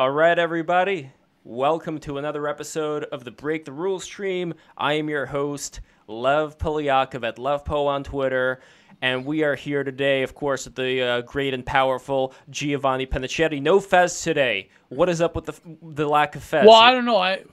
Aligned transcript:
All 0.00 0.10
right, 0.10 0.38
everybody. 0.38 1.12
Welcome 1.44 1.98
to 1.98 2.16
another 2.16 2.48
episode 2.48 3.04
of 3.12 3.22
the 3.22 3.30
Break 3.30 3.66
the 3.66 3.72
Rules 3.72 4.02
stream. 4.02 4.54
I 4.78 4.94
am 4.94 5.10
your 5.10 5.26
host, 5.26 5.82
Lev 6.06 6.56
Polyakov 6.56 7.22
at 7.22 7.36
LevPo 7.36 7.86
on 7.86 8.02
Twitter. 8.02 8.60
And 9.02 9.26
we 9.26 9.44
are 9.44 9.54
here 9.54 9.84
today, 9.84 10.22
of 10.22 10.34
course, 10.34 10.64
with 10.64 10.74
the 10.74 11.02
uh, 11.02 11.20
great 11.20 11.52
and 11.52 11.66
powerful 11.66 12.32
Giovanni 12.48 13.06
Panicetti. 13.06 13.60
No 13.60 13.78
Fez 13.78 14.22
today. 14.22 14.70
What 14.88 15.10
is 15.10 15.20
up 15.20 15.36
with 15.36 15.44
the 15.44 15.60
the 15.82 16.08
lack 16.08 16.34
of 16.34 16.42
Fez? 16.44 16.64
Well, 16.64 16.76
I 16.76 16.92
don't 16.92 17.04
know. 17.04 17.18
I 17.18 17.44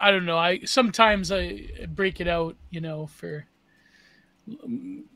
I 0.00 0.12
don't 0.12 0.26
know. 0.26 0.38
I 0.38 0.60
sometimes 0.60 1.32
I 1.32 1.86
break 1.88 2.20
it 2.20 2.28
out, 2.28 2.54
you 2.70 2.80
know, 2.80 3.08
for 3.08 3.46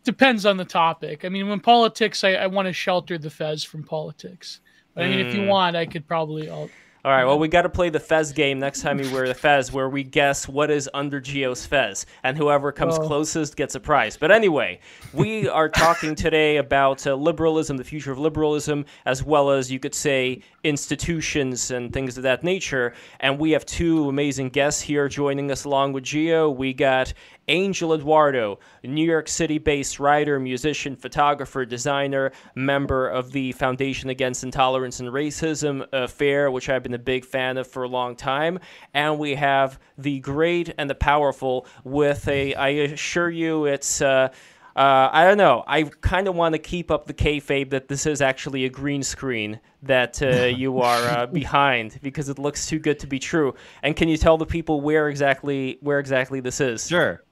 depends 0.03 0.45
on 0.45 0.57
the 0.57 0.65
topic. 0.65 1.25
I 1.25 1.29
mean, 1.29 1.49
when 1.49 1.61
politics, 1.61 2.25
I, 2.25 2.31
I 2.33 2.49
want 2.49 2.67
to 2.67 2.73
shelter 2.73 3.17
the 3.17 3.31
Fez 3.31 3.63
from 3.63 3.85
politics. 3.85 4.59
I 4.97 5.09
mean, 5.09 5.21
if 5.21 5.35
you 5.35 5.43
Mm. 5.43 5.49
want, 5.49 5.77
I 5.77 5.87
could 5.87 6.07
probably. 6.07 6.49
I'll, 6.51 6.69
All 7.05 7.11
right, 7.11 7.25
well, 7.25 7.37
we 7.37 7.49
got 7.49 7.63
to 7.63 7.69
play 7.69 7.89
the 7.91 7.99
Fez 7.99 8.31
game 8.31 8.61
next 8.61 8.81
time 8.81 9.01
you 9.01 9.11
wear 9.13 9.27
the 9.27 9.35
Fez, 9.35 9.73
where 9.73 9.89
we 9.89 10.05
guess 10.05 10.47
what 10.49 10.71
is 10.71 10.89
under 10.95 11.19
Geo's 11.21 11.67
Fez, 11.67 12.07
and 12.23 12.37
whoever 12.37 12.71
comes 12.71 12.97
Oh. 12.97 13.01
closest 13.05 13.57
gets 13.57 13.75
a 13.75 13.81
prize. 13.81 14.17
But 14.17 14.31
anyway, 14.31 14.79
we 15.13 15.49
are 15.49 15.69
talking 15.69 16.15
today 16.15 16.59
about 16.59 17.05
uh, 17.05 17.17
liberalism, 17.17 17.77
the 17.77 17.83
future 17.83 18.13
of 18.13 18.21
liberalism, 18.21 18.85
as 19.05 19.25
well 19.25 19.51
as 19.51 19.69
you 19.73 19.81
could 19.81 19.97
say 19.97 20.43
institutions 20.63 21.71
and 21.71 21.93
things 21.93 22.17
of 22.17 22.23
that 22.23 22.45
nature. 22.45 22.93
And 23.19 23.39
we 23.39 23.51
have 23.53 23.65
two 23.67 24.09
amazing 24.09 24.51
guests 24.51 24.83
here 24.83 25.09
joining 25.09 25.51
us 25.51 25.65
along 25.65 25.95
with 25.95 26.05
Geo. 26.05 26.51
We 26.51 26.73
got 26.73 27.13
Angel 27.49 27.95
Eduardo, 27.95 28.59
New 28.83 29.05
York 29.05 29.29
City 29.29 29.59
based 29.59 29.99
writer, 29.99 30.39
musician, 30.39 30.97
photographer, 30.97 31.65
designer, 31.65 32.33
member 32.55 33.09
of 33.09 33.33
the 33.33 33.53
Foundation 33.53 34.11
Against 34.11 34.45
Intolerance 34.45 35.01
and 35.01 35.09
Racism 35.09 35.87
affair, 35.93 36.51
which 36.51 36.69
I've 36.69 36.83
been 36.83 36.95
a 36.95 36.99
big 36.99 37.25
fan 37.25 37.59
of 37.59 37.67
for 37.67 37.83
a 37.83 37.89
long 37.89 38.17
time. 38.17 38.59
And 38.95 39.19
we 39.19 39.35
have 39.35 39.79
the 39.99 40.21
great 40.21 40.75
and 40.79 40.89
the 40.89 40.95
powerful 40.95 41.67
with 41.85 42.27
a, 42.29 42.55
I 42.55 42.69
assure 42.69 43.31
you, 43.31 43.67
it's. 43.67 44.01
Uh, 44.01 44.29
uh, 44.75 45.11
I 45.13 45.25
don't 45.25 45.37
know. 45.37 45.65
I 45.67 45.83
kind 45.83 46.29
of 46.29 46.35
want 46.35 46.55
to 46.55 46.59
keep 46.59 46.91
up 46.91 47.07
the 47.07 47.13
kayfabe 47.13 47.71
that 47.71 47.89
this 47.89 48.07
is 48.07 48.23
actually 48.23 48.65
a 48.65 48.71
green 48.71 49.03
screen 49.03 49.61
that 49.83 50.23
uh, 50.23 50.45
you 50.45 50.81
are 50.81 51.03
uh, 51.11 51.27
behind 51.27 51.99
because 52.03 52.29
it 52.29 52.39
looks 52.39 52.67
too 52.67 52.79
good 52.79 52.99
to 53.01 53.07
be 53.07 53.19
true. 53.19 53.55
And 53.83 53.95
can 53.95 54.09
you 54.09 54.17
tell 54.17 54.39
the 54.39 54.47
people 54.47 54.81
where 54.81 55.09
exactly 55.09 55.79
where 55.81 55.99
exactly 55.99 56.41
this 56.41 56.61
is? 56.61 56.89
Sure, 56.89 57.23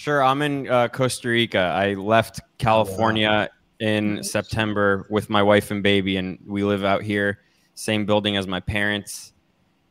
sure. 0.00 0.24
I'm 0.24 0.40
in 0.40 0.68
uh, 0.68 0.88
Costa 0.88 1.28
Rica. 1.28 1.58
I 1.58 1.92
left 1.92 2.40
California 2.56 3.50
in 3.80 4.22
September 4.22 5.06
with 5.10 5.28
my 5.28 5.42
wife 5.42 5.70
and 5.70 5.82
baby, 5.82 6.16
and 6.16 6.38
we 6.46 6.64
live 6.64 6.84
out 6.84 7.02
here, 7.02 7.40
same 7.74 8.06
building 8.06 8.36
as 8.36 8.46
my 8.46 8.60
parents. 8.60 9.34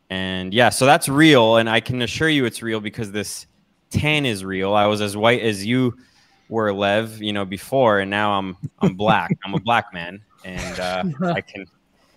And 0.09 0.51
yeah, 0.51 0.69
so 0.69 0.88
that's 0.88 1.07
real, 1.07 1.57
and 1.57 1.69
I 1.69 1.79
can 1.79 2.01
assure 2.01 2.27
you 2.27 2.45
it's 2.45 2.63
real 2.63 2.81
because 2.81 3.11
this 3.11 3.45
tan 3.91 4.25
is 4.25 4.43
real. 4.43 4.73
I 4.73 4.88
was 4.88 4.99
as 4.99 5.16
white 5.16 5.41
as 5.41 5.63
you 5.63 5.95
were, 6.49 6.73
Lev, 6.73 7.21
you 7.21 7.31
know, 7.31 7.45
before, 7.45 7.99
and 7.99 8.09
now 8.09 8.31
I'm 8.31 8.57
I'm 8.79 8.95
black. 8.95 9.38
I'm 9.45 9.53
a 9.53 9.59
black 9.59 9.94
man, 9.94 10.21
and 10.44 10.79
uh, 10.79 11.03
I 11.35 11.41
can, 11.41 11.67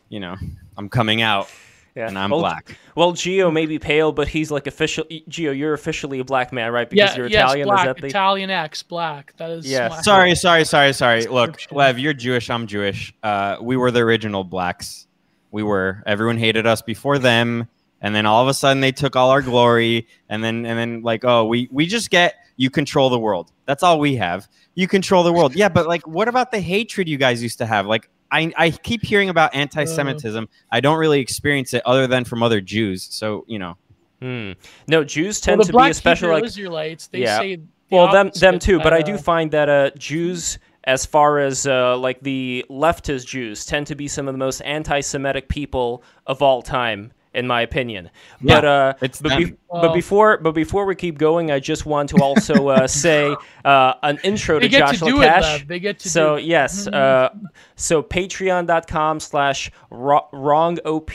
you 0.09 0.21
know, 0.21 0.37
I'm 0.79 0.89
coming 0.89 1.21
out, 1.21 1.51
Yeah. 1.95 2.09
and 2.09 2.19
I'm 2.19 2.31
well, 2.31 2.41
black. 2.41 2.77
Well, 2.97 3.13
Geo 3.13 3.51
may 3.51 3.67
be 3.67 3.79
pale, 3.79 4.13
but 4.13 4.27
he's 4.29 4.51
like 4.51 4.67
official. 4.67 5.05
Geo, 5.29 5.53
you're 5.53 5.75
officially 5.75 6.21
a 6.21 6.25
black 6.25 6.53
man, 6.53 6.73
right? 6.73 6.89
Because 6.89 7.11
yeah, 7.11 7.17
you're 7.17 7.27
yes, 7.27 7.43
Italian. 7.45 7.67
black, 7.69 7.79
Is 7.81 7.85
that 7.87 8.01
the? 8.01 8.07
Italian 8.07 8.51
X, 8.51 8.83
black. 8.83 9.37
That 9.37 9.51
is. 9.51 9.71
Yeah. 9.71 9.89
my- 9.89 10.01
Sorry, 10.01 10.35
sorry, 10.35 10.65
sorry, 10.65 10.93
sorry. 10.95 11.27
Look, 11.27 11.53
Description. 11.55 11.77
Lev, 11.77 11.99
you're 11.99 12.15
Jewish. 12.15 12.49
I'm 12.49 12.67
Jewish. 12.67 13.13
Uh, 13.23 13.57
we 13.61 13.77
were 13.77 13.91
the 13.91 14.01
original 14.01 14.43
blacks. 14.45 15.07
We 15.51 15.63
were. 15.63 16.03
Everyone 16.07 16.39
hated 16.39 16.67
us 16.67 16.81
before 16.81 17.19
them, 17.19 17.69
and 18.01 18.15
then 18.15 18.25
all 18.25 18.41
of 18.43 18.49
a 18.49 18.55
sudden 18.55 18.81
they 18.81 18.93
took 18.93 19.15
all 19.15 19.31
our 19.31 19.43
glory, 19.43 20.07
and 20.31 20.43
then 20.43 20.65
and 20.65 20.79
then 20.79 21.03
like, 21.03 21.25
oh, 21.27 21.45
we 21.45 21.69
we 21.71 21.87
just 21.87 22.09
get 22.11 22.37
you 22.57 22.71
control 22.71 23.11
the 23.11 23.19
world. 23.19 23.53
That's 23.67 23.83
all 23.83 23.99
we 23.99 24.17
have. 24.17 24.49
You 24.75 24.89
control 24.89 25.25
the 25.25 25.33
world. 25.33 25.55
Yeah, 25.55 25.69
but 25.69 25.87
like, 25.87 26.07
what 26.07 26.27
about 26.29 26.53
the 26.53 26.61
hatred 26.61 27.07
you 27.07 27.19
guys 27.19 27.43
used 27.43 27.59
to 27.59 27.67
have? 27.67 27.87
Like, 27.87 28.09
I 28.33 28.53
I 28.57 28.71
keep 28.71 29.05
hearing 29.05 29.29
about 29.29 29.55
anti-Semitism. 29.55 30.49
I 30.73 30.81
don't 30.81 30.99
really 30.99 31.21
experience 31.21 31.75
it 31.75 31.83
other 31.87 32.07
than 32.09 32.25
from 32.25 32.43
other 32.43 32.61
Jews. 32.61 33.07
So 33.11 33.45
you 33.47 33.59
know. 33.61 33.77
Hmm. 34.21 34.53
No, 34.89 35.05
Jews 35.05 35.41
Well, 35.41 35.57
tend 35.57 35.61
the 35.61 35.65
to 35.67 35.73
black 35.73 35.87
be 35.89 35.91
especially 35.93 36.27
Hebrew 36.29 36.35
like 36.35 36.45
Israelites. 36.45 37.07
They 37.09 37.21
Yeah. 37.21 37.39
say. 37.39 37.57
the 37.57 37.63
well 37.91 38.11
them 38.11 38.31
them 38.41 38.59
too 38.59 38.79
but 38.81 38.95
i 38.95 39.03
do 39.03 39.15
uh, 39.17 39.19
find 39.19 39.51
that 39.51 39.69
uh 39.69 39.91
jews 39.99 40.59
as 40.85 41.05
far 41.05 41.39
as 41.39 41.67
uh, 41.67 41.95
like 41.99 42.19
the 42.23 42.65
leftist 42.71 43.27
jews 43.27 43.67
tend 43.67 43.87
to 43.87 43.95
be 43.95 44.09
some 44.09 44.27
of 44.27 44.33
the 44.33 44.39
most 44.39 44.63
anti-semitic 44.63 45.49
people 45.51 46.03
of 46.27 46.41
all 46.41 46.63
time 46.63 47.13
in 47.35 47.47
my 47.47 47.63
opinion. 47.63 48.11
Yeah, 48.41 48.55
but 48.57 48.65
uh 48.65 48.95
it's 49.01 49.21
but, 49.21 49.39
be- 49.39 49.45
them. 49.45 49.59
but 49.71 49.95
before 49.95 50.39
but 50.39 50.53
before 50.53 50.85
we 50.85 50.95
keep 50.95 51.19
going 51.19 51.51
i 51.51 51.59
just 51.59 51.87
want 51.87 52.11
to 52.11 52.17
also 52.23 52.69
uh, 52.69 52.87
say 53.05 53.35
uh, 53.65 53.95
an 54.03 54.19
intro 54.23 54.59
to 54.59 54.69
get 54.69 54.81
joshua 54.81 55.09
to 55.09 55.15
do 55.15 55.23
it, 55.23 55.27
cash. 55.27 55.67
They 55.67 55.81
get 55.81 55.99
to 56.01 56.11
so 56.11 56.37
do 56.37 56.43
it. 56.43 56.45
yes 56.45 56.87
uh, 56.87 57.31
so 57.77 58.03
patreon.com 58.03 59.21
slash 59.21 59.71
wrong 59.91 60.79
op 60.85 61.11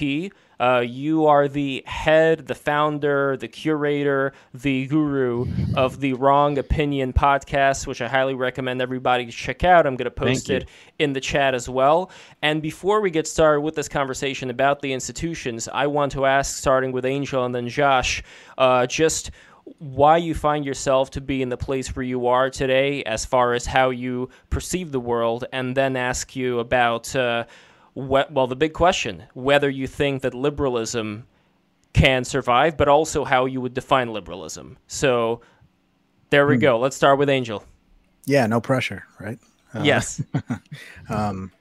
uh, 0.60 0.84
you 0.86 1.26
are 1.26 1.48
the 1.48 1.84
head, 1.86 2.48
the 2.48 2.56
founder, 2.56 3.38
the 3.38 3.48
curator, 3.48 4.34
the 4.54 4.88
guru 4.88 5.46
of 5.76 6.00
the 6.00 6.14
Wrong 6.14 6.58
Opinion 6.58 7.14
podcast, 7.14 7.88
which 7.88 8.02
I 8.02 8.08
highly 8.08 8.34
recommend 8.34 8.82
everybody 8.82 9.26
to 9.26 9.32
check 9.32 9.64
out. 9.64 9.86
I'm 9.86 9.96
going 9.96 10.06
to 10.06 10.12
post 10.12 10.50
it 10.50 10.68
in 11.00 11.14
the 11.14 11.22
chat 11.22 11.54
as 11.54 11.70
well. 11.70 12.10
And 12.42 12.62
before 12.62 13.02
we 13.02 13.12
get 13.12 13.28
started 13.28 13.62
with 13.62 13.76
this 13.76 13.88
conversation 13.88 14.50
about 14.50 14.82
the 14.82 14.94
institutions, 14.94 15.68
I 15.68 15.88
want 15.88 16.12
to 16.14 16.26
ask, 16.26 16.58
starting 16.58 16.92
with 16.92 17.06
Angel 17.06 17.46
and 17.46 17.54
then 17.54 17.68
Josh, 17.68 18.24
uh, 18.58 18.88
just 18.88 19.32
why 19.80 20.16
you 20.16 20.34
find 20.34 20.66
yourself 20.66 21.12
to 21.12 21.20
be 21.20 21.42
in 21.42 21.50
the 21.50 21.58
place 21.58 21.94
where 21.96 22.04
you 22.04 22.28
are 22.28 22.50
today 22.50 23.04
as 23.04 23.26
far 23.26 23.54
as 23.54 23.66
how 23.66 23.90
you 23.90 24.30
perceive 24.50 24.94
the 24.94 25.00
world, 25.00 25.44
and 25.52 25.76
then 25.76 25.98
ask 25.98 26.36
you 26.36 26.60
about, 26.60 27.14
uh, 27.16 27.44
well, 27.98 28.46
the 28.46 28.56
big 28.56 28.74
question 28.74 29.24
whether 29.34 29.70
you 29.70 29.88
think 29.88 30.22
that 30.22 30.34
liberalism 30.34 31.26
can 31.94 32.24
survive, 32.24 32.78
but 32.78 32.88
also 32.88 33.24
how 33.24 33.46
you 33.46 33.60
would 33.60 33.74
define 33.74 34.14
liberalism. 34.14 34.78
So 34.88 35.42
there 36.30 36.46
we 36.46 36.58
go. 36.58 36.80
Let's 36.80 36.96
start 36.96 37.18
with 37.18 37.30
Angel. 37.30 37.64
Yeah, 38.26 38.46
no 38.46 38.62
pressure, 38.62 39.04
right? 39.20 39.40
Uh, 39.74 39.82
yes. 39.84 40.22
Um, 41.10 41.52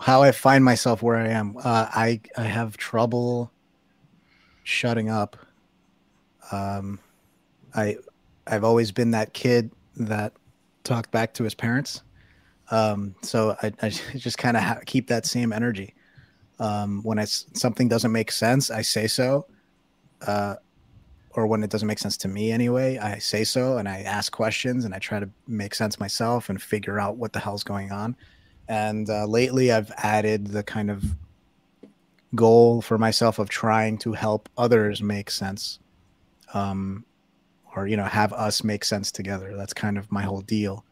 how 0.00 0.22
I 0.22 0.32
find 0.32 0.64
myself 0.64 1.02
where 1.02 1.16
I 1.16 1.28
am, 1.28 1.56
uh, 1.56 1.88
I 1.90 2.20
I 2.36 2.42
have 2.42 2.76
trouble 2.76 3.52
shutting 4.64 5.08
up. 5.08 5.36
Um, 6.52 6.98
I 7.74 7.96
I've 8.46 8.64
always 8.64 8.92
been 8.92 9.12
that 9.12 9.32
kid 9.32 9.70
that 9.96 10.32
talked 10.84 11.10
back 11.10 11.34
to 11.34 11.44
his 11.44 11.54
parents. 11.54 12.02
Um, 12.70 13.14
so 13.22 13.56
I, 13.62 13.72
I 13.82 13.88
just 14.16 14.38
kind 14.38 14.56
of 14.56 14.62
ha- 14.62 14.80
keep 14.86 15.08
that 15.08 15.26
same 15.26 15.52
energy. 15.52 15.94
Um, 16.58 17.02
when 17.02 17.24
something 17.26 17.88
doesn't 17.88 18.12
make 18.12 18.30
sense, 18.30 18.70
I 18.70 18.82
say 18.82 19.06
so. 19.06 19.46
Uh, 20.26 20.56
or 21.34 21.46
when 21.46 21.62
it 21.62 21.70
doesn't 21.70 21.86
make 21.86 21.98
sense 21.98 22.16
to 22.18 22.28
me 22.28 22.50
anyway, 22.50 22.98
I 22.98 23.18
say 23.18 23.44
so 23.44 23.78
and 23.78 23.88
I 23.88 24.00
ask 24.02 24.32
questions 24.32 24.84
and 24.84 24.94
I 24.94 24.98
try 24.98 25.20
to 25.20 25.30
make 25.46 25.74
sense 25.74 26.00
myself 26.00 26.48
and 26.48 26.60
figure 26.60 26.98
out 26.98 27.16
what 27.16 27.32
the 27.32 27.38
hell's 27.38 27.62
going 27.62 27.92
on. 27.92 28.16
And 28.68 29.08
uh, 29.08 29.26
lately, 29.26 29.72
I've 29.72 29.90
added 29.96 30.48
the 30.48 30.62
kind 30.62 30.90
of 30.90 31.04
goal 32.34 32.82
for 32.82 32.98
myself 32.98 33.38
of 33.38 33.48
trying 33.48 33.98
to 33.98 34.12
help 34.12 34.48
others 34.56 35.02
make 35.02 35.30
sense, 35.30 35.80
um, 36.54 37.04
or 37.74 37.86
you 37.86 37.96
know, 37.96 38.04
have 38.04 38.32
us 38.32 38.62
make 38.62 38.84
sense 38.84 39.10
together. 39.10 39.56
That's 39.56 39.72
kind 39.72 39.98
of 39.98 40.10
my 40.12 40.22
whole 40.22 40.40
deal. 40.40 40.84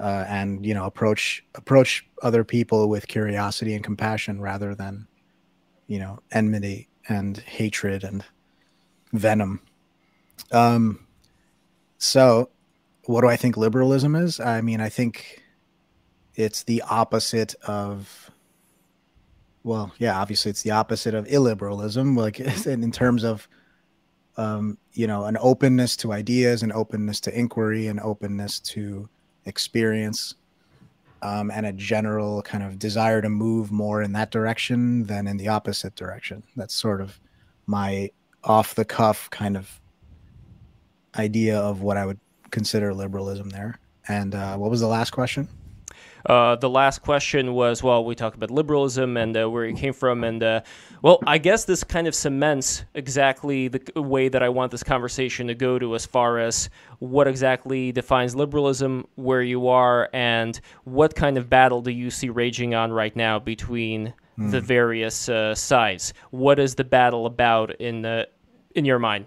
Uh, 0.00 0.24
and 0.28 0.64
you 0.64 0.72
know, 0.72 0.86
approach 0.86 1.44
approach 1.54 2.06
other 2.22 2.42
people 2.42 2.88
with 2.88 3.06
curiosity 3.06 3.74
and 3.74 3.84
compassion 3.84 4.40
rather 4.40 4.74
than, 4.74 5.06
you 5.88 5.98
know, 5.98 6.18
enmity 6.32 6.88
and 7.08 7.38
hatred 7.38 8.02
and 8.02 8.24
venom. 9.12 9.60
Um, 10.52 11.06
so, 11.98 12.48
what 13.04 13.20
do 13.20 13.28
I 13.28 13.36
think 13.36 13.56
liberalism 13.56 14.14
is? 14.16 14.40
I 14.40 14.62
mean, 14.62 14.80
I 14.80 14.88
think 14.88 15.42
it's 16.34 16.62
the 16.62 16.82
opposite 16.88 17.54
of, 17.66 18.30
well, 19.64 19.92
yeah, 19.98 20.18
obviously 20.18 20.50
it's 20.50 20.62
the 20.62 20.70
opposite 20.70 21.14
of 21.14 21.26
illiberalism, 21.26 22.16
like 22.16 22.40
in 22.66 22.90
terms 22.90 23.24
of, 23.24 23.48
um, 24.36 24.78
you 24.92 25.06
know, 25.06 25.24
an 25.24 25.36
openness 25.40 25.96
to 25.98 26.12
ideas, 26.12 26.62
an 26.62 26.72
openness 26.72 27.20
to 27.20 27.38
inquiry, 27.38 27.86
an 27.88 28.00
openness 28.00 28.60
to 28.60 29.08
experience, 29.50 30.36
um, 31.20 31.50
and 31.50 31.66
a 31.66 31.72
general 31.72 32.40
kind 32.40 32.64
of 32.64 32.78
desire 32.78 33.20
to 33.20 33.28
move 33.28 33.70
more 33.70 34.00
in 34.00 34.12
that 34.12 34.30
direction 34.30 35.04
than 35.04 35.26
in 35.26 35.36
the 35.36 35.48
opposite 35.48 35.94
direction. 35.94 36.42
That's 36.56 36.74
sort 36.74 37.02
of 37.02 37.20
my 37.66 38.10
off 38.44 38.74
the 38.74 38.86
cuff 38.86 39.28
kind 39.28 39.56
of 39.56 39.78
idea 41.18 41.58
of 41.58 41.82
what 41.82 41.98
I 41.98 42.06
would 42.06 42.18
consider 42.50 42.94
liberalism 42.94 43.50
there. 43.50 43.78
And 44.08 44.34
uh, 44.34 44.56
what 44.56 44.70
was 44.70 44.80
the 44.80 44.86
last 44.86 45.10
question? 45.10 45.46
Uh, 46.26 46.56
the 46.56 46.68
last 46.68 47.02
question 47.02 47.54
was 47.54 47.82
well, 47.82 48.04
we 48.04 48.14
talked 48.14 48.36
about 48.36 48.50
liberalism 48.50 49.16
and 49.16 49.36
uh, 49.36 49.48
where 49.48 49.64
it 49.64 49.76
came 49.76 49.92
from, 49.92 50.24
and 50.24 50.42
uh, 50.42 50.60
well, 51.02 51.18
I 51.26 51.38
guess 51.38 51.64
this 51.64 51.84
kind 51.84 52.06
of 52.06 52.14
cements 52.14 52.84
exactly 52.94 53.68
the 53.68 54.02
way 54.02 54.28
that 54.28 54.42
I 54.42 54.48
want 54.48 54.70
this 54.70 54.82
conversation 54.82 55.46
to 55.48 55.54
go 55.54 55.78
to, 55.78 55.94
as 55.94 56.06
far 56.06 56.38
as 56.38 56.70
what 56.98 57.26
exactly 57.26 57.92
defines 57.92 58.34
liberalism, 58.34 59.06
where 59.14 59.42
you 59.42 59.68
are, 59.68 60.08
and 60.12 60.60
what 60.84 61.14
kind 61.14 61.38
of 61.38 61.48
battle 61.48 61.80
do 61.80 61.90
you 61.90 62.10
see 62.10 62.28
raging 62.28 62.74
on 62.74 62.92
right 62.92 63.14
now 63.16 63.38
between 63.38 64.12
the 64.48 64.60
various 64.60 65.28
uh, 65.28 65.54
sides. 65.54 66.14
What 66.30 66.58
is 66.58 66.74
the 66.74 66.84
battle 66.84 67.26
about 67.26 67.78
in 67.80 68.02
the 68.02 68.28
in 68.74 68.84
your 68.84 68.98
mind? 68.98 69.26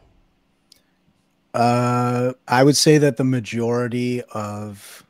Uh, 1.53 2.33
I 2.47 2.63
would 2.63 2.75
say 2.75 2.97
that 2.97 3.17
the 3.17 3.23
majority 3.23 4.23
of 4.33 5.05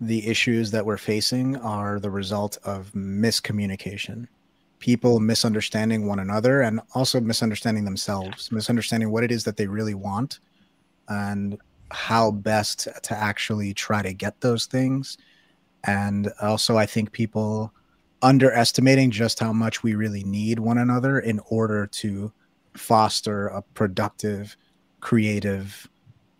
the 0.00 0.26
issues 0.26 0.70
that 0.70 0.86
we're 0.86 0.96
facing 0.96 1.56
are 1.56 1.98
the 1.98 2.10
result 2.10 2.58
of 2.64 2.92
miscommunication. 2.92 4.28
People 4.78 5.18
misunderstanding 5.18 6.06
one 6.06 6.20
another 6.20 6.62
and 6.62 6.80
also 6.94 7.20
misunderstanding 7.20 7.84
themselves, 7.84 8.52
misunderstanding 8.52 9.10
what 9.10 9.24
it 9.24 9.32
is 9.32 9.42
that 9.44 9.56
they 9.56 9.66
really 9.66 9.94
want 9.94 10.38
and 11.08 11.58
how 11.90 12.30
best 12.30 12.86
to 13.02 13.16
actually 13.16 13.74
try 13.74 14.02
to 14.02 14.12
get 14.12 14.40
those 14.40 14.66
things. 14.66 15.18
And 15.84 16.30
also, 16.40 16.76
I 16.76 16.86
think 16.86 17.12
people 17.12 17.72
underestimating 18.22 19.10
just 19.10 19.40
how 19.40 19.52
much 19.52 19.82
we 19.82 19.94
really 19.94 20.24
need 20.24 20.58
one 20.58 20.78
another 20.78 21.18
in 21.18 21.40
order 21.50 21.86
to 21.86 22.32
foster 22.74 23.48
a 23.48 23.62
productive, 23.62 24.56
creative, 25.00 25.88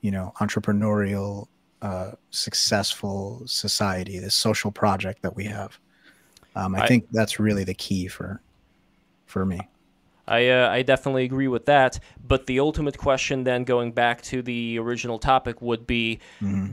you 0.00 0.10
know, 0.10 0.32
entrepreneurial, 0.40 1.48
uh, 1.82 2.12
successful 2.30 3.42
society, 3.46 4.18
this 4.18 4.34
social 4.34 4.70
project 4.70 5.22
that 5.22 5.36
we 5.36 5.44
have. 5.44 5.78
Um, 6.56 6.74
I, 6.74 6.82
I- 6.82 6.86
think 6.88 7.06
that's 7.12 7.38
really 7.38 7.64
the 7.64 7.74
key 7.74 8.08
for 8.08 8.40
for 9.26 9.44
me. 9.44 9.60
I 10.26 10.48
uh, 10.48 10.68
I 10.68 10.82
definitely 10.82 11.24
agree 11.24 11.48
with 11.48 11.64
that. 11.66 11.98
But 12.22 12.46
the 12.46 12.60
ultimate 12.60 12.98
question, 12.98 13.44
then, 13.44 13.64
going 13.64 13.92
back 13.92 14.20
to 14.22 14.42
the 14.42 14.78
original 14.78 15.18
topic, 15.18 15.62
would 15.62 15.86
be: 15.86 16.18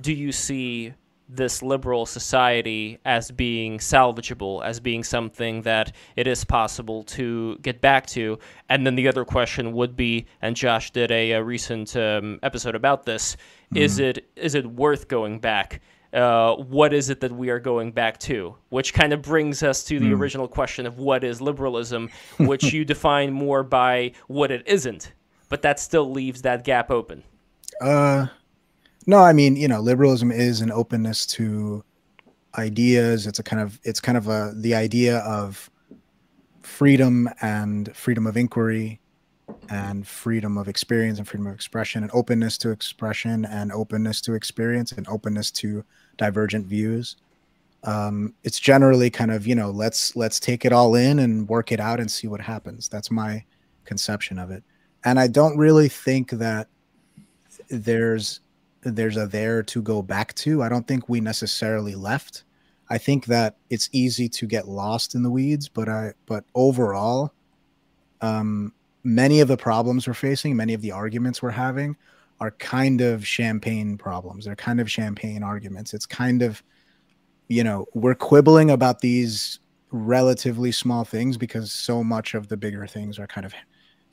Do 0.02 0.14
you 0.14 0.32
see 0.34 0.94
this 1.28 1.62
liberal 1.62 2.06
society 2.06 3.00
as 3.06 3.32
being 3.32 3.78
salvageable, 3.80 4.64
as 4.64 4.80
being 4.80 5.04
something 5.04 5.62
that 5.64 5.96
it 6.16 6.28
is 6.28 6.44
possible 6.44 7.04
to 7.04 7.58
get 7.62 7.82
back 7.82 8.06
to? 8.08 8.40
And 8.70 8.86
then 8.86 8.96
the 8.96 9.08
other 9.08 9.26
question 9.26 9.74
would 9.74 9.96
be, 9.96 10.28
and 10.42 10.56
Josh 10.56 10.92
did 10.92 11.12
a, 11.12 11.32
a 11.32 11.44
recent 11.44 11.96
um, 11.96 12.40
episode 12.44 12.76
about 12.76 13.06
this: 13.06 13.38
Is 13.74 14.00
it 14.00 14.30
is 14.36 14.56
it 14.56 14.66
worth 14.66 15.08
going 15.08 15.40
back? 15.40 15.82
Uh, 16.14 16.56
what 16.56 16.94
is 16.94 17.10
it 17.10 17.20
that 17.20 17.32
we 17.32 17.50
are 17.50 17.60
going 17.60 17.92
back 17.92 18.18
to? 18.18 18.56
Which 18.70 18.94
kind 18.94 19.12
of 19.12 19.22
brings 19.22 19.64
us 19.64 19.84
to 19.86 20.00
the 20.00 20.14
original 20.14 20.48
question 20.48 20.86
of 20.86 20.98
what 20.98 21.26
is 21.26 21.42
liberalism, 21.42 22.10
which 22.38 22.72
you 22.72 22.86
define 22.86 23.34
more 23.34 23.64
by 23.64 24.14
what 24.28 24.50
it 24.50 24.64
isn't, 24.66 25.12
but 25.50 25.62
that 25.64 25.78
still 25.78 26.10
leaves 26.10 26.44
that 26.44 26.64
gap 26.64 26.90
open. 26.90 27.24
Uh, 27.82 28.28
no, 29.06 29.20
I 29.20 29.34
mean, 29.34 29.56
you 29.56 29.68
know, 29.68 29.80
liberalism 29.80 30.32
is 30.32 30.62
an 30.62 30.72
openness 30.72 31.26
to 31.28 31.84
ideas. 32.58 33.28
It's 33.28 33.40
a 33.40 33.44
kind 33.44 33.62
of, 33.62 33.80
it's 33.84 34.00
kind 34.00 34.18
of 34.18 34.28
a 34.28 34.54
the 34.56 34.76
idea 34.76 35.20
of 35.20 35.70
freedom 36.62 37.30
and 37.42 37.96
freedom 37.96 38.26
of 38.28 38.38
inquiry, 38.38 39.00
and 39.70 40.08
freedom 40.08 40.58
of 40.58 40.68
experience 40.68 41.20
and 41.20 41.28
freedom 41.28 41.48
of 41.48 41.54
expression, 41.54 42.04
and 42.04 42.12
openness 42.14 42.58
to 42.60 42.72
expression 42.72 43.46
and 43.46 43.72
openness 43.72 44.22
to 44.22 44.34
experience 44.34 44.92
and 44.92 45.08
openness 45.08 45.52
to 45.52 45.84
divergent 46.18 46.66
views. 46.66 47.18
Um, 47.84 48.34
it's 48.44 48.60
generally 48.60 49.12
kind 49.12 49.32
of, 49.32 49.46
you 49.46 49.54
know, 49.54 49.70
let's 49.70 50.16
let's 50.16 50.40
take 50.40 50.66
it 50.66 50.74
all 50.74 50.96
in 50.96 51.20
and 51.20 51.48
work 51.48 51.72
it 51.72 51.80
out 51.80 52.00
and 52.00 52.10
see 52.10 52.28
what 52.28 52.42
happens. 52.42 52.90
That's 52.90 53.12
my 53.12 53.44
conception 53.86 54.40
of 54.40 54.50
it. 54.50 54.64
And 55.04 55.20
I 55.20 55.28
don't 55.28 55.58
really 55.58 55.88
think 55.88 56.32
that 56.32 56.68
there's 57.70 58.40
there's 58.86 59.18
a 59.18 59.26
there 59.26 59.64
to 59.64 59.82
go 59.82 60.02
back 60.02 60.34
to. 60.36 60.62
I 60.62 60.70
don't 60.70 60.88
think 60.88 61.10
we 61.10 61.20
necessarily 61.20 61.96
left. 61.96 62.44
I 62.90 62.98
think 62.98 63.26
that 63.26 63.58
it's 63.70 63.90
easy 63.92 64.30
to 64.30 64.46
get 64.46 64.68
lost 64.68 65.16
in 65.16 65.24
the 65.24 65.32
weeds, 65.32 65.68
but 65.68 65.90
I 65.90 66.14
but 66.28 66.46
overall, 66.54 67.34
um, 68.22 68.74
many 69.04 69.40
of 69.40 69.48
the 69.48 69.58
problems 69.58 70.08
we're 70.08 70.14
facing, 70.14 70.56
many 70.56 70.74
of 70.74 70.82
the 70.82 70.92
arguments 70.92 71.42
we're 71.42 71.50
having, 71.50 71.96
are 72.40 72.52
kind 72.52 73.02
of 73.02 73.26
champagne 73.26 73.98
problems. 73.98 74.46
They're 74.46 74.56
kind 74.56 74.80
of 74.80 74.90
champagne 74.90 75.42
arguments. 75.42 75.94
It's 75.94 76.06
kind 76.06 76.44
of, 76.44 76.62
you 77.48 77.64
know, 77.64 77.88
we're 77.96 78.16
quibbling 78.16 78.70
about 78.70 79.00
these 79.00 79.60
relatively 79.92 80.72
small 80.72 81.06
things 81.06 81.38
because 81.38 81.72
so 81.72 82.04
much 82.04 82.34
of 82.36 82.50
the 82.50 82.58
bigger 82.58 82.86
things 82.86 83.18
are 83.18 83.28
kind 83.28 83.46
of 83.46 83.54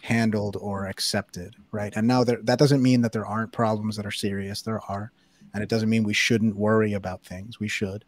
handled 0.03 0.57
or 0.61 0.87
accepted, 0.87 1.55
right? 1.71 1.93
And 1.95 2.09
now 2.09 2.25
there, 2.25 2.41
that 2.43 2.59
doesn't 2.59 2.83
mean 2.83 3.03
that 3.03 3.13
there 3.13 3.25
aren't 3.25 3.53
problems 3.53 3.97
that 3.97 4.05
are 4.05 4.11
serious. 4.11 4.61
There 4.61 4.81
are, 4.89 5.13
and 5.55 5.63
it 5.63 5.69
doesn't 5.69 5.89
mean 5.89 6.03
we 6.03 6.13
shouldn't 6.13 6.57
worry 6.57 6.93
about 6.93 7.25
things. 7.25 7.61
We 7.61 7.69
should, 7.69 8.05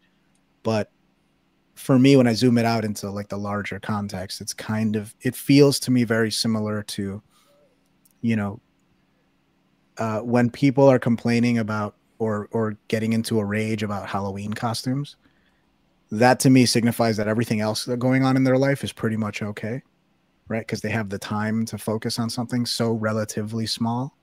but 0.61 0.91
for 1.73 1.97
me, 1.97 2.17
when 2.17 2.27
I 2.27 2.33
zoom 2.33 2.57
it 2.57 2.65
out 2.65 2.83
into 2.83 3.09
like 3.09 3.29
the 3.29 3.37
larger 3.37 3.79
context, 3.79 4.41
it's 4.41 4.53
kind 4.53 4.97
of 4.97 5.15
it 5.21 5.35
feels 5.35 5.79
to 5.81 5.91
me 5.91 6.03
very 6.03 6.31
similar 6.31 6.83
to, 6.83 7.23
you 8.21 8.35
know, 8.35 8.61
uh, 9.97 10.19
when 10.19 10.49
people 10.49 10.89
are 10.89 10.99
complaining 10.99 11.57
about 11.59 11.95
or 12.19 12.49
or 12.51 12.77
getting 12.89 13.13
into 13.13 13.39
a 13.39 13.45
rage 13.45 13.83
about 13.83 14.09
Halloween 14.09 14.53
costumes. 14.53 15.15
That 16.11 16.39
to 16.41 16.49
me 16.49 16.65
signifies 16.65 17.17
that 17.17 17.27
everything 17.27 17.61
else 17.61 17.85
going 17.85 18.23
on 18.23 18.35
in 18.37 18.43
their 18.43 18.57
life 18.57 18.83
is 18.83 18.91
pretty 18.91 19.17
much 19.17 19.41
okay 19.41 19.81
right? 20.47 20.59
Because 20.59 20.81
they 20.81 20.89
have 20.89 21.09
the 21.09 21.19
time 21.19 21.65
to 21.65 21.77
focus 21.77 22.19
on 22.19 22.29
something 22.29 22.65
so 22.65 22.91
relatively 22.91 23.65
small. 23.65 24.15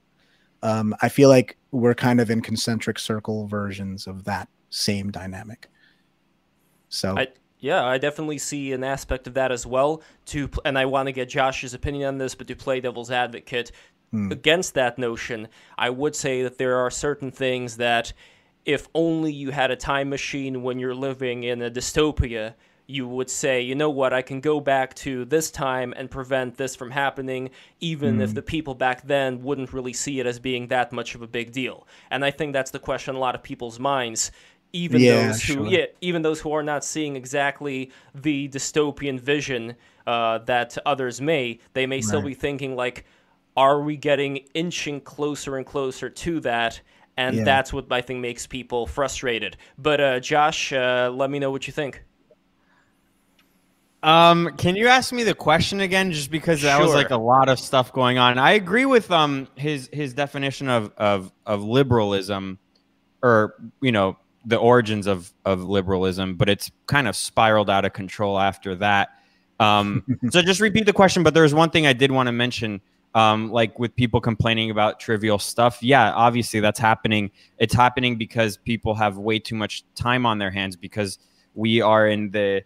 Um, 0.63 0.95
I 1.03 1.09
feel 1.09 1.29
like 1.29 1.57
we're 1.73 1.95
kind 1.95 2.21
of 2.21 2.31
in 2.31 2.41
concentric 2.41 2.99
circle 2.99 3.47
versions 3.47 4.07
of 4.07 4.25
that 4.25 4.49
same 4.71 5.11
dynamic. 5.11 5.69
So, 6.89 7.19
I, 7.19 7.29
yeah, 7.59 7.85
I 7.85 7.99
definitely 7.99 8.39
see 8.39 8.73
an 8.73 8.85
aspect 8.85 9.27
of 9.27 9.35
that 9.35 9.51
as 9.51 9.67
well. 9.67 10.03
To 10.27 10.49
and 10.65 10.79
I 10.79 10.85
want 10.85 11.07
to 11.07 11.13
get 11.13 11.29
Josh's 11.29 11.75
opinion 11.75 12.07
on 12.09 12.19
this, 12.19 12.35
but 12.35 12.47
to 12.47 12.55
play 12.55 12.81
devil's 12.81 13.11
advocate 13.11 13.73
against 14.31 14.75
that 14.75 14.99
notion, 14.99 15.49
I 15.79 15.89
would 15.89 16.15
say 16.15 16.43
that 16.43 16.59
there 16.59 16.77
are 16.77 16.91
certain 16.91 17.31
things 17.31 17.79
that, 17.79 18.13
if 18.67 18.87
only 18.95 19.33
you 19.33 19.51
had 19.51 19.71
a 19.71 19.77
time 19.77 20.11
machine 20.11 20.63
when 20.63 20.79
you're 20.79 20.95
living 20.95 21.45
in 21.45 21.63
a 21.63 21.71
dystopia, 21.71 22.53
you 22.93 23.09
would 23.09 23.31
say, 23.31 23.63
you 23.63 23.75
know 23.75 23.91
what, 23.91 24.13
I 24.13 24.23
can 24.23 24.41
go 24.41 24.61
back 24.61 24.95
to 24.97 25.25
this 25.25 25.51
time 25.51 25.95
and 25.97 26.11
prevent 26.11 26.57
this 26.57 26.77
from 26.77 26.91
happening, 26.91 27.51
even 27.81 28.21
if 28.21 28.35
the 28.35 28.43
people 28.43 28.75
back 28.75 29.03
then 29.07 29.43
wouldn't 29.43 29.73
really 29.73 29.95
see 29.95 30.21
it 30.21 30.27
as 30.27 30.39
being 30.39 30.69
that 30.69 30.93
much 30.93 31.15
of 31.15 31.23
a 31.23 31.27
big 31.27 31.53
deal. 31.53 31.87
And 32.11 32.25
I 32.25 32.31
think 32.31 32.53
that's 32.53 32.71
the 32.71 32.79
question 32.79 33.15
in 33.15 33.17
a 33.17 33.21
lot 33.21 33.35
of 33.35 33.43
people's 33.43 33.79
minds. 33.79 34.31
Even 34.75 35.01
Yeah, 35.03 35.27
those 35.27 35.43
who, 35.43 35.55
sure. 35.55 35.67
yeah, 35.67 35.87
even 36.01 36.23
those 36.23 36.41
who 36.41 36.53
are 36.53 36.63
not 36.63 36.85
seeing 36.85 37.17
exactly 37.17 37.91
the 38.15 38.49
dystopian 38.49 39.19
vision 39.21 39.75
uh, 40.07 40.39
that 40.47 40.77
others 40.85 41.21
may, 41.21 41.59
they 41.73 41.87
may 41.87 42.01
still 42.01 42.23
be 42.23 42.35
thinking 42.35 42.77
like, 42.77 43.05
are 43.57 43.81
we 43.81 43.97
getting 43.97 44.37
inching 44.55 45.01
closer 45.01 45.57
and 45.57 45.67
closer 45.67 46.09
to 46.11 46.41
that? 46.41 46.81
And 47.17 47.37
Yeah. 47.37 47.45
that's 47.45 47.73
what 47.73 47.93
I 47.93 48.01
think 48.01 48.21
makes 48.21 48.47
people 48.47 48.87
frustrated. 48.87 49.57
But 49.77 50.01
uh, 50.01 50.21
Josh, 50.21 50.73
uh, 50.73 51.11
let 51.15 51.31
me 51.31 51.39
know 51.39 51.51
what 51.51 51.67
you 51.67 51.73
think. 51.73 52.03
Um, 54.03 54.57
can 54.57 54.75
you 54.75 54.89
ask 54.89 55.13
me 55.13 55.23
the 55.23 55.35
question 55.35 55.81
again? 55.81 56.11
Just 56.11 56.31
because 56.31 56.63
that 56.63 56.81
was 56.81 56.93
like 56.93 57.11
a 57.11 57.17
lot 57.17 57.49
of 57.49 57.61
stuff 57.61 57.93
going 57.93 58.19
on. 58.19 58.37
I 58.37 58.53
agree 58.53 58.85
with 58.85 59.11
um 59.11 59.47
his 59.55 59.89
his 59.93 60.13
definition 60.13 60.69
of 60.69 60.93
of 60.97 61.33
of 61.47 61.63
liberalism, 61.63 62.59
or 63.23 63.55
you 63.81 63.93
know 63.93 64.17
the 64.45 64.57
origins 64.57 65.07
of 65.07 65.33
of 65.45 65.63
liberalism, 65.63 66.35
but 66.35 66.49
it's 66.49 66.71
kind 66.87 67.07
of 67.07 67.15
spiraled 67.15 67.71
out 67.71 67.85
of 67.85 67.93
control 67.93 68.39
after 68.41 68.75
that. 68.77 69.11
Um, 69.61 70.05
so 70.31 70.43
just 70.43 70.61
repeat 70.61 70.87
the 70.87 70.93
question. 70.93 71.23
But 71.23 71.35
there's 71.35 71.55
one 71.55 71.71
thing 71.71 71.87
I 71.87 71.93
did 71.93 72.11
want 72.11 72.27
to 72.27 72.33
mention. 72.33 72.81
Um, 73.15 73.53
like 73.53 73.79
with 73.79 73.95
people 73.95 74.23
complaining 74.23 74.71
about 74.71 74.99
trivial 74.99 75.39
stuff, 75.39 75.83
yeah, 75.83 76.13
obviously 76.13 76.61
that's 76.61 76.79
happening. 76.79 77.31
It's 77.59 77.75
happening 77.75 78.17
because 78.17 78.57
people 78.57 78.95
have 78.95 79.19
way 79.19 79.39
too 79.39 79.55
much 79.55 79.85
time 79.95 80.25
on 80.25 80.39
their 80.39 80.51
hands 80.51 80.77
because 80.77 81.19
we 81.55 81.83
are 81.83 82.09
in 82.09 82.31
the 82.31 82.65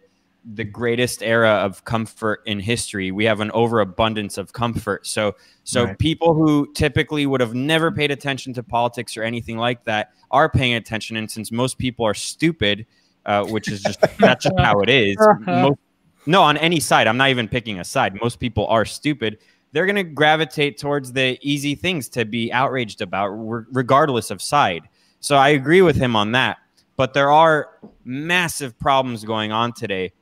the 0.53 0.63
greatest 0.63 1.21
era 1.21 1.49
of 1.49 1.83
comfort 1.83 2.41
in 2.45 2.59
history. 2.59 3.11
We 3.11 3.25
have 3.25 3.41
an 3.41 3.51
overabundance 3.51 4.37
of 4.37 4.53
comfort. 4.53 5.05
So 5.05 5.35
so 5.63 5.83
Right. 5.83 5.99
people 5.99 6.33
who 6.33 6.71
typically 6.73 7.25
would 7.25 7.41
have 7.41 7.53
never 7.53 7.91
paid 7.91 8.11
attention 8.11 8.53
to 8.53 8.63
politics 8.63 9.17
or 9.17 9.23
anything 9.23 9.57
like 9.57 9.83
that 9.83 10.11
are 10.31 10.49
paying 10.49 10.75
attention. 10.75 11.17
And 11.17 11.29
since 11.29 11.51
most 11.51 11.77
people 11.77 12.05
are 12.05 12.13
stupid, 12.13 12.85
uh, 13.25 13.43
which 13.43 13.67
is 13.67 13.81
just 13.81 13.99
that's 14.19 14.45
just 14.45 14.55
how 14.59 14.79
it 14.79 14.89
is. 14.89 15.17
Most, 15.45 15.79
no, 16.25 16.41
on 16.43 16.55
any 16.57 16.79
side, 16.79 17.07
I'm 17.07 17.17
not 17.17 17.29
even 17.29 17.49
picking 17.49 17.79
a 17.79 17.83
side. 17.83 18.17
Most 18.21 18.39
people 18.39 18.67
are 18.67 18.85
stupid. 18.85 19.39
They're 19.73 19.85
going 19.85 19.97
to 19.97 20.03
gravitate 20.03 20.77
towards 20.77 21.11
the 21.11 21.37
easy 21.41 21.75
things 21.75 22.07
to 22.09 22.23
be 22.23 22.53
outraged 22.53 23.01
about, 23.01 23.27
regardless 23.29 24.31
of 24.31 24.41
side. 24.41 24.83
So 25.19 25.35
I 25.35 25.49
agree 25.49 25.81
with 25.81 25.97
him 25.97 26.15
on 26.15 26.31
that. 26.31 26.57
but 26.95 27.13
there 27.13 27.29
are 27.31 27.69
massive 28.05 28.79
problems 28.79 29.23
going 29.25 29.51
on 29.51 29.71
today. 29.73 30.13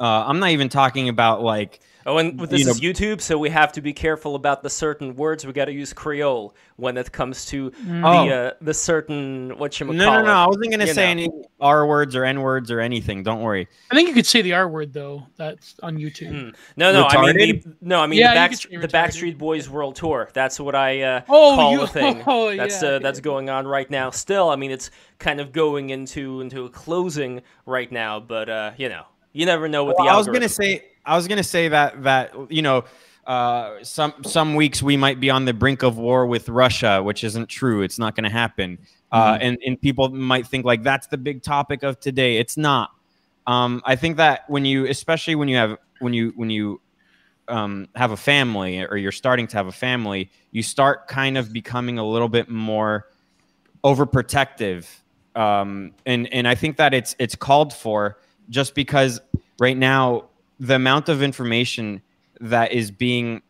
Uh, 0.00 0.24
I'm 0.26 0.40
not 0.40 0.50
even 0.50 0.68
talking 0.70 1.08
about 1.08 1.42
like 1.42 1.80
Oh, 2.06 2.16
and 2.16 2.40
this 2.40 2.60
you 2.60 2.64
know- 2.64 2.70
is 2.70 2.80
YouTube, 2.80 3.20
so 3.20 3.36
we 3.36 3.50
have 3.50 3.72
to 3.72 3.82
be 3.82 3.92
careful 3.92 4.34
about 4.34 4.62
the 4.62 4.70
certain 4.70 5.14
words. 5.16 5.46
We 5.46 5.52
got 5.52 5.66
to 5.66 5.72
use 5.72 5.92
Creole 5.92 6.54
when 6.76 6.96
it 6.96 7.12
comes 7.12 7.44
to 7.46 7.70
Oh. 8.02 8.26
the 8.26 8.34
uh, 8.34 8.50
the 8.62 8.72
certain 8.72 9.52
what 9.58 9.78
you 9.78 9.84
no, 9.86 9.92
no, 9.92 10.22
no. 10.24 10.32
I 10.32 10.46
wasn't 10.46 10.70
gonna 10.70 10.86
say 10.86 11.04
know. 11.04 11.10
any 11.24 11.30
R 11.60 11.86
words 11.86 12.16
or 12.16 12.24
N 12.24 12.40
words 12.40 12.70
or 12.70 12.80
anything. 12.80 13.22
Don't 13.22 13.42
worry. 13.42 13.68
I 13.90 13.94
think 13.94 14.08
you 14.08 14.14
could 14.14 14.24
say 14.26 14.40
the 14.40 14.54
R 14.54 14.66
word 14.66 14.94
though. 14.94 15.26
That's 15.36 15.74
on 15.82 15.98
YouTube. 15.98 16.32
Mm. 16.32 16.54
No, 16.78 16.90
no, 16.90 17.04
I 17.06 17.32
mean 17.34 17.36
the, 17.36 17.62
no, 17.82 18.00
I 18.00 18.06
mean 18.06 18.18
Yeah, 18.18 18.48
the, 18.48 18.68
you 18.70 18.80
back, 18.80 19.12
the. 19.12 19.18
Backstreet 19.20 19.36
Boys 19.36 19.68
World 19.68 19.94
Tour. 19.96 20.30
That's 20.32 20.58
what 20.58 20.74
I 20.74 21.02
uh, 21.02 21.20
Oh, 21.28 21.54
call 21.54 21.72
you- 21.72 21.80
the 21.80 21.86
thing. 21.86 22.22
oh, 22.26 22.56
that's 22.56 22.82
yeah, 22.82 22.88
uh, 22.88 22.92
yeah. 22.92 22.98
that's 23.00 23.20
going 23.20 23.50
on 23.50 23.66
right 23.68 23.90
now. 23.90 24.08
Still, 24.08 24.48
I 24.48 24.56
mean, 24.56 24.70
it's 24.70 24.90
kind 25.18 25.38
of 25.38 25.52
going 25.52 25.90
into 25.90 26.40
into 26.40 26.64
a 26.64 26.70
closing 26.70 27.42
right 27.66 27.92
now, 27.92 28.20
but 28.20 28.48
uh, 28.48 28.70
you 28.78 28.88
know, 28.88 29.04
you 29.32 29.46
never 29.46 29.68
know 29.68 29.84
what 29.84 29.96
Well, 29.96 30.06
the 30.06 30.12
I 30.12 30.16
was 30.16 30.26
gonna 30.26 30.48
say 30.48 30.84
I 31.04 31.16
was 31.16 31.28
gonna 31.28 31.42
say 31.42 31.68
that 31.68 32.02
that 32.02 32.34
you 32.50 32.62
know 32.62 32.84
uh, 33.26 33.82
some 33.82 34.14
some 34.22 34.54
weeks 34.54 34.82
we 34.82 34.96
might 34.96 35.20
be 35.20 35.30
on 35.30 35.44
the 35.44 35.52
brink 35.52 35.82
of 35.82 35.98
war 35.98 36.26
with 36.26 36.48
Russia, 36.48 37.02
which 37.02 37.22
isn't 37.24 37.48
true. 37.48 37.82
It's 37.82 37.98
not 37.98 38.16
gonna 38.16 38.30
happen. 38.30 38.78
Uh, 39.12 39.38
and 39.40 39.58
and 39.64 39.80
people 39.80 40.08
might 40.08 40.46
think 40.46 40.64
like 40.64 40.82
that's 40.82 41.06
the 41.08 41.18
big 41.18 41.42
topic 41.42 41.82
of 41.82 42.00
today. 42.00 42.36
It's 42.38 42.56
not. 42.56 42.90
Um, 43.46 43.82
I 43.84 43.96
think 43.96 44.18
that 44.18 44.48
when 44.48 44.64
you, 44.64 44.86
especially 44.86 45.34
when 45.34 45.48
you 45.48 45.56
have 45.56 45.78
when 45.98 46.12
you 46.12 46.32
when 46.36 46.50
you 46.50 46.80
um, 47.48 47.88
have 47.96 48.12
a 48.12 48.16
family 48.16 48.84
or 48.84 48.96
you're 48.96 49.12
starting 49.12 49.46
to 49.48 49.56
have 49.56 49.66
a 49.66 49.72
family, 49.72 50.30
you 50.52 50.62
start 50.62 51.08
kind 51.08 51.36
of 51.36 51.52
becoming 51.52 51.98
a 51.98 52.06
little 52.06 52.28
bit 52.28 52.48
more 52.48 53.06
overprotective. 53.84 54.86
Um, 55.34 55.92
and 56.06 56.32
and 56.32 56.46
I 56.46 56.54
think 56.54 56.76
that 56.76 56.94
it's 56.94 57.16
it's 57.18 57.34
called 57.34 57.72
for 57.72 58.18
just 58.50 58.74
because 58.74 59.20
right 59.58 59.76
now 59.76 60.24
the 60.58 60.74
amount 60.74 61.08
of 61.08 61.22
information 61.22 62.02
that 62.40 62.72
is 62.72 62.90
being 62.90 63.40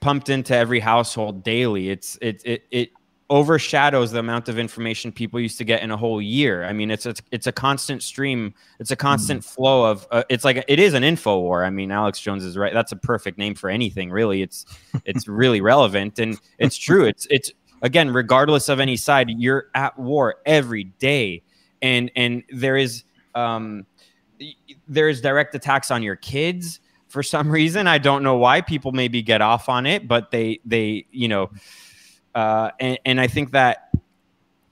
pumped 0.00 0.28
into 0.28 0.54
every 0.54 0.80
household 0.80 1.42
daily 1.42 1.90
it's 1.90 2.18
it 2.20 2.42
it, 2.44 2.64
it 2.70 2.90
overshadows 3.30 4.10
the 4.10 4.18
amount 4.18 4.48
of 4.48 4.58
information 4.58 5.12
people 5.12 5.38
used 5.38 5.56
to 5.56 5.64
get 5.64 5.82
in 5.82 5.92
a 5.92 5.96
whole 5.96 6.20
year. 6.20 6.64
I 6.64 6.72
mean 6.72 6.90
it's 6.90 7.06
it's, 7.06 7.22
it's 7.30 7.46
a 7.46 7.52
constant 7.52 8.02
stream 8.02 8.52
it's 8.80 8.90
a 8.90 8.96
constant 8.96 9.44
flow 9.44 9.88
of 9.88 10.06
uh, 10.10 10.24
it's 10.28 10.44
like 10.44 10.64
it 10.66 10.80
is 10.80 10.94
an 10.94 11.04
info 11.04 11.38
war. 11.38 11.64
I 11.64 11.70
mean 11.70 11.92
alex 11.92 12.20
jones 12.20 12.44
is 12.44 12.56
right 12.56 12.74
that's 12.74 12.90
a 12.90 12.96
perfect 12.96 13.38
name 13.38 13.54
for 13.54 13.70
anything 13.70 14.10
really. 14.10 14.42
It's 14.42 14.66
it's 15.04 15.28
really 15.42 15.60
relevant 15.60 16.18
and 16.18 16.38
it's 16.58 16.76
true. 16.76 17.04
It's 17.04 17.26
it's 17.30 17.52
again 17.82 18.12
regardless 18.12 18.68
of 18.68 18.80
any 18.80 18.96
side 18.96 19.30
you're 19.30 19.68
at 19.76 19.96
war 19.96 20.36
every 20.44 20.84
day. 20.84 21.42
And 21.80 22.10
and 22.16 22.42
there 22.50 22.76
is 22.76 23.04
um 23.36 23.86
y- 24.40 24.54
there 24.88 25.08
is 25.08 25.20
direct 25.20 25.54
attacks 25.54 25.90
on 25.90 26.02
your 26.02 26.16
kids 26.16 26.80
for 27.08 27.22
some 27.22 27.50
reason. 27.60 27.86
I 27.86 27.98
don't 27.98 28.22
know 28.22 28.36
why 28.36 28.60
people 28.60 28.92
maybe 28.92 29.22
get 29.22 29.40
off 29.40 29.68
on 29.68 29.86
it 29.86 30.08
but 30.08 30.30
they 30.30 30.60
they 30.64 31.06
you 31.10 31.28
know 31.28 31.50
uh 32.34 32.70
and, 32.78 32.98
and 33.04 33.20
i 33.20 33.26
think 33.26 33.50
that 33.50 33.90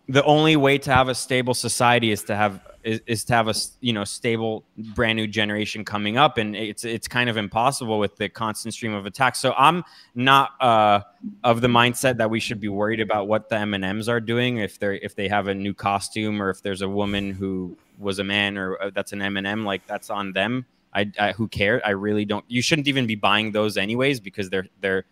the 0.08 0.24
only 0.24 0.56
way 0.56 0.78
to 0.78 0.92
have 0.92 1.08
a 1.08 1.14
stable 1.14 1.54
society 1.54 2.10
is 2.10 2.22
to 2.24 2.34
have 2.34 2.60
is, 2.82 3.00
is 3.06 3.24
to 3.24 3.34
have 3.34 3.48
a 3.48 3.54
you 3.80 3.92
know 3.92 4.04
stable 4.04 4.64
brand 4.94 5.16
new 5.16 5.26
generation 5.26 5.84
coming 5.84 6.16
up. 6.16 6.38
And 6.38 6.56
it's 6.56 6.84
it's 6.84 7.06
kind 7.06 7.28
of 7.28 7.36
impossible 7.36 7.98
with 7.98 8.16
the 8.16 8.28
constant 8.28 8.72
stream 8.74 8.94
of 8.94 9.04
attacks. 9.04 9.38
So 9.38 9.52
i'm 9.56 9.84
not 10.14 10.50
uh 10.62 11.00
of 11.44 11.60
the 11.60 11.68
mindset 11.68 12.16
that 12.16 12.30
we 12.30 12.40
should 12.40 12.60
be 12.60 12.68
worried 12.68 13.00
about 13.00 13.28
what 13.28 13.48
the 13.48 13.58
m&ms 13.58 14.08
are 14.08 14.20
doing. 14.20 14.58
If 14.58 14.78
they're 14.78 14.94
if 14.94 15.14
they 15.14 15.28
have 15.28 15.48
a 15.48 15.54
new 15.54 15.74
costume 15.74 16.40
or 16.40 16.48
if 16.50 16.62
there's 16.62 16.82
a 16.82 16.88
woman 16.88 17.30
who 17.30 17.76
was 17.98 18.18
a 18.18 18.24
man 18.24 18.56
or 18.56 18.80
uh, 18.82 18.90
that's 18.94 19.12
an 19.12 19.20
m&m 19.20 19.64
like 19.64 19.86
that's 19.86 20.08
on 20.10 20.32
them 20.32 20.64
I, 20.94 21.10
I 21.18 21.32
who 21.32 21.48
cares 21.48 21.82
i 21.84 21.90
really 21.90 22.24
don't 22.24 22.44
you 22.48 22.62
shouldn't 22.62 22.88
even 22.88 23.06
be 23.06 23.14
buying 23.16 23.52
those 23.52 23.76
anyways 23.76 24.20
because 24.20 24.48
they're 24.50 24.66
they're 24.80 25.04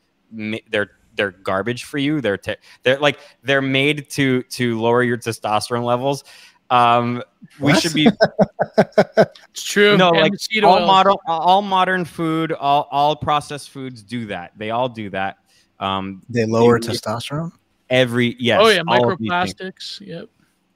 they're 0.71 0.91
they're 1.17 1.31
garbage 1.33 1.85
for 1.85 1.99
you 1.99 2.21
they're 2.21 2.37
te- 2.39 2.57
they're 2.83 2.99
like 2.99 3.19
they're 3.43 3.63
made 3.63 4.09
to 4.11 4.43
to 4.45 4.81
lower 4.81 5.03
your 5.03 5.17
testosterone 5.19 5.85
levels 5.85 6.25
um 6.71 7.23
we 7.61 7.73
What? 7.73 7.81
should 7.83 7.95
be 7.95 8.09
It's 9.19 9.63
true. 9.63 9.97
no 9.97 10.11
And 10.11 10.21
like 10.21 10.33
all 10.65 10.79
oil. 10.81 10.87
modern 10.87 11.15
all 11.27 11.63
modern 11.63 12.05
food 12.05 12.53
all 12.53 12.89
all 12.91 13.17
processed 13.17 13.71
foods 13.71 14.03
do 14.03 14.27
that 14.27 14.53
they 14.57 14.71
all 14.71 14.89
do 14.89 15.11
that 15.11 15.39
um 15.81 16.23
They 16.29 16.45
lower 16.47 16.77
You- 16.79 16.89
testosterone. 16.89 17.53
every 17.91 18.37
yes 18.39 18.61
oh 18.63 18.69
yeah, 18.69 18.83
all 18.89 19.13
of 19.13 19.19
these 19.19 19.31
things. 19.31 19.55
microplastics. 19.55 20.01
Yep. 20.07 20.29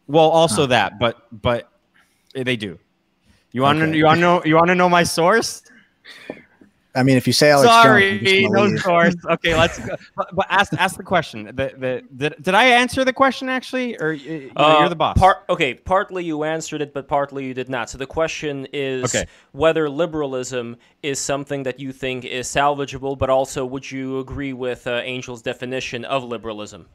well 0.07 0.29
also 0.29 0.63
Huh. 0.63 0.67
that 0.69 0.99
but 0.99 1.27
but 1.43 1.70
they 2.35 2.57
do 2.57 2.79
you 3.53 3.63
want 3.63 3.79
to 3.79 3.87
Okay. 3.87 3.97
you 3.99 4.05
want 4.05 4.17
to 4.17 4.21
know 4.21 4.45
you 4.45 4.55
want 4.57 4.69
to 4.69 4.75
know 4.75 4.89
my 4.89 5.03
source 5.03 5.63
I 6.95 7.05
mean, 7.05 7.17
if 7.17 7.27
you 7.27 7.33
say 7.33 7.53
Alex 7.53 7.73
Sorry, 7.73 8.03
Jones, 8.03 8.13
I'm 8.21 8.27
just 8.27 8.37
gonna 8.37 8.49
no 8.53 8.65
leave. 8.65 8.83
source. 8.83 9.15
Okay, 9.31 9.55
let's 9.55 9.79
go. 9.79 9.97
But, 10.17 10.35
but 10.35 10.47
ask 10.51 10.73
ask 10.77 10.97
the 10.97 11.05
question. 11.05 11.45
The, 11.45 11.53
the, 11.79 12.03
did, 12.17 12.43
did 12.43 12.55
I 12.55 12.65
answer 12.65 13.05
the 13.05 13.13
question 13.13 13.49
actually, 13.49 13.97
or 13.97 14.13
you 14.13 14.51
know, 14.57 14.65
Uh, 14.65 14.81
you're 14.81 14.89
the 14.89 14.97
boss? 14.97 15.17
Part, 15.17 15.45
okay, 15.49 15.75
partly 15.75 16.25
you 16.25 16.43
answered 16.43 16.83
it, 16.83 16.93
but 16.93 17.07
partly 17.07 17.47
you 17.47 17.55
did 17.55 17.69
not. 17.69 17.91
So 17.91 17.99
the 17.99 18.07
question 18.07 18.67
is 18.73 19.15
Okay. 19.15 19.27
whether 19.53 19.89
liberalism 19.89 20.77
is 21.03 21.21
something 21.21 21.63
that 21.63 21.79
you 21.79 21.93
think 21.93 22.25
is 22.25 22.49
salvageable, 22.49 23.17
but 23.17 23.31
also 23.31 23.65
would 23.65 23.89
you 23.89 24.19
agree 24.19 24.53
with 24.53 24.87
uh, 24.89 24.95
Angel's 24.95 25.43
definition 25.43 26.05
of 26.05 26.25
liberalism? 26.25 26.89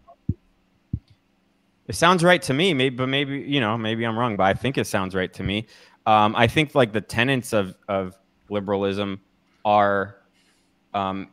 It 1.87 1.95
sounds 1.95 2.23
right 2.23 2.41
to 2.43 2.53
me. 2.53 2.73
Maybe, 2.73 2.95
but 2.95 3.07
maybe 3.07 3.39
you 3.39 3.59
know, 3.59 3.77
maybe 3.77 4.05
I'm 4.05 4.17
wrong. 4.17 4.35
But 4.37 4.43
I 4.43 4.53
think 4.53 4.77
it 4.77 4.87
sounds 4.87 5.13
right 5.15 5.31
to 5.33 5.43
me. 5.43 5.67
Um, 6.05 6.35
I 6.35 6.47
think 6.47 6.75
like 6.75 6.93
the 6.93 7.01
tenets 7.01 7.53
of 7.53 7.75
of 7.87 8.17
liberalism 8.49 9.21
are 9.63 10.17
um, 10.93 11.29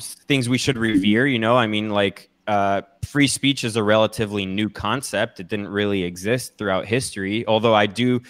things 0.00 0.48
we 0.48 0.58
should 0.58 0.78
revere. 0.78 1.26
You 1.26 1.38
know, 1.38 1.56
I 1.56 1.66
mean, 1.66 1.90
like 1.90 2.30
uh, 2.46 2.82
free 3.04 3.26
speech 3.26 3.64
is 3.64 3.76
a 3.76 3.82
relatively 3.82 4.46
new 4.46 4.70
concept. 4.70 5.40
It 5.40 5.48
didn't 5.48 5.68
really 5.68 6.02
exist 6.04 6.56
throughout 6.56 6.86
history. 6.86 7.46
Although 7.46 7.74
I 7.74 7.86
do 7.86 8.22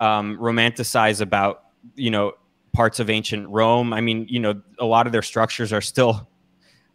um, 0.00 0.36
romanticize 0.38 1.20
about 1.20 1.64
you 1.94 2.10
know 2.10 2.32
parts 2.72 3.00
of 3.00 3.10
ancient 3.10 3.48
Rome. 3.48 3.92
I 3.92 4.00
mean, 4.00 4.26
you 4.28 4.40
know, 4.40 4.60
a 4.78 4.84
lot 4.84 5.06
of 5.06 5.12
their 5.12 5.22
structures 5.22 5.72
are 5.72 5.80
still 5.80 6.28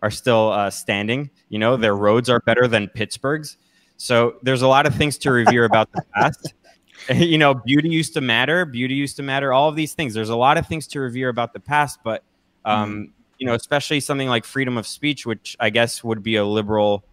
are 0.02 0.12
still 0.12 0.52
uh, 0.52 0.70
standing. 0.70 1.30
You 1.50 1.60
know, 1.60 1.78
their 1.78 1.96
roads 1.96 2.30
are 2.30 2.40
better 2.42 2.68
than 2.68 2.88
Pittsburgh's. 2.90 3.58
So 3.98 4.36
there's 4.44 4.62
a 4.62 4.68
lot 4.68 4.86
of 4.86 4.96
things 4.96 5.18
to 5.20 5.32
revere 5.32 5.66
about 5.66 5.92
the 5.92 6.04
past. 6.16 6.54
you 7.16 7.38
know, 7.38 7.54
beauty 7.54 7.90
used 7.90 8.14
to 8.14 8.22
matter. 8.22 8.66
Beauty 8.66 8.96
used 8.96 9.18
to 9.18 9.24
matter. 9.24 9.54
All 9.54 9.70
of 9.70 9.76
these 9.76 9.94
things. 9.94 10.14
There's 10.14 10.30
a 10.30 10.36
lot 10.36 10.58
of 10.58 10.68
things 10.68 10.88
to 10.88 11.00
revere 11.00 11.30
about 11.30 11.54
the 11.54 11.60
past, 11.60 12.00
but 12.04 12.24
um, 12.66 13.14
you 13.38 13.48
know, 13.48 13.54
especially 13.54 14.00
something 14.00 14.28
like 14.28 14.46
freedom 14.46 14.78
of 14.78 14.86
speech, 14.86 15.26
which 15.26 15.56
I 15.60 15.70
guess 15.70 16.04
would 16.04 16.22
be 16.22 16.36
a 16.36 16.46
liberal 16.46 17.04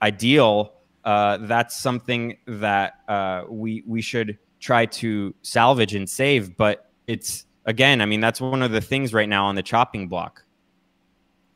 ideal. 0.00 0.74
Uh, 1.04 1.38
that's 1.40 1.76
something 1.76 2.36
that 2.46 2.94
uh, 3.08 3.44
we 3.48 3.82
we 3.86 4.00
should 4.00 4.38
try 4.60 4.86
to 4.86 5.34
salvage 5.42 5.94
and 5.94 6.08
save. 6.08 6.56
But 6.56 6.90
it's 7.06 7.46
again, 7.64 8.00
I 8.00 8.06
mean, 8.06 8.20
that's 8.20 8.40
one 8.40 8.62
of 8.62 8.70
the 8.70 8.80
things 8.80 9.12
right 9.12 9.28
now 9.28 9.46
on 9.46 9.54
the 9.54 9.62
chopping 9.62 10.08
block. 10.08 10.44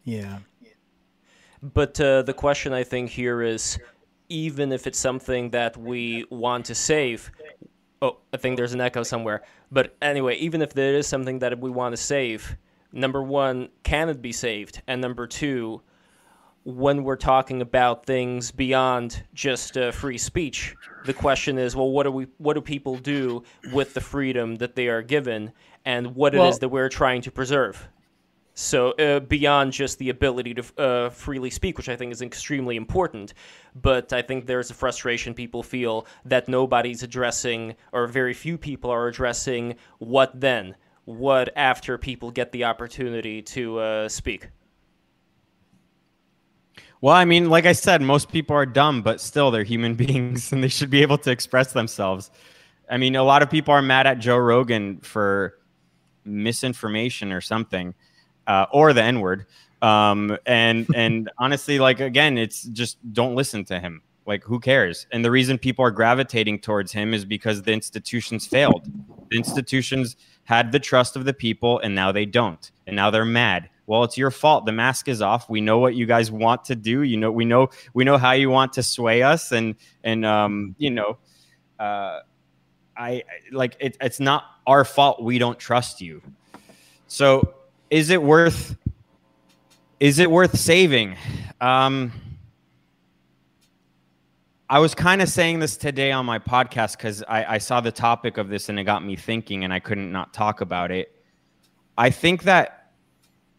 Yeah. 0.05 0.39
But 1.63 2.01
uh, 2.01 2.23
the 2.23 2.35
question 2.35 2.73
I 2.73 2.85
think 2.85 3.11
here 3.11 3.43
is 3.43 3.79
even 4.29 4.73
if 4.73 4.87
it's 4.87 4.99
something 4.99 5.51
that 5.51 5.77
we 5.77 6.25
want 6.31 6.67
to 6.67 6.75
save, 6.75 7.31
oh, 8.03 8.19
I 8.33 8.37
think 8.37 8.57
there's 8.57 8.75
an 8.75 8.81
echo 8.81 9.03
somewhere. 9.03 9.43
But 9.71 9.97
anyway, 10.01 10.37
even 10.37 10.63
if 10.63 10.73
there 10.75 10.95
is 10.95 11.07
something 11.07 11.41
that 11.41 11.59
we 11.59 11.71
want 11.71 11.93
to 11.95 12.03
save, 12.03 12.57
number 12.93 13.23
one, 13.23 13.69
can 13.83 14.09
it 14.09 14.23
be 14.23 14.33
saved? 14.33 14.83
And 14.87 15.01
number 15.01 15.27
two, 15.27 15.83
when 16.65 17.05
we're 17.05 17.17
talking 17.17 17.63
about 17.63 18.07
things 18.07 18.51
beyond 18.51 19.23
just 19.35 19.77
uh, 19.79 19.93
free 19.93 20.19
speech, 20.19 20.75
the 21.05 21.15
question 21.15 21.59
is, 21.59 21.77
well, 21.77 21.91
what 21.91 22.03
do 22.03 22.11
we, 22.11 22.27
what 22.39 22.55
do 22.55 22.61
people 22.61 22.97
do 22.97 23.45
with 23.73 23.95
the 23.95 24.01
freedom 24.01 24.57
that 24.57 24.75
they 24.75 24.89
are 24.89 25.03
given, 25.03 25.53
and 25.85 26.17
what 26.17 26.35
it 26.35 26.39
Well- 26.39 26.49
is 26.49 26.59
that 26.59 26.69
we're 26.69 26.89
trying 26.89 27.23
to 27.23 27.31
preserve? 27.31 27.89
So 28.59 28.93
uh, 28.93 29.21
beyond 29.21 29.75
just 29.75 29.99
the 29.99 30.09
ability 30.09 30.55
to 30.55 30.65
uh, 30.79 31.11
freely 31.11 31.51
speak, 31.51 31.77
which 31.77 31.91
I 31.91 31.97
think 31.97 32.11
is 32.11 32.23
extremely 32.23 32.77
important, 32.77 33.35
but 33.75 34.15
I 34.15 34.23
think 34.23 34.47
there's 34.47 34.71
a 34.71 34.75
frustration 34.75 35.35
people 35.35 35.63
feel 35.63 36.07
that 36.25 36.49
nobody's 36.49 37.03
addressing, 37.03 37.77
or 37.93 38.07
very 38.07 38.33
few 38.33 38.57
people 38.57 38.91
are 38.91 39.09
addressing, 39.09 39.75
what 39.99 40.41
then? 40.41 40.75
What 41.05 41.51
after 41.55 41.99
people 41.99 42.31
get 42.31 42.51
the 42.51 42.65
opportunity 42.65 43.43
to 43.43 43.79
uh, 43.79 44.09
speak? 44.09 44.49
Well, 47.03 47.15
I 47.15 47.27
mean, 47.27 47.51
like 47.51 47.67
I 47.67 47.73
said, 47.73 48.01
most 48.01 48.33
people 48.33 48.57
are 48.57 48.65
dumb, 48.65 49.03
but 49.03 49.21
still 49.21 49.51
they're 49.51 49.65
human 49.65 49.95
beings 49.97 50.51
and 50.51 50.65
they 50.65 50.69
should 50.69 50.89
be 50.89 51.03
able 51.03 51.19
to 51.19 51.31
express 51.31 51.75
themselves. 51.75 52.31
I 52.89 52.97
mean, 52.97 53.17
a 53.17 53.23
lot 53.23 53.43
of 53.43 53.51
people 53.51 53.75
are 53.75 53.83
mad 53.83 54.07
at 54.07 54.19
Joe 54.19 54.39
Rogan 54.39 55.01
for 55.01 55.59
misinformation 56.25 57.33
or 57.33 57.43
something, 57.43 57.95
uh, 58.47 58.67
or 58.73 58.93
the 58.93 59.03
N 59.03 59.21
word. 59.21 59.47
Um, 59.83 60.37
and 60.47 60.87
and 60.95 61.31
honestly, 61.39 61.79
like 61.79 62.01
again, 62.01 62.39
it's 62.39 62.63
just 62.65 62.99
don't 63.13 63.35
listen 63.35 63.65
to 63.67 63.81
him. 63.81 64.03
Like, 64.27 64.43
who 64.43 64.59
cares? 64.59 65.07
And 65.13 65.25
the 65.25 65.31
reason 65.31 65.57
people 65.57 65.85
are 65.85 65.93
gravitating 65.93 66.59
towards 66.59 66.91
him 66.91 67.15
is 67.15 67.25
because 67.25 67.63
the 67.63 67.73
institutions 67.73 68.45
failed. 68.45 68.91
The 69.31 69.37
institutions 69.37 70.17
had 70.45 70.73
the 70.73 70.81
trust 70.81 71.15
of 71.15 71.25
the 71.25 71.33
people, 71.33 71.79
and 71.79 71.95
now 71.95 72.11
they 72.11 72.27
don't. 72.27 72.71
And 72.89 72.97
now 72.97 73.11
they're 73.11 73.25
mad. 73.25 73.71
Well, 73.87 74.03
it's 74.03 74.19
your 74.19 74.33
fault. 74.33 74.67
The 74.67 74.73
mask 74.73 75.07
is 75.07 75.23
off. 75.23 75.49
We 75.49 75.61
know 75.61 75.79
what 75.79 75.95
you 75.95 76.07
guys 76.07 76.33
want 76.33 76.65
to 76.65 76.75
do. 76.75 77.03
You 77.03 77.17
know, 77.17 77.31
we 77.31 77.45
know 77.45 77.71
we 77.95 78.03
know 78.03 78.19
how 78.19 78.33
you 78.33 78.51
want 78.51 78.73
to 78.75 78.83
sway 78.83 79.23
us, 79.23 79.53
and 79.53 79.77
and 80.03 80.27
um, 80.27 80.75
you 80.77 80.91
know, 80.91 81.19
uh, 81.79 82.21
I 82.97 83.23
like 83.53 83.77
it, 83.79 83.97
it's 84.01 84.19
not 84.19 84.45
our 84.67 84.85
fault. 84.85 85.23
We 85.23 85.39
don't 85.39 85.59
trust 85.59 86.01
you. 86.01 86.21
So, 87.07 87.55
is 87.97 88.11
it 88.11 88.23
worth? 88.23 88.77
Is 90.01 90.19
it 90.19 90.31
worth 90.31 90.59
saving? 90.59 91.17
Um, 91.63 92.13
I 94.69 94.81
was 94.81 94.95
kind 94.95 95.23
of 95.23 95.31
saying 95.31 95.61
this 95.61 95.79
today 95.79 96.13
on 96.13 96.27
my 96.27 96.39
podcast 96.39 96.99
because 96.99 97.23
I, 97.23 97.55
I, 97.55 97.59
saw 97.59 97.81
the 97.81 97.91
topic 97.91 98.37
of 98.37 98.51
this 98.51 98.69
and 98.69 98.79
it 98.79 98.85
got 98.85 99.03
me 99.03 99.17
thinking, 99.17 99.65
and 99.65 99.73
I 99.73 99.81
couldn't 99.81 100.13
not 100.13 100.35
talk 100.35 100.61
about 100.61 100.91
it. 100.91 101.11
I 101.97 102.11
think 102.11 102.43
that 102.43 102.93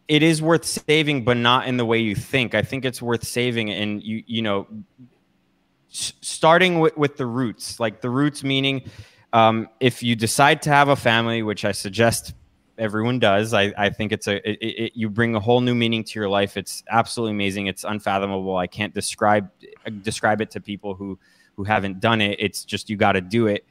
it 0.08 0.22
is 0.22 0.40
worth 0.40 0.66
saving, 0.66 1.24
but 1.24 1.38
not 1.38 1.68
in 1.68 1.78
the 1.78 1.86
way 1.86 1.98
you 1.98 2.14
think. 2.14 2.54
I 2.54 2.62
think 2.62 2.86
it's 2.86 3.02
worth 3.02 3.26
saving, 3.26 3.72
and 3.72 4.04
you 4.04 4.24
you 4.28 4.44
know, 4.44 4.68
s- 5.92 6.14
starting 6.22 6.80
with, 6.80 6.96
with 6.96 7.18
the 7.18 7.26
roots, 7.26 7.80
like 7.80 8.02
the 8.02 8.10
roots 8.12 8.44
meaning, 8.44 8.84
um, 9.34 9.68
if 9.80 10.04
you 10.04 10.16
decide 10.16 10.62
to 10.62 10.70
have 10.70 10.90
a 10.90 10.96
family, 10.96 11.42
which 11.42 11.66
I 11.66 11.72
suggest 11.72 12.36
everyone 12.78 13.20
does. 13.20 13.54
I, 13.54 13.74
I 13.78 13.90
think 13.90 14.12
it's 14.12 14.28
a 14.28 14.36
it, 14.50 14.58
it, 14.62 14.92
you 14.96 15.10
bring 15.10 15.36
a 15.36 15.40
whole 15.40 15.62
new 15.62 15.76
meaning 15.76 16.04
to 16.04 16.20
your 16.20 16.30
life. 16.30 16.58
It's 16.58 16.84
absolutely 16.90 17.32
amazing. 17.32 17.68
It's 17.68 17.84
unfathomable. 17.84 18.58
I 18.58 18.68
can't 18.68 18.94
describe 18.94 19.50
describe 20.02 20.42
it 20.42 20.52
to 20.52 20.62
people 20.62 20.94
who 20.94 21.18
who 21.56 21.64
haven't 21.64 22.00
done 22.00 22.22
it. 22.22 22.38
It's 22.40 22.64
just 22.64 22.90
you 22.90 22.98
got 22.98 23.14
to 23.14 23.22
do 23.22 23.48
it. 23.48 23.66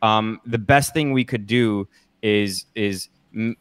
Um, 0.00 0.40
the 0.46 0.58
best 0.58 0.94
thing 0.94 1.12
we 1.12 1.24
could 1.24 1.46
do 1.46 1.88
is 2.22 2.66
is 2.74 3.08
m- 3.34 3.56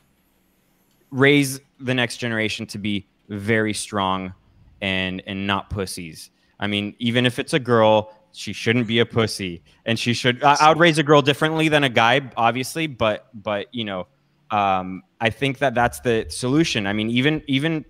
raise 1.09 1.59
the 1.79 1.93
next 1.93 2.17
generation 2.17 2.65
to 2.67 2.77
be 2.77 3.07
very 3.29 3.73
strong 3.73 4.33
and 4.81 5.21
and 5.25 5.47
not 5.47 5.69
pussies. 5.69 6.31
I 6.59 6.67
mean, 6.67 6.95
even 6.99 7.25
if 7.25 7.39
it's 7.39 7.53
a 7.53 7.59
girl, 7.59 8.15
she 8.33 8.53
shouldn't 8.53 8.87
be 8.87 8.99
a 8.99 9.05
pussy, 9.05 9.63
and 9.85 9.97
she 9.97 10.13
should. 10.13 10.43
I, 10.43 10.57
I 10.61 10.69
would 10.69 10.79
raise 10.79 10.97
a 10.99 11.03
girl 11.03 11.21
differently 11.21 11.69
than 11.69 11.83
a 11.83 11.89
guy, 11.89 12.21
obviously, 12.37 12.87
but 12.87 13.27
but 13.33 13.73
you 13.73 13.83
know 13.83 14.07
um, 14.51 15.03
I 15.19 15.29
think 15.29 15.59
that 15.59 15.73
that's 15.73 16.01
the 16.01 16.25
solution. 16.29 16.85
I 16.85 16.93
mean, 16.93 17.09
even 17.09 17.41
even 17.47 17.85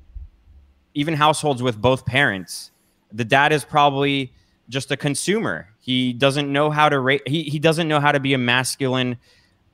even 0.94 1.16
households 1.16 1.64
with 1.64 1.82
both 1.82 2.06
parents, 2.06 2.72
the 3.12 3.26
dad 3.26 3.52
is 3.52 3.66
probably 3.66 4.34
just 4.70 4.92
a 4.92 4.98
consumer. 4.98 5.68
He 5.80 6.14
doesn't 6.14 6.52
know 6.52 6.70
how 6.70 6.88
to 6.90 7.00
rate. 7.00 7.28
He 7.28 7.44
he 7.44 7.60
doesn't 7.60 7.88
know 7.88 8.00
how 8.00 8.12
to 8.12 8.20
be 8.20 8.34
a 8.34 8.38
masculine 8.38 9.18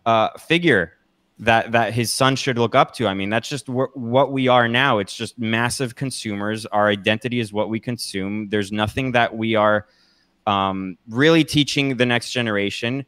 uh, 0.06 0.30
figure 0.38 0.94
that 1.40 1.74
that 1.74 1.94
his 1.94 2.12
son 2.12 2.36
should 2.38 2.58
look 2.58 2.74
up 2.74 2.94
to. 2.96 3.08
I 3.08 3.14
mean, 3.14 3.30
that's 3.30 3.50
just 3.50 3.68
wh- 3.68 3.96
what 3.96 4.32
we 4.32 4.48
are 4.48 4.68
now. 4.70 5.00
It's 5.00 5.16
just 5.16 5.38
massive 5.38 5.96
consumers. 5.96 6.66
Our 6.68 6.88
identity 6.88 7.40
is 7.40 7.52
what 7.52 7.70
we 7.70 7.80
consume. 7.80 8.48
There's 8.50 8.72
nothing 8.72 9.12
that 9.12 9.36
we 9.36 9.56
are 9.56 9.88
um, 10.48 10.98
really 11.10 11.44
teaching 11.44 11.98
the 11.98 12.06
next 12.06 12.32
generation 12.32 13.06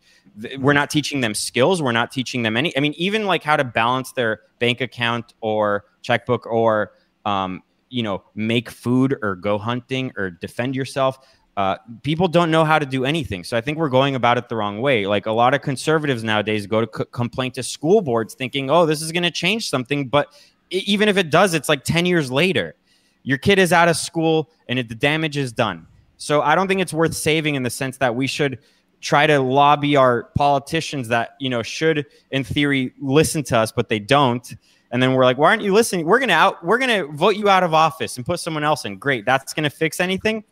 we're 0.60 0.74
not 0.74 0.89
teaching 0.89 1.22
them 1.22 1.34
skills 1.34 1.81
we're 1.81 1.91
not 1.91 2.12
teaching 2.12 2.43
them 2.43 2.55
any 2.55 2.75
i 2.77 2.79
mean 2.79 2.93
even 2.98 3.25
like 3.25 3.43
how 3.43 3.55
to 3.55 3.63
balance 3.63 4.12
their 4.13 4.41
bank 4.60 4.81
account 4.81 5.34
or 5.41 5.86
checkbook 6.01 6.46
or 6.46 6.93
um, 7.25 7.62
you 7.89 8.03
know 8.03 8.24
make 8.36 8.69
food 8.69 9.17
or 9.22 9.36
go 9.36 9.58
hunting 9.58 10.12
or 10.17 10.29
defend 10.29 10.75
yourself 10.75 11.19
uh, 11.60 11.77
people 12.03 12.29
don't 12.29 12.51
know 12.51 12.63
how 12.63 12.79
to 12.79 12.86
do 12.86 13.03
anything. 13.03 13.43
So 13.43 13.58
i 13.58 13.62
think 13.62 13.77
we're 13.77 13.89
going 13.89 14.15
about 14.15 14.38
it 14.38 14.48
the 14.48 14.55
wrong 14.55 14.79
way. 14.79 15.05
Like 15.05 15.25
a 15.25 15.31
lot 15.34 15.53
of 15.53 15.62
conservatives 15.62 16.24
nowadays 16.24 16.65
go 16.65 16.86
to 16.86 16.88
complain 16.88 17.51
to 17.51 17.63
school 17.63 18.00
boards 18.00 18.34
thinking 18.34 18.69
oh 18.69 18.86
this 18.86 19.01
is 19.01 19.12
going 19.12 19.24
to 19.24 19.31
change 19.31 19.69
something 19.69 20.08
but 20.08 20.34
even 20.69 21.10
if 21.10 21.17
it 21.17 21.29
does 21.29 21.53
it's 21.53 21.67
like 21.67 21.84
10 21.84 22.05
years 22.05 22.31
later. 22.31 22.75
Your 23.24 23.38
kid 23.38 23.60
is 23.60 23.74
out 23.74 23.89
of 23.89 23.98
school 23.98 24.50
and 24.69 24.79
it, 24.79 24.88
the 24.88 24.96
damage 24.96 25.35
is 25.35 25.51
done. 25.51 25.85
So 26.16 26.42
i 26.42 26.55
don't 26.55 26.70
think 26.70 26.79
it's 26.79 26.94
worth 26.94 27.14
saving 27.14 27.55
in 27.55 27.64
the 27.64 27.70
sense 27.70 27.98
that 27.98 28.16
we 28.16 28.25
should 28.25 28.59
try 29.01 29.25
to 29.27 29.40
lobby 29.40 29.96
our 29.96 30.25
politicians 30.35 31.07
that 31.07 31.35
you 31.40 31.50
know 31.50 31.64
should 31.64 32.05
in 32.31 32.44
theory 32.44 32.94
listen 33.00 33.44
to 33.44 33.57
us 33.57 33.72
but 33.72 33.90
they 33.90 34.00
don't. 34.00 34.55
And 34.92 35.03
then 35.03 35.14
we're 35.14 35.25
like 35.25 35.38
why 35.38 35.50
aren't 35.50 35.62
you 35.62 35.74
listening? 35.74 36.05
We're 36.05 36.20
gonna 36.20 36.33
out 36.33 36.64
we're 36.64 36.77
gonna 36.77 37.05
vote 37.05 37.35
you 37.35 37.50
out 37.50 37.64
of 37.64 37.74
office 37.74 38.18
and 38.18 38.25
put 38.25 38.40
someone 38.40 38.64
else 38.64 38.85
in. 38.85 38.98
Great 38.98 39.25
that's 39.25 39.53
gonna 39.53 39.70
fix 39.70 40.00
anything. 40.00 40.44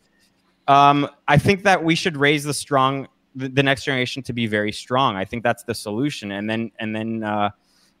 Um, 0.66 1.08
i 1.26 1.38
think 1.38 1.62
that 1.62 1.82
we 1.82 1.94
should 1.94 2.16
raise 2.16 2.44
the 2.44 2.52
strong 2.52 3.08
the, 3.34 3.48
the, 3.48 3.62
next 3.62 3.84
generation 3.84 4.22
to 4.24 4.34
be 4.34 4.46
very 4.46 4.72
strong. 4.72 5.16
I 5.16 5.24
think 5.24 5.42
that's 5.42 5.62
the 5.62 5.74
solution. 5.74 6.32
And 6.32 6.48
then 6.48 6.72
and 6.78 6.94
then 6.94 7.22
uh, 7.22 7.50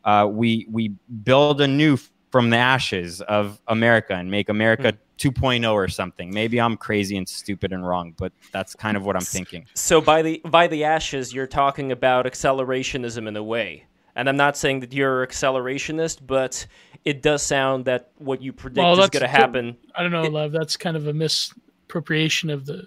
uh, 0.04 0.26
we 0.30 0.66
we 0.70 0.88
build 1.22 1.60
anew 1.60 1.96
from 2.30 2.50
the 2.50 2.56
ashes 2.58 3.22
of 3.22 3.58
america 3.68 4.14
and 4.14 4.30
make 4.30 4.50
america 4.50 4.92
mm 4.92 4.98
2.0 5.18 5.72
or 5.72 5.88
something. 5.88 6.32
Maybe 6.32 6.60
I'm 6.60 6.76
crazy 6.76 7.16
and 7.16 7.28
stupid 7.28 7.72
and 7.72 7.86
wrong, 7.86 8.14
but 8.16 8.32
that's 8.52 8.74
kind 8.74 8.96
of 8.96 9.04
what 9.04 9.16
I'm 9.16 9.22
thinking. 9.22 9.66
So 9.74 10.00
by 10.00 10.22
the 10.22 10.40
by 10.44 10.66
the 10.68 10.84
ashes, 10.84 11.34
you're 11.34 11.46
talking 11.46 11.92
about 11.92 12.26
accelerationism 12.26 13.26
in 13.26 13.36
a 13.36 13.42
way. 13.42 13.84
And 14.14 14.28
I'm 14.28 14.36
not 14.36 14.56
saying 14.56 14.80
that 14.80 14.92
you're 14.92 15.24
accelerationist, 15.26 16.26
but 16.26 16.66
it 17.04 17.22
does 17.22 17.42
sound 17.42 17.84
that 17.84 18.10
what 18.16 18.42
you 18.42 18.52
predict 18.52 18.84
well, 18.84 19.00
is 19.00 19.10
going 19.10 19.22
to 19.22 19.28
happen. 19.28 19.76
I 19.94 20.02
don't 20.02 20.10
know, 20.10 20.24
it, 20.24 20.32
Lev. 20.32 20.50
That's 20.50 20.76
kind 20.76 20.96
of 20.96 21.06
a 21.06 21.12
misappropriation 21.12 22.50
of 22.50 22.66
the 22.66 22.86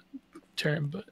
term, 0.58 0.88
but 0.88 1.06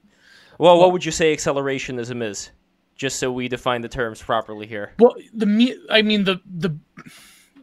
well, 0.58 0.74
well, 0.74 0.80
what 0.80 0.92
would 0.92 1.06
you 1.06 1.12
say 1.12 1.36
accelerationism 1.36 2.22
is? 2.22 2.52
Just 2.96 3.18
so 3.18 3.32
we 3.32 3.48
define 3.48 3.82
the 3.82 3.88
terms 3.88 4.22
properly 4.22 4.68
here. 4.68 4.94
Well, 5.00 5.16
the 5.34 5.78
I 5.90 6.02
mean 6.02 6.26
the 6.26 6.42
the 6.46 6.78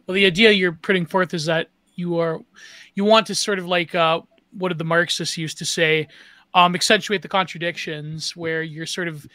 well, 0.07 0.15
the 0.15 0.25
idea 0.25 0.51
you're 0.51 0.71
putting 0.73 1.05
forth 1.05 1.33
is 1.35 1.45
that 1.45 1.69
you 1.93 2.17
are 2.17 2.39
you 2.97 3.05
want 3.05 3.27
to 3.27 3.35
sort 3.35 3.59
of 3.59 3.67
like 3.67 3.93
uh, 3.93 4.19
what 4.57 4.69
did 4.69 4.79
the 4.79 4.83
Marxists 4.83 5.37
used 5.37 5.59
to 5.59 5.65
say, 5.65 6.07
um, 6.55 6.73
accentuate 6.73 7.21
the 7.21 7.27
contradictions, 7.27 8.35
where 8.35 8.63
you're 8.63 8.87
sort 8.87 9.07
of 9.07 9.27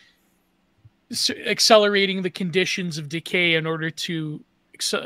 accelerating 1.46 2.22
the 2.22 2.30
conditions 2.30 2.98
of 2.98 3.08
decay 3.08 3.54
in 3.54 3.64
order 3.64 3.88
to, 3.88 4.42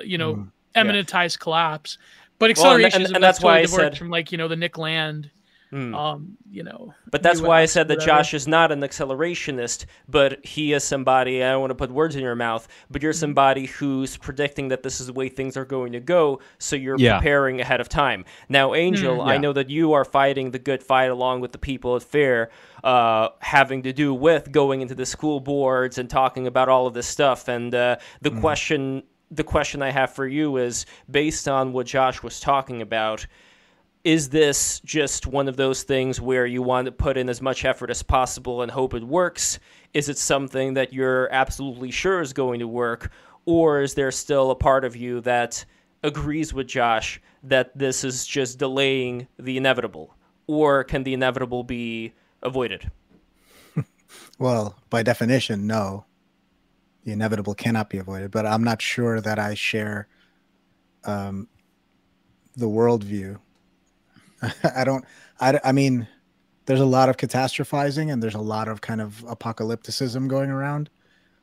you 0.03 0.17
know, 0.17 0.37
mm, 0.37 0.51
immanentize 0.75 1.37
yeah. 1.37 1.43
collapse. 1.43 1.99
But 2.39 2.49
acceleration 2.49 3.03
well, 3.03 3.07
and, 3.07 3.07
and, 3.07 3.17
and 3.17 3.25
that's, 3.25 3.39
that's 3.41 3.45
why 3.45 3.59
I 3.59 3.67
said 3.67 3.99
from 3.99 4.09
like 4.09 4.33
you 4.33 4.39
know 4.39 4.49
the 4.49 4.57
Nick 4.57 4.79
Land 4.79 5.31
Mm. 5.73 5.95
Um, 5.97 6.37
you 6.49 6.63
know. 6.63 6.95
But 7.11 7.23
that's 7.23 7.41
why 7.41 7.61
I 7.61 7.67
said 7.67 7.89
that 7.89 8.01
Josh 8.01 8.35
is 8.35 8.47
not 8.47 8.71
an 8.71 8.81
accelerationist, 8.81 9.87
but 10.09 10.45
he 10.45 10.73
is 10.73 10.85
somebody. 10.85 11.43
I 11.43 11.51
don't 11.51 11.61
want 11.61 11.71
to 11.71 11.75
put 11.75 11.91
words 11.91 12.15
in 12.15 12.23
your 12.23 12.37
mouth, 12.37 12.69
but 12.89 13.03
you're 13.03 13.13
mm-hmm. 13.13 13.19
somebody 13.19 13.67
who's 13.67 14.17
predicting 14.17 14.69
that 14.69 14.83
this 14.83 15.01
is 15.01 15.09
the 15.09 15.13
way 15.13 15.29
things 15.29 15.57
are 15.57 15.65
going 15.65 15.93
to 15.93 16.01
go, 16.01 16.41
so 16.59 16.77
you're 16.77 16.97
yeah. 16.99 17.19
preparing 17.19 17.61
ahead 17.61 17.81
of 17.81 17.89
time. 17.89 18.25
Now, 18.49 18.75
Angel, 18.75 19.19
mm, 19.19 19.27
yeah. 19.27 19.33
I 19.33 19.39
know 19.39 19.53
that 19.53 19.69
you 19.69 19.93
are 19.95 20.05
fighting 20.05 20.53
the 20.53 20.59
good 20.59 20.83
fight 20.83 21.11
along 21.11 21.41
with 21.41 21.53
the 21.53 21.59
people 21.59 21.97
at 21.97 22.03
Fair, 22.05 22.51
uh, 22.85 23.31
having 23.41 23.83
to 23.83 23.93
do 23.93 24.15
with 24.15 24.53
going 24.53 24.83
into 24.83 24.95
the 24.95 25.07
school 25.07 25.41
boards 25.41 25.99
and 25.99 26.09
talking 26.09 26.47
about 26.47 26.69
all 26.69 26.87
of 26.87 26.95
this 26.95 27.09
stuff. 27.09 27.49
And 27.49 27.75
uh, 27.75 27.97
the 28.23 28.31
mm. 28.31 28.41
question, 28.41 29.03
the 29.33 29.45
question 29.45 29.83
I 29.83 29.91
have 29.91 30.15
for 30.15 30.27
you 30.29 30.59
is 30.59 30.87
based 31.11 31.49
on 31.49 31.73
what 31.73 31.87
Josh 31.87 32.23
was 32.23 32.39
talking 32.39 32.83
about 32.83 33.27
is 34.07 34.29
this 34.29 34.79
just 34.85 35.27
one 35.27 35.49
of 35.49 35.57
those 35.57 35.83
things 35.83 36.21
where 36.21 36.47
you 36.47 36.63
want 36.63 36.87
to 36.87 36.93
put 36.93 37.17
in 37.17 37.29
as 37.29 37.43
much 37.43 37.65
effort 37.65 37.91
as 37.91 38.05
possible 38.05 38.63
and 38.63 38.71
hope 38.71 38.95
it 38.95 39.03
works? 39.03 39.59
Is 39.95 40.09
it 40.09 40.17
something 40.17 40.75
that 40.75 40.93
you're 40.93 41.29
absolutely 41.33 41.91
sure 41.91 42.21
is 42.21 42.33
going 42.33 42.61
to 42.61 42.69
work? 42.69 43.11
Or 43.47 43.81
is 43.81 43.95
there 43.95 44.13
still 44.13 44.53
a 44.53 44.55
part 44.55 44.85
of 44.85 44.95
you 44.95 45.21
that 45.23 45.65
agrees 46.05 46.55
with 46.55 46.69
Josh 46.69 47.21
that 47.43 47.77
this 47.77 48.05
is 48.05 48.25
just 48.25 48.61
delaying 48.61 49.27
the 49.41 49.57
inevitable? 49.57 50.15
Or 50.47 50.85
can 50.85 51.03
the 51.03 51.13
inevitable 51.13 51.65
be 51.65 52.13
avoided? 52.45 52.89
well, 54.39 54.77
by 54.89 55.03
definition, 55.03 55.67
no. 55.67 56.05
The 57.03 57.11
inevitable 57.11 57.57
cannot 57.57 57.91
be 57.91 57.99
avoided, 57.99 58.31
but 58.31 58.47
I'm 58.47 58.63
not 58.63 58.81
sure 58.81 59.21
that 59.21 59.41
I 59.41 59.55
share 59.55 60.07
um, 61.03 61.49
the 62.55 62.69
worldview 62.69 63.41
I 64.77 64.85
don't. 64.85 65.05
I, 65.41 65.61
I 65.65 65.73
mean, 65.73 66.07
there's 66.67 66.81
a 66.81 66.87
lot 66.87 67.09
of 67.09 67.17
catastrophizing 67.17 68.13
and 68.13 68.23
there's 68.23 68.35
a 68.35 68.41
lot 68.41 68.69
of 68.69 68.81
kind 68.81 69.01
of 69.01 69.25
apocalypticism 69.29 70.29
going 70.29 70.51
around 70.51 70.91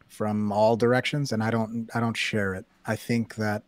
from 0.08 0.52
all 0.52 0.76
directions, 0.76 1.32
and 1.32 1.44
I 1.44 1.50
don't. 1.50 1.90
I 1.94 2.00
don't 2.00 2.18
share 2.18 2.54
it. 2.54 2.66
I 2.86 2.96
think 2.96 3.36
that 3.36 3.64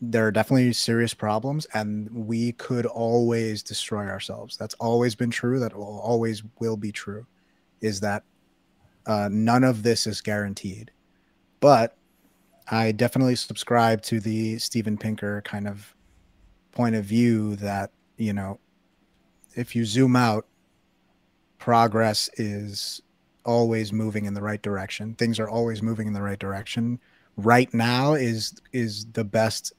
there 0.00 0.26
are 0.26 0.32
definitely 0.32 0.72
serious 0.72 1.14
problems, 1.14 1.66
and 1.72 2.10
we 2.12 2.52
could 2.52 2.86
always 2.86 3.62
destroy 3.62 4.06
ourselves. 4.06 4.56
That's 4.56 4.74
always 4.74 5.14
been 5.14 5.30
true. 5.30 5.58
That 5.58 5.74
will 5.74 6.00
always 6.00 6.42
will 6.58 6.76
be 6.76 6.92
true. 6.92 7.26
Is 7.80 8.00
that 8.00 8.24
uh, 9.06 9.28
none 9.30 9.64
of 9.64 9.82
this 9.82 10.06
is 10.06 10.20
guaranteed, 10.20 10.90
but 11.60 11.96
I 12.68 12.92
definitely 12.92 13.36
subscribe 13.36 14.02
to 14.02 14.20
the 14.20 14.58
Steven 14.58 14.98
Pinker 14.98 15.42
kind 15.42 15.68
of 15.68 15.94
point 16.72 16.96
of 16.96 17.04
view 17.04 17.56
that 17.56 17.90
you 18.16 18.32
know, 18.32 18.58
if 19.54 19.74
you 19.74 19.84
zoom 19.84 20.16
out 20.16 20.46
progress 21.58 22.30
is 22.36 23.02
always 23.44 23.92
moving 23.92 24.24
in 24.26 24.34
the 24.34 24.42
right 24.42 24.62
direction. 24.62 25.14
Things 25.14 25.38
are 25.38 25.48
always 25.48 25.82
moving 25.82 26.06
in 26.06 26.12
the 26.12 26.22
right 26.22 26.38
direction. 26.38 27.00
Right 27.36 27.72
now 27.72 28.14
is 28.14 28.54
is 28.72 29.06
the 29.06 29.24
best, 29.24 29.72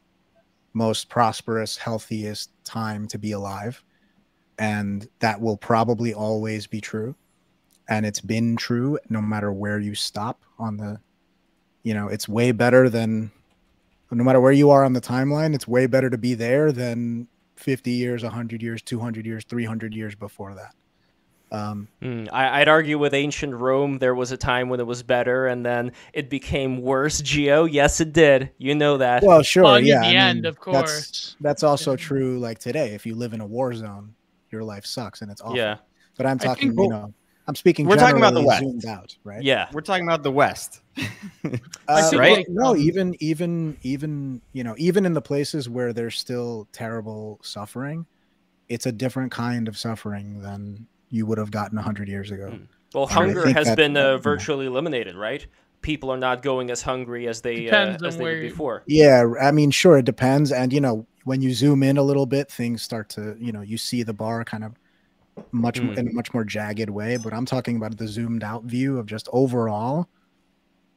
most 0.73 1.09
prosperous, 1.09 1.77
healthiest 1.77 2.51
time 2.63 3.07
to 3.07 3.17
be 3.17 3.31
alive. 3.31 3.83
And 4.59 5.07
that 5.19 5.39
will 5.39 5.57
probably 5.57 6.13
always 6.13 6.65
be 6.65 6.81
true. 6.81 7.15
And 7.89 8.05
it's 8.05 8.21
been 8.21 8.55
true 8.57 8.97
no 9.09 9.21
matter 9.21 9.51
where 9.51 9.79
you 9.79 9.95
stop 9.95 10.41
on 10.59 10.77
the 10.77 10.99
you 11.83 11.93
know, 11.93 12.09
it's 12.09 12.27
way 12.27 12.51
better 12.51 12.89
than 12.89 13.31
no 14.11 14.23
matter 14.23 14.41
where 14.41 14.51
you 14.51 14.71
are 14.71 14.83
on 14.83 14.93
the 14.93 15.01
timeline, 15.01 15.53
it's 15.53 15.67
way 15.67 15.85
better 15.85 16.09
to 16.09 16.17
be 16.17 16.33
there 16.33 16.71
than 16.71 17.27
50 17.57 17.91
years, 17.91 18.23
100 18.23 18.61
years, 18.61 18.81
200 18.81 19.25
years, 19.25 19.43
300 19.45 19.93
years 19.93 20.15
before 20.15 20.55
that. 20.55 20.73
Um, 21.49 21.87
Mm, 22.01 22.27
I, 22.31 22.59
I'd 22.61 22.67
argue 22.67 22.97
with 22.99 23.13
ancient 23.13 23.53
Rome, 23.55 23.99
there 23.99 24.13
was 24.13 24.31
a 24.31 24.37
time 24.37 24.67
when 24.69 24.79
it 24.81 24.85
was 24.85 25.01
better, 25.01 25.47
and 25.47 25.65
then 25.65 25.93
it 26.13 26.29
became 26.29 26.81
worse. 26.81 27.21
Geo, 27.21 27.63
yes, 27.63 28.01
it 28.01 28.11
did. 28.11 28.51
You 28.57 28.75
know 28.75 28.97
that. 28.97 29.23
well, 29.23 29.41
sure, 29.43 29.63
Well, 29.63 29.75
in 29.75 29.85
yeah. 29.85 30.01
the 30.01 30.07
I 30.07 30.13
end, 30.13 30.37
mean, 30.39 30.45
of 30.45 30.55
That's, 30.55 30.63
course. 30.63 31.35
that's 31.39 31.63
also 31.63 31.95
true. 31.95 32.37
Like 32.39 32.59
today, 32.59 32.93
if 32.93 33.05
you 33.05 33.15
live 33.15 33.33
in 33.33 33.39
a 33.41 33.45
war 33.45 33.73
zone, 33.73 34.13
your 34.51 34.63
life 34.63 34.85
sucks 34.85 35.21
and 35.21 35.31
it's 35.31 35.41
awful. 35.41 35.55
yeah, 35.55 35.77
But 36.17 36.25
I'm 36.25 36.37
talking, 36.37 36.69
think- 36.75 36.81
you 36.81 36.89
know, 36.89 37.13
I'm 37.47 37.55
speaking. 37.55 37.87
We're 37.87 37.95
talking 37.95 38.17
about 38.17 38.33
the 38.33 38.41
generally 38.41 38.47
West. 38.47 38.81
Zoomed 38.81 38.85
out, 38.85 39.17
right? 39.23 39.41
yeah. 39.41 39.69
We're 39.71 39.81
talking 39.81 40.05
about 40.05 40.23
the 40.23 40.31
West. 40.31 40.81
Uh, 41.89 42.09
think, 42.09 42.21
well, 42.21 42.35
like, 42.35 42.49
no, 42.49 42.75
even 42.75 43.15
even 43.21 43.77
even 43.81 44.41
you 44.51 44.61
know, 44.61 44.75
even 44.77 45.05
in 45.05 45.13
the 45.13 45.21
places 45.21 45.69
where 45.69 45.93
there's 45.93 46.19
still 46.19 46.67
terrible 46.73 47.39
suffering, 47.41 48.05
it's 48.67 48.85
a 48.85 48.91
different 48.91 49.31
kind 49.31 49.69
of 49.69 49.77
suffering 49.77 50.41
than 50.41 50.85
you 51.09 51.25
would 51.25 51.37
have 51.37 51.49
gotten 51.49 51.77
hundred 51.77 52.09
years 52.09 52.29
ago. 52.29 52.49
Mm. 52.49 52.67
Well, 52.93 53.07
I 53.09 53.13
hunger 53.13 53.47
has 53.53 53.67
that- 53.67 53.77
been 53.77 53.95
uh, 53.95 54.11
yeah. 54.11 54.17
virtually 54.17 54.65
eliminated, 54.65 55.15
right? 55.15 55.47
People 55.81 56.11
are 56.11 56.17
not 56.17 56.41
going 56.41 56.69
as 56.71 56.81
hungry 56.81 57.29
as 57.29 57.39
they 57.39 57.69
uh, 57.69 57.97
as 58.03 58.17
they 58.17 58.23
where 58.23 58.41
did 58.41 58.49
before. 58.49 58.83
Yeah, 58.85 59.25
I 59.39 59.51
mean, 59.51 59.71
sure, 59.71 59.97
it 59.97 60.05
depends, 60.05 60.51
and 60.51 60.73
you 60.73 60.81
know, 60.81 61.07
when 61.23 61.41
you 61.41 61.53
zoom 61.53 61.83
in 61.83 61.95
a 61.95 62.03
little 62.03 62.25
bit, 62.25 62.51
things 62.51 62.81
start 62.81 63.07
to, 63.09 63.37
you 63.39 63.53
know, 63.53 63.61
you 63.61 63.77
see 63.77 64.03
the 64.03 64.13
bar 64.13 64.43
kind 64.43 64.65
of 64.65 64.73
much 65.51 65.79
Mm. 65.79 65.97
in 65.97 66.07
a 66.09 66.13
much 66.13 66.33
more 66.33 66.43
jagged 66.43 66.89
way. 66.89 67.17
But 67.17 67.33
I'm 67.33 67.45
talking 67.45 67.77
about 67.77 67.97
the 67.97 68.07
zoomed 68.07 68.43
out 68.43 68.63
view 68.63 68.97
of 68.97 69.05
just 69.05 69.27
overall, 69.31 70.07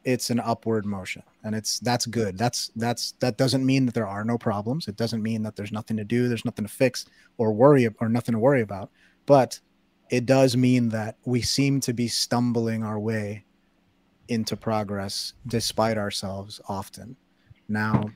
it's 0.04 0.30
an 0.30 0.40
upward 0.40 0.86
motion, 0.86 1.22
and 1.44 1.54
it's 1.54 1.78
that's 1.80 2.06
good. 2.06 2.38
That's 2.38 2.70
that's 2.76 3.12
that 3.20 3.36
doesn't 3.36 3.64
mean 3.64 3.86
that 3.86 3.94
there 3.94 4.06
are 4.06 4.24
no 4.24 4.38
problems. 4.38 4.88
It 4.88 4.96
doesn't 4.96 5.22
mean 5.22 5.42
that 5.42 5.56
there's 5.56 5.72
nothing 5.72 5.96
to 5.98 6.04
do, 6.04 6.28
there's 6.28 6.44
nothing 6.44 6.64
to 6.64 6.72
fix 6.72 7.04
or 7.36 7.52
worry 7.52 7.86
or 8.00 8.08
nothing 8.08 8.32
to 8.32 8.38
worry 8.38 8.62
about. 8.62 8.90
But 9.26 9.60
it 10.08 10.26
does 10.26 10.56
mean 10.56 10.88
that 10.88 11.16
we 11.24 11.42
seem 11.42 11.80
to 11.80 11.92
be 11.92 12.08
stumbling 12.08 12.82
our 12.82 12.98
way 12.98 13.44
into 14.28 14.56
progress 14.56 15.34
despite 15.46 15.98
ourselves 15.98 16.60
often. 16.68 17.16
Now, 17.68 18.10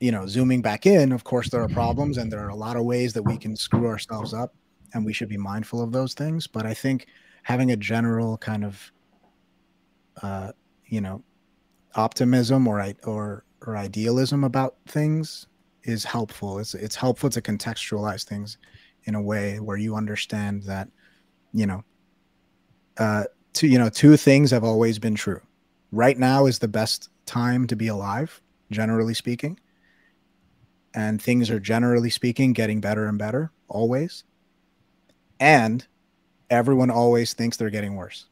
you 0.00 0.10
know, 0.10 0.26
zooming 0.26 0.62
back 0.62 0.86
in, 0.86 1.12
of 1.12 1.24
course, 1.24 1.50
there 1.50 1.62
are 1.62 1.68
problems 1.68 2.18
and 2.18 2.30
there 2.30 2.44
are 2.44 2.50
a 2.50 2.56
lot 2.56 2.76
of 2.76 2.84
ways 2.84 3.12
that 3.12 3.22
we 3.22 3.36
can 3.36 3.56
screw 3.56 3.86
ourselves 3.86 4.34
up, 4.34 4.54
and 4.92 5.04
we 5.04 5.12
should 5.12 5.28
be 5.28 5.36
mindful 5.36 5.82
of 5.82 5.92
those 5.92 6.14
things. 6.14 6.46
But 6.46 6.66
I 6.66 6.74
think 6.74 7.06
having 7.42 7.70
a 7.70 7.76
general 7.76 8.36
kind 8.38 8.64
of, 8.64 8.92
uh, 10.22 10.52
you 10.86 11.00
know, 11.00 11.22
optimism 11.94 12.66
or 12.66 12.84
or 13.04 13.44
or 13.66 13.76
idealism 13.76 14.44
about 14.44 14.76
things 14.86 15.46
is 15.84 16.04
helpful. 16.04 16.58
It's 16.58 16.74
it's 16.74 16.96
helpful 16.96 17.30
to 17.30 17.40
contextualize 17.40 18.24
things 18.24 18.58
in 19.04 19.14
a 19.14 19.22
way 19.22 19.60
where 19.60 19.76
you 19.76 19.94
understand 19.94 20.62
that, 20.64 20.88
you 21.52 21.66
know, 21.66 21.84
uh, 22.98 23.24
two 23.52 23.68
you 23.68 23.78
know 23.78 23.88
two 23.88 24.16
things 24.16 24.50
have 24.50 24.64
always 24.64 24.98
been 24.98 25.14
true. 25.14 25.40
Right 25.92 26.18
now 26.18 26.46
is 26.46 26.58
the 26.58 26.68
best 26.68 27.10
time 27.26 27.66
to 27.68 27.76
be 27.76 27.86
alive, 27.86 28.40
generally 28.70 29.14
speaking 29.14 29.58
and 30.94 31.20
things 31.20 31.50
are 31.50 31.60
generally 31.60 32.10
speaking 32.10 32.52
getting 32.52 32.80
better 32.80 33.06
and 33.06 33.18
better 33.18 33.50
always 33.68 34.24
and 35.40 35.86
everyone 36.50 36.90
always 36.90 37.32
thinks 37.32 37.56
they're 37.56 37.70
getting 37.70 37.96
worse 37.96 38.26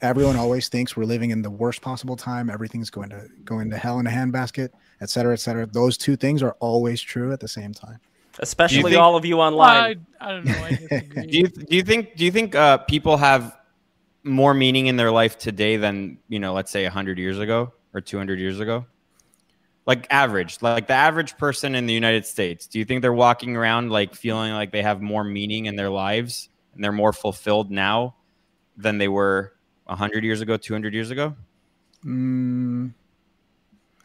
everyone 0.00 0.36
always 0.36 0.68
thinks 0.68 0.96
we're 0.96 1.04
living 1.04 1.30
in 1.30 1.42
the 1.42 1.50
worst 1.50 1.80
possible 1.82 2.16
time 2.16 2.48
everything's 2.48 2.90
going 2.90 3.08
to 3.10 3.28
going 3.44 3.68
to 3.70 3.76
hell 3.76 3.98
in 3.98 4.06
a 4.06 4.10
handbasket 4.10 4.68
et 5.00 5.10
cetera 5.10 5.32
et 5.32 5.40
cetera 5.40 5.66
those 5.66 5.96
two 5.98 6.16
things 6.16 6.42
are 6.42 6.52
always 6.60 7.00
true 7.00 7.32
at 7.32 7.40
the 7.40 7.48
same 7.48 7.72
time 7.72 7.98
Especially 8.40 8.92
think- 8.92 8.96
all 9.02 9.16
of 9.16 9.24
you 9.24 9.38
Well, 9.38 9.48
online. 9.48 10.06
I, 10.20 10.28
I 10.28 10.30
don't 10.30 10.44
know. 10.44 10.52
I. 10.52 10.70
Do 11.26 11.38
you 11.38 11.48
do 11.48 11.74
you 11.74 11.82
think 11.82 12.14
do 12.14 12.24
you 12.24 12.30
think 12.30 12.54
uh, 12.54 12.78
people 12.78 13.16
have 13.16 13.56
more 14.22 14.54
meaning 14.54 14.86
in 14.86 14.94
their 14.96 15.10
life 15.10 15.38
today 15.38 15.76
than 15.76 16.18
you 16.28 16.38
know, 16.38 16.52
let's 16.52 16.70
say 16.70 16.84
hundred 16.84 17.18
years 17.18 17.40
ago 17.40 17.72
or 17.94 18.00
two 18.00 18.16
hundred 18.16 18.38
years 18.38 18.60
ago? 18.60 18.86
Like 19.88 20.06
average, 20.10 20.58
like 20.62 20.86
the 20.86 20.94
average 20.94 21.36
person 21.36 21.74
in 21.74 21.86
the 21.86 21.94
United 21.94 22.26
States. 22.26 22.68
Do 22.68 22.78
you 22.78 22.84
think 22.84 23.02
they're 23.02 23.12
walking 23.12 23.56
around 23.56 23.90
like 23.90 24.14
feeling 24.14 24.52
like 24.52 24.70
they 24.70 24.82
have 24.82 25.02
more 25.02 25.24
meaning 25.24 25.66
in 25.66 25.74
their 25.74 25.90
lives 25.90 26.48
and 26.74 26.84
they're 26.84 26.92
more 26.92 27.12
fulfilled 27.12 27.72
now 27.72 28.14
than 28.76 28.98
they 28.98 29.08
were 29.08 29.54
hundred 29.88 30.22
years 30.22 30.40
ago, 30.40 30.56
two 30.56 30.74
hundred 30.74 30.94
years 30.94 31.10
ago? 31.10 31.34
mm, 32.04 32.92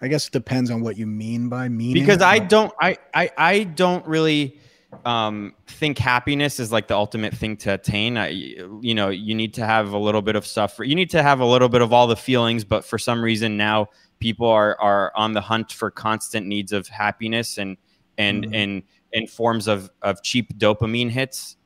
i 0.02 0.08
guess 0.08 0.28
it 0.28 0.32
depends 0.34 0.72
on 0.72 0.82
what 0.82 0.98
you 0.98 1.06
mean 1.06 1.50
by 1.50 1.70
meaning 1.70 2.02
because 2.02 2.22
I 2.22 2.40
don't 2.40 2.74
I, 2.82 2.98
I 3.14 3.32
I 3.38 3.64
don't 3.64 4.06
really 4.08 4.60
um 5.06 5.54
think 5.68 5.98
happiness 5.98 6.60
is 6.60 6.72
like 6.72 6.88
the 6.88 6.96
ultimate 6.96 7.34
thing 7.34 7.58
to 7.58 7.74
attain. 7.74 8.18
I, 8.18 8.28
you 8.28 8.94
know, 8.94 9.10
you 9.10 9.34
need 9.34 9.56
to 9.56 9.66
have 9.66 9.94
a 9.94 9.98
little 9.98 10.22
bit 10.22 10.36
of 10.36 10.46
suffering. 10.46 10.90
You 10.90 10.96
need 10.96 11.10
to 11.12 11.24
have 11.24 11.40
a 11.40 11.46
little 11.46 11.70
bit 11.70 11.82
of 11.82 11.92
all 11.92 12.08
the 12.08 12.16
feelings, 12.16 12.64
but 12.64 12.86
for 12.86 12.98
some 13.00 13.24
reason 13.24 13.58
now 13.58 13.90
people 14.24 14.48
are 14.48 14.80
are 14.80 15.12
on 15.16 15.34
the 15.34 15.42
hunt 15.42 15.72
for 15.72 15.92
constant 15.92 16.48
needs 16.48 16.72
of 16.72 16.88
happiness 16.88 17.58
and 17.58 17.78
and 18.18 18.46
Mhm. 18.46 18.56
and 18.56 18.84
and 19.14 19.30
forms 19.30 19.68
of 19.68 19.90
of 20.02 20.24
cheap 20.24 20.58
dopamine 20.58 21.10
hits. 21.12 21.58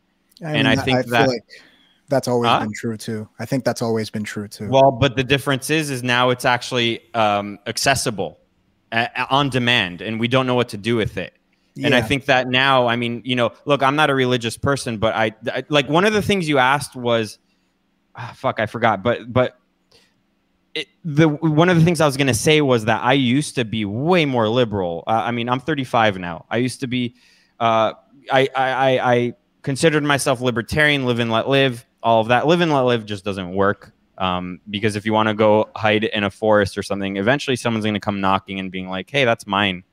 I 0.44 0.52
and 0.58 0.68
I 0.68 0.76
think 0.76 1.04
feel 1.04 1.12
that- 1.12 1.28
like 1.30 1.44
that's 2.10 2.28
always 2.28 2.50
Huh? 2.50 2.60
been 2.62 2.72
true 2.74 2.96
too 2.96 3.28
i 3.38 3.46
think 3.46 3.66
that's 3.66 3.82
always 3.82 4.10
been 4.10 4.24
true 4.24 4.48
too 4.48 4.70
Well, 4.70 4.92
but 4.94 5.18
the 5.18 5.26
difference 5.26 5.70
is, 5.70 5.90
is 5.90 6.04
now 6.04 6.30
it's 6.30 6.46
actually 6.46 7.02
um, 7.14 7.60
accessible, 7.68 8.40
uh, 8.94 9.08
on 9.30 9.50
demand, 9.50 10.02
and 10.02 10.18
we 10.18 10.30
don't 10.30 10.48
know 10.48 10.56
what 10.56 10.70
to 10.70 10.78
do 10.78 10.96
with 10.96 11.18
it. 11.18 11.34
And 11.84 11.94
I 11.94 12.02
think 12.02 12.26
that 12.26 12.48
now, 12.48 12.88
I 12.88 12.96
mean, 12.96 13.22
you 13.26 13.36
know, 13.36 13.52
look, 13.66 13.84
I'm 13.84 13.96
not 13.98 14.10
a 14.10 14.16
religious 14.16 14.58
person, 14.58 14.98
but 15.00 15.14
I, 15.16 15.34
I 15.54 15.64
like 15.70 15.90
one 15.90 16.06
of 16.06 16.14
the 16.14 16.22
things 16.24 16.48
you 16.48 16.58
asked 16.60 16.96
was, 16.96 17.40
ah, 18.16 18.32
fuck, 18.36 18.60
I 18.62 18.66
forgot, 18.68 19.04
but 19.04 19.32
but 19.32 19.60
it, 20.78 20.88
the 21.04 21.28
one 21.28 21.70
of 21.70 21.78
the 21.78 21.84
things 21.84 22.02
I 22.02 22.06
was 22.06 22.18
gonna 22.18 22.34
say 22.34 22.62
was 22.62 22.86
that 22.86 23.04
I 23.04 23.14
used 23.14 23.56
to 23.56 23.66
be 23.66 23.86
way 23.86 24.26
more 24.26 24.48
liberal. 24.48 25.04
Uh, 25.08 25.24
I 25.26 25.32
mean, 25.32 25.50
I'm 25.50 25.60
35 25.60 26.20
now. 26.20 26.46
I 26.50 26.58
used 26.58 26.80
to 26.82 26.88
be, 26.88 27.16
uh, 27.60 27.94
I, 28.32 28.48
I 28.56 28.72
I 28.72 29.14
I 29.14 29.34
considered 29.64 30.04
myself 30.04 30.40
libertarian, 30.40 31.06
live 31.06 31.20
and 31.20 31.32
let 31.32 31.50
live, 31.50 31.86
all 32.04 32.22
of 32.22 32.28
that. 32.28 32.46
Live 32.46 32.62
and 32.62 32.72
let 32.72 32.82
live 32.82 33.06
just 33.06 33.26
doesn't 33.26 33.54
work. 33.54 33.92
Um, 34.20 34.62
because 34.70 34.96
if 34.96 35.06
you 35.06 35.14
want 35.14 35.30
to 35.30 35.36
go 35.36 35.70
hide 35.76 36.04
in 36.04 36.24
a 36.24 36.32
forest 36.32 36.78
or 36.78 36.84
something, 36.84 37.18
eventually 37.18 37.56
someone's 37.56 37.86
going 37.86 37.94
to 37.94 38.00
come 38.00 38.20
knocking 38.20 38.60
and 38.60 38.72
being 38.72 38.90
like, 38.90 39.10
"Hey, 39.10 39.26
that's 39.26 39.48
mine." 39.48 39.84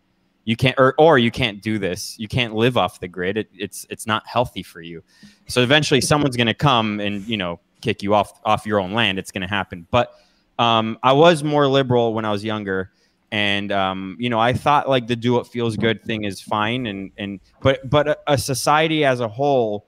you 0.45 0.57
can't 0.57 0.75
or, 0.79 0.95
or 0.99 1.19
you 1.19 1.31
can't 1.31 1.63
do 1.63 1.79
this 1.79 2.19
you 2.19 2.29
can't 2.29 2.55
live 2.55 2.77
off 2.77 3.01
the 3.01 3.09
grid 3.09 3.39
it, 3.39 3.49
it's 3.55 3.87
it's 3.89 4.07
not 4.07 4.27
healthy 4.27 4.63
for 4.63 4.81
you 4.81 5.03
so 5.47 5.63
eventually 5.63 6.03
someone's 6.03 6.37
going 6.37 6.47
to 6.47 6.53
come 6.53 7.01
and 7.01 7.27
you 7.27 7.37
know 7.39 7.59
kick 7.81 8.03
you 8.03 8.15
off 8.15 8.41
off 8.45 8.67
your 8.67 8.79
own 8.79 8.93
land 8.93 9.19
it's 9.19 9.31
going 9.31 9.41
to 9.41 9.49
happen 9.49 9.87
but 9.91 10.15
um, 10.59 10.99
i 11.03 11.13
was 11.13 11.43
more 11.45 11.67
liberal 11.69 12.15
when 12.15 12.25
i 12.25 12.31
was 12.31 12.45
younger 12.45 12.91
and 13.33 13.73
um, 13.73 14.17
you 14.21 14.31
know 14.31 14.39
i 14.39 14.53
thought 14.53 14.89
like 14.89 15.07
the 15.07 15.17
do 15.17 15.33
what 15.33 15.47
feels 15.47 15.77
good 15.77 16.03
thing 16.05 16.25
is 16.25 16.41
fine 16.41 16.87
and 16.87 17.11
and 17.19 17.41
but 17.61 17.89
but 17.89 18.07
a, 18.09 18.19
a 18.29 18.39
society 18.39 19.05
as 19.05 19.21
a 19.21 19.29
whole 19.29 19.87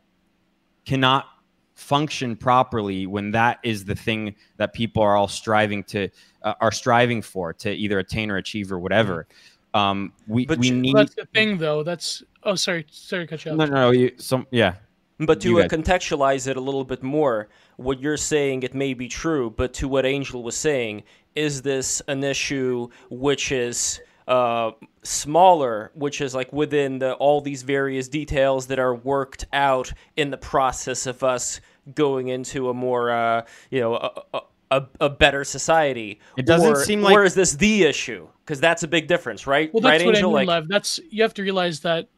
cannot 0.85 1.27
function 1.75 2.35
properly 2.37 3.07
when 3.07 3.31
that 3.33 3.59
is 3.63 3.85
the 3.85 3.95
thing 3.95 4.35
that 4.57 4.73
people 4.73 5.03
are 5.03 5.15
all 5.15 5.29
striving 5.29 5.85
to 5.85 6.09
uh, 6.43 6.55
are 6.61 6.73
striving 6.73 7.21
for 7.21 7.53
to 7.53 7.71
either 7.71 7.99
attain 7.99 8.31
or 8.31 8.37
achieve 8.39 8.73
or 8.73 8.79
whatever 8.79 9.27
um, 9.75 10.11
we 10.27 10.47
But 10.47 10.59
we 10.59 10.69
you- 10.69 10.75
need 10.75 10.97
that's 10.97 11.15
the 11.15 11.27
thing, 11.35 11.59
though. 11.59 11.83
That's 11.83 12.23
oh, 12.45 12.55
sorry, 12.55 12.87
sorry, 12.91 13.27
to 13.27 13.31
cut 13.31 13.45
you 13.45 13.51
off. 13.51 13.59
no 13.59 13.67
no 13.67 13.75
no 13.75 13.91
you, 13.91 14.13
some 14.17 14.47
yeah 14.51 14.77
But 15.19 15.39
to 15.43 15.61
uh, 15.61 15.69
contextualize 15.69 16.49
it 16.49 16.57
a 16.57 16.61
little 16.61 16.83
bit 16.85 17.03
more, 17.03 17.49
what 17.77 18.01
you're 18.01 18.17
saying 18.17 18.63
it 18.63 18.75
may 18.75 18.95
be 18.95 19.09
true, 19.09 19.51
but 19.51 19.75
to 19.75 19.89
what 19.89 20.07
Angel 20.07 20.43
was 20.43 20.57
saying, 20.57 21.03
is 21.35 21.63
this 21.63 22.03
an 22.09 22.25
issue 22.25 22.89
which 23.11 23.53
is 23.53 24.01
uh, 24.27 24.73
smaller, 25.03 25.93
which 25.95 26.21
is 26.21 26.35
like 26.35 26.53
within 26.53 26.99
the, 26.99 27.13
all 27.15 27.41
these 27.41 27.63
various 27.63 28.09
details 28.09 28.67
that 28.67 28.79
are 28.79 28.95
worked 28.95 29.47
out 29.53 29.93
in 30.17 30.31
the 30.31 30.39
process 30.39 31.07
of 31.07 31.23
us 31.23 31.61
going 31.95 32.29
into 32.29 32.69
a 32.69 32.75
more, 32.75 33.11
uh, 33.11 33.45
you 33.71 33.81
know, 33.81 33.95
a, 33.97 34.23
a, 34.35 34.41
a, 34.71 34.87
a 35.03 35.11
better 35.11 35.45
society? 35.45 36.19
It 36.37 36.47
doesn't 36.47 36.73
or, 36.73 36.85
seem 36.85 37.01
or 37.01 37.13
like- 37.13 37.27
is 37.27 37.35
this 37.35 37.53
the 37.53 37.85
issue? 37.85 38.29
Because 38.45 38.61
that's 38.61 38.83
a 38.83 38.89
big 38.89 39.09
difference, 39.09 39.47
right? 39.47 39.73
Well, 39.75 39.81
that's 39.81 40.01
right, 40.01 40.07
what 40.07 40.17
Angel? 40.17 40.37
I 40.37 40.41
mean, 40.41 40.47
like, 40.47 40.61
Lev. 40.61 40.69
That's 40.69 41.01
you 41.11 41.23
have 41.23 41.35
to 41.35 41.43
realize 41.43 41.81
that 41.81 42.09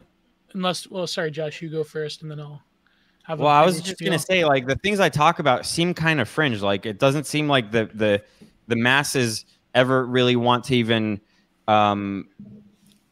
unless 0.53 0.89
well, 0.89 1.07
sorry, 1.07 1.31
Josh, 1.31 1.63
you 1.63 1.71
go 1.71 1.85
first, 1.85 2.23
and 2.23 2.31
then 2.31 2.39
I'll 2.39 2.63
have. 3.29 3.39
Well, 3.39 3.49
I 3.49 3.65
was 3.65 3.81
just 3.81 4.01
gonna 4.01 4.19
say, 4.19 4.45
like 4.45 4.67
the 4.67 4.77
things 4.77 5.01
I 5.01 5.09
talk 5.09 5.39
about 5.39 5.67
seem 5.67 5.95
kind 5.95 6.21
of 6.21 6.29
fringe. 6.29 6.63
Like 6.63 6.87
it 6.87 6.99
doesn't 6.99 7.25
seem 7.25 7.49
like 7.49 7.71
the 7.71 7.91
the 7.95 8.23
the 8.67 8.77
masses 8.77 9.45
ever 9.75 10.05
really 10.05 10.37
want 10.37 10.65
to 10.65 10.77
even 10.77 11.21
um 11.69 12.29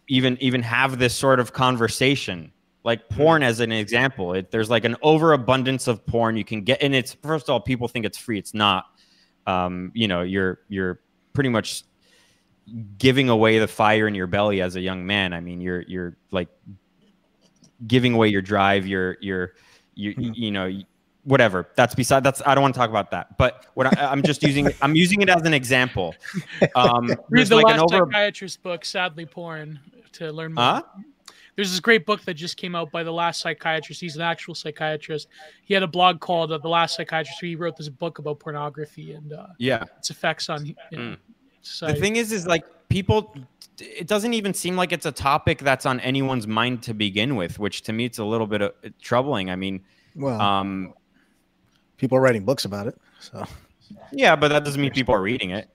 even 0.09 0.37
even 0.41 0.63
have 0.63 0.99
this 0.99 1.15
sort 1.15 1.41
of 1.41 1.53
conversation. 1.53 2.53
Like 2.83 3.09
porn, 3.09 3.43
as 3.43 3.61
an 3.61 3.73
example, 3.73 4.33
it, 4.35 4.53
there's 4.53 4.71
like 4.71 4.85
an 4.85 4.97
overabundance 5.03 5.89
of 5.89 6.07
porn 6.07 6.37
you 6.37 6.45
can 6.45 6.63
get, 6.63 6.81
and 6.83 6.95
it's 6.95 7.15
first 7.15 7.49
of 7.49 7.53
all, 7.53 7.61
people 7.61 7.89
think 7.89 8.07
it's 8.07 8.19
free. 8.19 8.39
It's 8.39 8.55
not. 8.55 8.87
Um, 9.47 9.93
you 9.95 10.09
know, 10.09 10.23
you're 10.23 10.61
you're 10.69 11.01
pretty 11.33 11.51
much 11.51 11.85
giving 12.99 13.29
away 13.29 13.59
the 13.59 13.69
fire 13.69 14.09
in 14.09 14.15
your 14.15 14.27
belly 14.27 14.61
as 14.61 14.77
a 14.77 14.81
young 14.81 15.05
man. 15.05 15.33
I 15.33 15.41
mean, 15.41 15.61
you're 15.61 15.83
you're 15.83 16.17
like 16.31 16.49
giving 17.87 18.15
away 18.15 18.29
your 18.29 18.43
drive, 18.43 18.87
your 18.87 19.17
your 19.21 19.53
you 19.97 20.15
Mhm. 20.15 20.37
you 20.37 20.51
know 20.53 20.71
whatever. 21.25 21.69
That's 21.75 21.95
beside 21.95 22.23
that's 22.23 22.41
I 22.47 22.55
don't 22.55 22.63
want 22.63 22.75
to 22.75 22.79
talk 22.79 22.91
about 22.91 23.11
that. 23.11 23.37
But 23.37 23.67
what 23.75 23.99
I, 23.99 24.07
I'm 24.07 24.23
just 24.23 24.43
using 24.43 24.71
I'm 24.81 24.95
using 24.95 25.23
it 25.23 25.29
as 25.29 25.43
an 25.43 25.55
example. 25.55 26.15
Um, 26.75 27.07
Read 27.09 27.19
there's 27.31 27.49
the 27.49 27.57
like 27.57 27.67
last 27.67 27.93
over 27.93 28.07
psychiatrist 28.07 28.63
book, 28.63 28.85
Sadly 28.85 29.27
Porn, 29.27 29.79
to 30.13 30.33
learn 30.33 30.55
more. 30.55 30.65
Huh? 30.65 30.83
There's 31.55 31.71
this 31.71 31.81
great 31.81 32.05
book 32.05 32.23
that 32.23 32.35
just 32.35 32.59
came 32.59 32.75
out 32.75 32.91
by 32.93 33.03
the 33.03 33.13
last 33.13 33.41
psychiatrist. 33.41 34.01
He's 34.01 34.15
an 34.17 34.23
actual 34.23 34.55
psychiatrist. 34.55 35.29
He 35.65 35.73
had 35.73 35.83
a 35.83 35.87
blog 35.87 36.21
called 36.21 36.53
uh, 36.53 36.59
"The 36.59 36.69
Last 36.69 36.97
Psychiatrist." 36.97 37.41
Where 37.41 37.49
he 37.49 37.57
wrote 37.57 37.77
this 37.77 37.89
book 37.89 38.19
about 38.19 38.41
pornography 38.41 39.13
and 39.13 39.33
uh, 39.33 39.47
yeah. 39.59 39.85
its 39.99 40.11
effects 40.11 40.49
on 40.49 40.67
you 40.67 40.75
know, 40.93 41.17
Mm. 41.81 41.81
The 41.81 41.95
thing 41.95 42.15
is, 42.15 42.31
is 42.31 42.47
like 42.47 42.65
people. 42.88 43.35
It 43.79 44.07
doesn't 44.07 44.33
even 44.33 44.55
seem 44.55 44.77
like 44.77 44.92
it's 44.92 45.05
a 45.05 45.12
topic 45.12 45.59
that's 45.59 45.85
on 45.85 46.01
anyone's 46.01 46.46
mind 46.46 46.83
to 46.85 46.94
begin 46.94 47.37
with, 47.37 47.59
which 47.59 47.83
to 47.83 47.92
me 47.92 48.07
it's 48.07 48.18
a 48.18 48.25
little 48.25 48.46
bit 48.46 48.62
uh, 48.62 48.70
troubling. 49.03 49.51
I 49.51 49.57
mean, 49.57 49.85
Well, 50.14 50.40
um, 50.40 50.94
people 51.99 52.16
are 52.16 52.20
writing 52.22 52.44
books 52.44 52.64
about 52.64 52.87
it. 52.87 52.99
So, 53.20 53.44
yeah, 54.12 54.35
but 54.35 54.49
that 54.49 54.64
doesn't 54.64 54.81
mean 54.81 54.92
people 54.92 55.14
are 55.14 55.20
reading 55.22 55.51
it. 55.51 55.68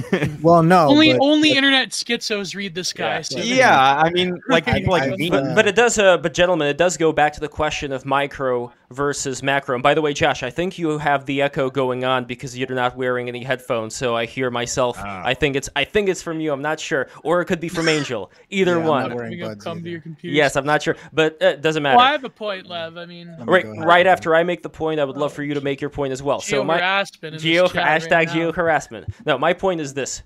well, 0.42 0.62
no. 0.62 0.88
only 0.88 1.12
but- 1.12 1.20
only 1.22 1.52
internet 1.52 1.90
schizos 1.90 2.54
read 2.54 2.74
this 2.74 2.92
guy. 2.92 3.16
Yeah. 3.16 3.20
so 3.22 3.38
yeah, 3.38 3.96
I 4.02 4.10
mean, 4.10 4.40
like 4.48 4.68
I- 4.68 4.78
people 4.80 4.92
like 4.92 5.12
I- 5.12 5.16
me. 5.16 5.30
But, 5.30 5.44
Uh, 5.44 5.54
but 5.54 5.66
it 5.66 5.74
does, 5.74 5.98
uh, 5.98 6.18
but 6.18 6.34
gentlemen, 6.34 6.68
it 6.68 6.78
does 6.78 6.96
go 6.96 7.12
back 7.12 7.32
to 7.34 7.40
the 7.40 7.48
question 7.48 7.92
of 7.92 8.04
micro 8.04 8.72
versus 8.90 9.42
macro. 9.42 9.74
And 9.74 9.82
by 9.82 9.94
the 9.94 10.02
way, 10.02 10.12
Josh, 10.12 10.42
I 10.42 10.50
think 10.50 10.78
you 10.78 10.98
have 10.98 11.24
the 11.24 11.40
echo 11.40 11.70
going 11.70 12.04
on 12.04 12.24
because 12.26 12.56
you're 12.58 12.68
not 12.68 12.94
wearing 12.94 13.28
any 13.28 13.42
headphones, 13.42 13.96
so 13.96 14.14
I 14.14 14.26
hear 14.26 14.50
myself. 14.50 14.98
Ah. 15.00 15.22
I 15.24 15.32
think 15.32 15.56
it's, 15.56 15.70
I 15.74 15.84
think 15.84 16.10
it's 16.10 16.20
from 16.22 16.40
you. 16.40 16.52
I'm 16.52 16.60
not 16.60 16.78
sure, 16.78 17.08
or 17.24 17.40
it 17.40 17.46
could 17.46 17.60
be 17.60 17.70
from 17.70 17.88
Angel. 17.96 18.30
Either 18.50 18.72
Yeah, 18.72 18.76
I'm 18.78 18.84
not 18.84 18.90
one. 19.08 19.14
wearing 19.16 19.32
Having 19.38 19.48
buds 19.48 19.64
come 19.64 19.82
to 19.82 19.88
your 19.88 20.00
computer. 20.00 20.34
Yes, 20.36 20.56
I'm 20.56 20.66
not 20.66 20.82
sure, 20.82 20.96
but 21.12 21.42
uh, 21.42 21.46
it 21.46 21.62
doesn't 21.62 21.82
matter. 21.82 21.96
Well, 21.96 22.06
I 22.06 22.12
have 22.12 22.24
a 22.24 22.28
point, 22.30 22.66
Lev. 22.66 22.98
I 22.98 23.06
mean, 23.06 23.34
right, 23.46 23.64
right 23.78 24.06
after 24.06 24.34
I 24.34 24.42
make 24.42 24.62
the 24.62 24.68
point, 24.68 25.00
I 25.00 25.04
would 25.04 25.16
love 25.16 25.32
for 25.32 25.42
you 25.42 25.54
to 25.54 25.62
make 25.62 25.80
your 25.80 25.88
point 25.90 26.12
as 26.12 26.22
well. 26.22 26.40
geo 26.40 26.58
so 26.58 26.64
my 26.64 26.76
harassment 26.76 27.40
geo 27.40 27.68
chat 27.68 28.02
hashtag 28.02 28.10
right 28.10 28.28
geo 28.28 28.46
now. 28.48 28.52
harassment. 28.52 29.08
No, 29.24 29.38
my 29.38 29.54
point 29.54 29.80
is 29.80 29.81
this. 29.94 30.22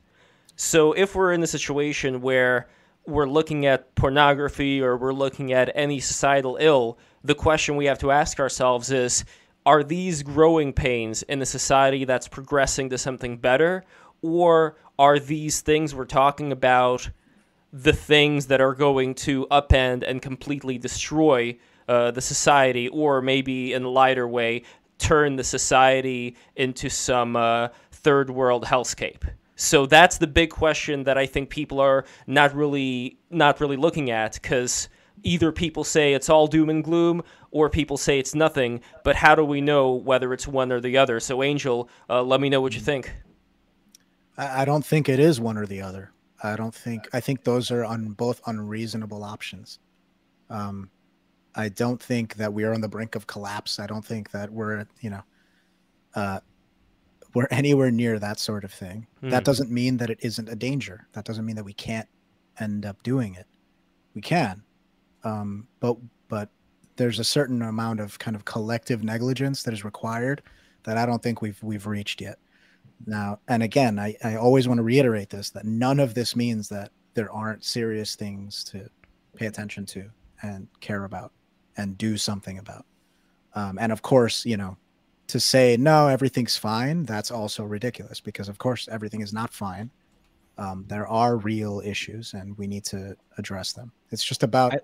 So 0.57 0.93
if 0.93 1.15
we're 1.15 1.33
in 1.33 1.43
a 1.43 1.47
situation 1.47 2.21
where 2.23 2.69
we're 3.07 3.29
looking 3.29 3.67
at 3.67 3.95
pornography 3.95 4.81
or 4.81 4.97
we're 4.97 5.13
looking 5.13 5.53
at 5.53 5.71
any 5.75 6.01
societal 6.01 6.57
ill, 6.61 6.99
the 7.23 7.35
question 7.35 7.77
we 7.77 7.87
have 7.87 7.99
to 7.99 8.11
ask 8.11 8.41
ourselves 8.41 8.91
is 8.91 9.25
are 9.65 9.83
these 9.83 10.23
growing 10.23 10.73
pains 10.73 11.23
in 11.25 11.43
a 11.43 11.47
society 11.47 12.05
that's 12.05 12.29
progressing 12.29 12.91
to 12.91 12.99
something 12.99 13.37
better 13.37 13.85
or 14.23 14.77
are 14.99 15.19
these 15.19 15.61
things 15.61 15.95
we're 15.95 16.05
talking 16.05 16.53
about 16.53 17.11
the 17.73 17.93
things 17.93 18.47
that 18.47 18.61
are 18.61 18.75
going 18.75 19.15
to 19.15 19.47
upend 19.51 20.03
and 20.07 20.23
completely 20.23 20.79
destroy 20.79 21.57
uh, 21.89 22.11
the 22.11 22.21
society, 22.21 22.89
or 22.89 23.21
maybe 23.21 23.73
in 23.73 23.83
a 23.83 23.89
lighter 23.89 24.27
way, 24.27 24.63
turn 24.99 25.37
the 25.37 25.45
society 25.45 26.37
into 26.57 26.89
some 26.89 27.37
uh, 27.37 27.69
third 27.93 28.31
world 28.31 28.65
hellscape. 28.65 29.23
So 29.57 29.87
that's 29.87 30.19
the 30.19 30.27
big 30.27 30.51
question 30.51 31.05
that 31.05 31.19
I 31.19 31.27
think 31.27 31.49
people 31.49 31.81
are 31.81 32.05
not 32.27 32.55
really 32.55 33.19
not 33.31 33.61
really 33.61 33.77
looking 33.77 34.11
at 34.11 34.35
because 34.35 34.89
either 35.23 35.51
people 35.51 35.83
say 35.83 36.13
it's 36.13 36.29
all 36.29 36.47
doom 36.47 36.69
and 36.69 36.85
gloom 36.85 37.23
or 37.51 37.69
people 37.71 37.97
say 37.97 38.19
it's 38.19 38.35
nothing. 38.35 38.81
But 39.03 39.17
how 39.17 39.35
do 39.35 39.45
we 39.45 39.61
know 39.61 39.93
whether 39.93 40.33
it's 40.33 40.47
one 40.47 40.71
or 40.71 40.81
the 40.81 40.99
other? 40.99 41.21
So 41.21 41.43
Angel, 41.43 41.89
uh, 42.09 42.23
let 42.23 42.41
me 42.41 42.51
know 42.51 42.61
what 42.61 42.75
you 42.75 42.81
think. 42.81 43.13
I, 44.37 44.63
I 44.63 44.65
don't 44.65 44.85
think 44.85 45.09
it 45.09 45.19
is 45.19 45.41
one 45.41 45.57
or 45.57 45.67
the 45.67 45.81
other. 45.81 46.13
I 46.43 46.55
don't 46.57 46.75
think. 46.75 47.09
I 47.15 47.21
think 47.21 47.45
those 47.45 47.71
are 47.71 47.85
on 47.85 48.11
both 48.11 48.43
unreasonable 48.47 49.25
options. 49.25 49.79
Um, 50.51 50.91
I 51.55 51.71
don't 51.71 52.01
think 52.01 52.35
that 52.35 52.53
we 52.53 52.65
are 52.65 52.75
on 52.75 52.83
the 52.83 52.89
brink 52.89 53.15
of 53.15 53.27
collapse. 53.27 53.79
I 53.79 53.87
don't 53.87 54.05
think 54.05 54.31
that 54.33 54.53
we're, 54.53 54.87
you 55.01 55.09
know, 55.09 55.23
uh, 56.15 56.41
we're 57.37 57.47
anywhere 57.51 57.91
near 57.91 58.19
that 58.19 58.39
sort 58.39 58.65
of 58.65 58.73
thing. 58.73 59.07
Hmm. 59.21 59.29
That 59.29 59.45
doesn't 59.45 59.71
mean 59.71 59.99
that 59.99 60.09
it 60.09 60.19
isn't 60.23 60.49
a 60.49 60.57
danger. 60.57 61.07
That 61.13 61.27
doesn't 61.27 61.45
mean 61.45 61.57
that 61.57 61.67
we 61.67 61.75
can't 61.75 62.09
end 62.59 62.87
up 62.87 63.03
doing 63.03 63.35
it. 63.35 63.45
We 64.15 64.23
can, 64.23 64.63
um, 65.23 65.69
but 65.79 65.99
but 66.29 66.49
there's 66.97 67.19
a 67.19 67.25
certain 67.25 67.61
amount 67.61 68.01
of 68.01 68.19
kind 68.19 68.37
of 68.37 68.47
collective 68.47 69.05
negligence 69.05 69.65
that 69.65 69.75
is 69.75 69.85
required 69.85 70.41
that 70.85 70.97
I 70.97 71.05
don't 71.05 71.23
think 71.23 71.43
we've 71.43 71.63
we've 71.63 71.87
reached 71.87 72.23
yet. 72.23 72.39
Now, 73.07 73.39
and 73.49 73.63
again, 73.63 73.99
I, 73.99 74.17
I 74.25 74.37
always 74.37 74.67
want 74.67 74.79
to 74.79 74.83
reiterate 74.83 75.29
this 75.29 75.51
that 75.51 75.67
none 75.67 76.01
of 76.01 76.15
this 76.15 76.37
means 76.37 76.71
that 76.71 76.91
there 77.13 77.31
aren't 77.31 77.65
serious 77.65 78.17
things 78.17 78.65
to 78.65 78.89
pay 79.37 79.45
attention 79.45 79.85
to 79.87 80.09
and 80.43 80.69
care 80.81 81.05
about 81.05 81.33
and 81.77 81.99
do 81.99 82.17
something 82.17 82.57
about. 82.57 82.87
Um, 83.53 83.77
and 83.79 83.93
of 83.93 84.01
course, 84.01 84.47
you 84.47 84.57
know, 84.57 84.79
to 85.29 85.41
say 85.41 85.77
no, 85.77 86.09
everything's 86.09 86.57
fine, 86.57 87.05
that's 87.05 87.31
also 87.31 87.65
ridiculous 87.65 88.21
because, 88.21 88.49
of 88.49 88.59
course, 88.59 88.89
everything 88.91 89.21
is 89.23 89.33
not 89.33 89.53
fine. 89.53 89.91
Um, 90.59 90.85
there 90.89 91.07
are 91.07 91.37
real 91.37 91.83
issues 91.85 92.33
and 92.33 92.57
we 92.57 92.67
need 92.67 92.85
to 92.87 93.17
address 93.37 93.73
them. 93.73 93.93
It's 94.11 94.25
just 94.25 94.43
about 94.43 94.75
I- 94.75 94.81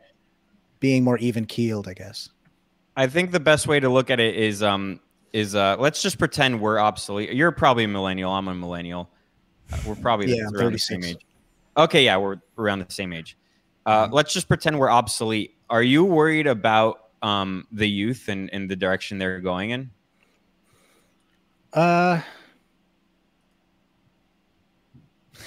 being 0.81 1.05
more 1.05 1.17
even 1.19 1.47
keeled, 1.47 1.89
I 1.89 1.95
guess. 1.95 2.29
I 2.97 3.07
think 3.07 3.31
the 3.31 3.41
best 3.41 3.67
way 3.67 3.81
to 3.81 3.89
look 3.89 4.11
at 4.11 4.21
it 4.21 4.37
is 4.37 4.63
um 4.63 5.01
is 5.33 5.55
uh 5.55 5.77
let's 5.79 6.03
just 6.03 6.19
pretend 6.19 6.61
we're 6.61 6.79
obsolete. 6.79 7.33
You're 7.33 7.53
probably 7.53 7.85
a 7.85 7.89
millennial. 7.89 8.31
I'm 8.33 8.49
a 8.49 8.55
millennial. 8.55 9.09
Uh, 9.73 9.79
we're 9.87 9.95
probably 9.95 10.37
Yeah, 10.37 10.45
around 10.55 10.73
the 10.73 10.79
same 10.79 11.03
age. 11.05 11.25
Okay, 11.77 12.05
yeah, 12.05 12.19
we're 12.19 12.37
around 12.59 12.81
the 12.81 12.93
same 12.93 13.15
age. 13.15 13.39
Uh, 13.87 14.09
Mhm. 14.09 14.13
Let's 14.13 14.35
just 14.35 14.47
pretend 14.47 14.79
we're 14.79 14.91
obsolete. 14.91 15.57
Are 15.71 15.83
you 15.83 16.05
worried 16.05 16.47
about 16.47 16.99
um 17.23 17.67
the 17.73 17.89
youth 17.89 18.29
and, 18.29 18.51
and 18.53 18.69
the 18.69 18.77
direction 18.77 19.17
they're 19.17 19.41
going 19.41 19.71
in? 19.71 19.91
Uh, 21.73 22.21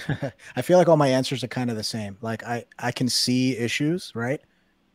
I 0.56 0.62
feel 0.62 0.78
like 0.78 0.88
all 0.88 0.98
my 0.98 1.08
answers 1.08 1.44
are 1.44 1.48
kind 1.48 1.70
of 1.70 1.76
the 1.78 1.84
same. 1.84 2.18
Like 2.22 2.44
I, 2.44 2.66
I 2.80 2.92
can 2.92 3.10
see 3.10 3.58
issues, 3.58 4.12
right? 4.16 4.42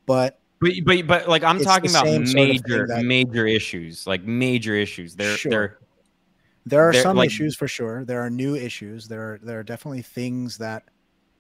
But 0.07 0.39
But 0.61 0.73
but 0.85 1.07
but 1.07 1.29
like 1.29 1.43
I'm 1.45 1.61
talking 1.61 1.91
about 1.91 2.05
same 2.07 2.27
sort 2.27 2.39
of 2.39 2.49
major 2.49 2.87
that- 2.89 3.05
major 3.05 3.47
issues, 3.47 4.07
like 4.07 4.23
major 4.25 4.75
issues. 4.75 5.15
They're 5.17 5.37
Sure. 5.37 5.51
they're 5.51 5.79
there 6.67 6.89
are 6.89 6.93
There- 6.93 7.03
some 7.03 7.17
like- 7.17 7.27
issues 7.29 7.57
for 7.57 7.67
sure. 7.69 8.05
There 8.05 8.21
are 8.21 8.31
new 8.31 8.55
issues. 8.57 9.09
There 9.09 9.21
are 9.23 9.41
there 9.43 9.59
are 9.59 9.65
definitely 9.65 10.03
things 10.03 10.59
that 10.59 10.85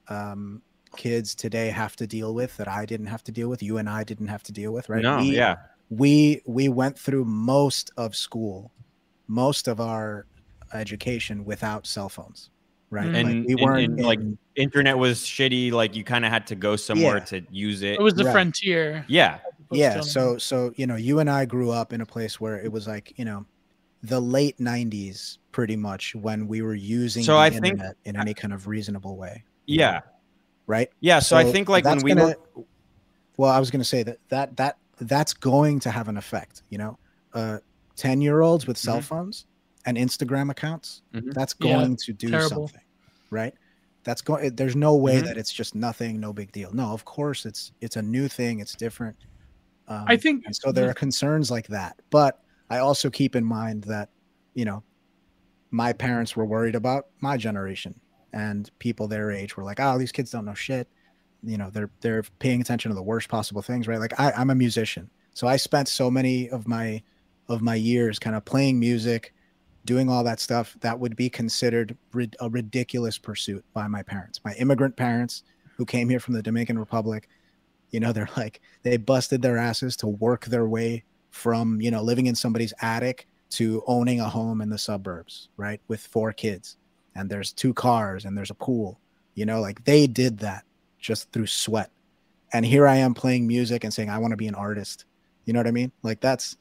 um, 0.08 0.62
kids 0.96 1.34
today 1.34 1.68
have 1.68 1.94
to 1.96 2.06
deal 2.06 2.34
with 2.34 2.56
that 2.56 2.66
I 2.66 2.84
didn't 2.86 3.06
have 3.06 3.22
to 3.24 3.32
deal 3.32 3.48
with. 3.48 3.62
You 3.62 3.78
and 3.78 3.88
I 3.88 4.02
didn't 4.04 4.26
have 4.28 4.42
to 4.44 4.52
deal 4.52 4.72
with, 4.72 4.88
right? 4.88 5.02
no, 5.02 5.18
we, 5.18 5.36
yeah. 5.36 5.56
we 5.90 6.42
we 6.46 6.68
went 6.68 6.98
through 6.98 7.24
most 7.26 7.92
of 7.96 8.16
school, 8.16 8.72
most 9.30 9.68
of 9.68 9.80
our 9.80 10.26
education 10.74 11.44
without 11.44 11.86
cell 11.86 12.08
phones, 12.08 12.50
right? 12.90 13.06
Like, 13.06 13.26
And- 13.26 13.44
we 13.46 13.54
weren't 13.54 13.92
and, 13.98 14.04
like, 14.04 14.18
in- 14.20 14.36
Internet 14.56 14.98
was 14.98 15.20
shitty. 15.20 15.70
Like 15.72 15.94
you 15.96 16.04
kind 16.04 16.24
of 16.24 16.30
had 16.32 16.46
to 16.48 16.54
go 16.56 16.76
somewhere 16.76 17.18
Yeah. 17.18 17.24
to 17.40 17.42
use 17.50 17.82
it. 17.82 17.94
It 17.94 18.02
was 18.02 18.14
the 18.14 18.24
Right. 18.24 18.32
frontier. 18.32 19.04
yeah. 19.08 19.38
yeah 19.72 20.00
so 20.00 20.36
so 20.36 20.72
you 20.74 20.84
know 20.84 20.96
you 20.96 21.20
and 21.20 21.30
i 21.30 21.44
grew 21.44 21.70
up 21.70 21.92
in 21.92 22.00
a 22.00 22.04
place 22.06 22.40
where 22.40 22.58
it 22.60 22.72
was 22.72 22.88
like 22.88 23.12
you 23.16 23.24
know 23.24 23.46
the 24.02 24.18
late 24.18 24.58
90s 24.58 25.38
pretty 25.52 25.76
much 25.76 26.12
when 26.16 26.48
we 26.48 26.60
were 26.60 26.74
using 26.74 27.22
So 27.22 27.34
the 27.34 27.38
I 27.38 27.50
think- 27.50 27.66
internet 27.66 27.94
in 28.04 28.16
any 28.16 28.34
kind 28.34 28.52
of 28.52 28.66
reasonable 28.66 29.16
way 29.16 29.44
Yeah. 29.66 30.00
right 30.66 30.90
Yeah. 30.98 31.20
So, 31.20 31.36
I 31.36 31.44
think 31.44 31.68
like 31.68 31.84
when 31.84 32.00
we 32.02 32.10
gonna- 32.14 32.34
were 32.56 32.64
well 33.36 33.52
i 33.52 33.60
was 33.60 33.70
going 33.70 33.80
to 33.80 33.84
say 33.94 34.02
that 34.02 34.18
that 34.28 34.56
that 34.56 34.76
that's 35.02 35.34
going 35.34 35.78
to 35.80 35.90
have 35.92 36.08
an 36.08 36.16
effect 36.16 36.64
you 36.68 36.78
know 36.78 36.98
uh 37.34 37.58
10 38.00 38.20
year 38.22 38.40
olds 38.40 38.66
with 38.66 38.78
cell 38.78 38.98
Mhm. 39.00 39.04
phones 39.04 39.46
and 39.84 39.98
instagram 39.98 40.50
accounts 40.50 41.02
Mhm. 41.14 41.34
that's 41.34 41.54
Yeah, 41.60 41.66
going 41.74 41.96
to 41.96 42.12
do 42.14 42.30
terrible. 42.30 42.68
something 42.68 42.86
right 43.30 43.52
that's 44.04 44.22
going 44.22 44.54
there's 44.56 44.74
no 44.74 44.96
way 44.96 45.20
Mhm. 45.20 45.24
that 45.24 45.36
it's 45.36 45.52
just 45.52 45.74
nothing 45.74 46.18
no 46.18 46.32
big 46.32 46.50
deal 46.50 46.72
no 46.72 46.92
of 46.92 47.04
course 47.04 47.44
it's 47.44 47.72
it's 47.82 47.96
a 47.96 48.02
new 48.02 48.26
thing 48.26 48.60
it's 48.60 48.74
different 48.74 49.16
um, 49.88 50.04
I 50.08 50.16
think 50.16 50.44
so 50.52 50.72
there 50.72 50.84
the- 50.86 50.90
are 50.92 50.94
concerns 50.94 51.50
like 51.50 51.66
that 51.68 52.00
but 52.10 52.42
i 52.70 52.78
also 52.78 53.10
keep 53.10 53.36
in 53.36 53.44
mind 53.44 53.84
that 53.84 54.08
you 54.54 54.64
know 54.64 54.82
my 55.70 55.92
parents 55.92 56.34
were 56.36 56.46
worried 56.46 56.74
about 56.74 57.06
my 57.20 57.36
generation 57.36 57.94
and 58.32 58.70
people 58.78 59.06
their 59.08 59.30
age 59.30 59.56
were 59.58 59.64
like 59.64 59.78
oh 59.78 59.98
these 59.98 60.12
kids 60.12 60.30
don't 60.30 60.46
know 60.46 60.54
shit 60.54 60.88
you 61.42 61.58
know 61.58 61.68
they're 61.70 61.90
they're 62.00 62.22
paying 62.38 62.60
attention 62.62 62.88
to 62.90 62.94
the 62.94 63.02
worst 63.02 63.28
possible 63.28 63.60
things 63.62 63.86
right 63.86 64.00
like 64.00 64.18
I, 64.18 64.32
i'm 64.32 64.48
a 64.50 64.54
musician 64.54 65.10
So 65.32 65.46
I 65.46 65.56
spent 65.58 65.86
so 65.88 66.10
many 66.10 66.48
of 66.50 66.66
my 66.66 67.02
of 67.50 67.62
my 67.62 67.74
years 67.74 68.18
kind 68.18 68.36
of 68.36 68.44
playing 68.44 68.78
music, 68.78 69.34
doing 69.84 70.08
all 70.08 70.22
that 70.24 70.40
stuff 70.40 70.76
that 70.80 70.98
would 70.98 71.16
be 71.16 71.28
considered 71.28 71.96
rid- 72.12 72.36
a 72.40 72.48
ridiculous 72.48 73.18
pursuit 73.18 73.64
by 73.74 73.86
my 73.88 74.02
parents, 74.02 74.40
my 74.44 74.54
immigrant 74.54 74.96
parents 74.96 75.42
who 75.76 75.84
came 75.84 76.08
here 76.08 76.20
from 76.20 76.34
the 76.34 76.42
Dominican 76.42 76.78
Republic. 76.78 77.28
You 77.90 78.00
know, 78.00 78.12
they're 78.12 78.28
like 78.36 78.60
they 78.82 78.96
busted 78.96 79.42
their 79.42 79.58
asses 79.58 79.96
to 79.96 80.06
work 80.06 80.46
their 80.46 80.68
way 80.68 81.04
from 81.30 81.80
you 81.80 81.90
know 81.90 82.02
living 82.02 82.26
in 82.26 82.34
somebody's 82.34 82.72
attic 82.80 83.26
to 83.50 83.82
owning 83.86 84.20
a 84.20 84.28
home 84.28 84.60
in 84.60 84.70
the 84.70 84.78
suburbs, 84.78 85.48
right, 85.56 85.80
with 85.88 86.00
four 86.00 86.32
kids, 86.32 86.76
and 87.16 87.28
there's 87.28 87.52
two 87.52 87.74
cars 87.74 88.24
and 88.24 88.38
there's 88.38 88.50
a 88.50 88.54
pool. 88.54 89.00
You 89.34 89.44
know, 89.44 89.60
like 89.60 89.84
they 89.84 90.06
did 90.06 90.38
that 90.38 90.64
just 90.98 91.32
through 91.32 91.46
sweat. 91.46 91.90
And 92.52 92.64
here 92.64 92.86
I 92.86 92.96
am 92.96 93.14
playing 93.14 93.46
music 93.46 93.84
and 93.84 93.92
saying 93.92 94.10
I 94.10 94.18
want 94.18 94.32
to 94.32 94.36
be 94.36 94.48
an 94.48 94.54
artist. 94.54 95.04
You 95.46 95.52
know 95.52 95.58
what 95.58 95.66
I 95.66 95.72
mean? 95.72 95.90
Like 96.02 96.20
that's 96.20 96.56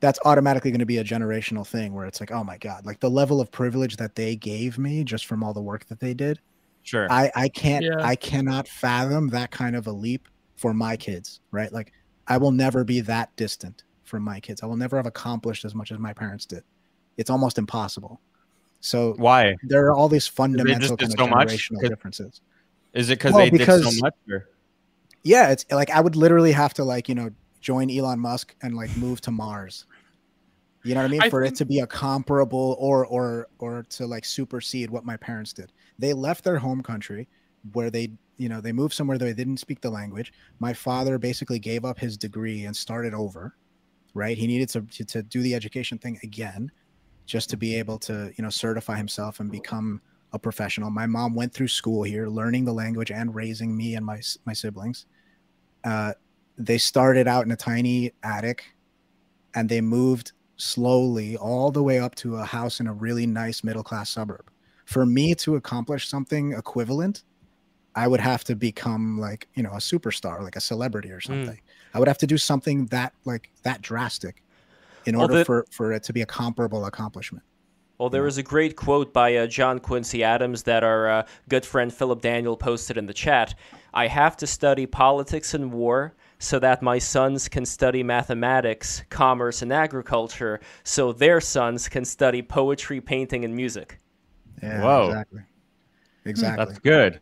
that's 0.00 0.18
automatically 0.24 0.70
going 0.70 0.78
to 0.80 0.86
be 0.86 0.98
a 0.98 1.04
generational 1.04 1.66
thing 1.66 1.92
where 1.92 2.06
it's 2.06 2.20
like, 2.20 2.30
oh 2.30 2.44
my 2.44 2.56
god, 2.58 2.86
like 2.86 3.00
the 3.00 3.10
level 3.10 3.40
of 3.40 3.50
privilege 3.50 3.96
that 3.96 4.14
they 4.14 4.36
gave 4.36 4.78
me 4.78 5.04
just 5.04 5.26
from 5.26 5.42
all 5.42 5.52
the 5.52 5.62
work 5.62 5.86
that 5.86 6.00
they 6.00 6.14
did. 6.14 6.40
Sure. 6.82 7.10
I 7.10 7.30
I 7.34 7.48
can't 7.48 7.84
Yeah. 7.84 7.96
I 8.00 8.16
cannot 8.16 8.68
fathom 8.68 9.28
that 9.28 9.50
kind 9.50 9.76
of 9.76 9.86
a 9.86 9.92
leap 9.92 10.28
for 10.56 10.72
my 10.72 10.96
kids, 10.96 11.40
right? 11.50 11.72
Like 11.72 11.92
I 12.26 12.36
will 12.38 12.52
never 12.52 12.84
be 12.84 13.00
that 13.02 13.34
distant 13.36 13.84
from 14.04 14.22
my 14.22 14.40
kids. 14.40 14.62
I 14.62 14.66
will 14.66 14.76
never 14.76 14.96
have 14.96 15.06
accomplished 15.06 15.64
as 15.64 15.74
much 15.74 15.92
as 15.92 15.98
my 15.98 16.12
parents 16.12 16.46
did. 16.46 16.62
It's 17.16 17.30
almost 17.30 17.58
impossible. 17.58 18.20
So 18.80 19.14
Why? 19.18 19.56
there 19.64 19.86
are 19.86 19.94
all 19.94 20.08
these 20.08 20.26
fundamental 20.26 20.96
kind 20.96 21.12
of 21.12 21.18
so 21.18 21.26
much? 21.26 21.70
differences. 21.82 22.40
Is 22.94 23.10
it 23.10 23.18
because 23.18 23.32
Well, 23.32 23.50
they 23.50 23.58
did 23.58 23.66
so 23.66 23.90
much? 24.00 24.14
Or? 24.30 24.48
Yeah, 25.24 25.50
it's 25.50 25.66
like 25.70 25.90
I 25.90 26.00
would 26.00 26.16
literally 26.16 26.52
have 26.52 26.74
to 26.74 26.84
like, 26.84 27.08
you 27.08 27.14
know, 27.14 27.30
join 27.60 27.90
Elon 27.90 28.18
Musk 28.20 28.54
and 28.62 28.74
like 28.76 28.94
move 28.96 29.20
to 29.22 29.30
Mars. 29.30 29.86
You 30.84 30.94
know 30.94 31.00
what 31.00 31.08
I 31.08 31.10
mean? 31.10 31.22
I 31.22 31.30
For 31.30 31.42
think- 31.42 31.54
it 31.54 31.58
to 31.58 31.64
be 31.64 31.80
a 31.80 31.86
comparable 31.86 32.76
or 32.78 33.04
or 33.06 33.48
or 33.58 33.84
to 33.90 34.06
like 34.06 34.24
supersede 34.24 34.90
what 34.90 35.04
my 35.04 35.16
parents 35.16 35.52
did. 35.52 35.72
They 35.98 36.12
left 36.12 36.44
their 36.44 36.58
home 36.58 36.82
country 36.82 37.28
where 37.72 37.90
they, 37.90 38.12
you 38.36 38.48
know, 38.48 38.60
they 38.60 38.72
moved 38.72 38.94
somewhere 38.94 39.18
they 39.18 39.32
didn't 39.32 39.56
speak 39.58 39.80
the 39.80 39.90
language. 39.90 40.32
My 40.60 40.72
father 40.72 41.18
basically 41.18 41.58
gave 41.58 41.84
up 41.84 41.98
his 41.98 42.16
degree 42.16 42.64
and 42.64 42.74
started 42.76 43.12
over, 43.12 43.56
right? 44.14 44.38
He 44.38 44.46
needed 44.46 44.68
to 44.70 44.82
to, 44.82 45.04
to 45.04 45.22
do 45.22 45.42
the 45.42 45.54
education 45.54 45.98
thing 45.98 46.18
again 46.22 46.70
just 47.26 47.50
to 47.50 47.56
be 47.58 47.74
able 47.74 47.98
to, 47.98 48.32
you 48.36 48.42
know, 48.42 48.48
certify 48.48 48.96
himself 48.96 49.40
and 49.40 49.50
become 49.50 50.00
a 50.32 50.38
professional. 50.38 50.90
My 50.90 51.06
mom 51.06 51.34
went 51.34 51.52
through 51.52 51.68
school 51.68 52.02
here, 52.04 52.28
learning 52.28 52.64
the 52.64 52.72
language 52.72 53.10
and 53.10 53.34
raising 53.34 53.76
me 53.76 53.96
and 53.96 54.06
my 54.06 54.20
my 54.46 54.52
siblings. 54.52 55.06
Uh, 55.84 56.12
they 56.58 56.78
started 56.78 57.26
out 57.28 57.44
in 57.44 57.52
a 57.52 57.56
tiny 57.56 58.12
attic, 58.22 58.64
and 59.54 59.68
they 59.68 59.80
moved 59.80 60.32
slowly 60.56 61.36
all 61.36 61.70
the 61.70 61.82
way 61.82 62.00
up 62.00 62.14
to 62.16 62.36
a 62.36 62.44
house 62.44 62.80
in 62.80 62.86
a 62.88 62.92
really 62.92 63.26
nice 63.26 63.62
middle 63.62 63.84
class 63.84 64.10
suburb. 64.10 64.50
For 64.84 65.06
me 65.06 65.34
to 65.36 65.56
accomplish 65.56 66.08
something 66.08 66.52
equivalent, 66.52 67.22
I 67.94 68.08
would 68.08 68.20
have 68.20 68.44
to 68.44 68.56
become 68.56 69.18
like 69.18 69.48
you 69.54 69.62
know 69.62 69.70
a 69.70 69.76
superstar, 69.78 70.42
like 70.42 70.56
a 70.56 70.60
celebrity 70.60 71.10
or 71.10 71.20
something. 71.20 71.60
I 71.94 71.98
would 71.98 72.08
have 72.08 72.18
to 72.18 72.26
do 72.26 72.38
something 72.38 72.86
that 72.86 73.12
like 73.24 73.50
that 73.62 73.82
drastic 73.82 74.42
in 75.06 75.14
Well, 75.16 75.22
order 75.24 75.38
the- 75.38 75.44
for 75.44 75.66
for 75.70 75.92
it 75.92 76.02
to 76.04 76.12
be 76.12 76.22
a 76.22 76.26
comparable 76.26 76.84
accomplishment. 76.86 77.44
Well, 77.98 78.10
there 78.10 78.22
was 78.22 78.38
a 78.38 78.44
great 78.44 78.76
quote 78.76 79.12
by 79.12 79.34
uh, 79.34 79.48
John 79.48 79.80
Quincy 79.80 80.22
Adams 80.22 80.62
that 80.62 80.84
our 80.84 81.08
uh, 81.08 81.26
good 81.48 81.66
friend 81.66 81.92
Philip 81.92 82.20
Daniel 82.22 82.56
posted 82.56 82.96
in 82.96 83.06
the 83.06 83.12
chat. 83.12 83.56
I 83.92 84.06
have 84.06 84.36
to 84.36 84.46
study 84.46 84.86
politics 84.86 85.52
and 85.52 85.72
war 85.72 86.14
so 86.38 86.58
that 86.58 86.82
my 86.82 86.98
sons 86.98 87.48
can 87.48 87.66
study 87.66 88.02
mathematics, 88.02 89.02
commerce, 89.10 89.62
and 89.62 89.72
agriculture, 89.72 90.60
so 90.84 91.12
their 91.12 91.40
sons 91.40 91.88
can 91.88 92.04
study 92.04 92.42
poetry, 92.42 93.00
painting, 93.00 93.44
and 93.44 93.54
music. 93.54 93.98
Yeah, 94.62 94.82
Whoa. 94.82 95.06
exactly, 95.08 95.42
exactly. 96.24 96.64
That's 96.64 96.78
good. 96.78 97.20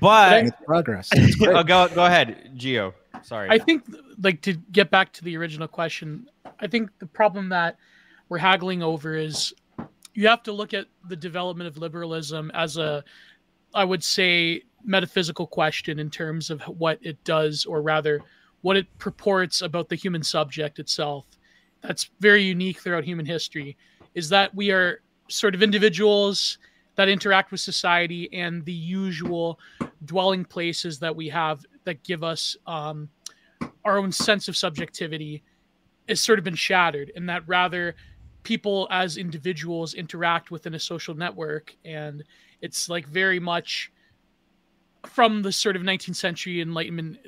But 0.00 0.38
And 0.38 0.48
it's 0.48 0.56
progress. 0.66 1.08
It's 1.12 1.36
great. 1.36 1.54
oh, 1.54 1.62
go 1.62 1.88
go 1.88 2.04
ahead, 2.04 2.50
Geo. 2.56 2.94
Sorry. 3.22 3.48
I 3.48 3.58
think, 3.58 3.84
like, 4.22 4.42
to 4.42 4.54
get 4.54 4.90
back 4.90 5.12
to 5.14 5.24
the 5.24 5.36
original 5.36 5.68
question, 5.68 6.28
I 6.60 6.66
think 6.66 6.90
the 6.98 7.06
problem 7.06 7.48
that 7.50 7.76
we're 8.28 8.38
haggling 8.38 8.82
over 8.82 9.14
is 9.16 9.54
you 10.14 10.28
have 10.28 10.42
to 10.44 10.52
look 10.52 10.74
at 10.74 10.86
the 11.08 11.16
development 11.16 11.68
of 11.68 11.78
liberalism 11.78 12.50
as 12.54 12.76
a, 12.76 13.04
I 13.72 13.84
would 13.84 14.02
say, 14.02 14.62
metaphysical 14.84 15.46
question 15.46 15.98
in 15.98 16.10
terms 16.10 16.50
of 16.50 16.60
what 16.62 16.98
it 17.02 17.22
does, 17.24 17.64
or 17.64 17.80
rather, 17.82 18.20
what 18.64 18.78
it 18.78 18.86
purports 18.96 19.60
about 19.60 19.90
the 19.90 19.94
human 19.94 20.22
subject 20.22 20.78
itself. 20.78 21.26
That's 21.82 22.08
very 22.20 22.42
unique 22.42 22.80
throughout 22.80 23.04
human 23.04 23.26
history. 23.26 23.76
Is 24.14 24.30
that 24.30 24.54
we 24.54 24.70
are 24.70 25.02
sort 25.28 25.54
of 25.54 25.62
individuals 25.62 26.56
that 26.94 27.10
interact 27.10 27.52
with 27.52 27.60
society 27.60 28.32
and 28.32 28.64
the 28.64 28.72
usual 28.72 29.60
dwelling 30.06 30.46
places 30.46 30.98
that 31.00 31.14
we 31.14 31.28
have 31.28 31.62
that 31.84 32.02
give 32.04 32.24
us 32.24 32.56
um, 32.66 33.10
our 33.84 33.98
own 33.98 34.10
sense 34.10 34.48
of 34.48 34.56
subjectivity 34.56 35.42
has 36.08 36.22
sort 36.22 36.38
of 36.38 36.44
been 36.46 36.54
shattered, 36.54 37.12
and 37.16 37.28
that 37.28 37.46
rather 37.46 37.94
people 38.44 38.88
as 38.90 39.18
individuals 39.18 39.92
interact 39.92 40.50
within 40.50 40.72
a 40.72 40.80
social 40.80 41.14
network, 41.14 41.76
and 41.84 42.24
it's 42.62 42.88
like 42.88 43.06
very 43.08 43.38
much 43.38 43.92
from 45.06 45.42
the 45.42 45.52
sort 45.52 45.76
of 45.76 45.82
19th 45.82 46.16
century 46.16 46.62
Enlightenment, 46.62 47.18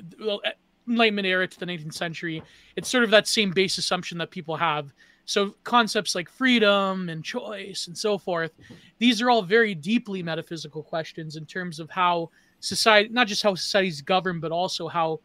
Enlightenment 0.87 1.27
era 1.27 1.47
to 1.47 1.59
the 1.59 1.65
19th 1.65 1.93
century. 1.93 2.41
It's 2.75 2.89
sort 2.89 3.03
of 3.03 3.11
that 3.11 3.27
same 3.27 3.51
base 3.51 3.77
assumption 3.77 4.17
that 4.19 4.31
people 4.31 4.55
have. 4.55 4.93
So 5.25 5.55
concepts 5.65 6.15
like 6.15 6.29
freedom 6.29 7.09
and 7.09 7.23
choice 7.23 7.87
and 7.87 7.97
so 7.97 8.17
forth, 8.17 8.51
these 8.97 9.21
are 9.21 9.29
all 9.29 9.41
very 9.41 9.75
deeply 9.75 10.23
metaphysical 10.23 10.83
questions 10.83 11.35
in 11.35 11.45
terms 11.45 11.79
of 11.79 11.89
how 11.89 12.29
society, 12.61 13.09
not 13.09 13.27
just 13.27 13.43
how 13.43 13.53
societies 13.55 14.01
govern, 14.01 14.39
but 14.39 14.53
also 14.53 14.87
how 14.87 15.19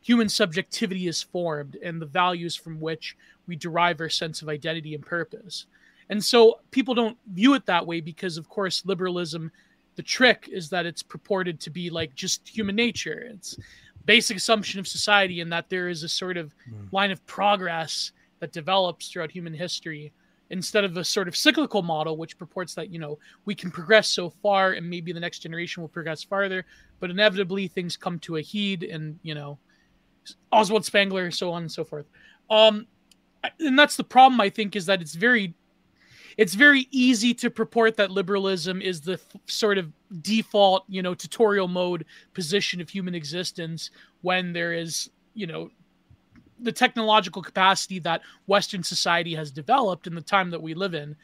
human 0.00 0.28
subjectivity 0.28 1.06
is 1.06 1.22
formed 1.22 1.76
and 1.82 2.00
the 2.00 2.06
values 2.06 2.56
from 2.56 2.80
which 2.80 3.16
we 3.46 3.54
derive 3.54 4.00
our 4.00 4.08
sense 4.08 4.42
of 4.42 4.48
identity 4.48 4.94
and 4.94 5.04
purpose. 5.04 5.66
And 6.08 6.22
so 6.22 6.60
people 6.70 6.94
don't 6.94 7.18
view 7.32 7.54
it 7.54 7.66
that 7.66 7.86
way 7.86 8.00
because, 8.00 8.36
of 8.36 8.48
course, 8.48 8.84
liberalism, 8.84 9.52
the 9.96 10.02
trick 10.02 10.48
is 10.50 10.70
that 10.70 10.86
it's 10.86 11.02
purported 11.02 11.60
to 11.60 11.70
be 11.70 11.90
like 11.90 12.14
just 12.14 12.48
human 12.48 12.74
nature. 12.74 13.28
It's 13.30 13.58
basic 14.06 14.36
assumption 14.36 14.80
of 14.80 14.88
society 14.88 15.40
and 15.40 15.52
that 15.52 15.68
there 15.68 15.88
is 15.88 16.02
a 16.02 16.08
sort 16.08 16.36
of 16.36 16.54
line 16.92 17.10
of 17.10 17.24
progress 17.26 18.12
that 18.40 18.52
develops 18.52 19.08
throughout 19.08 19.30
human 19.30 19.54
history 19.54 20.12
instead 20.50 20.84
of 20.84 20.96
a 20.96 21.04
sort 21.04 21.28
of 21.28 21.36
cyclical 21.36 21.82
model 21.82 22.16
which 22.16 22.36
purports 22.38 22.74
that 22.74 22.90
you 22.92 22.98
know 22.98 23.18
we 23.46 23.54
can 23.54 23.70
progress 23.70 24.08
so 24.08 24.28
far 24.28 24.72
and 24.72 24.88
maybe 24.88 25.12
the 25.12 25.20
next 25.20 25.38
generation 25.38 25.80
will 25.82 25.88
progress 25.88 26.22
farther 26.22 26.64
but 27.00 27.10
inevitably 27.10 27.66
things 27.68 27.96
come 27.96 28.18
to 28.18 28.36
a 28.36 28.40
heed 28.40 28.82
and 28.82 29.18
you 29.22 29.34
know 29.34 29.58
oswald 30.52 30.84
spengler 30.84 31.30
so 31.30 31.50
on 31.50 31.62
and 31.62 31.72
so 31.72 31.84
forth. 31.84 32.06
Um 32.50 32.86
and 33.58 33.76
that's 33.78 33.96
the 33.96 34.04
problem 34.04 34.40
i 34.40 34.48
think 34.48 34.76
is 34.76 34.86
that 34.86 35.00
it's 35.00 35.14
very 35.14 35.54
it's 36.36 36.54
very 36.54 36.88
easy 36.90 37.34
to 37.34 37.50
purport 37.50 37.96
that 37.96 38.10
liberalism 38.10 38.80
is 38.80 39.00
the 39.00 39.14
f- 39.14 39.36
sort 39.46 39.78
of 39.78 39.92
default 40.20 40.84
you 40.88 41.02
know 41.02 41.14
tutorial 41.14 41.68
mode 41.68 42.04
position 42.34 42.80
of 42.80 42.88
human 42.88 43.14
existence 43.14 43.90
when 44.20 44.52
there 44.52 44.72
is 44.72 45.10
you 45.34 45.46
know 45.46 45.70
the 46.60 46.72
technological 46.72 47.42
capacity 47.42 47.98
that 47.98 48.22
Western 48.46 48.82
society 48.82 49.34
has 49.34 49.50
developed 49.50 50.06
in 50.06 50.14
the 50.14 50.20
time 50.20 50.50
that 50.50 50.62
we 50.62 50.74
live 50.74 50.94
in 50.94 51.16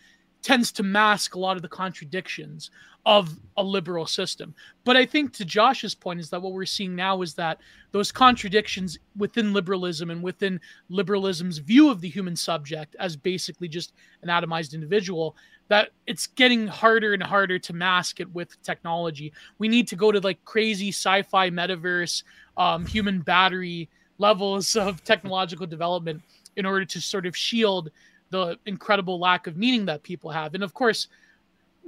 tends 0.42 0.70
to 0.72 0.82
mask 0.82 1.34
a 1.34 1.38
lot 1.38 1.56
of 1.56 1.62
the 1.62 1.68
contradictions 1.68 2.70
of 3.06 3.38
a 3.56 3.62
liberal 3.62 4.06
system. 4.06 4.54
But 4.84 4.96
I 4.96 5.06
think 5.06 5.32
to 5.34 5.44
Josh's 5.44 5.94
point 5.94 6.20
is 6.20 6.30
that 6.30 6.42
what 6.42 6.52
we're 6.52 6.66
seeing 6.66 6.94
now 6.94 7.22
is 7.22 7.34
that 7.34 7.58
those 7.92 8.12
contradictions 8.12 8.98
within 9.16 9.52
liberalism 9.52 10.10
and 10.10 10.22
within 10.22 10.60
liberalism's 10.90 11.58
view 11.58 11.90
of 11.90 12.00
the 12.00 12.08
human 12.08 12.36
subject 12.36 12.94
as 12.98 13.16
basically 13.16 13.68
just 13.68 13.92
an 14.22 14.28
atomized 14.28 14.74
individual 14.74 15.36
that 15.68 15.90
it's 16.06 16.26
getting 16.26 16.66
harder 16.66 17.14
and 17.14 17.22
harder 17.22 17.58
to 17.58 17.72
mask 17.72 18.20
it 18.20 18.32
with 18.34 18.60
technology. 18.62 19.32
We 19.58 19.68
need 19.68 19.88
to 19.88 19.96
go 19.96 20.12
to 20.12 20.20
like 20.20 20.44
crazy 20.44 20.88
sci-fi 20.88 21.50
metaverse 21.50 22.22
um, 22.56 22.86
human 22.86 23.20
battery 23.20 23.88
levels 24.18 24.76
of 24.76 25.02
technological 25.04 25.66
development 25.66 26.22
in 26.56 26.66
order 26.66 26.84
to 26.84 27.00
sort 27.00 27.24
of 27.24 27.36
shield 27.36 27.90
the 28.30 28.58
incredible 28.66 29.18
lack 29.18 29.46
of 29.46 29.56
meaning 29.56 29.86
that 29.86 30.02
people 30.02 30.30
have. 30.30 30.54
And 30.54 30.62
of 30.62 30.74
course, 30.74 31.08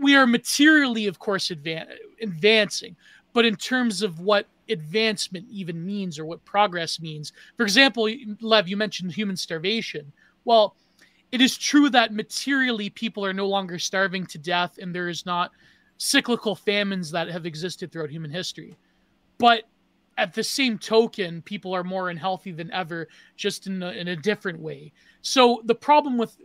we 0.01 0.17
are 0.17 0.27
materially, 0.27 1.07
of 1.07 1.19
course, 1.19 1.49
advan- 1.49 1.89
advancing, 2.23 2.97
but 3.33 3.45
in 3.45 3.57
terms 3.57 4.03
of 4.03 4.21
what 4.21 4.47
advancement 4.69 5.47
even 5.51 5.85
means 5.85 6.19
or 6.19 6.25
what 6.25 6.45
progress 6.45 7.01
means, 7.01 7.33
for 7.57 7.65
example, 7.65 8.09
Lev, 8.41 8.69
you 8.69 8.77
mentioned 8.77 9.13
human 9.13 9.37
starvation. 9.37 10.13
Well, 10.45 10.75
it 11.33 11.41
is 11.41 11.57
true 11.57 11.91
that 11.91 12.13
materially 12.13 12.91
people 12.91 13.25
are 13.25 13.33
no 13.33 13.47
longer 13.47 13.79
starving 13.79 14.27
to 14.27 14.39
death 14.39 14.79
and 14.81 14.95
there 14.95 15.09
is 15.09 15.27
not 15.27 15.53
cyclical 15.99 16.57
famines 16.57 17.11
that 17.11 17.29
have 17.29 17.47
existed 17.47 17.93
throughout 17.93 18.11
human 18.11 18.31
history. 18.31 18.77
But 19.39 19.65
at 20.19 20.35
the 20.35 20.43
same 20.43 20.79
token, 20.79 21.43
people 21.43 21.75
are 21.75 21.85
more 21.85 22.11
unhealthy 22.11 22.53
than 22.53 22.71
ever, 22.73 23.09
just 23.37 23.67
in 23.67 23.83
a, 23.83 23.91
in 23.93 24.09
a 24.09 24.17
different 24.17 24.61
way. 24.61 24.93
So 25.23 25.63
the 25.65 25.75
problem 25.75 26.19
with 26.19 26.37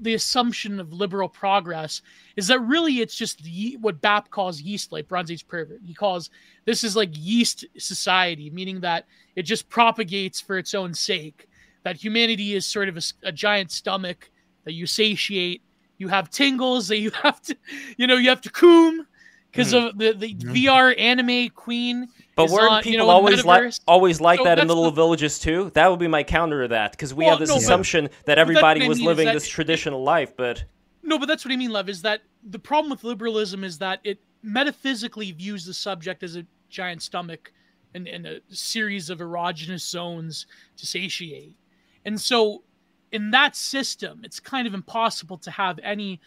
the 0.00 0.14
assumption 0.14 0.80
of 0.80 0.92
liberal 0.92 1.28
progress 1.28 2.02
is 2.36 2.46
that 2.48 2.60
really 2.60 3.00
it's 3.00 3.14
just 3.14 3.44
ye- 3.44 3.76
what 3.76 4.00
Bap 4.00 4.30
calls 4.30 4.60
yeast 4.60 4.92
like 4.92 5.08
Bronze 5.08 5.30
Age 5.30 5.46
pervert. 5.48 5.80
He 5.84 5.94
calls 5.94 6.30
this 6.64 6.84
is 6.84 6.96
like 6.96 7.10
yeast 7.12 7.64
society, 7.76 8.50
meaning 8.50 8.80
that 8.80 9.06
it 9.36 9.42
just 9.42 9.68
propagates 9.68 10.40
for 10.40 10.58
its 10.58 10.74
own 10.74 10.94
sake. 10.94 11.48
That 11.82 11.96
humanity 11.96 12.54
is 12.54 12.66
sort 12.66 12.88
of 12.88 12.96
a, 12.96 13.02
a 13.24 13.32
giant 13.32 13.70
stomach 13.70 14.30
that 14.64 14.72
you 14.72 14.86
satiate. 14.86 15.62
You 15.98 16.08
have 16.08 16.30
tingles 16.30 16.88
that 16.88 16.98
you 16.98 17.10
have 17.22 17.40
to, 17.42 17.56
you 17.96 18.06
know, 18.06 18.16
you 18.16 18.28
have 18.28 18.42
to 18.42 18.50
coom 18.50 19.06
because 19.50 19.72
mm-hmm. 19.72 19.86
of 19.88 19.98
the, 19.98 20.12
the 20.12 20.34
mm-hmm. 20.34 20.52
VR 20.52 20.98
anime 20.98 21.50
queen. 21.50 22.08
But 22.38 22.50
weren't 22.50 22.84
people 22.84 22.92
you 22.92 22.98
know, 22.98 23.08
always 23.08 23.44
like 23.44 23.74
always 23.88 24.20
like 24.20 24.38
so 24.38 24.44
that 24.44 24.60
in 24.60 24.68
the 24.68 24.74
little 24.74 24.92
the, 24.92 24.94
villages 24.94 25.40
too? 25.40 25.70
That 25.74 25.90
would 25.90 25.98
be 25.98 26.06
my 26.06 26.22
counter 26.22 26.62
to 26.62 26.68
that 26.68 26.92
because 26.92 27.12
we 27.12 27.24
well, 27.24 27.32
have 27.32 27.40
this 27.40 27.48
no, 27.48 27.56
assumption 27.56 28.04
but, 28.04 28.26
that 28.26 28.38
everybody 28.38 28.86
was 28.86 29.00
living 29.00 29.26
that, 29.26 29.34
this 29.34 29.48
traditional 29.48 30.04
life. 30.04 30.36
But 30.36 30.64
no, 31.02 31.18
but 31.18 31.26
that's 31.26 31.44
what 31.44 31.52
I 31.52 31.56
mean, 31.56 31.70
Lev. 31.70 31.88
Is 31.88 32.02
that 32.02 32.22
the 32.44 32.60
problem 32.60 32.90
with 32.90 33.02
liberalism 33.02 33.64
is 33.64 33.78
that 33.78 33.98
it 34.04 34.20
metaphysically 34.42 35.32
views 35.32 35.64
the 35.64 35.74
subject 35.74 36.22
as 36.22 36.36
a 36.36 36.46
giant 36.70 37.02
stomach 37.02 37.52
and, 37.94 38.06
and 38.06 38.24
a 38.24 38.40
series 38.50 39.10
of 39.10 39.18
erogenous 39.18 39.80
zones 39.80 40.46
to 40.76 40.86
satiate, 40.86 41.56
and 42.04 42.20
so 42.20 42.62
in 43.10 43.32
that 43.32 43.56
system, 43.56 44.20
it's 44.22 44.38
kind 44.38 44.68
of 44.68 44.74
impossible 44.74 45.38
to 45.38 45.50
have 45.50 45.80
any 45.82 46.20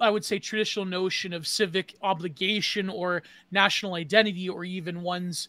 I 0.00 0.10
would 0.10 0.24
say, 0.24 0.38
traditional 0.38 0.84
notion 0.84 1.32
of 1.32 1.46
civic 1.46 1.94
obligation 2.02 2.88
or 2.88 3.22
national 3.50 3.94
identity, 3.94 4.48
or 4.48 4.64
even 4.64 5.02
one's 5.02 5.48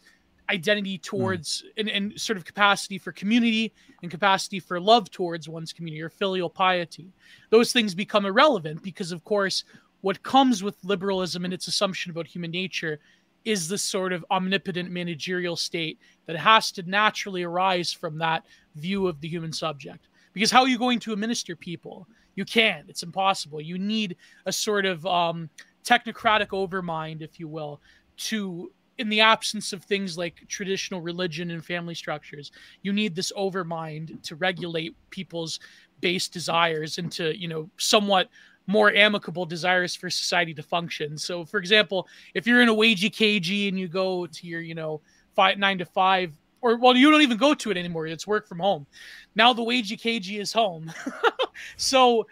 identity 0.50 0.96
hmm. 0.96 1.02
towards 1.02 1.62
mm. 1.62 1.80
and, 1.80 1.88
and 1.88 2.20
sort 2.20 2.36
of 2.36 2.44
capacity 2.44 2.98
for 2.98 3.12
community 3.12 3.72
and 4.02 4.10
capacity 4.10 4.60
for 4.60 4.80
love 4.80 5.10
towards 5.10 5.48
one's 5.48 5.72
community 5.72 6.02
or 6.02 6.08
filial 6.08 6.50
piety. 6.50 7.12
Those 7.50 7.72
things 7.72 7.94
become 7.94 8.26
irrelevant 8.26 8.82
because, 8.82 9.12
of 9.12 9.24
course, 9.24 9.64
what 10.00 10.22
comes 10.22 10.62
with 10.62 10.82
liberalism 10.84 11.44
and 11.44 11.52
its 11.52 11.68
assumption 11.68 12.10
about 12.10 12.26
human 12.26 12.50
nature 12.50 13.00
is 13.44 13.68
this 13.68 13.82
sort 13.82 14.12
of 14.12 14.24
omnipotent 14.30 14.90
managerial 14.90 15.56
state 15.56 15.98
that 16.26 16.36
has 16.36 16.70
to 16.72 16.82
naturally 16.82 17.42
arise 17.42 17.92
from 17.92 18.18
that 18.18 18.44
view 18.76 19.06
of 19.06 19.20
the 19.20 19.28
human 19.28 19.52
subject. 19.52 20.08
Because 20.38 20.52
how 20.52 20.62
are 20.62 20.68
you 20.68 20.78
going 20.78 21.00
to 21.00 21.12
administer 21.12 21.56
people? 21.56 22.06
You 22.36 22.44
can't. 22.44 22.88
It's 22.88 23.02
impossible. 23.02 23.60
You 23.60 23.76
need 23.76 24.16
a 24.46 24.52
sort 24.52 24.86
of 24.86 25.04
um, 25.04 25.50
technocratic 25.82 26.50
overmind, 26.50 27.22
if 27.22 27.40
you 27.40 27.48
will, 27.48 27.80
to 28.18 28.70
in 28.98 29.08
the 29.08 29.20
absence 29.20 29.72
of 29.72 29.82
things 29.82 30.16
like 30.16 30.44
traditional 30.46 31.00
religion 31.00 31.50
and 31.50 31.64
family 31.64 31.94
structures 31.94 32.50
you 32.82 32.92
need 32.92 33.14
this 33.14 33.30
overmind 33.36 34.20
to 34.22 34.34
regulate 34.34 34.96
people's 35.10 35.60
base 36.00 36.26
desires 36.26 36.98
into 36.98 37.36
you 37.38 37.46
know 37.46 37.70
somewhat 37.76 38.28
more 38.66 38.92
amicable 38.92 39.46
desires 39.46 39.94
for 39.94 40.10
society 40.10 40.52
to 40.52 40.64
function 40.64 41.16
so 41.16 41.44
for 41.44 41.58
example 41.58 42.08
if 42.34 42.44
you're 42.44 42.60
in 42.60 42.68
a 42.68 42.74
wagey 42.74 43.08
cagey 43.08 43.68
and 43.68 43.78
you 43.78 43.86
go 43.86 44.26
to 44.26 44.48
your 44.48 44.60
you 44.60 44.74
know 44.74 45.00
five 45.36 45.58
nine 45.58 45.78
to 45.78 45.84
five 45.84 46.36
or 46.60 46.76
well 46.76 46.96
you 46.96 47.10
don't 47.10 47.22
even 47.22 47.36
go 47.36 47.54
to 47.54 47.70
it 47.70 47.76
anymore 47.76 48.06
it's 48.06 48.26
work 48.26 48.46
from 48.46 48.58
home 48.58 48.86
now 49.34 49.52
the 49.52 49.62
wagey 49.62 49.98
cagey 49.98 50.38
is 50.38 50.52
home 50.52 50.92
so, 51.76 52.26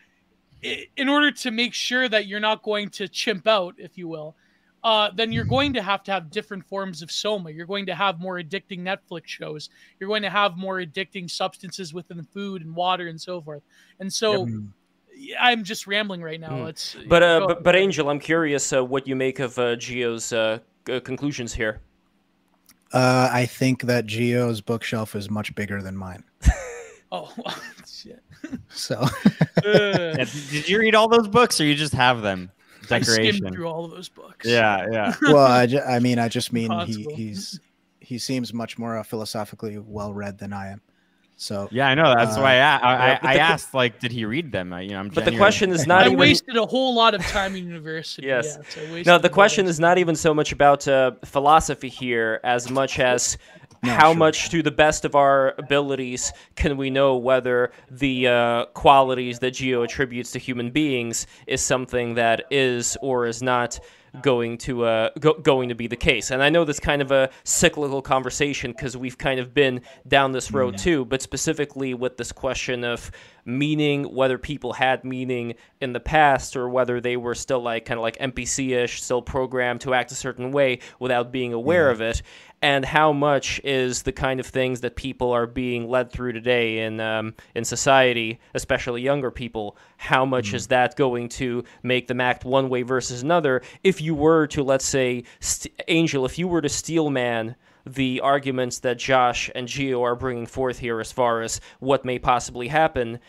in 0.63 1.09
order 1.09 1.31
to 1.31 1.51
make 1.51 1.75
sure 1.75 2.09
that 2.09 2.27
you're 2.27 2.41
not 2.41 2.63
going 2.63 2.89
to 2.91 3.09
chimp 3.09 3.47
out, 3.47 3.75
if 3.79 3.97
you 3.99 4.09
will, 4.09 4.35
uh, 4.85 5.11
then 5.15 5.33
you're 5.33 5.45
going 5.45 5.73
to 5.75 5.83
have 5.83 6.03
to 6.05 6.13
have 6.13 6.31
different 6.31 6.65
forms 6.65 7.03
of 7.03 7.11
soma. 7.11 7.51
You're 7.51 7.67
going 7.67 7.87
to 7.87 7.95
have 7.95 8.21
more 8.21 8.41
addicting 8.41 8.81
Netflix 8.81 9.27
shows. 9.27 9.69
You're 9.99 10.09
going 10.09 10.23
to 10.23 10.31
have 10.31 10.57
more 10.57 10.77
addicting 10.77 11.31
substances 11.31 11.93
within 11.93 12.23
food 12.33 12.63
and 12.63 12.75
water 12.75 13.09
and 13.09 13.21
so 13.21 13.41
forth. 13.41 13.63
And 14.01 14.13
so. 14.13 14.47
Yep. 14.47 14.61
I'm 15.41 15.65
just 15.65 15.87
rambling 15.87 16.21
right 16.21 16.39
now. 16.39 16.51
Mm. 16.51 16.69
It's 16.69 16.95
but 17.09 17.23
uh, 17.23 17.47
but, 17.47 17.63
but 17.63 17.75
Angel, 17.75 18.11
I'm 18.11 18.19
curious 18.19 18.71
uh, 18.71 18.85
what 18.85 19.09
you 19.09 19.17
make 19.17 19.39
of 19.39 19.59
uh, 19.59 19.75
Geo's 19.77 20.31
uh, 20.31 20.59
conclusions 20.85 21.55
here. 21.55 21.81
Uh, 22.93 23.29
I 23.33 23.47
think 23.47 23.83
that 23.83 24.07
Geo's 24.07 24.61
bookshelf 24.61 25.15
is 25.17 25.29
much 25.29 25.55
bigger 25.55 25.83
than 25.83 25.97
mine. 25.97 26.25
oh 27.13 27.33
shit! 27.87 28.23
So, 28.69 29.05
yeah, 29.65 30.25
did 30.51 30.69
you 30.69 30.79
read 30.79 30.95
all 30.95 31.09
those 31.09 31.29
books, 31.29 31.61
or 31.61 31.65
you 31.65 31.75
just 31.75 31.95
have 31.95 32.23
them? 32.23 32.51
Decoration. 32.89 33.47
I 33.47 33.51
through 33.51 33.67
all 33.67 33.85
of 33.85 33.91
those 33.91 34.09
books. 34.09 34.47
Yeah, 34.47 34.87
yeah. 34.93 35.15
well, 35.23 35.39
I, 35.39 35.67
ju- 35.67 35.81
I 35.81 35.99
mean, 35.99 36.21
I 36.21 36.29
just 36.29 36.53
mean 36.53 36.71
he, 36.87 37.05
he's 37.15 37.59
he 38.01 38.19
seems 38.19 38.55
much 38.55 38.79
more 38.79 38.99
uh, 38.99 39.03
philosophically 39.03 39.79
well 39.79 40.15
read 40.15 40.39
than 40.39 40.53
I 40.53 40.69
am. 40.69 40.81
So 41.37 41.69
yeah, 41.71 41.89
I 41.89 41.95
know. 41.95 42.15
That's 42.15 42.37
uh, 42.37 42.41
why 42.41 42.57
I 42.57 42.77
I, 42.77 42.95
I, 42.95 43.19
I 43.23 43.35
asked 43.37 43.75
like, 43.75 44.01
did 44.01 44.11
he 44.11 44.25
read 44.25 44.53
them? 44.53 44.73
I, 44.73 44.81
you 44.81 44.91
know, 44.91 45.01
I'm 45.01 45.09
but 45.11 45.27
the 45.27 45.37
question 45.37 45.71
is 45.71 45.87
not. 45.87 46.05
I 46.05 46.07
even... 46.07 46.19
wasted 46.19 46.57
a 46.57 46.65
whole 46.65 46.95
lot 46.95 47.15
of 47.15 47.21
time 47.27 47.55
in 47.55 47.67
university. 47.67 48.27
yes. 48.27 48.59
no, 49.05 49.19
the 49.19 49.29
question 49.29 49.67
is 49.67 49.79
not 49.79 49.99
even 49.99 50.17
so 50.17 50.33
much 50.33 50.53
about 50.53 50.89
uh, 50.89 51.13
philosophy 51.25 51.91
here 51.91 52.41
as 52.43 52.71
much 52.71 52.99
as 52.99 53.37
no, 53.83 53.93
how 53.93 54.13
sure. 54.13 54.19
much, 54.19 54.51
to 54.51 54.63
the 54.63 54.71
best 54.71 55.05
of 55.05 55.15
our 55.15 55.55
abilities, 55.59 56.33
can 56.55 56.77
we 56.77 56.91
know 56.91 57.17
whether 57.17 57.71
the 57.91 58.27
uh, 58.27 58.65
qualities 58.67 59.39
that 59.41 59.53
Geo 59.53 59.83
attributes 59.83 60.33
to 60.33 60.39
human 60.39 60.71
beings 60.71 61.27
is 61.47 61.61
something 61.61 62.15
that 62.15 62.45
is 62.51 62.97
or 63.03 63.27
is 63.27 63.43
not 63.43 63.79
going 64.23 64.59
to 64.59 64.85
uh, 64.85 65.11
go- 65.19 65.39
going 65.41 65.69
to 65.69 65.75
be 65.75 65.87
the 65.87 65.97
case. 65.97 66.31
And 66.31 66.43
I 66.43 66.49
know 66.49 66.65
this 66.65 66.81
kind 66.81 67.03
of 67.03 67.11
a 67.11 67.31
cyclical 67.45 68.03
conversation 68.03 68.73
because 68.73 68.97
we've 68.97 69.19
kind 69.19 69.41
of 69.41 69.55
been 69.55 69.81
down 70.07 70.33
this 70.33 70.51
road 70.51 70.79
too, 70.79 71.05
but 71.05 71.23
specifically 71.23 71.95
with 71.95 72.17
this 72.17 72.33
question 72.33 72.85
of 72.85 73.11
meaning, 73.45 74.05
whether 74.05 74.39
people 74.39 74.73
had 74.73 75.05
meaning 75.05 75.55
in 75.81 75.93
the 75.93 76.01
past 76.01 76.57
or 76.57 76.69
whether 76.69 77.01
they 77.01 77.17
were 77.17 77.35
still 77.35 77.61
like 77.61 77.85
kind 77.85 77.99
of 77.99 78.03
like 78.03 78.17
NPC-ish, 78.19 79.03
still 79.03 79.23
programmed 79.23 79.81
to 79.83 79.95
act 79.95 80.11
a 80.13 80.17
certain 80.17 80.51
way 80.51 80.81
without 80.99 81.31
being 81.31 81.53
aware 81.53 81.91
of 81.91 82.01
it 82.01 82.23
and 82.67 82.85
how 82.85 83.13
much 83.13 83.61
is 83.63 84.03
the 84.03 84.11
kind 84.11 84.41
of 84.41 84.47
things 84.47 84.81
that 84.81 84.97
people 84.97 85.31
are 85.31 85.47
being 85.47 85.89
led 85.89 86.11
through 86.11 86.33
today 86.33 86.81
in 86.81 86.99
um, 86.99 87.33
in 87.55 87.65
society, 87.65 88.41
especially 88.55 89.03
younger 89.03 89.31
people. 89.31 89.77
How 89.99 90.25
much 90.25 90.49
mm-hmm. 90.49 90.57
is 90.57 90.67
that 90.67 90.97
going 90.97 91.29
to 91.41 91.63
make 91.85 92.09
them 92.09 92.21
act 92.21 92.45
one 92.45 92.69
way 92.69 92.83
versus 92.83 93.23
another? 93.23 93.63
If 93.85 94.01
you 94.01 94.17
were 94.17 94.49
to, 94.49 94.65
let's 94.65 94.85
say, 94.85 95.23
st- 95.39 95.81
Angel, 95.87 96.27
if 96.27 96.41
you 96.41 96.49
were 96.49 96.61
to 96.61 96.69
steel 96.69 97.09
man 97.09 97.55
the 97.87 98.21
arguments 98.21 98.81
that 98.81 98.99
Josh 98.99 99.49
and 99.55 99.69
Geo 99.69 100.03
are 100.03 100.17
bringing 100.17 100.47
forth 100.47 100.81
here 100.81 100.99
as 100.99 101.13
far 101.13 101.43
as 101.43 101.61
what 101.79 102.05
may 102.05 102.19
possibly 102.19 102.67
happen, 102.67 103.21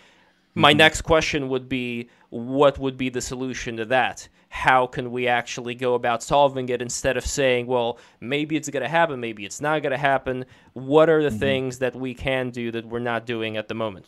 my 0.55 0.71
mm-hmm. 0.71 0.79
next 0.79 1.01
question 1.03 1.47
would 1.49 1.69
be 1.69 2.09
what 2.31 2.79
would 2.79 2.97
be 2.97 3.09
the 3.09 3.21
solution 3.21 3.77
to 3.77 3.85
that? 3.85 4.29
How 4.49 4.87
can 4.87 5.11
we 5.11 5.27
actually 5.27 5.75
go 5.75 5.93
about 5.93 6.23
solving 6.23 6.69
it 6.69 6.81
instead 6.81 7.17
of 7.17 7.25
saying, 7.25 7.67
well, 7.67 7.99
maybe 8.19 8.55
it's 8.55 8.69
going 8.69 8.83
to 8.83 8.89
happen, 8.89 9.19
maybe 9.19 9.45
it's 9.45 9.61
not 9.61 9.81
going 9.81 9.91
to 9.91 9.97
happen? 9.97 10.45
What 10.73 11.09
are 11.09 11.21
the 11.21 11.29
mm-hmm. 11.29 11.39
things 11.39 11.79
that 11.79 11.95
we 11.95 12.13
can 12.13 12.49
do 12.49 12.71
that 12.71 12.85
we're 12.85 12.99
not 12.99 13.25
doing 13.25 13.57
at 13.57 13.67
the 13.67 13.73
moment? 13.73 14.07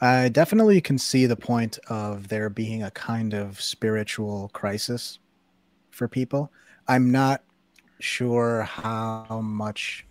I 0.00 0.30
definitely 0.30 0.80
can 0.80 0.98
see 0.98 1.26
the 1.26 1.36
point 1.36 1.78
of 1.88 2.28
there 2.28 2.50
being 2.50 2.82
a 2.82 2.90
kind 2.90 3.34
of 3.34 3.60
spiritual 3.60 4.50
crisis 4.52 5.20
for 5.90 6.08
people. 6.08 6.50
I'm 6.88 7.12
not 7.12 7.44
sure 8.00 8.62
how 8.62 9.40
much 9.44 10.04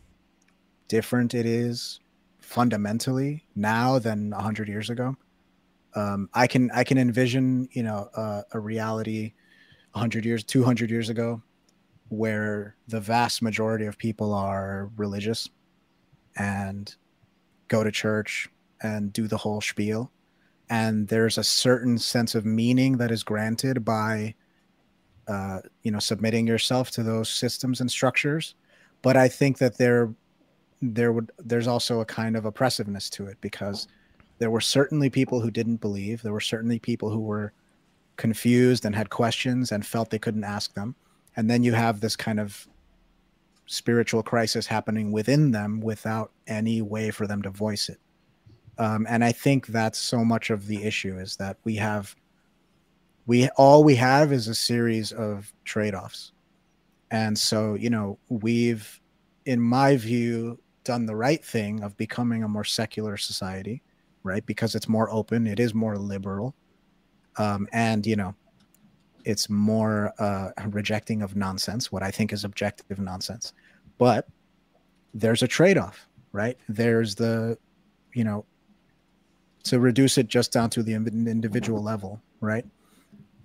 different 0.87 1.33
it 1.33 1.45
is 1.45 1.99
fundamentally 2.39 3.43
now 3.55 3.99
than 3.99 4.29
100 4.29 4.69
years 4.69 4.89
ago 4.89 5.17
um, 5.95 6.29
i 6.33 6.47
can 6.47 6.71
i 6.71 6.83
can 6.83 6.97
envision 6.97 7.67
you 7.71 7.83
know 7.83 8.09
uh, 8.15 8.41
a 8.53 8.59
reality 8.59 9.33
100 9.93 10.25
years 10.25 10.43
200 10.43 10.89
years 10.89 11.09
ago 11.09 11.41
where 12.09 12.75
the 12.89 12.99
vast 12.99 13.41
majority 13.41 13.85
of 13.85 13.97
people 13.97 14.33
are 14.33 14.89
religious 14.97 15.49
and 16.35 16.95
go 17.69 17.85
to 17.85 17.91
church 17.91 18.49
and 18.83 19.13
do 19.13 19.27
the 19.27 19.37
whole 19.37 19.61
spiel. 19.61 20.11
And 20.69 21.07
there's 21.07 21.37
a 21.37 21.43
certain 21.43 21.97
sense 21.97 22.35
of 22.35 22.45
meaning 22.45 22.97
that 22.97 23.11
is 23.11 23.23
granted 23.23 23.85
by 23.85 24.35
uh, 25.27 25.59
you 25.83 25.91
know 25.91 25.99
submitting 25.99 26.47
yourself 26.47 26.91
to 26.91 27.03
those 27.03 27.29
systems 27.29 27.79
and 27.79 27.89
structures. 27.89 28.55
But 29.01 29.15
i 29.15 29.27
think 29.27 29.57
that 29.59 29.77
there 29.77 30.13
there 30.81 31.13
would 31.13 31.31
there's 31.37 31.67
also 31.67 32.01
a 32.01 32.05
kind 32.05 32.35
of 32.35 32.45
oppressiveness 32.45 33.09
to 33.11 33.27
it 33.27 33.37
because 33.39 33.87
there 34.41 34.49
were 34.49 34.59
certainly 34.59 35.07
people 35.07 35.39
who 35.39 35.51
didn't 35.51 35.81
believe. 35.81 36.23
There 36.23 36.33
were 36.33 36.39
certainly 36.39 36.79
people 36.79 37.11
who 37.11 37.19
were 37.19 37.53
confused 38.17 38.85
and 38.85 38.95
had 38.95 39.11
questions 39.11 39.71
and 39.71 39.85
felt 39.85 40.09
they 40.09 40.17
couldn't 40.17 40.43
ask 40.43 40.73
them. 40.73 40.95
And 41.35 41.47
then 41.47 41.61
you 41.61 41.73
have 41.73 41.99
this 41.99 42.15
kind 42.15 42.39
of 42.39 42.67
spiritual 43.67 44.23
crisis 44.23 44.65
happening 44.65 45.11
within 45.11 45.51
them 45.51 45.79
without 45.79 46.31
any 46.47 46.81
way 46.81 47.11
for 47.11 47.27
them 47.27 47.43
to 47.43 47.51
voice 47.51 47.87
it. 47.87 47.99
Um, 48.79 49.05
and 49.07 49.23
i 49.23 49.31
think 49.31 49.67
that's 49.67 49.99
so 49.99 50.25
much 50.25 50.49
of 50.49 50.65
the 50.65 50.83
issue 50.83 51.19
is 51.19 51.35
that 51.35 51.57
we 51.65 51.75
have 51.75 52.15
we 53.27 53.47
all 53.49 53.83
we 53.83 53.95
have 53.95 54.31
is 54.33 54.47
a 54.47 54.55
series 54.55 55.11
of 55.11 55.53
trade-offs. 55.65 56.31
And 57.11 57.37
so 57.37 57.75
you 57.75 57.91
know 57.91 58.17
we've 58.29 58.99
in 59.45 59.61
my 59.61 59.97
view, 59.97 60.59
done 60.83 61.05
the 61.05 61.15
right 61.15 61.43
thing 61.43 61.83
of 61.83 61.95
becoming 61.97 62.43
a 62.43 62.47
more 62.47 62.63
secular 62.63 63.17
society, 63.17 63.81
right? 64.23 64.45
Because 64.45 64.75
it's 64.75 64.87
more 64.87 65.09
open, 65.11 65.47
it 65.47 65.59
is 65.59 65.73
more 65.73 65.97
liberal, 65.97 66.55
um, 67.37 67.67
and 67.71 68.05
you 68.05 68.15
know, 68.15 68.35
it's 69.25 69.49
more 69.49 70.13
uh, 70.19 70.49
rejecting 70.67 71.21
of 71.21 71.35
nonsense, 71.35 71.91
what 71.91 72.03
I 72.03 72.11
think 72.11 72.33
is 72.33 72.43
objective 72.43 72.99
nonsense. 72.99 73.53
But 73.97 74.27
there's 75.13 75.43
a 75.43 75.47
trade-off, 75.47 76.07
right? 76.31 76.57
There's 76.69 77.15
the, 77.15 77.57
you 78.13 78.23
know, 78.23 78.45
to 79.63 79.79
reduce 79.79 80.17
it 80.17 80.27
just 80.27 80.51
down 80.51 80.69
to 80.71 80.83
the 80.83 80.93
individual 80.93 81.83
level, 81.83 82.21
right? 82.39 82.65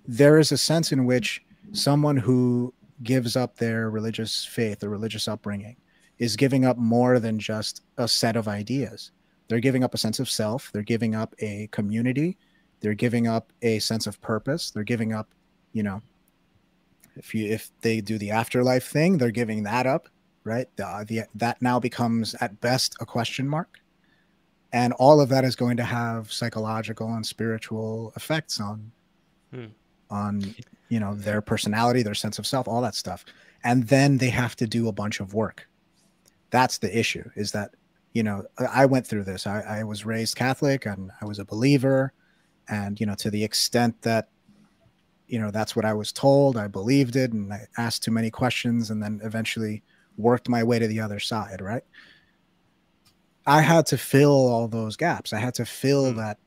There 0.07 0.39
is 0.39 0.51
a 0.51 0.57
sense 0.57 0.91
in 0.91 1.05
which 1.05 1.43
someone 1.73 2.17
who 2.17 2.73
gives 3.03 3.35
up 3.35 3.57
their 3.57 3.89
religious 3.91 4.43
faith 4.45 4.83
or 4.83 4.89
religious 4.89 5.27
upbringing 5.27 5.75
is 6.17 6.35
giving 6.35 6.65
up 6.65 6.77
more 6.77 7.19
than 7.19 7.37
just 7.37 7.83
a 7.97 8.07
set 8.07 8.35
of 8.35 8.47
ideas. 8.47 9.11
They're 9.47 9.59
giving 9.59 9.83
up 9.83 9.93
a 9.93 9.97
sense 9.97 10.19
of 10.19 10.29
self, 10.29 10.71
they're 10.73 10.81
giving 10.81 11.15
up 11.15 11.33
a 11.39 11.67
community, 11.71 12.37
they're 12.79 12.93
giving 12.93 13.27
up 13.27 13.51
a 13.61 13.79
sense 13.79 14.07
of 14.07 14.19
purpose, 14.21 14.71
they're 14.71 14.83
giving 14.83 15.13
up, 15.13 15.29
you 15.73 15.83
know, 15.83 16.01
if 17.15 17.33
you 17.33 17.51
if 17.51 17.71
they 17.81 18.01
do 18.01 18.17
the 18.17 18.31
afterlife 18.31 18.85
thing, 18.87 19.17
they're 19.17 19.31
giving 19.31 19.63
that 19.63 19.87
up, 19.87 20.09
right? 20.43 20.67
The, 20.75 21.05
the 21.07 21.21
that 21.35 21.61
now 21.61 21.79
becomes 21.79 22.35
at 22.35 22.59
best 22.61 22.95
a 22.99 23.05
question 23.05 23.47
mark. 23.47 23.79
And 24.73 24.91
all 24.93 25.21
of 25.21 25.29
that 25.29 25.45
is 25.45 25.55
going 25.55 25.77
to 25.77 25.83
have 25.83 26.31
psychological 26.31 27.13
and 27.13 27.25
spiritual 27.25 28.11
effects 28.15 28.59
on 28.59 28.91
hmm. 29.51 29.65
on 30.11 30.55
you 30.89 30.99
know 30.99 31.15
their 31.15 31.41
personality, 31.41 32.03
their 32.03 32.13
sense 32.13 32.37
of 32.37 32.45
self, 32.45 32.67
all 32.67 32.81
that 32.81 32.95
stuff. 32.95 33.25
And 33.63 33.87
then 33.87 34.17
they 34.17 34.29
have 34.29 34.55
to 34.57 34.67
do 34.67 34.87
a 34.87 34.91
bunch 34.91 35.19
of 35.19 35.33
work 35.33 35.67
that's 36.49 36.77
the 36.77 36.97
issue 36.97 37.29
is 37.35 37.51
that 37.51 37.71
you 38.17 38.23
know 38.23 38.43
i 38.73 38.83
went 38.83 39.05
through 39.05 39.23
this. 39.23 39.45
I, 39.45 39.61
I, 39.61 39.83
was 39.83 40.03
raised 40.03 40.35
catholic 40.35 40.87
and 40.87 41.11
i 41.21 41.25
was 41.25 41.37
a 41.37 41.45
believer. 41.45 42.13
And 42.67 42.99
you 42.99 43.05
know 43.05 43.13
to 43.15 43.29
the 43.29 43.43
extent 43.43 44.01
that 44.01 44.29
you 45.27 45.39
know 45.39 45.51
that's 45.51 45.75
what 45.75 45.85
i 45.85 45.93
was 45.93 46.11
told 46.11 46.57
i 46.57 46.67
believed 46.67 47.15
it 47.15 47.31
and 47.31 47.53
i 47.53 47.61
asked 47.77 48.03
too 48.03 48.11
many 48.11 48.31
questions 48.31 48.89
and 48.89 49.01
then 49.03 49.21
eventually 49.23 49.83
worked 50.17 50.49
my 50.49 50.63
way 50.63 50.79
to 50.79 50.87
the 50.87 50.99
other 50.99 51.19
side 51.19 51.61
right? 51.61 51.83
I 53.45 53.61
had 53.61 53.85
to 53.87 53.97
fill 53.97 54.49
all 54.51 54.67
those 54.67 54.97
gaps. 54.97 55.31
I 55.31 55.39
had 55.39 55.53
to 55.53 55.65
fill 55.65 56.11
mm. 56.11 56.17
that 56.17 56.37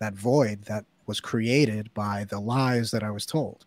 that 0.00 0.14
void 0.14 0.64
that 0.64 0.84
was 1.06 1.20
created 1.20 1.94
by 1.94 2.26
the 2.28 2.40
lies 2.40 2.90
that 2.90 3.02
i 3.04 3.10
was 3.10 3.24
told. 3.24 3.66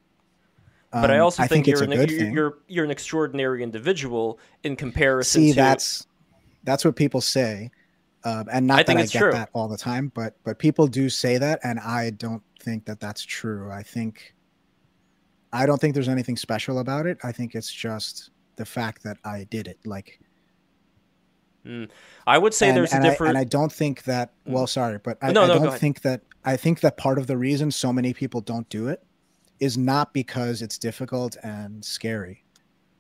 But 0.92 1.12
I 1.12 1.18
um, 1.18 1.24
also 1.24 1.44
I 1.44 1.48
think, 1.48 1.66
think 1.66 1.80
you're, 1.80 1.84
an, 1.84 1.92
you're, 1.92 2.30
you're, 2.30 2.58
you're 2.68 2.86
an 2.86 2.92
extraordinary 2.92 3.62
individual 3.64 4.40
in 4.64 4.76
comparison. 4.76 5.42
See, 5.42 5.50
to... 5.50 5.56
that's 5.56 6.08
that's 6.68 6.84
what 6.84 6.98
people 6.98 7.22
say, 7.22 7.72
um, 8.26 8.48
and 8.52 8.68
not 8.68 8.80
I 8.80 8.84
that 8.84 8.98
I 8.98 9.02
get 9.06 9.20
true. 9.20 9.32
that 9.32 9.50
all 9.54 9.70
the 9.70 9.78
time, 9.78 10.12
but 10.14 10.36
but 10.44 10.60
people 10.60 10.86
do 10.86 11.10
say 11.10 11.38
that, 11.38 11.62
and 11.64 11.80
I 11.80 12.10
don't 12.10 12.44
think 12.62 12.86
that 12.86 13.00
that's 13.00 13.24
true. 13.24 13.72
I 13.72 13.84
think 13.84 14.36
I 15.54 15.66
don't 15.66 15.80
think 15.80 15.94
there's 15.94 16.10
anything 16.10 16.36
special 16.36 16.80
about 16.80 17.06
it. 17.06 17.20
I 17.24 17.32
think 17.32 17.56
it's 17.56 17.72
just 17.72 18.32
the 18.58 18.66
fact 18.66 19.02
that 19.04 19.16
I 19.24 19.46
did 19.46 19.70
it. 19.70 19.80
Like, 19.86 20.20
mm. 21.66 21.90
I 22.28 22.38
would 22.38 22.54
say 22.54 22.68
and, 22.68 22.76
there's 22.78 22.92
and 22.92 23.06
a 23.06 23.10
different. 23.10 23.38
I, 23.38 23.40
and 23.40 23.48
I 23.48 23.50
don't 23.50 23.72
think 23.72 24.04
that. 24.04 24.34
Hmm. 24.46 24.52
Well, 24.52 24.68
sorry, 24.68 25.00
but 25.02 25.18
I, 25.22 25.32
no, 25.32 25.44
I 25.44 25.48
no, 25.48 25.60
don't 25.60 25.80
think 25.80 26.02
that. 26.02 26.20
I 26.44 26.58
think 26.58 26.82
that 26.82 26.98
part 26.98 27.18
of 27.18 27.28
the 27.28 27.38
reason 27.38 27.72
so 27.72 27.94
many 27.94 28.14
people 28.14 28.42
don't 28.42 28.68
do 28.68 28.90
it 28.90 29.02
is 29.62 29.78
not 29.78 30.14
because 30.14 30.62
it's 30.62 30.78
difficult 30.78 31.38
and 31.44 31.84
scary. 31.84 32.44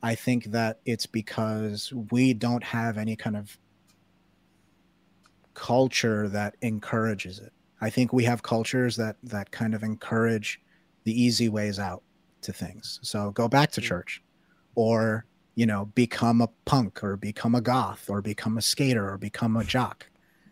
I 0.03 0.15
think 0.15 0.45
that 0.45 0.79
it's 0.85 1.05
because 1.05 1.91
we 2.11 2.33
don't 2.33 2.63
have 2.63 2.97
any 2.97 3.15
kind 3.15 3.35
of 3.35 3.57
culture 5.53 6.27
that 6.29 6.55
encourages 6.61 7.39
it. 7.39 7.51
I 7.81 7.89
think 7.89 8.13
we 8.13 8.23
have 8.25 8.43
cultures 8.43 8.95
that 8.97 9.17
that 9.23 9.51
kind 9.51 9.73
of 9.73 9.83
encourage 9.83 10.61
the 11.03 11.19
easy 11.19 11.49
ways 11.49 11.79
out 11.79 12.03
to 12.41 12.53
things. 12.53 12.99
So 13.01 13.31
go 13.31 13.47
back 13.47 13.71
to 13.71 13.81
mm. 13.81 13.85
church 13.85 14.23
or 14.75 15.25
you 15.55 15.65
know 15.65 15.85
become 15.95 16.41
a 16.41 16.49
punk 16.65 17.03
or 17.03 17.17
become 17.17 17.55
a 17.55 17.61
goth 17.61 18.09
or 18.09 18.21
become 18.21 18.57
a 18.57 18.61
skater 18.61 19.09
or 19.09 19.17
become 19.17 19.57
a 19.57 19.63
jock. 19.63 20.07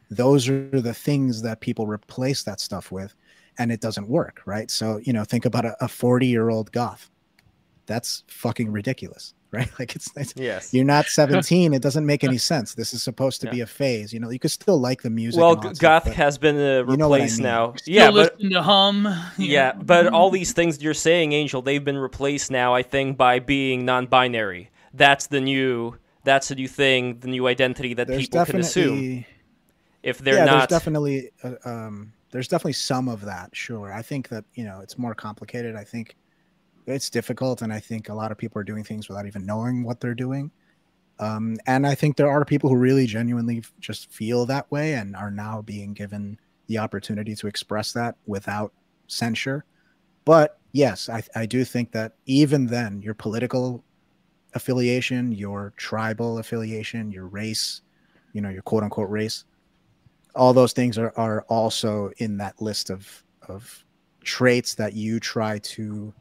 Those 0.10 0.50
are 0.50 0.82
the 0.82 0.94
things 0.94 1.42
that 1.44 1.62
people 1.62 1.88
replace 1.88 2.44
that 2.44 2.60
stuff 2.60 2.92
with 2.92 3.16
and 3.58 3.72
it 3.72 3.82
doesn't 3.82 4.08
work, 4.08 4.42
right? 4.46 4.70
So, 4.70 5.00
you 5.04 5.14
know, 5.14 5.24
think 5.24 5.46
about 5.46 5.66
a 5.80 5.88
40 5.88 6.28
year 6.28 6.50
old 6.50 6.72
goth. 6.72 7.10
That's 7.86 8.24
fucking 8.28 8.72
ridiculous, 8.72 9.34
right? 9.52 9.70
Like 9.80 9.96
it's, 9.96 10.10
it's 10.16 10.34
yes. 10.36 10.74
you're 10.74 10.86
not 10.86 11.06
17. 11.08 11.74
it 11.74 11.82
doesn't 11.82 12.06
make 12.06 12.24
any 12.24 12.38
sense. 12.38 12.76
This 12.76 12.94
is 12.94 13.04
supposed 13.04 13.42
to 13.42 13.48
yeah. 13.48 13.54
be 13.54 13.62
a 13.62 13.66
phase. 13.68 14.14
You 14.14 14.20
know, 14.20 14.30
you 14.30 14.40
could 14.40 14.52
still 14.52 14.80
like 14.80 15.02
the 15.02 15.10
music. 15.10 15.40
Well, 15.40 15.56
goth 15.56 15.76
stuff, 15.78 16.06
has 16.06 16.38
been 16.38 16.58
uh, 16.58 16.84
replaced 16.84 17.38
you 17.38 17.44
know 17.44 17.60
I 17.60 17.68
mean. 17.68 17.72
now. 17.72 17.74
Still 17.76 17.94
yeah, 17.94 18.12
but 18.12 18.40
to 18.40 18.62
hum. 18.62 19.08
Yeah, 19.38 19.74
but 19.74 20.08
all 20.08 20.30
these 20.30 20.54
things 20.54 20.82
you're 20.82 20.94
saying, 20.94 21.34
Angel, 21.34 21.62
they've 21.62 21.84
been 21.84 21.98
replaced 21.98 22.52
now. 22.52 22.74
I 22.74 22.84
think 22.84 23.18
by 23.18 23.40
being 23.40 23.86
non-binary. 23.86 24.72
That's 24.94 25.28
the 25.28 25.42
new. 25.42 25.98
That's 26.24 26.48
the 26.48 26.56
new 26.56 26.68
thing, 26.68 27.20
the 27.20 27.28
new 27.28 27.48
identity 27.48 27.94
that 27.94 28.08
there's 28.08 28.22
people 28.22 28.46
can 28.46 28.60
assume. 28.60 29.26
If 30.02 30.20
they're 30.20 30.36
yeah, 30.36 30.46
not, 30.46 30.70
there's 30.70 30.80
definitely 30.82 31.32
uh, 31.44 31.54
um, 31.66 32.14
there's 32.36 32.50
definitely 32.50 32.74
some 32.74 33.08
of 33.08 33.22
that 33.22 33.56
sure 33.56 33.94
i 33.94 34.02
think 34.02 34.28
that 34.28 34.44
you 34.56 34.66
know 34.66 34.82
it's 34.82 34.98
more 34.98 35.16
complicated 35.16 35.74
i 35.78 35.86
think 35.86 36.18
it's 36.88 37.10
difficult 37.10 37.62
and 37.62 37.74
i 37.74 37.80
think 37.80 38.10
a 38.10 38.14
lot 38.14 38.32
of 38.32 38.38
people 38.38 38.60
are 38.60 38.64
doing 38.64 38.84
things 38.84 39.10
without 39.10 39.26
even 39.26 39.46
knowing 39.46 39.84
what 39.84 40.00
they're 40.00 40.16
doing. 40.16 40.52
Um, 41.20 41.58
and 41.66 41.88
i 41.88 41.96
think 41.96 42.18
there 42.18 42.30
are 42.30 42.44
people 42.44 42.70
who 42.70 42.76
really 42.76 43.06
genuinely 43.06 43.64
just 43.80 44.12
feel 44.12 44.46
that 44.48 44.70
way 44.72 44.94
and 44.94 45.16
are 45.16 45.32
now 45.32 45.62
being 45.62 45.94
given 45.94 46.38
the 46.68 46.78
opportunity 46.78 47.36
to 47.36 47.48
express 47.48 47.94
that 47.94 48.16
without 48.26 48.74
censure. 49.08 49.66
But 50.26 50.60
yes 50.72 51.08
I, 51.08 51.24
I 51.36 51.46
do 51.46 51.64
think 51.64 51.92
that 51.94 52.16
even 52.26 52.66
then 52.66 53.02
your 53.02 53.14
political 53.14 53.84
affiliation 54.54 55.32
your 55.32 55.74
tribal 55.78 56.40
affiliation 56.40 57.12
your 57.12 57.28
race 57.28 57.82
you 58.34 58.42
know 58.42 58.50
your 58.50 58.62
quote 58.62 58.84
unquote 58.84 59.10
race 59.10 59.46
all 60.36 60.54
those 60.54 60.74
things 60.74 60.98
are, 60.98 61.14
are 61.16 61.44
also 61.48 62.12
in 62.18 62.38
that 62.38 62.62
list 62.62 62.90
of 62.90 63.24
of 63.48 63.86
traits 64.24 64.76
that 64.76 64.94
you 64.94 65.20
try 65.20 65.60
to 65.60 66.14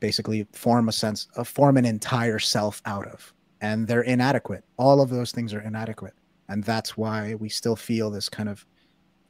basically 0.00 0.46
form 0.52 0.88
a 0.88 0.92
sense 0.92 1.28
of 1.34 1.40
uh, 1.40 1.44
form 1.44 1.76
an 1.76 1.84
entire 1.84 2.38
self 2.38 2.82
out 2.84 3.06
of 3.06 3.32
and 3.60 3.86
they're 3.86 4.02
inadequate 4.02 4.64
all 4.76 5.00
of 5.00 5.10
those 5.10 5.32
things 5.32 5.54
are 5.54 5.60
inadequate 5.60 6.14
and 6.48 6.62
that's 6.64 6.96
why 6.96 7.34
we 7.34 7.48
still 7.48 7.76
feel 7.76 8.10
this 8.10 8.28
kind 8.28 8.48
of 8.48 8.66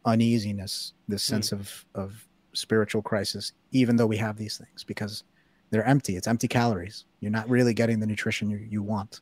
uneasiness 0.05 0.93
this 1.09 1.27
hmm. 1.27 1.35
sense 1.35 1.51
mm. 1.51 1.61
of 1.61 1.85
of 1.95 2.29
spiritual 2.53 3.03
crisis 3.03 3.53
even 3.73 3.97
though 3.97 4.07
we 4.07 4.17
have 4.17 4.37
these 4.37 4.57
things 4.57 4.83
because 4.85 5.25
they're 5.71 5.85
empty 5.85 6.17
it's 6.17 6.27
empty 6.27 6.49
calories 6.49 7.05
you're 7.21 7.31
not 7.31 7.49
really 7.49 7.75
getting 7.75 8.01
the 8.01 8.07
nutrition 8.07 8.49
you, 8.49 8.57
you 8.57 8.83
want 8.83 9.21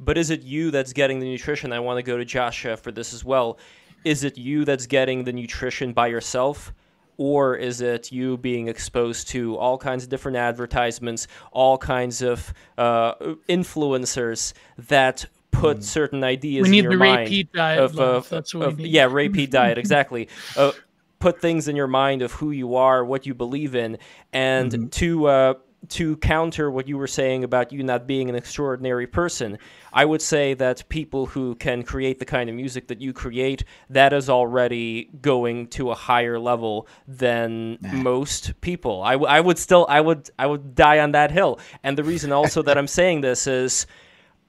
but 0.00 0.16
is 0.16 0.30
it 0.30 0.42
you 0.42 0.70
that's 0.70 0.92
getting 0.92 1.20
the 1.20 1.26
nutrition? 1.26 1.72
I 1.72 1.80
want 1.80 1.98
to 1.98 2.02
go 2.02 2.16
to 2.16 2.24
Josh 2.24 2.66
for 2.80 2.92
this 2.92 3.12
as 3.12 3.24
well. 3.24 3.58
Is 4.04 4.24
it 4.24 4.38
you 4.38 4.64
that's 4.64 4.86
getting 4.86 5.24
the 5.24 5.32
nutrition 5.32 5.92
by 5.92 6.06
yourself? 6.06 6.72
Or 7.18 7.56
is 7.56 7.80
it 7.80 8.10
you 8.12 8.38
being 8.38 8.68
exposed 8.68 9.28
to 9.28 9.56
all 9.56 9.76
kinds 9.76 10.04
of 10.04 10.08
different 10.08 10.38
advertisements, 10.38 11.26
all 11.52 11.76
kinds 11.76 12.22
of 12.22 12.54
uh, 12.78 13.14
influencers 13.48 14.54
that 14.78 15.26
put 15.50 15.78
mm. 15.78 15.82
certain 15.82 16.22
ideas 16.24 16.62
we 16.62 16.70
need 16.70 16.78
in 16.78 16.84
your 16.84 16.92
the 16.92 16.98
mind? 17.04 17.28
Ray 17.28 17.42
diet. 17.42 17.82
Of, 17.82 17.98
of, 17.98 18.28
That's 18.28 18.54
what 18.54 18.68
of, 18.68 18.76
we 18.78 18.84
need. 18.84 18.92
Yeah, 18.92 19.08
Ray 19.10 19.28
Peat 19.28 19.50
diet, 19.50 19.78
exactly. 19.84 20.28
Uh, 20.56 20.72
put 21.18 21.40
things 21.40 21.68
in 21.68 21.76
your 21.76 21.88
mind 21.88 22.22
of 22.22 22.32
who 22.32 22.52
you 22.52 22.76
are, 22.76 23.04
what 23.04 23.26
you 23.26 23.34
believe 23.34 23.74
in, 23.74 23.98
and 24.32 24.70
mm-hmm. 24.70 24.86
to 24.86 25.26
uh, 25.26 25.54
to 25.90 26.16
counter 26.18 26.70
what 26.70 26.88
you 26.88 26.98
were 26.98 27.06
saying 27.06 27.44
about 27.44 27.72
you 27.72 27.82
not 27.82 28.06
being 28.06 28.28
an 28.28 28.34
extraordinary 28.34 29.06
person, 29.06 29.58
I 29.92 30.04
would 30.04 30.22
say 30.22 30.54
that 30.54 30.88
people 30.88 31.26
who 31.26 31.54
can 31.54 31.82
create 31.82 32.18
the 32.18 32.24
kind 32.24 32.48
of 32.50 32.56
music 32.56 32.88
that 32.88 33.00
you 33.00 33.12
create, 33.12 33.64
that 33.90 34.12
is 34.12 34.28
already 34.28 35.10
going 35.20 35.68
to 35.68 35.90
a 35.90 35.94
higher 35.94 36.38
level 36.38 36.86
than 37.06 37.78
nah. 37.80 37.92
most 37.92 38.60
people. 38.60 39.02
I, 39.02 39.12
w- 39.12 39.30
I 39.30 39.40
would 39.40 39.58
still, 39.58 39.86
I 39.88 40.00
would, 40.00 40.30
I 40.38 40.46
would 40.46 40.74
die 40.74 41.00
on 41.00 41.12
that 41.12 41.30
hill. 41.30 41.58
And 41.82 41.96
the 41.96 42.04
reason 42.04 42.32
also 42.32 42.62
that 42.62 42.76
I'm 42.76 42.86
saying 42.86 43.20
this 43.22 43.46
is 43.46 43.86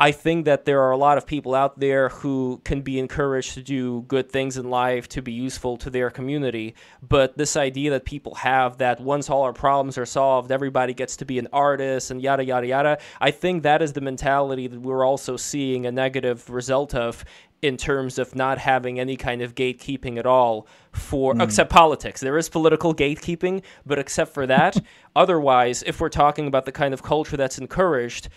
I 0.01 0.13
think 0.13 0.45
that 0.45 0.63
there 0.63 0.81
are 0.83 0.91
a 0.91 0.97
lot 0.97 1.17
of 1.17 1.27
people 1.27 1.53
out 1.53 1.77
there 1.77 2.07
who 2.07 2.61
can 2.63 2.81
be 2.81 2.99
encouraged 2.99 3.55
to 3.55 3.61
do 3.61 4.03
good 4.03 4.31
things 4.31 4.55
in 4.55 4.69
life, 4.69 5.09
to 5.09 5.21
be 5.21 5.33
useful 5.33 5.75
to 5.75 5.89
their 5.89 6.09
community. 6.09 6.75
But 7.01 7.37
this 7.37 7.57
idea 7.57 7.91
that 7.91 8.05
people 8.05 8.35
have 8.35 8.77
that 8.77 9.01
once 9.01 9.29
all 9.29 9.41
our 9.41 9.51
problems 9.51 9.97
are 9.97 10.05
solved, 10.05 10.53
everybody 10.53 10.93
gets 10.93 11.17
to 11.17 11.25
be 11.25 11.37
an 11.37 11.49
artist 11.51 12.11
and 12.11 12.21
yada, 12.21 12.45
yada, 12.45 12.67
yada, 12.67 12.97
I 13.19 13.31
think 13.31 13.63
that 13.63 13.81
is 13.81 13.91
the 13.91 13.99
mentality 13.99 14.67
that 14.67 14.79
we're 14.79 15.05
also 15.05 15.35
seeing 15.35 15.85
a 15.85 15.91
negative 15.91 16.49
result 16.49 16.95
of 16.95 17.25
in 17.61 17.75
terms 17.75 18.17
of 18.17 18.35
not 18.35 18.57
having 18.57 18.99
any 18.99 19.17
kind 19.17 19.41
of 19.41 19.53
gatekeeping 19.53 20.17
at 20.17 20.25
all 20.25 20.65
for 20.93 21.33
mm. 21.33 21.43
except 21.43 21.69
politics. 21.69 22.21
There 22.21 22.37
is 22.37 22.47
political 22.47 22.95
gatekeeping, 22.95 23.63
but 23.85 23.99
except 23.99 24.33
for 24.33 24.47
that, 24.47 24.77
otherwise, 25.15 25.83
if 25.83 25.99
we're 25.99 26.09
talking 26.09 26.47
about 26.47 26.65
the 26.65 26.71
kind 26.71 26.93
of 26.93 27.03
culture 27.03 27.35
that's 27.35 27.57
encouraged, 27.57 28.29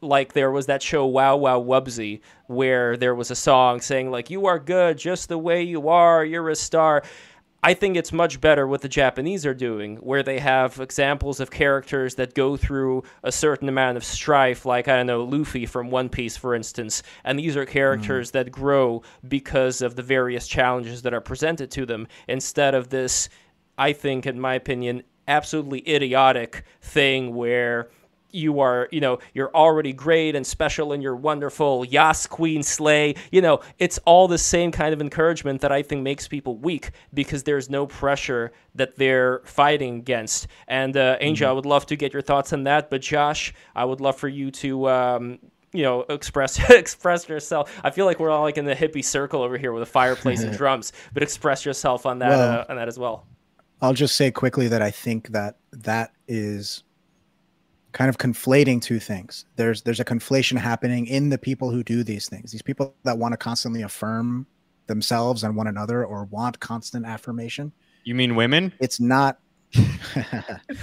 like 0.00 0.32
there 0.32 0.50
was 0.50 0.66
that 0.66 0.82
show 0.82 1.06
Wow 1.06 1.36
Wow 1.36 1.60
Wubbzy 1.62 2.20
where 2.46 2.96
there 2.96 3.14
was 3.14 3.30
a 3.30 3.36
song 3.36 3.80
saying 3.80 4.10
like 4.10 4.30
you 4.30 4.46
are 4.46 4.58
good 4.58 4.98
just 4.98 5.28
the 5.28 5.38
way 5.38 5.62
you 5.62 5.88
are, 5.88 6.24
you're 6.24 6.48
a 6.48 6.56
star. 6.56 7.02
I 7.62 7.74
think 7.74 7.98
it's 7.98 8.10
much 8.10 8.40
better 8.40 8.66
what 8.66 8.80
the 8.80 8.88
Japanese 8.88 9.44
are 9.44 9.52
doing, 9.52 9.96
where 9.96 10.22
they 10.22 10.38
have 10.38 10.80
examples 10.80 11.40
of 11.40 11.50
characters 11.50 12.14
that 12.14 12.34
go 12.34 12.56
through 12.56 13.02
a 13.22 13.30
certain 13.30 13.68
amount 13.68 13.98
of 13.98 14.04
strife, 14.04 14.64
like, 14.64 14.88
I 14.88 14.96
don't 14.96 15.06
know, 15.06 15.24
Luffy 15.24 15.66
from 15.66 15.90
One 15.90 16.08
Piece, 16.08 16.38
for 16.38 16.54
instance. 16.54 17.02
And 17.22 17.38
these 17.38 17.58
are 17.58 17.66
characters 17.66 18.30
mm. 18.30 18.32
that 18.32 18.50
grow 18.50 19.02
because 19.28 19.82
of 19.82 19.94
the 19.94 20.02
various 20.02 20.48
challenges 20.48 21.02
that 21.02 21.12
are 21.12 21.20
presented 21.20 21.70
to 21.72 21.84
them, 21.84 22.08
instead 22.28 22.74
of 22.74 22.88
this, 22.88 23.28
I 23.76 23.92
think, 23.92 24.24
in 24.24 24.40
my 24.40 24.54
opinion, 24.54 25.02
absolutely 25.28 25.86
idiotic 25.86 26.64
thing 26.80 27.34
where 27.34 27.90
you 28.32 28.60
are, 28.60 28.88
you 28.90 29.00
know, 29.00 29.18
you're 29.34 29.54
already 29.54 29.92
great 29.92 30.34
and 30.34 30.46
special 30.46 30.92
and 30.92 31.02
you're 31.02 31.16
wonderful. 31.16 31.84
Yas, 31.84 32.26
Queen, 32.26 32.62
Slay. 32.62 33.14
You 33.30 33.42
know, 33.42 33.60
it's 33.78 33.98
all 34.04 34.28
the 34.28 34.38
same 34.38 34.72
kind 34.72 34.92
of 34.92 35.00
encouragement 35.00 35.60
that 35.60 35.72
I 35.72 35.82
think 35.82 36.02
makes 36.02 36.28
people 36.28 36.56
weak 36.56 36.90
because 37.12 37.42
there's 37.42 37.70
no 37.70 37.86
pressure 37.86 38.52
that 38.74 38.96
they're 38.96 39.40
fighting 39.44 39.96
against. 39.98 40.46
And 40.68 40.96
uh, 40.96 41.16
Angel, 41.20 41.46
mm-hmm. 41.46 41.50
I 41.50 41.54
would 41.54 41.66
love 41.66 41.86
to 41.86 41.96
get 41.96 42.12
your 42.12 42.22
thoughts 42.22 42.52
on 42.52 42.64
that. 42.64 42.90
But 42.90 43.00
Josh, 43.00 43.54
I 43.74 43.84
would 43.84 44.00
love 44.00 44.16
for 44.16 44.28
you 44.28 44.50
to. 44.52 44.88
Um, 44.88 45.38
you 45.72 45.84
know, 45.84 46.00
express 46.08 46.58
express 46.70 47.28
yourself. 47.28 47.80
I 47.84 47.90
feel 47.90 48.04
like 48.04 48.18
we're 48.18 48.30
all 48.30 48.42
like 48.42 48.58
in 48.58 48.64
the 48.64 48.74
hippie 48.74 49.04
circle 49.04 49.40
over 49.42 49.56
here 49.56 49.72
with 49.72 49.84
a 49.84 49.86
fireplace 49.86 50.42
and 50.42 50.56
drums, 50.56 50.92
but 51.14 51.22
express 51.22 51.64
yourself 51.64 52.06
on 52.06 52.18
that 52.18 52.30
well, 52.30 52.60
uh, 52.60 52.64
on 52.68 52.76
that 52.76 52.88
as 52.88 52.98
well. 52.98 53.24
I'll 53.80 53.94
just 53.94 54.16
say 54.16 54.30
quickly 54.30 54.68
that 54.68 54.82
I 54.82 54.90
think 54.90 55.28
that 55.28 55.58
that 55.72 56.12
is 56.28 56.82
kind 57.92 58.08
of 58.08 58.18
conflating 58.18 58.80
two 58.80 59.00
things. 59.00 59.46
There's 59.56 59.82
there's 59.82 60.00
a 60.00 60.04
conflation 60.04 60.58
happening 60.58 61.06
in 61.06 61.28
the 61.28 61.38
people 61.38 61.70
who 61.70 61.82
do 61.82 62.02
these 62.02 62.28
things. 62.28 62.52
These 62.52 62.62
people 62.62 62.94
that 63.04 63.18
want 63.18 63.32
to 63.32 63.36
constantly 63.36 63.82
affirm 63.82 64.46
themselves 64.86 65.44
and 65.44 65.56
one 65.56 65.66
another 65.66 66.04
or 66.04 66.24
want 66.24 66.60
constant 66.60 67.06
affirmation. 67.06 67.72
You 68.04 68.14
mean 68.14 68.34
women? 68.34 68.72
It's 68.80 69.00
not 69.00 69.38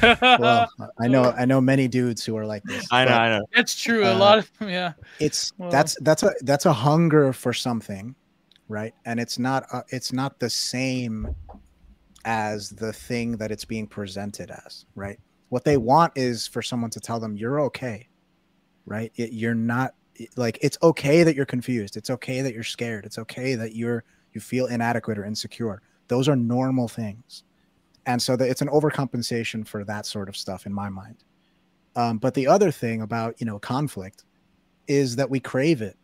well, 0.01 0.69
I 0.97 1.07
know 1.09 1.33
I 1.37 1.43
know 1.45 1.59
many 1.59 1.89
dudes 1.89 2.23
who 2.23 2.37
are 2.37 2.45
like 2.45 2.63
this. 2.63 2.87
I 2.91 3.03
know, 3.03 3.11
I 3.11 3.37
know. 3.37 3.45
That's 3.53 3.77
true. 3.77 4.05
Uh, 4.05 4.13
a 4.13 4.17
lot 4.17 4.37
of 4.37 4.49
yeah. 4.61 4.93
It's 5.19 5.51
well. 5.57 5.69
that's 5.69 5.97
that's 6.01 6.23
a 6.23 6.31
that's 6.41 6.65
a 6.65 6.71
hunger 6.71 7.33
for 7.33 7.53
something, 7.53 8.15
right? 8.69 8.93
And 9.05 9.19
it's 9.19 9.37
not 9.37 9.65
a, 9.73 9.83
it's 9.89 10.13
not 10.13 10.39
the 10.39 10.49
same 10.49 11.35
as 12.23 12.69
the 12.69 12.93
thing 12.93 13.37
that 13.37 13.51
it's 13.51 13.65
being 13.65 13.87
presented 13.87 14.51
as, 14.51 14.85
right? 14.95 15.19
What 15.49 15.63
they 15.63 15.77
want 15.77 16.13
is 16.15 16.47
for 16.47 16.61
someone 16.61 16.89
to 16.91 16.99
tell 16.99 17.19
them 17.19 17.37
you're 17.37 17.61
okay, 17.61 18.07
right? 18.85 19.11
You're 19.15 19.55
not 19.55 19.93
like 20.35 20.57
it's 20.61 20.77
okay 20.83 21.23
that 21.23 21.35
you're 21.35 21.45
confused. 21.45 21.95
It's 21.95 22.09
okay 22.09 22.41
that 22.41 22.53
you're 22.53 22.63
scared. 22.63 23.05
It's 23.05 23.17
okay 23.17 23.55
that 23.55 23.75
you're 23.75 24.03
you 24.33 24.41
feel 24.41 24.67
inadequate 24.67 25.17
or 25.17 25.25
insecure. 25.25 25.81
Those 26.07 26.27
are 26.27 26.35
normal 26.35 26.87
things, 26.87 27.43
and 28.05 28.21
so 28.21 28.35
that 28.35 28.49
it's 28.49 28.61
an 28.61 28.69
overcompensation 28.69 29.67
for 29.67 29.83
that 29.85 30.05
sort 30.05 30.29
of 30.29 30.35
stuff 30.35 30.65
in 30.65 30.73
my 30.73 30.89
mind. 30.89 31.23
Um, 31.95 32.17
but 32.17 32.33
the 32.33 32.47
other 32.47 32.71
thing 32.71 33.01
about 33.01 33.39
you 33.39 33.45
know 33.45 33.59
conflict 33.59 34.25
is 34.87 35.15
that 35.17 35.29
we 35.29 35.39
crave 35.39 35.81
it 35.81 35.97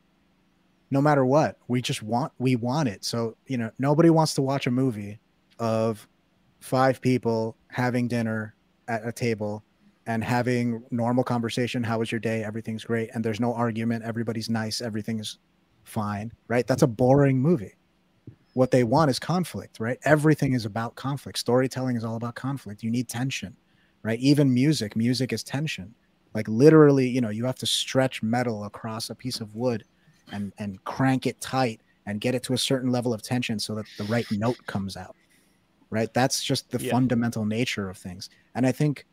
no 0.91 1.01
matter 1.01 1.25
what 1.25 1.57
we 1.67 1.81
just 1.81 2.03
want 2.03 2.31
we 2.37 2.55
want 2.55 2.87
it 2.87 3.03
so 3.03 3.35
you 3.47 3.57
know 3.57 3.71
nobody 3.79 4.09
wants 4.09 4.33
to 4.35 4.41
watch 4.41 4.67
a 4.67 4.71
movie 4.71 5.17
of 5.57 6.07
five 6.59 7.01
people 7.01 7.55
having 7.67 8.07
dinner 8.07 8.53
at 8.87 9.05
a 9.07 9.11
table 9.11 9.63
and 10.05 10.23
having 10.23 10.83
normal 10.91 11.23
conversation 11.23 11.83
how 11.83 11.99
was 11.99 12.11
your 12.11 12.19
day? 12.19 12.43
Everything's 12.43 12.83
great. 12.83 13.09
And 13.13 13.23
there's 13.23 13.39
no 13.39 13.53
argument. 13.53 14.03
Everybody's 14.03 14.49
nice. 14.49 14.81
Everything's 14.81 15.39
fine 15.83 16.31
right? 16.47 16.65
That's 16.65 16.83
a 16.83 16.87
boring 16.87 17.39
movie. 17.39 17.73
What 18.53 18.71
they 18.71 18.83
want 18.83 19.09
is 19.09 19.19
conflict 19.19 19.79
right? 19.79 19.97
Everything 20.03 20.53
is 20.53 20.65
about 20.65 20.95
conflict. 20.95 21.37
Storytelling 21.37 21.95
is 21.95 22.03
all 22.03 22.15
about 22.15 22.35
conflict. 22.35 22.83
You 22.83 22.91
need 22.91 23.07
tension 23.09 23.55
right? 24.03 24.19
Even 24.19 24.53
music 24.53 24.95
music 24.95 25.33
is 25.33 25.43
tension. 25.43 25.93
Like 26.33 26.47
literally 26.47 27.07
you 27.07 27.21
know 27.21 27.29
you 27.29 27.45
have 27.45 27.57
to 27.59 27.65
stretch 27.65 28.23
metal 28.23 28.65
across 28.65 29.09
a 29.09 29.15
piece 29.15 29.39
of 29.39 29.55
wood 29.55 29.83
and 30.31 30.53
and 30.57 30.83
crank 30.83 31.27
it 31.27 31.39
tight 31.41 31.81
and 32.05 32.19
get 32.19 32.35
it 32.35 32.43
to 32.43 32.53
a 32.53 32.57
certain 32.57 32.91
level 32.91 33.13
of 33.13 33.21
tension 33.21 33.59
so 33.59 33.75
that 33.75 33.85
the 33.97 34.03
right 34.05 34.25
note 34.31 34.57
comes 34.65 34.97
out 34.97 35.15
right? 35.93 36.13
That's 36.13 36.43
just 36.43 36.71
the 36.71 36.83
yeah. 36.83 36.91
fundamental 36.91 37.45
nature 37.45 37.89
of 37.89 37.97
things. 37.97 38.29
And 38.55 38.65
I 38.65 38.71
think 38.71 39.05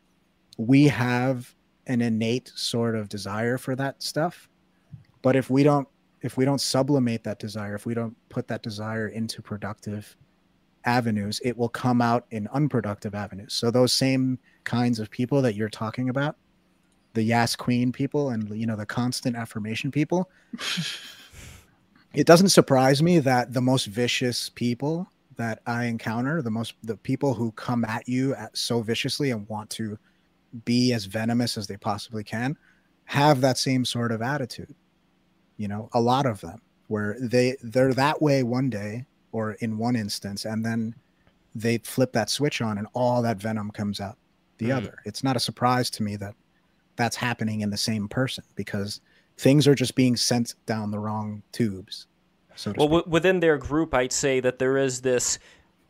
we 0.57 0.87
have 0.87 1.53
an 1.85 2.01
innate 2.01 2.51
sort 2.55 2.95
of 2.95 3.07
desire 3.07 3.57
for 3.57 3.75
that 3.75 4.01
stuff. 4.01 4.49
But 5.21 5.35
if 5.35 5.49
we 5.49 5.63
don't 5.63 5.87
if 6.21 6.37
we 6.37 6.45
don't 6.45 6.61
sublimate 6.61 7.23
that 7.23 7.39
desire, 7.39 7.73
if 7.75 7.85
we 7.85 7.93
don't 7.93 8.15
put 8.29 8.47
that 8.47 8.61
desire 8.61 9.07
into 9.07 9.41
productive 9.41 10.15
avenues, 10.85 11.39
it 11.43 11.57
will 11.57 11.69
come 11.69 12.01
out 12.01 12.25
in 12.31 12.47
unproductive 12.49 13.15
avenues. 13.15 13.53
So 13.53 13.71
those 13.71 13.91
same 13.93 14.37
kinds 14.63 14.99
of 14.99 15.09
people 15.09 15.41
that 15.41 15.55
you're 15.55 15.69
talking 15.69 16.09
about, 16.09 16.37
the 17.13 17.23
Yas 17.23 17.55
Queen 17.55 17.91
people 17.91 18.29
and 18.29 18.49
you 18.57 18.65
know 18.65 18.75
the 18.75 18.85
constant 18.85 19.35
affirmation 19.35 19.91
people, 19.91 20.29
it 22.13 22.25
doesn't 22.25 22.49
surprise 22.49 23.03
me 23.03 23.19
that 23.19 23.53
the 23.53 23.61
most 23.61 23.85
vicious 23.85 24.49
people 24.49 25.07
that 25.41 25.59
I 25.65 25.85
encounter, 25.85 26.41
the 26.41 26.51
most 26.51 26.75
the 26.83 26.97
people 26.97 27.33
who 27.33 27.51
come 27.53 27.83
at 27.83 28.07
you 28.07 28.35
at 28.35 28.55
so 28.55 28.81
viciously 28.81 29.31
and 29.31 29.47
want 29.49 29.69
to 29.71 29.97
be 30.65 30.93
as 30.93 31.05
venomous 31.05 31.57
as 31.57 31.67
they 31.67 31.77
possibly 31.77 32.23
can, 32.23 32.57
have 33.05 33.41
that 33.41 33.57
same 33.57 33.83
sort 33.83 34.11
of 34.11 34.21
attitude. 34.21 34.75
You 35.57 35.67
know, 35.67 35.89
a 35.93 36.01
lot 36.01 36.25
of 36.25 36.41
them 36.41 36.61
where 36.87 37.17
they 37.19 37.57
they're 37.63 37.93
that 37.93 38.21
way 38.21 38.43
one 38.43 38.69
day 38.69 39.05
or 39.31 39.53
in 39.53 39.77
one 39.77 39.95
instance, 39.95 40.45
and 40.45 40.63
then 40.63 40.95
they 41.55 41.79
flip 41.79 42.13
that 42.13 42.29
switch 42.29 42.61
on 42.61 42.77
and 42.77 42.87
all 42.93 43.21
that 43.21 43.37
venom 43.37 43.71
comes 43.71 43.99
out 43.99 44.17
the 44.57 44.69
mm. 44.69 44.77
other. 44.77 44.97
It's 45.05 45.23
not 45.23 45.35
a 45.35 45.39
surprise 45.39 45.89
to 45.91 46.03
me 46.03 46.15
that 46.17 46.35
that's 46.95 47.15
happening 47.15 47.61
in 47.61 47.69
the 47.69 47.77
same 47.77 48.07
person 48.07 48.43
because 48.55 49.01
things 49.37 49.67
are 49.67 49.75
just 49.75 49.95
being 49.95 50.15
sent 50.15 50.55
down 50.65 50.91
the 50.91 50.99
wrong 50.99 51.41
tubes 51.51 52.07
so 52.55 52.73
well, 52.77 52.87
w- 52.87 53.03
within 53.07 53.39
their 53.39 53.57
group, 53.57 53.93
I'd 53.93 54.11
say 54.11 54.39
that 54.39 54.59
there 54.59 54.77
is 54.77 55.01
this 55.01 55.39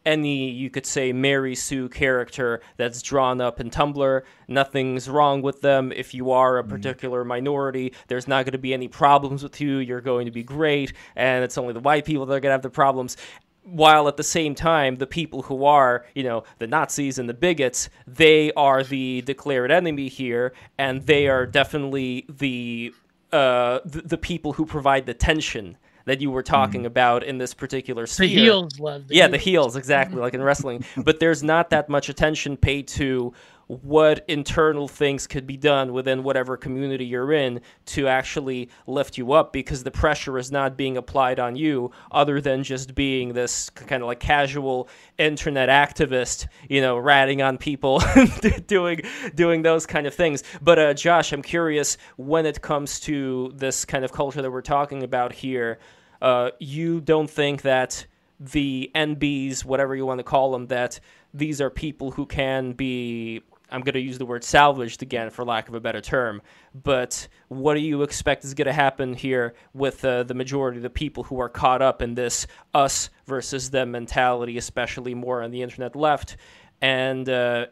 any 0.06 0.50
you 0.50 0.70
could 0.70 0.86
say 0.86 1.14
Mary 1.14 1.56
Sue 1.56 1.90
character 1.90 2.62
that's 2.78 3.02
drawn 3.02 3.42
up 3.42 3.60
in 3.60 3.70
Tumblr. 3.70 4.22
Nothing's 4.48 5.10
wrong 5.10 5.42
with 5.42 5.62
them. 5.62 5.92
If 5.92 6.14
you 6.14 6.32
are 6.32 6.58
a 6.58 6.64
mm. 6.64 6.70
particular 6.70 7.24
minority, 7.24 7.94
there's 8.08 8.28
not 8.28 8.46
going 8.46 8.54
to 8.54 8.58
be 8.58 8.74
any 8.74 8.88
problems 8.88 9.44
with 9.44 9.60
you. 9.62 9.78
You're 9.78 10.02
going 10.02 10.26
to 10.26 10.32
be 10.32 10.44
great, 10.44 10.94
and 11.16 11.44
it's 11.44 11.58
only 11.58 11.74
the 11.74 11.80
white 11.80 12.06
people 12.06 12.26
that 12.26 12.34
are 12.34 12.40
going 12.40 12.50
to 12.50 12.54
have 12.54 12.62
the 12.62 12.70
problems. 12.70 13.18
While 13.64 14.08
at 14.08 14.18
the 14.18 14.24
same 14.24 14.56
time, 14.56 14.96
the 14.96 15.06
people 15.06 15.44
who 15.44 15.66
are, 15.66 16.08
you 16.16 16.24
know, 16.24 16.46
the 16.58 16.66
Nazis 16.66 17.20
and 17.20 17.30
the 17.30 17.34
bigots, 17.36 17.90
they 18.08 18.52
are 18.54 18.84
the 18.84 19.22
declared 19.22 19.70
enemy 19.70 20.08
here, 20.08 20.54
and 20.80 21.04
they 21.04 21.28
are 21.28 21.46
definitely 21.46 22.26
the 22.28 22.94
uh, 23.32 23.80
the, 23.86 24.02
the 24.02 24.18
people 24.18 24.54
who 24.54 24.66
provide 24.66 25.06
the 25.06 25.14
tension 25.14 25.78
that 26.06 26.22
you 26.22 26.32
were 26.32 26.44
talking 26.44 26.84
mm. 26.84 26.88
about 26.88 27.24
in 27.24 27.38
this 27.38 27.54
particular 27.54 28.08
sphere. 28.08 28.28
The 28.28 28.36
heels 28.36 28.80
love. 28.80 29.08
The 29.08 29.16
yeah, 29.16 29.24
heels. 29.24 29.32
the 29.32 29.38
heels 29.38 29.76
exactly 29.76 30.20
like 30.20 30.34
in 30.34 30.42
wrestling. 30.42 30.86
but 30.98 31.20
there's 31.20 31.44
not 31.44 31.70
that 31.72 31.90
much 31.90 32.10
attention 32.10 32.58
paid 32.58 32.88
to 32.90 33.34
what 33.82 34.26
internal 34.28 34.86
things 34.86 35.26
could 35.28 35.48
be 35.48 35.56
done 35.56 35.94
within 35.94 36.24
whatever 36.24 36.58
community 36.58 37.06
you're 37.06 37.32
in 37.32 37.62
to 37.86 38.06
actually 38.06 38.70
lift 38.86 39.18
you 39.18 39.32
up 39.32 39.54
because 39.54 39.82
the 39.84 39.92
pressure 39.92 40.38
is 40.38 40.52
not 40.52 40.76
being 40.76 40.98
applied 40.98 41.40
on 41.40 41.56
you 41.56 41.90
other 42.12 42.42
than 42.42 42.64
just 42.64 42.94
being 42.94 43.32
this 43.32 43.70
kind 43.70 44.04
of 44.04 44.08
like 44.08 44.20
casual 44.20 44.90
internet 45.18 45.70
activist 45.70 46.48
you 46.68 46.82
know 46.82 46.98
ratting 46.98 47.42
on 47.42 47.58
people 47.58 48.02
doing 48.68 49.00
doing 49.36 49.62
those 49.62 49.86
kind 49.86 50.06
of 50.06 50.14
things. 50.14 50.44
But 50.62 50.78
uh, 50.78 50.94
josh 50.94 51.32
i'm 51.32 51.42
curious 51.42 51.98
when 52.18 52.46
it 52.46 52.62
comes 52.62 53.00
to 53.02 53.54
this 53.56 53.86
kind 53.86 54.04
of 54.04 54.12
culture 54.12 54.42
that 54.42 54.52
we're 54.52 54.62
talking 54.62 55.04
about 55.04 55.32
here 55.32 55.80
uh, 56.22 56.52
you 56.60 57.00
don't 57.00 57.30
think 57.30 57.62
that 57.62 58.06
the 58.40 58.92
nbs 58.96 59.64
whatever 59.64 59.96
you 59.96 60.06
want 60.06 60.18
to 60.18 60.24
call 60.24 60.52
them 60.52 60.68
that 60.68 61.00
these 61.34 61.62
are 61.62 61.70
people 61.70 62.12
who 62.12 62.26
can 62.26 62.74
be 62.74 63.42
I'm 63.72 63.82
going 63.82 63.94
to 63.94 64.00
use 64.02 64.18
the 64.18 64.26
word 64.26 64.44
salvaged 64.44 65.02
again, 65.02 65.30
for 65.30 65.46
lack 65.46 65.70
of 65.70 65.76
a 65.76 65.80
better 65.80 66.02
term. 66.02 66.42
But 66.76 67.28
what 67.48 67.76
do 67.76 67.80
you 67.80 68.04
expect 68.04 68.44
is 68.44 68.54
going 68.54 68.68
to 68.68 68.74
happen 68.74 69.14
here 69.14 69.54
with 69.74 70.04
uh, 70.04 70.24
the 70.24 70.34
majority 70.34 70.78
of 70.78 70.84
the 70.84 70.90
people 70.90 71.24
who 71.24 71.40
are 71.40 71.50
caught 71.50 71.82
up 71.82 72.02
in 72.02 72.16
this 72.16 72.48
us 72.74 73.10
versus 73.26 73.70
them 73.70 73.92
mentality, 73.92 74.58
especially 74.58 75.14
more 75.16 75.42
on 75.42 75.52
the 75.52 75.62
internet 75.62 75.96
left? 75.96 76.38
And 76.82 77.28
uh, 77.30 77.68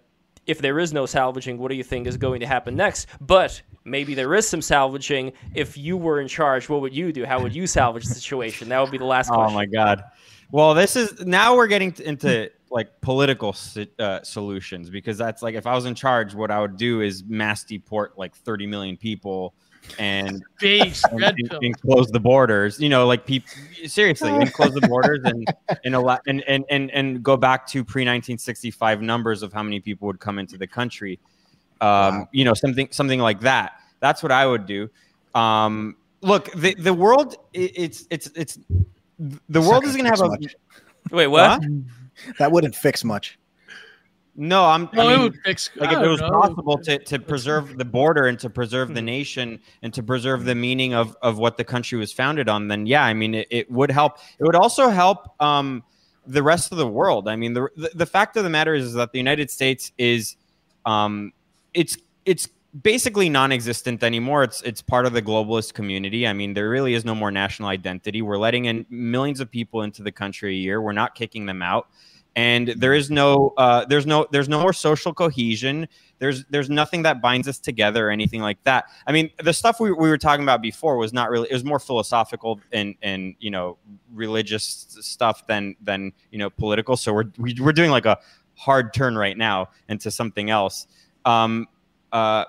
if 0.46 0.60
there 0.60 0.80
is 0.80 0.94
no 0.94 1.06
salvaging, 1.06 1.58
what 1.58 1.70
do 1.70 1.76
you 1.76 1.84
think 1.84 2.08
is 2.08 2.18
going 2.18 2.40
to 2.40 2.48
happen 2.48 2.76
next? 2.76 3.08
But 3.22 3.62
maybe 3.84 4.16
there 4.16 4.34
is 4.36 4.48
some 4.48 4.62
salvaging. 4.62 5.34
If 5.54 5.78
you 5.78 5.98
were 5.98 6.20
in 6.22 6.28
charge, 6.28 6.70
what 6.70 6.82
would 6.82 6.96
you 6.96 7.12
do? 7.12 7.26
How 7.26 7.42
would 7.42 7.54
you 7.54 7.68
salvage 7.68 8.06
the 8.06 8.16
situation? 8.16 8.70
That 8.70 8.80
would 8.80 8.92
be 8.92 8.98
the 8.98 9.06
last 9.06 9.28
question. 9.32 9.52
Oh 9.52 9.54
my 9.54 9.66
God. 9.66 10.04
Well, 10.52 10.74
this 10.74 10.96
is 10.96 11.26
now 11.26 11.56
we're 11.56 11.68
getting 11.68 11.94
into 12.04 12.52
like 12.72 13.02
political 13.02 13.56
uh, 14.00 14.22
solutions 14.24 14.90
because 14.90 15.18
that's 15.18 15.42
like 15.42 15.56
if 15.56 15.66
I 15.66 15.74
was 15.76 15.86
in 15.86 15.96
charge, 15.96 16.34
what 16.36 16.52
I 16.52 16.60
would 16.60 16.78
do 16.78 17.02
is 17.02 17.24
mass 17.26 17.64
deport 17.64 18.18
like 18.18 18.36
30 18.36 18.68
million 18.68 18.98
people 18.98 19.54
and 19.98 20.44
Base 20.60 21.04
and, 21.12 21.24
and- 21.62 21.82
close 21.82 22.08
the 22.12 22.20
borders. 22.20 22.80
You 22.80 22.90
know, 22.90 23.08
like 23.08 23.26
people 23.26 23.50
seriously, 23.88 24.30
and 24.30 24.54
close 24.54 24.74
the 24.74 24.88
borders 24.88 25.22
and 25.24 25.48
and, 25.86 25.96
allow, 25.96 26.20
and 26.28 26.44
and 26.48 26.66
and 26.70 26.92
and 26.92 27.24
go 27.24 27.38
back 27.38 27.66
to 27.68 27.84
pre 27.84 28.02
1965 28.02 29.02
numbers 29.02 29.42
of 29.42 29.52
how 29.54 29.64
many 29.64 29.80
people 29.80 30.06
would 30.08 30.20
come 30.20 30.38
into 30.38 30.58
the 30.58 30.68
country. 30.68 31.20
Um, 31.82 31.88
Wow. 31.90 32.30
You 32.34 32.44
know, 32.46 32.54
something 32.54 32.90
something 32.92 33.20
like 33.22 33.40
that. 33.42 33.74
That's 34.02 34.22
what 34.22 34.32
I 34.34 34.46
would 34.46 34.66
do. 34.66 34.90
Um, 35.34 35.96
look, 36.22 36.52
the 36.54 36.76
the 36.76 36.94
world 36.94 37.36
i- 37.56 37.72
it's 37.74 38.06
it's 38.10 38.28
it's 38.36 38.60
the 39.18 39.62
world 39.62 39.84
not 39.84 39.86
is 39.86 39.96
gonna 39.96 40.10
going 40.10 40.16
to 40.18 40.22
have 40.22 40.22
a 40.22 40.28
much. 40.30 40.56
Wait, 41.12 41.28
what? 41.28 41.64
Huh? 41.64 41.70
That 42.38 42.52
wouldn't 42.52 42.76
fix 42.76 43.04
much. 43.04 43.38
no. 44.36 44.66
I'm 44.66 44.88
No, 44.94 45.08
I 45.10 45.16
it 45.16 45.18
would 45.20 45.36
fix. 45.44 45.70
like 45.76 45.92
if 45.92 46.00
it 46.02 46.08
was 46.08 46.22
know. 46.22 46.30
possible 46.30 46.78
to, 46.78 46.98
to 46.98 47.20
preserve 47.20 47.78
the 47.78 47.84
border 47.86 48.28
and 48.28 48.40
to 48.40 48.50
preserve 48.50 48.94
the 48.94 49.02
Mhm. 49.02 49.06
nation 49.06 49.60
and 49.84 49.94
to 49.94 50.02
preserve 50.04 50.46
the 50.46 50.56
meaning 50.56 50.94
of, 50.94 51.18
of 51.22 51.38
what 51.38 51.58
the 51.58 51.64
country 51.66 51.98
was 51.98 52.14
founded 52.14 52.48
on 52.48 52.68
then 52.70 52.86
yeah 52.86 53.04
i 53.04 53.14
mean 53.14 53.36
it, 53.36 53.48
it 53.50 53.70
would 53.72 53.92
help 53.92 54.18
it 54.40 54.44
would 54.44 54.56
also 54.56 54.88
help 54.90 55.36
um, 55.42 55.84
the 56.26 56.42
rest 56.44 56.72
of 56.72 56.78
the 56.78 56.88
world 56.88 57.28
i 57.28 57.36
mean 57.36 57.54
the, 57.54 57.68
the, 57.76 57.92
the 57.96 58.06
fact 58.06 58.38
of 58.38 58.44
the 58.44 58.50
matter 58.50 58.74
is, 58.76 58.86
is, 58.86 58.94
that 58.94 59.12
the 59.12 59.18
united 59.18 59.50
states 59.52 59.92
is 59.98 60.38
um, 60.86 61.34
it's 61.74 61.98
it's 62.26 62.48
basically 62.82 63.30
non-existent 63.30 64.04
anymore. 64.04 64.44
It's 64.44 64.62
it's 64.62 64.82
part 64.82 65.06
of 65.06 65.14
the 65.14 65.22
globalist 65.22 65.74
community. 65.74 66.28
I 66.28 66.34
mean 66.34 66.54
there 66.54 66.70
really 66.70 66.94
is 66.94 67.04
no 67.06 67.16
more 67.16 67.32
national 67.32 67.70
identity. 67.70 68.22
We're 68.22 68.38
letting 68.38 68.66
in 68.66 68.86
millions 68.90 69.40
of 69.40 69.50
people 69.50 69.82
into 69.82 70.04
the 70.04 70.12
country 70.12 70.52
a 70.52 70.58
year. 70.58 70.82
We're 70.82 70.92
not 70.92 71.16
kicking 71.16 71.46
them 71.46 71.62
out. 71.62 71.90
And 72.36 72.70
there 72.70 72.94
is 72.94 73.10
no 73.10 73.54
uh, 73.58 73.86
there's 73.86 74.06
no 74.06 74.28
there's 74.32 74.48
no 74.48 74.62
more 74.62 74.72
social 74.72 75.14
cohesion. 75.14 75.88
There's 76.20 76.46
there's 76.46 76.70
nothing 76.70 77.02
that 77.04 77.22
binds 77.22 77.48
us 77.48 77.58
together 77.58 78.08
or 78.08 78.12
anything 78.12 78.42
like 78.42 78.64
that. 78.66 78.86
I 79.08 79.12
mean 79.12 79.32
the 79.44 79.52
stuff 79.52 79.80
we, 79.80 79.92
we 79.92 80.10
were 80.10 80.18
talking 80.18 80.44
about 80.44 80.62
before 80.62 80.98
was 80.98 81.12
not 81.12 81.32
really 81.32 81.50
it 81.50 81.54
was 81.54 81.66
more 81.66 81.80
philosophical 81.80 82.62
and 82.72 82.96
and 83.02 83.34
you 83.40 83.50
know 83.50 83.78
religious 84.14 84.96
stuff 85.02 85.48
than 85.48 85.76
than 85.82 86.14
you 86.32 86.38
know 86.38 86.52
political. 86.52 86.96
So 86.98 87.14
we're 87.14 87.32
we, 87.40 87.56
we're 87.60 87.74
doing 87.74 87.90
like 87.90 88.06
a 88.06 88.20
hard 88.54 88.94
turn 88.94 89.18
right 89.18 89.38
now 89.38 89.70
into 89.88 90.12
something 90.12 90.52
else. 90.52 90.86
Um 91.26 91.68
uh 92.12 92.46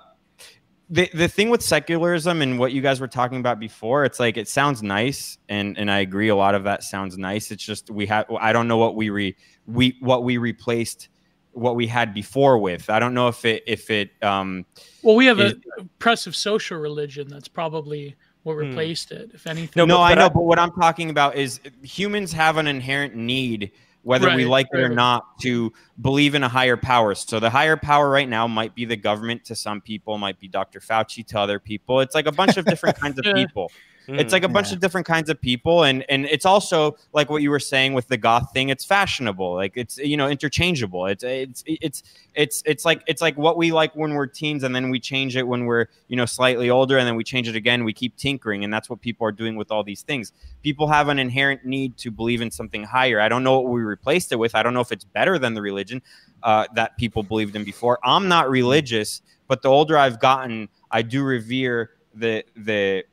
the, 0.93 1.09
the 1.13 1.27
thing 1.29 1.49
with 1.49 1.61
secularism 1.63 2.41
and 2.41 2.59
what 2.59 2.73
you 2.73 2.81
guys 2.81 2.99
were 2.99 3.07
talking 3.07 3.39
about 3.39 3.59
before, 3.59 4.03
it's 4.03 4.19
like 4.19 4.35
it 4.35 4.47
sounds 4.49 4.83
nice, 4.83 5.37
and 5.47 5.77
and 5.77 5.89
I 5.89 5.99
agree. 5.99 6.27
A 6.27 6.35
lot 6.35 6.53
of 6.53 6.65
that 6.65 6.83
sounds 6.83 7.17
nice. 7.17 7.49
It's 7.49 7.63
just 7.63 7.89
we 7.89 8.05
have 8.07 8.25
I 8.39 8.51
don't 8.51 8.67
know 8.67 8.77
what 8.77 8.95
we 8.95 9.09
re 9.09 9.35
we 9.67 9.95
what 10.01 10.23
we 10.25 10.37
replaced 10.37 11.07
what 11.53 11.75
we 11.77 11.87
had 11.87 12.13
before 12.13 12.57
with. 12.57 12.89
I 12.89 12.99
don't 12.99 13.13
know 13.13 13.29
if 13.29 13.45
it 13.45 13.63
if 13.67 13.89
it 13.89 14.11
um 14.21 14.65
Well, 15.01 15.15
we 15.15 15.25
have 15.27 15.39
is- 15.39 15.53
a 15.77 15.81
oppressive 15.81 16.35
social 16.35 16.77
religion 16.77 17.27
that's 17.29 17.47
probably 17.47 18.15
what 18.43 18.53
Hmm. 18.55 18.59
replaced 18.69 19.11
it, 19.11 19.31
if 19.33 19.47
anything. 19.47 19.73
No, 19.77 19.85
no, 19.85 19.95
but- 19.97 20.01
I 20.01 20.13
know, 20.15 20.25
I- 20.25 20.29
but 20.29 20.43
what 20.43 20.59
I'm 20.59 20.71
talking 20.71 21.09
about 21.09 21.35
is 21.37 21.61
humans 21.83 22.33
have 22.33 22.57
an 22.57 22.67
inherent 22.67 23.15
need, 23.15 23.71
whether 24.03 24.27
we 24.35 24.43
Right, 24.43 24.47
like 24.47 24.67
it 24.73 24.79
or 24.79 24.89
not, 24.89 25.39
to 25.41 25.71
believe 26.01 26.33
in 26.35 26.43
a 26.43 26.49
higher 26.49 26.77
power. 26.77 27.13
So 27.15 27.39
the 27.39 27.49
higher 27.49 27.77
power 27.77 28.09
right 28.09 28.27
now 28.27 28.47
might 28.47 28.73
be 28.73 28.85
the 28.85 28.95
government 28.95 29.45
to 29.45 29.55
some 29.55 29.81
people, 29.81 30.17
might 30.17 30.39
be 30.39 30.47
Dr. 30.47 30.79
Fauci 30.79 31.25
to 31.27 31.39
other 31.39 31.59
people. 31.59 31.99
It's 31.99 32.15
like 32.15 32.25
a 32.25 32.31
bunch 32.31 32.57
of 32.57 32.65
different 32.65 32.97
kinds 32.97 33.19
of 33.19 33.25
Yeah. 33.31 33.33
people. 33.33 33.71
It's 34.07 34.33
like 34.33 34.43
a 34.43 34.49
bunch 34.49 34.69
Yeah. 34.69 34.75
of 34.75 34.79
different 34.81 35.07
kinds 35.07 35.29
of 35.29 35.39
people, 35.39 35.83
and 35.83 36.03
and 36.09 36.25
it's 36.25 36.45
also 36.45 36.97
like 37.13 37.29
what 37.29 37.41
you 37.41 37.49
were 37.49 37.59
saying 37.59 37.93
with 37.93 38.07
the 38.07 38.17
goth 38.17 38.51
thing. 38.53 38.69
It's 38.69 38.83
fashionable, 38.83 39.53
like 39.53 39.73
it's 39.75 39.97
you 39.97 40.17
know 40.17 40.27
interchangeable. 40.27 41.05
It's 41.05 41.23
it's 41.23 41.63
it's 41.67 42.03
it's 42.35 42.63
it's 42.65 42.83
like 42.85 43.03
it's 43.07 43.21
like 43.21 43.37
what 43.37 43.57
we 43.57 43.71
like 43.71 43.95
when 43.95 44.13
we're 44.13 44.27
teens, 44.27 44.63
and 44.63 44.75
then 44.75 44.89
we 44.89 44.99
change 44.99 45.37
it 45.37 45.47
when 45.47 45.65
we're 45.65 45.85
you 46.07 46.15
know 46.17 46.25
slightly 46.25 46.69
older, 46.69 46.97
and 46.97 47.07
then 47.07 47.15
we 47.15 47.23
change 47.23 47.47
it 47.47 47.55
again. 47.55 47.83
We 47.83 47.93
keep 47.93 48.17
tinkering, 48.17 48.63
and 48.63 48.73
that's 48.73 48.89
what 48.89 49.01
people 49.01 49.25
are 49.27 49.31
doing 49.31 49.55
with 49.55 49.71
all 49.71 49.83
these 49.83 50.01
things. 50.01 50.33
People 50.63 50.87
have 50.87 51.07
an 51.07 51.19
inherent 51.19 51.63
need 51.65 51.97
to 51.97 52.11
believe 52.11 52.41
in 52.41 52.51
something 52.51 52.83
higher. 52.83 53.21
I 53.21 53.29
don't 53.29 53.43
know 53.43 53.59
what 53.59 53.71
we 53.71 53.81
replaced 53.81 54.31
it 54.31 54.37
with. 54.37 54.55
I 54.55 54.63
don't 54.63 54.73
know 54.73 54.81
if 54.81 54.91
it's 54.91 55.05
better 55.05 55.37
than 55.39 55.53
the 55.53 55.61
religion 55.61 56.01
uh, 56.43 56.65
that 56.75 56.97
people 56.97 57.23
believed 57.23 57.55
in 57.55 57.63
before. 57.63 57.99
I'm 58.03 58.27
not 58.27 58.49
religious, 58.49 59.21
but 59.47 59.61
the 59.61 59.69
older 59.69 59.97
I've 59.97 60.19
gotten, 60.19 60.69
I 60.89 61.01
do 61.03 61.23
revere 61.23 61.91
the 62.13 62.43
the 62.57 63.05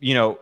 you 0.00 0.14
know 0.14 0.38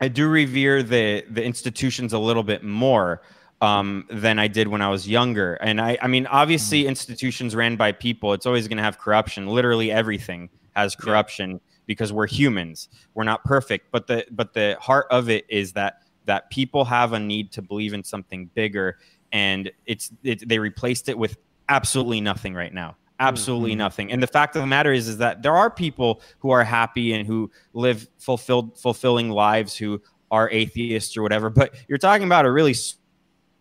i 0.00 0.08
do 0.08 0.28
revere 0.28 0.82
the 0.82 1.24
the 1.30 1.42
institutions 1.44 2.12
a 2.12 2.18
little 2.18 2.42
bit 2.42 2.62
more 2.64 3.22
um, 3.60 4.04
than 4.10 4.38
i 4.38 4.48
did 4.48 4.66
when 4.66 4.82
i 4.82 4.88
was 4.88 5.08
younger. 5.08 5.54
And 5.54 5.80
i 5.80 5.96
i 6.02 6.08
mean 6.08 6.26
obviously 6.26 6.86
institutions 6.86 7.54
ran 7.54 7.76
by 7.76 7.92
people. 7.92 8.32
It's 8.32 8.46
always 8.46 8.66
going 8.66 8.78
to 8.78 8.82
have 8.82 8.98
corruption. 8.98 9.46
Literally 9.46 9.92
everything 9.92 10.50
has 10.74 10.96
Yeah. 10.98 11.04
corruption 11.04 11.60
because 11.86 12.12
we're 12.12 12.26
humans. 12.26 12.88
We're 13.14 13.24
not 13.24 13.44
perfect. 13.44 13.92
But 13.92 14.06
the 14.08 14.24
but 14.32 14.52
the 14.54 14.76
heart 14.80 15.06
of 15.10 15.30
it 15.30 15.44
is 15.48 15.72
that 15.74 16.02
that 16.24 16.50
people 16.50 16.84
have 16.86 17.12
a 17.12 17.20
need 17.20 17.52
to 17.52 17.62
believe 17.62 17.92
in 17.94 18.02
something 18.02 18.46
bigger 18.54 18.98
and 19.32 19.70
it's 19.86 20.10
it, 20.24 20.48
they 20.48 20.58
replaced 20.58 21.08
it 21.08 21.16
with 21.16 21.36
absolutely 21.68 22.20
nothing 22.20 22.54
right 22.54 22.72
now 22.74 22.96
absolutely 23.22 23.72
Mhm. 23.74 23.78
nothing. 23.78 24.12
And 24.12 24.22
the 24.22 24.26
fact 24.26 24.56
of 24.56 24.62
the 24.62 24.66
matter 24.66 24.92
is 24.92 25.08
is 25.08 25.18
that 25.18 25.42
there 25.42 25.54
are 25.56 25.70
people 25.70 26.20
who 26.40 26.50
are 26.50 26.64
happy 26.64 27.12
and 27.12 27.26
who 27.26 27.50
live 27.72 28.08
fulfilled 28.18 28.78
fulfilling 28.78 29.30
lives 29.30 29.76
who 29.76 30.00
are 30.30 30.48
atheists 30.50 31.16
or 31.16 31.22
whatever 31.22 31.50
but 31.50 31.74
you're 31.88 31.98
talking 31.98 32.26
about 32.26 32.46
a 32.46 32.50
really 32.50 32.74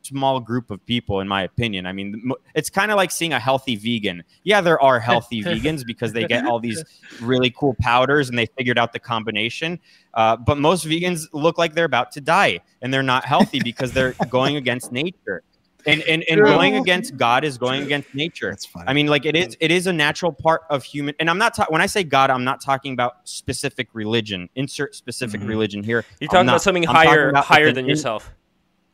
small 0.03 0.39
group 0.39 0.72
of 0.72 0.84
people 0.86 1.20
in 1.20 1.28
my 1.28 1.43
opinion. 1.43 1.86
I 1.86 1.91
mean 1.91 2.32
it's 2.55 2.70
kind 2.72 2.89
of 2.91 2.97
like 2.97 3.12
seeing 3.12 3.34
a 3.34 3.39
healthy 3.39 3.76
vegan. 3.76 4.24
Yeah 4.43 4.62
there 4.62 4.82
are 4.82 4.99
healthy 4.99 5.43
vegans 5.51 5.86
because 5.86 6.12
they 6.14 6.26
get 6.26 6.45
all 6.45 6.59
these 6.59 6.84
really 7.22 7.51
cool 7.55 7.76
powders 7.80 8.28
and 8.30 8.38
they 8.39 8.47
figured 8.57 8.80
out 8.80 8.93
the 8.93 8.99
combination 8.99 9.80
uh, 10.16 10.36
but 10.38 10.57
most 10.57 10.86
vegans 10.86 11.28
look 11.34 11.57
like 11.59 11.76
they're 11.76 11.86
about 11.86 12.12
to 12.14 12.22
die 12.22 12.59
and 12.82 12.91
they're 12.93 13.03
not 13.03 13.26
healthy 13.26 13.59
because 13.59 13.91
they're 13.93 14.16
going 14.30 14.55
against 14.55 14.91
nature 14.91 15.43
and 15.86 16.01
and, 16.03 16.23
and 16.29 16.41
going 16.41 16.75
against 16.75 17.17
god 17.17 17.43
is 17.43 17.57
going 17.57 17.84
against 17.84 18.13
nature 18.13 18.49
That's 18.49 18.65
funny. 18.65 18.86
I 18.88 18.93
mean, 18.93 19.07
like 19.07 19.25
it 19.25 19.36
is, 19.36 19.55
it 19.59 19.71
is 19.71 19.88
a 19.88 19.93
natural 19.93 20.32
part 20.32 20.61
of 20.69 20.84
human. 20.84 21.15
And 21.19 21.29
I'm 21.29 21.38
not 21.38 21.53
ta- 21.55 21.65
when 21.69 21.82
I 21.82 21.86
say 21.86 22.03
God, 22.03 22.29
I'm 22.29 22.43
not 22.43 22.61
talking 22.61 22.93
about 22.93 23.27
specific 23.27 23.88
religion. 23.93 24.49
Insert 24.55 24.95
specific 24.95 25.41
Mhm. 25.41 25.47
religion 25.47 25.84
here. 25.84 26.05
You're 26.19 26.27
talking 26.29 26.45
not. 26.45 26.53
about 26.53 26.61
something 26.61 26.88
I'm 26.88 26.95
higher 26.95 27.29
about 27.29 27.45
higher 27.45 27.71
than 27.71 27.86
in- 27.86 27.89
yourself. 27.89 28.32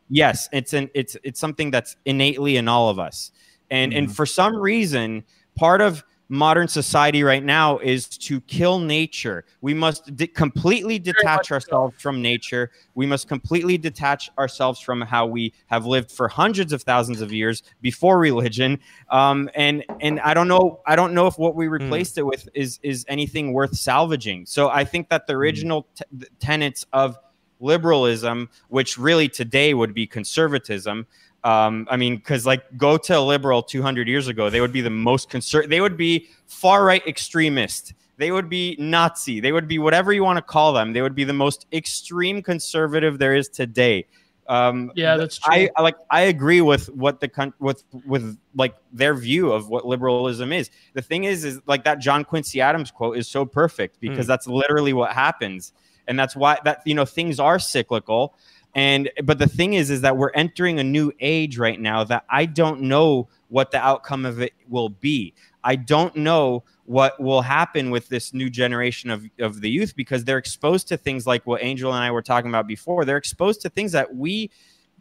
Yes, 0.09 0.47
it's 0.53 0.73
an 0.73 0.89
it's 0.93 1.17
it's 1.23 1.39
something 1.39 1.71
that's 1.71 1.95
innately 2.05 2.57
in 2.57 2.67
all 2.67 2.89
of 2.89 2.99
us. 2.99 3.31
And 3.69 3.93
and 3.93 4.07
Mhm. 4.07 4.15
for 4.15 4.25
some 4.25 4.55
reason, 4.55 5.23
part 5.55 5.81
of 5.81 6.03
modern 6.29 6.67
society 6.67 7.23
right 7.23 7.43
now 7.43 7.77
is 7.79 8.07
to 8.07 8.41
kill 8.41 8.79
nature. 8.79 9.45
We 9.61 9.73
must 9.73 10.15
de- 10.15 10.27
completely 10.27 10.99
detach 10.99 11.23
much 11.23 11.47
so. 11.47 11.55
ourselves 11.55 12.01
from 12.01 12.21
nature. 12.21 12.71
We 12.95 13.05
must 13.05 13.27
completely 13.27 13.77
detach 13.77 14.29
ourselves 14.37 14.79
from 14.79 15.01
how 15.01 15.25
we 15.25 15.53
have 15.67 15.85
lived 15.85 16.11
for 16.11 16.27
hundreds 16.27 16.73
of 16.73 16.83
thousands 16.83 17.21
of 17.21 17.31
years 17.31 17.63
before 17.81 18.19
religion. 18.19 18.79
Um, 19.09 19.49
and 19.55 19.83
and 20.01 20.19
I 20.19 20.33
don't 20.33 20.47
know 20.47 20.81
I 20.85 20.95
don't 20.95 21.13
know 21.13 21.27
if 21.27 21.37
what 21.37 21.55
we 21.55 21.67
replaced 21.67 22.17
it 22.17 22.23
with 22.23 22.49
is 22.53 22.79
is 22.83 23.05
anything 23.07 23.53
worth 23.53 23.75
salvaging. 23.75 24.45
So 24.45 24.69
I 24.69 24.83
think 24.83 25.09
that 25.09 25.27
the 25.27 25.33
original 25.33 25.87
t- 25.95 26.03
the 26.11 26.27
tenets 26.39 26.85
of 26.91 27.17
liberalism, 27.59 28.49
which 28.69 28.97
really 28.97 29.27
today 29.29 29.73
would 29.73 29.93
be 29.93 30.07
conservatism. 30.07 31.07
Um, 31.47 31.87
I 31.89 31.95
mean, 31.95 32.17
because 32.17 32.45
like 32.45 32.63
go 32.77 32.97
to 32.97 33.17
a 33.17 33.21
liberal 33.21 33.61
200 33.63 34.07
years 34.07 34.27
ago, 34.27 34.49
they 34.49 34.59
would 34.59 34.73
be 34.73 34.81
the 34.81 34.89
most 34.89 35.29
conser- 35.29 35.67
They 35.69 35.79
would 35.79 35.95
be 35.95 36.27
far 36.45 36.83
right 36.83 37.05
extremist. 37.07 37.93
They 38.17 38.31
would 38.31 38.49
be 38.49 38.75
Nazi. 38.79 39.39
They 39.39 39.51
would 39.51 39.67
be 39.67 39.79
whatever 39.79 40.11
you 40.11 40.23
want 40.23 40.37
to 40.37 40.41
call 40.41 40.73
them. 40.73 40.91
They 40.93 41.01
would 41.01 41.15
be 41.15 41.23
the 41.23 41.33
most 41.45 41.67
extreme 41.71 42.41
conservative 42.41 43.17
there 43.19 43.35
is 43.35 43.47
today. 43.47 44.05
Um, 44.49 44.91
Yeah, 44.95 45.17
that's 45.17 45.37
true. 45.37 45.53
I 45.53 45.69
I 45.77 45.81
like. 45.83 45.95
I 46.09 46.21
agree 46.35 46.61
with 46.61 46.87
what 47.03 47.19
the 47.19 47.27
con- 47.27 47.53
with 47.59 47.83
with 48.05 48.37
like 48.55 48.75
their 48.91 49.13
view 49.13 49.51
of 49.51 49.69
what 49.69 49.85
liberalism 49.85 50.51
is. 50.51 50.69
The 50.93 51.01
thing 51.01 51.25
is, 51.25 51.43
is 51.45 51.59
like 51.67 51.83
that 51.83 51.99
John 51.99 52.23
Quincy 52.23 52.59
Adams 52.61 52.89
quote 52.91 53.17
is 53.17 53.27
so 53.27 53.45
perfect 53.45 53.99
because 53.99 54.25
Mm. 54.25 54.29
that's 54.29 54.47
literally 54.47 54.93
what 54.93 55.11
happens, 55.11 55.73
and 56.07 56.17
that's 56.19 56.35
why 56.35 56.57
that 56.63 56.81
you 56.85 56.95
know 56.95 57.05
things 57.05 57.39
are 57.39 57.59
cyclical. 57.59 58.35
And 58.75 59.09
but 59.23 59.39
the 59.39 59.47
thing 59.47 59.73
is, 59.73 59.89
is 59.89 60.01
that 60.01 60.17
we're 60.17 60.31
entering 60.31 60.79
a 60.79 60.83
new 60.83 61.11
age 61.19 61.57
right 61.57 61.79
now 61.79 62.03
that 62.03 62.25
I 62.29 62.45
don't 62.45 62.81
know 62.81 63.27
what 63.49 63.71
the 63.71 63.79
outcome 63.79 64.25
of 64.25 64.41
it 64.41 64.53
will 64.69 64.89
be. 64.89 65.33
I 65.63 65.75
don't 65.75 66.15
know 66.15 66.63
what 66.85 67.19
will 67.19 67.41
happen 67.41 67.89
with 67.89 68.07
this 68.07 68.33
new 68.33 68.49
generation 68.49 69.09
of, 69.09 69.25
of 69.39 69.59
the 69.61 69.69
youth 69.69 69.95
because 69.95 70.23
they're 70.23 70.37
exposed 70.37 70.87
to 70.87 70.97
things 70.97 71.27
like 71.27 71.45
what 71.45 71.61
Angel 71.63 71.93
and 71.93 72.01
I 72.01 72.11
were 72.11 72.21
talking 72.21 72.49
about 72.49 72.67
before. 72.67 73.03
They're 73.03 73.17
exposed 73.17 73.61
to 73.61 73.69
things 73.69 73.91
that 73.91 74.15
we 74.15 74.49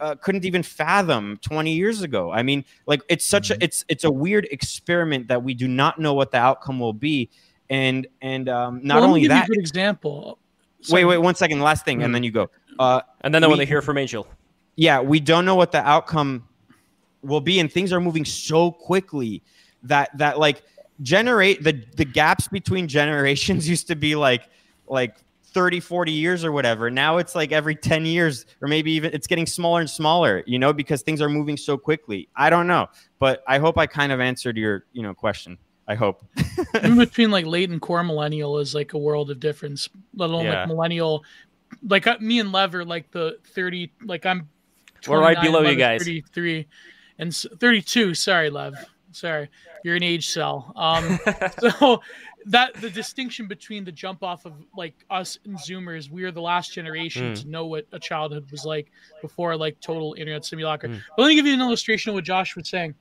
uh, 0.01 0.15
couldn't 0.17 0.45
even 0.45 0.63
fathom 0.63 1.39
20 1.43 1.73
years 1.73 2.03
ago. 2.03 2.33
I 2.33 2.43
mean, 2.43 2.65
like 2.87 3.03
it's 3.09 3.25
such 3.25 3.51
a 3.51 3.63
it's 3.63 3.85
it's 3.89 4.05
a 4.05 4.11
weird 4.11 4.47
experiment 4.51 5.29
that 5.29 5.43
we 5.43 5.55
do 5.55 5.69
not 5.69 5.99
know 5.99 6.15
what 6.15 6.31
the 6.31 6.39
outcome 6.39 6.81
will 6.81 6.93
be. 6.93 7.31
And 7.71 8.07
and 8.21 8.49
um, 8.49 8.81
not 8.83 9.01
Well, 9.01 9.09
only 9.11 9.27
that, 9.29 9.45
a 9.45 9.49
good 9.49 9.59
example. 9.59 10.39
Wait, 10.91 11.05
wait, 11.05 11.19
one 11.19 11.35
second, 11.35 11.61
last 11.61 11.85
thing, 11.85 12.03
and 12.03 12.15
then 12.15 12.23
you 12.23 12.31
go. 12.31 12.51
Uh, 12.79 13.01
And 13.23 13.35
then 13.35 13.43
I 13.45 13.47
want 13.47 13.61
to 13.61 13.67
hear 13.67 13.83
from 13.83 13.99
Angel. 13.99 14.27
yeah, 14.77 15.01
we 15.01 15.21
don't 15.21 15.45
know 15.45 15.55
what 15.55 15.73
the 15.73 15.87
outcome 15.87 16.47
will 17.23 17.41
be, 17.41 17.59
and 17.61 17.73
things 17.73 17.93
are 17.93 18.01
moving 18.01 18.25
so 18.25 18.71
quickly 18.71 19.43
that 19.83 20.17
that 20.19 20.39
like 20.39 20.63
generate 21.03 21.63
the 21.63 21.85
the 21.97 22.05
gaps 22.05 22.49
between 22.49 22.89
generations 22.99 23.69
used 23.69 23.87
to 23.89 23.97
be 23.97 24.15
like 24.17 24.49
like 24.89 25.17
30 25.45 25.81
40 25.81 26.13
years 26.13 26.45
or 26.45 26.53
whatever. 26.53 26.91
Now 26.91 27.17
it's 27.17 27.35
like 27.35 27.51
every 27.51 27.75
10 27.75 28.05
years 28.05 28.45
or 28.61 28.69
maybe 28.69 28.93
even 28.93 29.13
it's 29.15 29.27
getting 29.27 29.47
smaller 29.47 29.81
and 29.81 29.89
smaller 29.89 30.43
you 30.47 30.59
know 30.59 30.73
because 30.75 31.01
things 31.03 31.23
are 31.23 31.31
moving 31.31 31.57
so 31.57 31.79
quickly. 31.79 32.29
I 32.37 32.51
don't 32.51 32.67
know 32.67 32.89
but 33.19 33.43
i 33.49 33.59
hope 33.59 33.79
i 33.79 33.87
kind 33.87 34.13
of 34.13 34.21
answered 34.21 34.59
your 34.59 34.85
you 34.93 35.03
know 35.03 35.15
question 35.15 35.57
i 35.89 35.95
hope 35.95 36.25
in 36.83 36.97
between 36.97 37.31
like 37.31 37.47
late 37.47 37.71
and 37.71 37.81
core 37.81 38.03
millennial 38.05 38.59
is 38.59 38.75
like 38.75 38.93
a 38.93 38.99
world 38.99 39.31
of 39.31 39.39
difference 39.41 39.89
let 40.15 40.31
alone 40.31 40.45
Yeah. 40.47 40.61
like 40.61 40.69
millennial 40.69 41.25
like 41.89 42.07
uh, 42.07 42.17
me 42.21 42.39
and 42.41 42.53
lev 42.53 42.75
are 42.75 42.85
like 42.85 43.11
the 43.11 43.39
30 43.55 43.91
like 44.05 44.27
i'm 44.27 44.49
We're 45.09 45.21
right 45.21 45.41
below 45.41 45.61
you 45.61 45.67
Lev 45.69 45.75
is 45.75 45.79
guys. 45.79 46.01
33 46.03 46.67
and 47.19 47.35
32 47.35 48.15
sorry 48.15 48.51
lev 48.51 48.75
sorry 49.13 49.49
you're 49.85 49.97
an 49.97 50.03
age 50.03 50.29
cell 50.29 50.73
um 50.77 51.19
so 51.61 52.01
that 52.49 52.75
the 52.75 52.89
distinction 52.91 53.49
between 53.49 53.85
the 53.85 53.91
jump 53.91 54.23
off 54.23 54.45
of 54.47 54.53
like 54.77 54.95
us 55.11 55.39
and 55.45 55.57
zoomers 55.59 56.11
we 56.11 56.23
are 56.25 56.31
the 56.31 56.41
last 56.41 56.73
generation 56.73 57.33
Mm. 57.33 57.43
to 57.43 57.49
know 57.49 57.67
what 57.67 57.87
a 57.93 57.99
childhood 57.99 58.49
was 58.51 58.65
like 58.65 58.91
before 59.23 59.57
like 59.57 59.81
total 59.81 60.15
internet 60.19 60.45
simulacra 60.45 60.89
Mm. 60.89 61.01
but 61.17 61.23
let 61.23 61.29
me 61.29 61.35
give 61.35 61.47
you 61.47 61.55
an 61.55 61.61
illustration 61.61 62.11
of 62.11 62.15
what 62.15 62.25
josh 62.25 62.55
was 62.57 62.69
saying 62.69 62.95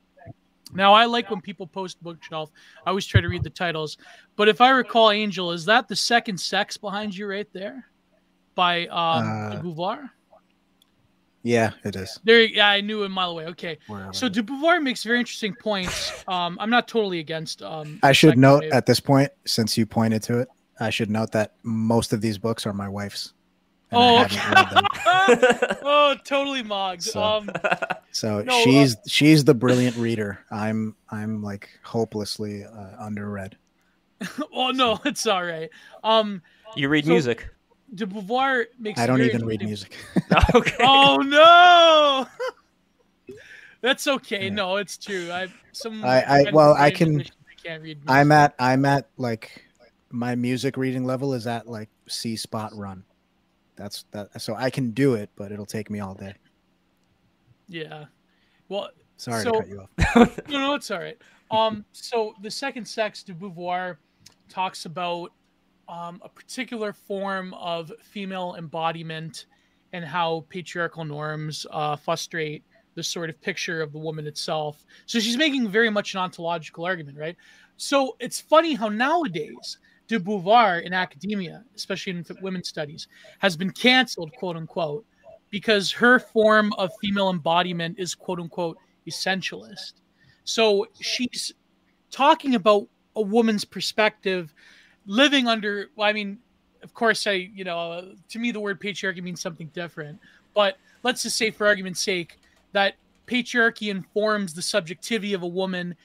now 0.74 0.94
i 0.94 1.06
like 1.06 1.30
when 1.30 1.42
people 1.42 1.68
post 1.68 2.02
bookshelf. 2.02 2.50
I 2.86 2.90
always 2.90 3.06
try 3.06 3.22
to 3.22 3.28
read 3.30 3.44
the 3.44 3.50
titles. 3.50 3.98
But 4.36 4.48
if 4.50 4.62
i 4.62 4.70
recall 4.72 5.12
angel 5.12 5.52
is 5.52 5.66
that 5.66 5.88
the 5.88 5.96
second 5.96 6.40
sex 6.40 6.78
behind 6.78 7.16
you 7.16 7.28
right 7.28 7.48
there? 7.54 7.86
By 8.56 8.88
um 8.88 9.24
Uh, 9.28 9.50
de 9.52 9.58
beauvoir 9.62 10.10
Yeah, 11.44 11.72
it 11.84 11.96
is. 11.96 12.20
there 12.24 12.42
yeah 12.42 12.68
i 12.70 12.82
knew 12.82 13.04
a 13.04 13.10
mile 13.10 13.32
away. 13.32 13.46
Okay. 13.48 13.78
Wherever 13.88 14.14
so 14.14 14.28
de 14.30 14.42
beauvoir 14.42 14.82
makes 14.82 15.04
very 15.04 15.20
interesting 15.20 15.54
points. 15.62 16.12
Um 16.28 16.58
i'm 16.60 16.70
not 16.72 16.88
totally 16.88 17.20
against 17.20 17.62
um 17.62 18.00
I 18.02 18.12
should 18.14 18.38
note 18.38 18.62
wave. 18.62 18.74
at 18.74 18.86
this 18.86 19.00
point, 19.00 19.30
since 19.46 19.78
you 19.78 19.86
pointed 19.86 20.24
to 20.24 20.40
it, 20.40 20.48
I 20.80 20.90
should 20.90 21.10
note 21.12 21.32
that 21.34 21.54
most 21.64 22.12
of 22.14 22.22
these 22.22 22.38
books 22.38 22.66
are 22.66 22.74
my 22.74 22.90
wife's. 22.90 23.34
And 23.96 24.18
I 24.18 24.24
Oh, 24.24 24.28
haven't 24.28 24.76
read 24.76 25.60
them. 25.70 25.78
oh, 25.84 26.16
totally 26.26 26.64
mogged. 26.64 27.04
So- 27.04 27.22
Um, 27.24 27.50
So 28.12 28.42
No, 28.44 28.58
uh, 28.58 28.64
she's 28.64 28.96
she's 29.10 29.44
the 29.44 29.54
brilliant 29.54 29.98
reader. 29.98 30.40
I'm 30.50 30.96
I'm 31.12 31.44
like 31.44 31.70
hopelessly 31.84 32.64
uh, 32.64 32.96
underread. 33.04 33.54
oh 34.54 34.72
no, 34.72 35.00
it's 35.04 35.28
all 35.28 35.44
right. 35.44 35.70
Um, 36.02 36.42
you 36.78 36.88
read 36.88 37.04
So- 37.04 37.12
music. 37.12 37.50
de 37.94 38.06
Beauvoir 38.08 38.66
makes. 38.80 39.00
I 39.02 39.06
don't 39.08 39.22
even 39.22 39.46
read 39.46 39.62
interesting- 39.62 39.98
music. 40.18 40.56
okay. 40.56 40.78
Oh 40.80 41.18
no, 41.18 42.26
that's 43.82 44.08
okay. 44.08 44.46
Yeah. 44.46 44.50
No, 44.54 44.78
it's 44.78 44.98
true. 44.98 45.30
I 45.32 45.48
some. 45.74 46.04
I- 46.06 46.22
I- 46.24 46.42
friends 46.44 46.54
well, 46.56 46.72
are 46.72 46.78
I 46.78 46.90
very 46.90 46.92
can- 46.94 47.10
musicians, 47.18 47.38
they 47.48 47.70
can't 47.70 47.84
read. 47.84 48.00
I'm 48.08 48.32
at 48.32 48.56
I'm 48.58 48.86
at 48.86 49.10
like 49.18 49.66
my 50.10 50.36
music 50.36 50.78
reading 50.78 51.04
level 51.04 51.34
is 51.34 51.48
at 51.48 51.68
like 51.68 51.90
C 52.08 52.38
spot 52.38 52.72
run. 52.76 53.04
That's 53.76 54.06
that. 54.12 54.42
So 54.42 54.56
I 54.56 54.70
can 54.70 54.92
do 54.92 55.16
it, 55.16 55.30
but 55.36 55.52
it'll 55.52 55.66
take 55.66 55.90
me 55.90 56.00
all 56.00 56.14
day. 56.14 56.34
Yeah. 57.68 58.06
Well, 58.70 58.90
Sorry 59.18 59.44
So- 59.44 59.52
to 59.52 59.60
cut 59.60 59.68
you 59.70 59.82
off. 59.82 60.38
no, 60.50 60.60
no, 60.60 60.74
it's 60.76 60.92
all 60.92 61.00
right. 61.00 61.18
Um, 61.52 61.86
so 61.92 62.34
the 62.42 62.52
second 62.52 62.86
sex 62.86 63.24
de 63.24 63.34
Beauvoir 63.34 63.98
talks 64.50 64.86
about 64.86 65.32
um, 65.88 66.20
a 66.24 66.30
particular 66.30 66.92
form 66.92 67.54
of 67.54 67.92
female 68.02 68.56
embodiment 68.58 69.46
and 69.94 70.04
how 70.04 70.46
patriarchal 70.50 71.06
norms 71.06 71.66
uh, 71.72 71.96
frustrate 71.96 72.64
the 72.96 73.04
sort 73.04 73.30
of 73.30 73.40
picture 73.42 73.82
of 73.82 73.92
the 73.92 74.00
woman 74.00 74.26
itself. 74.26 74.84
So 75.06 75.20
she's 75.20 75.38
making 75.38 75.70
very 75.70 75.90
much 75.90 76.14
an 76.14 76.20
ontological 76.20 76.86
argument, 76.86 77.18
right? 77.18 77.36
So 77.78 78.16
it's 78.20 78.40
funny 78.42 78.74
how 78.74 78.90
nowadays 78.90 79.78
de 80.08 80.20
Beauvoir 80.20 80.84
in 80.84 80.94
academia, 80.94 81.64
especially 81.76 82.14
in 82.14 82.26
women's 82.42 82.70
studies, 82.70 83.08
has 83.40 83.58
been 83.58 83.72
canceled, 83.72 84.32
quote 84.38 84.56
unquote, 84.56 85.06
because 85.50 85.92
her 85.92 86.20
form 86.20 86.74
of 86.74 86.92
female 87.02 87.30
embodiment 87.30 87.98
is 87.98 88.14
quote 88.14 88.40
unquote 88.40 88.78
essentialist. 89.08 89.94
So 90.44 90.88
she's 91.00 91.54
talking 92.12 92.56
about 92.56 92.88
a 93.16 93.22
woman's 93.22 93.66
perspective 93.66 94.54
living 95.08 95.48
under, 95.48 95.88
well, 95.96 96.08
I 96.08 96.14
mean, 96.14 96.40
of 96.84 96.94
course, 96.94 97.26
I, 97.26 97.50
you 97.54 97.64
know, 97.64 98.14
to 98.30 98.40
me, 98.40 98.52
the 98.52 98.60
word 98.60 98.80
patriarchy 98.80 99.22
means 99.22 99.42
something 99.42 99.68
different. 99.74 100.20
But 100.54 100.78
let's 101.04 101.24
just 101.24 101.36
say, 101.36 101.52
for 101.52 101.66
argument's 101.66 102.00
sake, 102.00 102.38
that 102.74 102.96
patriarchy 103.28 103.90
informs 103.90 104.54
the 104.54 104.62
subjectivity 104.62 105.34
of 105.34 105.42
a 105.44 105.48
woman 105.48 105.96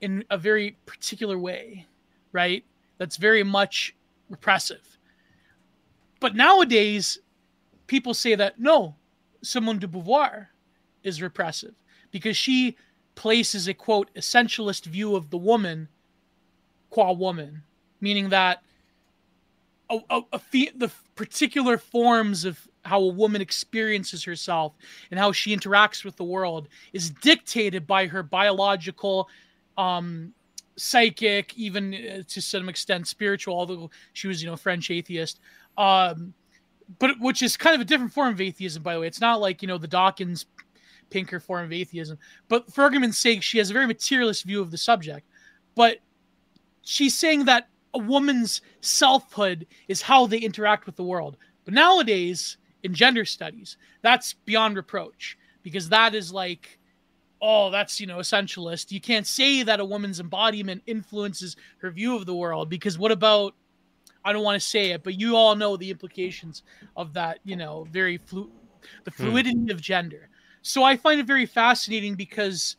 in 0.00 0.24
a 0.30 0.38
very 0.38 0.76
particular 0.86 1.38
way, 1.38 1.86
right? 2.32 2.64
That's 3.00 3.16
very 3.16 3.42
much 3.42 3.96
repressive. 4.28 4.86
But 6.20 6.36
nowadays, 6.36 7.18
people 7.86 8.12
say 8.12 8.34
that 8.34 8.60
no, 8.60 8.94
Simone 9.40 9.78
de 9.78 9.88
Beauvoir 9.88 10.48
is 11.02 11.22
repressive 11.22 11.74
because 12.10 12.36
she 12.36 12.76
places 13.14 13.68
a 13.68 13.74
quote 13.74 14.10
essentialist 14.16 14.84
view 14.84 15.16
of 15.16 15.30
the 15.30 15.38
woman 15.38 15.88
qua 16.90 17.12
woman, 17.12 17.62
meaning 18.02 18.28
that 18.28 18.62
a, 19.88 19.98
a, 20.10 20.20
a 20.34 20.40
the 20.52 20.90
particular 21.14 21.78
forms 21.78 22.44
of 22.44 22.68
how 22.84 23.00
a 23.00 23.08
woman 23.08 23.40
experiences 23.40 24.22
herself 24.22 24.74
and 25.10 25.18
how 25.18 25.32
she 25.32 25.56
interacts 25.56 26.04
with 26.04 26.16
the 26.16 26.24
world 26.24 26.68
is 26.92 27.08
dictated 27.08 27.86
by 27.86 28.06
her 28.06 28.22
biological 28.22 29.26
um 29.78 30.34
psychic 30.80 31.56
even 31.56 31.94
uh, 31.94 32.22
to 32.26 32.40
some 32.40 32.68
extent 32.68 33.06
spiritual 33.06 33.54
although 33.54 33.90
she 34.14 34.28
was 34.28 34.42
you 34.42 34.48
know 34.48 34.56
french 34.56 34.90
atheist. 34.90 35.40
Um 35.76 36.34
but 36.98 37.20
which 37.20 37.42
is 37.42 37.56
kind 37.56 37.74
of 37.74 37.80
a 37.80 37.84
different 37.84 38.12
form 38.12 38.32
of 38.32 38.40
atheism 38.40 38.82
by 38.82 38.94
the 38.94 39.00
way. 39.00 39.06
It's 39.06 39.20
not 39.20 39.40
like 39.40 39.62
you 39.62 39.68
know 39.68 39.78
the 39.78 39.86
dawkins 39.86 40.46
pinker 41.10 41.40
form 41.40 41.64
of 41.64 41.72
atheism. 41.72 42.18
But 42.48 42.72
for 42.72 42.82
argument's 42.82 43.18
sake 43.18 43.42
she 43.42 43.58
has 43.58 43.70
a 43.70 43.74
very 43.74 43.86
materialist 43.86 44.44
view 44.44 44.60
of 44.60 44.70
the 44.70 44.78
subject. 44.78 45.26
But 45.74 45.98
she's 46.82 47.16
saying 47.16 47.44
that 47.44 47.68
a 47.94 47.98
woman's 47.98 48.62
selfhood 48.80 49.66
is 49.88 50.00
how 50.00 50.26
they 50.26 50.38
interact 50.38 50.86
with 50.86 50.96
the 50.96 51.04
world. 51.04 51.36
But 51.64 51.74
nowadays 51.74 52.56
in 52.82 52.94
gender 52.94 53.26
studies 53.26 53.76
that's 54.00 54.32
beyond 54.32 54.76
reproach 54.76 55.36
because 55.62 55.90
that 55.90 56.14
is 56.14 56.32
like 56.32 56.79
oh 57.40 57.70
that's 57.70 58.00
you 58.00 58.06
know 58.06 58.18
essentialist 58.18 58.90
you 58.90 59.00
can't 59.00 59.26
say 59.26 59.62
that 59.62 59.80
a 59.80 59.84
woman's 59.84 60.20
embodiment 60.20 60.82
influences 60.86 61.56
her 61.78 61.90
view 61.90 62.16
of 62.16 62.26
the 62.26 62.34
world 62.34 62.68
because 62.68 62.98
what 62.98 63.12
about 63.12 63.54
i 64.24 64.32
don't 64.32 64.44
want 64.44 64.60
to 64.60 64.66
say 64.68 64.90
it 64.90 65.02
but 65.02 65.18
you 65.18 65.36
all 65.36 65.56
know 65.56 65.76
the 65.76 65.90
implications 65.90 66.62
of 66.96 67.12
that 67.12 67.38
you 67.44 67.56
know 67.56 67.86
very 67.90 68.18
flu- 68.18 68.50
the 69.04 69.10
Hmm. 69.16 69.24
fluidity 69.24 69.70
of 69.70 69.80
gender 69.80 70.28
so 70.62 70.82
i 70.82 70.96
find 70.96 71.20
it 71.20 71.26
very 71.26 71.46
fascinating 71.46 72.14
because 72.14 72.76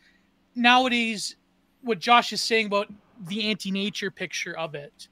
nowadays 0.55 1.36
what 1.82 1.99
josh 1.99 2.32
is 2.34 2.41
saying 2.41 2.68
about 2.68 2.88
the 3.28 3.49
anti-nature 3.49 4.12
picture 4.12 4.57
of 4.57 4.76
it 4.76 5.07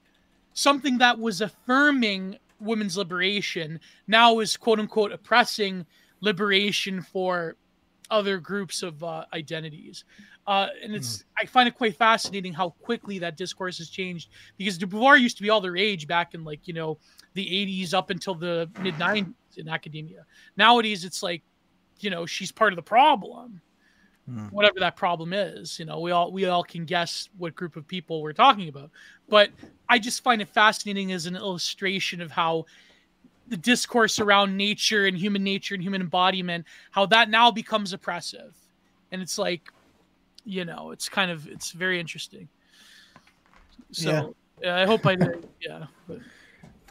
something 0.52 0.98
that 0.98 1.18
was 1.18 1.40
affirming 1.40 2.36
women's 2.60 2.96
liberation 2.96 3.80
now 4.06 4.38
is 4.40 4.56
quote 4.56 4.78
unquote 4.78 5.12
oppressing 5.12 5.86
liberation 6.20 7.00
for 7.00 7.56
other 8.10 8.38
groups 8.38 8.82
of 8.82 9.02
uh, 9.02 9.24
identities. 9.32 10.04
Uh, 10.46 10.68
and 10.82 10.94
it's 10.94 11.24
I 11.40 11.46
find 11.46 11.68
it 11.68 11.76
quite 11.76 11.96
fascinating 11.96 12.52
how 12.52 12.70
quickly 12.82 13.18
that 13.20 13.36
discourse 13.36 13.78
has 13.78 13.88
changed 13.88 14.30
because 14.56 14.78
de 14.78 14.86
Beauvoir 14.86 15.20
used 15.20 15.36
to 15.36 15.42
be 15.42 15.50
all 15.50 15.60
the 15.60 15.70
rage 15.70 16.06
back 16.06 16.34
in 16.34 16.44
like 16.44 16.66
you 16.66 16.74
know 16.74 16.98
the 17.34 17.46
80s 17.46 17.94
up 17.94 18.10
until 18.10 18.34
the 18.34 18.68
mid 18.78 18.94
90s 18.94 19.32
in 19.56 19.68
academia. 19.68 20.24
Nowadays 20.56 21.04
it's 21.04 21.22
like 21.22 21.42
you 22.00 22.10
know 22.10 22.26
she's 22.26 22.50
part 22.50 22.72
of 22.72 22.76
the 22.76 22.82
problem 22.82 23.60
Hmm. 24.30 24.46
whatever 24.48 24.78
that 24.78 24.96
problem 24.96 25.32
is 25.32 25.78
you 25.78 25.84
know 25.84 25.98
we 25.98 26.10
all 26.12 26.30
we 26.30 26.44
all 26.44 26.62
can 26.62 26.84
guess 26.84 27.28
what 27.38 27.54
group 27.54 27.74
of 27.74 27.86
people 27.86 28.22
we're 28.22 28.32
talking 28.32 28.68
about 28.68 28.90
but 29.28 29.50
i 29.88 29.98
just 29.98 30.22
find 30.22 30.40
it 30.40 30.48
fascinating 30.48 31.10
as 31.10 31.26
an 31.26 31.34
illustration 31.34 32.20
of 32.20 32.30
how 32.30 32.64
the 33.50 33.56
discourse 33.56 34.18
around 34.18 34.56
nature 34.56 35.06
and 35.06 35.16
human 35.18 35.44
nature 35.44 35.74
and 35.74 35.82
human 35.82 36.00
embodiment 36.00 36.64
how 36.92 37.04
that 37.04 37.28
now 37.28 37.50
becomes 37.50 37.92
oppressive 37.92 38.54
and 39.12 39.20
it's 39.20 39.36
like 39.38 39.70
you 40.44 40.64
know 40.64 40.90
it's 40.92 41.08
kind 41.08 41.30
of 41.30 41.46
it's 41.48 41.72
very 41.72 42.00
interesting 42.00 42.48
so 43.92 44.34
yeah. 44.62 44.76
i 44.76 44.86
hope 44.86 45.04
i 45.06 45.14
did 45.14 45.46
yeah 45.60 45.86
but 46.08 46.18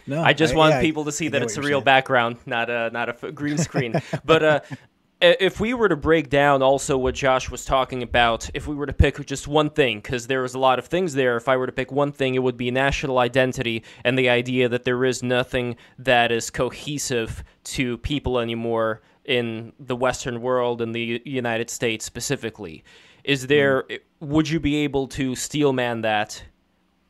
No, 0.08 0.24
I 0.24 0.34
just 0.34 0.56
want 0.56 0.74
yeah, 0.74 0.82
people 0.82 1.06
to 1.06 1.12
see 1.12 1.28
I 1.28 1.30
that 1.30 1.44
it's 1.44 1.58
a 1.58 1.62
real 1.62 1.80
saying. 1.80 1.84
background, 1.86 2.38
not 2.48 2.70
a 2.70 2.90
not 2.92 3.10
a 3.10 3.14
f- 3.14 3.34
green 3.36 3.58
screen. 3.60 3.94
but 4.26 4.42
uh, 4.44 4.60
i- 4.72 4.78
if 5.22 5.60
we 5.60 5.74
were 5.74 5.90
to 5.90 5.96
break 5.96 6.30
down 6.30 6.62
also 6.62 6.98
what 6.98 7.16
Josh 7.16 7.50
was 7.50 7.66
talking 7.66 8.04
about, 8.04 8.50
if 8.54 8.68
we 8.68 8.76
were 8.76 8.86
to 8.86 8.94
pick 8.94 9.24
just 9.26 9.48
one 9.48 9.70
thing, 9.70 10.00
because 10.00 10.28
there 10.28 10.42
was 10.42 10.54
a 10.54 10.60
lot 10.60 10.80
of 10.80 10.86
things 10.86 11.14
there. 11.14 11.36
If 11.36 11.50
I 11.50 11.58
were 11.58 11.66
to 11.66 11.72
pick 11.72 11.92
one 11.92 12.12
thing, 12.12 12.36
it 12.36 12.44
would 12.44 12.58
be 12.58 12.72
national 12.72 13.20
identity 13.20 13.84
and 14.04 14.18
the 14.18 14.30
idea 14.30 14.70
that 14.70 14.86
there 14.86 15.04
is 15.04 15.22
nothing 15.22 15.76
that 15.98 16.32
is 16.32 16.50
cohesive 16.50 17.44
to 17.66 17.98
people 17.98 18.40
anymore 18.40 19.02
in 19.26 19.74
the 19.80 19.96
Western 19.96 20.42
world 20.42 20.82
and 20.82 20.96
the 20.96 21.22
United 21.26 21.70
States 21.70 22.06
specifically. 22.06 22.84
Is 23.24 23.48
there? 23.48 23.84
Mm. 23.84 24.00
Would 24.22 24.50
you 24.50 24.60
be 24.60 24.78
able 24.78 25.08
to 25.10 25.36
steelman 25.36 26.02
that 26.02 26.44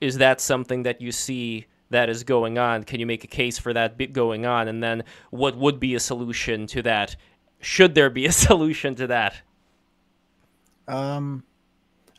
is 0.02 0.18
that 0.18 0.40
something 0.40 0.84
that 0.84 1.02
you 1.02 1.12
see 1.12 1.66
that 1.90 2.10
is 2.10 2.24
going 2.24 2.58
on? 2.58 2.84
Can 2.84 3.00
you 3.00 3.06
make 3.06 3.24
a 3.24 3.28
case 3.28 3.58
for 3.58 3.74
that 3.74 4.14
going 4.14 4.46
on? 4.46 4.68
And 4.68 4.82
then 4.82 5.04
what 5.32 5.58
would 5.58 5.80
be 5.80 5.96
a 5.96 6.00
solution 6.00 6.68
to 6.68 6.82
that? 6.84 7.16
Should 7.60 7.96
there 7.96 8.10
be 8.10 8.26
a 8.26 8.32
solution 8.48 8.96
to 8.96 9.08
that? 9.08 9.36
Um, 10.88 11.44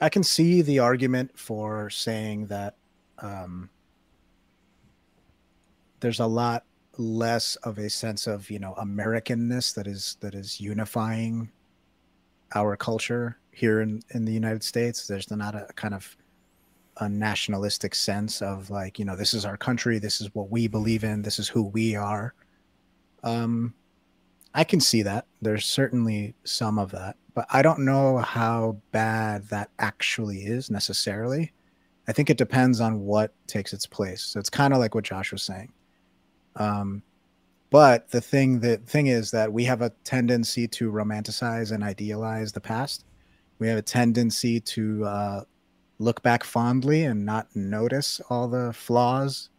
I 0.01 0.09
can 0.09 0.23
see 0.23 0.63
the 0.63 0.79
argument 0.79 1.39
for 1.39 1.91
saying 1.91 2.47
that 2.47 2.77
um, 3.19 3.69
there's 6.01 6.21
a 6.21 6.27
lot 6.27 6.65
less 6.97 7.57
of 7.57 7.79
a 7.79 7.89
sense 7.89 8.27
of 8.27 8.51
you 8.51 8.59
know 8.59 8.75
Americanness 8.79 9.75
that 9.75 9.87
is 9.87 10.17
that 10.21 10.35
is 10.35 10.61
unifying 10.61 11.51
our 12.55 12.77
culture 12.77 13.39
here 13.53 13.81
in 13.81 14.03
in 14.11 14.25
the 14.25 14.33
United 14.33 14.63
States. 14.63 15.07
There's 15.07 15.31
not 15.31 15.55
a 15.55 15.67
kind 15.75 15.95
of 15.95 16.17
a 16.99 17.09
nationalistic 17.09 17.95
sense 17.95 18.43
of 18.43 18.71
like 18.71 18.99
you 18.99 19.05
know 19.05 19.17
this 19.17 19.35
is 19.35 19.45
our 19.45 19.57
country, 19.57 19.99
this 19.99 20.21
is 20.21 20.35
what 20.35 20.51
we 20.51 20.69
believe 20.69 21.05
in, 21.05 21.23
this 21.23 21.39
is 21.39 21.49
who 21.49 21.65
we 21.65 21.97
are. 21.97 22.35
Um, 23.23 23.75
I 24.55 24.65
can 24.65 24.81
see 24.81 25.03
that. 25.03 25.27
There's 25.41 25.65
certainly 25.65 26.35
some 26.45 26.79
of 26.79 26.91
that, 26.91 27.17
but 27.35 27.47
I 27.51 27.63
don't 27.63 27.81
know 27.81 28.19
how 28.19 28.79
bad 28.91 29.49
that 29.49 29.71
actually 29.79 30.43
is 30.43 30.71
necessarily. 30.71 31.53
I 32.09 32.13
think 32.13 32.31
it 32.31 32.39
depends 32.39 32.81
on 32.81 33.01
what 33.01 33.33
takes 33.47 33.73
its 33.73 33.87
place. 33.87 34.23
So 34.23 34.41
it's 34.41 34.51
kind 34.51 34.73
of 34.73 34.81
like 34.81 34.95
what 34.95 35.05
Josh 35.05 35.31
was 35.31 35.43
saying. 35.43 35.73
Um, 36.57 37.03
but 37.71 38.11
the 38.11 38.21
thing 38.21 38.59
the 38.59 38.79
thing 38.79 39.07
is 39.07 39.31
that 39.31 39.53
we 39.53 39.65
have 39.65 39.81
a 39.81 39.91
tendency 40.03 40.67
to 40.69 40.91
romanticize 40.91 41.71
and 41.71 41.85
idealize 41.85 42.53
the 42.53 42.61
past. 42.61 43.05
We 43.61 43.69
have 43.69 43.79
a 43.79 43.83
tendency 43.83 44.59
to 44.61 45.05
uh, 45.05 45.45
look 46.01 46.23
back 46.23 46.43
fondly 46.43 47.05
and 47.05 47.25
not 47.25 47.55
notice 47.55 48.21
all 48.29 48.49
the 48.49 48.73
flaws. 48.73 49.51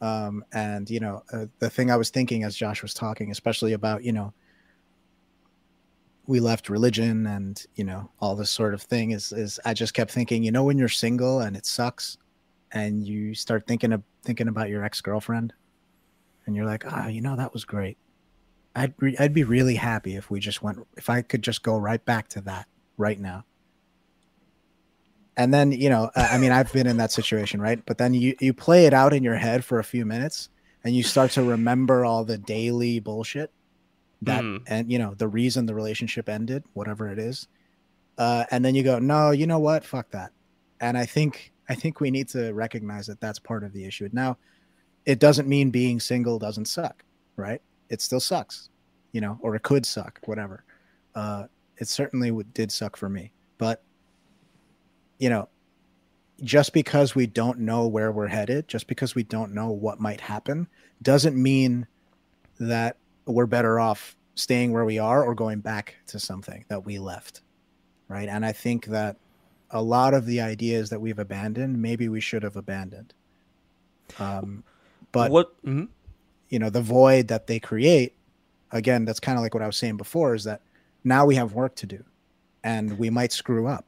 Um, 0.00 0.44
and 0.52 0.88
you 0.88 1.00
know, 1.00 1.22
uh, 1.32 1.46
the 1.58 1.70
thing 1.70 1.90
I 1.90 1.96
was 1.96 2.10
thinking 2.10 2.44
as 2.44 2.56
Josh 2.56 2.82
was 2.82 2.94
talking, 2.94 3.30
especially 3.30 3.72
about 3.72 4.04
you 4.04 4.12
know, 4.12 4.32
we 6.26 6.40
left 6.40 6.68
religion 6.68 7.26
and 7.26 7.64
you 7.74 7.84
know 7.84 8.10
all 8.20 8.36
this 8.36 8.50
sort 8.50 8.74
of 8.74 8.82
thing 8.82 9.10
is 9.10 9.32
is 9.32 9.58
I 9.64 9.74
just 9.74 9.94
kept 9.94 10.10
thinking, 10.10 10.44
you 10.44 10.52
know, 10.52 10.64
when 10.64 10.78
you're 10.78 10.88
single 10.88 11.40
and 11.40 11.56
it 11.56 11.66
sucks, 11.66 12.16
and 12.72 13.06
you 13.06 13.34
start 13.34 13.66
thinking 13.66 13.92
of 13.92 14.02
thinking 14.24 14.48
about 14.48 14.68
your 14.68 14.84
ex 14.84 15.00
girlfriend 15.00 15.52
and 16.46 16.56
you're 16.56 16.66
like, 16.66 16.84
ah, 16.86 17.08
you 17.08 17.20
know, 17.20 17.36
that 17.36 17.52
was 17.52 17.64
great. 17.64 17.98
I'd 18.74 18.94
re- 18.98 19.16
I'd 19.18 19.34
be 19.34 19.44
really 19.44 19.74
happy 19.74 20.16
if 20.16 20.30
we 20.30 20.40
just 20.40 20.62
went 20.62 20.78
if 20.96 21.10
I 21.10 21.22
could 21.22 21.42
just 21.42 21.62
go 21.62 21.76
right 21.76 22.04
back 22.04 22.28
to 22.28 22.40
that 22.42 22.66
right 22.96 23.18
now. 23.18 23.44
And 25.38 25.54
then 25.54 25.72
you 25.72 25.88
know, 25.88 26.10
I 26.16 26.36
mean, 26.36 26.52
I've 26.52 26.72
been 26.72 26.86
in 26.86 26.98
that 26.98 27.12
situation, 27.12 27.60
right? 27.62 27.80
But 27.86 27.96
then 27.96 28.12
you 28.12 28.34
you 28.40 28.52
play 28.52 28.84
it 28.86 28.92
out 28.92 29.14
in 29.14 29.22
your 29.22 29.36
head 29.36 29.64
for 29.64 29.78
a 29.78 29.84
few 29.84 30.04
minutes, 30.04 30.50
and 30.84 30.94
you 30.94 31.02
start 31.02 31.30
to 31.32 31.42
remember 31.42 32.04
all 32.04 32.24
the 32.24 32.36
daily 32.36 32.98
bullshit 32.98 33.52
that, 34.22 34.42
mm. 34.42 34.62
and 34.66 34.90
you 34.90 34.98
know, 34.98 35.14
the 35.14 35.28
reason 35.28 35.64
the 35.66 35.74
relationship 35.74 36.28
ended, 36.28 36.64
whatever 36.74 37.08
it 37.10 37.18
is. 37.18 37.46
Uh, 38.18 38.44
and 38.50 38.64
then 38.64 38.74
you 38.74 38.82
go, 38.82 38.98
no, 38.98 39.30
you 39.30 39.46
know 39.46 39.60
what? 39.60 39.84
Fuck 39.84 40.10
that. 40.10 40.32
And 40.80 40.98
I 40.98 41.06
think 41.06 41.52
I 41.68 41.74
think 41.76 42.00
we 42.00 42.10
need 42.10 42.28
to 42.30 42.52
recognize 42.52 43.06
that 43.06 43.20
that's 43.20 43.38
part 43.38 43.62
of 43.62 43.72
the 43.72 43.84
issue. 43.84 44.08
Now, 44.12 44.38
it 45.06 45.20
doesn't 45.20 45.48
mean 45.48 45.70
being 45.70 46.00
single 46.00 46.38
doesn't 46.38 46.66
suck, 46.66 47.04
right? 47.36 47.62
It 47.88 48.00
still 48.00 48.20
sucks, 48.20 48.70
you 49.12 49.20
know, 49.20 49.38
or 49.40 49.54
it 49.54 49.62
could 49.62 49.86
suck, 49.86 50.18
whatever. 50.24 50.64
Uh, 51.14 51.44
it 51.76 51.86
certainly 51.86 52.32
did 52.54 52.72
suck 52.72 52.96
for 52.96 53.08
me, 53.08 53.32
but 53.56 53.84
you 55.18 55.28
know, 55.28 55.48
just 56.42 56.72
because 56.72 57.14
we 57.14 57.26
don't 57.26 57.58
know 57.58 57.86
where 57.86 58.12
we're 58.12 58.28
headed, 58.28 58.68
just 58.68 58.86
because 58.86 59.14
we 59.14 59.24
don't 59.24 59.52
know 59.52 59.70
what 59.70 60.00
might 60.00 60.20
happen, 60.20 60.68
doesn't 61.02 61.40
mean 61.40 61.86
that 62.60 62.96
we're 63.26 63.46
better 63.46 63.80
off 63.80 64.16
staying 64.34 64.72
where 64.72 64.84
we 64.84 64.98
are 64.98 65.24
or 65.24 65.34
going 65.34 65.60
back 65.60 65.96
to 66.06 66.18
something 66.18 66.64
that 66.68 66.84
we 66.84 66.98
left, 66.98 67.40
right? 68.08 68.28
And 68.28 68.46
I 68.46 68.52
think 68.52 68.86
that 68.86 69.16
a 69.70 69.82
lot 69.82 70.14
of 70.14 70.26
the 70.26 70.40
ideas 70.40 70.90
that 70.90 71.00
we've 71.00 71.18
abandoned, 71.18 71.82
maybe 71.82 72.08
we 72.08 72.20
should 72.20 72.42
have 72.42 72.56
abandoned. 72.56 73.12
Um, 74.18 74.62
but 75.12 75.30
what 75.30 75.60
mm-hmm. 75.62 75.84
you 76.48 76.58
know, 76.58 76.70
the 76.70 76.80
void 76.80 77.28
that 77.28 77.46
they 77.46 77.58
create, 77.58 78.14
again, 78.70 79.04
that's 79.04 79.20
kind 79.20 79.36
of 79.36 79.42
like 79.42 79.54
what 79.54 79.62
I 79.62 79.66
was 79.66 79.76
saying 79.76 79.96
before, 79.96 80.34
is 80.34 80.44
that 80.44 80.62
now 81.04 81.26
we 81.26 81.34
have 81.34 81.52
work 81.52 81.74
to 81.76 81.86
do, 81.86 82.04
and 82.62 82.98
we 82.98 83.10
might 83.10 83.32
screw 83.32 83.66
up, 83.66 83.84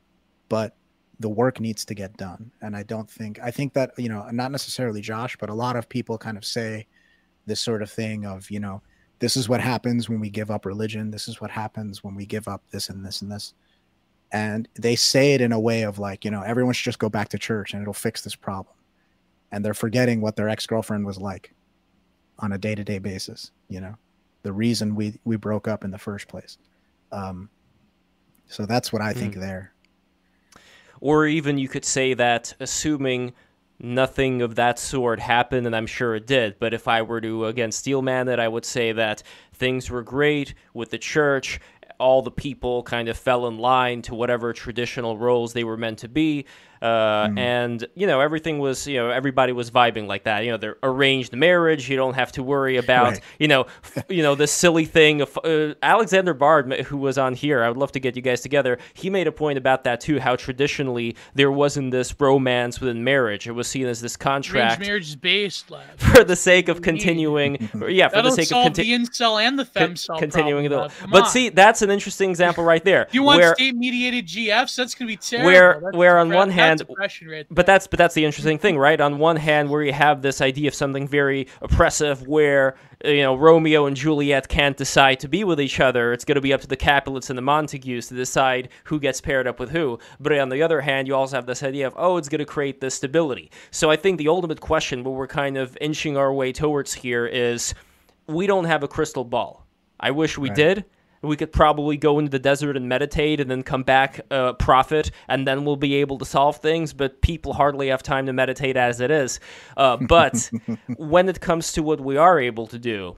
but 0.49 0.75
the 1.21 1.29
work 1.29 1.61
needs 1.61 1.85
to 1.85 1.95
get 1.95 2.17
done. 2.17 2.51
And 2.61 2.77
I 2.77 2.83
don't 2.83 3.09
think 3.09 3.39
I 3.41 3.51
think 3.51 3.73
that 3.75 3.93
you 3.97 4.09
know, 4.09 4.27
not 4.33 4.51
necessarily 4.51 5.01
Josh, 5.01 5.37
but 5.39 5.51
a 5.51 5.55
lot 5.55 5.77
of 5.77 5.89
people 5.89 6.19
kind 6.19 6.37
of 6.37 6.45
say 6.45 6.87
this 7.47 7.61
sort 7.61 7.83
of 7.83 7.91
thing 7.91 8.27
of 8.27 8.51
you 8.51 8.61
know, 8.61 8.83
this 9.21 9.37
is 9.37 9.49
what 9.49 9.61
happens 9.61 10.09
when 10.09 10.21
we 10.21 10.31
give 10.31 10.51
up 10.51 10.67
religion. 10.67 11.11
This 11.11 11.29
is 11.29 11.41
what 11.41 11.51
happens 11.51 12.03
when 12.03 12.15
we 12.15 12.27
give 12.27 12.49
up 12.49 12.63
this 12.71 12.89
and 12.89 13.05
this 13.05 13.23
and 13.23 13.31
this. 13.31 13.55
And 14.33 14.69
they 14.75 14.97
say 14.97 15.35
it 15.35 15.41
in 15.41 15.53
a 15.53 15.61
way 15.61 15.83
of 15.83 15.99
like, 15.99 16.25
you 16.25 16.31
know, 16.31 16.43
everyone 16.43 16.73
should 16.73 16.85
just 16.85 17.01
go 17.01 17.09
back 17.09 17.29
to 17.31 17.39
church 17.39 17.73
and 17.73 17.83
it'll 17.83 17.93
fix 17.93 18.23
this 18.23 18.37
problem 18.37 18.75
and 19.53 19.65
they're 19.65 19.75
forgetting 19.75 20.21
what 20.21 20.37
their 20.37 20.49
ex-girlfriend 20.49 21.05
was 21.05 21.19
like 21.19 21.53
on 22.39 22.53
a 22.53 22.59
day-to-day 22.59 22.99
basis 22.99 23.51
you 23.69 23.81
know 23.81 23.95
the 24.43 24.53
reason 24.53 24.95
we 24.95 25.19
we 25.25 25.37
broke 25.37 25.69
up 25.69 25.85
in 25.85 25.91
the 25.91 25.99
first 25.99 26.29
place 26.29 26.59
um 27.13 27.49
so 28.47 28.67
that's 28.67 28.93
what 28.93 29.03
i 29.03 29.13
think 29.13 29.35
mm. 29.35 29.41
there 29.41 29.73
or 31.01 31.27
even 31.27 31.59
you 31.59 31.69
could 31.69 31.85
say 31.85 32.15
that 32.15 32.55
assuming 32.61 33.33
nothing 33.83 34.43
of 34.43 34.57
that 34.57 34.79
sort 34.79 35.19
happened 35.19 35.67
and 35.67 35.75
i'm 35.75 35.87
sure 35.87 36.15
it 36.15 36.27
did 36.27 36.55
but 36.59 36.75
if 36.75 36.87
i 36.87 37.01
were 37.01 37.19
to 37.19 37.47
again 37.47 37.73
steelman 37.73 38.29
it 38.29 38.39
i 38.39 38.47
would 38.47 38.65
say 38.65 38.93
that 38.93 39.23
things 39.61 39.91
were 39.91 40.03
great 40.03 40.55
with 40.75 40.91
the 40.91 40.99
church. 40.99 41.61
All 42.01 42.23
the 42.23 42.31
people 42.31 42.83
kind 42.83 43.09
of 43.09 43.17
fell 43.17 43.47
in 43.47 43.59
line 43.59 44.01
to 44.03 44.15
whatever 44.15 44.53
traditional 44.55 45.19
roles 45.19 45.53
they 45.53 45.65
were 45.65 45.77
meant 45.77 45.99
to 45.99 46.09
be 46.09 46.47
uh, 46.83 47.29
mm. 47.29 47.39
and 47.39 47.87
you 47.95 48.07
know 48.07 48.21
everything 48.21 48.59
was 48.59 48.87
you 48.87 48.97
know 48.97 49.11
everybody 49.11 49.53
was 49.53 49.71
vibing 49.71 50.07
like 50.07 50.25
that. 50.25 50.45
You 50.45 50.53
know, 50.53 50.57
they're 50.57 50.77
arranged 50.83 51.35
marriage. 51.35 51.89
You 51.89 51.97
don't 51.97 52.15
have 52.15 52.33
to 52.33 52.43
worry 52.43 52.77
about 52.77 53.13
right. 53.13 53.21
you 53.39 53.49
know 53.49 53.67
f- 53.85 54.05
you 54.09 54.23
know 54.23 54.35
this 54.35 54.51
silly 54.51 54.87
thing 54.87 55.21
of 55.21 55.39
uh, 55.45 55.75
Alexander 55.83 56.35
Bard, 56.35 56.73
who 56.73 56.97
was 56.97 57.19
on 57.19 57.35
here. 57.35 57.63
I 57.63 57.69
would 57.69 57.77
love 57.77 57.93
to 57.93 58.01
get 58.01 58.17
you 58.17 58.23
guys 58.23 58.41
together. 58.41 58.79
He 58.95 59.11
made 59.11 59.27
a 59.27 59.33
point 59.33 59.59
about 59.59 59.85
that 59.85 60.01
too. 60.01 60.19
How 60.19 60.37
traditionally 60.37 61.17
there 61.35 61.53
wasn't 61.53 61.91
this 61.91 62.19
romance 62.19 62.81
within 62.81 63.05
marriage. 63.05 63.47
It 63.47 63.53
was 63.53 63.69
seen 63.69 63.87
as 63.87 64.01
this 64.01 64.17
contract. 64.17 64.81
Arranged 64.81 64.89
marriage 64.89 65.09
is 65.09 65.17
based 65.17 65.71
lad. 65.71 65.85
for 65.97 66.25
the 66.25 66.37
sake 66.37 66.69
of 66.69 66.81
continuing. 66.81 67.55
yeah, 67.89 68.09
for 68.09 68.17
That'll 68.17 68.31
the 68.31 68.37
sake 68.37 68.49
solve 68.49 68.69
of 68.69 68.75
conti- 68.75 68.97
the 68.97 69.05
incel 69.05 69.43
and 69.43 69.59
the 69.59 69.65
fem 69.65 69.95
femcel 69.95 70.19
continuing 70.19 70.69
the. 70.69 70.91
But 71.11 71.27
see, 71.27 71.51
that's 71.51 71.83
an 71.83 71.91
interesting 71.91 72.31
example 72.31 72.65
right 72.65 72.85
there. 72.85 73.07
you 73.13 73.23
want 73.23 73.43
state 73.57 73.77
mediated 73.77 74.27
GFs? 74.27 74.77
That's 74.77 74.95
gonna 74.95 75.09
be 75.09 75.17
terrible. 75.17 75.51
Where 75.51 75.81
that's 75.83 75.97
where 75.97 76.19
on 76.19 76.31
one 76.31 76.51
hand 76.51 76.70
right 77.27 77.47
but 77.51 77.67
that's 77.67 77.87
but 77.87 77.99
that's 77.99 78.15
the 78.15 78.25
interesting 78.25 78.59
thing, 78.59 78.79
right? 78.79 79.01
On 79.01 79.19
one 79.19 79.37
hand, 79.37 79.71
where 79.71 79.83
you 79.83 79.93
have 79.93 80.23
this 80.23 80.41
idea 80.41 80.69
of 80.69 80.75
something 80.75 81.09
very 81.09 81.49
oppressive, 81.61 82.27
where 82.27 82.77
uh, 83.05 83.09
you 83.09 83.23
know 83.23 83.35
Romeo 83.35 83.87
and 83.87 83.97
Juliet 83.97 84.49
can't 84.49 84.77
decide 84.77 85.21
to 85.21 85.29
be 85.29 85.45
with 85.45 85.61
each 85.61 85.81
other. 85.81 86.13
It's 86.13 86.25
going 86.25 86.37
to 86.37 86.41
be 86.41 86.53
up 86.53 86.61
to 86.61 86.67
the 86.67 86.77
Capulets 86.77 87.29
and 87.29 87.37
the 87.37 87.43
Montagues 87.43 88.09
to 88.09 88.15
decide 88.15 88.69
who 88.85 89.01
gets 89.01 89.21
paired 89.21 89.47
up 89.47 89.59
with 89.59 89.71
who. 89.71 89.99
But 90.21 90.39
on 90.39 90.49
the 90.49 90.63
other 90.63 90.81
hand, 90.81 91.09
you 91.09 91.15
also 91.15 91.37
have 91.37 91.47
this 91.47 91.63
idea 91.63 91.87
of 91.87 91.95
oh, 91.97 92.17
it's 92.17 92.29
going 92.29 92.39
to 92.39 92.45
create 92.45 92.81
this 92.81 92.95
stability. 92.95 93.51
So 93.71 93.91
I 93.91 93.97
think 93.97 94.19
the 94.19 94.29
ultimate 94.29 94.61
question, 94.61 95.03
what 95.05 95.15
we're 95.15 95.27
kind 95.27 95.57
of 95.57 95.77
inching 95.81 96.17
our 96.17 96.33
way 96.33 96.53
towards 96.53 96.95
here, 96.95 97.27
is 97.27 97.75
we 98.27 98.47
don't 98.47 98.65
have 98.65 98.83
a 98.83 98.89
crystal 98.89 99.25
ball. 99.25 99.67
I 99.99 100.13
wish 100.13 100.39
we 100.39 100.49
right. 100.49 100.57
did 100.57 100.85
we 101.23 101.37
could 101.37 101.53
probably 101.53 101.97
go 101.97 102.19
into 102.19 102.31
the 102.31 102.39
desert 102.39 102.77
and 102.77 102.89
meditate 102.89 103.41
and 103.41 103.51
then 103.51 103.63
come 103.63 103.83
back 103.83 104.21
uh, 104.31 104.55
profit 104.55 105.11
and 105.29 105.47
then 105.47 105.65
we'll 105.65 105.77
be 105.77 105.97
able 105.97 106.19
to 106.19 106.25
solve 106.25 106.57
things 106.57 106.93
but 106.93 107.21
people 107.21 107.53
hardly 107.53 107.89
have 107.89 108.03
time 108.03 108.27
to 108.27 108.33
meditate 108.33 108.77
as 108.77 109.01
it 109.01 109.11
is. 109.11 109.41
Uh, 109.77 109.97
but 109.97 110.51
when 110.97 111.29
it 111.29 111.41
comes 111.41 111.73
to 111.73 111.83
what 111.83 112.01
we 112.01 112.17
are 112.17 112.41
able 112.41 112.67
to 112.67 112.79
do 112.79 113.17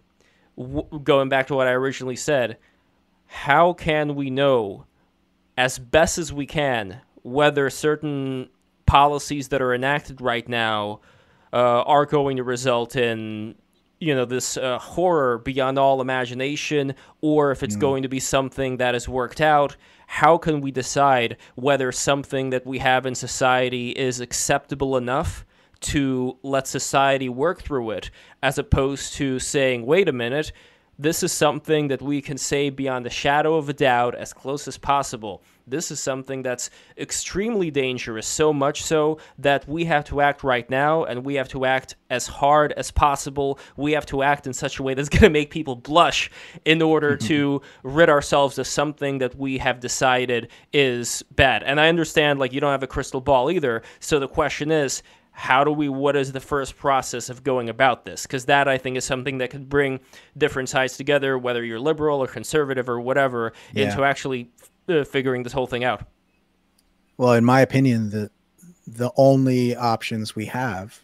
w- 0.57 1.01
going 1.03 1.29
back 1.29 1.47
to 1.47 1.55
what 1.55 1.67
i 1.67 1.73
originally 1.73 2.17
said 2.17 2.57
how 3.27 3.73
can 3.73 4.15
we 4.15 4.31
know 4.31 4.85
as 5.57 5.79
best 5.79 6.19
as 6.19 6.33
we 6.33 6.47
can 6.47 7.01
whether 7.23 7.69
certain 7.71 8.49
policies 8.87 9.49
that 9.49 9.63
are 9.63 9.75
enacted 9.75 10.21
right 10.21 10.49
now 10.49 11.01
uh, 11.53 11.83
are 11.83 12.07
going 12.07 12.37
to 12.37 12.43
result 12.43 12.97
in 12.97 13.55
you 14.03 14.13
know 14.17 14.25
this 14.25 14.57
uh, 14.57 14.79
horror 14.81 15.39
beyond 15.39 15.79
all 15.79 16.01
imagination 16.01 16.93
or 17.21 17.53
if 17.53 17.63
it's 17.63 17.77
mm. 17.77 17.81
going 17.81 18.03
to 18.03 18.09
be 18.09 18.19
something 18.19 18.79
that 18.79 18.97
is 18.97 19.09
worked 19.09 19.41
out 19.41 19.77
how 20.09 20.37
can 20.37 20.61
we 20.61 20.73
decide 20.73 21.37
whether 21.55 21.93
something 21.93 22.51
that 22.51 22.67
we 22.67 22.79
have 22.79 23.07
in 23.07 23.15
society 23.15 23.91
is 23.91 24.19
acceptable 24.19 24.97
enough 24.97 25.47
to 25.81 26.37
let 26.43 26.67
society 26.67 27.29
work 27.29 27.63
through 27.63 27.91
it 27.91 28.11
as 28.43 28.59
opposed 28.59 29.15
to 29.15 29.39
saying 29.39 29.87
wait 29.87 30.09
a 30.09 30.13
minute 30.13 30.51
this 30.99 31.23
is 31.23 31.31
something 31.31 31.87
that 31.87 32.03
we 32.03 32.21
can 32.21 32.37
say 32.37 32.71
beyond 32.71 33.07
the 33.07 33.11
shadow 33.11 33.55
of 33.55 33.69
a 33.69 33.73
doubt 33.73 34.17
as 34.17 34.33
close 34.33 34.67
as 34.67 34.77
possible 34.77 35.45
this 35.67 35.91
is 35.91 36.01
something 36.01 36.43
that's 36.43 36.71
extremely 36.99 37.71
dangerous, 37.71 38.27
so 38.27 38.53
much 38.53 38.83
so 38.83 39.19
that 39.39 39.67
we 39.69 39.85
have 39.85 40.05
to 40.07 40.21
act 40.21 40.43
right 40.43 40.69
now 40.69 41.05
and 41.05 41.25
we 41.25 41.35
have 41.35 41.49
to 41.49 41.65
act 41.65 41.97
as 42.11 42.27
hard 42.27 42.73
as 42.73 42.91
possible. 42.91 43.59
We 43.77 43.93
have 43.93 44.07
to 44.07 44.23
act 44.23 44.47
in 44.47 44.53
such 44.53 44.79
a 44.79 44.83
way 44.83 44.95
that's 44.95 45.09
going 45.09 45.23
to 45.23 45.31
make 45.31 45.51
people 45.51 45.77
blush 45.77 46.31
in 46.65 46.83
order 46.83 47.17
to 47.29 47.63
rid 47.83 48.09
ourselves 48.09 48.59
of 48.59 48.67
something 48.67 49.19
that 49.19 49.37
we 49.37 49.59
have 49.59 49.81
decided 49.81 50.49
is 50.73 51.23
bad. 51.35 51.63
And 51.63 51.81
I 51.81 51.89
understand, 51.89 52.39
like, 52.39 52.53
you 52.53 52.61
don't 52.61 52.73
have 52.73 52.83
a 52.83 52.87
crystal 52.89 53.21
ball 53.21 53.51
either. 53.51 53.83
So 54.01 54.19
the 54.19 54.29
question 54.29 54.71
is, 54.71 55.03
how 55.35 55.65
do 55.65 55.73
we 55.73 55.89
what 55.89 56.15
is 56.15 56.33
the 56.33 56.41
first 56.41 56.77
process 56.77 57.31
of 57.31 57.43
going 57.43 57.71
about 57.71 58.05
this 58.05 58.27
because 58.27 58.45
that 58.45 58.69
i 58.69 58.77
think 58.77 58.99
is 58.99 59.05
something 59.05 59.39
that 59.39 59.49
could 59.49 59.67
bring 59.67 59.99
different 60.37 60.69
sides 60.69 60.99
together 60.99 61.39
whether 61.39 61.65
you're 61.65 61.81
liberal 61.81 62.23
or 62.23 62.27
conservative 62.27 62.87
or 62.87 63.01
whatever 63.01 63.55
Yeah. 63.73 63.87
into 63.87 64.05
actually 64.05 64.51
uh, 64.89 65.05
figuring 65.05 65.43
this 65.43 65.53
whole 65.53 65.67
thing 65.67 65.85
out 65.85 66.03
Well, 67.17 67.33
in 67.33 67.45
my 67.45 67.61
opinion, 67.61 68.11
the 68.11 68.31
the 68.87 69.13
only 69.17 69.77
options 69.77 70.35
we 70.35 70.47
have 70.47 71.01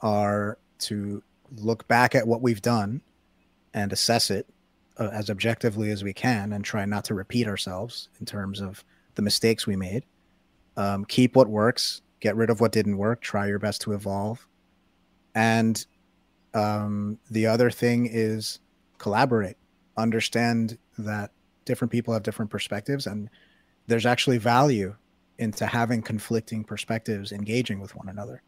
are 0.00 0.58
to 0.80 1.22
look 1.56 1.88
back 1.88 2.14
at 2.14 2.26
what 2.26 2.42
we've 2.42 2.60
done 2.60 3.00
and 3.72 3.92
assess 3.92 4.30
it 4.30 4.46
uh, 4.98 5.08
as 5.12 5.30
objectively 5.30 5.90
as 5.90 6.04
we 6.04 6.12
can, 6.12 6.52
and 6.52 6.64
try 6.64 6.84
not 6.84 7.04
to 7.04 7.14
repeat 7.14 7.46
ourselves 7.46 8.08
in 8.20 8.26
terms 8.26 8.60
of 8.60 8.84
the 9.14 9.22
mistakes 9.22 9.66
we 9.66 9.76
made. 9.76 10.04
Um, 10.76 11.04
keep 11.04 11.36
what 11.36 11.48
works, 11.48 12.02
get 12.20 12.36
rid 12.36 12.50
of 12.50 12.60
what 12.60 12.72
didn't 12.72 12.98
work. 12.98 13.20
Try 13.20 13.46
your 13.46 13.58
best 13.58 13.80
to 13.82 13.92
evolve, 13.92 14.46
and 15.34 15.84
um, 16.54 17.18
the 17.30 17.46
other 17.46 17.70
thing 17.70 18.08
is 18.10 18.60
collaborate. 18.98 19.56
Understand 19.96 20.78
that 20.98 21.30
different 21.68 21.92
people 21.92 22.12
have 22.14 22.24
different 22.24 22.50
perspectives, 22.50 23.06
and 23.06 23.30
there's 23.86 24.06
actually 24.06 24.38
value 24.38 24.96
into 25.38 25.66
having 25.66 26.02
conflicting 26.02 26.64
perspectives 26.64 27.30
engaging 27.30 27.78
with 27.78 27.94
one 27.94 28.08
another 28.08 28.42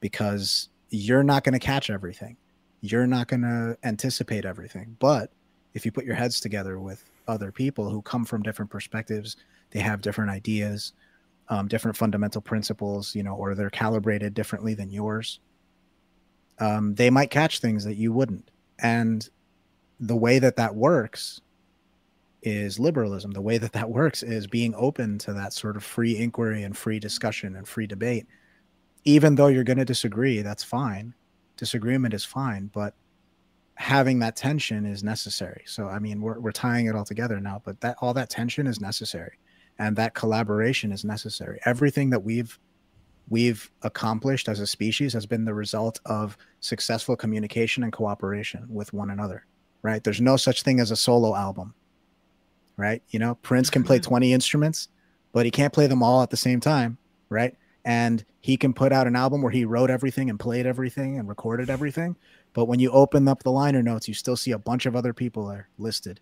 because 0.00 0.68
you're 0.90 1.22
not 1.22 1.44
going 1.44 1.54
to 1.54 1.58
catch 1.58 1.88
everything. 1.88 2.36
You're 2.82 3.06
not 3.06 3.28
going 3.28 3.42
to 3.42 3.78
anticipate 3.82 4.44
everything. 4.44 4.96
But 4.98 5.30
if 5.72 5.86
you 5.86 5.92
put 5.92 6.04
your 6.04 6.16
heads 6.16 6.40
together 6.40 6.78
with 6.78 7.02
other 7.26 7.50
people 7.50 7.88
who 7.88 8.02
come 8.02 8.26
from 8.26 8.42
different 8.42 8.70
perspectives, 8.70 9.36
they 9.70 9.80
have 9.80 10.02
different 10.02 10.30
ideas, 10.30 10.92
um, 11.48 11.66
different 11.66 11.96
fundamental 11.96 12.42
principles, 12.42 13.14
you 13.14 13.22
know, 13.22 13.34
or 13.34 13.54
they're 13.54 13.70
calibrated 13.70 14.34
differently 14.34 14.74
than 14.74 14.90
yours, 14.90 15.40
um, 16.58 16.94
they 16.94 17.08
might 17.08 17.30
catch 17.30 17.60
things 17.60 17.84
that 17.84 17.96
you 17.96 18.12
wouldn't. 18.12 18.50
And 18.80 19.26
the 19.98 20.16
way 20.16 20.38
that 20.38 20.56
that 20.56 20.74
works 20.74 21.40
is 22.44 22.78
liberalism. 22.78 23.32
The 23.32 23.40
way 23.40 23.58
that 23.58 23.72
that 23.72 23.90
works 23.90 24.22
is 24.22 24.46
being 24.46 24.74
open 24.76 25.18
to 25.18 25.32
that 25.32 25.52
sort 25.52 25.76
of 25.76 25.82
free 25.82 26.16
inquiry 26.16 26.62
and 26.62 26.76
free 26.76 26.98
discussion 27.00 27.56
and 27.56 27.66
free 27.66 27.86
debate. 27.86 28.26
Even 29.04 29.34
though 29.34 29.48
you're 29.48 29.64
going 29.64 29.78
to 29.78 29.84
disagree, 29.84 30.42
that's 30.42 30.62
fine. 30.62 31.14
Disagreement 31.56 32.14
is 32.14 32.24
fine, 32.24 32.70
but 32.72 32.94
having 33.76 34.18
that 34.20 34.36
tension 34.36 34.84
is 34.84 35.02
necessary. 35.02 35.62
So, 35.66 35.88
I 35.88 35.98
mean, 35.98 36.20
we're, 36.20 36.38
we're 36.38 36.52
tying 36.52 36.86
it 36.86 36.94
all 36.94 37.04
together 37.04 37.40
now, 37.40 37.62
but 37.64 37.80
that 37.80 37.96
all 38.00 38.14
that 38.14 38.30
tension 38.30 38.66
is 38.66 38.80
necessary 38.80 39.38
and 39.78 39.96
that 39.96 40.14
collaboration 40.14 40.92
is 40.92 41.04
necessary. 41.04 41.58
Everything 41.64 42.10
that 42.10 42.20
we've 42.22 42.58
we've 43.30 43.70
accomplished 43.80 44.50
as 44.50 44.60
a 44.60 44.66
species 44.66 45.14
has 45.14 45.24
been 45.24 45.46
the 45.46 45.54
result 45.54 45.98
of 46.04 46.36
successful 46.60 47.16
communication 47.16 47.82
and 47.82 47.90
cooperation 47.90 48.66
with 48.68 48.92
one 48.92 49.08
another. 49.08 49.46
Right? 49.82 50.04
There's 50.04 50.20
no 50.20 50.36
such 50.36 50.62
thing 50.62 50.78
as 50.78 50.90
a 50.90 50.96
solo 50.96 51.34
album 51.34 51.74
right? 52.76 53.02
You 53.10 53.18
know, 53.18 53.36
Prince 53.36 53.70
can 53.70 53.84
play 53.84 53.98
mm-hmm. 53.98 54.08
20 54.10 54.32
instruments, 54.32 54.88
but 55.32 55.44
he 55.44 55.50
can't 55.50 55.72
play 55.72 55.86
them 55.86 56.02
all 56.02 56.22
at 56.22 56.30
the 56.30 56.36
same 56.36 56.60
time, 56.60 56.98
right? 57.28 57.54
And 57.84 58.24
he 58.40 58.56
can 58.56 58.72
put 58.72 58.92
out 58.92 59.06
an 59.06 59.16
album 59.16 59.42
where 59.42 59.52
he 59.52 59.64
wrote 59.64 59.90
everything 59.90 60.30
and 60.30 60.38
played 60.38 60.66
everything 60.66 61.18
and 61.18 61.28
recorded 61.28 61.70
everything. 61.70 62.16
But 62.52 62.66
when 62.66 62.78
you 62.78 62.90
open 62.90 63.26
up 63.28 63.42
the 63.42 63.50
liner 63.50 63.82
notes, 63.82 64.08
you 64.08 64.14
still 64.14 64.36
see 64.36 64.52
a 64.52 64.58
bunch 64.58 64.86
of 64.86 64.96
other 64.96 65.12
people 65.12 65.46
there 65.46 65.68
listed. 65.78 66.20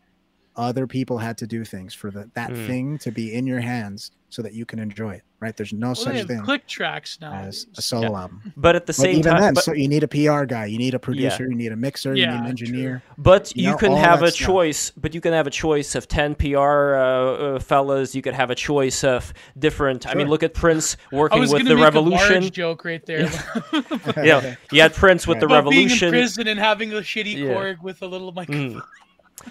Other 0.54 0.86
people 0.86 1.16
had 1.18 1.38
to 1.38 1.46
do 1.46 1.64
things 1.64 1.94
for 1.94 2.10
the, 2.10 2.30
that 2.34 2.50
Hmm. 2.50 2.66
thing 2.66 2.98
to 2.98 3.10
be 3.10 3.32
in 3.32 3.46
your 3.46 3.60
hands 3.60 4.10
so 4.28 4.40
that 4.42 4.52
you 4.54 4.64
can 4.66 4.78
enjoy 4.78 5.12
it, 5.12 5.22
right? 5.40 5.54
There's 5.56 5.72
no 5.74 5.88
Well, 5.88 5.94
such 5.94 6.24
thing 6.26 6.42
click 6.42 6.66
tracks 6.66 7.18
now. 7.20 7.32
as 7.34 7.66
a 7.76 7.82
solo 7.82 8.16
album. 8.16 8.52
but 8.56 8.74
at 8.76 8.86
the 8.86 8.92
But 8.92 8.96
same 8.96 9.18
even 9.18 9.32
time 9.32 9.40
then, 9.42 9.54
but, 9.54 9.64
so 9.64 9.72
you 9.74 9.88
need 9.88 10.02
a 10.02 10.08
PR 10.08 10.44
guy, 10.44 10.66
you 10.66 10.78
need 10.78 10.92
a 10.94 10.98
producer, 10.98 11.44
you 11.48 11.54
need 11.54 11.72
a 11.72 11.76
mixer, 11.76 12.14
you 12.14 12.26
need 12.26 12.32
an 12.34 12.40
true. 12.40 12.48
engineer. 12.48 13.02
But 13.18 13.54
You 13.56 13.64
you, 13.64 13.70
know, 13.70 13.76
can 13.78 13.92
have 13.96 14.22
a 14.22 14.30
stuff. 14.30 14.46
choice. 14.46 14.90
But 14.96 15.14
you 15.14 15.20
can 15.22 15.32
have 15.34 15.46
a 15.46 15.50
choice 15.50 15.94
of 15.94 16.06
ten 16.08 16.34
PR 16.34 16.58
uh, 16.58 17.00
uh, 17.56 17.58
fellas. 17.58 18.14
You 18.14 18.20
could 18.22 18.34
have 18.34 18.50
a 18.50 18.54
choice 18.54 19.04
of 19.04 19.32
different. 19.58 20.06
I 20.06 20.14
mean, 20.14 20.28
look 20.28 20.42
at 20.42 20.54
Prince 20.54 20.96
I 21.12 21.16
working 21.16 21.40
was 21.40 21.52
with 21.52 21.64
the 21.66 21.74
make 21.74 21.84
Revolution. 21.84 22.44
a 22.44 22.50
joke 22.50 22.84
right 22.86 23.04
there. 23.06 23.28
yeah 24.16 24.40
know, 24.40 24.54
you 24.70 24.80
had 24.82 24.94
Prince 24.94 25.26
with 25.26 25.40
the 25.40 25.46
About 25.46 25.68
being 25.68 25.82
in 25.84 25.88
Revolution. 25.88 26.10
prison 26.10 26.46
and 26.48 26.58
having 26.60 26.92
a 26.92 26.96
shitty 26.96 27.36
Yeah. 27.36 27.48
Korg 27.54 27.82
with 27.82 28.00
a 28.02 28.06
little 28.06 28.32
microphone. 28.32 28.76
Mm. 28.76 28.82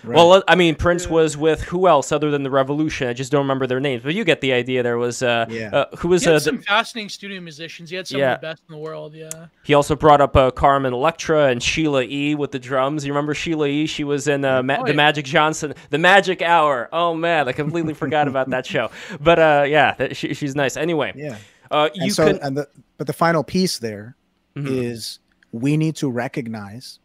Right. 0.03 0.15
Well, 0.15 0.43
I 0.47 0.55
mean, 0.55 0.75
Prince 0.75 1.07
was 1.07 1.35
with 1.37 1.61
who 1.61 1.87
else 1.87 2.11
other 2.11 2.31
than 2.31 2.43
the 2.43 2.49
Revolution? 2.51 3.07
I 3.07 3.13
just 3.13 3.31
don't 3.31 3.41
remember 3.41 3.67
their 3.67 3.79
names, 3.79 4.03
but 4.03 4.13
you 4.15 4.23
get 4.23 4.41
the 4.41 4.53
idea. 4.53 4.83
There 4.83 4.97
was 4.97 5.21
uh, 5.21 5.45
Yeah. 5.49 5.69
uh 5.73 5.95
who 5.97 6.07
was 6.07 6.23
He 6.23 6.29
uh, 6.29 6.33
had 6.33 6.41
the- 6.41 6.45
some 6.45 6.61
fascinating 6.61 7.09
studio 7.09 7.39
musicians. 7.41 7.89
He 7.89 7.95
had 7.95 8.07
some 8.07 8.19
Yeah. 8.19 8.33
of 8.35 8.41
the 8.41 8.47
best 8.47 8.63
in 8.69 8.73
the 8.75 8.79
world. 8.81 9.13
Yeah. 9.13 9.29
he 9.63 9.73
also 9.73 9.95
brought 9.95 10.21
up 10.21 10.35
uh, 10.35 10.51
Carmen 10.51 10.93
Electra 10.93 11.47
and 11.47 11.61
Sheila 11.61 12.03
E 12.03 12.35
with 12.35 12.51
the 12.51 12.59
drums. 12.59 13.05
You 13.05 13.11
remember 13.13 13.33
Sheila 13.33 13.67
E? 13.67 13.85
She 13.85 14.03
was 14.03 14.27
in 14.27 14.43
uh, 14.45 14.63
Ma- 14.63 14.77
Oh, 14.79 14.85
the. 14.85 14.93
Magic 14.93 15.25
Johnson, 15.25 15.73
the 15.89 15.97
Magic 15.97 16.41
Hour. 16.41 16.89
Oh 16.91 17.13
man, 17.13 17.47
I 17.47 17.51
completely 17.51 17.93
forgot 17.93 18.27
about 18.27 18.49
that 18.51 18.65
show. 18.65 18.89
But 19.19 19.39
uh, 19.39 19.65
yeah, 19.67 19.93
that, 19.95 20.15
she, 20.17 20.33
she's 20.33 20.55
nice. 20.55 20.77
Anyway, 20.77 21.13
yeah. 21.15 21.37
uh, 21.69 21.89
and 21.93 22.03
you 22.05 22.11
so 22.11 22.27
can. 22.27 22.39
and 22.41 22.57
the 22.57 22.67
but 22.97 23.07
the 23.07 23.13
final 23.13 23.43
piece 23.43 23.77
there 23.79 24.15
is 24.55 25.19
Mhm. 25.53 25.59
we 25.61 25.77
need 25.77 25.95
to 25.97 26.09
recognize 26.09 26.99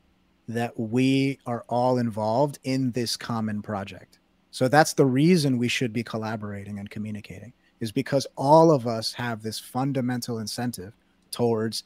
that 0.49 0.79
we 0.79 1.39
are 1.47 1.65
all 1.69 1.99
involved 1.99 2.59
in 2.65 2.93
this 2.93 3.17
common 3.17 3.63
project. 3.63 4.19
So 4.51 4.69
that's 4.69 4.95
the 4.95 5.05
reason 5.07 5.59
we 5.59 5.69
should 5.69 5.93
be 5.93 6.03
collaborating 6.05 6.79
and 6.79 6.89
communicating 6.89 7.53
is 7.81 7.93
because 7.93 8.27
all 8.37 8.71
of 8.71 8.87
us 8.87 9.13
have 9.13 9.43
this 9.43 9.59
fundamental 9.59 10.39
incentive 10.39 10.95
towards 11.31 11.85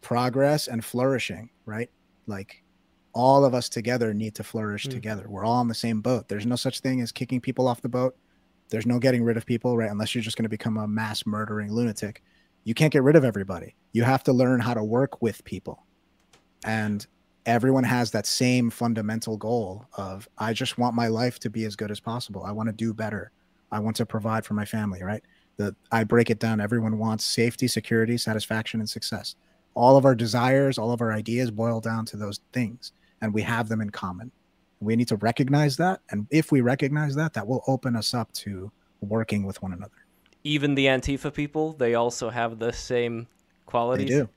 progress 0.00 0.68
and 0.68 0.84
flourishing 0.84 1.50
right? 1.66 1.90
Like 2.26 2.62
all 3.12 3.44
of 3.44 3.54
us 3.54 3.68
together 3.68 4.14
need 4.14 4.34
to 4.36 4.44
flourish 4.44 4.86
Mm. 4.86 4.90
together. 4.90 5.26
We're 5.28 5.44
all 5.44 5.56
on 5.56 5.68
the 5.68 5.74
same 5.74 6.00
boat. 6.00 6.28
There's 6.28 6.46
no 6.46 6.56
such 6.56 6.80
thing 6.80 7.00
as 7.00 7.12
kicking 7.12 7.40
people 7.40 7.68
off 7.68 7.82
the 7.82 7.88
boat. 7.88 8.16
There's 8.70 8.86
no 8.86 8.98
getting 8.98 9.22
rid 9.22 9.36
of 9.36 9.44
people 9.46 9.76
right? 9.76 9.90
Unless 9.90 10.14
you're 10.14 10.22
just 10.22 10.36
going 10.36 10.44
to 10.44 10.48
become 10.48 10.76
a 10.78 10.88
mass 10.88 11.26
murdering 11.26 11.72
lunatic. 11.72 12.22
You 12.64 12.74
can't 12.74 12.92
get 12.92 13.02
rid 13.02 13.16
of 13.16 13.24
everybody. 13.24 13.74
You 13.92 14.02
have 14.04 14.24
to 14.24 14.32
learn 14.32 14.60
how 14.60 14.74
to 14.74 14.82
work 14.84 15.20
with 15.22 15.44
people. 15.44 15.84
And 16.64 17.06
everyone 17.46 17.84
has 17.84 18.10
that 18.10 18.26
same 18.26 18.70
fundamental 18.70 19.36
goal 19.36 19.86
of 19.96 20.28
i 20.38 20.52
just 20.52 20.76
want 20.78 20.94
my 20.94 21.08
life 21.08 21.38
to 21.40 21.50
be 21.50 21.64
as 21.64 21.76
good 21.76 21.90
as 21.90 22.00
possible. 22.00 22.42
I 22.44 22.52
want 22.52 22.68
to 22.68 22.72
do 22.74 22.92
better. 22.92 23.30
I 23.72 23.80
want 23.80 23.96
to 23.96 24.06
provide 24.06 24.44
for 24.44 24.54
my 24.54 24.64
family 24.64 25.02
right? 25.02 25.22
The 25.56 25.74
i 25.92 26.04
break 26.04 26.30
it 26.30 26.38
down. 26.38 26.60
Everyone 26.60 26.98
wants 26.98 27.24
safety 27.24 27.66
security 27.68 28.16
satisfaction 28.18 28.80
and 28.80 28.88
success. 28.88 29.34
All 29.74 29.96
of 29.96 30.04
our 30.04 30.14
desires 30.14 30.78
all 30.78 30.92
of 30.92 31.00
our 31.00 31.12
ideas 31.12 31.50
boil 31.50 31.80
down 31.80 32.04
to 32.06 32.16
those 32.16 32.40
things 32.52 32.92
and 33.20 33.32
we 33.32 33.42
have 33.42 33.68
them 33.68 33.80
in 33.80 33.90
common. 33.90 34.30
We 34.80 34.94
need 34.96 35.08
to 35.08 35.16
recognize 35.16 35.76
that 35.78 36.00
and 36.10 36.26
if 36.30 36.52
we 36.52 36.60
recognize 36.60 37.14
that 37.16 37.32
that 37.34 37.46
will 37.46 37.62
open 37.66 37.96
us 37.96 38.14
up 38.14 38.30
to 38.44 38.70
working 39.00 39.44
with 39.44 39.62
one 39.62 39.72
another. 39.72 39.92
Even 40.44 40.74
the 40.74 40.86
Antifa 40.86 41.32
people, 41.32 41.72
they 41.72 41.94
also 41.94 42.30
have 42.30 42.58
the 42.58 42.72
same 42.72 43.26
qualities. 43.66 44.08
they 44.08 44.14
qualities. 44.14 44.28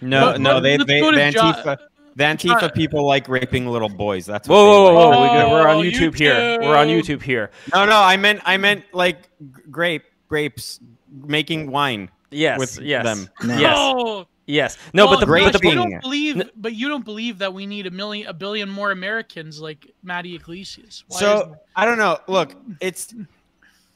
do. 0.00 0.06
No, 0.06 0.32
But- 0.32 0.40
no, 0.40 0.54
but 0.54 0.60
they, 0.60 0.76
they 0.78 1.00
go 1.00 1.12
the 1.12 1.18
to 1.18 1.30
Jo- 1.30 1.40
Antifa, 1.40 1.78
the 2.16 2.24
Antifa 2.24 2.62
Uh, 2.64 2.68
people 2.70 3.06
like 3.06 3.28
raping 3.28 3.66
little 3.66 3.88
boys. 3.88 4.26
That's 4.26 4.48
what 4.48 4.54
Whoa, 4.56 4.66
whoa, 4.66 4.88
they 4.88 4.94
whoa, 4.94 5.08
like. 5.08 5.16
whoa! 5.18 5.22
we 5.22 5.28
got- 5.42 5.50
We're 5.50 5.68
on 5.68 5.76
Oh, 5.76 5.82
YouTube, 5.82 6.14
here. 6.16 6.60
We're 6.60 6.76
on 6.76 6.86
YouTube 6.88 7.22
here. 7.22 7.50
No, 7.74 7.84
no, 7.86 7.96
I 8.00 8.16
meant, 8.16 8.40
I 8.44 8.56
meant 8.56 8.84
like 8.92 9.28
grape, 9.70 10.04
grapes, 10.28 10.80
making 11.26 11.70
wine. 11.70 12.10
Yes, 12.30 12.58
With 12.58 12.80
yes, 12.80 13.04
them. 13.04 13.28
No. 13.44 13.58
yes, 13.58 13.74
Oh, 13.78 14.26
yes. 14.46 14.76
No, 14.92 15.04
well, 15.06 15.14
but 15.14 15.20
the 15.20 15.26
Great 15.26 15.44
but 15.44 15.52
the 15.52 15.58
but 15.60 15.68
you 15.68 15.74
don't 15.76 16.00
believe, 16.02 16.40
N- 16.40 16.50
but 16.56 16.74
you 16.74 16.88
don't 16.88 17.04
believe 17.04 17.38
that 17.38 17.54
we 17.54 17.64
need 17.66 17.86
a 17.86 17.90
million, 17.92 18.26
a 18.26 18.32
billion 18.32 18.68
more 18.68 18.90
Americans 18.90 19.60
like 19.60 19.92
Matt 20.02 20.26
Yglesias. 20.26 21.04
Why 21.08 21.20
so 21.20 21.56
I 21.76 21.84
don't 21.84 21.98
know. 21.98 22.18
Look, 22.26 22.54
it's 22.80 23.14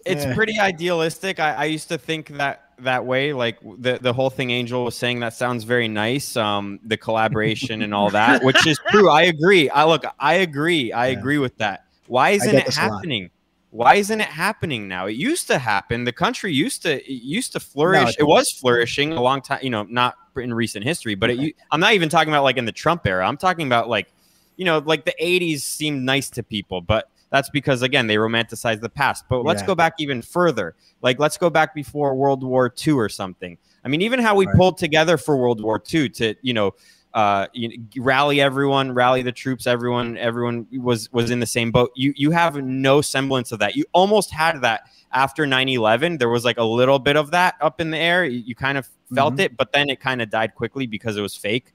it's 0.07 0.24
Yeah. 0.24 0.35
pretty 0.35 0.59
idealistic. 0.61 1.40
I, 1.40 1.55
I 1.55 1.65
used 1.65 1.89
to 1.89 1.99
think 1.99 2.28
that 2.39 2.68
that 2.80 3.05
way. 3.06 3.32
Like 3.32 3.59
the 3.60 3.98
the 4.00 4.12
whole 4.12 4.30
thing 4.30 4.50
Angel 4.50 4.84
was 4.84 4.96
saying 4.96 5.20
that 5.20 5.34
sounds 5.34 5.64
very 5.64 5.88
nice. 5.88 6.36
Um, 6.36 6.80
the 6.84 6.96
collaboration 6.96 7.82
and 7.82 7.94
all 7.94 8.10
that, 8.10 8.42
which 8.42 8.66
is 8.66 8.78
true. 8.90 9.10
I 9.10 9.22
agree. 9.22 9.68
I 9.70 9.84
look. 9.84 10.05
I 10.18 10.34
agree. 10.34 10.92
I 10.92 11.09
Yeah. 11.09 11.18
agree 11.18 11.38
with 11.38 11.56
that. 11.59 11.84
Why 12.06 12.30
isn't 12.30 12.55
it 12.55 12.66
this 12.66 12.78
a 12.78 12.82
lot. 12.82 12.92
happening? 12.94 13.30
Why 13.70 13.96
isn't 13.96 14.20
it 14.20 14.28
happening 14.28 14.88
now? 14.88 15.06
It 15.06 15.16
used 15.16 15.46
to 15.48 15.59
happen. 15.59 16.05
The 16.05 16.12
country 16.12 16.52
used 16.52 16.82
to 16.82 16.94
it 17.05 17.10
used 17.10 17.52
to 17.52 17.60
flourish. 17.60 18.10
it 18.10 18.20
it 18.20 18.24
was 18.24 18.50
flourishing 18.50 19.12
a 19.12 19.20
long 19.20 19.42
time. 19.42 19.60
You 19.62 19.70
know, 19.70 19.82
not 19.82 20.14
in 20.36 20.55
recent 20.55 20.84
history, 20.84 21.14
but 21.14 21.30
it, 21.30 21.55
I'm 21.70 21.80
not 21.80 21.92
even 21.92 22.09
talking 22.09 22.32
about 22.32 22.44
like 22.44 22.56
in 22.56 22.64
the 22.64 22.72
Trump 22.72 23.06
era. 23.06 23.26
I'm 23.26 23.36
talking 23.36 23.66
about 23.66 23.88
like, 23.88 24.09
you 24.56 24.64
know, 24.64 24.78
like 24.78 25.05
the 25.05 25.14
'80s 25.20 25.60
seemed 25.60 26.02
nice 26.05 26.30
to 26.30 26.42
people, 26.42 26.80
but 26.80 27.10
that's 27.30 27.50
because 27.50 27.82
again 27.82 28.06
they 28.06 28.16
romanticize 28.16 28.80
the 28.80 28.88
past. 28.88 29.24
But 29.28 29.44
let's 29.44 29.62
Yeah. 29.62 29.66
go 29.68 29.74
back 29.74 29.94
even 29.98 30.22
further. 30.22 30.74
Like 31.02 31.18
let's 31.18 31.36
go 31.36 31.50
back 31.50 31.74
before 31.74 32.14
World 32.14 32.42
War 32.42 32.72
II 32.86 32.94
or 32.94 33.09
something. 33.09 33.59
I 33.84 33.88
mean, 33.88 34.02
even 34.02 34.18
how 34.20 34.34
we 34.34 34.46
Right. 34.46 34.56
pulled 34.56 34.78
together 34.78 35.16
for 35.16 35.36
World 35.36 35.62
War 35.62 35.82
II 35.92 36.09
to 36.10 36.34
you 36.42 36.55
know 36.55 36.72
uh, 37.14 37.46
you 37.55 37.70
rally 37.96 38.38
everyone, 38.40 38.92
rally 38.92 39.22
the 39.22 39.32
troops. 39.32 39.66
Everyone, 39.66 40.16
everyone 40.18 40.66
was 40.76 41.10
was 41.10 41.30
in 41.30 41.40
the 41.40 41.46
same 41.46 41.70
boat. 41.70 41.90
You 41.96 42.12
you 42.16 42.30
have 42.32 42.56
no 42.62 43.00
semblance 43.00 43.50
of 43.50 43.59
that. 43.60 43.76
You 43.76 43.84
almost 43.92 44.30
had 44.30 44.60
that 44.60 44.82
after 45.10 45.46
9-11 45.46 46.18
there 46.18 46.28
was 46.28 46.44
like 46.44 46.59
a 46.59 46.62
little 46.62 46.98
bit 46.98 47.16
of 47.16 47.30
that 47.30 47.55
up 47.62 47.80
in 47.80 47.90
the 47.90 47.96
air 47.96 48.26
you, 48.26 48.40
you 48.40 48.55
kind 48.55 48.76
of 48.76 48.86
felt 49.14 49.36
Mhm. 49.36 49.40
it 49.40 49.56
but 49.56 49.72
then 49.72 49.88
it 49.88 50.00
kind 50.00 50.20
of 50.20 50.28
died 50.28 50.55
quickly 50.55 50.86
because 50.86 51.16
it 51.16 51.22
was 51.22 51.34
fake 51.34 51.72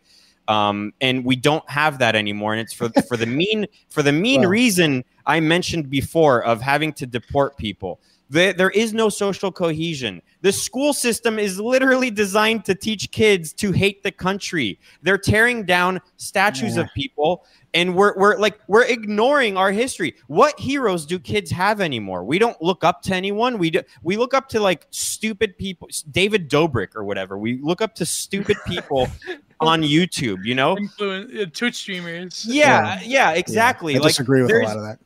um, 0.47 0.93
and 1.01 1.25
we 1.25 1.35
don't 1.35 1.67
have 1.67 1.97
that 1.97 2.15
anymore 2.15 2.53
and 2.53 2.61
it's 2.61 2.73
for 2.73 2.89
for 3.07 3.17
the 3.17 3.25
mean 3.25 3.65
for 3.89 4.03
the 4.03 4.11
mean 4.11 4.41
Well- 4.41 4.51
reason 4.51 5.03
i 5.25 5.39
mentioned 5.39 5.89
before 5.89 6.43
of 6.43 6.61
having 6.61 6.93
to 6.93 7.05
deport 7.05 7.57
people. 7.57 7.99
There, 8.29 8.51
there 8.53 8.71
is 8.71 8.93
no 8.93 9.09
social 9.09 9.51
cohesion. 9.51 10.21
The 10.41 10.51
school 10.51 10.91
system 10.93 11.37
is 11.37 11.59
literally 11.59 12.09
designed 12.09 12.65
to 12.65 12.73
teach 12.73 13.11
kids 13.11 13.53
to 13.53 13.71
hate 13.71 14.01
the 14.01 14.11
country. 14.11 14.79
They're 15.03 15.19
tearing 15.19 15.65
down 15.65 16.01
statues 16.17 16.75
Yeah. 16.75 16.83
of 16.83 16.87
people 16.95 17.45
and 17.75 17.95
we're, 17.95 18.17
we're 18.17 18.37
like 18.37 18.59
we're 18.67 18.85
ignoring 18.85 19.55
our 19.57 19.71
history. 19.71 20.15
What 20.27 20.59
heroes 20.59 21.05
do 21.05 21.19
kids 21.19 21.51
have 21.51 21.79
anymore? 21.81 22.23
We 22.23 22.39
don't 22.39 22.59
look 22.61 22.83
up 22.83 23.01
to 23.03 23.15
anyone. 23.15 23.57
We 23.57 23.69
do, 23.69 23.81
we 24.03 24.17
look 24.17 24.33
up 24.33 24.47
to 24.49 24.59
like 24.59 24.87
stupid 24.89 25.57
people 25.57 25.89
david 26.09 26.49
dobrik 26.49 26.95
or 26.95 27.03
whatever. 27.03 27.37
We 27.37 27.59
look 27.61 27.81
up 27.81 27.93
to 27.95 28.05
stupid 28.05 28.57
people 28.65 29.09
on 29.59 29.81
youtube 29.83 30.43
you 30.43 30.55
know? 30.55 30.77
Influence, 30.77 31.31
uh, 31.39 31.45
Twitch 31.53 31.75
streamers. 31.75 32.45
yeah 32.49 32.99
yeah. 33.03 33.31
exactly. 33.31 33.95
I 33.95 33.99
like 33.99 34.09
disagree 34.09 34.41
with 34.41 34.51
a 34.51 34.59
lot 34.59 34.77
of 34.77 34.83
that. 34.83 34.99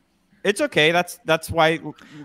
It's 0.48 0.60
okay 0.60 0.90
that's 0.92 1.18
that's 1.24 1.50
why 1.50 1.78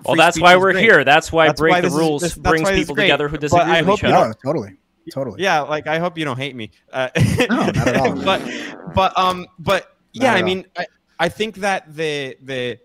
Well, 0.05 0.15
that's 0.15 0.39
why 0.39 0.55
we're 0.55 0.71
great. 0.71 0.83
here. 0.83 1.03
That's 1.03 1.31
why 1.31 1.47
That's 1.47 1.59
break 1.59 1.71
why 1.73 1.81
the 1.81 1.87
this 1.87 1.93
is- 1.93 1.99
rules 1.99 2.21
this- 2.21 2.35
brings 2.35 2.63
why 2.63 2.71
this 2.71 2.79
is 2.79 2.83
people 2.85 2.95
great. 2.95 3.05
together 3.05 3.27
who 3.27 3.33
But 3.37 3.41
disagree 3.41 3.71
I 3.71 3.81
with 3.81 3.85
hope 3.89 3.99
each 3.99 4.03
you 4.03 4.09
other. 4.15 4.27
No, 4.29 4.33
totally, 4.51 4.77
totally. 5.13 5.41
yeah 5.43 5.59
like 5.61 5.85
i 5.87 5.99
hope 5.99 6.17
you 6.17 6.25
don't 6.25 6.37
hate 6.37 6.55
me 6.55 6.71
uh, 6.91 7.09
No, 7.49 7.55
not 7.57 7.77
at 7.87 7.95
all. 7.97 8.15
but 8.15 8.41
but 8.95 9.17
um 9.17 9.45
but 9.59 9.97
yeah 10.13 10.33
i 10.33 10.41
mean 10.41 10.65
I, 10.77 10.85
I 11.19 11.29
think 11.29 11.55
that 11.57 11.93
the 11.93 12.37
the 12.41 12.79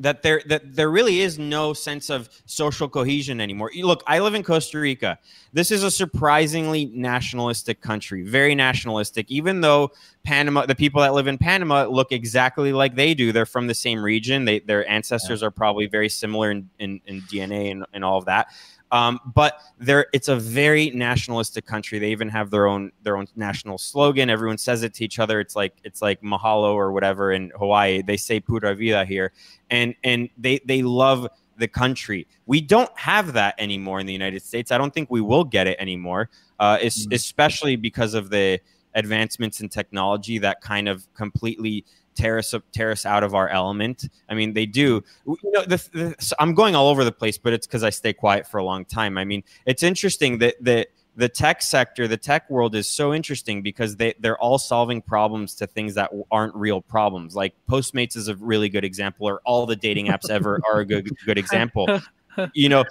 that 0.00 0.22
there 0.22 0.42
that 0.46 0.74
there 0.74 0.90
really 0.90 1.20
is 1.20 1.38
no 1.38 1.72
sense 1.72 2.10
of 2.10 2.28
social 2.44 2.88
cohesion 2.88 3.40
anymore. 3.40 3.70
Look, 3.74 4.02
I 4.06 4.18
live 4.18 4.34
in 4.34 4.42
Costa 4.42 4.78
Rica. 4.78 5.18
This 5.52 5.70
is 5.70 5.82
a 5.82 5.90
surprisingly 5.90 6.86
nationalistic 6.86 7.80
country, 7.80 8.22
very 8.22 8.54
nationalistic. 8.54 9.30
Even 9.30 9.62
though 9.62 9.92
Panama, 10.22 10.66
the 10.66 10.74
people 10.74 11.00
that 11.00 11.14
live 11.14 11.28
in 11.28 11.38
Panama 11.38 11.86
look 11.86 12.12
exactly 12.12 12.72
like 12.72 12.96
they 12.96 13.14
do. 13.14 13.32
They're 13.32 13.46
from 13.46 13.68
the 13.68 13.74
same 13.74 14.02
region. 14.02 14.44
They 14.44 14.58
their 14.58 14.86
ancestors 14.88 15.42
are 15.42 15.50
probably 15.50 15.86
very 15.86 16.08
similar 16.08 16.50
in, 16.50 16.68
in, 16.78 17.00
in 17.06 17.22
DNA 17.22 17.70
and, 17.70 17.86
and 17.92 18.04
all 18.04 18.18
of 18.18 18.24
that. 18.26 18.48
Um, 18.92 19.18
but 19.34 19.60
there, 19.78 20.06
it's 20.12 20.28
a 20.28 20.36
very 20.36 20.90
nationalistic 20.90 21.66
country. 21.66 21.98
They 21.98 22.10
even 22.12 22.28
have 22.28 22.50
their 22.50 22.66
own 22.68 22.92
their 23.02 23.16
own 23.16 23.26
national 23.34 23.78
slogan. 23.78 24.30
Everyone 24.30 24.58
says 24.58 24.82
it 24.82 24.94
to 24.94 25.04
each 25.04 25.18
other. 25.18 25.40
It's 25.40 25.56
like 25.56 25.74
it's 25.82 26.00
like 26.00 26.20
mahalo 26.22 26.72
or 26.74 26.92
whatever 26.92 27.32
in 27.32 27.50
Hawaii. 27.58 28.02
They 28.02 28.16
say 28.16 28.38
pura 28.38 28.74
vida 28.74 29.04
here, 29.04 29.32
and 29.70 29.94
and 30.04 30.28
they 30.38 30.60
they 30.64 30.82
love 30.82 31.26
the 31.58 31.66
country. 31.66 32.26
We 32.46 32.60
don't 32.60 32.90
have 32.98 33.32
that 33.32 33.54
anymore 33.58 33.98
in 33.98 34.06
the 34.06 34.12
United 34.12 34.42
States. 34.42 34.70
I 34.70 34.78
don't 34.78 34.92
think 34.94 35.10
we 35.10 35.20
will 35.20 35.44
get 35.44 35.66
it 35.66 35.76
anymore, 35.80 36.28
uh, 36.60 36.76
Mhm. 36.78 37.12
especially 37.12 37.76
because 37.76 38.14
of 38.14 38.30
the 38.30 38.60
advancements 38.94 39.60
in 39.60 39.68
technology 39.68 40.38
that 40.38 40.60
kind 40.60 40.88
of 40.88 41.06
completely 41.14 41.84
tear 42.16 42.38
us, 42.38 42.54
tear 42.72 42.90
us 42.90 43.06
out 43.06 43.22
of 43.22 43.34
our 43.34 43.48
element. 43.48 44.08
I 44.28 44.34
mean, 44.34 44.54
they 44.54 44.66
do. 44.66 45.04
You 45.26 45.38
know, 45.44 45.62
the, 45.62 45.88
the, 45.92 46.16
so 46.18 46.34
I'm 46.38 46.54
going 46.54 46.74
all 46.74 46.88
over 46.88 47.04
the 47.04 47.12
place, 47.12 47.38
but 47.38 47.52
it's 47.52 47.66
because 47.66 47.84
I 47.84 47.90
stay 47.90 48.12
quiet 48.12 48.46
for 48.46 48.58
a 48.58 48.64
long 48.64 48.84
time. 48.84 49.18
I 49.18 49.24
mean, 49.24 49.44
it's 49.66 49.82
interesting 49.82 50.38
that 50.38 50.56
the 50.60 50.86
the 51.16 51.28
tech 51.28 51.62
sector, 51.62 52.06
the 52.06 52.16
tech 52.16 52.48
world 52.50 52.74
is 52.74 52.86
so 52.88 53.14
interesting 53.14 53.62
because 53.62 53.96
they 53.96 54.14
they're 54.20 54.38
all 54.38 54.58
solving 54.58 55.00
problems 55.00 55.54
to 55.56 55.66
things 55.66 55.94
that 55.94 56.10
aren't 56.30 56.54
real 56.54 56.82
problems. 56.82 57.34
Like 57.34 57.54
Postmates 57.68 58.16
is 58.16 58.28
a 58.28 58.36
really 58.36 58.68
good 58.68 58.84
example, 58.84 59.26
or 59.26 59.40
all 59.44 59.66
the 59.66 59.76
dating 59.76 60.06
apps 60.06 60.28
ever 60.28 60.60
are 60.70 60.80
a 60.80 60.84
good 60.84 61.10
good 61.24 61.38
example. 61.38 62.00
You 62.52 62.68
know, 62.68 62.84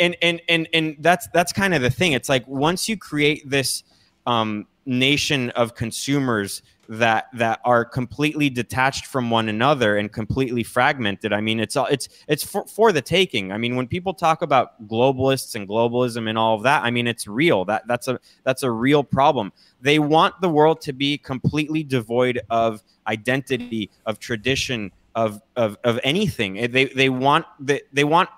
and 0.00 0.16
and 0.22 0.40
and 0.48 0.66
and 0.72 0.96
that's 1.00 1.28
that's 1.34 1.52
kind 1.52 1.74
of 1.74 1.82
the 1.82 1.90
thing. 1.90 2.12
It's 2.12 2.30
like 2.30 2.48
once 2.48 2.88
you 2.88 2.96
create 2.96 3.46
this 3.46 3.84
um, 4.26 4.66
nation 4.86 5.50
of 5.50 5.74
consumers 5.74 6.62
that 6.88 7.26
that 7.34 7.60
are 7.64 7.84
completely 7.84 8.50
detached 8.50 9.06
from 9.06 9.30
one 9.30 9.48
another 9.48 9.96
and 9.96 10.12
completely 10.12 10.62
fragmented. 10.62 11.32
I 11.32 11.40
mean 11.40 11.60
it's 11.60 11.76
all 11.76 11.86
it's 11.86 12.08
it's 12.28 12.44
for, 12.44 12.66
for 12.66 12.92
the 12.92 13.02
taking. 13.02 13.52
I 13.52 13.58
mean 13.58 13.76
when 13.76 13.86
people 13.86 14.14
talk 14.14 14.42
about 14.42 14.86
globalists 14.88 15.54
and 15.54 15.68
globalism 15.68 16.28
and 16.28 16.38
all 16.38 16.54
of 16.56 16.62
that 16.62 16.82
i 16.84 16.90
mean 16.90 17.06
it's 17.06 17.26
real. 17.26 17.64
That 17.64 17.86
that's 17.86 18.08
a 18.08 18.18
that's 18.42 18.62
a 18.62 18.70
real 18.70 19.04
problem. 19.04 19.52
They 19.80 19.98
want 19.98 20.40
the 20.40 20.48
world 20.48 20.80
to 20.82 20.92
be 20.92 21.18
completely 21.18 21.82
devoid 21.82 22.40
of 22.50 22.82
identity 23.06 23.90
of 24.06 24.18
tradition 24.18 24.90
of 25.14 25.40
of, 25.56 25.76
of 25.84 26.00
anything. 26.04 26.70
They 26.70 26.86
they 26.86 27.08
want 27.08 27.46
they, 27.60 27.82
they 27.92 28.04
want 28.04 28.28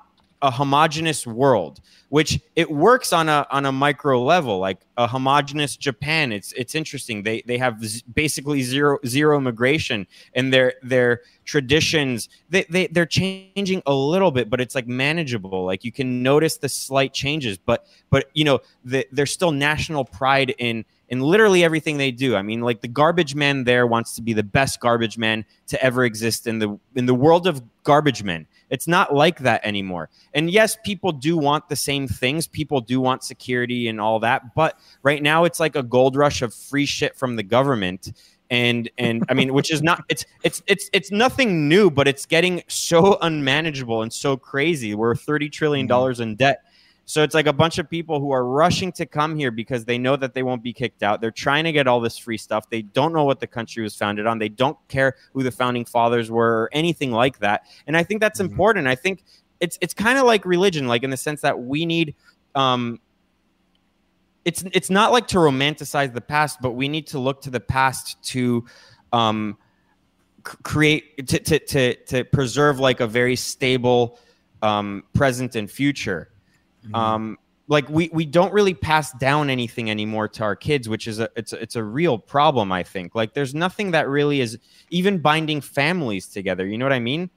a 0.47 0.51
homogenous 0.51 1.27
world 1.27 1.81
which 2.09 2.41
it 2.55 2.71
works 2.71 3.13
on 3.13 3.29
a 3.29 3.47
on 3.51 3.67
a 3.67 3.73
micro 3.73 4.23
level 4.23 4.59
like 4.59 4.79
a 4.97 5.07
homogenous 5.07 5.77
japan. 5.77 6.33
It's 6.33 6.53
it's 6.53 6.75
interesting. 6.75 7.23
They 7.23 7.43
they 7.43 7.59
have 7.59 7.83
basically 8.15 8.63
zero 8.63 8.99
zero 9.07 9.37
immigration 9.37 10.07
and 10.35 10.53
their 10.53 10.75
their 10.83 11.23
traditions. 11.45 12.29
They, 12.49 12.65
they 12.71 12.87
they're 12.89 13.07
changing 13.07 13.83
a 13.87 13.95
little 13.95 14.31
bit 14.31 14.49
but 14.49 14.61
it's 14.61 14.75
like 14.75 14.87
manageable. 14.87 15.65
Like 15.65 15.85
you 15.85 15.93
can 15.93 16.23
notice 16.23 16.57
the 16.59 16.69
slight 16.69 17.13
changes 17.13 17.59
but 17.59 17.87
but 18.11 18.31
you 18.35 18.45
know 18.45 18.61
the, 18.85 19.07
there's 19.11 19.33
still 19.33 19.53
national 19.53 20.05
pride 20.05 20.55
in 20.59 20.85
in 21.09 21.21
literally 21.21 21.65
everything 21.65 21.99
they 21.99 22.13
do. 22.13 22.37
I 22.37 22.43
mean 22.43 22.61
like 22.61 22.81
the 22.81 22.89
garbage 22.89 23.35
man 23.35 23.65
there 23.65 23.87
wants 23.87 24.15
to 24.17 24.23
be 24.23 24.33
the 24.33 24.45
best 24.45 24.81
garbage 24.81 25.19
man 25.19 25.45
to 25.69 25.83
ever 25.83 26.05
exist 26.05 26.47
in 26.47 26.61
the 26.61 26.79
in 26.95 27.07
the 27.07 27.15
world 27.15 27.49
of 27.49 27.63
garbage 27.83 28.23
men 28.23 28.47
it's 28.71 28.89
not 28.89 29.15
like 29.15 29.41
that 29.41 29.65
anymore. 29.65 30.11
And 30.35 30.51
yes 30.51 30.77
people 30.85 31.13
do 31.13 31.37
want 31.37 31.69
the 31.69 31.77
same 31.77 32.09
things. 32.09 32.47
People 32.47 32.81
do 32.81 33.01
want 33.01 33.25
security 33.25 33.89
and 33.89 34.01
all 34.01 34.21
that. 34.21 34.55
But 34.55 34.79
right 35.03 35.23
now 35.23 35.45
it's 35.45 35.61
like 35.61 35.77
a 35.77 35.83
gold 35.83 36.17
rush 36.17 36.43
of 36.43 36.55
free 36.55 36.87
shit 36.87 37.17
from 37.17 37.37
the 37.37 37.43
government. 37.43 38.13
And 38.49 38.89
and 38.97 39.25
i 39.29 39.35
mean 39.35 39.53
which 39.53 39.73
is 39.73 39.83
not 39.83 40.05
it's 40.09 40.25
it's 40.45 40.63
it's 40.69 40.89
it's 40.93 41.11
nothing 41.11 41.69
new 41.69 41.91
but 41.91 42.07
it's 42.07 42.27
getting 42.27 42.63
so 42.69 43.19
unmanageable 43.21 44.03
and 44.03 44.13
so 44.13 44.37
crazy. 44.37 44.95
We're 44.95 45.17
30 45.17 45.49
trillion 45.49 45.87
mm-hmm. 45.87 45.89
dollars 45.89 46.21
in 46.21 46.37
debt 46.37 46.63
so 47.09 47.23
it's 47.23 47.35
like 47.35 47.47
a 47.47 47.53
bunch 47.53 47.79
of 47.79 47.89
people 47.89 48.19
who 48.19 48.33
are 48.33 48.45
rushing 48.45 48.91
to 48.93 49.07
come 49.07 49.37
here 49.37 49.53
because 49.53 49.85
they 49.85 49.97
know 49.97 50.17
that 50.17 50.35
they 50.35 50.43
won't 50.43 50.63
be 50.63 50.73
kicked 50.73 51.05
out. 51.05 51.21
They're 51.21 51.31
trying 51.31 51.63
to 51.63 51.71
get 51.73 51.87
all 51.87 52.01
this 52.01 52.19
free 52.19 52.37
stuff. 52.37 52.69
They 52.69 52.83
don't 52.83 53.13
know 53.13 53.23
what 53.23 53.39
the 53.39 53.47
country 53.47 53.85
was 53.85 53.95
founded 53.95 54.27
on. 54.27 54.41
They 54.41 54.49
don't 54.49 54.77
care 54.89 55.15
who 55.33 55.45
the 55.45 55.53
founding 55.53 55.85
fathers 55.85 56.33
were 56.33 56.63
or 56.63 56.71
anything 56.73 57.13
like 57.13 57.39
that. 57.39 57.63
And 57.87 57.97
I 57.97 58.03
think 58.03 58.21
that's 58.21 58.41
Mhm. 58.41 58.51
important. 58.51 58.89
I 58.89 58.97
think 58.97 59.23
it's 59.61 59.79
it's 59.81 59.95
kind 59.95 60.19
of 60.19 60.25
like 60.27 60.45
religion, 60.45 60.89
like 60.89 61.05
in 61.05 61.11
the 61.11 61.17
sense 61.17 61.43
that 61.43 61.61
we 61.61 61.87
need 61.87 62.17
um 62.57 62.99
it's 64.45 64.65
it's 64.73 64.91
not 64.91 65.13
like 65.13 65.29
to 65.29 65.39
romanticize 65.39 66.13
the 66.13 66.21
past, 66.21 66.59
but 66.61 66.73
we 66.73 66.89
need 66.89 67.07
to 67.09 67.19
look 67.19 67.43
to 67.43 67.51
the 67.51 67.61
past 67.61 68.23
to 68.31 68.65
um 69.13 69.57
c- 70.47 70.57
create 70.65 71.27
to 71.29 71.39
to 71.39 71.59
to, 71.61 71.95
to 72.07 72.25
preserve 72.25 72.81
like 72.81 73.01
a 73.01 73.07
very 73.07 73.37
stable 73.37 74.19
um 74.63 75.05
present 75.15 75.55
and 75.55 75.71
future 75.71 76.31
Mm-hmm. 76.87 76.95
um 76.95 77.39
like 77.69 77.89
we 77.89 78.11
we 78.13 78.25
don't 78.25 78.53
really 78.53 78.75
pass 78.75 79.13
down 79.13 79.51
anything 79.51 79.91
anymore 79.91 80.29
to 80.29 80.45
our 80.45 80.57
kids 80.57 80.89
which 80.89 81.09
is 81.09 81.19
a 81.19 81.29
it's 81.37 81.53
a, 81.53 81.61
it's 81.61 81.77
a 81.77 81.83
real 81.83 82.19
problem 82.19 82.71
i 82.73 82.83
think 82.83 83.15
like 83.15 83.35
there's 83.35 83.55
nothing 83.55 83.91
that 83.91 84.09
really 84.09 84.41
is 84.41 84.59
even 84.91 85.19
binding 85.19 85.61
families 85.61 86.29
together 86.29 86.67
you 86.67 86.79
know 86.79 86.85
what 86.85 86.93
i 86.93 87.01
mean 87.01 87.29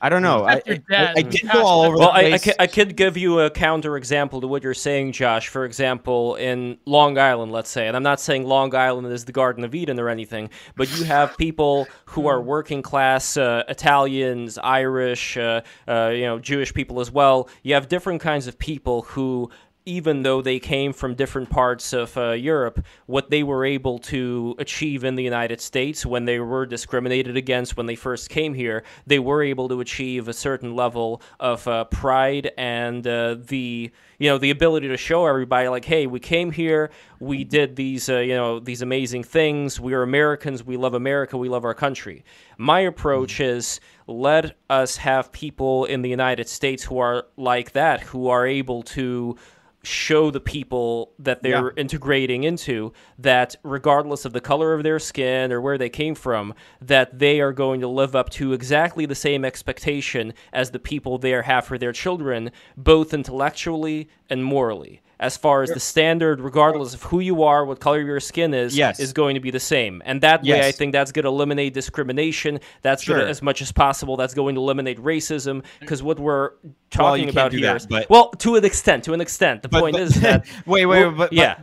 i 0.00 0.08
don't 0.08 0.22
know 0.22 0.44
i, 0.44 0.60
I, 0.66 1.12
I 1.16 1.22
did 1.22 1.48
go 1.50 1.64
all 1.64 1.82
over 1.82 1.96
Well, 1.96 2.08
the 2.08 2.14
I, 2.14 2.18
I, 2.18 2.28
place 2.30 2.44
could, 2.44 2.54
I 2.58 2.66
could 2.66 2.96
give 2.96 3.16
you 3.16 3.40
a 3.40 3.50
counter 3.50 3.96
example 3.96 4.40
to 4.40 4.48
what 4.48 4.62
you're 4.62 4.74
saying, 4.74 5.12
Josh. 5.12 5.48
For 5.48 5.64
example, 5.64 6.34
in 6.36 6.78
Long 6.84 7.18
Island, 7.18 7.52
let's 7.52 7.70
say, 7.70 7.86
and 7.86 7.96
I'm 7.96 8.02
not 8.02 8.20
saying 8.20 8.44
Long 8.46 8.74
Island 8.74 9.06
is 9.12 9.24
the 9.24 9.32
Garden 9.32 9.64
of 9.64 9.74
Eden 9.74 10.00
or 10.00 10.08
anything, 10.08 10.50
but 10.76 10.96
you 10.98 11.04
have 11.04 11.36
people 11.38 11.86
who 12.06 12.26
are 12.26 12.40
working 12.40 12.82
class, 12.82 13.36
uh, 13.36 13.62
Italians, 13.68 14.58
Irish, 14.58 15.36
uh, 15.36 15.62
uh, 15.88 16.10
you 16.14 16.22
know, 16.22 16.38
Jewish 16.38 16.74
people 16.74 17.00
as 17.00 17.10
well. 17.10 17.48
You 17.62 17.74
have 17.74 17.88
different 17.88 18.20
kinds 18.20 18.46
of 18.46 18.58
people 18.58 19.02
who 19.02 19.50
even 19.86 20.22
though 20.22 20.40
they 20.40 20.58
came 20.58 20.92
from 20.92 21.14
different 21.14 21.50
parts 21.50 21.92
of 21.92 22.16
uh, 22.16 22.30
Europe, 22.30 22.84
what 23.06 23.28
they 23.28 23.42
were 23.42 23.66
able 23.66 23.98
to 23.98 24.54
achieve 24.58 25.04
in 25.04 25.14
the 25.14 25.22
United 25.22 25.60
States 25.60 26.06
when 26.06 26.24
they 26.24 26.38
were 26.38 26.64
discriminated 26.64 27.36
against 27.36 27.76
when 27.76 27.84
they 27.84 27.94
first 27.94 28.30
came 28.30 28.54
here, 28.54 28.82
they 29.06 29.18
were 29.18 29.42
able 29.42 29.68
to 29.68 29.80
achieve 29.80 30.26
a 30.26 30.32
certain 30.32 30.74
level 30.74 31.20
of 31.38 31.68
uh, 31.68 31.84
pride 31.84 32.50
and 32.56 33.06
uh, 33.06 33.36
the 33.38 33.90
you 34.18 34.30
know 34.30 34.38
the 34.38 34.50
ability 34.50 34.88
to 34.88 34.96
show 34.96 35.26
everybody 35.26 35.68
like 35.68 35.84
hey 35.84 36.06
we 36.06 36.20
came 36.20 36.52
here 36.52 36.90
we 37.20 37.42
did 37.44 37.76
these 37.76 38.08
uh, 38.08 38.18
you 38.18 38.34
know 38.34 38.60
these 38.60 38.80
amazing 38.80 39.24
things 39.24 39.80
we 39.80 39.92
are 39.92 40.02
americans 40.02 40.62
we 40.62 40.76
love 40.76 40.94
america 40.94 41.36
we 41.36 41.48
love 41.48 41.64
our 41.64 41.74
country. 41.74 42.24
My 42.56 42.80
approach 42.80 43.40
is 43.40 43.80
let 44.06 44.56
us 44.70 44.96
have 44.98 45.32
people 45.32 45.84
in 45.86 46.02
the 46.02 46.08
united 46.08 46.48
states 46.48 46.84
who 46.84 46.98
are 46.98 47.26
like 47.36 47.72
that 47.72 48.00
who 48.00 48.28
are 48.28 48.46
able 48.46 48.82
to 48.82 49.36
show 49.84 50.30
the 50.30 50.40
people 50.40 51.12
that 51.18 51.42
they're 51.42 51.66
Yeah. 51.66 51.70
integrating 51.76 52.42
into 52.44 52.92
that 53.18 53.54
regardless 53.62 54.24
of 54.24 54.32
the 54.32 54.40
color 54.40 54.74
of 54.74 54.82
their 54.82 54.98
skin 54.98 55.52
or 55.52 55.60
where 55.60 55.78
they 55.78 55.88
came 55.90 56.14
from 56.14 56.54
that 56.80 57.18
they 57.18 57.40
are 57.40 57.52
going 57.52 57.80
to 57.80 57.88
live 57.88 58.16
up 58.16 58.30
to 58.30 58.52
exactly 58.52 59.06
the 59.06 59.14
same 59.14 59.44
expectation 59.44 60.32
as 60.52 60.70
the 60.70 60.78
people 60.78 61.18
there 61.18 61.42
have 61.42 61.64
for 61.66 61.78
their 61.78 61.92
children 61.92 62.50
both 62.76 63.12
intellectually 63.14 64.08
and 64.30 64.44
morally 64.44 65.00
as 65.20 65.36
far 65.36 65.62
as 65.62 65.70
the 65.70 65.80
standard 65.80 66.40
regardless 66.40 66.94
of 66.94 67.02
who 67.04 67.20
you 67.20 67.42
are 67.42 67.64
what 67.64 67.80
color 67.80 68.00
your 68.00 68.20
skin 68.20 68.52
is 68.54 68.76
Yes. 68.76 68.98
is 69.00 69.12
going 69.12 69.34
to 69.34 69.40
be 69.40 69.50
the 69.50 69.60
same 69.60 70.02
and 70.04 70.20
that 70.22 70.42
way 70.42 70.66
i 70.66 70.72
think 70.72 70.92
that's 70.92 71.12
going 71.12 71.22
to 71.24 71.28
eliminate 71.28 71.72
discrimination 71.74 72.60
that's 72.82 73.06
gonna, 73.06 73.24
as 73.24 73.42
much 73.42 73.62
as 73.62 73.72
possible 73.72 74.16
that's 74.16 74.34
going 74.34 74.54
to 74.56 74.60
eliminate 74.60 74.98
racism 74.98 75.64
because 75.80 76.02
what 76.02 76.18
we're 76.18 76.50
talking 76.90 77.24
can't 77.24 77.30
about 77.34 77.52
here 77.52 77.62
that, 77.62 77.76
is 77.76 77.86
but- 77.86 78.08
well 78.10 78.30
to 78.30 78.56
an 78.56 78.64
extent 78.64 79.04
to 79.04 79.12
an 79.12 79.20
extent 79.20 79.62
the 79.62 79.68
But- 79.68 79.80
point 79.80 79.92
but- 79.94 80.02
is 80.02 80.20
that 80.20 80.46
wait, 80.66 80.86
wait, 80.86 81.06
wait 81.06 81.16
but, 81.16 81.32
yeah. 81.32 81.58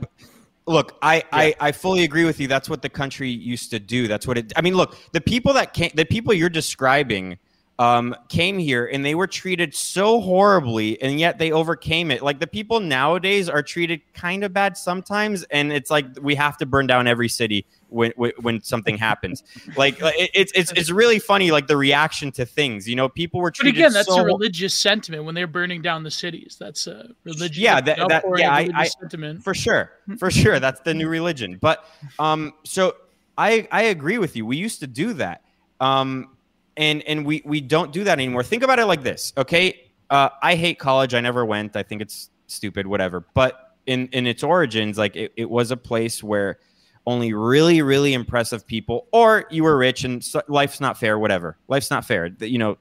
look, 0.68 0.98
I, 1.02 1.24
I 1.32 1.56
I 1.60 1.72
fully 1.72 2.04
agree 2.04 2.24
with 2.24 2.40
you. 2.40 2.48
That's 2.48 2.70
what 2.70 2.82
the 2.82 2.90
country 2.90 3.30
used 3.30 3.72
to 3.72 3.80
do. 3.80 4.08
That's 4.08 4.26
what 4.28 4.38
it. 4.38 4.54
I 4.56 4.62
mean, 4.62 4.76
look, 4.76 4.96
the 5.12 5.20
people 5.20 5.54
that 5.54 5.74
came, 5.74 5.92
the 5.96 6.06
people 6.06 6.34
you're 6.34 6.50
describing. 6.50 7.38
Um, 7.82 8.16
came 8.30 8.60
here 8.60 8.86
and 8.86 9.04
they 9.04 9.16
were 9.16 9.26
treated 9.26 9.74
so 9.74 10.22
horribly, 10.22 11.02
and 11.02 11.20
yet 11.20 11.40
they 11.40 11.52
overcame 11.52 12.12
it. 12.12 12.22
Like 12.22 12.40
the 12.40 12.46
people 12.46 12.80
nowadays 12.80 13.50
are 13.50 13.64
treated 13.64 14.02
kind 14.14 14.44
of 14.44 14.54
bad 14.54 14.78
sometimes, 14.78 15.42
and 15.50 15.74
it's 15.74 15.90
like 15.90 16.06
we 16.22 16.36
have 16.36 16.58
to 16.58 16.68
burn 16.68 16.86
down 16.86 17.08
every 17.08 17.28
city 17.28 17.66
when 17.90 18.12
when, 18.18 18.34
when 18.42 18.62
something 18.62 18.98
happens. 19.00 19.44
Like 19.76 19.96
it, 20.00 20.30
it's 20.36 20.52
it's 20.54 20.72
it's 20.74 20.92
really 20.92 21.18
funny, 21.18 21.50
like 21.50 21.66
the 21.66 21.78
reaction 21.78 22.32
to 22.34 22.46
things. 22.46 22.88
You 22.88 22.96
know, 22.98 23.10
people 23.10 23.40
were 23.40 23.50
But 23.50 23.56
treated. 23.56 23.80
again, 23.80 23.94
that's 23.94 24.10
so 24.10 24.20
a 24.22 24.26
religious 24.26 24.76
sentiment 24.76 25.24
when 25.24 25.34
they're 25.34 25.48
burning 25.48 25.82
down 25.82 26.04
the 26.04 26.12
cities. 26.12 26.58
That's 26.60 26.86
a 26.86 27.10
religious. 27.24 27.58
Yeah, 27.58 27.82
that- 27.82 27.98
that- 28.10 28.24
yeah, 28.38 28.54
I- 28.54 28.70
I- 28.76 28.88
sentiment. 28.90 29.44
for 29.44 29.56
sure 29.56 29.92
for 30.20 30.30
sure 30.30 30.60
that's 30.60 30.82
the 30.82 30.94
new 30.94 31.08
religion 31.08 31.58
but 31.62 31.86
um 32.20 32.54
so 32.64 32.96
i 33.38 33.66
i 33.72 33.84
agree 33.84 34.18
with 34.18 34.36
you 34.36 34.46
we 34.46 34.58
used 34.58 34.82
to 34.82 34.88
do 34.88 35.14
that 35.14 35.42
um 35.80 36.28
and 36.78 37.02
and 37.04 37.26
we 37.26 37.42
we 37.46 37.62
don't 37.62 37.92
do 37.92 38.04
that 38.04 38.14
anymore. 38.14 38.44
Think 38.44 38.64
about 38.64 38.80
it 38.80 38.86
like 38.86 39.04
this 39.04 39.34
okay? 39.38 39.92
Uh 40.10 40.30
i 40.42 40.56
hate 40.56 40.80
college. 40.80 41.14
I 41.14 41.22
never 41.22 41.46
went. 41.46 41.76
I 41.76 41.84
think 41.84 42.02
it's 42.02 42.30
stupid 42.48 42.88
whatever. 42.88 43.26
But 43.34 43.76
in 43.86 44.08
in 44.08 44.28
its 44.28 44.44
origins 44.44 44.98
like 44.98 45.16
it, 45.16 45.34
it 45.36 45.50
was 45.50 45.72
a 45.72 45.78
place 45.78 46.24
where 46.24 46.60
only 47.08 47.34
really 47.34 47.82
really 47.82 48.14
impressive 48.14 48.66
people 48.68 49.08
or 49.12 49.46
you 49.50 49.64
were 49.64 49.76
rich 49.76 50.04
and 50.04 50.24
so, 50.24 50.42
life's 50.48 50.80
not 50.80 50.98
fair 50.98 51.18
whatever. 51.18 51.58
Life's 51.68 51.90
not 51.90 52.06
fair. 52.06 52.28
You 52.40 52.58
know 52.58 52.78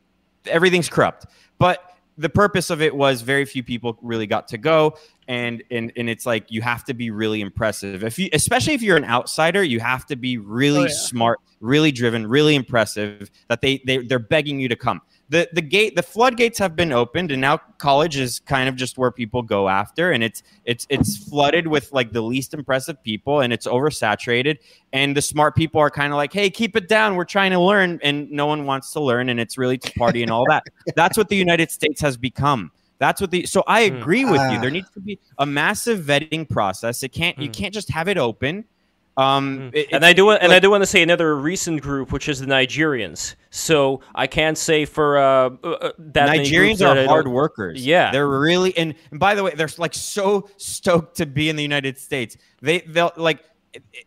everything's 0.47 0.89
corrupt. 0.89 1.27
But 1.59 1.90
the 2.21 2.29
purpose 2.29 2.71
of 2.71 2.83
it 2.83 2.95
was 2.95 3.23
very 3.23 3.45
few 3.45 3.63
people 3.63 3.99
really 4.03 4.27
got 4.27 4.49
to 4.49 4.59
go. 4.59 4.97
And 5.27 5.63
and 5.71 5.93
and 5.97 6.11
it's 6.11 6.27
like 6.27 6.51
you 6.51 6.61
have 6.61 6.85
to 6.85 6.95
be 6.95 7.11
really 7.11 7.41
impressive. 7.41 8.05
If 8.05 8.19
you 8.19 8.29
especially 8.33 8.75
if 8.75 8.83
you're 8.83 8.97
an 8.97 9.05
outsider 9.05 9.63
you 9.63 9.81
have 9.81 10.05
to 10.07 10.17
be 10.17 10.39
really 10.39 10.81
Oh, 10.81 10.83
yeah. 10.85 10.89
smart 10.93 11.41
really 11.61 11.93
driven 11.93 12.27
really 12.27 12.55
impressive 12.55 13.31
that 13.49 13.61
they, 13.61 13.81
they 13.87 13.99
they're 13.99 14.19
begging 14.19 14.61
you 14.61 14.69
to 14.69 14.77
come 14.77 15.01
the 15.31 15.49
the 15.53 15.63
gate 15.63 15.95
the 15.97 16.03
floodgates 16.03 16.59
have 16.59 16.75
been 16.77 16.93
opened 16.93 17.31
and 17.31 17.41
now 17.41 17.57
college 17.79 18.17
is 18.17 18.41
kind 18.41 18.69
of 18.69 18.75
just 18.77 18.99
where 18.99 19.11
people 19.13 19.43
go 19.43 19.69
after 19.69 20.11
and 20.11 20.23
it's 20.25 20.43
it's 20.65 20.87
it's 20.91 21.17
flooded 21.17 21.67
with 21.67 21.91
like 21.93 22.13
the 22.13 22.21
least 22.21 22.53
impressive 22.53 23.01
people 23.03 23.41
and 23.41 23.53
it's 23.53 23.67
oversaturated 23.67 24.59
and 24.93 25.17
the 25.17 25.23
smart 25.23 25.55
people 25.55 25.81
are 25.81 25.91
kind 25.91 26.13
of 26.13 26.17
like 26.17 26.33
hey 26.33 26.51
keep 26.51 26.75
it 26.77 26.89
down 26.89 27.15
we're 27.15 27.25
trying 27.25 27.53
to 27.53 27.61
learn 27.61 27.99
and 28.03 28.31
no 28.31 28.47
one 28.47 28.67
wants 28.67 28.93
to 28.93 29.01
learn 29.01 29.29
and 29.29 29.39
it's 29.41 29.57
really 29.57 29.79
to 29.79 29.93
party 29.93 30.23
and 30.23 30.31
all 30.33 30.45
that 30.49 30.65
that's 30.97 31.17
what 31.17 31.29
the 31.29 31.37
united 31.37 31.71
states 31.71 32.01
has 32.01 32.17
become 32.17 32.71
that's 32.99 33.21
what 33.21 33.31
the 33.31 33.47
so 33.47 33.63
i 33.69 33.89
Hmm. 33.89 33.97
agree 33.97 34.25
with 34.25 34.41
you 34.51 34.59
Ah. 34.59 34.61
there 34.61 34.71
needs 34.71 34.91
to 34.91 35.01
be 35.01 35.19
a 35.39 35.47
massive 35.47 36.01
vetting 36.05 36.49
process 36.49 37.03
it 37.05 37.11
can't 37.13 37.39
you 37.39 37.47
Hmm. 37.47 37.53
can't 37.53 37.75
just 37.75 37.89
have 37.91 38.09
it 38.09 38.19
open 38.19 38.65
um 39.17 39.71
it- 39.75 39.89
and 39.93 40.05
I 40.05 40.13
do 40.13 40.31
and 40.31 40.53
I 40.53 40.61
do 40.61 40.71
want 40.71 40.83
to 40.83 40.87
say 40.87 41.03
another 41.03 41.37
recent 41.37 41.83
group, 41.83 42.13
which 42.13 42.29
is 42.29 42.41
the 42.41 42.47
Nigerians. 42.47 43.35
So 43.51 44.01
I 44.15 44.27
can't 44.27 44.57
say 44.57 44.85
for 44.85 45.19
uh, 45.19 45.51
uh, 45.65 45.93
that 45.99 46.29
many 46.31 46.49
Nigerians 46.51 46.79
that 46.79 46.89
are 46.91 46.95
don't- 46.95 47.09
hard 47.09 47.29
workers. 47.29 47.85
Yeah. 47.85 48.13
they're 48.13 48.29
really 48.29 48.77
and, 48.77 48.95
and 49.11 49.19
by 49.21 49.35
the 49.35 49.43
way, 49.43 49.53
they're 49.55 49.69
like 49.79 49.95
so 49.95 50.49
stoked 50.57 51.17
to 51.17 51.27
be 51.27 51.49
in 51.51 51.57
the 51.57 51.63
United 51.63 51.99
States. 51.99 52.37
They 52.63 52.81
they'll 52.81 53.13
like. 53.17 53.45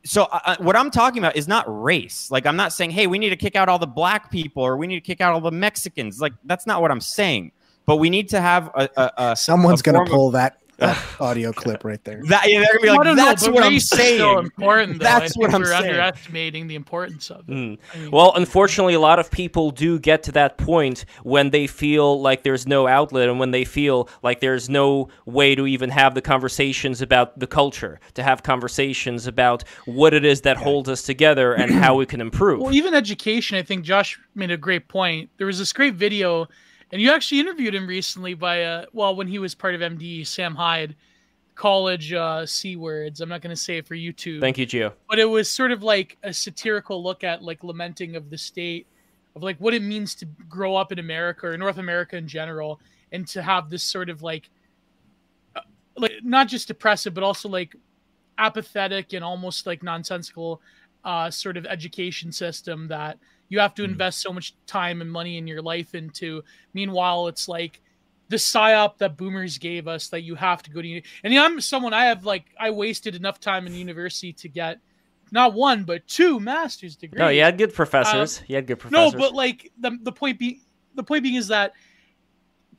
So 0.04 0.24
uh, 0.24 0.40
uh, 0.46 0.56
what 0.60 0.76
I'm 0.76 0.92
talking 0.92 1.20
about 1.20 1.38
is 1.38 1.48
not 1.48 1.64
race. 1.68 2.30
Like 2.30 2.46
I'm 2.46 2.58
not 2.58 2.74
saying, 2.74 2.92
hey, 2.92 3.08
we 3.08 3.18
need 3.18 3.30
to 3.30 3.38
kick 3.38 3.56
out 3.56 3.70
all 3.70 3.80
the 3.80 3.88
black 3.88 4.30
people 4.30 4.62
or 4.64 4.76
we 4.76 4.88
need 4.88 4.96
to 4.96 5.02
kick 5.02 5.22
out 5.22 5.34
all 5.34 5.40
the 5.42 5.52
Mexicans. 5.52 6.20
Like 6.20 6.34
that's 6.44 6.68
not 6.68 6.82
what 6.82 6.92
I'm 6.92 7.00
saying. 7.02 7.52
But 7.86 7.98
we 7.98 8.10
need 8.10 8.30
to 8.30 8.42
have 8.42 8.68
a, 8.76 8.90
a, 8.98 9.12
a 9.32 9.36
Someone's 9.36 9.82
gonna 9.82 10.00
form 10.00 10.08
of- 10.08 10.12
pull 10.14 10.32
that, 10.32 10.58
that 10.60 10.62
audio 11.20 11.52
clip 11.54 11.84
right 11.84 12.04
there. 12.04 12.22
that. 12.30 12.50
Yeah, 12.50 12.60
they're 12.60 12.68
gonna 12.74 12.82
be 12.82 12.90
like, 12.90 13.04
don't 13.04 13.16
know, 13.18 13.26
that's 13.26 13.48
what 13.48 13.64
I'm 13.64 13.74
race 13.74 13.84
is 13.84 13.90
still 13.90 13.98
saying. 14.36 14.38
important. 14.40 15.00
Though. 15.00 15.04
That's 15.04 15.36
I 15.36 15.40
what 15.40 15.52
think 15.52 15.56
I'm 15.56 15.62
we're 15.62 15.68
saying. 15.68 15.90
underestimating 15.91 16.68
the 16.68 16.76
importance 16.76 17.30
of 17.32 17.48
it. 17.48 17.52
Mm. 17.54 17.78
I 17.94 17.98
mean, 17.98 18.12
Well, 18.12 18.34
unfortunately, 18.36 18.94
a 18.94 19.00
lot 19.00 19.20
of 19.20 19.30
people 19.32 19.72
do 19.72 20.00
get 20.00 20.24
to 20.24 20.32
that 20.34 20.58
point 20.58 21.06
when 21.24 21.52
they 21.52 21.68
feel 21.68 22.20
like 22.22 22.44
there's 22.44 22.68
no 22.68 22.88
outlet 22.88 23.30
and 23.30 23.40
when 23.40 23.52
they 23.52 23.64
feel 23.66 24.10
like 24.24 24.40
there's 24.40 24.70
no 24.70 25.10
way 25.26 25.56
to 25.56 25.68
even 25.68 25.90
have 25.90 26.16
the 26.16 26.22
conversations 26.22 27.02
about 27.02 27.40
the 27.40 27.48
culture, 27.48 28.00
to 28.16 28.24
have 28.24 28.44
conversations 28.44 29.28
about 29.28 29.64
what 29.86 30.14
it 30.14 30.26
is 30.26 30.41
that 30.41 30.58
holds 30.58 30.90
us 30.90 31.04
together 31.04 31.54
and 31.54 31.72
how 31.72 31.95
we 31.95 32.06
can 32.06 32.20
improve. 32.22 32.60
Well, 32.62 32.74
even 32.74 32.94
education, 32.94 33.58
I 33.58 33.64
think 33.64 33.84
Josh 33.86 34.20
made 34.36 34.52
a 34.52 34.58
great 34.58 34.88
point. 34.88 35.30
There 35.38 35.48
was 35.48 35.60
this 35.60 35.72
great 35.74 35.94
video, 35.95 36.48
and 36.94 37.02
you 37.02 37.11
actually 37.11 37.40
interviewed 37.40 37.74
him 37.74 37.88
recently 37.88 38.36
by, 38.36 38.64
uh, 38.64 38.86
well, 38.94 39.15
when 39.15 39.28
he 39.28 39.40
was 39.40 39.56
part 39.56 39.74
of 39.74 39.82
MD, 39.82 40.26
Sam 40.26 40.53
Hyde, 40.53 40.95
college 41.56 42.14
uh, 42.14 42.45
C 42.45 42.76
words. 42.76 43.20
I'm 43.20 43.30
not 43.30 43.41
going 43.41 43.56
to 43.56 43.60
say 43.60 43.78
it 43.78 43.88
for 43.88 43.95
YouTube. 43.95 44.40
Thank 44.40 44.60
you, 44.60 44.68
Gio. 44.68 44.94
but 45.10 45.18
it 45.18 45.26
was 45.26 45.49
sort 45.49 45.72
of 45.72 45.82
like 45.82 46.18
a 46.24 46.32
satirical 46.32 47.02
look 47.03 47.24
at 47.24 47.41
like 47.41 47.64
lamenting 47.64 48.15
of 48.15 48.30
the 48.30 48.38
state 48.38 48.88
of 49.36 49.41
like 49.41 49.57
what 49.57 49.74
it 49.74 49.82
means 49.82 50.14
to 50.15 50.26
grow 50.48 50.76
up 50.76 50.91
in 50.91 50.99
America 50.99 51.48
or 51.48 51.57
North 51.57 51.80
America 51.80 52.15
in 52.15 52.28
general 52.28 52.80
and 53.11 53.28
to 53.30 53.41
have 53.41 53.72
this 53.72 53.84
sort 53.84 54.10
of 54.10 54.22
like 54.22 54.49
uh, 55.56 55.61
like 55.98 56.14
not 56.24 56.48
just 56.48 56.68
depressive 56.68 57.14
but 57.14 57.24
also 57.24 57.49
like 57.49 57.76
apathetic 58.38 59.14
and 59.14 59.24
almost 59.24 59.65
like 59.65 59.82
nonsensical 59.82 60.61
uh 61.03 61.30
sort 61.32 61.57
of 61.57 61.65
education 61.65 62.32
system 62.32 62.88
that 62.88 63.18
you 63.49 63.60
have 63.60 63.76
to 63.76 63.84
hmm. 63.84 63.91
invest 63.91 64.22
so 64.22 64.34
much 64.34 64.56
time 64.65 65.02
and 65.02 65.11
money 65.11 65.38
in 65.38 65.48
your 65.48 65.61
life 65.61 65.95
into 65.95 66.44
meanwhile 66.74 67.28
it's 67.28 67.48
like 67.48 67.82
the 68.30 68.38
psyop 68.38 68.98
that 68.98 69.18
boomers 69.18 69.57
gave 69.57 69.88
us 69.88 70.07
that 70.07 70.22
you 70.22 70.36
have 70.36 70.64
to 70.64 70.72
go 70.72 70.82
to 70.82 70.88
uni- 70.88 71.03
and 71.24 71.38
I'm 71.38 71.61
someone 71.61 71.94
I 71.94 72.06
have 72.06 72.26
like 72.26 72.45
I 72.60 72.72
wasted 72.72 73.15
enough 73.15 73.40
time 73.40 73.68
in 73.68 73.74
university 73.76 74.34
to 74.34 74.49
get 74.49 74.80
not 75.32 75.53
one 75.53 75.84
but 75.84 76.07
two 76.07 76.40
master's 76.40 76.95
degrees. 76.95 77.20
No, 77.20 77.30
you 77.30 77.41
had 77.41 77.57
good 77.57 77.70
um, 77.70 77.76
professors. 77.76 78.41
you 78.48 78.56
had 78.56 78.68
good 78.68 78.80
professors. 78.80 79.14
No, 79.14 79.20
but 79.20 79.34
like 79.34 79.72
the 79.80 79.98
the 80.02 80.11
point 80.11 80.40
being 80.40 80.61
the 80.95 81.03
point 81.03 81.24
being 81.24 81.36
is 81.36 81.48
that 81.49 81.74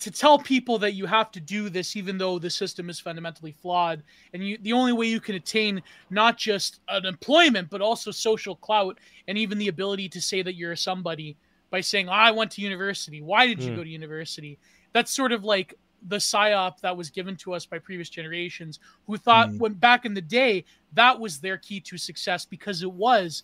to 0.01 0.11
tell 0.11 0.39
people 0.39 0.79
that 0.79 0.95
you 0.95 1.07
have 1.07 1.31
to 1.33 1.41
do 1.41 1.69
this 1.69 1.97
even 1.97 2.19
though 2.19 2.39
the 2.39 2.51
system 2.51 2.91
is 2.91 2.99
fundamentally 3.01 3.53
flawed 3.53 4.03
and 4.33 4.47
you 4.47 4.59
the 4.63 4.73
only 4.73 4.93
way 4.93 5.07
you 5.07 5.21
can 5.21 5.35
attain 5.35 5.83
not 6.11 6.37
just 6.37 6.81
an 6.89 7.05
employment 7.07 7.69
but 7.71 7.81
also 7.81 8.11
social 8.11 8.57
clout 8.57 8.99
and 9.29 9.39
even 9.39 9.59
the 9.59 9.69
ability 9.69 10.09
to 10.09 10.21
say 10.21 10.43
that 10.43 10.57
you're 10.57 10.77
somebody 10.77 11.37
by 11.71 11.81
saying 11.81 12.09
I 12.09 12.31
went 12.31 12.53
to 12.53 12.61
university. 12.63 13.21
Why 13.21 13.47
did 13.49 13.63
you 13.63 13.73
Hmm. 13.73 13.77
go 13.77 13.85
to 13.85 13.91
university? 13.91 14.59
That's 14.93 15.11
sort 15.11 15.33
of 15.33 15.43
like 15.43 15.75
the 16.07 16.17
psyop 16.19 16.79
that 16.81 16.97
was 16.97 17.11
given 17.11 17.35
to 17.37 17.53
us 17.55 17.67
by 17.67 17.79
previous 17.79 18.09
generations 18.11 18.79
who 19.07 19.17
thought 19.17 19.51
Hmm. 19.51 19.59
when 19.59 19.75
back 19.75 20.05
in 20.05 20.15
the 20.15 20.21
day 20.21 20.65
that 20.93 21.19
was 21.19 21.41
their 21.41 21.59
key 21.59 21.81
to 21.81 21.97
success 21.99 22.45
because 22.45 22.83
it 22.83 22.93
was 22.93 23.43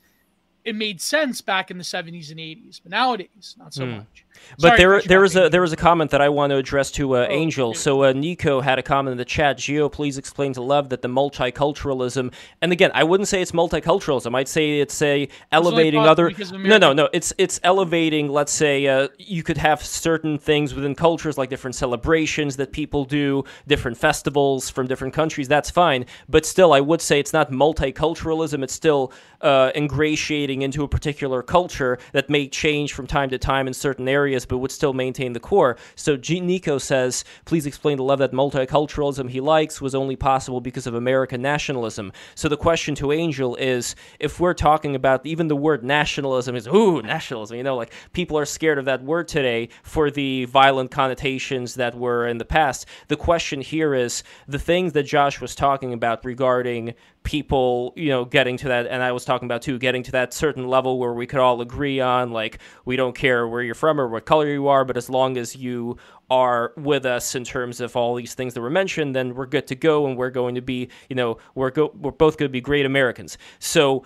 it 0.65 0.77
made 0.77 1.01
sense 1.01 1.41
back 1.41 1.71
in 1.71 1.79
the 1.79 1.85
70s 1.85 2.31
and 2.31 2.39
80s 2.39 2.81
but 2.81 2.91
nowadays 2.91 3.55
not 3.59 3.73
so 3.73 3.87
Hmm. 3.87 3.93
much 3.93 4.27
But 4.59 4.61
Sorry 4.61 4.79
there, 4.79 5.03
there 5.03 5.21
was 5.21 5.37
a 5.37 5.49
there 5.49 5.61
was 5.61 5.73
a 5.73 5.77
comment 5.77 6.11
that 6.11 6.21
I 6.21 6.29
want 6.29 6.51
to 6.51 6.57
address 6.57 6.91
to 6.93 7.17
uh, 7.17 7.27
Oh, 7.29 7.33
Angel. 7.33 7.75
So 7.75 8.05
uh, 8.05 8.13
Nico 8.13 8.61
had 8.61 8.79
a 8.79 8.83
comment 8.83 9.13
in 9.13 9.19
the 9.19 9.25
chat. 9.25 9.59
Geo, 9.59 9.89
please 9.89 10.19
explain 10.19 10.53
to 10.55 10.63
Love 10.63 10.89
that 10.91 11.03
the 11.03 11.09
multiculturalism, 11.09 12.33
and 12.61 12.73
again, 12.73 12.91
I 12.95 13.05
wouldn't 13.05 13.29
say 13.29 13.43
it's 13.43 13.53
multiculturalism. 13.53 14.35
I'd 14.35 14.49
say 14.49 14.81
it's 14.81 15.01
a 15.03 15.29
elevating 15.53 16.01
possible 16.01 16.31
other. 16.31 16.59
No, 16.59 16.79
no, 16.79 16.93
no. 16.93 17.09
It's 17.13 17.33
it's 17.39 17.61
elevating. 17.63 18.29
Let's 18.29 18.53
say 18.53 18.87
uh, 18.87 19.09
you 19.19 19.43
could 19.43 19.59
have 19.59 19.83
certain 19.83 20.39
things 20.39 20.75
within 20.75 20.95
cultures, 20.95 21.39
like 21.39 21.51
different 21.51 21.75
celebrations 21.75 22.57
that 22.57 22.73
people 22.73 23.05
do, 23.05 23.45
different 23.67 23.97
festivals 23.97 24.71
from 24.71 24.87
different 24.87 25.15
countries. 25.15 25.49
That's 25.49 25.71
fine, 25.71 26.07
but 26.29 26.45
still, 26.47 26.73
I 26.73 26.81
would 26.81 27.01
say 27.01 27.21
it's 27.21 27.33
not 27.33 27.51
multiculturalism. 27.51 28.63
It's 28.63 28.75
still 28.75 29.13
uh, 29.41 29.71
ingratiating 29.75 30.63
into 30.63 30.85
a 30.85 30.89
particular 30.89 31.43
culture 31.43 31.99
that 32.13 32.29
may 32.29 32.49
change 32.49 32.93
from 32.93 33.07
time 33.07 33.31
to 33.31 33.39
time 33.39 33.67
in 33.67 33.75
certain 33.75 34.09
areas, 34.09 34.30
but 34.49 34.59
would 34.59 34.71
still 34.71 34.93
maintain 34.93 35.33
the 35.33 35.41
core. 35.41 35.77
So 35.95 36.17
Nico 36.17 36.79
says, 36.79 37.25
please 37.45 37.67
explain 37.67 37.97
the 37.97 38.05
love 38.05 38.21
that 38.21 38.33
multiculturalism 38.33 39.31
he 39.31 39.41
likes 39.41 39.81
was 39.81 39.95
only 39.95 40.17
possible 40.17 40.61
because 40.61 40.87
of 40.87 40.95
American 40.95 41.43
nationalism. 41.43 42.13
So 42.35 42.49
the 42.49 42.57
question 42.57 42.95
to 42.97 43.13
Angel 43.13 43.57
is, 43.57 43.95
if 44.19 44.41
we're 44.41 44.55
talking 44.55 44.95
about 44.95 45.25
even 45.27 45.49
the 45.49 45.57
word 45.57 45.85
nationalism 45.85 46.57
is 46.57 46.67
ooh 46.67 47.03
nationalism, 47.03 47.57
you 47.57 47.63
know, 47.63 47.77
like 47.77 47.93
people 48.13 48.39
are 48.39 48.45
scared 48.45 48.79
of 48.79 48.85
that 48.87 49.03
word 49.03 49.29
today 49.29 49.69
for 49.83 50.11
the 50.11 50.45
violent 50.47 50.91
connotations 50.91 51.75
that 51.75 51.95
were 51.95 52.27
in 52.27 52.39
the 52.39 52.45
past. 52.45 52.87
The 53.09 53.17
question 53.17 53.61
here 53.61 53.95
is 53.95 54.23
the 54.47 54.59
things 54.59 54.93
that 54.93 55.05
Josh 55.05 55.41
was 55.41 55.55
talking 55.55 55.93
about 55.93 56.25
regarding 56.25 56.95
people, 57.23 57.93
you 57.97 58.09
know, 58.09 58.25
getting 58.25 58.57
to 58.57 58.69
that, 58.69 58.87
and 58.87 59.03
I 59.03 59.13
was 59.13 59.25
talking 59.25 59.47
about 59.47 59.63
too, 59.63 59.79
getting 59.79 60.03
to 60.05 60.13
that 60.13 60.33
certain 60.33 60.67
level 60.69 60.99
where 60.99 61.13
we 61.13 61.27
could 61.27 61.39
all 61.39 61.61
agree 61.61 62.01
on, 62.01 62.31
like, 62.31 62.59
we 62.85 62.97
don't 62.97 63.15
care 63.15 63.47
where 63.47 63.63
you're 63.63 63.75
from 63.75 64.01
or 64.01 64.09
what 64.09 64.25
color 64.25 64.49
you 64.49 64.69
are, 64.69 64.85
but 64.85 64.97
as 64.97 65.11
long 65.11 65.37
as 65.37 65.55
you 65.55 65.97
are 66.31 66.73
with 66.77 67.05
us 67.05 67.35
in 67.35 67.45
terms 67.45 67.81
of 67.81 67.95
all 67.97 68.15
these 68.15 68.35
things 68.35 68.55
that 68.55 68.61
were 68.61 68.71
mentioned, 68.71 69.15
then 69.15 69.35
we're 69.35 69.47
good 69.47 69.67
to 69.67 69.75
go, 69.75 70.07
and 70.07 70.17
we're 70.17 70.31
going 70.31 70.55
to 70.55 70.63
be, 70.63 70.89
you 71.09 71.17
know, 71.17 71.39
we're 71.55 71.71
go- 71.71 71.93
we're 72.01 72.11
both 72.11 72.37
going 72.39 72.49
to 72.49 72.53
be 72.53 72.61
great 72.61 72.87
Americans. 72.87 73.37
So, 73.59 74.05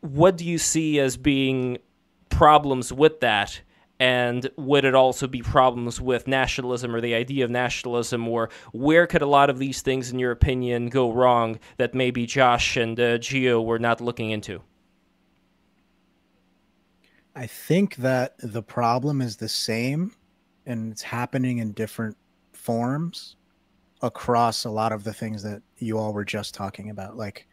what 0.00 0.36
do 0.36 0.44
you 0.44 0.58
see 0.58 1.00
as 1.00 1.16
being 1.16 1.78
problems 2.28 2.92
with 2.92 3.20
that? 3.20 3.60
And 4.00 4.48
would 4.56 4.84
it 4.84 4.94
also 4.94 5.26
be 5.26 5.42
problems 5.42 6.00
with 6.00 6.28
nationalism 6.28 6.94
or 6.94 7.00
the 7.00 7.14
idea 7.14 7.44
of 7.44 7.50
nationalism? 7.50 8.28
Or 8.28 8.48
where 8.72 9.06
could 9.06 9.22
a 9.22 9.26
lot 9.26 9.50
of 9.50 9.58
these 9.58 9.82
things, 9.82 10.12
in 10.12 10.18
your 10.18 10.30
opinion, 10.30 10.88
go 10.88 11.12
wrong 11.12 11.58
that 11.78 11.94
maybe 11.94 12.24
Josh 12.24 12.76
and 12.76 12.98
uh, 12.98 13.18
Geo 13.18 13.60
were 13.60 13.78
not 13.78 14.00
looking 14.00 14.30
into? 14.30 14.62
I 17.34 17.46
think 17.46 17.96
that 17.96 18.34
the 18.38 18.62
problem 18.62 19.20
is 19.20 19.36
the 19.36 19.48
same 19.48 20.12
and 20.66 20.92
it's 20.92 21.02
happening 21.02 21.58
in 21.58 21.72
different 21.72 22.16
forms 22.52 23.36
across 24.02 24.64
a 24.64 24.70
lot 24.70 24.92
of 24.92 25.02
the 25.04 25.12
things 25.12 25.42
that 25.42 25.62
you 25.78 25.98
all 25.98 26.12
were 26.12 26.24
just 26.24 26.54
talking 26.54 26.90
about, 26.90 27.16
like 27.16 27.48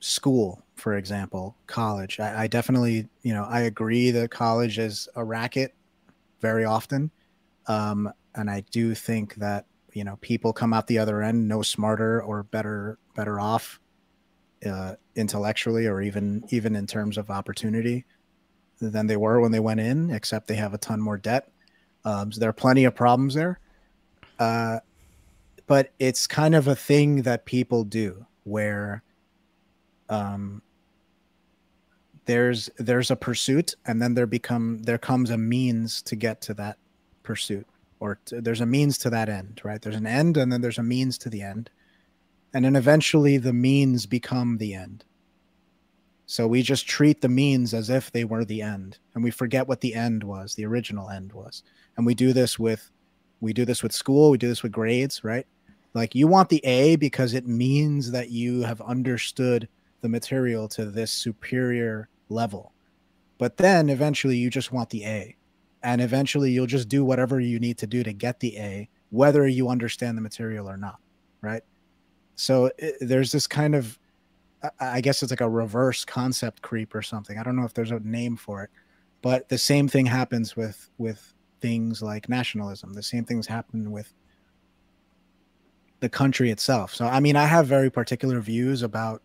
school, 0.00 0.62
for 0.74 0.96
example, 0.96 1.56
college. 1.66 2.20
I, 2.20 2.44
I 2.44 2.46
definitely, 2.46 3.08
you 3.22 3.32
know, 3.32 3.44
I 3.44 3.62
agree 3.62 4.10
that 4.12 4.30
college 4.30 4.78
is 4.78 5.08
a 5.16 5.24
racket 5.24 5.74
very 6.40 6.64
often. 6.64 7.10
Um, 7.66 8.12
and 8.34 8.50
I 8.50 8.62
do 8.70 8.94
think 8.94 9.36
that, 9.36 9.66
you 9.92 10.04
know, 10.04 10.16
people 10.20 10.52
come 10.52 10.72
out 10.72 10.86
the 10.86 10.98
other 10.98 11.22
end 11.22 11.48
no 11.48 11.62
smarter 11.62 12.22
or 12.22 12.44
better 12.44 12.98
better 13.14 13.40
off 13.40 13.80
uh, 14.64 14.94
intellectually 15.16 15.86
or 15.86 16.00
even 16.00 16.44
even 16.50 16.76
in 16.76 16.86
terms 16.86 17.18
of 17.18 17.30
opportunity 17.30 18.04
than 18.80 19.06
they 19.06 19.16
were 19.16 19.40
when 19.40 19.50
they 19.50 19.60
went 19.60 19.80
in, 19.80 20.10
except 20.10 20.46
they 20.46 20.54
have 20.54 20.74
a 20.74 20.78
ton 20.78 21.00
more 21.00 21.18
debt. 21.18 21.50
Um, 22.04 22.30
so 22.30 22.38
there 22.40 22.48
are 22.48 22.54
plenty 22.54 22.84
of 22.84 22.94
problems 22.94 23.34
there. 23.34 23.58
Uh, 24.38 24.78
but 25.66 25.92
it's 25.98 26.26
kind 26.26 26.54
of 26.54 26.68
a 26.68 26.76
thing 26.76 27.22
that 27.22 27.44
people 27.44 27.82
do 27.84 28.24
where 28.44 29.02
um, 30.08 30.62
there's 32.24 32.70
there's 32.78 33.10
a 33.10 33.16
pursuit 33.16 33.74
and 33.86 34.00
then 34.00 34.14
there 34.14 34.26
become 34.26 34.82
there 34.82 34.98
comes 34.98 35.30
a 35.30 35.38
means 35.38 36.02
to 36.02 36.16
get 36.16 36.40
to 36.42 36.54
that 36.54 36.76
pursuit 37.22 37.66
or 38.00 38.18
t- 38.24 38.38
there's 38.40 38.60
a 38.60 38.66
means 38.66 38.98
to 38.98 39.10
that 39.10 39.28
end 39.28 39.60
right 39.64 39.80
there's 39.82 39.96
an 39.96 40.06
end 40.06 40.36
and 40.36 40.52
then 40.52 40.60
there's 40.60 40.78
a 40.78 40.82
means 40.82 41.16
to 41.18 41.30
the 41.30 41.42
end 41.42 41.70
and 42.52 42.64
then 42.64 42.76
eventually 42.76 43.38
the 43.38 43.52
means 43.52 44.04
become 44.04 44.58
the 44.58 44.74
end 44.74 45.04
so 46.30 46.46
we 46.46 46.60
just 46.60 46.86
treat 46.86 47.22
the 47.22 47.28
means 47.30 47.72
as 47.72 47.88
if 47.88 48.12
they 48.12 48.22
were 48.22 48.44
the 48.44 48.60
end, 48.60 48.98
and 49.14 49.24
we 49.24 49.30
forget 49.30 49.66
what 49.66 49.80
the 49.80 49.94
end 49.94 50.22
was, 50.22 50.54
the 50.54 50.66
original 50.66 51.08
end 51.08 51.32
was. 51.32 51.62
And 51.96 52.04
we 52.04 52.14
do 52.14 52.34
this 52.34 52.58
with 52.58 52.90
we 53.40 53.54
do 53.54 53.64
this 53.64 53.82
with 53.82 53.92
school, 53.92 54.30
we 54.30 54.36
do 54.36 54.46
this 54.46 54.62
with 54.62 54.70
grades, 54.70 55.24
right? 55.24 55.46
Like 55.94 56.14
you 56.14 56.26
want 56.28 56.50
the 56.50 56.62
A 56.66 56.96
because 56.96 57.32
it 57.32 57.46
means 57.46 58.10
that 58.10 58.30
you 58.30 58.60
have 58.60 58.82
understood 58.82 59.68
the 60.00 60.08
material 60.08 60.68
to 60.68 60.86
this 60.86 61.10
superior 61.10 62.08
level. 62.28 62.72
But 63.38 63.56
then 63.56 63.88
eventually 63.88 64.36
you 64.36 64.50
just 64.50 64.72
want 64.72 64.90
the 64.90 65.04
A. 65.04 65.36
And 65.82 66.00
eventually 66.00 66.50
you'll 66.50 66.66
just 66.66 66.88
do 66.88 67.04
whatever 67.04 67.38
you 67.38 67.60
need 67.60 67.78
to 67.78 67.86
do 67.86 68.02
to 68.02 68.12
get 68.12 68.40
the 68.40 68.56
A, 68.58 68.88
whether 69.10 69.46
you 69.46 69.68
understand 69.68 70.18
the 70.18 70.22
material 70.22 70.68
or 70.68 70.76
not, 70.76 70.98
right? 71.40 71.62
So 72.34 72.70
i 72.82 72.92
there's 73.00 73.32
this 73.32 73.46
kind 73.46 73.74
of 73.74 73.98
I 74.80 75.00
guess 75.00 75.22
it's 75.22 75.30
like 75.30 75.40
a 75.40 75.48
reverse 75.48 76.04
concept 76.04 76.62
creep 76.62 76.94
or 76.94 77.02
something. 77.02 77.38
I 77.38 77.44
don't 77.44 77.54
know 77.54 77.64
if 77.64 77.74
there's 77.74 77.92
a 77.92 78.00
name 78.00 78.36
for 78.36 78.64
it, 78.64 78.70
but 79.22 79.48
the 79.48 79.58
same 79.58 79.86
thing 79.86 80.06
happens 80.06 80.56
with 80.56 80.90
with 80.98 81.32
things 81.60 82.02
like 82.02 82.28
nationalism. 82.28 82.92
The 82.92 83.02
same 83.02 83.24
things 83.24 83.46
happen 83.46 83.92
with 83.92 84.12
the 86.00 86.08
country 86.08 86.50
itself. 86.50 86.94
So 86.94 87.06
I 87.06 87.20
mean, 87.20 87.36
I 87.36 87.46
have 87.46 87.66
very 87.66 87.90
particular 87.90 88.40
views 88.40 88.82
about 88.82 89.22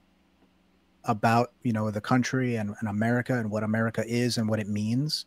about 1.06 1.52
you 1.64 1.74
know 1.74 1.92
the 1.92 2.02
country 2.02 2.56
and, 2.56 2.76
and 2.80 2.90
America 2.90 3.38
and 3.38 3.50
what 3.50 3.64
America 3.64 4.04
is 4.08 4.38
and 4.38 4.48
what 4.48 4.60
it 4.60 4.68
means. 4.68 5.26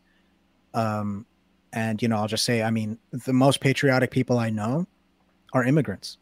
Um, 0.75 1.27
and 1.73 2.01
you 2.01 2.09
know, 2.09 2.17
I'll 2.17 2.29
just 2.29 2.45
say, 2.45 2.63
I 2.63 2.71
mean, 2.71 2.99
the 3.11 3.33
most 3.33 3.61
patriotic 3.61 4.11
people 4.11 4.39
I 4.39 4.51
know 4.51 4.87
are 5.53 5.65
immigrants, 5.65 6.19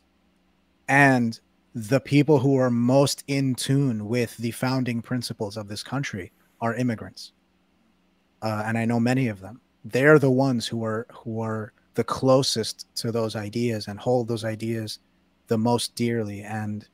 and 0.89 1.39
the 1.75 2.01
people 2.01 2.39
who 2.39 2.57
are 2.57 2.71
most 2.71 3.25
in 3.27 3.55
tune 3.55 4.07
with 4.09 4.37
the 4.37 4.53
founding 4.53 5.03
principles 5.03 5.57
of 5.57 5.69
this 5.69 5.83
country 5.83 6.33
are 6.61 6.75
immigrants. 6.75 7.33
Uh, 8.43 8.63
and 8.67 8.77
i 8.77 8.85
know 8.85 9.01
many 9.01 9.29
of 9.29 9.41
them. 9.41 9.61
They're 9.85 10.19
the 10.19 10.31
ones 10.31 10.67
who 10.67 10.85
are 10.85 11.07
who 11.13 11.41
are 11.41 11.73
the 11.95 12.05
closest 12.05 12.87
to 12.97 13.13
those 13.13 13.37
ideas 13.37 13.89
and 13.89 13.99
hold 13.99 14.29
those 14.29 14.45
ideas 14.45 14.99
the 15.47 15.59
most 15.59 15.95
dearly. 15.95 16.43
And 16.43 16.87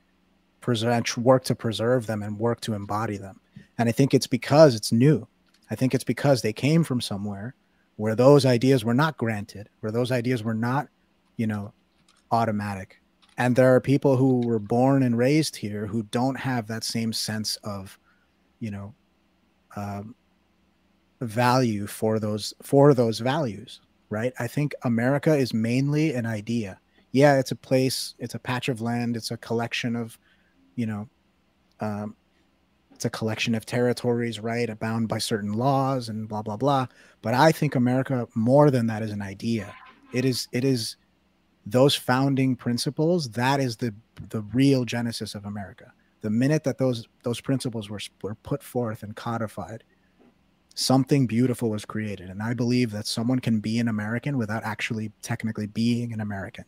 present 0.61 1.17
work 1.17 1.43
to 1.45 1.55
preserve 1.55 2.07
them 2.07 2.23
and 2.23 2.39
work 2.39 2.61
to 2.61 2.73
embody 2.73 3.17
them. 3.17 3.39
And 3.77 3.89
i 3.89 3.91
think 3.91 4.13
it's 4.13 4.27
because 4.27 4.75
it's 4.75 4.91
new. 4.91 5.27
I 5.69 5.75
think 5.75 5.93
it's 5.93 6.03
because 6.03 6.41
they 6.41 6.53
came 6.53 6.83
from 6.83 7.01
somewhere 7.01 7.55
where 7.95 8.15
those 8.15 8.45
ideas 8.45 8.85
were 8.85 8.93
not 8.93 9.17
granted 9.17 9.69
where 9.79 9.91
those 9.91 10.11
ideas 10.11 10.43
were 10.43 10.53
not 10.53 10.87
you 11.37 11.47
know 11.47 11.73
automatic. 12.31 13.01
And 13.37 13.55
there 13.55 13.73
are 13.73 13.81
people 13.81 14.17
who 14.17 14.41
were 14.45 14.59
born 14.59 15.01
and 15.03 15.17
raised 15.17 15.55
here 15.55 15.87
who 15.87 16.03
don't 16.03 16.39
have 16.39 16.67
that 16.67 16.83
same 16.83 17.11
sense 17.11 17.57
of 17.63 17.97
you 18.59 18.71
know 18.71 18.93
um, 19.75 20.15
value 21.21 21.87
for 21.87 22.19
those 22.19 22.53
for 22.61 22.93
those 22.93 23.19
values 23.19 23.81
right? 24.09 24.33
I 24.39 24.47
think 24.47 24.75
america 24.83 25.35
is 25.35 25.53
mainly 25.53 26.13
an 26.13 26.25
idea. 26.25 26.79
Yeah 27.11 27.39
it's 27.39 27.51
a 27.51 27.55
place 27.55 28.15
it's 28.19 28.35
a 28.35 28.39
patch 28.39 28.69
of 28.69 28.81
land 28.81 29.15
it's 29.17 29.31
a 29.31 29.37
collection 29.37 29.95
of 29.95 30.17
you 30.75 30.85
know 30.85 31.09
um, 31.79 32.15
it's 33.01 33.05
a 33.05 33.09
collection 33.09 33.55
of 33.55 33.65
territories 33.65 34.39
right 34.39 34.77
bound 34.79 35.07
by 35.07 35.17
certain 35.17 35.53
laws 35.53 36.07
and 36.07 36.27
blah 36.27 36.43
blah 36.43 36.55
blah. 36.55 36.85
But 37.23 37.33
i 37.33 37.51
think 37.51 37.75
america 37.75 38.27
more 38.35 38.69
than 38.69 38.87
that 38.87 39.01
is 39.01 39.11
an 39.11 39.23
idea. 39.23 39.73
It 40.13 40.23
is 40.23 40.47
it 40.51 40.63
is 40.63 40.97
those 41.65 41.95
founding 41.95 42.55
principles 42.55 43.29
that 43.31 43.59
is 43.59 43.77
the 43.77 43.93
the 44.29 44.41
real 44.53 44.85
genesis 44.85 45.33
of 45.33 45.45
america. 45.45 45.91
The 46.21 46.29
minute 46.29 46.63
that 46.65 46.77
those 46.77 47.07
those 47.23 47.41
principles 47.41 47.89
were 47.89 48.01
were 48.21 48.35
put 48.35 48.61
forth 48.61 49.01
and 49.01 49.15
codified 49.15 49.83
something 50.73 51.27
beautiful 51.27 51.69
was 51.69 51.85
created. 51.85 52.29
And 52.29 52.41
i 52.43 52.53
believe 52.53 52.91
that 52.91 53.07
someone 53.07 53.39
can 53.39 53.59
be 53.59 53.79
an 53.79 53.87
american 53.87 54.37
without 54.37 54.63
actually 54.63 55.11
technically 55.23 55.65
being 55.65 56.13
an 56.13 56.21
american. 56.21 56.65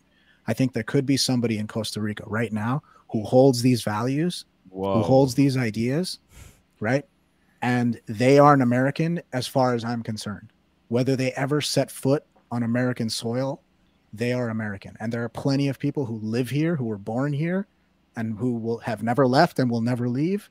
I 0.48 0.54
think 0.54 0.74
there 0.74 0.84
could 0.84 1.06
be 1.06 1.18
somebody 1.18 1.60
in 1.60 1.68
costa 1.68 2.02
rica 2.02 2.24
right 2.26 2.52
now 2.52 2.82
who 3.14 3.24
holds 3.24 3.62
these 3.62 3.82
values 3.82 4.46
Whoa. 4.70 4.96
who 4.96 5.04
holds 5.04 5.36
these 5.36 5.56
ideas 5.56 6.20
right 6.82 7.06
and 7.62 8.02
they 8.08 8.40
are 8.40 8.54
an 8.54 8.62
american 8.62 9.22
as 9.32 9.48
far 9.48 9.74
as 9.74 9.86
i'm 9.86 10.04
concerned 10.04 10.52
whether 10.90 11.16
they 11.16 11.32
ever 11.34 11.62
set 11.62 11.90
foot 11.90 12.26
on 12.52 12.64
american 12.64 13.10
soil 13.10 13.62
they 14.12 14.34
are 14.34 14.50
american 14.50 14.98
and 15.00 15.14
there 15.14 15.24
are 15.24 15.30
plenty 15.30 15.70
of 15.70 15.80
people 15.80 16.06
who 16.06 16.18
live 16.18 16.50
here 16.50 16.76
who 16.76 16.86
were 16.86 16.98
born 16.98 17.32
here 17.32 17.68
and 18.18 18.38
who 18.38 18.56
will 18.56 18.80
have 18.80 19.02
never 19.02 19.26
left 19.26 19.60
and 19.60 19.72
will 19.72 19.82
never 19.82 20.10
leave 20.10 20.50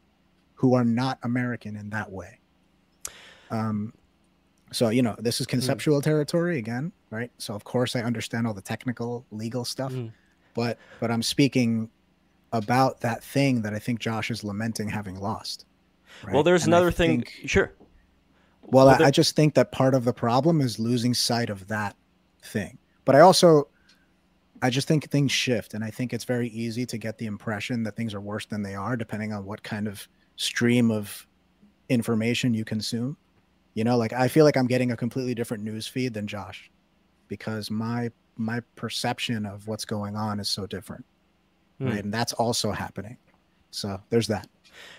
who 0.54 0.74
are 0.74 0.84
not 0.84 1.18
american 1.22 1.76
in 1.76 1.90
that 1.90 2.10
way 2.10 2.38
um, 3.50 3.92
So, 4.72 4.88
you 4.88 5.02
know, 5.02 5.14
this 5.18 5.40
is 5.40 5.46
conceptual 5.46 6.00
mm. 6.00 6.04
territory 6.04 6.58
again, 6.58 6.92
right? 7.10 7.30
So, 7.38 7.54
of 7.54 7.62
course, 7.62 7.94
I 7.94 8.00
understand 8.00 8.46
all 8.46 8.54
the 8.54 8.62
technical 8.62 9.26
legal 9.30 9.64
stuff, 9.64 9.92
mm. 9.92 10.10
but 10.54 10.78
but 10.98 11.10
I'm 11.10 11.22
speaking 11.22 11.90
about 12.52 13.00
that 13.00 13.24
thing 13.24 13.62
that 13.62 13.74
I 13.74 13.78
think 13.78 13.98
Josh 13.98 14.30
is 14.30 14.44
lamenting 14.44 14.88
having 14.88 15.18
lost. 15.18 15.64
Right? 16.22 16.34
Well, 16.34 16.42
there's 16.42 16.64
and 16.64 16.74
another 16.74 16.90
thing. 16.90 17.24
Sure. 17.46 17.72
Well, 18.62 18.86
well 18.86 19.02
I, 19.02 19.06
I 19.06 19.10
just 19.10 19.34
think 19.34 19.54
that 19.54 19.72
part 19.72 19.94
of 19.94 20.04
the 20.04 20.12
problem 20.12 20.60
is 20.60 20.78
losing 20.78 21.14
sight 21.14 21.50
of 21.50 21.68
that 21.68 21.96
thing. 22.44 22.78
But 23.04 23.16
I 23.16 23.20
also, 23.20 23.68
I 24.60 24.70
just 24.70 24.86
think 24.86 25.10
things 25.10 25.32
shift, 25.32 25.74
and 25.74 25.82
I 25.82 25.90
think 25.90 26.12
it's 26.12 26.24
very 26.24 26.48
easy 26.50 26.86
to 26.86 26.98
get 26.98 27.18
the 27.18 27.26
impression 27.26 27.82
that 27.82 27.96
things 27.96 28.14
are 28.14 28.20
worse 28.20 28.46
than 28.46 28.62
they 28.62 28.74
are, 28.74 28.96
depending 28.96 29.32
on 29.32 29.44
what 29.44 29.62
kind 29.62 29.88
of 29.88 30.06
stream 30.36 30.90
of 30.90 31.26
information 31.88 32.54
you 32.54 32.64
consume. 32.64 33.16
You 33.74 33.84
know, 33.84 33.96
like 33.96 34.12
I 34.12 34.28
feel 34.28 34.44
like 34.44 34.56
I'm 34.56 34.66
getting 34.66 34.92
a 34.92 34.96
completely 34.96 35.34
different 35.34 35.64
news 35.64 35.86
feed 35.86 36.14
than 36.14 36.26
Josh, 36.26 36.70
because 37.28 37.70
my 37.70 38.10
my 38.36 38.60
perception 38.76 39.46
of 39.46 39.66
what's 39.66 39.84
going 39.84 40.14
on 40.14 40.38
is 40.40 40.48
so 40.48 40.66
different, 40.66 41.04
mm. 41.82 41.90
right? 41.90 42.04
And 42.04 42.12
that's 42.12 42.32
also 42.32 42.72
happening. 42.72 43.16
So 43.70 44.00
there's 44.10 44.28
that. 44.28 44.48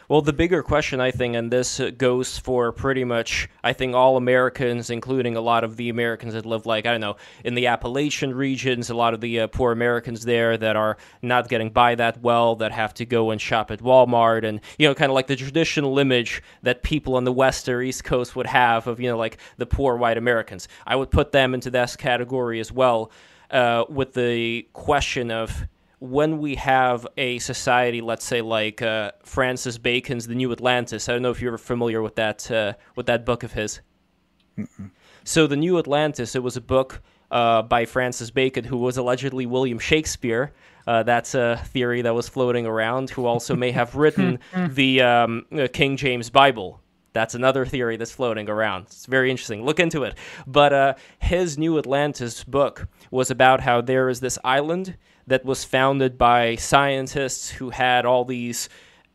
Well, 0.10 0.22
the 0.22 0.34
bigger 0.34 0.62
question, 0.62 1.00
I 1.00 1.12
think, 1.12 1.36
and 1.36 1.52
this 1.52 1.80
goes 1.98 2.38
for 2.38 2.72
pretty 2.72 3.06
much, 3.06 3.50
I 3.64 3.74
think, 3.74 3.96
all 3.96 4.18
Americans, 4.18 4.90
including 4.90 5.38
a 5.38 5.42
lot 5.42 5.64
of 5.64 5.78
the 5.78 5.90
Americans 5.90 6.34
that 6.34 6.46
live, 6.46 6.66
like, 6.66 6.86
I 6.86 6.92
don't 6.92 7.02
know, 7.02 7.16
in 7.46 7.56
the 7.56 7.68
Appalachian 7.68 8.36
regions, 8.36 8.90
a 8.90 8.96
lot 8.96 9.14
of 9.14 9.22
the 9.22 9.40
uh, 9.40 9.48
poor 9.48 9.72
Americans 9.72 10.26
there 10.26 10.58
that 10.58 10.76
are 10.76 10.98
not 11.22 11.48
getting 11.48 11.70
by 11.70 11.96
that 11.96 12.22
well, 12.22 12.56
that 12.58 12.72
have 12.74 12.94
to 12.96 13.06
go 13.06 13.32
and 13.32 13.40
shop 13.40 13.72
at 13.72 13.80
Walmart, 13.80 14.44
and, 14.44 14.60
you 14.78 14.88
know, 14.88 14.94
kind 14.94 15.10
of 15.10 15.16
like 15.16 15.28
the 15.28 15.38
traditional 15.38 15.98
image 15.98 16.44
that 16.64 16.84
people 16.84 17.16
on 17.16 17.24
the 17.24 17.34
West 17.34 17.70
or 17.70 17.82
East 17.82 18.04
Coast 18.04 18.36
would 18.36 18.48
have 18.48 18.88
of, 18.88 19.00
you 19.00 19.10
know, 19.10 19.18
like 19.18 19.38
the 19.58 19.66
poor 19.66 19.96
white 19.96 20.18
Americans. 20.18 20.68
I 20.86 20.98
would 20.98 21.12
put 21.12 21.32
them 21.32 21.54
into 21.54 21.72
this 21.72 21.96
category 21.96 22.60
as 22.60 22.72
well. 22.72 23.10
Uh, 23.52 23.86
with 23.88 24.14
the 24.14 24.68
question 24.74 25.30
of 25.30 25.68
when 26.04 26.40
we 26.40 26.56
have 26.56 27.08
a 27.16 27.40
society, 27.40 28.02
let's 28.02 28.26
say 28.26 28.42
like 28.42 28.82
uh, 28.82 29.14
Francis 29.24 29.78
Bacon's 29.78 30.28
The 30.28 30.36
New 30.36 30.52
Atlantis. 30.52 31.08
I 31.08 31.14
don't 31.14 31.22
know 31.22 31.32
if 31.32 31.42
you're 31.42 31.58
familiar 31.58 32.02
with 32.02 32.16
that 32.16 32.52
uh, 32.52 32.74
with 32.98 33.06
that 33.06 33.26
book 33.26 33.44
of 33.44 33.54
his. 33.54 33.80
Mm-mm. 34.58 34.92
So 35.24 35.48
The 35.48 35.56
New 35.56 35.80
Atlantis, 35.80 36.36
it 36.36 36.44
was 36.44 36.58
a 36.58 36.62
book 36.62 37.02
uh, 37.32 37.62
by 37.62 37.86
Francis 37.86 38.32
Bacon, 38.32 38.66
who 38.66 38.80
was 38.80 38.98
allegedly 38.98 39.46
William 39.46 39.80
Shakespeare. 39.80 40.52
Uh, 40.86 41.04
that's 41.04 41.36
a 41.36 41.62
theory 41.68 42.02
that 42.02 42.14
was 42.14 42.28
floating 42.28 42.66
around. 42.66 43.10
Who 43.12 43.26
also 43.26 43.56
may 43.56 43.72
have 43.72 43.96
written 44.04 44.40
the 44.72 45.02
um, 45.02 45.46
uh, 45.58 45.70
King 45.72 45.96
James 45.96 46.30
Bible. 46.30 46.82
That's 47.14 47.34
another 47.34 47.66
theory 47.66 47.96
that's 47.96 48.12
floating 48.12 48.50
around. 48.50 48.88
It's 48.88 49.06
very 49.06 49.32
interesting. 49.32 49.64
Look 49.64 49.80
into 49.80 50.04
it. 50.04 50.16
But 50.48 50.74
uh, 50.74 50.94
his 51.20 51.58
New 51.58 51.78
Atlantis 51.78 52.44
book 52.44 52.90
was 53.10 53.32
about 53.32 53.62
how 53.62 53.80
there 53.80 54.10
is 54.10 54.20
this 54.20 54.38
island 54.44 54.98
that 55.28 55.45
was 55.45 55.64
founded 55.64 56.18
by 56.18 56.56
scientists 56.56 57.50
who 57.50 57.70
had 57.70 58.06
all 58.06 58.26
these 58.26 58.70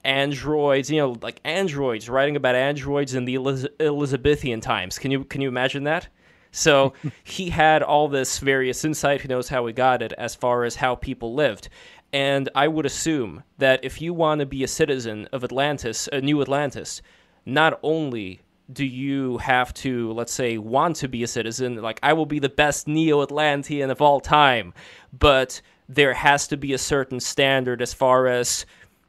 androids, 0.05 0.91
you 0.91 0.99
know, 0.99 1.17
like 1.21 1.41
androids 1.45 2.09
writing 2.09 2.37
about 2.37 2.55
androids 2.55 3.15
in 3.15 3.25
the 3.25 3.35
Eliz- 3.35 3.67
Elizabethan 3.81 4.61
times. 4.61 4.99
Can 4.99 5.11
you 5.11 5.25
can 5.25 5.41
you 5.41 5.49
imagine 5.49 5.85
that? 5.85 6.09
So 6.51 6.95
he 7.25 7.51
had 7.51 7.83
all 7.83 8.09
this 8.09 8.39
various 8.39 8.85
insight. 8.85 9.21
Who 9.21 9.29
knows 9.29 9.49
how 9.49 9.67
he 9.67 9.73
got 9.73 10.03
it 10.03 10.13
as 10.15 10.35
far 10.35 10.65
as 10.65 10.77
how 10.77 10.95
people 10.95 11.35
lived. 11.35 11.69
And 12.13 12.49
I 12.55 12.69
would 12.69 12.87
assume 12.87 13.43
that 13.59 13.85
if 13.85 14.01
you 14.01 14.15
want 14.15 14.41
to 14.41 14.47
be 14.47 14.65
a 14.65 14.69
citizen 14.69 15.29
of 15.31 15.45
Atlantis, 15.45 16.09
a 16.11 16.23
new 16.23 16.41
Atlantis, 16.41 17.03
not 17.45 17.79
only 17.83 18.41
do 18.73 18.85
you 18.85 19.39
have 19.39 19.73
to, 19.73 20.13
let's 20.13 20.33
say, 20.33 20.59
want 20.59 20.97
to 20.97 21.09
be 21.09 21.23
a 21.23 21.27
citizen, 21.27 21.77
like 21.83 22.01
I 22.03 22.13
will 22.13 22.27
be 22.27 22.39
the 22.39 22.49
best 22.49 22.89
Neo 22.89 23.23
Atlantean 23.23 23.91
of 23.91 24.01
all 24.01 24.21
time, 24.21 24.75
but 25.13 25.61
there 25.89 26.15
has 26.15 26.47
to 26.49 26.57
be 26.57 26.73
a 26.73 26.79
certain 26.79 27.21
standard 27.21 27.81
as 27.81 27.95
far 27.95 28.27
as 28.27 28.67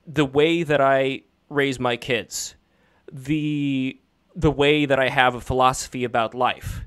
the 0.07 0.25
way 0.25 0.63
that 0.63 0.79
I 0.79 1.21
raise 1.49 1.79
my 1.79 1.97
kids, 1.97 2.55
the 3.11 3.99
the 4.35 4.51
way 4.51 4.85
that 4.85 4.99
I 4.99 5.09
have 5.09 5.35
a 5.35 5.41
philosophy 5.41 6.03
about 6.03 6.33
life, 6.33 6.85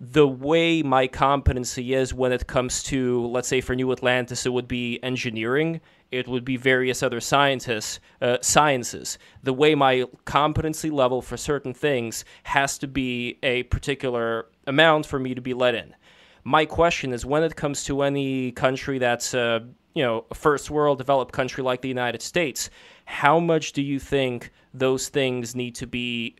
the 0.00 0.26
way 0.26 0.82
my 0.82 1.06
competency 1.06 1.92
is 1.92 2.14
when 2.14 2.32
it 2.32 2.46
comes 2.46 2.82
to, 2.84 3.26
let's 3.26 3.48
say, 3.48 3.60
for 3.60 3.74
New 3.74 3.92
Atlantis, 3.92 4.46
it 4.46 4.52
would 4.52 4.68
be 4.68 4.98
engineering. 5.02 5.82
It 6.10 6.26
would 6.26 6.44
be 6.44 6.56
various 6.56 7.02
other 7.02 7.20
scientists, 7.20 8.00
uh, 8.22 8.38
sciences. 8.40 9.18
The 9.42 9.52
way 9.52 9.74
my 9.74 10.06
competency 10.24 10.88
level 10.88 11.20
for 11.20 11.36
certain 11.36 11.74
things 11.74 12.24
has 12.44 12.78
to 12.78 12.88
be 12.88 13.38
a 13.42 13.64
particular 13.64 14.46
amount 14.66 15.04
for 15.04 15.18
me 15.18 15.34
to 15.34 15.40
be 15.42 15.52
let 15.52 15.74
in 15.74 15.94
my 16.44 16.64
question 16.64 17.12
is 17.12 17.24
when 17.24 17.42
it 17.42 17.56
comes 17.56 17.84
to 17.84 18.02
any 18.02 18.52
country 18.52 18.98
that's 18.98 19.34
a 19.34 19.66
you 19.94 20.02
know 20.02 20.24
a 20.30 20.34
first 20.34 20.70
world 20.70 20.98
developed 20.98 21.32
country 21.32 21.62
like 21.62 21.82
the 21.82 21.88
United 21.88 22.22
States, 22.22 22.70
how 23.04 23.40
much 23.40 23.72
do 23.72 23.82
you 23.82 23.98
think 23.98 24.52
those 24.72 25.08
things 25.08 25.54
need 25.54 25.74
to 25.76 25.86
be 25.86 26.36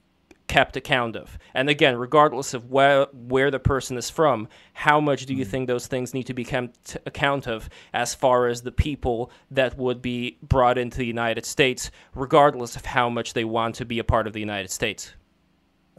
kept 0.46 0.76
account 0.76 1.16
of? 1.16 1.38
And 1.54 1.68
again, 1.68 1.96
regardless 1.96 2.54
of 2.54 2.70
where 2.70 3.06
where 3.12 3.50
the 3.50 3.58
person 3.58 3.96
is 3.96 4.10
from, 4.10 4.48
how 4.72 5.00
much 5.00 5.26
do 5.26 5.34
you 5.34 5.44
hmm. 5.44 5.50
think 5.50 5.66
those 5.66 5.86
things 5.86 6.14
need 6.14 6.24
to 6.24 6.34
be 6.34 6.44
kept 6.44 6.96
account 7.06 7.46
of 7.46 7.68
as 7.92 8.14
far 8.14 8.46
as 8.46 8.62
the 8.62 8.72
people 8.72 9.30
that 9.50 9.76
would 9.76 10.00
be 10.00 10.38
brought 10.42 10.78
into 10.78 10.98
the 10.98 11.06
United 11.06 11.44
States, 11.44 11.90
regardless 12.14 12.76
of 12.76 12.84
how 12.84 13.08
much 13.08 13.34
they 13.34 13.44
want 13.44 13.74
to 13.76 13.84
be 13.84 13.98
a 13.98 14.04
part 14.04 14.26
of 14.26 14.32
the 14.32 14.40
United 14.40 14.70
States? 14.70 15.12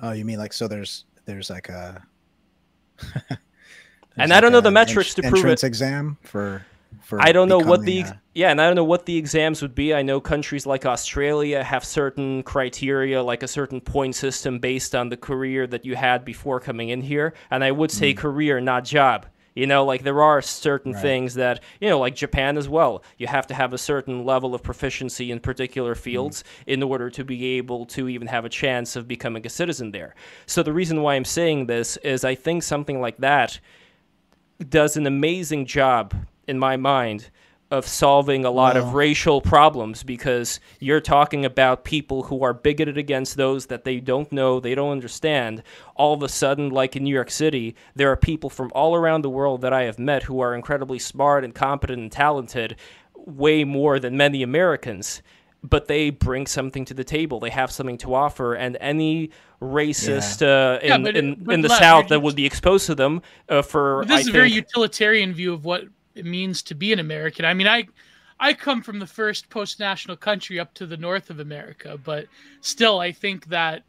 Oh, 0.02 0.11
you 0.11 0.26
mean 0.26 0.40
like 0.40 0.53
so? 0.53 0.68
There's 0.68 1.06
there's 1.26 1.49
like 1.49 1.69
a 1.69 2.03
and 4.23 4.34
I 4.34 4.41
don't 4.41 4.52
know 4.52 4.61
the 4.61 4.72
metrics 4.72 5.14
to 5.15 5.22
prove 5.23 5.45
it. 5.45 5.64
exam 5.64 6.18
for. 6.22 6.65
For 6.99 7.22
I 7.22 7.31
don't 7.34 7.49
know 7.49 7.60
what 7.60 7.84
the 7.84 8.06
yeah, 8.34 8.52
and 8.52 8.61
I 8.61 8.68
don't 8.68 8.76
know 8.76 8.85
what 8.85 9.06
the 9.06 9.18
exams 9.18 9.61
would 9.61 9.76
be. 9.76 9.93
I 9.93 10.02
know 10.02 10.22
countries 10.22 10.65
like 10.65 10.85
Australia 10.85 11.61
have 11.64 11.84
certain 11.84 12.43
criteria, 12.43 13.22
like 13.22 13.43
a 13.43 13.48
certain 13.48 13.81
point 13.81 14.15
system 14.15 14.60
based 14.60 14.95
on 14.95 15.10
the 15.10 15.18
career 15.18 15.68
that 15.68 15.85
you 15.85 15.95
had 15.95 16.23
before 16.23 16.61
coming 16.61 16.89
in 16.89 17.02
here. 17.02 17.34
And 17.49 17.64
I 17.64 17.72
would 17.72 17.91
say 17.91 18.14
mm. 18.14 18.18
career, 18.18 18.61
not 18.61 18.85
job. 18.85 19.26
You 19.53 19.68
know, 19.68 19.84
like 19.84 20.03
there 20.03 20.22
are 20.22 20.41
certain 20.41 20.93
right. 20.93 21.02
things 21.02 21.34
that, 21.34 21.61
you 21.81 21.89
know, 21.89 21.99
like 21.99 22.15
Japan 22.15 22.57
as 22.57 22.69
well. 22.69 23.03
You 23.18 23.27
have 23.27 23.48
to 23.48 23.53
have 23.53 23.73
a 23.73 23.77
certain 23.77 24.23
level 24.23 24.56
of 24.56 24.64
proficiency 24.64 25.30
in 25.31 25.41
particular 25.41 25.93
fields 25.93 26.43
mm. 26.43 26.73
in 26.73 26.84
order 26.84 27.10
to 27.10 27.26
be 27.26 27.57
able 27.57 27.85
to 27.88 28.07
even 28.07 28.27
have 28.27 28.45
a 28.45 28.49
chance 28.49 28.95
of 28.95 29.10
becoming 29.10 29.45
a 29.45 29.49
citizen 29.49 29.91
there. 29.91 30.15
So 30.45 30.64
the 30.64 30.72
reason 30.72 31.02
why 31.02 31.15
I'm 31.15 31.26
saying 31.26 31.65
this 31.65 31.98
is 31.98 32.23
I 32.23 32.35
think 32.35 32.64
something 32.64 33.02
like 33.02 33.18
that 33.18 33.60
does 34.70 34.98
an 34.98 35.08
amazing 35.08 35.66
job 35.66 36.14
in 36.48 36.60
my 36.60 36.78
mind 36.78 37.30
of 37.72 37.88
solving 37.88 38.44
a 38.44 38.52
lot 38.52 38.76
wow. 38.76 38.82
of 38.82 38.94
racial 38.94 39.40
problems 39.40 40.04
because 40.04 40.60
you're 40.80 41.00
talking 41.00 41.46
about 41.46 41.86
people 41.86 42.24
who 42.24 42.44
are 42.44 42.54
bigoted 42.54 42.98
against 42.98 43.38
those 43.38 43.68
that 43.68 43.86
they 43.86 44.00
don't 44.02 44.30
know, 44.32 44.60
they 44.60 44.76
don't 44.76 44.92
understand. 44.92 45.64
All 45.96 46.14
of 46.14 46.22
a 46.22 46.28
sudden, 46.28 46.70
like 46.70 46.98
in 46.98 47.06
New 47.06 47.14
York 47.14 47.32
City, 47.32 47.76
there 47.96 48.12
are 48.12 48.18
people 48.18 48.50
from 48.50 48.72
all 48.76 48.94
around 48.94 49.22
the 49.22 49.30
world 49.30 49.62
that 49.62 49.72
I 49.72 49.84
have 49.84 49.98
met 49.98 50.24
who 50.24 50.42
are 50.42 50.54
incredibly 50.54 51.00
smart 51.00 51.46
and 51.46 51.56
competent 51.56 52.02
and 52.02 52.12
talented, 52.12 52.76
way 53.16 53.64
more 53.64 54.00
than 54.00 54.18
many 54.18 54.44
Americans 54.44 55.22
but 55.64 55.88
they 55.88 56.10
bring 56.10 56.48
something 56.48 56.86
to 56.86 56.94
the 56.94 57.04
table. 57.04 57.40
They 57.40 57.50
have 57.50 57.72
something 57.72 57.98
to 58.00 58.14
offer, 58.14 58.56
and 58.56 58.78
any 58.82 59.32
racist 59.62 60.42
yeah. 60.42 60.92
Uh, 60.92 60.96
in, 60.98 61.06
yeah, 61.06 61.12
in, 61.12 61.52
in 61.52 61.62
the 61.62 61.70
South 61.70 62.08
that 62.08 62.22
would 62.22 62.36
be 62.36 62.46
exposed 62.46 62.88
to 62.88 62.96
them 62.96 63.22
uh, 63.50 63.62
for. 63.62 64.04
This 64.06 64.12
I 64.12 64.20
is 64.20 64.26
think, 64.26 64.36
a 64.36 64.40
very 64.40 64.52
utilitarian 64.52 65.34
view 65.34 65.54
of 65.54 65.64
what 65.64 65.84
it 66.16 66.26
means 66.26 66.62
to 66.64 66.76
be 66.76 66.92
an 66.92 67.00
American. 67.00 67.46
I 67.46 67.54
mean, 67.54 67.68
I 67.68 67.88
I 68.40 68.54
come 68.54 68.82
from 68.82 68.98
the 69.00 69.08
first 69.08 69.50
post-national 69.50 70.18
country 70.18 70.60
up 70.60 70.74
to 70.76 70.88
the 70.88 70.98
north 70.98 71.30
of 71.30 71.40
America, 71.40 72.00
but 72.04 72.26
still, 72.62 73.00
I 73.00 73.12
think 73.12 73.46
that 73.48 73.84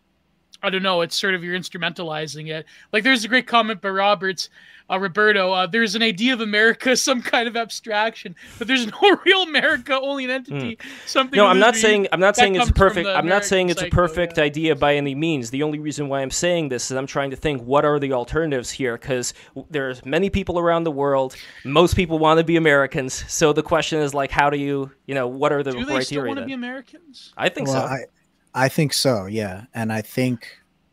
I 0.62 0.70
don't 0.70 0.82
know. 0.82 1.00
It's 1.00 1.16
sort 1.16 1.34
of 1.34 1.42
you're 1.42 1.58
instrumentalizing 1.58 2.48
it. 2.50 2.66
Like 2.92 3.04
there's 3.04 3.24
a 3.24 3.28
great 3.28 3.46
comment 3.46 3.80
by 3.80 3.88
Roberts, 3.90 4.48
uh, 4.88 4.98
Roberto. 4.98 5.52
Uh, 5.52 5.66
there's 5.66 5.94
an 5.94 6.02
idea 6.02 6.32
of 6.32 6.40
America, 6.40 6.96
some 6.96 7.22
kind 7.22 7.48
of 7.48 7.56
abstraction, 7.56 8.36
but 8.58 8.68
there's 8.68 8.86
no 8.86 9.18
real 9.26 9.42
America, 9.42 9.98
only 10.00 10.24
an 10.24 10.30
entity. 10.30 10.76
Mm. 10.76 10.80
Something. 11.06 11.36
No, 11.36 11.46
I'm 11.46 11.58
not 11.58 11.74
saying 11.74 12.06
I'm 12.12 12.20
not 12.20 12.36
saying 12.36 12.54
it's 12.54 12.70
perfect. 12.70 13.08
I'm 13.08 13.26
not 13.26 13.44
saying 13.44 13.70
it's 13.70 13.80
cycle, 13.80 13.94
a 13.94 14.06
perfect 14.06 14.38
yeah. 14.38 14.44
idea 14.44 14.76
by 14.76 14.96
any 14.96 15.14
means. 15.14 15.50
The 15.50 15.62
only 15.62 15.78
reason 15.78 16.08
why 16.08 16.20
I'm 16.20 16.30
saying 16.30 16.68
this 16.68 16.90
is 16.90 16.96
I'm 16.96 17.06
trying 17.06 17.30
to 17.30 17.36
think 17.36 17.62
what 17.62 17.84
are 17.84 17.98
the 17.98 18.12
alternatives 18.12 18.70
here 18.70 18.96
because 18.96 19.34
there's 19.70 20.04
many 20.04 20.30
people 20.30 20.58
around 20.58 20.84
the 20.84 20.90
world. 20.90 21.34
Most 21.64 21.96
people 21.96 22.18
want 22.18 22.38
to 22.38 22.44
be 22.44 22.56
Americans. 22.56 23.24
So 23.28 23.52
the 23.52 23.62
question 23.62 24.00
is 24.00 24.14
like, 24.14 24.30
how 24.30 24.50
do 24.50 24.58
you, 24.58 24.90
you 25.06 25.14
know, 25.14 25.26
what 25.26 25.52
are 25.52 25.62
the 25.62 25.72
do 25.72 25.78
criteria? 25.78 25.98
they 25.98 26.04
still 26.04 26.26
want 26.26 26.38
to 26.38 26.46
be 26.46 26.52
Americans? 26.52 27.32
I 27.36 27.48
think 27.48 27.68
well, 27.68 27.88
so. 27.88 27.94
I, 27.94 28.04
I 28.54 28.68
think 28.68 28.92
so, 28.92 29.26
yeah. 29.26 29.64
And 29.74 29.92
I 29.92 30.02
think 30.02 30.46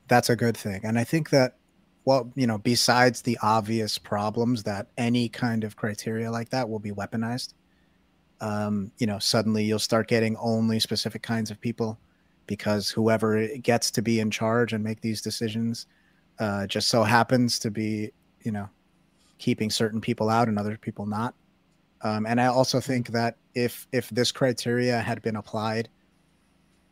that's 0.08 0.30
a 0.30 0.36
good 0.36 0.56
thing. 0.56 0.82
And 0.84 0.98
I 0.98 1.04
think 1.04 1.30
that, 1.32 1.58
well, 2.06 2.32
you 2.36 2.48
know, 2.48 2.58
besides 2.58 3.22
the 3.22 3.38
obvious 3.42 3.98
problems 3.98 4.64
that 4.64 4.88
any 4.98 5.30
kind 5.30 5.64
of 5.64 5.76
criteria 5.76 6.32
like 6.32 6.50
that 6.50 6.70
will 6.70 6.80
be 6.80 6.92
weaponized, 6.92 7.54
um, 8.42 8.92
you 8.98 9.06
know, 9.06 9.20
suddenly 9.20 9.66
you'll 9.66 9.80
start 9.80 10.08
getting 10.08 10.38
only 10.38 10.80
specific 10.80 11.22
kinds 11.22 11.52
of 11.52 11.60
people 11.60 12.00
because 12.48 12.90
whoever 12.90 13.48
gets 13.58 13.92
to 13.92 14.02
be 14.02 14.20
in 14.20 14.32
charge 14.32 14.74
and 14.74 14.84
make 14.84 15.02
these 15.02 15.22
decisions 15.22 15.86
uh, 16.40 16.66
just 16.66 16.88
so 16.88 17.04
happens 17.04 17.60
to 17.60 17.70
be, 17.70 18.12
you 18.42 18.52
know, 18.52 18.70
keeping 19.38 19.70
certain 19.70 20.02
people 20.02 20.30
out 20.30 20.48
and 20.48 20.58
other 20.58 20.78
people 20.78 21.06
not. 21.06 21.36
Um, 22.02 22.26
and 22.26 22.40
I 22.40 22.46
also 22.46 22.80
think 22.80 23.10
that 23.10 23.36
if 23.54 23.86
if 23.92 24.10
this 24.10 24.32
criteria 24.32 25.00
had 25.02 25.22
been 25.22 25.36
applied 25.36 25.90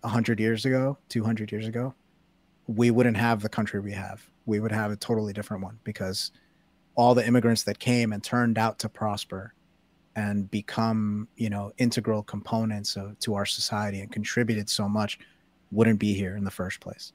hundred 0.04 0.40
years 0.40 0.66
ago, 0.66 0.98
two 1.10 1.24
hundred 1.24 1.52
years 1.52 1.68
ago, 1.68 1.94
we 2.68 2.92
wouldn't 2.92 3.18
have 3.18 3.42
the 3.42 3.50
country 3.50 3.80
we 3.80 3.94
have. 3.94 4.30
We 4.46 4.60
would 4.60 4.72
have 4.72 4.92
a 4.92 4.96
totally 4.96 5.34
different 5.34 5.64
one 5.64 5.80
because 5.84 6.32
all 6.96 7.14
the 7.14 7.26
immigrants 7.26 7.64
that 7.64 7.80
came 7.80 8.12
and 8.12 8.24
turned 8.24 8.58
out 8.58 8.80
to 8.80 8.90
prosper 8.90 9.54
and 10.16 10.50
become, 10.50 11.28
you 11.36 11.50
know, 11.50 11.72
integral 11.78 12.24
components 12.24 12.96
of 12.96 13.20
to 13.20 13.36
our 13.36 13.46
society 13.46 14.00
and 14.02 14.12
contributed 14.12 14.70
so 14.70 14.90
much 14.90 15.20
wouldn't 15.72 16.00
be 16.00 16.14
here 16.14 16.36
in 16.36 16.44
the 16.44 16.52
first 16.52 16.80
place. 16.80 17.14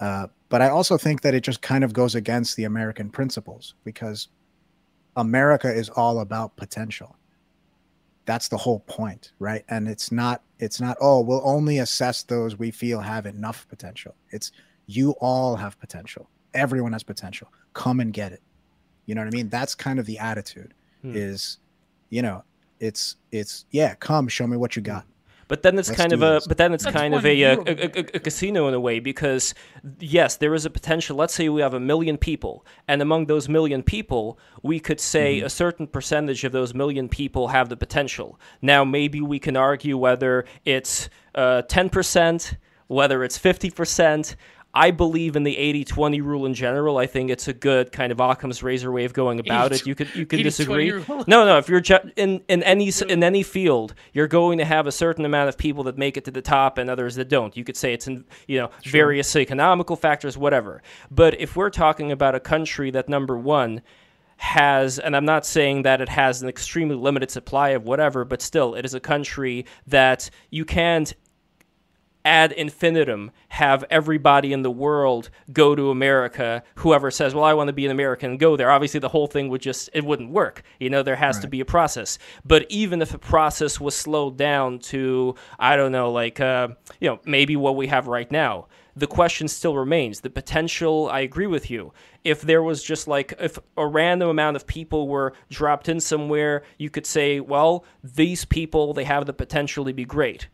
Uh, 0.00 0.26
but 0.48 0.60
I 0.60 0.68
also 0.68 0.98
think 0.98 1.22
that 1.22 1.34
it 1.34 1.42
just 1.42 1.62
kind 1.62 1.84
of 1.84 1.92
goes 1.92 2.14
against 2.14 2.56
the 2.56 2.64
American 2.64 3.08
principles 3.08 3.74
because 3.84 4.28
America 5.16 5.72
is 5.72 5.88
all 5.90 6.18
about 6.18 6.56
potential. 6.56 7.16
That's 8.26 8.48
the 8.48 8.56
whole 8.56 8.80
point, 8.80 9.32
right? 9.38 9.64
And 9.68 9.88
it's 9.88 10.10
not 10.10 10.42
it's 10.58 10.80
not 10.80 10.96
oh, 11.00 11.20
we'll 11.20 11.42
only 11.44 11.78
assess 11.78 12.22
those 12.22 12.58
we 12.58 12.70
feel 12.70 13.00
have 13.00 13.26
enough 13.26 13.66
potential. 13.68 14.14
It's 14.30 14.52
you 14.86 15.12
all 15.20 15.56
have 15.56 15.78
potential. 15.80 16.28
Everyone 16.54 16.92
has 16.92 17.02
potential. 17.02 17.48
Come 17.72 18.00
and 18.00 18.12
get 18.12 18.32
it. 18.32 18.42
You 19.06 19.14
know 19.14 19.20
what 19.22 19.28
I 19.34 19.36
mean? 19.36 19.48
That's 19.48 19.74
kind 19.74 19.98
of 19.98 20.06
the 20.06 20.18
attitude 20.18 20.72
Hmm. 21.02 21.14
is, 21.14 21.58
you 22.08 22.22
know, 22.22 22.44
it's 22.80 23.16
it's 23.30 23.66
yeah, 23.70 23.94
come 23.96 24.26
show 24.28 24.46
me 24.46 24.56
what 24.56 24.74
you 24.76 24.82
got. 24.82 25.04
But 25.48 25.62
then 25.62 25.78
it's 25.78 25.88
Let's 25.88 26.00
kind 26.00 26.10
do 26.10 26.16
of 26.16 26.22
a 26.22 26.34
this. 26.34 26.46
but 26.46 26.56
then 26.58 26.72
it's 26.72 26.84
That's 26.84 26.96
kind 26.96 27.14
of 27.14 27.24
a, 27.26 27.44
uh, 27.44 27.56
a, 27.56 27.70
a, 27.70 27.86
a, 27.86 28.00
a 28.14 28.20
casino 28.20 28.68
in 28.68 28.74
a 28.74 28.80
way 28.80 29.00
because 29.00 29.54
yes, 30.00 30.36
there 30.36 30.54
is 30.54 30.64
a 30.64 30.70
potential. 30.70 31.16
Let's 31.16 31.34
say 31.34 31.48
we 31.48 31.60
have 31.60 31.74
a 31.74 31.80
million 31.80 32.16
people, 32.18 32.64
and 32.88 33.02
among 33.02 33.26
those 33.26 33.48
million 33.48 33.82
people, 33.82 34.38
we 34.62 34.80
could 34.80 35.00
say 35.00 35.36
Mm-hmm. 35.38 35.46
a 35.46 35.50
certain 35.50 35.86
percentage 35.86 36.44
of 36.44 36.52
those 36.52 36.74
million 36.74 37.08
people 37.08 37.48
have 37.48 37.68
the 37.68 37.76
potential. 37.76 38.38
Now, 38.62 38.84
maybe 38.84 39.20
we 39.20 39.38
can 39.38 39.56
argue 39.56 39.96
whether 39.98 40.44
it's 40.64 41.08
uh, 41.34 41.62
ten 41.62 41.88
percent, 41.90 42.56
whether 42.86 43.24
it's 43.24 43.38
fifty 43.38 43.70
percent. 43.70 44.36
I 44.74 44.90
believe 44.90 45.36
in 45.36 45.44
the 45.44 45.54
80-20 45.54 46.22
rule 46.22 46.46
in 46.46 46.54
general. 46.54 46.98
I 46.98 47.06
think 47.06 47.30
it's 47.30 47.46
a 47.46 47.52
good 47.52 47.92
kind 47.92 48.10
of 48.10 48.18
Occam's 48.20 48.62
razor 48.62 48.90
way 48.90 49.04
of 49.04 49.12
going 49.12 49.38
about 49.38 49.72
it. 49.72 49.86
You 49.86 49.94
could 49.94 50.14
you 50.14 50.26
can 50.26 50.40
80-20 50.40 50.42
disagree. 50.42 50.90
No, 51.28 51.44
no. 51.44 51.58
If 51.58 51.68
you're 51.68 51.82
in 52.16 52.42
in 52.48 52.62
any 52.64 52.92
in 53.08 53.22
any 53.22 53.42
field, 53.42 53.94
you're 54.12 54.28
going 54.28 54.58
to 54.58 54.64
have 54.64 54.86
a 54.86 54.92
certain 54.92 55.24
amount 55.24 55.48
of 55.48 55.56
people 55.56 55.84
that 55.84 55.96
make 55.96 56.16
it 56.16 56.24
to 56.24 56.30
the 56.32 56.42
top 56.42 56.78
and 56.78 56.90
others 56.90 57.14
that 57.14 57.28
don't. 57.28 57.56
You 57.56 57.62
could 57.64 57.76
say 57.76 57.92
it's 57.92 58.08
in 58.08 58.24
you 58.48 58.58
know 58.58 58.70
various 58.84 59.34
economical 59.36 59.96
factors, 59.96 60.36
whatever. 60.36 60.82
But 61.10 61.40
if 61.40 61.54
we're 61.54 61.70
talking 61.70 62.10
about 62.10 62.34
a 62.34 62.40
country 62.40 62.90
that 62.90 63.08
number 63.08 63.38
one 63.38 63.82
has, 64.36 64.98
and 64.98 65.14
I'm 65.16 65.24
not 65.24 65.46
saying 65.46 65.82
that 65.82 66.00
it 66.00 66.08
has 66.08 66.42
an 66.42 66.48
extremely 66.48 66.96
limited 66.96 67.30
supply 67.30 67.70
of 67.70 67.84
whatever, 67.84 68.24
but 68.24 68.42
still, 68.42 68.74
it 68.74 68.84
is 68.84 68.92
a 68.92 69.00
country 69.00 69.66
that 69.86 70.28
you 70.50 70.64
can't 70.64 71.14
ad 72.24 72.52
infinitum 72.52 73.30
have 73.48 73.84
everybody 73.90 74.52
in 74.52 74.62
the 74.62 74.70
world 74.70 75.30
go 75.52 75.74
to 75.74 75.90
America. 75.90 76.62
Whoever 76.76 77.10
says, 77.10 77.34
"Well, 77.34 77.44
I 77.44 77.54
want 77.54 77.68
to 77.68 77.72
be 77.72 77.84
an 77.84 77.90
American," 77.90 78.36
go 78.36 78.56
there. 78.56 78.70
Obviously, 78.70 79.00
the 79.00 79.08
whole 79.08 79.26
thing 79.26 79.48
would 79.48 79.60
just 79.60 79.90
it 79.92 80.04
wouldn't 80.04 80.30
work. 80.30 80.62
You 80.80 80.90
know, 80.90 81.02
there 81.02 81.16
has 81.16 81.38
to 81.40 81.48
be 81.48 81.60
a 81.60 81.64
process. 81.64 82.18
But 82.44 82.66
even 82.68 83.02
if 83.02 83.14
a 83.14 83.18
process 83.18 83.80
was 83.80 83.94
slowed 83.94 84.36
down 84.36 84.78
to, 84.80 85.34
I 85.58 85.76
don't 85.76 85.92
know, 85.92 86.10
like 86.10 86.40
uh, 86.40 86.68
you 87.00 87.08
know, 87.08 87.20
maybe 87.24 87.56
what 87.56 87.76
we 87.76 87.88
have 87.88 88.06
right 88.06 88.30
now. 88.30 88.66
The 88.96 89.06
question 89.08 89.48
still 89.48 89.76
remains. 89.76 90.20
The 90.20 90.30
potential, 90.30 91.08
I 91.10 91.20
agree 91.20 91.48
with 91.48 91.68
you. 91.68 91.92
If 92.22 92.42
there 92.42 92.62
was 92.62 92.80
just 92.80 93.08
like, 93.08 93.34
if 93.40 93.58
a 93.76 93.84
random 93.84 94.28
amount 94.28 94.54
of 94.54 94.68
people 94.68 95.08
were 95.08 95.32
dropped 95.50 95.88
in 95.88 95.98
somewhere, 95.98 96.62
you 96.78 96.90
could 96.90 97.04
say, 97.04 97.40
well, 97.40 97.84
these 98.04 98.44
people, 98.44 98.94
they 98.94 99.02
have 99.02 99.26
the 99.26 99.32
potential 99.32 99.84
to 99.86 99.92
be 99.92 100.04
great. 100.04 100.46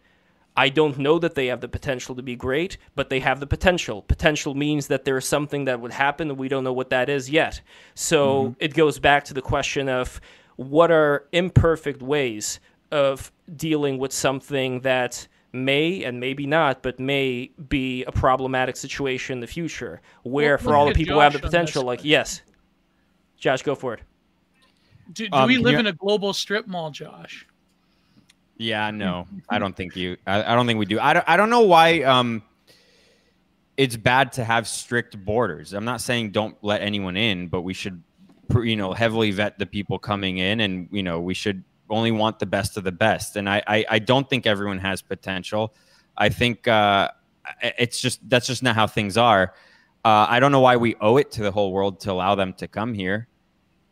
I 0.57 0.69
don't 0.69 0.99
know 0.99 1.19
that 1.21 1.35
they 1.37 1.47
have 1.47 1.61
the 1.61 1.69
potential 1.69 2.15
to 2.17 2.23
be 2.23 2.37
great, 2.37 2.77
but 2.95 3.09
they 3.09 3.21
have 3.21 3.41
the 3.41 3.47
potential. 3.47 4.03
Potential 4.03 4.55
means 4.55 4.89
that 4.89 5.05
there 5.05 5.17
is 5.17 5.25
something 5.25 5.65
that 5.67 5.81
would 5.81 5.93
happen 5.93 6.29
and 6.29 6.39
we 6.39 6.49
don't 6.49 6.65
know 6.65 6.73
what 6.73 6.91
that 6.91 7.09
is 7.09 7.31
yet. 7.31 7.61
So 7.95 8.55
it 8.59 8.75
goes 8.75 8.99
back 8.99 9.25
to 9.25 9.35
the 9.35 9.43
question 9.43 9.89
of 9.89 10.21
what 10.57 10.91
are 10.91 11.27
imperfect 11.33 12.03
ways 12.03 12.61
of 12.91 13.31
dealing 13.57 13.99
with 13.99 14.13
something 14.13 14.81
that 14.81 15.27
may 15.53 16.05
and 16.05 16.21
maybe 16.21 16.47
not, 16.47 16.83
but 16.83 16.99
may 17.01 17.51
be 17.69 18.05
a 18.05 18.13
problematic 18.13 18.77
situation 18.77 19.35
in 19.35 19.41
the 19.41 19.47
future 19.47 20.01
where 20.25 20.57
Well, 20.57 20.59
for 20.65 20.77
all 20.77 20.85
the 20.87 20.91
at 20.91 20.97
people 20.97 21.15
who 21.15 21.21
have 21.21 21.33
the 21.33 21.39
potential, 21.39 21.85
like, 21.85 22.05
yes. 22.05 22.43
Josh, 23.39 23.63
go 23.63 23.75
for 23.75 23.95
it. 23.95 24.01
Do, 25.13 25.29
do 25.29 25.37
Um, 25.37 25.49
we 25.49 25.57
live 25.59 25.73
you- 25.75 25.79
in 25.81 25.87
a 25.87 25.93
global 25.93 26.33
strip 26.33 26.67
mall, 26.67 26.91
Josh? 26.91 27.47
Yeah, 28.61 28.91
no, 28.91 29.27
I 29.49 29.59
don't 29.59 29.74
think 29.74 29.97
you. 29.97 30.19
I, 30.27 30.53
I 30.53 30.55
don't 30.55 30.66
think 30.66 30.78
we 30.78 30.85
do. 30.85 31.01
I 31.01 31.15
don't. 31.15 31.24
I 31.27 31.39
don't 31.39 31.49
know 31.49 31.62
why. 31.62 32.03
Um, 32.03 32.43
it's 33.78 33.97
bad 33.97 34.32
to 34.32 34.45
have 34.45 34.69
strict 34.69 35.16
borders. 35.24 35.73
I'm 35.73 35.87
not 35.87 36.03
saying 36.03 36.32
don't 36.32 36.55
let 36.61 36.82
anyone 36.82 37.16
in, 37.16 37.49
but 37.49 37.62
we 37.62 37.73
should, 37.73 38.03
you 38.55 38.77
know, 38.77 38.93
heavily 38.93 39.31
vet 39.31 39.59
the 39.59 39.65
people 39.65 39.99
coming 39.99 40.37
in, 40.37 40.61
and 40.61 40.91
you 40.93 41.03
know, 41.03 41.20
we 41.20 41.32
should 41.32 41.65
only 41.89 42.11
want 42.11 42.39
the 42.39 42.45
best 42.45 42.77
of 42.77 42.85
the 42.85 42.93
best. 42.93 43.37
And 43.37 43.49
I, 43.49 43.62
I, 43.66 43.87
I 43.93 43.99
don't 43.99 44.28
think 44.28 44.47
everyone 44.47 44.78
has 44.81 45.01
potential. 45.01 45.74
I 46.19 46.28
think 46.28 46.69
uh, 46.69 47.09
it's 47.62 47.99
just 47.99 48.20
that's 48.28 48.47
just 48.47 48.62
not 48.62 48.74
how 48.74 48.87
things 48.87 49.16
are. 49.16 49.55
Uh, 50.05 50.27
I 50.28 50.39
don't 50.39 50.53
know 50.53 50.61
why 50.61 50.77
we 50.77 50.97
owe 51.01 51.16
it 51.16 51.31
to 51.32 51.43
the 51.43 51.51
whole 51.51 51.73
world 51.73 52.01
to 52.01 52.12
allow 52.12 52.35
them 52.35 52.53
to 52.59 52.69
come 52.69 52.93
here 52.93 53.27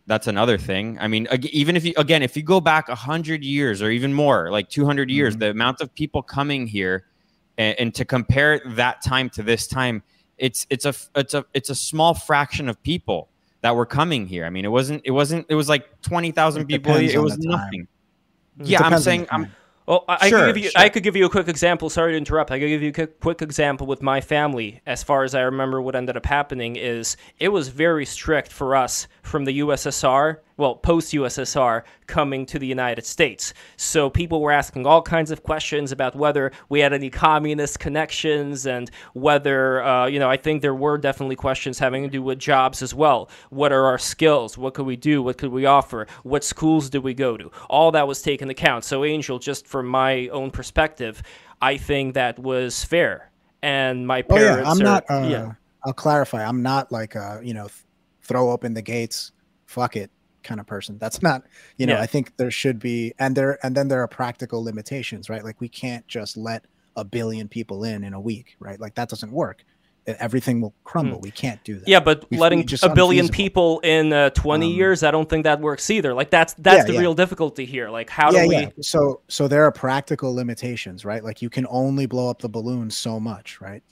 that's 0.08 0.26
another 0.26 0.58
thing. 0.58 0.98
I 1.00 1.06
mean, 1.06 1.28
even 1.52 1.76
if 1.76 1.84
you 1.84 1.92
again, 1.96 2.22
if 2.22 2.36
you 2.36 2.42
go 2.42 2.60
back 2.60 2.88
a 2.88 2.94
hundred 2.94 3.44
years 3.44 3.82
or 3.82 3.90
even 3.90 4.12
more, 4.12 4.50
like 4.50 4.68
two 4.68 4.84
hundred 4.84 5.10
years, 5.10 5.36
Mhm. 5.36 5.40
the 5.40 5.50
amount 5.50 5.80
of 5.80 5.94
people 5.94 6.22
coming 6.22 6.66
here, 6.66 7.04
and, 7.58 7.78
and 7.78 7.94
to 7.94 8.04
compare 8.04 8.60
that 8.74 9.02
time 9.02 9.28
to 9.30 9.42
this 9.42 9.66
time, 9.66 10.02
it's 10.38 10.66
it's 10.70 10.86
a 10.86 10.94
it's 11.14 11.34
a 11.34 11.44
it's 11.52 11.70
a 11.70 11.74
small 11.74 12.14
fraction 12.14 12.68
of 12.68 12.82
people 12.82 13.28
that 13.60 13.76
were 13.76 13.86
coming 13.86 14.26
here. 14.26 14.44
I 14.46 14.50
mean, 14.50 14.64
it 14.64 14.70
wasn't 14.70 15.02
it 15.04 15.10
wasn't 15.10 15.44
it 15.48 15.54
was 15.54 15.68
like 15.68 16.00
twenty 16.00 16.30
thousand 16.32 16.66
people. 16.66 16.94
It 16.96 17.18
was 17.18 17.38
nothing. 17.38 17.86
It 18.60 18.66
Yeah, 18.66 18.82
I'm 18.82 18.98
saying 18.98 19.26
I'm. 19.30 19.52
Well, 19.88 20.04
I, 20.06 20.18
I 20.20 20.28
Sure, 20.28 20.40
could 20.40 20.54
give 20.54 20.64
you 20.64 20.70
sure. 20.70 20.80
I 20.80 20.88
could 20.90 21.02
give 21.02 21.16
you 21.16 21.24
a 21.24 21.30
quick 21.30 21.48
example. 21.48 21.88
Sorry 21.88 22.12
to 22.12 22.18
interrupt. 22.18 22.50
I 22.50 22.58
could 22.58 22.68
give 22.68 22.82
you 22.82 22.90
a 22.90 22.92
quick, 22.92 23.20
quick 23.20 23.40
example 23.40 23.86
with 23.86 24.02
my 24.02 24.20
family. 24.20 24.82
As 24.86 25.02
far 25.02 25.24
as 25.24 25.34
I 25.34 25.40
remember, 25.40 25.80
what 25.80 25.96
ended 25.96 26.14
up 26.14 26.26
happening 26.26 26.76
is 26.76 27.16
it 27.38 27.48
was 27.48 27.68
very 27.68 28.04
strict 28.04 28.52
for 28.52 28.76
us 28.76 29.08
from 29.22 29.46
the 29.46 29.60
USSR, 29.60 30.40
well, 30.58 30.74
post 30.74 31.14
USSR, 31.14 31.84
coming 32.08 32.44
to 32.46 32.58
the 32.58 32.66
United 32.66 33.06
States. 33.06 33.54
So 33.76 34.10
people 34.10 34.42
were 34.42 34.50
asking 34.50 34.86
all 34.86 35.00
kinds 35.00 35.30
of 35.30 35.44
questions 35.44 35.92
about 35.92 36.16
whether 36.16 36.50
we 36.68 36.80
had 36.80 36.92
any 36.92 37.10
communist 37.10 37.78
connections 37.78 38.66
and 38.66 38.90
whether, 39.14 39.82
uh, 39.82 40.06
you 40.06 40.18
know, 40.18 40.28
I 40.28 40.36
think 40.36 40.60
there 40.60 40.74
were 40.74 40.98
definitely 40.98 41.36
questions 41.36 41.78
having 41.78 42.02
to 42.02 42.10
do 42.10 42.22
with 42.22 42.40
jobs 42.40 42.82
as 42.82 42.92
well. 42.92 43.30
What 43.50 43.72
are 43.72 43.86
our 43.86 43.98
skills? 43.98 44.58
What 44.58 44.74
could 44.74 44.84
we 44.84 44.96
do? 44.96 45.22
What 45.22 45.38
could 45.38 45.52
we 45.52 45.64
offer? 45.64 46.08
What 46.24 46.42
schools 46.42 46.90
did 46.90 47.04
we 47.04 47.14
go 47.14 47.36
to? 47.36 47.50
All 47.70 47.92
that 47.92 48.08
was 48.08 48.20
taken 48.20 48.50
account. 48.50 48.84
So, 48.84 49.04
Angel, 49.04 49.38
just 49.38 49.66
from 49.66 49.86
my 49.86 50.26
own 50.28 50.50
perspective, 50.50 51.22
I 51.62 51.76
think 51.76 52.14
that 52.14 52.36
was 52.36 52.84
fair. 52.84 53.30
And 53.62 54.06
my 54.06 54.24
Oh 54.28 54.36
parents 54.36 54.64
yeah, 54.64 54.70
I'm 54.70 54.80
are, 54.80 54.82
not. 54.82 55.04
Uh, 55.08 55.28
yeah. 55.28 55.52
I'll 55.84 55.92
clarify. 55.92 56.44
I'm 56.44 56.62
not 56.62 56.90
like 56.90 57.14
a 57.14 57.40
you 57.42 57.54
know 57.54 57.68
th- 57.68 57.84
throw 58.22 58.50
open 58.50 58.74
the 58.74 58.82
gates, 58.82 59.32
fuck 59.66 59.96
it 59.96 60.10
kind 60.42 60.60
of 60.60 60.66
person. 60.66 60.98
That's 60.98 61.22
not. 61.22 61.42
You 61.76 61.86
know, 61.86 61.94
Yeah. 61.94 62.02
I 62.02 62.06
think 62.06 62.36
there 62.36 62.50
should 62.50 62.78
be, 62.78 63.12
and 63.18 63.36
there 63.36 63.58
and 63.64 63.76
then 63.76 63.88
there 63.88 64.02
are 64.02 64.08
practical 64.08 64.62
limitations, 64.64 65.28
right? 65.28 65.44
Like 65.44 65.60
we 65.60 65.68
can't 65.68 66.06
just 66.08 66.36
let 66.36 66.64
a 66.96 67.04
billion 67.04 67.48
people 67.48 67.84
in 67.84 68.04
in 68.04 68.12
a 68.14 68.20
week, 68.20 68.56
right? 68.60 68.80
Like 68.80 68.94
that 68.96 69.08
doesn't 69.08 69.32
work. 69.32 69.64
Everything 70.06 70.62
will 70.62 70.72
crumble. 70.84 71.20
We 71.20 71.30
can't 71.30 71.62
do 71.64 71.78
that. 71.78 71.86
Yeah, 71.86 72.00
but 72.00 72.24
We- 72.30 72.38
letting 72.38 72.60
we 72.60 72.76
a 72.82 72.94
billion 72.94 73.26
unfeasible. 73.26 73.34
people 73.36 73.80
in 73.80 74.10
uh, 74.10 74.30
20 74.30 74.66
Um, 74.66 74.72
years, 74.72 75.02
I 75.02 75.10
don't 75.10 75.28
think 75.28 75.44
that 75.44 75.60
works 75.60 75.90
either. 75.90 76.14
Like 76.14 76.30
that's 76.30 76.54
that's 76.54 76.78
Yeah, 76.78 76.84
the 76.84 76.92
yeah. 76.94 77.00
real 77.00 77.14
difficulty 77.14 77.66
here. 77.66 77.90
Like 77.90 78.08
how 78.08 78.30
do 78.30 78.48
we 78.48 78.56
yeah. 78.56 78.70
So 78.80 79.20
so 79.28 79.48
there 79.48 79.64
are 79.64 79.70
practical 79.72 80.34
limitations, 80.34 81.04
right? 81.04 81.22
Like 81.22 81.42
you 81.42 81.50
can 81.50 81.66
only 81.68 82.06
blow 82.06 82.30
up 82.30 82.40
the 82.40 82.48
balloon 82.48 82.90
so 82.90 83.20
much, 83.20 83.60
right? 83.60 83.82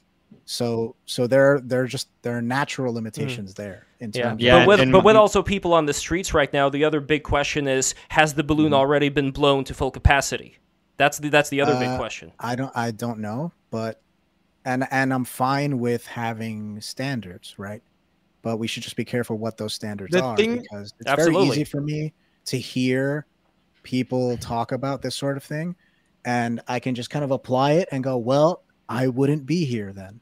So 0.46 0.94
so 1.06 1.26
there 1.26 1.60
there 1.60 1.82
are 1.82 1.86
just 1.86 2.08
there 2.22 2.36
are 2.38 2.42
natural 2.42 2.94
limitations 2.94 3.54
there 3.54 3.86
in 4.00 4.10
Hmm. 4.12 4.18
Yeah, 4.18 4.22
terms 4.30 4.42
Yeah, 4.42 4.58
but 4.60 4.68
with 4.68 4.80
and 4.80 4.92
but 4.92 5.04
with 5.04 5.16
also 5.16 5.42
people 5.42 5.74
on 5.74 5.86
the 5.86 5.92
streets 5.92 6.32
right 6.32 6.52
now, 6.52 6.68
the 6.68 6.84
other 6.84 7.00
big 7.00 7.24
question 7.24 7.66
is: 7.66 7.94
Has 8.10 8.34
the 8.34 8.44
balloon 8.44 8.66
Mm-hmm. 8.66 8.74
already 8.74 9.08
been 9.08 9.32
blown 9.32 9.64
to 9.64 9.74
full 9.74 9.90
capacity? 9.90 10.58
That's 10.98 11.18
the 11.18 11.28
that's 11.30 11.50
the 11.50 11.60
other 11.60 11.74
big 11.76 11.90
Uh, 11.90 11.96
question. 11.96 12.32
I 12.38 12.54
don't 12.54 12.70
I 12.76 12.92
don't 12.92 13.18
know, 13.18 13.52
but 13.72 14.00
and 14.64 14.86
and 14.92 15.12
I'm 15.12 15.24
fine 15.24 15.80
with 15.80 16.06
having 16.06 16.80
standards, 16.80 17.54
right? 17.58 17.82
But 18.42 18.58
we 18.58 18.68
should 18.68 18.84
just 18.84 18.96
be 18.96 19.04
careful 19.04 19.36
what 19.38 19.56
those 19.56 19.74
standards 19.74 20.12
The 20.12 20.22
are 20.22 20.36
thing- 20.36 20.62
because 20.62 20.92
it's 21.00 21.10
Absolutely. 21.10 21.46
very 21.48 21.50
easy 21.50 21.64
for 21.64 21.80
me 21.80 22.14
to 22.46 22.56
hear 22.56 23.26
people 23.82 24.36
talk 24.38 24.70
about 24.72 25.02
this 25.02 25.16
sort 25.16 25.36
of 25.36 25.42
thing 25.44 25.74
and 26.24 26.60
I 26.68 26.78
can 26.80 26.94
just 26.94 27.10
kind 27.10 27.24
of 27.24 27.30
apply 27.32 27.72
it 27.72 27.88
and 27.92 28.02
go, 28.04 28.16
"Well, 28.16 28.62
I 28.88 29.08
wouldn't 29.08 29.44
be 29.46 29.64
here 29.64 29.92
then." 29.92 30.20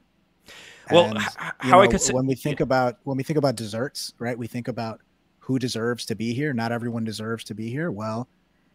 Well, 0.90 1.06
And, 1.06 1.19
h- 1.19 1.24
you 1.65 1.70
how 1.70 1.81
I 1.81 1.86
could 1.89 2.01
say, 2.01 2.12
when 2.12 2.27
we 2.27 2.35
think 2.35 2.61
about 2.61 2.98
when 3.05 3.16
we 3.16 3.23
think 3.23 3.39
about 3.39 3.56
desserts, 3.56 4.12
right? 4.19 4.36
We 4.39 4.47
think 4.47 4.69
about 4.69 5.01
who 5.39 5.59
deserves 5.59 6.05
to 6.06 6.15
be 6.15 6.32
here. 6.35 6.52
Not 6.52 6.73
everyone 6.73 7.05
deserves 7.05 7.44
to 7.44 7.55
be 7.55 7.69
here. 7.70 7.90
Well, 7.90 8.28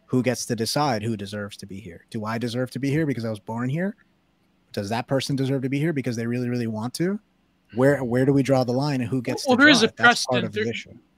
who 0.06 0.22
gets 0.22 0.44
to 0.46 0.56
decide 0.56 1.02
who 1.02 1.16
deserves 1.16 1.56
to 1.58 1.66
be 1.66 1.78
here? 1.80 2.04
Do 2.10 2.24
I 2.24 2.38
deserve 2.38 2.70
to 2.72 2.78
be 2.78 2.90
here 2.90 3.06
because 3.06 3.24
I 3.24 3.30
was 3.30 3.40
born 3.40 3.68
here? 3.68 3.96
Does 4.72 4.88
that 4.88 5.06
person 5.08 5.36
deserve 5.36 5.62
to 5.62 5.68
be 5.68 5.78
here 5.78 5.92
because 5.92 6.16
they 6.16 6.26
really, 6.26 6.48
really 6.48 6.66
want 6.68 6.94
to? 6.94 7.18
Where 7.74 8.02
where 8.02 8.24
do 8.24 8.32
we 8.32 8.42
draw 8.42 8.64
the 8.64 8.72
line 8.72 9.00
and 9.00 9.08
who 9.10 9.22
gets 9.22 9.46
Well, 9.46 9.56
to 9.56 9.60
there 9.60 9.68
draw 9.72 9.76
is 9.76 9.82
a 9.82 9.86
it? 9.86 9.96
Precedent. 9.96 10.44
of 10.46 10.52
the 10.52 10.74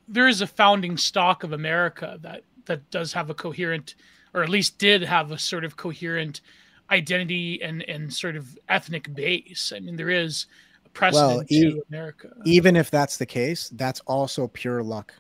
there 0.09 0.29
is 0.29 0.41
a 0.43 0.47
founding 0.47 0.97
stock 0.99 1.43
of 1.45 1.53
America 1.53 2.19
that 2.23 2.43
that 2.67 2.91
does 2.91 3.13
have 3.15 3.31
a 3.31 3.35
coherent, 3.35 3.95
or 4.35 4.43
at 4.43 4.49
least 4.51 4.79
did 4.79 5.03
have 5.03 5.33
a 5.33 5.39
sort 5.39 5.65
of 5.65 5.77
coherent 5.77 6.43
identity 6.91 7.63
and 7.63 7.83
and 7.89 8.13
sort 8.13 8.37
of 8.37 8.59
ethnic 8.69 9.15
base. 9.15 9.73
I 9.75 9.81
mean, 9.81 9.97
there 9.97 10.11
is 10.11 10.47
a 10.95 10.99
precedent 10.99 11.51
e- 11.51 11.71
to 11.73 11.83
America. 11.89 12.31
Even 12.45 12.77
if 12.77 12.91
that's 12.91 13.17
the 13.17 13.27
case, 13.27 13.71
that's 13.75 14.01
also 14.01 14.49
pure 14.49 14.83
luck. 14.83 15.15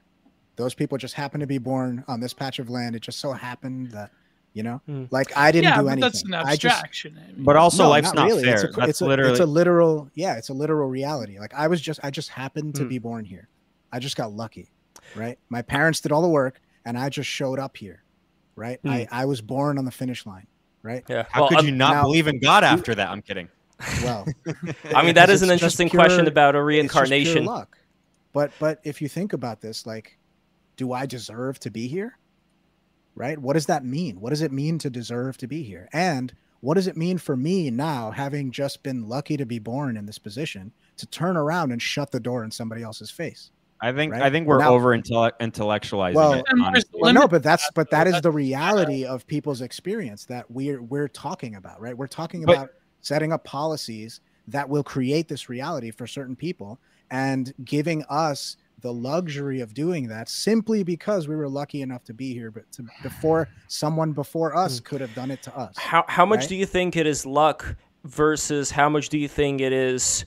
Those 0.56 0.74
people 0.74 0.98
just 0.98 1.14
happen 1.14 1.40
to 1.40 1.46
be 1.46 1.58
born 1.58 2.04
on 2.08 2.20
this 2.20 2.32
patch 2.34 2.58
of 2.58 2.68
land. 2.68 2.94
It 2.94 3.00
just 3.00 3.18
so 3.20 3.32
happened 3.32 3.90
that, 3.92 4.10
you 4.52 4.62
know, 4.62 4.80
Hmm. 4.86 5.04
like 5.10 5.34
I 5.36 5.50
didn't 5.50 5.64
yeah, 5.70 5.76
do 5.78 5.82
but 5.84 5.88
anything. 5.92 6.00
that's 6.02 6.22
an 6.24 6.34
I 6.34 6.56
just 6.56 6.74
abstraction. 6.76 7.18
I 7.18 7.32
mean. 7.32 7.44
But 7.44 7.56
also, 7.56 7.84
No, 7.84 7.88
life's 7.90 8.12
not, 8.12 8.26
really. 8.28 8.44
fair. 8.44 8.54
It's 8.54 8.64
a, 8.64 8.66
That's 8.68 8.88
it's 8.90 9.00
a, 9.00 9.06
literally 9.06 9.30
it's 9.32 9.40
a 9.40 9.46
literal, 9.46 10.10
yeah, 10.14 10.36
it's 10.36 10.50
a 10.50 10.54
literal 10.54 10.88
reality. 10.88 11.38
Like 11.38 11.54
I 11.54 11.68
was 11.68 11.80
just, 11.80 12.00
I 12.02 12.10
just 12.10 12.28
happened 12.28 12.74
to 12.76 12.82
Hmm. 12.82 12.88
be 12.88 12.98
born 12.98 13.24
here. 13.24 13.48
I 13.90 13.98
just 13.98 14.16
got 14.16 14.32
lucky, 14.32 14.70
right? 15.16 15.38
My 15.48 15.62
parents 15.62 16.00
did 16.00 16.12
all 16.12 16.22
the 16.22 16.28
work, 16.28 16.60
and 16.84 16.98
I 16.98 17.08
just 17.08 17.28
showed 17.30 17.58
up 17.58 17.76
here, 17.78 18.02
right? 18.56 18.78
Hmm. 18.82 18.88
I, 18.90 19.08
I 19.10 19.24
was 19.24 19.40
born 19.40 19.78
on 19.78 19.84
the 19.86 19.90
finish 19.90 20.26
line, 20.26 20.46
right? 20.82 21.02
yeah. 21.08 21.24
How 21.30 21.42
Well, 21.42 21.48
could 21.48 21.58
um, 21.60 21.66
you 21.66 21.72
not 21.72 21.94
now- 21.94 22.02
believe 22.02 22.26
in 22.28 22.38
God 22.40 22.62
after 22.62 22.94
that? 22.94 23.08
I'm 23.08 23.22
kidding. 23.22 23.48
Well, 24.02 24.26
I 24.94 25.04
mean, 25.04 25.14
that 25.14 25.30
is 25.30 25.42
an 25.42 25.50
interesting 25.50 25.88
pure- 25.90 26.02
question 26.02 26.26
about 26.26 26.54
a 26.54 26.58
it's 26.58 26.62
just 26.62 26.92
pure 26.92 27.04
reincarnation. 27.04 27.44
luck. 27.44 27.78
But 28.32 28.50
but 28.58 28.80
if 28.84 29.02
you 29.02 29.08
think 29.08 29.32
about 29.32 29.60
this, 29.60 29.86
like, 29.86 30.18
do 30.76 30.92
I 30.92 31.06
deserve 31.06 31.58
to 31.60 31.70
be 31.70 31.86
here? 31.88 32.18
Right? 33.14 33.38
What 33.38 33.54
does 33.54 33.66
that 33.66 33.84
mean? 33.84 34.20
What 34.20 34.30
does 34.30 34.40
it 34.42 34.52
mean 34.52 34.78
to 34.78 34.88
deserve 34.90 35.36
to 35.38 35.46
be 35.46 35.62
here? 35.62 35.88
And 35.92 36.32
what 36.60 36.74
does 36.74 36.86
it 36.86 36.96
mean 36.96 37.18
for 37.18 37.36
me 37.36 37.70
now, 37.70 38.10
having 38.10 38.50
just 38.52 38.82
been 38.82 39.06
lucky 39.08 39.36
to 39.36 39.44
be 39.44 39.58
born 39.58 39.96
in 39.98 40.06
this 40.06 40.18
position, 40.18 40.72
to 40.96 41.06
turn 41.06 41.36
around 41.36 41.72
and 41.72 41.82
shut 41.82 42.10
the 42.10 42.20
door 42.20 42.42
in 42.44 42.50
somebody 42.50 42.82
else's 42.82 43.10
face? 43.10 43.50
I 43.82 43.92
think 43.92 44.12
Right? 44.12 44.22
I 44.22 44.30
think 44.30 44.46
we're 44.46 44.60
Now- 44.60 44.72
over 44.72 44.96
intellectualizing 44.96 46.14
Well- 46.14 46.34
it. 46.34 46.44
Honestly. 46.62 47.00
Well, 47.02 47.12
no, 47.12 47.28
but 47.28 47.42
that's 47.42 47.68
but 47.74 47.90
that 47.90 48.06
is 48.06 48.12
That's- 48.12 48.22
the 48.22 48.30
reality 48.30 49.04
of 49.04 49.26
people's 49.26 49.60
experience 49.60 50.24
that 50.26 50.50
we're 50.50 50.80
we're 50.80 51.08
talking 51.08 51.56
about, 51.56 51.80
right? 51.80 51.96
We're 51.98 52.06
talking 52.06 52.44
But- 52.44 52.56
about 52.56 52.68
setting 53.02 53.32
up 53.32 53.44
policies 53.44 54.20
that 54.48 54.68
will 54.68 54.82
create 54.82 55.28
this 55.28 55.48
reality 55.48 55.90
for 55.90 56.06
certain 56.06 56.34
people 56.34 56.78
and 57.10 57.52
giving 57.64 58.02
us 58.08 58.56
the 58.80 58.92
luxury 58.92 59.60
of 59.60 59.74
doing 59.74 60.08
that 60.08 60.28
simply 60.28 60.82
because 60.82 61.28
we 61.28 61.36
were 61.36 61.48
lucky 61.48 61.82
enough 61.82 62.02
to 62.04 62.12
be 62.12 62.34
here 62.34 62.50
but 62.50 62.70
to, 62.72 62.84
before 63.02 63.48
someone 63.68 64.12
before 64.12 64.56
us 64.56 64.78
hmm. 64.78 64.84
could 64.84 65.00
have 65.00 65.14
done 65.14 65.30
it 65.30 65.42
to 65.42 65.56
us. 65.56 65.76
How 65.78 66.04
how 66.08 66.26
much 66.26 66.40
right? 66.40 66.48
do 66.48 66.56
you 66.56 66.66
think 66.66 66.96
it 66.96 67.06
is 67.06 67.24
luck 67.24 67.76
versus 68.04 68.70
how 68.70 68.88
much 68.88 69.08
do 69.08 69.18
you 69.18 69.28
think 69.28 69.60
it 69.60 69.72
is 69.72 70.24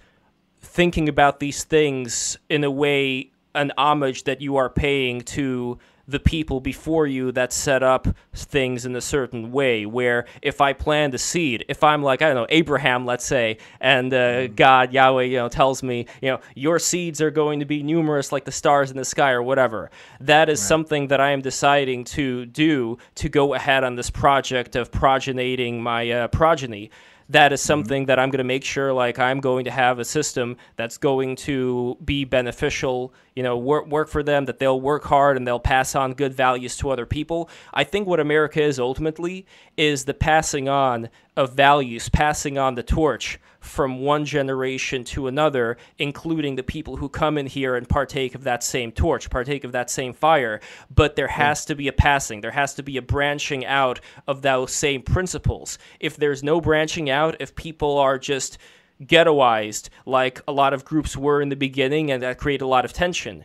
thinking 0.61 1.09
about 1.09 1.39
these 1.39 1.63
things 1.65 2.37
in 2.49 2.63
a 2.63 2.71
way 2.71 3.31
an 3.53 3.71
homage 3.77 4.23
that 4.23 4.41
you 4.41 4.55
are 4.55 4.69
paying 4.69 5.21
to 5.21 5.77
the 6.07 6.19
people 6.19 6.59
before 6.59 7.07
you 7.07 7.31
that 7.31 7.51
set 7.51 7.83
up 7.83 8.07
things 8.33 8.85
in 8.85 8.95
a 8.95 9.01
certain 9.01 9.51
way 9.51 9.85
where 9.85 10.25
if 10.41 10.61
i 10.61 10.73
plant 10.73 11.13
a 11.13 11.17
seed 11.17 11.65
if 11.67 11.83
i'm 11.83 12.03
like 12.03 12.21
i 12.21 12.27
don't 12.27 12.35
know 12.35 12.47
abraham 12.49 13.05
let's 13.05 13.25
say 13.25 13.57
and 13.79 14.13
uh, 14.13 14.47
god 14.47 14.93
yahweh 14.93 15.23
you 15.23 15.37
know 15.37 15.49
tells 15.49 15.81
me 15.81 16.05
you 16.21 16.29
know 16.29 16.39
your 16.53 16.79
seeds 16.79 17.21
are 17.21 17.31
going 17.31 17.59
to 17.59 17.65
be 17.65 17.81
numerous 17.81 18.31
like 18.31 18.45
the 18.45 18.51
stars 18.51 18.91
in 18.91 18.97
the 18.97 19.05
sky 19.05 19.31
or 19.31 19.41
whatever. 19.43 19.89
That 20.19 20.49
is 20.49 20.61
something 20.61 21.07
that 21.07 21.19
i 21.19 21.31
am 21.31 21.41
deciding 21.41 22.03
to 22.05 22.45
do 22.45 22.97
to 23.15 23.29
go 23.29 23.53
ahead 23.53 23.83
on 23.83 23.95
this 23.95 24.09
project 24.09 24.75
of 24.75 24.91
progenating 24.91 25.79
my 25.79 26.09
uh, 26.09 26.27
progeny 26.27 26.91
that 27.29 27.51
is 27.51 27.59
mm-hmm. 27.59 27.67
something 27.67 28.05
that 28.05 28.19
I'm 28.19 28.29
going 28.29 28.39
to 28.39 28.43
make 28.43 28.63
sure 28.63 28.93
like 28.93 29.19
I'm 29.19 29.39
going 29.39 29.65
to 29.65 29.71
have 29.71 29.99
a 29.99 30.05
system 30.05 30.57
that's 30.75 30.97
going 30.97 31.35
to 31.37 31.97
be 32.03 32.25
beneficial, 32.25 33.13
you 33.35 33.43
know, 33.43 33.57
work 33.57 33.87
work 33.87 34.09
for 34.09 34.23
them 34.23 34.45
that 34.45 34.59
they'll 34.59 34.79
work 34.81 35.03
hard 35.03 35.37
and 35.37 35.47
they'll 35.47 35.59
pass 35.59 35.95
on 35.95 36.13
good 36.13 36.33
values 36.33 36.77
to 36.77 36.89
other 36.89 37.05
people. 37.05 37.49
I 37.73 37.83
think 37.83 38.07
what 38.07 38.19
America 38.19 38.61
is 38.61 38.79
ultimately 38.79 39.45
is 39.77 40.05
the 40.05 40.13
passing 40.13 40.69
on 40.69 41.09
of 41.35 41.53
values, 41.53 42.09
passing 42.09 42.57
on 42.57 42.75
the 42.75 42.83
torch 42.83 43.39
from 43.59 43.99
one 43.99 44.25
generation 44.25 45.03
to 45.03 45.27
another, 45.27 45.77
including 45.97 46.55
the 46.55 46.63
people 46.63 46.97
who 46.97 47.09
come 47.09 47.37
in 47.37 47.47
here 47.47 47.75
and 47.75 47.89
partake 47.89 48.35
of 48.35 48.43
that 48.43 48.63
same 48.63 48.91
torch, 48.91 49.29
partake 49.29 49.63
of 49.63 49.71
that 49.71 49.89
same 49.89 50.13
fire. 50.13 50.61
But 50.93 51.15
there 51.15 51.27
has 51.27 51.65
to 51.65 51.75
be 51.75 51.87
a 51.87 51.93
passing, 51.93 52.41
there 52.41 52.51
has 52.51 52.75
to 52.75 52.83
be 52.83 52.97
a 52.97 53.01
branching 53.01 53.65
out 53.65 53.99
of 54.27 54.41
those 54.43 54.71
same 54.73 55.01
principles. 55.01 55.77
If 55.99 56.15
there's 56.15 56.43
no 56.43 56.61
branching 56.61 57.09
out, 57.09 57.37
if 57.39 57.55
people 57.55 57.97
are 57.97 58.19
just 58.19 58.57
ghettoized 59.03 59.89
like 60.05 60.41
a 60.47 60.51
lot 60.51 60.73
of 60.73 60.85
groups 60.85 61.17
were 61.17 61.41
in 61.41 61.49
the 61.49 61.55
beginning 61.55 62.11
and 62.11 62.23
that 62.23 62.37
create 62.37 62.61
a 62.61 62.67
lot 62.67 62.85
of 62.85 62.93
tension 62.93 63.43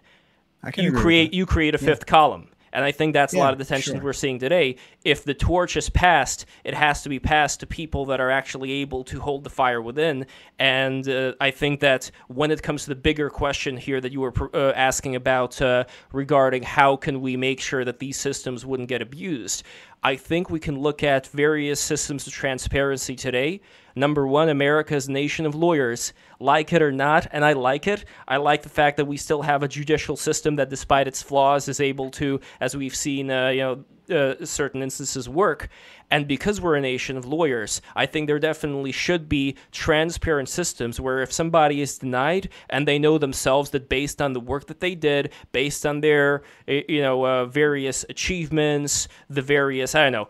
you 0.76 0.92
create 0.92 1.34
you 1.34 1.44
create 1.44 1.74
a 1.74 1.78
fifth 1.78 2.06
column 2.06 2.48
and 2.72 2.84
i 2.84 2.92
think 2.92 3.12
that's 3.12 3.34
a 3.34 3.38
lot 3.38 3.52
of 3.52 3.59
the 3.59 3.64
tension 3.64 3.94
sure. 3.94 4.02
we're 4.02 4.12
seeing 4.12 4.38
today 4.38 4.76
if 5.05 5.24
the 5.24 5.34
torch 5.34 5.76
is 5.76 5.90
passed 5.90 6.47
it 6.64 6.74
has 6.74 7.02
to 7.02 7.09
be 7.09 7.18
passed 7.18 7.60
to 7.60 7.66
people 7.66 8.06
that 8.06 8.20
are 8.20 8.30
actually 8.30 8.72
able 8.72 9.05
to 9.05 9.20
hold 9.20 9.44
the 9.44 9.51
fire 9.51 9.80
within 9.80 10.26
and 10.59 11.09
uh, 11.09 11.32
i 11.40 11.51
think 11.51 11.80
that 11.80 12.10
when 12.28 12.51
it 12.51 12.62
comes 12.62 12.84
to 12.84 12.88
the 12.88 12.94
bigger 12.94 13.30
question 13.30 13.76
here 13.76 14.01
that 14.01 14.12
you 14.12 14.20
were 14.20 14.32
uh, 14.55 14.72
asking 14.72 15.16
about 15.16 15.60
uh, 15.62 15.84
regarding 16.12 16.62
how 16.62 16.97
can 16.97 17.20
we 17.20 17.36
make 17.36 17.60
sure 17.60 17.84
that 17.84 17.98
these 17.98 18.16
systems 18.16 18.64
wouldn't 18.64 18.88
get 18.88 19.02
abused 19.02 19.62
I 20.02 20.16
think 20.16 20.48
we 20.48 20.60
can 20.60 20.78
look 20.78 21.02
at 21.02 21.26
various 21.26 21.80
systems 21.80 22.26
of 22.26 22.32
transparency 22.32 23.16
today. 23.16 23.60
Number 23.94 24.26
one, 24.26 24.48
America's 24.48 25.08
nation 25.08 25.46
of 25.46 25.54
lawyers. 25.54 26.12
Like 26.38 26.72
it 26.72 26.80
or 26.80 26.90
not, 26.90 27.26
and 27.32 27.44
I 27.44 27.52
like 27.52 27.86
it. 27.86 28.06
I 28.26 28.38
like 28.38 28.62
the 28.62 28.70
fact 28.70 28.96
that 28.96 29.04
we 29.04 29.18
still 29.18 29.42
have 29.42 29.62
a 29.62 29.68
judicial 29.68 30.16
system 30.16 30.56
that, 30.56 30.70
despite 30.70 31.06
its 31.06 31.22
flaws, 31.22 31.68
is 31.68 31.80
able 31.80 32.10
to, 32.12 32.40
as 32.60 32.74
we've 32.74 32.96
seen, 32.96 33.30
uh, 33.30 33.48
you 33.48 33.60
know, 33.60 33.84
uh, 34.10 34.44
certain 34.44 34.82
instances 34.82 35.28
work. 35.28 35.68
And 36.10 36.26
because 36.26 36.60
we're 36.60 36.74
a 36.74 36.80
nation 36.80 37.16
of 37.16 37.24
lawyers, 37.24 37.80
I 37.94 38.06
think 38.06 38.26
there 38.26 38.38
definitely 38.38 38.90
should 38.92 39.28
be 39.28 39.56
transparent 39.70 40.48
systems 40.48 41.00
where 41.00 41.20
if 41.20 41.32
somebody 41.32 41.80
is 41.80 41.98
denied 41.98 42.48
and 42.68 42.86
they 42.86 42.98
know 42.98 43.18
themselves 43.18 43.70
that 43.70 43.88
based 43.88 44.20
on 44.20 44.32
the 44.32 44.40
work 44.40 44.66
that 44.66 44.80
they 44.80 44.94
did, 44.94 45.32
based 45.52 45.86
on 45.86 46.00
their 46.00 46.42
eh, 46.66 46.82
you 46.88 47.02
know 47.02 47.24
uh, 47.24 47.44
various 47.46 48.04
achievements, 48.08 49.06
the 49.28 49.42
various 49.42 49.94
I 49.94 50.04
don't 50.04 50.12
know 50.12 50.28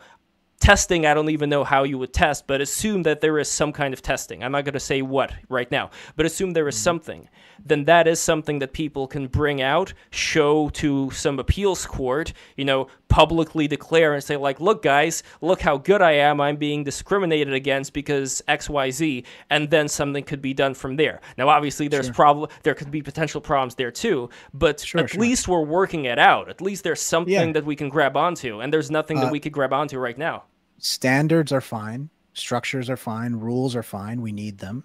testing 0.60 1.06
i 1.06 1.14
don't 1.14 1.30
even 1.30 1.48
know 1.48 1.64
how 1.64 1.82
you 1.84 1.96
would 1.98 2.12
test 2.12 2.46
but 2.46 2.60
assume 2.60 3.02
that 3.02 3.20
there 3.22 3.38
is 3.38 3.48
some 3.50 3.72
kind 3.72 3.94
of 3.94 4.02
testing. 4.02 4.44
I'm 4.44 4.52
not 4.52 4.64
going 4.64 4.74
to 4.74 4.80
say 4.80 5.00
what 5.02 5.32
right 5.48 5.70
now 5.70 5.90
but 6.16 6.26
assume 6.26 6.52
there 6.52 6.68
is 6.68 6.76
something. 6.76 7.28
Then 7.62 7.84
that 7.84 8.08
is 8.08 8.18
something 8.20 8.58
that 8.60 8.72
people 8.72 9.06
can 9.06 9.26
bring 9.26 9.60
out 9.60 9.92
show 10.10 10.68
to 10.70 11.10
some 11.10 11.38
appeals 11.38 11.86
court 11.86 12.32
you 12.56 12.64
know 12.64 12.88
publicly 13.08 13.66
declare 13.68 14.14
and 14.14 14.22
say 14.22 14.36
like 14.36 14.60
look 14.60 14.82
guys 14.82 15.22
look 15.40 15.60
how 15.62 15.76
good 15.78 16.00
i 16.02 16.12
am. 16.12 16.40
I'm 16.40 16.56
being 16.56 16.84
discriminated 16.84 17.52
against 17.54 17.92
because 17.92 18.42
xyz 18.48 19.24
and 19.50 19.70
then 19.70 19.88
something 19.88 20.24
could 20.24 20.42
be 20.42 20.54
done 20.54 20.74
from 20.74 20.96
there. 20.96 21.20
Now 21.38 21.48
obviously 21.48 21.88
there's 21.88 22.06
Sure. 22.06 22.14
problem 22.14 22.50
there 22.62 22.74
could 22.74 22.90
be 22.90 23.02
potential 23.02 23.40
problems 23.40 23.74
there 23.76 23.90
too 23.90 24.28
but 24.54 24.80
Sure, 24.80 25.02
at 25.02 25.10
sure. 25.10 25.20
least 25.20 25.48
we're 25.48 25.62
working 25.64 26.04
it 26.04 26.18
out. 26.18 26.48
At 26.50 26.60
least 26.60 26.84
there's 26.84 27.00
something 27.02 27.32
Yeah. 27.32 27.52
that 27.52 27.64
we 27.64 27.76
can 27.76 27.88
grab 27.88 28.16
onto 28.16 28.60
and 28.60 28.72
there's 28.72 28.90
nothing 28.90 29.16
that 29.20 29.28
Uh, 29.28 29.32
we 29.32 29.40
could 29.40 29.52
grab 29.52 29.72
onto 29.72 29.98
right 29.98 30.18
now 30.18 30.44
standards 30.80 31.52
are 31.52 31.60
fine 31.60 32.10
structures 32.32 32.88
are 32.90 32.96
fine 32.96 33.34
rules 33.34 33.76
are 33.76 33.82
fine 33.82 34.20
we 34.20 34.32
need 34.32 34.58
them. 34.58 34.84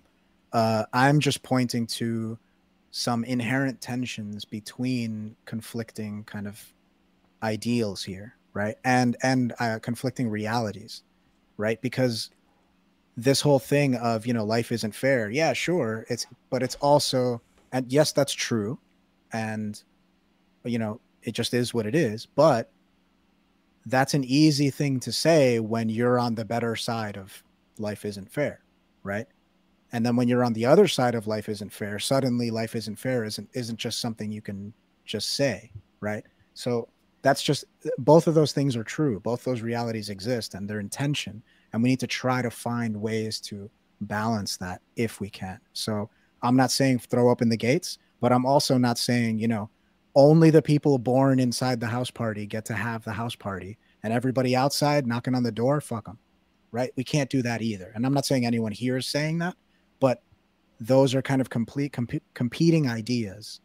Uh, 0.54 0.86
i'm 0.94 1.20
just 1.20 1.44
pointing 1.44 1.86
to 1.86 2.38
some 2.92 3.24
inherent 3.26 3.82
tensions 3.82 4.46
between 4.46 5.36
conflicting 5.46 6.24
kind 6.24 6.48
of 6.48 6.74
ideals 7.44 8.04
here 8.04 8.36
right? 8.56 8.78
And 8.84 9.18
and 9.22 9.54
uh, 9.60 9.78
conflicting 9.84 10.30
realities 10.30 11.04
right? 11.58 11.80
Because 11.82 12.32
this 13.18 13.40
whole 13.40 13.60
thing 13.60 13.96
of 13.96 14.26
you 14.26 14.34
know 14.34 14.44
life 14.44 14.72
isn't 14.74 14.94
fair 14.94 15.30
yeah 15.30 15.54
sure 15.54 16.06
it's 16.10 16.26
but 16.50 16.62
it's 16.64 16.76
also 16.76 17.42
and 17.72 17.92
yes 17.92 18.12
that's 18.12 18.34
true. 18.34 18.80
And 19.32 19.82
you 20.64 20.80
know 20.80 21.00
it 21.24 21.34
just 21.34 21.54
is 21.54 21.74
what 21.74 21.86
it 21.86 21.96
is 21.96 22.26
but 22.26 22.72
that's 23.86 24.14
an 24.14 24.24
easy 24.24 24.70
thing 24.70 25.00
to 25.02 25.12
say 25.12 25.60
when 25.60 25.90
you're 25.90 26.20
on 26.20 26.36
the 26.36 26.46
better 26.46 26.76
side 26.76 27.18
of 27.18 27.44
life 27.78 28.06
isn't 28.06 28.32
fair, 28.32 28.62
right? 29.04 29.28
And 29.92 30.06
then 30.06 30.16
when 30.16 30.28
you're 30.28 30.44
on 30.44 30.54
the 30.54 30.66
other 30.66 30.88
side 30.88 31.16
of 31.16 31.28
life 31.28 31.48
isn't 31.48 31.72
fair, 31.72 32.00
suddenly 32.00 32.50
life 32.52 32.76
isn't 32.76 32.96
fair 32.96 33.24
isn't 33.24 33.50
isn't 33.54 33.78
just 33.78 34.02
something 34.02 34.32
you 34.32 34.42
can 34.42 34.74
just 35.06 35.36
say, 35.36 35.72
right? 36.00 36.24
So 36.54 36.90
that's 37.22 37.44
just 37.44 37.66
both 38.00 38.28
of 38.28 38.36
those 38.36 38.52
things 38.52 38.76
are 38.76 38.84
true. 38.84 39.20
Both 39.20 39.44
those 39.44 39.62
realities 39.62 40.10
exist 40.10 40.54
and 40.54 40.68
they're 40.68 40.80
in 40.80 40.90
tension, 40.90 41.42
and 41.74 41.82
we 41.82 41.90
need 41.90 42.00
to 42.00 42.08
try 42.08 42.42
to 42.42 42.52
find 42.52 43.00
ways 43.00 43.40
to 43.42 43.70
balance 44.02 44.58
that 44.58 44.82
if 44.96 45.22
we 45.22 45.30
can. 45.30 45.60
So 45.74 46.10
I'm 46.42 46.56
not 46.56 46.72
saying 46.72 47.00
throw 47.00 47.30
open 47.30 47.50
the 47.50 47.58
gates, 47.58 47.98
but 48.20 48.32
I'm 48.32 48.46
also 48.46 48.78
not 48.78 48.98
saying, 48.98 49.40
you 49.40 49.48
know, 49.48 49.70
only 50.16 50.50
the 50.50 50.62
people 50.62 50.98
born 50.98 51.40
inside 51.40 51.80
the 51.80 51.88
house 51.88 52.12
party 52.12 52.46
get 52.46 52.66
to 52.66 52.74
have 52.74 53.04
the 53.04 53.12
house 53.12 53.36
party 53.36 53.78
and 54.04 54.14
everybody 54.14 54.56
outside 54.56 55.06
knocking 55.06 55.36
on 55.36 55.44
the 55.44 55.52
door, 55.52 55.82
fuck 55.82 56.06
them. 56.06 56.18
Right? 56.72 56.92
We 56.96 57.04
can't 57.04 57.30
do 57.30 57.42
that 57.44 57.62
either. 57.62 57.92
And 57.96 58.06
I'm 58.06 58.14
not 58.14 58.26
saying 58.26 58.46
anyone 58.46 58.72
here 58.72 58.98
is 58.98 59.08
saying 59.08 59.40
that, 59.40 59.56
but 60.00 60.22
those 60.80 61.16
are 61.16 61.22
kind 61.22 61.40
of 61.40 61.50
complete 61.50 61.94
comp- 61.94 62.24
competing 62.34 62.90
ideas 62.90 63.62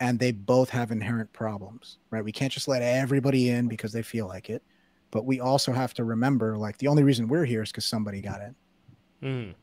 and 0.00 0.18
they 0.18 0.32
both 0.32 0.68
have 0.70 0.90
inherent 0.90 1.32
problems, 1.32 1.98
right? 2.10 2.24
We 2.24 2.32
can't 2.32 2.52
just 2.52 2.68
let 2.68 2.82
everybody 2.82 3.50
in 3.50 3.68
because 3.68 3.92
they 3.92 4.02
feel 4.02 4.26
like 4.26 4.50
it, 4.50 4.62
but 5.10 5.24
we 5.24 5.40
also 5.40 5.72
have 5.72 5.94
to 5.94 6.04
remember 6.04 6.58
like 6.58 6.76
the 6.78 6.88
only 6.88 7.02
reason 7.02 7.28
we're 7.28 7.44
here 7.44 7.62
is 7.62 7.70
because 7.70 7.86
somebody 7.86 8.20
got 8.20 8.40
in. 8.42 8.54
Mm. 9.22 9.54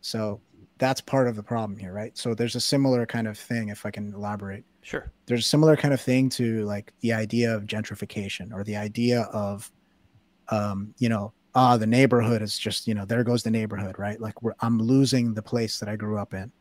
So 0.00 0.40
that's 0.78 1.00
part 1.00 1.28
of 1.28 1.36
the 1.36 1.42
problem 1.42 1.78
here, 1.78 1.92
right? 1.92 2.16
So 2.16 2.34
there's 2.34 2.56
a 2.56 2.60
similar 2.60 3.06
kind 3.06 3.28
of 3.28 3.38
thing, 3.38 3.68
if 3.68 3.86
I 3.86 3.90
can 3.90 4.12
elaborate. 4.14 4.64
Sure. 4.84 5.10
There's 5.24 5.40
a 5.40 5.48
similar 5.48 5.76
kind 5.76 5.94
of 5.94 6.00
thing 6.00 6.28
to 6.30 6.62
like 6.66 6.92
the 7.00 7.14
idea 7.14 7.54
of 7.54 7.64
gentrification 7.64 8.52
or 8.52 8.62
the 8.64 8.76
idea 8.76 9.22
of, 9.32 9.72
um, 10.50 10.94
you 10.98 11.08
know, 11.08 11.32
ah, 11.54 11.78
the 11.78 11.86
neighborhood 11.86 12.42
is 12.42 12.58
just, 12.58 12.86
you 12.86 12.94
know, 12.94 13.06
there 13.06 13.24
goes 13.24 13.42
the 13.42 13.50
neighborhood, 13.50 13.98
right? 13.98 14.20
Like 14.20 14.34
I'm 14.60 14.78
losing 14.78 15.32
the 15.32 15.40
place 15.40 15.78
that 15.80 15.88
I 15.88 15.96
grew 15.96 16.18
up 16.18 16.34
in, 16.34 16.52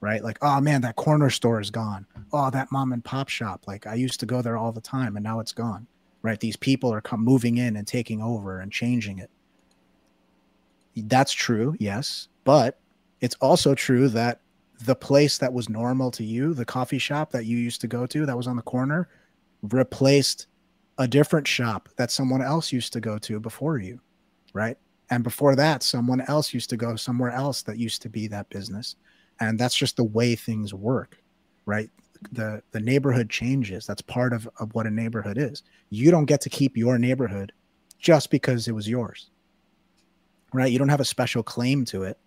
right? 0.00 0.24
Like, 0.24 0.38
oh 0.42 0.60
man, 0.60 0.80
that 0.80 0.96
corner 0.96 1.30
store 1.30 1.60
is 1.60 1.70
gone. 1.70 2.04
Oh, 2.32 2.50
that 2.50 2.72
mom 2.72 2.92
and 2.92 3.04
pop 3.04 3.28
shop. 3.28 3.62
Like 3.68 3.86
I 3.86 3.94
used 3.94 4.18
to 4.20 4.26
go 4.26 4.42
there 4.42 4.56
all 4.56 4.72
the 4.72 4.80
time 4.80 5.16
and 5.16 5.22
now 5.22 5.38
it's 5.38 5.52
gone, 5.52 5.86
right? 6.22 6.40
These 6.40 6.56
people 6.56 6.92
are 6.92 7.00
come 7.00 7.22
moving 7.22 7.58
in 7.58 7.76
and 7.76 7.86
taking 7.86 8.20
over 8.20 8.58
and 8.58 8.72
changing 8.72 9.18
it. 9.18 9.30
That's 10.96 11.32
true, 11.32 11.76
yes. 11.78 12.26
But 12.42 12.80
it's 13.20 13.36
also 13.36 13.76
true 13.76 14.08
that 14.08 14.40
the 14.84 14.94
place 14.94 15.38
that 15.38 15.52
was 15.52 15.68
normal 15.68 16.10
to 16.12 16.24
you, 16.24 16.54
the 16.54 16.64
coffee 16.64 16.98
shop 16.98 17.30
that 17.32 17.46
you 17.46 17.56
used 17.56 17.80
to 17.80 17.88
go 17.88 18.06
to 18.06 18.26
that 18.26 18.36
was 18.36 18.46
on 18.46 18.56
the 18.56 18.62
corner, 18.62 19.08
replaced 19.62 20.46
a 20.98 21.08
different 21.08 21.46
shop 21.46 21.88
that 21.96 22.10
someone 22.10 22.42
else 22.42 22.72
used 22.72 22.92
to 22.92 23.00
go 23.00 23.18
to 23.18 23.40
before 23.40 23.78
you, 23.78 24.00
right? 24.52 24.76
And 25.10 25.24
before 25.24 25.56
that, 25.56 25.82
someone 25.82 26.20
else 26.22 26.52
used 26.52 26.70
to 26.70 26.76
go 26.76 26.96
somewhere 26.96 27.30
else 27.30 27.62
that 27.62 27.78
used 27.78 28.02
to 28.02 28.08
be 28.08 28.28
that 28.28 28.48
business. 28.50 28.96
And 29.40 29.58
that's 29.58 29.76
just 29.76 29.96
the 29.96 30.04
way 30.04 30.34
things 30.34 30.74
work, 30.74 31.16
right? 31.66 31.90
The 32.32 32.62
the 32.72 32.80
neighborhood 32.80 33.30
changes. 33.30 33.86
That's 33.86 34.02
part 34.02 34.32
of, 34.32 34.48
of 34.58 34.74
what 34.74 34.86
a 34.86 34.90
neighborhood 34.90 35.38
is. 35.38 35.62
You 35.90 36.10
don't 36.10 36.24
get 36.24 36.40
to 36.42 36.48
keep 36.50 36.76
your 36.76 36.98
neighborhood 36.98 37.52
just 37.98 38.30
because 38.30 38.66
it 38.66 38.74
was 38.74 38.88
yours. 38.88 39.30
Right? 40.52 40.72
You 40.72 40.78
don't 40.78 40.88
have 40.88 41.00
a 41.00 41.04
special 41.04 41.42
claim 41.42 41.84
to 41.86 42.02
it 42.02 42.18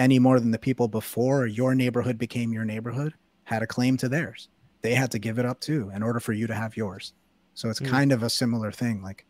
any 0.00 0.18
more 0.18 0.40
than 0.40 0.50
the 0.50 0.58
people 0.58 0.88
before 0.88 1.46
your 1.46 1.74
neighborhood 1.74 2.16
became 2.18 2.52
your 2.52 2.64
neighborhood 2.64 3.12
had 3.44 3.62
a 3.62 3.66
claim 3.66 3.96
to 3.98 4.08
theirs. 4.08 4.48
They 4.80 4.94
had 4.94 5.10
to 5.10 5.18
give 5.18 5.38
it 5.38 5.44
up 5.44 5.60
too 5.60 5.90
in 5.94 6.02
order 6.02 6.18
for 6.20 6.32
you 6.32 6.46
to 6.46 6.54
have 6.54 6.74
yours. 6.76 7.12
So 7.54 7.68
it's 7.68 7.80
Mm. 7.80 7.88
kind 7.88 8.12
of 8.12 8.22
a 8.22 8.30
similar 8.30 8.72
thing. 8.72 9.02
Like 9.02 9.26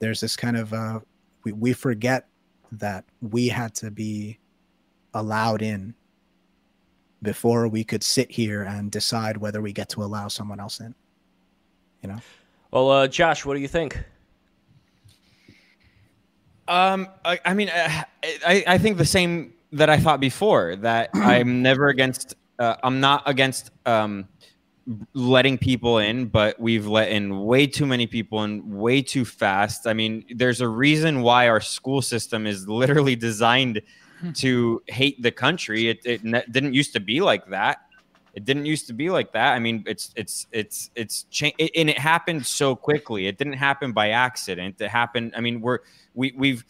there's 0.00 0.20
this 0.20 0.36
kind 0.36 0.56
of 0.56 0.72
uh 0.74 1.00
we, 1.44 1.52
we 1.52 1.72
forget 1.72 2.26
that 2.72 3.04
we 3.22 3.48
had 3.48 3.74
to 3.76 3.90
be 3.92 4.38
allowed 5.14 5.62
in 5.62 5.94
before 7.22 7.68
we 7.68 7.84
could 7.84 8.02
sit 8.02 8.32
here 8.32 8.62
and 8.64 8.90
decide 8.90 9.36
whether 9.36 9.62
we 9.62 9.72
get 9.72 9.88
to 9.90 10.02
allow 10.02 10.26
someone 10.26 10.58
else 10.58 10.80
in. 10.80 10.92
You 12.02 12.08
know? 12.08 12.18
Well, 12.72 12.90
uh, 12.90 13.06
Josh, 13.06 13.44
what 13.44 13.54
do 13.54 13.60
you 13.60 13.68
think? 13.68 14.02
Um, 16.66 17.08
I, 17.24 17.38
I 17.44 17.54
mean, 17.54 17.68
uh, 17.68 18.02
I, 18.44 18.64
I 18.66 18.78
think 18.78 18.96
the 18.98 19.04
same 19.04 19.52
that 19.74 19.90
I 19.90 19.98
thought 19.98 20.20
before 20.20 20.76
that 20.76 21.10
I'm 21.14 21.62
never 21.62 21.88
against. 21.88 22.34
Uh, 22.58 22.76
I'm 22.84 23.00
not 23.00 23.22
against 23.26 23.72
um, 23.84 24.28
letting 25.12 25.58
people 25.58 25.98
in, 25.98 26.26
but 26.26 26.58
we've 26.60 26.86
let 26.86 27.10
in 27.10 27.40
way 27.40 27.66
too 27.66 27.84
many 27.84 28.06
people 28.06 28.44
in 28.44 28.76
way 28.76 29.02
too 29.02 29.24
fast. 29.24 29.86
I 29.86 29.92
mean, 29.92 30.24
there's 30.30 30.60
a 30.60 30.68
reason 30.68 31.22
why 31.22 31.48
our 31.48 31.60
school 31.60 32.00
system 32.00 32.46
is 32.46 32.68
literally 32.68 33.16
designed 33.16 33.82
to 34.34 34.82
hate 34.86 35.20
the 35.20 35.30
country. 35.30 35.88
It, 35.88 36.00
it 36.04 36.24
ne- 36.24 36.44
didn't 36.50 36.74
used 36.74 36.92
to 36.94 37.00
be 37.00 37.20
like 37.20 37.46
that. 37.48 37.78
It 38.34 38.44
didn't 38.44 38.66
used 38.66 38.86
to 38.88 38.92
be 38.92 39.10
like 39.10 39.32
that. 39.32 39.52
I 39.52 39.58
mean, 39.58 39.84
it's 39.86 40.12
it's 40.16 40.46
it's 40.50 40.90
it's 40.96 41.24
changed, 41.24 41.56
it, 41.58 41.70
and 41.76 41.88
it 41.88 41.98
happened 41.98 42.44
so 42.44 42.74
quickly. 42.74 43.26
It 43.28 43.38
didn't 43.38 43.54
happen 43.54 43.92
by 43.92 44.10
accident. 44.10 44.80
It 44.80 44.88
happened. 44.88 45.34
I 45.36 45.40
mean, 45.40 45.60
we're 45.60 45.80
we 46.14 46.34
we've 46.36 46.64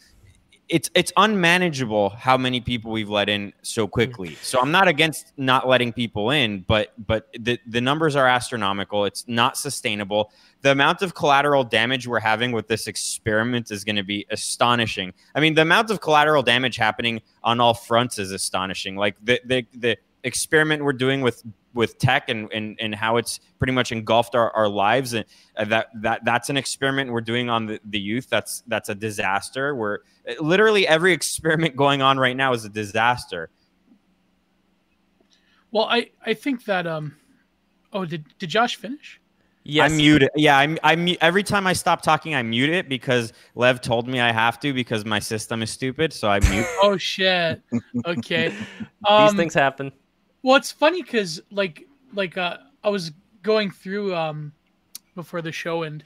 it's 0.67 0.89
it's 0.95 1.11
unmanageable 1.17 2.09
how 2.09 2.37
many 2.37 2.59
people 2.59 2.91
we've 2.91 3.09
let 3.09 3.29
in 3.29 3.53
so 3.61 3.87
mm. 3.87 3.91
quickly. 3.91 4.35
So 4.41 4.59
I'm 4.59 4.71
not 4.71 4.87
against 4.87 5.33
not 5.37 5.67
letting 5.67 5.93
people 5.93 6.31
in, 6.31 6.61
but 6.61 6.93
but 7.07 7.27
the 7.39 7.59
the 7.67 7.81
numbers 7.81 8.15
are 8.15 8.27
astronomical. 8.27 9.05
It's 9.05 9.27
not 9.27 9.57
sustainable. 9.57 10.31
The 10.61 10.71
amount 10.71 11.01
of 11.01 11.13
collateral 11.13 11.63
damage 11.63 12.07
we're 12.07 12.19
having 12.19 12.51
with 12.51 12.67
this 12.67 12.87
experiment 12.87 13.69
is 13.69 13.83
going 13.83 13.97
to 13.97 14.03
be 14.03 14.25
astonishing. 14.31 15.13
I 15.35 15.39
mean, 15.39 15.53
the 15.53 15.61
amount 15.61 15.91
of 15.91 16.01
collateral 16.01 16.41
damage 16.41 16.77
happening 16.77 17.21
on 17.43 17.59
all 17.59 17.73
fronts 17.73 18.17
is 18.17 18.31
astonishing. 18.31 18.95
Like 18.95 19.15
the 19.23 19.39
the 19.45 19.65
the 19.73 19.97
experiment 20.25 20.83
we're 20.83 20.91
doing 20.91 21.21
with 21.21 21.41
with 21.73 21.97
tech 21.97 22.27
and 22.29 22.51
and, 22.51 22.75
and 22.81 22.93
how 22.95 23.15
it's 23.17 23.39
pretty 23.59 23.71
much 23.71 23.91
engulfed 23.93 24.35
our, 24.35 24.51
our 24.51 24.67
lives 24.67 25.13
and 25.13 25.23
uh, 25.55 25.63
that 25.65 25.87
that 26.01 26.25
that's 26.25 26.49
an 26.49 26.57
experiment 26.57 27.11
we're 27.11 27.21
doing 27.21 27.49
on 27.49 27.65
the, 27.67 27.79
the 27.85 27.99
youth 27.99 28.29
that's 28.29 28.63
that's 28.67 28.89
a 28.89 28.95
disaster 28.95 29.73
where 29.75 29.99
uh, 30.29 30.33
literally 30.43 30.87
every 30.87 31.13
experiment 31.13 31.75
going 31.83 32.01
on 32.01 32.17
right 32.17 32.35
now 32.35 32.51
is 32.53 32.65
a 32.65 32.69
disaster 32.69 33.49
Well, 35.71 35.85
I 35.85 36.09
I 36.25 36.33
think 36.33 36.65
that 36.65 36.87
um, 36.87 37.15
oh, 37.93 38.05
did 38.05 38.25
did 38.39 38.49
Josh 38.49 38.75
finish? 38.77 39.19
Yes. 39.67 39.91
i 39.91 39.95
mute 39.95 40.21
it 40.21 40.31
yeah 40.35 40.59
i'm 40.59 40.77
i 40.83 40.95
mu- 40.95 41.15
every 41.21 41.41
time 41.41 41.65
i 41.65 41.73
stop 41.73 42.03
talking 42.03 42.35
i 42.35 42.43
mute 42.43 42.69
it 42.69 42.87
because 42.87 43.33
lev 43.55 43.81
told 43.81 44.07
me 44.07 44.19
i 44.19 44.31
have 44.31 44.59
to 44.59 44.73
because 44.73 45.03
my 45.05 45.17
system 45.17 45.63
is 45.63 45.71
stupid 45.71 46.13
so 46.13 46.29
i 46.29 46.39
mute 46.51 46.67
Oh 46.83 46.97
shit. 46.97 47.63
Okay. 48.05 48.49
These 48.49 48.89
Um, 49.07 49.35
things 49.35 49.55
happen. 49.55 49.91
Well, 50.45 50.57
it's 50.57 50.71
funny 50.71 51.01
because 51.01 51.41
like 51.49 51.87
like 52.13 52.37
uh, 52.37 52.57
I 52.83 52.89
was 52.89 53.11
going 53.41 53.71
through 53.71 54.13
um 54.13 54.53
before 55.15 55.41
the 55.41 55.51
show, 55.51 55.81
and 55.81 56.03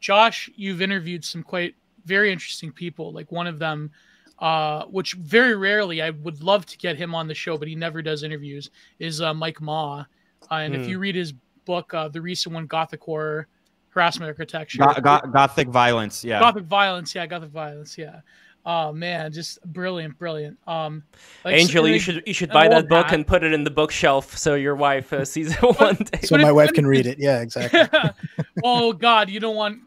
Josh, 0.00 0.48
you've 0.56 0.80
interviewed 0.80 1.22
some 1.26 1.42
quite 1.42 1.74
very 2.06 2.32
interesting 2.32 2.72
people. 2.72 3.12
Like 3.12 3.30
one 3.30 3.46
of 3.46 3.58
them, 3.58 3.90
uh, 4.38 4.84
which 4.86 5.12
very 5.12 5.54
rarely 5.54 6.00
I 6.00 6.08
would 6.08 6.42
love 6.42 6.64
to 6.66 6.78
get 6.78 6.96
him 6.96 7.14
on 7.14 7.28
the 7.28 7.34
show, 7.34 7.58
but 7.58 7.68
he 7.68 7.74
never 7.74 8.00
does 8.00 8.22
interviews. 8.22 8.70
Is 8.98 9.20
uh, 9.20 9.34
Mike 9.34 9.60
Ma, 9.60 10.06
uh, 10.50 10.54
and 10.54 10.74
if 10.74 10.86
Hmm. 10.86 10.92
you 10.92 10.98
read 10.98 11.14
his 11.14 11.34
book, 11.66 11.92
uh, 11.92 12.08
the 12.08 12.22
recent 12.22 12.54
one, 12.54 12.64
Gothic 12.66 13.02
Horror, 13.02 13.46
Harassment 13.90 14.30
Architecture, 14.30 14.84
Go- 14.84 15.00
go- 15.02 15.30
gothic 15.30 15.68
violence 15.68 16.24
yeah 16.24 16.40
Gothic 16.40 16.64
Violence, 16.64 17.14
yeah, 17.14 17.26
Gothic 17.26 17.50
Violence, 17.50 17.98
yeah. 17.98 18.20
Oh 18.64 18.92
man, 18.92 19.32
just 19.32 19.60
brilliant, 19.64 20.16
brilliant. 20.18 20.56
Um, 20.68 21.02
like, 21.44 21.56
Angel, 21.56 21.86
you 21.86 21.94
like- 21.94 22.00
should 22.02 22.22
you 22.26 22.32
should 22.34 22.50
buy 22.50 22.68
that 22.68 22.88
book 22.88 23.08
that. 23.08 23.14
and 23.14 23.26
put 23.26 23.42
it 23.42 23.52
in 23.52 23.64
the 23.64 23.70
bookshelf 23.70 24.36
so 24.36 24.54
your 24.54 24.76
wife 24.76 25.12
uh, 25.12 25.24
sees 25.24 25.52
it 25.52 25.62
one 25.80 25.96
day. 25.96 26.20
So 26.22 26.38
my 26.38 26.52
wife 26.52 26.72
can 26.72 26.86
read 26.86 27.06
it. 27.06 27.18
Yeah, 27.18 27.40
exactly. 27.40 27.80
oh 28.64 28.92
God, 28.92 29.28
you 29.30 29.40
don't 29.40 29.56
want 29.56 29.80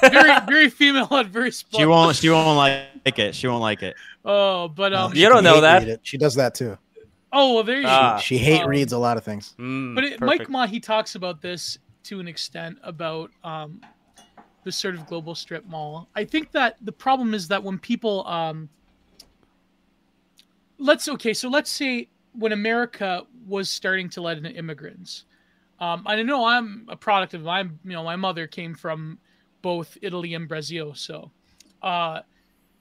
very 0.00 0.40
very 0.48 0.68
female 0.70 1.08
adverse 1.10 1.62
book. 1.64 1.80
she 1.80 1.86
won't 1.86 2.16
she 2.16 2.28
won't 2.30 2.56
like 2.56 3.18
it 3.18 3.34
she 3.36 3.46
won't 3.46 3.62
like 3.62 3.82
it 3.84 3.94
Oh, 4.24 4.66
but 4.68 4.92
um, 4.92 5.12
You 5.14 5.28
don't 5.28 5.44
know 5.44 5.60
that. 5.60 6.00
She 6.02 6.16
does 6.18 6.34
that 6.36 6.54
too. 6.54 6.76
oh 7.32 7.54
well, 7.54 7.62
there 7.64 7.80
you 7.80 7.86
Ah. 7.88 8.16
go. 8.16 8.20
She 8.20 8.38
hate 8.38 8.62
Um, 8.62 8.68
reads 8.70 8.92
a 8.92 8.98
lot 8.98 9.16
of 9.16 9.24
things. 9.24 9.54
Mm, 9.58 9.94
But 9.94 10.04
it. 10.04 10.20
Mike 10.20 10.48
Ma, 10.48 10.66
he 10.66 10.80
talks 10.80 11.14
about 11.16 11.40
this 11.42 11.78
to 12.04 12.18
an 12.20 12.26
extent 12.28 12.78
about 12.84 13.30
um, 13.44 13.80
this 14.66 14.76
sort 14.76 14.96
of 14.96 15.06
global 15.06 15.36
strip 15.36 15.64
mall. 15.64 16.08
I 16.16 16.24
think 16.24 16.50
that 16.50 16.76
the 16.82 16.90
problem 16.90 17.34
is 17.34 17.46
that 17.48 17.62
when 17.62 17.78
people, 17.78 18.26
um, 18.26 18.68
let's 20.76 21.08
okay, 21.08 21.32
so 21.32 21.48
let's 21.48 21.70
say 21.70 22.08
when 22.32 22.50
America 22.50 23.22
was 23.46 23.70
starting 23.70 24.10
to 24.10 24.20
let 24.20 24.38
in 24.38 24.44
immigrants, 24.44 25.24
um, 25.78 26.02
I 26.04 26.20
know 26.20 26.44
I'm 26.44 26.84
a 26.88 26.96
product 26.96 27.32
of 27.32 27.44
my, 27.44 27.60
you 27.60 27.70
know, 27.84 28.02
my 28.02 28.16
mother 28.16 28.48
came 28.48 28.74
from 28.74 29.20
both 29.62 29.96
Italy 30.02 30.34
and 30.34 30.48
Brazil, 30.48 30.94
so 30.94 31.30
uh, 31.82 32.22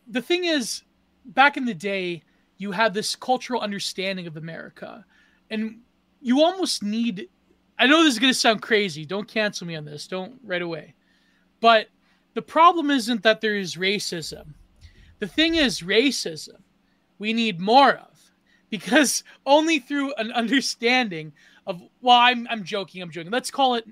the 0.07 0.24
thing 0.24 0.45
is, 0.45 0.82
back 1.24 1.56
in 1.56 1.66
the 1.66 1.74
day, 1.76 2.24
you 2.57 2.72
had 2.72 2.95
this 2.95 3.16
cultural 3.16 3.62
understanding 3.62 4.26
of 4.26 4.38
America, 4.38 5.06
and 5.52 5.82
you 6.20 6.41
almost 6.41 6.82
need 6.82 7.30
I 7.78 7.86
know 7.86 8.03
this 8.03 8.14
is 8.14 8.20
going 8.20 8.34
to 8.34 8.40
sound 8.40 8.64
crazy. 8.64 9.06
Don't 9.06 9.28
cancel 9.28 9.68
me 9.68 9.76
on 9.76 9.86
this. 9.86 10.07
Don't 10.07 10.40
right 10.44 10.62
away. 10.64 10.95
But 11.66 11.88
the 12.36 12.44
problem 12.44 12.92
isn't 12.92 13.24
that 13.24 13.42
there 13.42 13.56
is 13.56 13.76
racism. 13.76 14.54
The 15.18 15.28
thing 15.28 15.56
is 15.56 15.82
racism 15.82 16.62
we 17.18 17.34
need 17.34 17.60
more 17.60 17.94
of 17.94 18.32
because 18.70 19.24
only 19.48 19.80
through 19.80 20.14
an 20.20 20.32
understanding 20.32 21.34
of 21.66 21.82
well 22.04 22.20
I'm 22.20 22.48
I'm 22.52 22.64
joking, 22.64 23.02
I'm 23.02 23.10
joking. 23.10 23.32
Let's 23.32 23.50
call 23.50 23.74
it 23.74 23.88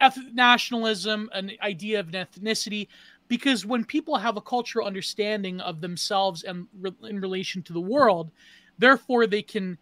eth- 0.00 0.32
nationalism, 0.32 1.28
an 1.32 1.50
idea 1.60 1.98
of 1.98 2.14
an 2.14 2.24
ethnicity 2.24 2.86
because 3.26 3.66
when 3.66 3.84
people 3.84 4.16
have 4.16 4.36
a 4.36 4.40
cultural 4.40 4.86
understanding 4.86 5.60
of 5.62 5.80
themselves 5.80 6.44
and 6.44 6.68
re- 6.78 6.94
in 7.10 7.18
relation 7.20 7.64
to 7.64 7.72
the 7.72 7.80
world, 7.80 8.30
therefore 8.78 9.26
they 9.26 9.42
can 9.42 9.76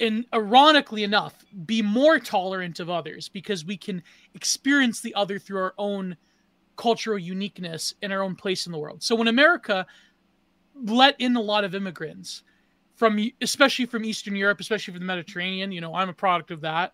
and 0.00 0.26
ironically 0.34 1.04
enough, 1.04 1.44
be 1.66 1.82
more 1.82 2.18
tolerant 2.18 2.80
of 2.80 2.90
others 2.90 3.28
because 3.28 3.64
we 3.64 3.76
can 3.76 4.02
experience 4.34 5.00
the 5.00 5.14
other 5.14 5.38
through 5.38 5.58
our 5.58 5.74
own 5.78 6.16
cultural 6.76 7.18
uniqueness 7.18 7.94
and 8.02 8.12
our 8.12 8.22
own 8.22 8.34
place 8.34 8.66
in 8.66 8.72
the 8.72 8.78
world. 8.78 9.02
So 9.02 9.14
when 9.14 9.28
America 9.28 9.86
let 10.74 11.20
in 11.20 11.36
a 11.36 11.40
lot 11.40 11.64
of 11.64 11.74
immigrants 11.74 12.42
from 12.94 13.18
especially 13.40 13.86
from 13.86 14.04
Eastern 14.04 14.36
Europe, 14.36 14.60
especially 14.60 14.92
from 14.92 15.00
the 15.00 15.06
Mediterranean, 15.06 15.72
you 15.72 15.80
know, 15.80 15.94
I'm 15.94 16.08
a 16.08 16.14
product 16.14 16.50
of 16.50 16.60
that. 16.62 16.92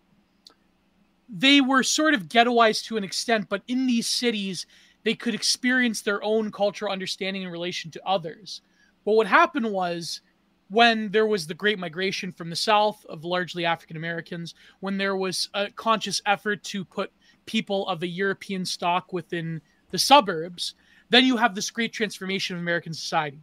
They 1.28 1.60
were 1.60 1.82
sort 1.82 2.14
of 2.14 2.28
ghettoized 2.28 2.86
to 2.86 2.96
an 2.96 3.04
extent, 3.04 3.48
but 3.48 3.62
in 3.68 3.86
these 3.86 4.06
cities, 4.06 4.66
they 5.04 5.14
could 5.14 5.34
experience 5.34 6.02
their 6.02 6.22
own 6.22 6.50
cultural 6.50 6.92
understanding 6.92 7.42
in 7.42 7.50
relation 7.50 7.90
to 7.92 8.06
others. 8.06 8.62
But 9.04 9.12
what 9.12 9.26
happened 9.26 9.70
was 9.70 10.22
when 10.70 11.10
there 11.10 11.26
was 11.26 11.46
the 11.46 11.54
great 11.54 11.78
migration 11.78 12.32
from 12.32 12.50
the 12.50 12.56
south 12.56 13.04
of 13.08 13.24
largely 13.24 13.64
African 13.64 13.96
Americans, 13.96 14.54
when 14.80 14.98
there 14.98 15.16
was 15.16 15.48
a 15.54 15.70
conscious 15.70 16.20
effort 16.26 16.62
to 16.64 16.84
put 16.84 17.12
people 17.46 17.88
of 17.88 18.02
a 18.02 18.06
European 18.06 18.64
stock 18.64 19.12
within 19.12 19.60
the 19.90 19.98
suburbs, 19.98 20.74
then 21.10 21.24
you 21.24 21.36
have 21.36 21.54
this 21.54 21.70
great 21.70 21.92
transformation 21.92 22.56
of 22.56 22.62
American 22.62 22.92
society. 22.92 23.40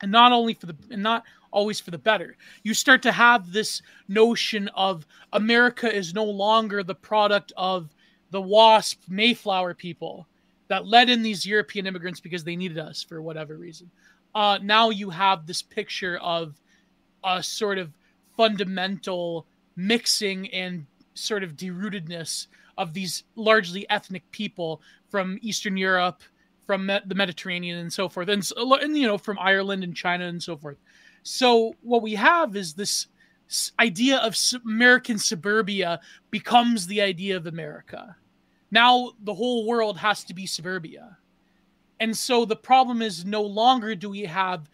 And 0.00 0.10
not 0.10 0.32
only 0.32 0.54
for 0.54 0.66
the 0.66 0.76
and 0.90 1.02
not 1.02 1.24
always 1.50 1.80
for 1.80 1.90
the 1.90 1.98
better. 1.98 2.36
You 2.62 2.74
start 2.74 3.02
to 3.02 3.12
have 3.12 3.52
this 3.52 3.82
notion 4.08 4.68
of 4.74 5.06
America 5.32 5.92
is 5.92 6.14
no 6.14 6.24
longer 6.24 6.82
the 6.82 6.94
product 6.94 7.52
of 7.56 7.88
the 8.30 8.40
WASP 8.40 9.00
Mayflower 9.08 9.74
people 9.74 10.26
that 10.68 10.86
led 10.86 11.08
in 11.08 11.22
these 11.22 11.46
European 11.46 11.86
immigrants 11.86 12.20
because 12.20 12.44
they 12.44 12.56
needed 12.56 12.78
us 12.78 13.02
for 13.02 13.22
whatever 13.22 13.56
reason. 13.56 13.90
Uh, 14.38 14.56
now 14.62 14.88
you 14.88 15.10
have 15.10 15.46
this 15.46 15.62
picture 15.62 16.16
of 16.18 16.54
a 17.24 17.42
sort 17.42 17.76
of 17.76 17.90
fundamental 18.36 19.44
mixing 19.74 20.46
and 20.50 20.86
sort 21.14 21.42
of 21.42 21.56
derootedness 21.56 22.46
of 22.76 22.94
these 22.94 23.24
largely 23.34 23.84
ethnic 23.90 24.22
people 24.30 24.80
from 25.10 25.40
Eastern 25.42 25.76
Europe, 25.76 26.22
from 26.68 26.86
the 26.86 27.14
Mediterranean, 27.16 27.78
and 27.78 27.92
so 27.92 28.08
forth, 28.08 28.28
and, 28.28 28.48
and 28.56 28.96
you 28.96 29.08
know 29.08 29.18
from 29.18 29.40
Ireland 29.40 29.82
and 29.82 29.96
China 29.96 30.28
and 30.28 30.40
so 30.40 30.56
forth. 30.56 30.76
So 31.24 31.74
what 31.82 32.02
we 32.02 32.14
have 32.14 32.54
is 32.54 32.74
this 32.74 33.08
idea 33.80 34.18
of 34.18 34.36
American 34.64 35.18
suburbia 35.18 35.98
becomes 36.30 36.86
the 36.86 37.00
idea 37.00 37.36
of 37.36 37.48
America. 37.48 38.14
Now 38.70 39.14
the 39.20 39.34
whole 39.34 39.66
world 39.66 39.98
has 39.98 40.22
to 40.22 40.32
be 40.32 40.46
suburbia. 40.46 41.18
And 42.00 42.16
so 42.16 42.44
the 42.44 42.56
problem 42.56 43.02
is 43.02 43.24
no 43.24 43.42
longer 43.42 43.94
do 43.94 44.10
we 44.10 44.22
have 44.22 44.70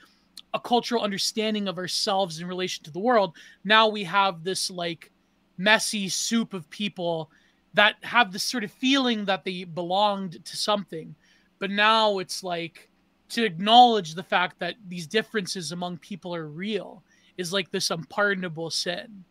a 0.53 0.61
cultural 0.61 1.03
understanding 1.03 1.67
of 1.69 1.79
ourselves 1.79 2.41
in 2.41 2.47
relation 2.47 2.85
to 2.85 2.93
the 2.93 3.01
world. 3.01 3.37
Now 3.65 3.89
we 3.89 4.05
have 4.05 4.45
this 4.45 4.71
like 4.71 5.11
messy 5.59 6.09
soup 6.09 6.55
of 6.55 6.69
people 6.71 7.31
that 7.75 7.97
have 8.03 8.33
this 8.33 8.45
sort 8.45 8.63
of 8.63 8.71
feeling 8.71 9.25
that 9.25 9.45
they 9.45 9.65
belonged 9.65 10.45
to 10.45 10.57
something. 10.57 11.15
But 11.59 11.71
now 11.71 12.19
it's 12.19 12.45
like 12.45 12.89
to 13.31 13.45
acknowledge 13.45 14.15
the 14.15 14.23
fact 14.23 14.59
that 14.61 14.77
these 14.89 15.07
differences 15.07 15.73
among 15.73 15.99
people 15.99 16.35
are 16.35 16.47
real 16.47 17.03
is 17.37 17.53
like 17.53 17.71
this 17.71 17.91
unpardonable 17.91 18.71
sin 18.71 19.25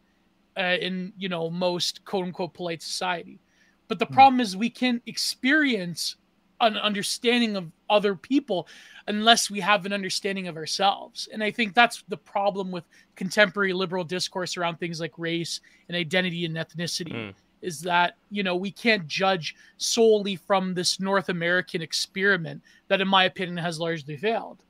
uh, 0.58 0.78
in 0.82 1.14
you 1.18 1.30
know 1.30 1.50
most 1.50 2.04
quote 2.04 2.26
unquote 2.26 2.54
polite 2.54 2.82
society. 2.82 3.40
But 3.88 4.00
the 4.00 4.06
mm. 4.06 4.14
problem 4.14 4.42
is 4.42 4.58
we 4.58 4.70
can 4.70 5.02
experience 5.06 6.18
an 6.62 6.78
understanding 6.78 7.56
of 7.56 7.72
other 7.90 8.16
people 8.16 8.68
unless 9.08 9.50
we 9.50 9.60
have 9.60 9.86
an 9.86 9.94
understanding 9.94 10.48
of 10.48 10.56
ourselves. 10.56 11.28
And 11.34 11.44
I 11.44 11.52
think 11.52 11.74
that's 11.74 12.04
the 12.08 12.18
problem 12.18 12.72
with 12.72 12.86
contemporary 13.16 13.74
liberal 13.74 14.04
discourse 14.04 14.56
around 14.58 14.78
things 14.78 15.00
like 15.00 15.18
race 15.18 15.60
and 15.88 15.98
identity 15.98 16.46
and 16.46 16.56
ethnicity. 16.56 17.14
Mm. 17.14 17.34
Is 17.62 17.80
that, 17.82 18.18
you 18.30 18.44
know, 18.44 18.58
we 18.58 18.72
can't 18.72 19.08
judge 19.08 19.56
solely 19.78 20.36
from 20.36 20.74
this 20.74 21.00
North 21.00 21.30
American 21.30 21.82
experiment 21.82 22.62
that, 22.90 23.00
in 23.00 23.08
my 23.08 23.24
opinion, 23.24 23.56
has 23.56 23.80
largely 23.80 24.18
failed 24.18 24.66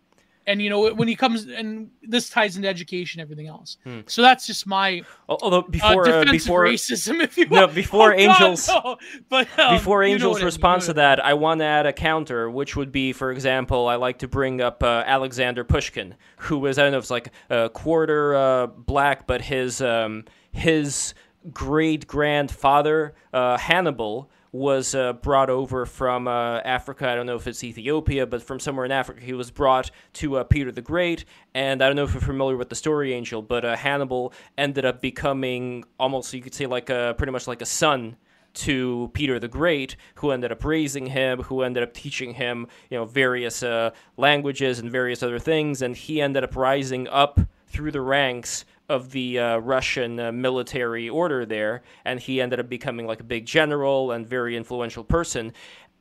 and 0.48 0.62
you 0.62 0.70
know 0.70 0.94
when 0.94 1.08
he 1.08 1.16
comes 1.16 1.46
and 1.46 1.90
this 2.02 2.30
ties 2.30 2.56
into 2.56 2.68
education 2.68 3.22
everything 3.22 3.48
else 3.48 3.78
hmm. 3.84 4.02
so 4.08 4.22
that's 4.22 4.46
just 4.46 4.68
my 4.68 5.02
although 5.30 5.62
before 5.62 6.08
uh, 6.08 6.22
uh, 6.22 6.32
before 6.32 6.66
racism 6.66 7.20
if 7.24 7.38
you 7.38 7.48
no 7.48 7.68
before 7.68 8.14
oh, 8.14 8.18
angels 8.18 8.68
God, 8.68 8.84
no. 8.84 8.98
but 9.30 9.60
um, 9.60 9.76
before 9.76 10.04
angels 10.04 10.42
response 10.44 10.86
to 10.88 10.94
that 10.94 11.24
i 11.24 11.34
want 11.34 11.60
to 11.60 11.66
add 11.66 11.86
a 11.86 11.94
counter 11.94 12.50
which 12.50 12.76
would 12.76 12.92
be 12.92 13.14
for 13.14 13.32
example 13.32 13.88
i 13.88 13.96
like 13.96 14.20
to 14.20 14.28
bring 14.28 14.62
up 14.62 14.84
uh, 14.84 15.04
alexander 15.06 15.64
pushkin 15.64 16.16
who 16.38 16.60
was 16.60 16.78
i 16.78 16.84
don't 16.84 16.92
know 16.92 16.98
if 16.98 17.04
it's 17.04 17.12
like 17.12 17.32
a 17.50 17.70
quarter 17.70 18.36
uh, 18.36 18.68
black 18.68 19.28
but 19.28 19.42
his 19.42 19.82
um, 19.82 20.26
his 20.52 21.14
great 21.52 22.08
grandfather 22.08 23.14
uh, 23.34 23.58
hannibal 23.58 24.30
was 24.54 24.94
uh, 24.94 25.14
brought 25.14 25.50
over 25.50 25.86
from 25.86 26.28
uh, 26.28 26.60
Africa. 26.60 27.10
I 27.10 27.16
don't 27.16 27.26
know 27.26 27.36
if 27.36 27.48
it's 27.48 27.64
Ethiopia, 27.64 28.28
but 28.28 28.44
from 28.44 28.60
somewhere 28.60 28.86
in 28.86 28.92
Africa. 28.92 29.20
He 29.22 29.34
was 29.34 29.50
brought 29.50 29.90
to 30.14 30.38
uh, 30.38 30.44
Peter 30.44 30.72
the 30.72 30.82
Great. 30.82 31.26
And 31.56 31.82
I 31.82 31.88
don't 31.88 31.96
know 31.96 32.04
if 32.04 32.14
you're 32.14 32.22
familiar 32.22 32.56
with 32.56 32.70
the 32.70 32.76
story, 32.76 33.14
Angel, 33.14 33.42
but 33.42 33.66
uh, 33.66 33.76
Hannibal 33.76 34.32
ended 34.56 34.86
up 34.86 35.02
becoming 35.02 35.84
almost, 36.00 36.32
you 36.34 36.42
could 36.42 36.54
say, 36.54 36.68
like 36.68 36.92
a, 36.92 37.16
pretty 37.18 37.32
much 37.32 37.48
like 37.48 37.64
a 37.64 37.66
son 37.66 38.16
to 38.54 39.10
Peter 39.16 39.40
the 39.40 39.48
Great, 39.48 39.96
who 40.16 40.30
ended 40.30 40.52
up 40.52 40.64
raising 40.64 41.08
him, 41.08 41.42
who 41.42 41.64
ended 41.64 41.82
up 41.82 41.92
teaching 41.92 42.36
him, 42.36 42.68
you 42.92 42.98
know, 43.00 43.06
various 43.06 43.64
uh, 43.64 43.90
languages 44.18 44.78
and 44.78 44.92
various 44.92 45.24
other 45.24 45.40
things. 45.40 45.82
And 45.82 45.98
he 45.98 46.22
ended 46.22 46.44
up 46.44 46.56
rising 46.56 47.08
up 47.08 47.40
through 47.66 47.90
the 47.90 48.02
ranks 48.02 48.66
of 48.94 49.12
the 49.12 49.40
uh, 49.40 49.58
Russian 49.58 50.20
uh, 50.20 50.32
military 50.32 51.10
order 51.10 51.46
there, 51.46 51.82
and 52.06 52.20
he 52.20 52.40
ended 52.40 52.60
up 52.60 52.70
becoming 52.70 53.08
like 53.08 53.20
a 53.20 53.24
big 53.26 53.46
general 53.46 54.12
and 54.12 54.26
very 54.28 54.56
influential 54.56 55.04
person. 55.04 55.52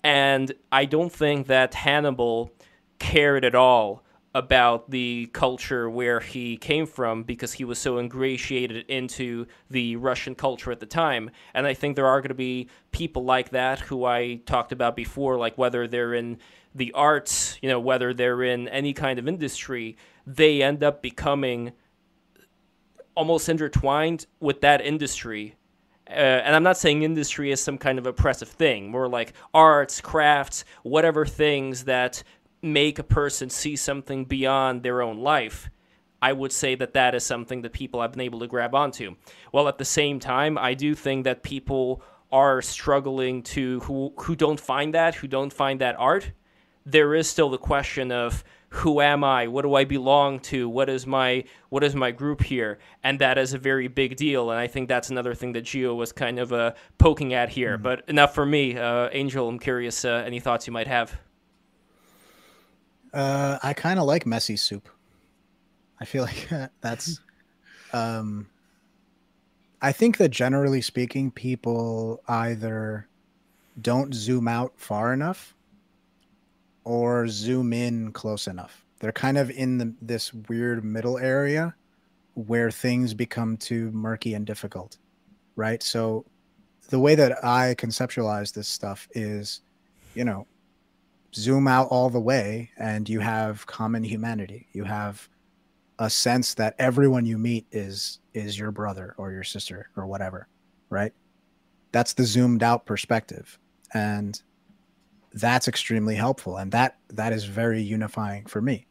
And 0.05 0.52
I 0.70 0.85
don't 0.85 1.12
think 1.12 1.47
that 1.47 1.74
Hannibal 1.74 2.52
cared 2.98 3.44
at 3.44 3.55
all 3.55 4.05
about 4.35 4.90
the 4.90 5.28
culture 5.32 5.90
where 5.90 6.20
he 6.20 6.56
came 6.56 6.86
from 6.86 7.23
because 7.23 7.52
he 7.52 7.64
was 7.64 7.78
so 7.78 7.98
ingratiated 7.98 8.86
into 8.89 9.47
the 9.69 9.97
Russian 9.97 10.35
culture 10.35 10.73
at 10.73 10.81
the 10.81 10.86
time. 10.86 11.31
And 11.52 11.66
I 11.66 11.74
think 11.74 11.97
there 11.97 12.06
are 12.06 12.20
going 12.20 12.28
to 12.28 12.35
be 12.35 12.69
people 12.93 13.24
like 13.24 13.51
that 13.51 13.81
who 13.81 14.05
I 14.05 14.40
talked 14.47 14.73
about 14.73 14.97
before, 14.97 15.36
like 15.36 15.59
whether 15.59 15.86
they're 15.86 16.14
in 16.14 16.39
the 16.74 16.93
arts, 16.93 17.59
you 17.60 17.69
know, 17.69 17.81
whether 17.81 18.14
they're 18.14 18.43
in 18.43 18.69
any 18.69 18.94
kind 18.94 19.19
of 19.19 19.28
industry, 19.28 19.97
they 20.27 20.62
end 20.62 20.82
up 20.82 21.02
becoming 21.02 21.73
almost 23.14 23.48
intertwined 23.48 24.26
with 24.40 24.60
that 24.62 24.80
industry. 24.80 25.56
Uh, 26.09 26.12
and 26.12 26.55
I'm 26.55 26.62
not 26.62 26.76
saying 26.76 27.02
industry 27.02 27.52
is 27.52 27.62
some 27.62 27.78
kind 27.78 27.98
of 27.98 28.06
oppressive 28.06 28.48
thing, 28.48 28.90
more 28.90 29.09
like 29.09 29.32
arts, 29.55 30.01
crafts, 30.01 30.64
whatever 30.82 31.24
things 31.24 31.84
that 31.84 32.22
make 32.60 32.98
a 32.98 33.05
person 33.05 33.51
see 33.51 33.76
something 33.76 34.24
beyond 34.24 34.82
their 34.82 35.02
own 35.02 35.18
life. 35.18 35.70
I 36.20 36.32
would 36.32 36.52
say 36.52 36.76
that 36.76 36.94
that 36.94 37.14
is 37.14 37.24
something 37.24 37.62
that 37.62 37.72
people 37.72 38.01
have 38.01 38.12
been 38.12 38.20
able 38.20 38.40
to 38.40 38.47
grab 38.47 38.74
onto. 38.74 39.16
Well, 39.52 39.66
at 39.66 39.78
the 39.78 39.84
same 39.84 40.20
time, 40.20 40.56
I 40.56 40.74
do 40.74 40.94
think 40.94 41.24
that 41.24 41.43
people 41.43 42.02
are 42.30 42.62
struggling 42.62 43.43
to 43.43 43.80
who 43.80 44.14
who 44.16 44.36
don't 44.36 44.60
find 44.60 44.94
that, 44.94 45.16
who 45.16 45.26
don't 45.26 45.52
find 45.52 45.80
that 45.80 45.97
art. 45.98 46.30
There 46.86 47.14
is 47.14 47.28
still 47.28 47.51
the 47.51 47.59
question 47.59 48.12
of 48.12 48.44
who 48.73 49.03
am 49.03 49.23
I? 49.23 49.49
What 49.49 49.62
do 49.62 49.74
I 49.74 49.85
belong 49.85 50.40
to? 50.40 50.66
What 50.66 50.89
is 50.89 51.07
my 51.07 51.44
what 51.69 51.85
is 51.85 51.94
my 51.94 52.11
group 52.11 52.43
here? 52.43 52.78
And 53.05 53.19
that 53.19 53.36
is 53.36 53.53
a 53.53 53.59
very 53.59 53.86
big 53.86 54.16
deal. 54.16 54.51
And 54.51 54.59
I 54.59 54.66
think 54.66 54.89
that's 54.89 55.11
another 55.11 55.35
thing 55.35 55.53
that 55.53 55.62
Geo 55.62 55.94
was 55.94 56.11
kind 56.11 56.39
of 56.39 56.55
uh, 56.55 56.73
poking 56.97 57.35
at 57.35 57.51
here. 57.51 57.74
Mm-hmm. 57.74 57.82
But 57.82 58.09
enough 58.09 58.35
for 58.35 58.47
me, 58.47 58.78
uh, 58.78 59.11
Angel. 59.12 59.47
I'm 59.47 59.59
curious. 59.59 60.07
Uh, 60.07 60.23
any 60.27 60.40
thoughts 60.40 60.66
you 60.66 60.73
might 60.73 60.86
have? 60.86 61.19
Uh, 63.12 63.59
I 63.62 63.74
kind 63.74 63.99
of 63.99 64.07
like 64.07 64.24
messy 64.24 64.57
soup. 64.57 64.89
I 66.01 66.07
feel 66.07 66.23
like 66.23 66.49
that's. 66.81 67.20
Um, 67.93 68.49
I 69.82 69.93
think 69.93 70.16
that 70.16 70.31
generally 70.31 70.81
speaking, 70.81 71.31
people 71.31 72.23
either 72.27 73.07
don't 73.82 74.15
zoom 74.15 74.49
out 74.49 74.73
far 74.77 75.12
enough 75.12 75.55
or 76.84 77.28
zoom 77.28 77.72
in 77.72 78.12
close 78.12 78.46
enough. 78.46 78.84
They're 79.00 79.12
kind 79.12 79.38
of 79.38 79.50
in 79.50 79.78
the, 79.78 79.94
this 80.00 80.32
weird 80.32 80.84
middle 80.84 81.18
area 81.18 81.74
where 82.34 82.70
things 82.70 83.14
become 83.14 83.56
too 83.56 83.90
murky 83.92 84.34
and 84.34 84.46
difficult, 84.46 84.98
right? 85.56 85.82
So 85.82 86.24
the 86.88 86.98
way 86.98 87.14
that 87.14 87.44
I 87.44 87.74
conceptualize 87.76 88.52
this 88.52 88.68
stuff 88.68 89.09
is, 89.12 89.60
you 90.14 90.24
know, 90.24 90.46
zoom 91.34 91.66
out 91.66 91.88
all 91.88 92.10
the 92.10 92.20
way 92.20 92.70
and 92.78 93.09
you 93.09 93.20
have 93.20 93.66
common 93.66 94.04
humanity. 94.04 94.68
You 94.72 94.84
have 94.84 95.28
a 95.98 96.10
sense 96.10 96.54
that 96.54 96.74
everyone 96.78 97.26
you 97.26 97.38
meet 97.38 97.66
is 97.70 98.18
is 98.34 98.59
your 98.59 98.70
brother 98.70 99.14
or 99.18 99.30
your 99.32 99.44
sister 99.44 99.90
or 99.96 100.06
whatever, 100.06 100.48
right? 100.90 101.12
That's 101.92 102.14
the 102.14 102.24
zoomed 102.24 102.62
out 102.62 102.86
perspective. 102.86 103.59
And 103.94 104.40
that's 105.34 105.68
extremely 105.68 106.14
helpful 106.14 106.59
and 106.59 106.72
that 106.72 106.98
that 107.09 107.32
is 107.32 107.44
very 107.44 107.80
unifying 107.80 108.44
for 108.46 108.60
me 108.60 108.86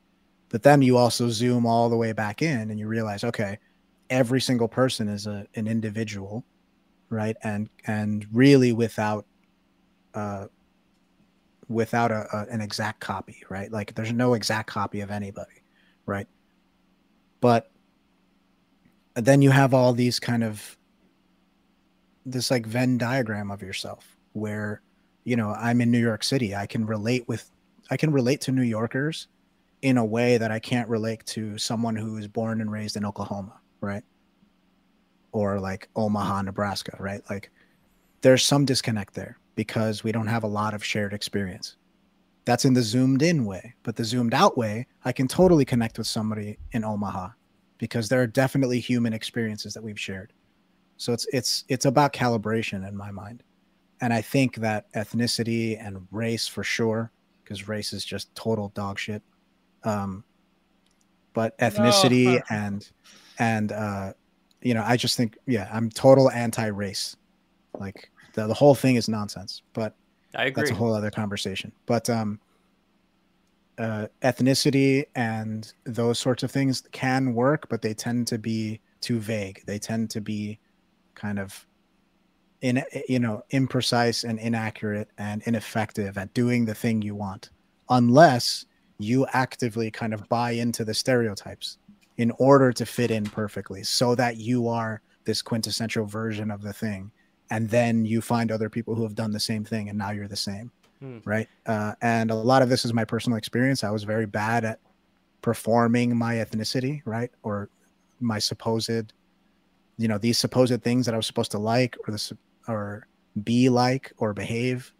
but 0.49 0.63
then 0.63 0.81
you 0.81 0.97
also 0.97 1.29
zoom 1.29 1.65
all 1.65 1.89
the 1.89 1.97
way 1.97 2.11
back 2.13 2.41
in 2.41 2.71
and 2.71 2.79
you 2.79 2.87
realize 2.87 3.23
okay 3.23 3.57
every 4.11 4.41
single 4.41 4.67
person 4.67 5.07
is 5.07 5.25
a, 5.25 5.47
an 5.55 5.67
individual, 5.67 6.45
right? 7.09 7.35
And 7.41 7.69
and 7.87 8.27
really 8.31 8.73
without 8.73 9.25
uh 10.13 10.47
without 11.67 12.11
a, 12.11 12.27
a 12.35 12.45
an 12.51 12.61
exact 12.61 12.99
copy, 12.99 13.41
right? 13.49 13.71
Like 13.71 13.95
there's 13.95 14.11
no 14.11 14.35
exact 14.35 14.69
copy 14.69 14.99
of 14.99 15.09
anybody, 15.09 15.63
right? 16.05 16.27
But 17.39 17.71
then 19.15 19.41
you 19.41 19.49
have 19.49 19.73
all 19.73 19.93
these 19.93 20.19
kind 20.19 20.43
of 20.43 20.77
this 22.25 22.51
like 22.51 22.67
Venn 22.67 22.99
diagram 22.99 23.49
of 23.49 23.63
yourself 23.63 24.15
where 24.33 24.81
you 25.23 25.35
know 25.35 25.51
I'm 25.51 25.81
in 25.81 25.91
New 25.91 25.99
York 25.99 26.23
City. 26.23 26.55
I 26.55 26.65
can 26.65 26.85
relate 26.85 27.27
with 27.27 27.49
I 27.89 27.97
can 27.97 28.11
relate 28.11 28.41
to 28.41 28.51
New 28.51 28.63
Yorkers 28.63 29.27
in 29.81 29.97
a 29.97 30.05
way 30.05 30.37
that 30.37 30.51
I 30.51 30.59
can't 30.59 30.87
relate 30.87 31.25
to 31.27 31.57
someone 31.57 31.95
who 31.95 32.17
is 32.17 32.27
born 32.27 32.61
and 32.61 32.71
raised 32.71 32.97
in 32.97 33.05
Oklahoma, 33.05 33.59
right? 33.81 34.03
Or 35.31 35.59
like 35.59 35.89
Omaha, 35.95 36.43
Nebraska, 36.43 36.95
right? 36.99 37.21
Like 37.29 37.49
there's 38.21 38.43
some 38.43 38.65
disconnect 38.65 39.13
there 39.13 39.37
because 39.55 40.03
we 40.03 40.11
don't 40.11 40.27
have 40.27 40.43
a 40.43 40.47
lot 40.47 40.73
of 40.73 40.83
shared 40.83 41.13
experience. 41.13 41.77
That's 42.45 42.65
in 42.65 42.73
the 42.73 42.81
zoomed 42.81 43.21
in 43.21 43.45
way, 43.45 43.75
but 43.83 43.95
the 43.95 44.03
zoomed 44.03 44.33
out 44.33 44.57
way, 44.57 44.87
I 45.05 45.11
can 45.11 45.27
totally 45.27 45.65
connect 45.65 45.97
with 45.97 46.07
somebody 46.07 46.57
in 46.71 46.83
Omaha 46.83 47.29
because 47.77 48.09
there 48.09 48.21
are 48.21 48.27
definitely 48.27 48.79
human 48.79 49.13
experiences 49.13 49.73
that 49.73 49.83
we've 49.83 49.99
shared. 49.99 50.33
So 50.97 51.13
it's 51.13 51.25
it's 51.33 51.65
it's 51.67 51.85
about 51.85 52.13
calibration 52.13 52.87
in 52.87 52.95
my 52.95 53.11
mind. 53.11 53.43
And 54.01 54.13
I 54.13 54.21
think 54.21 54.55
that 54.57 54.91
ethnicity 54.93 55.77
and 55.79 56.07
race 56.11 56.47
for 56.47 56.63
sure, 56.63 57.11
because 57.43 57.67
race 57.67 57.93
is 57.93 58.03
just 58.03 58.33
total 58.35 58.69
dog 58.69 58.99
shit. 58.99 59.21
Um, 59.83 60.23
but 61.33 61.57
ethnicity 61.59 62.39
oh. 62.39 62.43
and 62.49 62.89
and 63.39 63.71
uh, 63.71 64.13
you 64.61 64.73
know, 64.73 64.83
I 64.85 64.97
just 64.97 65.17
think 65.17 65.37
yeah, 65.45 65.69
I'm 65.71 65.89
total 65.89 66.29
anti-race. 66.31 67.15
Like 67.79 68.09
the, 68.33 68.47
the 68.47 68.53
whole 68.53 68.75
thing 68.75 68.95
is 68.95 69.07
nonsense. 69.07 69.61
But 69.73 69.95
I 70.35 70.45
agree. 70.45 70.63
That's 70.63 70.71
a 70.71 70.75
whole 70.75 70.93
other 70.93 71.11
conversation. 71.11 71.71
But 71.85 72.09
um, 72.09 72.39
uh, 73.77 74.07
ethnicity 74.21 75.05
and 75.15 75.71
those 75.85 76.19
sorts 76.19 76.43
of 76.43 76.51
things 76.51 76.83
can 76.91 77.33
work, 77.33 77.69
but 77.69 77.81
they 77.81 77.93
tend 77.93 78.27
to 78.27 78.37
be 78.37 78.79
too 78.99 79.19
vague. 79.19 79.63
They 79.65 79.79
tend 79.79 80.09
to 80.11 80.21
be 80.21 80.59
kind 81.15 81.39
of 81.39 81.65
in 82.61 82.83
you 83.09 83.19
know 83.19 83.43
imprecise 83.51 84.27
and 84.27 84.39
inaccurate 84.39 85.09
and 85.17 85.41
ineffective 85.45 86.17
at 86.17 86.33
doing 86.33 86.65
the 86.65 86.75
thing 86.75 87.01
you 87.01 87.15
want 87.15 87.49
unless 87.89 88.65
you 88.99 89.25
actively 89.33 89.89
kind 89.89 90.13
of 90.13 90.27
buy 90.29 90.51
into 90.51 90.85
the 90.85 90.93
stereotypes 90.93 91.77
in 92.17 92.31
order 92.37 92.71
to 92.71 92.85
fit 92.85 93.09
in 93.09 93.23
perfectly 93.23 93.83
so 93.83 94.13
that 94.13 94.37
you 94.37 94.67
are 94.67 95.01
this 95.25 95.41
quintessential 95.41 96.05
version 96.05 96.51
of 96.51 96.61
the 96.61 96.73
thing 96.73 97.11
and 97.49 97.69
then 97.69 98.05
you 98.05 98.21
find 98.21 98.51
other 98.51 98.69
people 98.69 98.95
who 98.95 99.03
have 99.03 99.15
done 99.15 99.31
the 99.31 99.39
same 99.39 99.63
thing 99.63 99.89
and 99.89 99.97
now 99.97 100.11
you're 100.11 100.27
the 100.27 100.35
same 100.35 100.71
hmm. 100.99 101.17
right? 101.25 101.49
Uh, 101.65 101.93
and 102.01 102.31
a 102.31 102.35
lot 102.35 102.61
of 102.61 102.69
this 102.69 102.85
is 102.85 102.93
my 102.93 103.03
personal 103.03 103.37
experience. 103.37 103.83
I 103.83 103.89
was 103.89 104.03
very 104.03 104.25
bad 104.25 104.63
at 104.63 104.79
performing 105.41 106.15
my 106.15 106.35
ethnicity 106.35 107.01
right? 107.05 107.31
Or 107.41 107.69
my 108.19 108.37
supposed 108.37 109.13
you 109.97 110.07
know 110.07 110.17
these 110.17 110.37
supposed 110.37 110.83
things 110.83 111.05
that 111.05 111.13
I 111.13 111.17
was 111.17 111.27
supposed 111.27 111.51
to 111.51 111.59
like 111.59 111.97
or 112.07 112.11
the 112.11 112.37
or 112.71 113.07
be 113.43 113.69
like 113.69 114.11
or 114.17 114.33
behave 114.33 114.93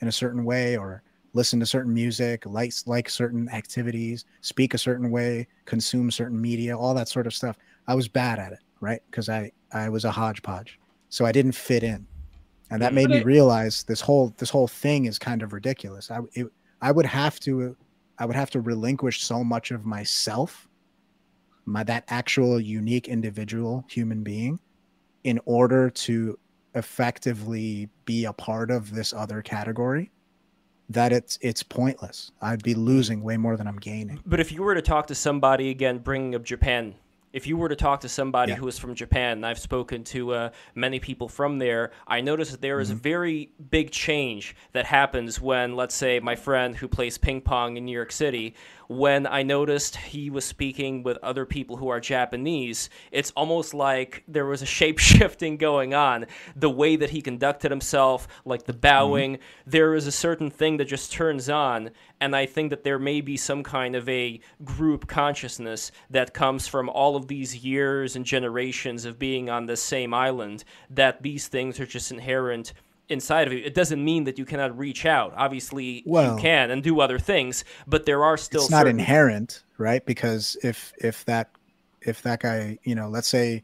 in 0.00 0.08
a 0.08 0.12
certain 0.12 0.44
way 0.44 0.76
or 0.76 1.02
listen 1.32 1.60
to 1.60 1.66
certain 1.66 1.92
music, 1.92 2.44
like 2.46 2.72
like 2.86 3.08
certain 3.08 3.48
activities, 3.50 4.24
speak 4.40 4.74
a 4.74 4.78
certain 4.78 5.10
way, 5.10 5.46
consume 5.64 6.10
certain 6.10 6.40
media, 6.40 6.76
all 6.76 6.94
that 6.94 7.08
sort 7.08 7.26
of 7.26 7.34
stuff. 7.34 7.56
I 7.86 7.94
was 7.94 8.08
bad 8.08 8.38
at 8.38 8.52
it, 8.52 8.60
right? 8.80 9.02
Because 9.10 9.28
I 9.28 9.52
I 9.72 9.88
was 9.88 10.04
a 10.04 10.10
hodgepodge, 10.10 10.78
so 11.08 11.24
I 11.24 11.32
didn't 11.32 11.52
fit 11.52 11.82
in, 11.82 12.06
and 12.70 12.80
that 12.82 12.94
made 12.94 13.10
me 13.10 13.22
realize 13.22 13.84
this 13.84 14.00
whole 14.00 14.34
this 14.38 14.50
whole 14.50 14.68
thing 14.68 15.04
is 15.04 15.18
kind 15.18 15.42
of 15.42 15.52
ridiculous. 15.52 16.10
I 16.10 16.20
it, 16.32 16.46
I 16.80 16.90
would 16.90 17.06
have 17.06 17.38
to 17.40 17.76
I 18.18 18.24
would 18.24 18.36
have 18.36 18.50
to 18.50 18.60
relinquish 18.60 19.22
so 19.22 19.44
much 19.44 19.70
of 19.70 19.84
myself 19.84 20.66
my 21.66 21.82
that 21.82 22.04
actual 22.08 22.60
unique 22.60 23.08
individual 23.08 23.84
human 23.88 24.22
being 24.22 24.58
in 25.24 25.40
order 25.44 25.90
to 25.90 26.38
effectively 26.76 27.88
be 28.04 28.24
a 28.24 28.32
part 28.32 28.70
of 28.70 28.94
this 28.94 29.12
other 29.12 29.42
category 29.42 30.10
that 30.88 31.12
it's 31.12 31.38
it's 31.40 31.62
pointless 31.62 32.30
i'd 32.42 32.62
be 32.62 32.74
losing 32.74 33.22
way 33.22 33.36
more 33.36 33.56
than 33.56 33.66
i'm 33.66 33.78
gaining 33.78 34.20
but 34.24 34.38
if 34.38 34.52
you 34.52 34.62
were 34.62 34.74
to 34.74 34.82
talk 34.82 35.08
to 35.08 35.14
somebody 35.14 35.70
again 35.70 35.98
bringing 35.98 36.34
up 36.34 36.44
japan 36.44 36.94
if 37.36 37.46
you 37.46 37.58
were 37.58 37.68
to 37.68 37.76
talk 37.76 38.00
to 38.00 38.08
somebody 38.08 38.52
yeah. 38.52 38.56
who 38.56 38.66
is 38.66 38.78
from 38.78 38.94
Japan, 38.94 39.32
and 39.32 39.44
I've 39.44 39.58
spoken 39.58 40.04
to 40.04 40.32
uh, 40.32 40.50
many 40.74 40.98
people 41.00 41.28
from 41.28 41.58
there, 41.58 41.92
I 42.08 42.22
noticed 42.22 42.52
that 42.52 42.62
there 42.62 42.80
is 42.80 42.88
mm-hmm. 42.88 42.96
a 42.96 43.00
very 43.02 43.50
big 43.70 43.90
change 43.90 44.56
that 44.72 44.86
happens 44.86 45.38
when, 45.38 45.76
let's 45.76 45.94
say, 45.94 46.18
my 46.18 46.34
friend 46.34 46.74
who 46.74 46.88
plays 46.88 47.18
ping 47.18 47.42
pong 47.42 47.76
in 47.76 47.84
New 47.84 47.92
York 47.92 48.10
City 48.10 48.54
when 48.88 49.26
I 49.26 49.42
noticed 49.42 49.96
he 49.96 50.30
was 50.30 50.44
speaking 50.44 51.02
with 51.02 51.18
other 51.22 51.44
people 51.44 51.76
who 51.76 51.88
are 51.88 52.00
Japanese, 52.00 52.90
it's 53.10 53.30
almost 53.32 53.74
like 53.74 54.22
there 54.28 54.46
was 54.46 54.62
a 54.62 54.66
shape 54.66 54.98
shifting 54.98 55.56
going 55.58 55.94
on. 55.94 56.26
The 56.54 56.70
way 56.70 56.96
that 56.96 57.10
he 57.10 57.20
conducted 57.20 57.70
himself, 57.70 58.28
like 58.44 58.64
the 58.64 58.72
bowing, 58.72 59.34
mm-hmm. 59.34 59.70
there 59.70 59.94
is 59.94 60.06
a 60.06 60.12
certain 60.12 60.50
thing 60.50 60.76
that 60.76 60.86
just 60.86 61.12
turns 61.12 61.48
on. 61.48 61.90
And 62.20 62.34
I 62.34 62.46
think 62.46 62.70
that 62.70 62.84
there 62.84 62.98
may 62.98 63.20
be 63.20 63.36
some 63.36 63.62
kind 63.62 63.94
of 63.94 64.08
a 64.08 64.40
group 64.64 65.06
consciousness 65.06 65.92
that 66.10 66.32
comes 66.32 66.66
from 66.66 66.88
all 66.88 67.16
of 67.16 67.28
these 67.28 67.64
years 67.64 68.16
and 68.16 68.24
generations 68.24 69.04
of 69.04 69.18
being 69.18 69.50
on 69.50 69.66
the 69.66 69.76
same 69.76 70.14
island, 70.14 70.64
that 70.88 71.22
these 71.22 71.48
things 71.48 71.78
are 71.78 71.86
just 71.86 72.10
inherent 72.10 72.72
inside 73.08 73.46
of 73.46 73.52
you. 73.52 73.60
It 73.64 73.74
doesn't 73.74 74.02
mean 74.02 74.24
that 74.24 74.38
you 74.38 74.44
cannot 74.44 74.76
reach 74.76 75.06
out. 75.06 75.32
Obviously, 75.36 76.02
well, 76.06 76.36
you 76.36 76.42
can 76.42 76.70
and 76.70 76.82
do 76.82 77.00
other 77.00 77.18
things, 77.18 77.64
but 77.86 78.06
there 78.06 78.24
are 78.24 78.36
still. 78.36 78.62
It's 78.62 78.70
not 78.70 78.86
inherent, 78.86 79.62
right? 79.78 80.04
Because 80.04 80.56
if 80.62 80.92
if 80.98 81.24
that 81.26 81.50
if 82.02 82.22
that 82.22 82.40
guy, 82.40 82.78
you 82.84 82.94
know, 82.94 83.08
let's 83.08 83.28
say 83.28 83.62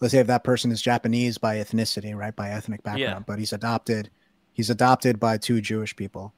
let's 0.00 0.12
say 0.12 0.18
if 0.18 0.26
that 0.26 0.44
person 0.44 0.70
is 0.70 0.82
Japanese 0.82 1.38
by 1.38 1.56
ethnicity, 1.56 2.14
right, 2.14 2.34
by 2.34 2.50
ethnic 2.50 2.82
background, 2.82 3.20
yeah. 3.20 3.24
but 3.26 3.38
he's 3.38 3.52
adopted, 3.52 4.10
he's 4.52 4.70
adopted 4.70 5.20
by 5.20 5.38
two 5.38 5.60
Jewish 5.60 5.94
people, 5.94 6.32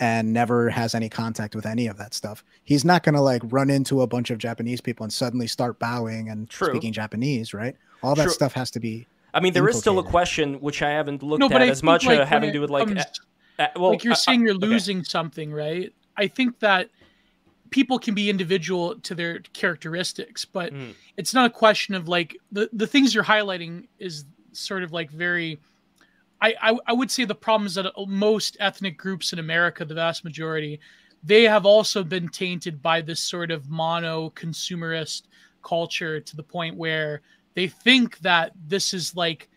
and 0.00 0.32
never 0.32 0.70
has 0.70 0.94
any 0.94 1.08
contact 1.08 1.54
with 1.54 1.66
any 1.66 1.86
of 1.86 1.98
that 1.98 2.14
stuff. 2.14 2.44
He's 2.64 2.84
not 2.84 3.02
gonna 3.02 3.22
like 3.22 3.42
run 3.44 3.70
into 3.70 4.02
a 4.02 4.06
bunch 4.06 4.30
of 4.30 4.38
Japanese 4.38 4.80
people 4.80 5.04
and 5.04 5.12
suddenly 5.12 5.46
start 5.46 5.78
bowing 5.78 6.28
and 6.28 6.48
True. 6.48 6.68
speaking 6.68 6.92
Japanese, 6.92 7.52
right? 7.52 7.76
All 8.02 8.14
that 8.14 8.24
True. 8.24 8.32
stuff 8.32 8.52
has 8.52 8.70
to 8.72 8.80
be 8.80 9.06
I 9.36 9.40
mean, 9.40 9.52
there 9.52 9.68
is 9.68 9.78
still 9.78 9.98
a 9.98 10.02
question 10.02 10.54
which 10.60 10.80
I 10.80 10.90
haven't 10.90 11.22
looked 11.22 11.40
no, 11.40 11.48
at 11.48 11.60
as 11.60 11.82
much 11.82 12.06
like, 12.06 12.20
uh, 12.20 12.24
having 12.24 12.48
to 12.48 12.52
do 12.54 12.60
with 12.62 12.70
like, 12.70 12.88
comes, 12.88 13.04
uh, 13.58 13.66
well, 13.76 13.90
like 13.90 14.02
you're 14.02 14.14
uh, 14.14 14.16
saying 14.16 14.40
you're 14.40 14.54
losing 14.54 14.98
okay. 14.98 15.04
something, 15.04 15.52
right? 15.52 15.92
I 16.16 16.26
think 16.26 16.58
that 16.60 16.88
people 17.68 17.98
can 17.98 18.14
be 18.14 18.30
individual 18.30 18.98
to 19.00 19.14
their 19.14 19.40
characteristics, 19.52 20.46
but 20.46 20.72
mm. 20.72 20.94
it's 21.18 21.34
not 21.34 21.44
a 21.44 21.50
question 21.50 21.94
of 21.94 22.08
like 22.08 22.38
the 22.50 22.70
the 22.72 22.86
things 22.86 23.14
you're 23.14 23.24
highlighting 23.24 23.88
is 23.98 24.24
sort 24.52 24.82
of 24.82 24.92
like 24.92 25.10
very. 25.10 25.60
I, 26.40 26.54
I, 26.60 26.78
I 26.86 26.92
would 26.94 27.10
say 27.10 27.24
the 27.24 27.34
problem 27.34 27.66
is 27.66 27.74
that 27.74 27.90
most 28.06 28.58
ethnic 28.60 28.98
groups 28.98 29.32
in 29.32 29.38
America, 29.38 29.84
the 29.86 29.94
vast 29.94 30.22
majority, 30.22 30.80
they 31.22 31.44
have 31.44 31.64
also 31.64 32.04
been 32.04 32.28
tainted 32.28 32.82
by 32.82 33.00
this 33.00 33.20
sort 33.20 33.50
of 33.50 33.68
mono 33.68 34.30
consumerist 34.30 35.22
culture 35.62 36.20
to 36.20 36.36
the 36.36 36.42
point 36.42 36.76
where 36.76 37.22
they 37.56 37.66
think 37.66 38.18
that 38.18 38.52
this 38.68 38.94
is 38.94 39.16
like 39.16 39.48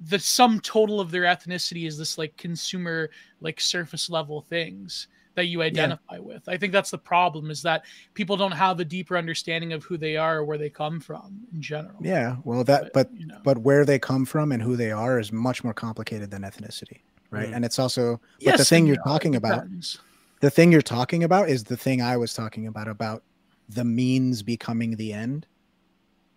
the 0.00 0.18
sum 0.18 0.60
total 0.60 1.00
of 1.00 1.10
their 1.10 1.22
ethnicity 1.22 1.88
is 1.88 1.98
this 1.98 2.18
like 2.18 2.36
consumer 2.36 3.10
like 3.40 3.58
surface 3.58 4.08
level 4.08 4.42
things 4.42 5.08
that 5.34 5.46
you 5.46 5.62
identify 5.62 6.14
yeah. 6.14 6.20
with. 6.20 6.48
I 6.48 6.56
think 6.56 6.72
that's 6.72 6.90
the 6.90 6.98
problem 6.98 7.50
is 7.50 7.62
that 7.62 7.84
people 8.14 8.36
don't 8.36 8.52
have 8.52 8.80
a 8.80 8.84
deeper 8.84 9.16
understanding 9.16 9.72
of 9.72 9.82
who 9.84 9.96
they 9.96 10.16
are 10.16 10.38
or 10.38 10.44
where 10.44 10.58
they 10.58 10.70
come 10.70 11.00
from 11.00 11.40
in 11.52 11.60
general. 11.60 11.96
Yeah, 12.00 12.36
well 12.44 12.62
that 12.64 12.92
but 12.92 13.10
but, 13.10 13.18
you 13.18 13.26
know. 13.26 13.40
but 13.42 13.58
where 13.58 13.84
they 13.84 13.98
come 13.98 14.26
from 14.26 14.52
and 14.52 14.62
who 14.62 14.76
they 14.76 14.92
are 14.92 15.18
is 15.18 15.32
much 15.32 15.64
more 15.64 15.74
complicated 15.74 16.30
than 16.30 16.42
ethnicity, 16.42 17.00
right? 17.30 17.48
Mm. 17.48 17.56
And 17.56 17.64
it's 17.64 17.78
also 17.78 18.20
but 18.38 18.44
yes, 18.44 18.58
the 18.58 18.64
thing 18.64 18.86
you're 18.86 19.02
talking 19.04 19.36
about 19.36 19.64
the 20.40 20.50
thing 20.50 20.70
you're 20.70 20.82
talking 20.82 21.24
about 21.24 21.48
is 21.48 21.64
the 21.64 21.76
thing 21.78 22.02
I 22.02 22.18
was 22.18 22.34
talking 22.34 22.66
about 22.66 22.88
about 22.88 23.22
the 23.70 23.84
means 23.84 24.42
becoming 24.42 24.96
the 24.96 25.14
end 25.14 25.46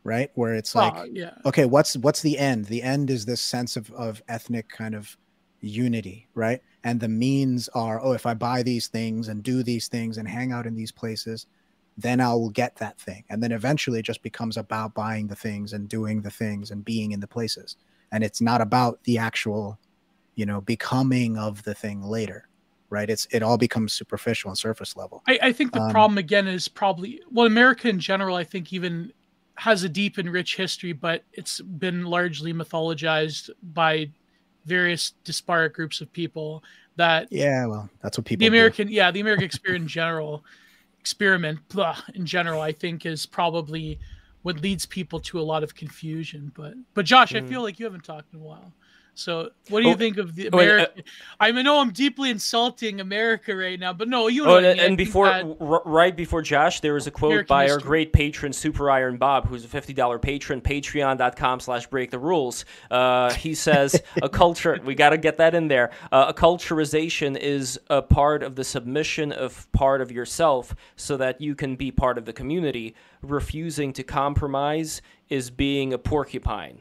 right? 0.10 0.31
Where 0.34 0.56
it's 0.56 0.73
like 0.73 1.11
yeah. 1.14 1.36
okay 1.45 1.65
what's 1.65 1.95
what's 1.98 2.22
the 2.22 2.38
end? 2.38 2.65
The 2.65 2.81
end 2.81 3.10
is 3.11 3.26
this 3.26 3.41
sense 3.41 3.77
of 3.77 3.91
of 3.91 4.22
ethnic 4.27 4.68
kind 4.68 4.95
of 4.95 5.15
unity 5.61 6.27
right? 6.34 6.61
And 6.84 6.99
the 6.99 7.07
means 7.10 7.69
are 7.69 8.02
oh 8.02 8.14
if 8.14 8.26
i 8.26 8.34
buy 8.34 8.64
these 8.64 8.88
things 8.88 9.27
and 9.27 9.44
do 9.44 9.61
these 9.61 9.88
things 9.88 10.18
and 10.18 10.27
hang 10.27 10.52
out 10.52 10.65
in 10.65 10.76
these 10.76 10.91
places 10.91 11.45
then 11.98 12.22
i 12.22 12.34
will 12.34 12.49
get 12.49 12.76
that 12.77 12.99
thing. 12.99 13.23
And 13.30 13.44
then 13.44 13.52
eventually 13.52 13.99
it 13.99 14.06
just 14.06 14.23
becomes 14.23 14.57
about 14.57 14.94
buying 14.94 15.27
the 15.27 15.36
things 15.36 15.73
and 15.73 15.88
doing 15.88 16.22
the 16.22 16.31
things 16.31 16.72
and 16.72 16.84
being 16.84 17.11
in 17.11 17.19
the 17.19 17.27
places. 17.27 17.76
And 18.11 18.23
it's 18.23 18.41
not 18.41 18.61
about 18.61 19.03
the 19.03 19.18
actual 19.18 19.77
you 20.36 20.45
know 20.45 20.61
becoming 20.61 21.38
of 21.38 21.64
the 21.64 21.76
thing 21.76 22.02
later 22.02 22.49
right? 22.91 23.10
It's 23.10 23.27
it 23.30 23.44
all 23.44 23.57
becomes 23.57 23.94
superficial 23.94 24.49
and 24.49 24.57
surface 24.57 24.95
level. 24.95 25.22
I, 25.27 25.40
I 25.44 25.52
think 25.53 25.73
the 25.73 25.81
um, 25.81 25.91
problem 25.91 26.18
again 26.18 26.48
is 26.48 26.68
probably 26.68 27.22
well 27.31 27.45
america 27.45 27.88
in 27.88 27.99
general 27.99 28.36
i 28.36 28.44
think 28.44 28.73
even 28.73 29.14
has 29.60 29.84
a 29.84 29.90
deep 29.90 30.18
and 30.18 30.31
rich 30.31 30.56
history, 30.56 30.94
but 30.94 31.22
it's 31.34 31.60
been 31.60 32.06
largely 32.06 32.53
mythologized 32.53 33.49
by 33.73 34.10
various 34.65 35.11
disparate 35.26 35.73
groups 35.73 35.99
of 35.99 36.11
people. 36.14 36.64
That 36.95 37.27
yeah, 37.30 37.65
well, 37.65 37.90
that's 38.02 38.18
what 38.18 38.26
people. 38.26 38.40
The 38.40 38.48
American, 38.48 38.88
do. 38.88 38.94
yeah, 38.94 39.11
the 39.11 39.19
American 39.19 39.44
experience 39.44 39.84
in 39.84 39.88
general, 39.90 40.45
experiment 41.02 41.60
blah, 41.68 41.98
in 42.15 42.26
general, 42.26 42.61
I 42.61 42.72
think 42.72 43.06
is 43.06 43.26
probably 43.26 43.99
what 44.44 44.61
leads 44.61 44.86
people 44.86 45.19
to 45.19 45.41
a 45.41 45.44
lot 45.44 45.61
of 45.61 45.76
confusion. 45.76 46.53
But 46.56 46.76
but 46.94 47.03
Josh, 47.03 47.34
mm. 47.34 47.44
I 47.44 47.45
feel 47.45 47.61
like 47.61 47.80
you 47.80 47.86
haven't 47.86 48.06
talked 48.06 48.34
in 48.34 48.40
a 48.40 48.44
while. 48.44 48.72
So, 49.20 49.50
what 49.68 49.82
do 49.82 49.88
you 49.88 49.96
oh, 49.96 49.98
think 49.98 50.18
of 50.18 50.36
the 50.36 50.48
America? 50.48 50.91
Oh, 50.96 51.02
uh, 51.02 51.04
I 51.41 51.52
know 51.52 51.80
I'm 51.80 51.91
deeply 51.91 52.30
insulting 52.30 53.02
America 53.02 53.54
right 53.56 53.78
now, 53.78 53.91
but 53.91 54.08
no, 54.08 54.28
you 54.28 54.46
know. 54.46 54.56
Oh, 54.56 54.58
and, 54.58 54.80
and 54.80 54.98
before, 54.98 55.28
r- 55.28 55.82
right 55.86 56.16
before 56.16 56.41
Josh, 56.41 56.80
there 56.80 56.94
was 56.94 57.06
a 57.06 57.12
quote 57.12 57.32
American 57.34 57.48
by 57.48 57.64
history. 57.64 57.82
our 57.82 57.86
great 57.86 58.14
patron 58.14 58.54
Super 58.54 58.90
Iron 58.90 59.18
Bob, 59.18 59.48
who's 59.48 59.66
a 59.66 59.68
fifty 59.68 59.94
dollar 59.94 60.20
patron. 60.20 60.62
Patreon.com/slash 60.62 61.88
Break 61.88 62.12
the 62.12 62.20
Rules. 62.20 62.64
Uh, 62.90 63.34
he 63.34 63.54
says 63.54 64.02
a 64.22 64.30
culture. 64.40 64.80
we 64.84 64.96
got 64.96 65.10
to 65.10 65.18
get 65.18 65.38
that 65.38 65.54
in 65.54 65.68
there. 65.68 65.91
Uh, 66.12 66.28
a 66.30 66.34
culturization 66.34 67.38
is 67.38 67.78
a 67.90 68.02
part 68.02 68.41
of 68.41 68.56
the 68.56 68.64
submission 68.64 69.34
of 69.34 69.70
part 69.74 70.00
of 70.00 70.12
yourself, 70.12 70.74
so 70.96 71.18
that 71.18 71.41
you 71.41 71.56
can 71.56 71.76
be 71.76 71.91
part 71.91 72.18
of 72.18 72.24
the 72.24 72.34
community. 72.34 72.96
Refusing 73.22 73.91
to 73.94 74.04
compromise 74.04 75.02
is 75.28 75.50
being 75.50 75.94
a 75.94 75.98
porcupine. 75.98 76.80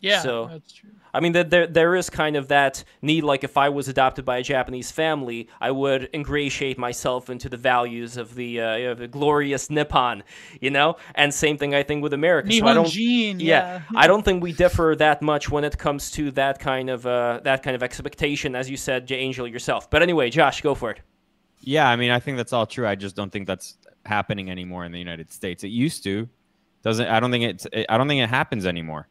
Yeah, 0.00 0.20
so, 0.20 0.48
that's 0.50 0.72
true. 0.72 0.90
I 1.12 1.20
mean, 1.20 1.32
there 1.32 1.66
there 1.66 1.96
is 1.96 2.10
kind 2.10 2.36
of 2.36 2.48
that 2.48 2.84
need. 3.02 3.24
Like, 3.24 3.42
if 3.42 3.56
I 3.56 3.70
was 3.70 3.88
adopted 3.88 4.24
by 4.24 4.38
a 4.38 4.42
Japanese 4.42 4.90
family, 4.90 5.48
I 5.60 5.70
would 5.70 6.08
ingratiate 6.14 6.78
myself 6.78 7.30
into 7.30 7.48
the 7.48 7.56
values 7.56 8.16
of 8.16 8.34
the, 8.34 8.60
uh, 8.60 8.90
of 8.90 8.98
the 8.98 9.08
glorious 9.08 9.70
Nippon, 9.70 10.22
you 10.60 10.70
know. 10.70 10.96
And 11.14 11.32
same 11.32 11.56
thing, 11.58 11.74
I 11.74 11.82
think, 11.82 12.02
with 12.02 12.12
America. 12.12 12.52
So 12.52 12.66
I 12.66 12.74
don't, 12.74 12.94
yeah. 12.94 13.34
yeah, 13.38 13.82
I 13.96 14.06
don't 14.06 14.22
think 14.22 14.42
we 14.42 14.52
differ 14.52 14.94
that 14.98 15.22
much 15.22 15.50
when 15.50 15.64
it 15.64 15.78
comes 15.78 16.10
to 16.12 16.30
that 16.32 16.60
kind 16.60 16.90
of 16.90 17.06
uh, 17.06 17.40
that 17.42 17.62
kind 17.62 17.74
of 17.74 17.82
expectation, 17.82 18.54
as 18.54 18.70
you 18.70 18.76
said, 18.76 19.06
Jay 19.06 19.16
Angel 19.16 19.48
yourself. 19.48 19.90
But 19.90 20.02
anyway, 20.02 20.30
Josh, 20.30 20.60
go 20.60 20.74
for 20.74 20.90
it. 20.92 21.00
Yeah, 21.60 21.88
I 21.88 21.96
mean, 21.96 22.10
I 22.10 22.20
think 22.20 22.36
that's 22.36 22.52
all 22.52 22.66
true. 22.66 22.86
I 22.86 22.94
just 22.94 23.16
don't 23.16 23.32
think 23.32 23.46
that's 23.46 23.76
happening 24.06 24.50
anymore 24.50 24.84
in 24.84 24.92
the 24.92 24.98
United 24.98 25.32
States. 25.32 25.64
It 25.64 25.68
used 25.68 26.04
to. 26.04 26.28
Doesn't 26.82 27.08
I 27.08 27.18
don't 27.18 27.30
think 27.30 27.44
it's 27.44 27.66
I 27.88 27.96
don't 27.96 28.06
think 28.06 28.22
it 28.22 28.30
happens 28.30 28.64
anymore 28.64 29.08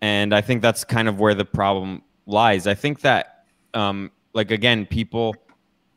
and 0.00 0.34
I 0.34 0.40
think 0.40 0.62
that's 0.62 0.84
kind 0.84 1.08
of 1.08 1.18
where 1.18 1.34
the 1.34 1.44
problem 1.44 2.02
lies. 2.26 2.66
I 2.66 2.74
think 2.74 3.00
that, 3.00 3.44
um, 3.72 4.10
like 4.32 4.50
again, 4.50 4.86
people 4.86 5.34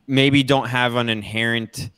maybe 0.06 0.42
don't 0.42 0.68
have 0.68 0.96
an 0.96 1.08
inherent, 1.08 1.90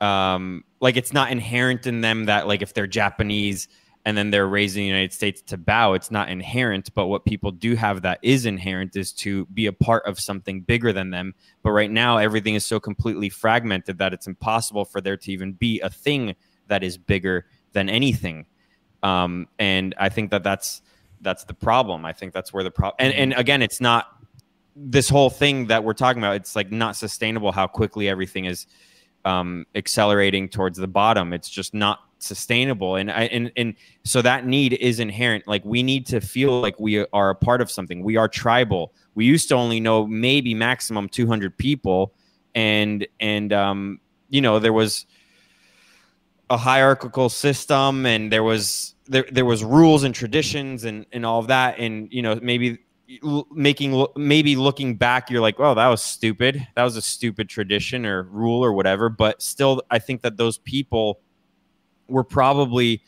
um, 0.00 0.64
like 0.80 0.96
it's 0.96 1.12
not 1.12 1.30
inherent 1.30 1.86
in 1.86 2.00
them 2.00 2.26
that 2.26 2.46
like 2.46 2.62
if 2.62 2.74
they're 2.74 2.86
Japanese 2.86 3.68
and 4.04 4.16
then 4.16 4.30
they're 4.30 4.48
raised 4.48 4.76
in 4.76 4.82
the 4.82 4.86
United 4.86 5.12
States 5.12 5.40
to 5.42 5.56
bow, 5.56 5.92
it's 5.92 6.10
not 6.10 6.28
inherent. 6.28 6.92
But 6.94 7.06
what 7.06 7.24
people 7.24 7.52
do 7.52 7.76
have 7.76 8.02
that 8.02 8.18
is 8.22 8.46
inherent 8.46 8.96
is 8.96 9.12
to 9.14 9.46
be 9.46 9.66
a 9.66 9.72
part 9.72 10.04
of 10.06 10.18
something 10.18 10.60
bigger 10.62 10.92
than 10.92 11.10
them. 11.10 11.34
But 11.62 11.70
right 11.70 11.90
now, 11.90 12.18
everything 12.18 12.56
is 12.56 12.66
so 12.66 12.80
completely 12.80 13.28
fragmented 13.28 13.98
that 13.98 14.12
it's 14.12 14.26
impossible 14.26 14.84
for 14.84 15.00
there 15.00 15.16
to 15.16 15.32
even 15.32 15.52
be 15.52 15.80
a 15.80 15.88
thing 15.88 16.34
that 16.66 16.82
is 16.82 16.98
bigger 16.98 17.46
than 17.72 17.88
anything. 17.88 18.46
Um, 19.02 19.48
and 19.58 19.94
I 19.98 20.08
think 20.08 20.30
that 20.30 20.42
that's 20.42 20.82
that's 21.22 21.44
the 21.44 21.54
problem. 21.54 22.04
I 22.04 22.12
think 22.12 22.32
that's 22.32 22.52
where 22.52 22.64
the 22.64 22.70
problem. 22.70 22.96
And 22.98 23.14
and 23.14 23.32
again, 23.34 23.62
it's 23.62 23.80
not 23.80 24.06
this 24.74 25.08
whole 25.08 25.30
thing 25.30 25.66
that 25.68 25.84
we're 25.84 25.94
talking 25.94 26.22
about. 26.22 26.36
It's 26.36 26.56
like 26.56 26.70
not 26.70 26.96
sustainable. 26.96 27.52
How 27.52 27.66
quickly 27.66 28.08
everything 28.08 28.44
is 28.44 28.66
um, 29.24 29.66
accelerating 29.74 30.48
towards 30.48 30.78
the 30.78 30.88
bottom. 30.88 31.32
It's 31.32 31.48
just 31.48 31.74
not 31.74 32.00
sustainable. 32.18 32.96
And 32.96 33.10
I 33.10 33.24
and 33.24 33.52
and 33.56 33.74
so 34.04 34.22
that 34.22 34.46
need 34.46 34.74
is 34.74 35.00
inherent. 35.00 35.46
Like 35.46 35.64
we 35.64 35.82
need 35.82 36.06
to 36.06 36.20
feel 36.20 36.60
like 36.60 36.78
we 36.78 37.06
are 37.06 37.30
a 37.30 37.34
part 37.34 37.60
of 37.60 37.70
something. 37.70 38.02
We 38.02 38.16
are 38.16 38.28
tribal. 38.28 38.92
We 39.14 39.24
used 39.24 39.48
to 39.48 39.54
only 39.54 39.80
know 39.80 40.06
maybe 40.06 40.54
maximum 40.54 41.08
200 41.08 41.56
people, 41.56 42.14
and 42.54 43.06
and 43.20 43.52
um, 43.52 44.00
you 44.30 44.40
know 44.40 44.58
there 44.58 44.72
was 44.72 45.06
a 46.50 46.56
hierarchical 46.56 47.28
system, 47.28 48.06
and 48.06 48.32
there 48.32 48.42
was 48.42 48.91
there 49.06 49.26
there 49.30 49.44
was 49.44 49.64
rules 49.64 50.04
and 50.04 50.14
traditions 50.14 50.84
and 50.84 51.06
and 51.12 51.26
all 51.26 51.38
of 51.38 51.48
that. 51.48 51.78
And 51.78 52.08
you 52.12 52.22
know 52.22 52.38
maybe 52.42 52.78
making 53.50 54.06
maybe 54.16 54.56
looking 54.56 54.96
back 54.96 55.28
you're 55.28 55.42
like 55.42 55.56
oh 55.58 55.74
that 55.74 55.88
was 55.88 56.02
stupid. 56.02 56.66
That 56.74 56.84
was 56.84 56.96
a 56.96 57.02
stupid 57.02 57.48
tradition 57.48 58.06
or 58.06 58.24
rule 58.24 58.64
or 58.64 58.72
whatever. 58.72 59.08
But 59.08 59.42
still 59.42 59.82
i 59.90 59.98
think 59.98 60.22
that 60.22 60.36
those 60.36 60.58
people 60.58 61.20
were 62.08 62.24
probably 62.24 63.02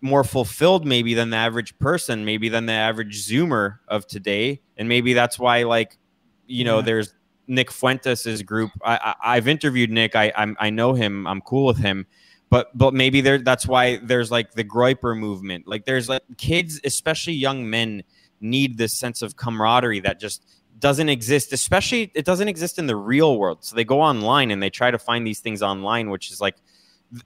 more 0.00 0.24
fulfilled 0.24 0.86
maybe 0.86 1.14
than 1.14 1.30
the 1.30 1.36
average 1.36 1.76
person 1.78 2.24
maybe 2.24 2.48
than 2.48 2.66
the 2.66 2.72
average 2.72 3.26
zoomer 3.26 3.78
of 3.88 4.06
today. 4.06 4.60
And 4.76 4.88
maybe 4.88 5.14
that's 5.14 5.38
why 5.38 5.64
like 5.64 5.98
you 6.46 6.64
know 6.64 6.76
yeah. 6.76 6.84
there's 6.84 7.14
nick 7.48 7.70
fuentes's 7.70 8.42
group. 8.42 8.70
I, 8.84 9.14
I 9.22 9.34
have 9.36 9.48
interviewed 9.48 9.90
nick. 9.90 10.16
I 10.16 10.32
I'm, 10.36 10.56
i 10.60 10.70
know 10.70 10.94
him. 10.94 11.26
I'm 11.26 11.40
cool 11.40 11.66
with 11.66 11.78
him 11.78 12.06
but 12.48 12.76
but 12.76 12.94
maybe 12.94 13.20
there 13.20 13.38
that's 13.38 13.66
why 13.66 13.96
there's 13.96 14.30
like 14.30 14.52
the 14.52 14.64
Groyper 14.64 15.18
movement. 15.18 15.66
Like 15.66 15.84
there's 15.84 16.08
like 16.08 16.22
kids, 16.38 16.80
especially 16.84 17.34
young 17.34 17.68
men, 17.68 18.04
need 18.40 18.78
this 18.78 18.96
sense 18.96 19.22
of 19.22 19.36
camaraderie 19.36 20.00
that 20.00 20.20
just 20.20 20.44
doesn't 20.78 21.08
exist. 21.08 21.52
Especially 21.52 22.10
it 22.14 22.24
doesn't 22.24 22.48
exist 22.48 22.78
in 22.78 22.86
the 22.86 22.96
real 22.96 23.38
world. 23.38 23.64
So 23.64 23.74
they 23.74 23.84
go 23.84 24.00
online 24.00 24.50
and 24.50 24.62
they 24.62 24.70
try 24.70 24.90
to 24.90 24.98
find 24.98 25.26
these 25.26 25.40
things 25.40 25.62
online, 25.62 26.10
which 26.10 26.30
is 26.30 26.40
like 26.40 26.56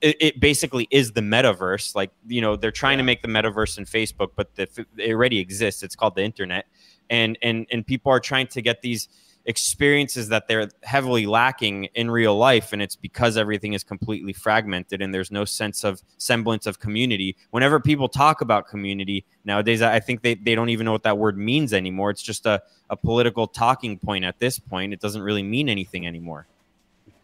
it, 0.01 0.17
it 0.21 0.41
basically 0.41 0.89
is 0.91 1.13
the 1.13 1.21
metaverse. 1.21 1.95
Like 1.95 2.13
you 2.27 2.41
know 2.41 2.57
they're 2.57 2.71
trying 2.71 2.99
yeah. 2.99 3.03
to 3.03 3.07
make 3.07 3.23
the 3.23 3.29
metaverse 3.29 3.77
in 3.77 3.85
Facebook, 3.85 4.31
but 4.37 4.55
the, 4.55 4.87
it 4.97 5.11
already 5.11 5.39
exists. 5.39 5.83
It's 5.83 5.97
called 5.97 6.15
the 6.15 6.23
internet, 6.25 6.67
and 7.11 7.37
and 7.43 7.67
and 7.71 7.87
people 7.87 8.11
are 8.11 8.21
trying 8.21 8.47
to 8.49 8.63
get 8.63 8.81
these 8.81 9.09
experiences 9.47 10.29
that 10.29 10.49
they're 10.49 10.69
heavily 10.83 11.27
lacking 11.27 11.85
in 11.95 12.11
real 12.11 12.37
life 12.37 12.73
and 12.73 12.83
it's 12.83 12.97
because 12.97 13.37
everything 13.37 13.73
is 13.73 13.83
completely 13.83 14.33
fragmented 14.33 15.01
and 15.01 15.15
there's 15.15 15.31
no 15.31 15.45
sense 15.45 15.83
of 15.83 16.03
semblance 16.19 16.67
of 16.67 16.79
community. 16.79 17.37
Whenever 17.51 17.81
people 17.81 18.09
talk 18.09 18.41
about 18.41 18.69
community 18.69 19.25
nowadays 19.45 19.81
i 19.81 19.99
think 19.99 20.21
they, 20.21 20.35
they 20.35 20.55
don't 20.55 20.69
even 20.69 20.85
know 20.85 20.93
what 20.93 21.03
that 21.03 21.19
word 21.19 21.39
means 21.39 21.73
anymore. 21.73 22.11
It's 22.11 22.23
just 22.23 22.47
a, 22.47 22.63
a 22.91 22.97
political 22.97 23.47
talking 23.47 23.99
point 23.99 24.25
at 24.25 24.39
this 24.39 24.59
point. 24.59 24.93
It 24.93 25.01
doesn't 25.01 25.23
really 25.23 25.43
mean 25.43 25.69
anything 25.69 26.07
anymore. 26.07 26.47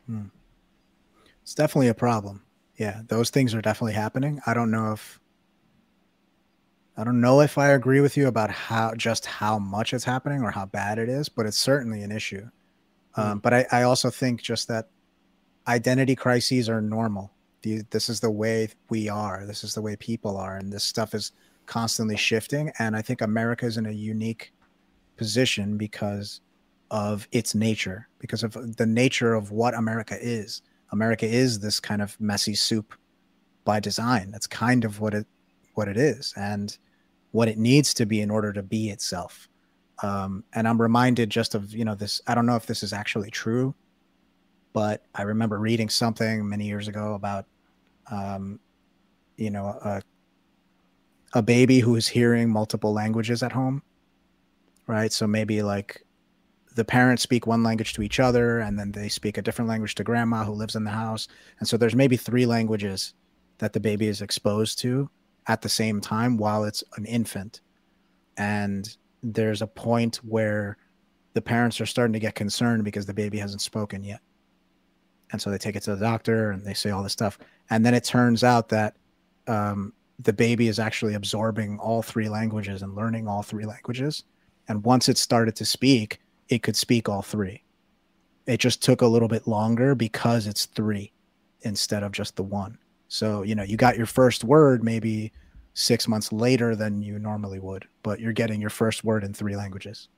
Hmm. 0.06 0.26
it's 1.43 1.55
definitely 1.55 1.88
a 1.88 1.94
problem. 1.94 2.43
Yeah 2.76 3.02
those 3.09 3.30
things 3.30 3.55
are 3.55 3.60
definitely 3.60 3.94
happening. 3.94 4.40
I 4.47 4.55
don't 4.55 4.70
know 4.70 4.93
if 4.93 5.20
I 6.97 7.05
don't 7.05 7.20
know 7.20 7.40
if 7.40 7.59
I 7.59 7.68
agree 7.68 8.01
with 8.01 8.16
you 8.16 8.27
about 8.27 8.51
how 8.51 8.94
just 8.94 9.27
how 9.27 9.59
much 9.59 9.93
it's 9.93 10.05
happening 10.05 10.43
or 10.43 10.51
how 10.51 10.64
bad 10.66 10.98
it 10.98 11.09
is, 11.09 11.28
but 11.28 11.44
it's 11.44 11.59
certainly 11.59 12.02
an 12.02 12.10
issue. 12.10 12.48
Mm. 13.16 13.23
Um, 13.23 13.39
but 13.39 13.52
I, 13.52 13.66
I 13.70 13.82
also 13.82 14.09
think 14.09 14.40
just 14.40 14.68
that 14.68 14.89
identity 15.68 16.14
crises 16.14 16.68
are 16.68 16.81
normal. 16.81 17.32
The, 17.62 17.82
this 17.90 18.09
is 18.09 18.20
the 18.20 18.31
way 18.31 18.68
we 18.89 19.09
are. 19.09 19.44
This 19.44 19.62
is 19.62 19.74
the 19.74 19.82
way 19.82 19.97
people 19.97 20.36
are, 20.39 20.56
and 20.56 20.73
this 20.73 20.85
stuff 20.85 21.14
is 21.14 21.32
constantly 21.66 22.16
shifting. 22.16 22.70
And 22.78 22.97
I 22.97 23.02
think 23.02 23.20
America 23.20 23.66
is 23.66 23.77
in 23.77 23.86
a 23.86 23.93
unique 23.93 24.52
position 25.16 25.77
because 25.77 26.40
of 26.90 27.27
its 27.32 27.55
nature, 27.55 28.09
because 28.18 28.43
of 28.43 28.77
the 28.77 28.86
nature 28.86 29.35
of 29.35 29.51
what 29.51 29.74
America 29.74 30.16
is. 30.20 30.62
America 30.93 31.27
is 31.27 31.59
this 31.59 31.81
kind 31.81 32.01
of 32.01 32.18
messy 32.20 32.55
soup 32.55 32.94
by 33.64 33.81
design. 33.81 34.31
That's 34.31 34.47
kind 34.47 34.85
of 34.85 35.01
what 35.01 35.12
it 35.12 35.27
what 35.74 35.89
it 35.89 35.98
is, 35.98 36.32
and 36.36 36.78
what 37.36 37.48
it 37.48 37.58
needs 37.58 37.92
to 37.92 38.06
be 38.06 38.22
in 38.22 38.30
order 38.30 38.50
to 38.50 38.62
be 38.62 38.88
itself. 38.88 39.46
Um, 40.02 40.42
and 40.54 40.66
I'm 40.66 40.80
reminded 40.80 41.28
just 41.28 41.54
of 41.54 41.74
you 41.74 41.84
know 41.84 41.94
this. 41.94 42.22
I 42.26 42.34
don't 42.34 42.46
know 42.46 42.56
if 42.56 42.64
this 42.64 42.82
is 42.82 42.94
actually 42.94 43.30
true, 43.30 43.74
but 44.72 45.02
I 45.14 45.22
remember 45.22 45.58
reading 45.58 45.90
something 45.90 46.48
many 46.48 46.64
years 46.64 46.88
ago 46.88 47.12
about, 47.12 47.44
um, 48.10 48.58
you 49.36 49.50
know, 49.50 49.66
a 49.66 50.02
a 51.34 51.42
baby 51.42 51.80
who 51.80 51.94
is 51.94 52.08
hearing 52.08 52.48
multiple 52.48 52.94
languages 52.94 53.42
at 53.42 53.52
home, 53.52 53.82
right? 54.86 55.12
So 55.12 55.26
maybe 55.26 55.62
like 55.62 56.06
the 56.74 56.86
parents 56.86 57.22
speak 57.22 57.46
one 57.46 57.62
language 57.62 57.92
to 57.94 58.02
each 58.02 58.18
other, 58.18 58.60
and 58.60 58.78
then 58.78 58.92
they 58.92 59.10
speak 59.10 59.36
a 59.36 59.42
different 59.42 59.68
language 59.68 59.94
to 59.96 60.04
grandma 60.04 60.44
who 60.44 60.52
lives 60.52 60.74
in 60.74 60.84
the 60.84 60.90
house, 60.90 61.28
and 61.58 61.68
so 61.68 61.76
there's 61.76 61.94
maybe 61.94 62.16
three 62.16 62.46
languages 62.46 63.12
that 63.58 63.74
the 63.74 63.80
baby 63.80 64.06
is 64.06 64.22
exposed 64.22 64.78
to 64.78 65.10
at 65.48 65.62
the 65.62 65.68
same 65.68 66.01
time 66.01 66.36
while 66.36 66.64
it's 66.64 66.82
an 66.97 67.05
infant. 67.05 67.60
And 68.36 68.97
there's 69.23 69.62
a 69.62 69.66
point 69.66 70.16
where 70.16 70.77
the 71.35 71.43
parents 71.43 71.81
are 71.81 71.86
starting 71.86 72.12
to 72.12 72.18
get 72.18 72.35
concerned 72.35 72.85
because 72.85 73.06
the 73.06 73.14
baby 73.14 73.39
hasn't 73.39 73.60
spoken 73.60 74.02
yet. 74.02 74.20
And 75.32 75.40
so 75.40 75.51
they 75.51 75.59
take 75.59 75.77
it 75.77 75.82
to 75.85 75.94
the 75.94 76.05
doctor 76.05 76.51
and 76.51 76.64
they 76.64 76.74
say 76.74 76.90
all 76.90 77.02
this 77.02 77.12
stuff. 77.12 77.39
And 77.70 77.85
then 77.85 77.94
it 77.94 78.05
turns 78.05 78.44
out 78.44 78.68
that 78.68 78.97
um, 79.47 79.93
the 80.20 80.32
baby 80.32 80.68
is 80.68 80.78
actually 80.78 81.14
absorbing 81.14 81.78
all 81.78 82.02
three 82.02 82.28
languages 82.28 82.82
and 82.82 82.94
learning 82.94 83.28
all 83.28 83.43
three 83.43 83.66
languages. 83.66 84.24
And 84.68 84.85
once 84.85 85.09
it 85.09 85.18
started 85.18 85.56
to 85.56 85.64
speak, 85.64 86.20
it 86.48 86.62
could 86.62 86.77
speak 86.77 87.09
all 87.09 87.23
three. 87.23 87.62
It 88.47 88.59
just 88.59 88.82
took 88.82 89.02
a 89.02 89.06
little 89.06 89.28
bit 89.28 89.47
longer 89.47 89.94
because 89.94 90.47
it's 90.47 90.66
three 90.66 91.12
instead 91.62 92.02
of 92.02 92.12
just 92.12 92.36
the 92.36 92.44
one. 92.44 92.78
So, 93.08 93.42
you 93.42 93.54
know, 93.54 93.62
you 93.62 93.76
got 93.76 93.96
your 93.96 94.06
first 94.06 94.44
word 94.44 94.82
maybe 94.82 95.32
six 95.74 96.08
months 96.08 96.32
later 96.32 96.74
than 96.74 97.02
you 97.02 97.18
normally 97.18 97.58
would, 97.58 97.86
but 98.02 98.18
you're 98.20 98.32
getting 98.32 98.60
your 98.60 98.70
first 98.70 99.04
word 99.04 99.22
in 99.24 99.32
three 99.32 99.56
languages. 99.56 100.08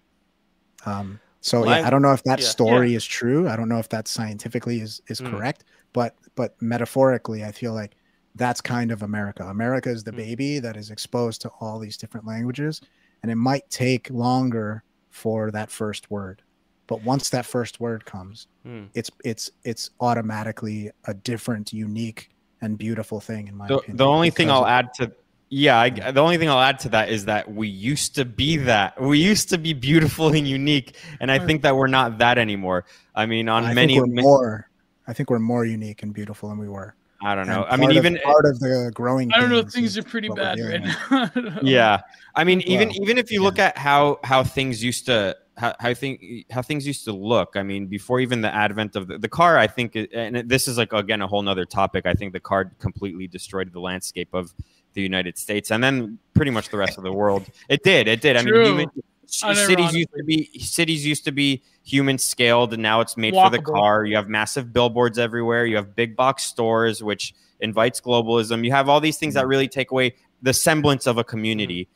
Um, 0.87 1.21
so 1.41 1.65
yeah, 1.65 1.87
I 1.87 1.91
don't 1.91 2.03
know 2.03 2.13
if 2.13 2.23
that 2.25 2.41
yeah. 2.41 2.47
story 2.47 2.91
yeah. 2.91 2.97
is 2.97 3.05
true. 3.05 3.49
I 3.49 3.57
don't 3.57 3.69
know 3.69 3.79
if 3.79 3.89
that 3.91 4.09
scientifically 4.09 4.81
is 4.81 5.03
is 5.09 5.21
mm. 5.21 5.31
correct, 5.31 5.65
but 5.93 6.17
but 6.35 6.61
metaphorically, 6.61 7.45
I 7.45 7.53
feel 7.53 7.75
like 7.75 7.97
that's 8.35 8.61
kind 8.61 8.91
of 8.91 9.03
America. 9.03 9.45
America 9.45 9.91
is 9.91 10.05
the 10.05 10.13
mm. 10.13 10.17
baby 10.17 10.59
that 10.61 10.77
is 10.77 10.91
exposed 10.91 11.41
to 11.43 11.51
all 11.61 11.79
these 11.79 11.97
different 11.97 12.27
languages, 12.27 12.81
and 13.23 13.31
it 13.31 13.37
might 13.37 13.69
take 13.71 14.11
longer 14.11 14.83
for 15.11 15.51
that 15.51 15.71
first 15.71 16.11
word. 16.11 16.43
But 16.87 17.03
once 17.03 17.31
that 17.31 17.47
first 17.47 17.81
word 17.81 18.05
comes, 18.05 18.49
mm. 18.67 18.89
it's 18.95 19.11
it's 19.25 19.51
it's 19.65 19.91
automatically 20.01 20.91
a 21.05 21.15
different, 21.15 21.73
unique, 21.73 22.31
and 22.61 22.79
beautiful 22.79 23.21
thing 23.21 23.49
in 23.49 23.57
my 23.57 23.67
the, 23.69 23.79
opinion. 23.79 23.97
The 23.97 24.07
only 24.07 24.31
thing 24.31 24.51
I'll 24.51 24.67
add 24.67 24.93
to 24.95 25.13
yeah, 25.51 25.79
I, 25.79 25.89
the 25.91 26.21
only 26.21 26.37
thing 26.37 26.51
I'll 26.51 26.61
add 26.61 26.79
to 26.81 26.91
that 26.91 27.09
is 27.09 27.25
that 27.25 27.51
we 27.51 27.69
used 27.69 28.17
to 28.17 28.25
be 28.27 28.59
that. 28.59 29.01
We 29.01 29.19
used 29.19 29.49
to 29.51 29.59
be 29.59 29.73
beautiful 29.73 30.29
and 30.29 30.47
unique, 30.47 30.97
and 31.21 31.31
I 31.31 31.39
think 31.39 31.63
that 31.63 31.75
we're 31.75 31.87
not 31.87 32.19
that 32.19 32.37
anymore. 32.37 32.85
I 33.15 33.27
mean, 33.27 33.49
on 33.49 33.65
I 33.65 33.73
many, 33.73 33.95
think 33.95 34.09
we're 34.09 34.23
more. 34.23 34.71
I 35.07 35.15
think 35.15 35.31
we're 35.31 35.39
more 35.39 35.65
unique 35.65 36.03
and 36.03 36.13
beautiful 36.13 36.51
than 36.51 36.59
we 36.59 36.69
were. 36.69 36.95
I 37.23 37.35
don't 37.35 37.47
know. 37.47 37.65
And 37.65 37.73
I 37.73 37.77
mean, 37.77 37.87
part 37.87 37.91
of- 37.91 37.97
even 37.97 38.19
part 38.23 38.45
of 38.45 38.61
the 38.61 38.91
growing. 38.95 39.33
I 39.33 39.41
don't 39.41 39.49
know. 39.49 39.63
Things 39.63 39.97
are 39.97 40.03
pretty 40.03 40.29
bad 40.29 40.59
right 40.61 40.83
now. 40.83 41.61
yeah. 41.63 42.01
I 42.35 42.45
mean, 42.45 42.61
even 42.63 42.89
Well, 42.89 42.99
even 43.01 43.19
if 43.19 43.33
you 43.33 43.43
look 43.43 43.59
at 43.59 43.79
how 43.79 44.21
how 44.23 44.45
things 44.45 44.85
used 44.85 45.07
to 45.07 45.37
how 45.59 45.75
how, 45.81 45.93
thing, 45.93 46.45
how 46.51 46.63
things 46.63 46.87
used 46.87 47.05
to 47.05 47.13
look. 47.13 47.57
I 47.57 47.63
mean, 47.63 47.87
before 47.87 48.21
even 48.21 48.41
the 48.41 48.55
advent 48.55 48.97
of 48.97 49.09
the, 49.09 49.19
the 49.19 49.29
car, 49.29 49.59
I 49.59 49.67
think, 49.67 49.97
and 50.15 50.49
this 50.49 50.69
is 50.69 50.79
like 50.79 50.93
again 50.93 51.21
a 51.21 51.27
whole 51.27 51.43
nother 51.43 51.65
topic. 51.65 52.07
I 52.07 52.15
think 52.15 52.33
the 52.33 52.41
car 52.41 52.73
completely 52.79 53.27
destroyed 53.27 53.73
the 53.73 53.81
landscape 53.81 54.33
of 54.33 54.55
the 54.95 55.03
United 55.03 55.37
States 55.37 55.71
and 55.71 55.83
then 55.83 56.19
pretty 56.35 56.51
much 56.51 56.71
the 56.71 56.77
rest 56.77 56.97
of 56.97 57.05
the 57.05 57.13
world. 57.13 57.47
It 57.69 57.83
did. 57.83 58.09
It 58.09 58.21
did. 58.21 58.37
I 58.37 58.43
mean, 58.43 58.55
True. 58.55 58.65
human, 58.65 58.91
c- 59.27 59.55
cities 59.55 59.95
used 59.95 60.11
to 60.17 60.25
be 60.25 60.51
cities 60.59 61.07
used 61.07 61.25
to 61.25 61.33
be 61.33 61.63
human 61.85 62.19
scaled, 62.19 62.73
and 62.73 62.83
now 62.83 63.01
it's 63.01 63.17
made 63.17 63.35
for 63.35 63.51
the 63.51 63.61
car. 63.61 64.05
You 64.05 64.17
have 64.17 64.29
massive 64.29 64.73
billboards 64.73 65.19
everywhere. 65.19 65.67
You 65.67 65.77
have 65.77 65.95
big 65.95 66.17
box 66.17 66.45
stores, 66.45 67.03
which 67.03 67.35
invites 67.61 68.01
globalism. 68.01 68.65
You 68.65 68.71
have 68.73 68.89
all 68.89 69.01
these 69.01 69.19
things 69.19 69.35
that 69.35 69.41
mm-hmm. 69.41 69.51
really 69.51 69.69
take 69.69 69.91
away 69.91 70.15
the 70.43 70.53
semblance 70.53 71.07
of 71.07 71.19
a 71.19 71.23
mm-hmm. 71.23 71.31
community. 71.31 71.89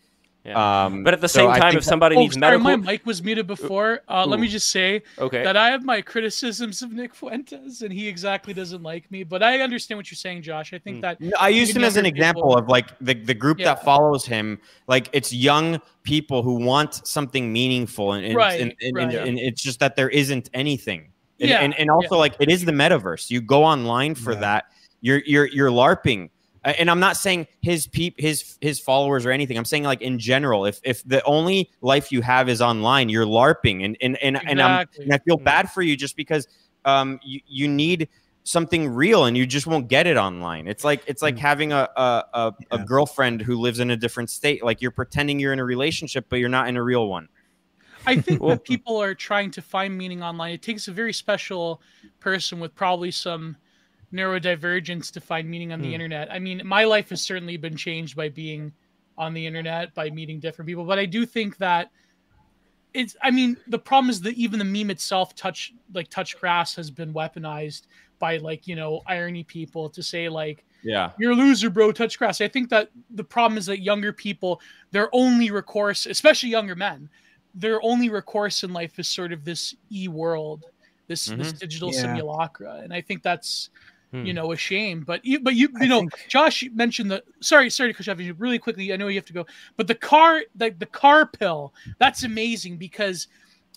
Yeah. 0.44 0.84
Um, 0.86 1.04
but 1.04 1.14
at 1.14 1.20
the 1.20 1.28
so 1.28 1.40
same 1.42 1.50
I 1.50 1.58
time, 1.60 1.76
if 1.76 1.84
somebody 1.84 2.16
Oh, 2.16 2.20
needs 2.20 2.34
sorry, 2.34 2.58
medical, 2.58 2.64
my 2.64 2.92
mic 2.92 3.06
was 3.06 3.22
muted 3.22 3.46
before. 3.46 4.00
Uh, 4.08 4.26
let 4.26 4.40
me 4.40 4.48
just 4.48 4.70
say 4.72 5.02
okay, 5.20 5.44
that 5.44 5.56
I 5.56 5.70
have 5.70 5.84
my 5.84 6.02
criticisms 6.02 6.82
of 6.82 6.90
Nick 6.92 7.14
Fuentes, 7.14 7.82
and 7.82 7.92
he 7.92 8.08
exactly 8.08 8.52
doesn't 8.52 8.82
like 8.82 9.08
me. 9.12 9.22
But 9.22 9.44
I 9.44 9.60
understand 9.60 9.98
what 9.98 10.10
you're 10.10 10.16
saying, 10.16 10.42
Josh. 10.42 10.72
I 10.72 10.78
think 10.78 10.98
Mm. 10.98 11.00
that 11.02 11.20
No, 11.20 11.30
I 11.38 11.50
used 11.50 11.76
him 11.76 11.84
as 11.84 11.96
an 11.96 12.04
younger 12.04 12.16
example 12.16 12.42
people- 12.42 12.58
of 12.58 12.68
like 12.68 12.88
the, 13.00 13.14
the 13.14 13.34
group 13.34 13.60
Yeah. 13.60 13.66
that 13.74 13.84
follows 13.84 14.26
him. 14.26 14.58
Like 14.88 15.08
it's 15.12 15.32
young 15.32 15.80
people 16.02 16.42
who 16.42 16.54
want 16.54 17.06
something 17.06 17.52
meaningful, 17.52 18.14
and 18.14 18.26
and, 18.26 18.34
Right, 18.34 18.60
and, 18.60 18.74
and, 18.80 18.96
right. 18.96 19.14
and 19.14 19.38
it's 19.38 19.62
just 19.62 19.78
that 19.78 19.94
there 19.94 20.08
isn't 20.08 20.50
anything. 20.54 21.10
And, 21.38 21.50
Yeah, 21.50 21.58
and, 21.60 21.78
and 21.78 21.88
also 21.88 22.18
like 22.18 22.34
it 22.40 22.50
is 22.50 22.64
the 22.64 22.72
metaverse. 22.72 23.30
You 23.30 23.40
go 23.40 23.62
online 23.62 24.16
for 24.16 24.32
Yeah. 24.32 24.40
that. 24.40 24.64
You're 25.00 25.22
you're 25.24 25.46
you're 25.46 25.70
larping. 25.70 26.30
And 26.64 26.88
I'm 26.90 27.00
not 27.00 27.16
saying 27.16 27.48
his 27.60 27.88
peep 27.88 28.20
his 28.20 28.56
his 28.60 28.78
followers 28.78 29.26
or 29.26 29.30
anything. 29.32 29.58
I'm 29.58 29.64
saying 29.64 29.82
like 29.82 30.00
in 30.00 30.18
general, 30.18 30.64
if 30.64 30.80
if 30.84 31.02
the 31.02 31.22
only 31.24 31.70
life 31.80 32.12
you 32.12 32.20
have 32.22 32.48
is 32.48 32.62
online, 32.62 33.08
you're 33.08 33.26
larping, 33.26 33.84
and 33.84 33.96
and 34.00 34.16
and, 34.22 34.40
and, 34.46 34.62
I'm, 34.62 34.86
and 35.00 35.12
I 35.12 35.18
feel 35.18 35.38
Mm. 35.38 35.44
bad 35.44 35.70
for 35.70 35.82
you 35.82 35.96
just 35.96 36.16
because 36.16 36.46
um 36.84 37.18
you, 37.24 37.40
you 37.46 37.68
need 37.68 38.08
something 38.44 38.88
real 38.88 39.24
and 39.24 39.36
you 39.36 39.46
just 39.46 39.66
won't 39.66 39.88
get 39.88 40.06
it 40.06 40.16
online. 40.16 40.68
It's 40.68 40.84
like 40.84 41.02
it's 41.06 41.22
like 41.22 41.34
Mm. 41.36 41.40
having 41.40 41.72
a 41.72 41.88
a, 41.96 42.24
a, 42.32 42.52
a 42.70 42.78
girlfriend 42.84 43.40
who 43.42 43.56
lives 43.56 43.80
in 43.80 43.90
a 43.90 43.96
different 43.96 44.30
state. 44.30 44.62
Like 44.62 44.80
you're 44.80 44.90
pretending 44.92 45.40
you're 45.40 45.52
in 45.52 45.58
a 45.58 45.64
relationship, 45.64 46.26
but 46.28 46.36
you're 46.36 46.48
not 46.48 46.68
in 46.68 46.76
a 46.76 46.82
real 46.82 47.08
one. 47.08 47.28
I 48.06 48.16
think 48.16 48.40
that 48.46 48.64
people 48.64 49.00
are 49.02 49.14
trying 49.14 49.50
to 49.52 49.62
find 49.62 49.96
meaning 49.96 50.22
online. 50.22 50.52
It 50.54 50.62
takes 50.62 50.86
a 50.86 50.92
very 50.92 51.12
special 51.12 51.80
person 52.20 52.60
with 52.60 52.74
probably 52.74 53.10
some 53.10 53.56
neurodivergence 54.12 55.10
to 55.12 55.20
find 55.20 55.48
meaning 55.48 55.72
on 55.72 55.80
the 55.80 55.88
Hmm. 55.88 55.94
internet. 55.94 56.30
I 56.32 56.38
mean, 56.38 56.62
my 56.64 56.84
life 56.84 57.10
has 57.10 57.22
certainly 57.22 57.56
been 57.56 57.76
changed 57.76 58.16
by 58.16 58.28
being 58.28 58.72
on 59.18 59.34
the 59.34 59.46
internet, 59.46 59.94
by 59.94 60.10
meeting 60.10 60.40
different 60.40 60.66
people. 60.68 60.84
But 60.84 60.98
I 60.98 61.06
do 61.06 61.26
think 61.26 61.56
that 61.58 61.90
it's 62.94 63.16
I 63.22 63.30
mean, 63.30 63.56
the 63.66 63.78
problem 63.78 64.10
is 64.10 64.20
that 64.22 64.34
even 64.34 64.58
the 64.58 64.64
meme 64.64 64.90
itself, 64.90 65.34
touch 65.34 65.72
like 65.94 66.08
touch 66.08 66.38
grass, 66.38 66.74
has 66.76 66.90
been 66.90 67.14
weaponized 67.14 67.86
by 68.18 68.36
like, 68.38 68.66
you 68.66 68.76
know, 68.76 69.00
irony 69.06 69.44
people 69.44 69.88
to 69.90 70.02
say 70.02 70.28
like 70.28 70.64
Yeah. 70.82 71.12
you're 71.18 71.32
a 71.32 71.34
loser, 71.34 71.70
bro. 71.70 71.90
Touch 71.92 72.18
grass. 72.18 72.40
I 72.40 72.48
think 72.48 72.68
that 72.70 72.90
the 73.10 73.24
problem 73.24 73.56
is 73.58 73.66
that 73.66 73.80
younger 73.82 74.12
people, 74.12 74.60
their 74.90 75.08
only 75.14 75.50
recourse, 75.50 76.06
especially 76.06 76.50
younger 76.50 76.74
men, 76.76 77.08
their 77.54 77.82
only 77.82 78.10
recourse 78.10 78.62
in 78.62 78.72
life 78.72 78.98
is 78.98 79.08
sort 79.08 79.32
of 79.32 79.44
this 79.44 79.74
e 79.90 80.08
world, 80.08 80.64
this 81.08 81.32
this 81.32 81.52
digital 81.52 81.92
Yeah. 81.92 82.02
simulacra, 82.02 82.80
and 82.84 82.92
I 82.92 83.00
think 83.00 83.22
that's 83.22 83.70
Hmm. 84.12 84.26
you 84.26 84.34
know 84.34 84.52
a 84.52 84.56
shame. 84.56 85.04
But 85.04 85.24
you, 85.24 85.40
but 85.40 85.54
you, 85.54 85.70
I 85.80 85.84
you 85.84 85.88
know, 85.88 86.00
think- 86.00 86.26
Josh 86.28 86.64
mentioned 86.74 87.10
the 87.10 87.22
sorry, 87.40 87.70
sorry 87.70 87.92
to 87.92 88.02
cut 88.02 88.20
you 88.20 88.34
really 88.34 88.58
quickly. 88.58 88.92
I 88.92 88.96
know 88.96 89.08
you 89.08 89.16
have 89.16 89.24
to 89.26 89.32
go, 89.32 89.46
but 89.76 89.86
the 89.86 89.94
car, 89.94 90.42
like 90.58 90.78
the 90.78 90.86
car 90.86 91.26
pill, 91.26 91.72
that's 91.98 92.22
amazing 92.22 92.76
because 92.76 93.28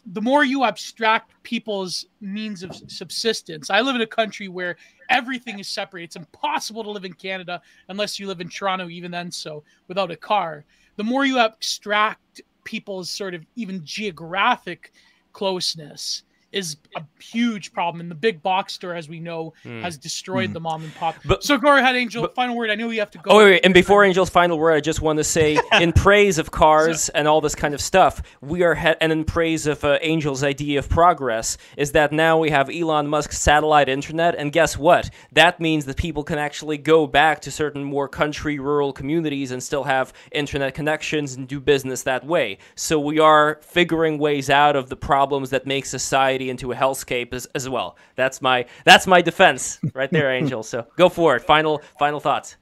the 0.08 0.22
more 0.22 0.44
you 0.44 0.64
abstract 0.66 1.32
people's 1.44 2.06
means 2.22 2.64
of 2.64 2.76
subsistence. 2.88 3.70
I 3.70 3.82
live 3.82 3.96
in 3.96 4.02
a 4.02 4.08
country 4.08 4.50
where 4.50 4.76
everything 5.10 5.58
is 5.60 5.68
separate. 5.68 6.04
It's 6.04 6.16
impossible 6.16 6.84
to 6.84 6.92
live 6.92 7.06
in 7.06 7.14
Canada 7.14 7.62
unless 7.88 8.20
you 8.20 8.28
live 8.28 8.42
in 8.42 8.50
Toronto, 8.50 8.90
even 8.90 9.10
then, 9.10 9.32
so 9.32 9.64
without 9.88 10.12
a 10.12 10.16
car. 10.16 10.64
The 10.98 11.04
more 11.04 11.26
you 11.26 11.40
abstract 11.40 12.42
people's 12.66 13.10
sort 13.10 13.34
of 13.34 13.46
even 13.56 13.84
geographic 13.84 14.92
closeness 15.34 16.24
is 16.56 16.78
a 16.96 17.04
huge 17.22 17.74
problem. 17.74 18.00
And 18.02 18.10
the 18.10 18.16
big 18.16 18.42
box 18.42 18.74
store, 18.74 18.96
as 18.96 19.08
we 19.10 19.20
know, 19.20 19.54
Hmm. 19.64 19.82
has 19.82 19.98
destroyed 19.98 20.48
Hmm. 20.48 20.54
the 20.54 20.60
mom 20.62 20.84
and 20.84 20.96
pop. 20.96 21.16
But- 21.26 21.44
so 21.44 21.58
go 21.58 21.76
ahead, 21.78 21.96
Angel. 21.96 22.22
but- 22.24 22.34
final 22.34 22.56
word. 22.56 22.72
I 22.72 22.76
know 22.76 22.90
you 22.90 23.00
have 23.02 23.12
to 23.12 23.18
go. 23.20 23.32
Oh 23.32 23.38
wait, 23.40 23.46
wait, 23.52 23.62
and 23.66 23.74
before 23.74 24.04
Angel's 24.04 24.30
final 24.30 24.58
word, 24.58 24.74
I 24.74 24.80
just 24.80 25.02
want 25.02 25.18
to 25.18 25.24
say, 25.24 25.60
in 25.82 25.92
praise 25.92 26.38
of 26.40 26.52
cars 26.52 27.10
and 27.10 27.28
all 27.28 27.42
this 27.42 27.56
kind 27.56 27.74
of 27.74 27.82
stuff, 27.82 28.22
we 28.42 28.64
are 28.64 28.74
he- 28.76 28.96
and 29.02 29.12
in 29.12 29.26
praise 29.26 29.68
of 29.68 29.84
uh, 29.84 29.94
Angel's 30.02 30.44
idea 30.44 30.80
of 30.80 30.88
progress, 30.90 31.58
is 31.78 31.92
that 31.92 32.12
now 32.14 32.38
we 32.40 32.50
have 32.52 32.70
Elon 32.70 33.08
Musk's 33.08 33.38
satellite 33.38 33.90
internet, 33.90 34.34
and 34.36 34.52
guess 34.54 34.78
what? 34.78 35.10
That 35.34 35.60
means 35.60 35.86
that 35.86 35.98
people 35.98 36.24
can 36.24 36.38
actually 36.40 36.78
go 36.78 37.06
back 37.06 37.42
to 37.42 37.52
certain 37.52 37.84
more 37.84 38.08
country, 38.08 38.60
rural 38.60 38.94
communities 38.94 39.52
and 39.52 39.62
still 39.62 39.84
have 39.84 40.14
internet 40.32 40.74
connections 40.74 41.36
and 41.36 41.48
do 41.48 41.60
business 41.60 42.04
that 42.04 42.26
way. 42.26 42.58
So 42.76 42.98
we 43.00 43.20
are 43.20 43.60
figuring 43.62 44.18
ways 44.20 44.50
out 44.50 44.76
of 44.78 44.88
the 44.90 44.96
problems 44.96 45.50
that 45.50 45.66
make 45.68 45.86
society 45.86 46.45
into 46.50 46.72
a 46.72 46.76
hellscape 46.76 47.34
as, 47.34 47.46
as 47.56 47.68
well. 47.70 47.98
That's 48.16 48.42
my 48.42 48.66
that's 48.86 49.08
my 49.08 49.22
defense 49.22 49.80
right 49.94 50.12
there, 50.12 50.32
Angel. 50.32 50.64
So 50.64 50.88
go 50.98 51.10
for 51.10 51.36
it. 51.36 51.44
Final 51.44 51.82
final 52.00 52.20
thoughts. 52.20 52.58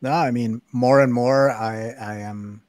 No, 0.00 0.12
I 0.12 0.30
mean 0.30 0.62
more 0.72 1.00
and 1.00 1.12
more 1.12 1.50
I 1.50 1.90
I 2.00 2.18
am 2.18 2.62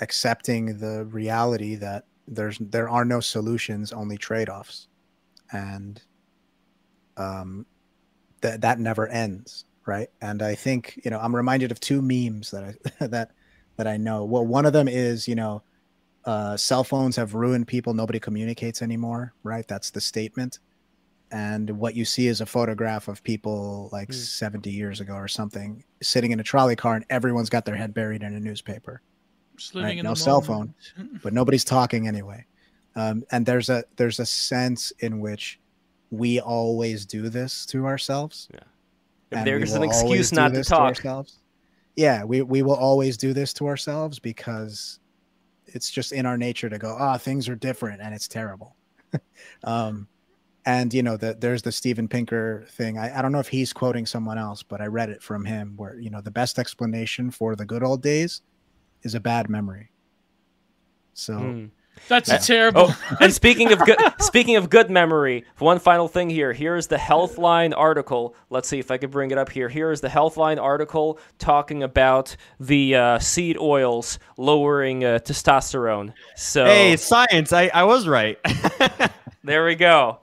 accepting 0.00 0.78
the 0.78 1.04
reality 1.06 1.74
that 1.76 2.04
there's 2.26 2.58
there 2.58 2.88
are 2.88 3.04
no 3.04 3.20
solutions, 3.20 3.92
only 3.92 4.16
trade-offs. 4.16 4.88
And 5.52 6.00
um 7.16 7.66
that 8.40 8.60
that 8.60 8.78
never 8.78 9.08
ends, 9.08 9.64
right? 9.86 10.08
And 10.20 10.42
I 10.42 10.54
think, 10.54 11.00
you 11.04 11.10
know, 11.10 11.18
I'm 11.18 11.34
reminded 11.34 11.72
of 11.72 11.80
two 11.80 12.00
memes 12.02 12.50
that 12.50 12.64
I 12.64 13.06
that 13.06 13.30
that 13.76 13.86
I 13.86 13.96
know. 13.96 14.24
Well, 14.24 14.46
one 14.46 14.66
of 14.66 14.72
them 14.72 14.88
is, 14.88 15.28
you 15.28 15.34
know, 15.34 15.62
uh 16.28 16.56
cell 16.56 16.84
phones 16.84 17.16
have 17.16 17.34
ruined 17.34 17.66
people, 17.66 17.94
nobody 17.94 18.20
communicates 18.20 18.82
anymore, 18.82 19.32
right? 19.42 19.66
That's 19.66 19.90
the 19.90 20.00
statement. 20.00 20.58
And 21.30 21.70
what 21.82 21.94
you 21.94 22.04
see 22.04 22.26
is 22.28 22.40
a 22.40 22.46
photograph 22.46 23.08
of 23.08 23.22
people 23.22 23.88
like 23.92 24.08
Hmm. 24.08 24.14
70 24.14 24.70
years 24.70 25.00
ago 25.00 25.14
or 25.14 25.28
something 25.28 25.84
sitting 26.02 26.30
in 26.32 26.40
a 26.40 26.42
trolley 26.42 26.76
car 26.76 26.94
and 26.96 27.04
everyone's 27.10 27.50
got 27.50 27.64
their 27.64 27.76
head 27.76 27.92
buried 27.94 28.22
in 28.22 28.34
a 28.34 28.40
newspaper 28.40 29.02
right, 29.74 29.98
in 29.98 30.04
no 30.04 30.10
the 30.10 30.16
cell 30.16 30.40
moment. 30.42 30.74
but 31.22 31.32
nobody's 31.32 31.64
talking 31.64 32.06
anyway. 32.08 32.44
Um, 32.96 33.24
and 33.30 33.44
there's 33.46 33.68
a 33.68 33.84
there's 33.96 34.18
a 34.20 34.26
sense 34.26 34.92
in 35.00 35.20
which 35.20 35.60
we 36.10 36.40
always 36.40 37.04
do 37.06 37.28
this 37.28 37.66
to 37.66 37.86
ourselves. 37.86 38.48
Yeah. 38.52 38.60
and 39.38 39.46
there's 39.46 39.74
an 39.74 39.82
excuse 39.82 40.32
not 40.32 40.48
to 40.48 40.54
this 40.58 40.68
talk. 40.68 40.80
ourselves. 40.96 41.38
Yeah, 41.96 42.24
we, 42.24 42.42
we 42.42 42.62
will 42.62 42.76
always 42.88 43.16
do 43.16 43.32
this 43.34 43.52
to 43.54 43.66
ourselves 43.66 44.18
because 44.18 44.97
it's 45.74 45.90
just 45.90 46.12
in 46.12 46.26
our 46.26 46.36
nature 46.36 46.68
to 46.68 46.78
go, 46.78 46.96
ah, 46.98 47.18
things 47.18 47.48
are 47.48 47.54
different 47.54 48.00
and 48.00 48.14
it's 48.14 48.28
terrible. 48.28 48.76
um, 49.64 50.08
and 50.66 50.92
you 50.92 51.02
know, 51.02 51.16
that 51.16 51.40
there's 51.40 51.62
the 51.62 51.72
Steven 51.72 52.08
Pinker 52.08 52.66
thing. 52.70 52.98
I, 52.98 53.18
I 53.18 53.22
don't 53.22 53.32
know 53.32 53.38
if 53.38 53.48
he's 53.48 53.72
quoting 53.72 54.06
someone 54.06 54.38
else, 54.38 54.62
but 54.62 54.80
I 54.80 54.86
read 54.86 55.08
it 55.08 55.22
from 55.22 55.44
him 55.44 55.74
where, 55.76 55.98
you 55.98 56.10
know, 56.10 56.20
the 56.20 56.30
best 56.30 56.58
explanation 56.58 57.30
for 57.30 57.56
the 57.56 57.64
good 57.64 57.82
old 57.82 58.02
days 58.02 58.42
is 59.02 59.14
a 59.14 59.20
bad 59.20 59.48
memory. 59.48 59.90
So 61.14 61.38
Hmm. 61.38 61.66
That's 62.06 62.30
a 62.30 62.38
terrible. 62.38 62.86
Oh, 62.90 63.16
and 63.20 63.32
speaking 63.42 63.72
of 63.72 63.78
good, 63.84 63.98
speaking 64.20 64.56
of 64.56 64.70
good 64.70 64.90
memory, 64.90 65.44
one 65.58 65.78
final 65.78 66.08
thing 66.08 66.30
here. 66.30 66.52
Here 66.52 66.76
is 66.76 66.86
the 66.86 66.96
Healthline 66.96 67.74
article. 67.76 68.34
Let's 68.50 68.68
see 68.68 68.78
if 68.78 68.90
I 68.90 68.98
can 68.98 69.10
bring 69.10 69.30
it 69.30 69.38
up 69.38 69.50
here. 69.50 69.68
Here 69.68 69.90
is 69.90 70.00
the 70.00 70.08
Healthline 70.08 70.60
article 70.60 71.18
talking 71.38 71.82
about 71.82 72.36
the 72.60 72.94
uh, 72.94 73.18
seed 73.18 73.58
oils 73.58 74.18
lowering 74.36 75.04
uh, 75.04 75.18
testosterone. 75.22 76.12
So 76.36 76.64
Hey, 76.64 76.96
science. 76.96 77.52
I, 77.52 77.70
I 77.74 77.84
was 77.84 78.06
right. 78.06 78.38
there 79.44 79.64
we 79.64 79.74
go. 79.74 80.20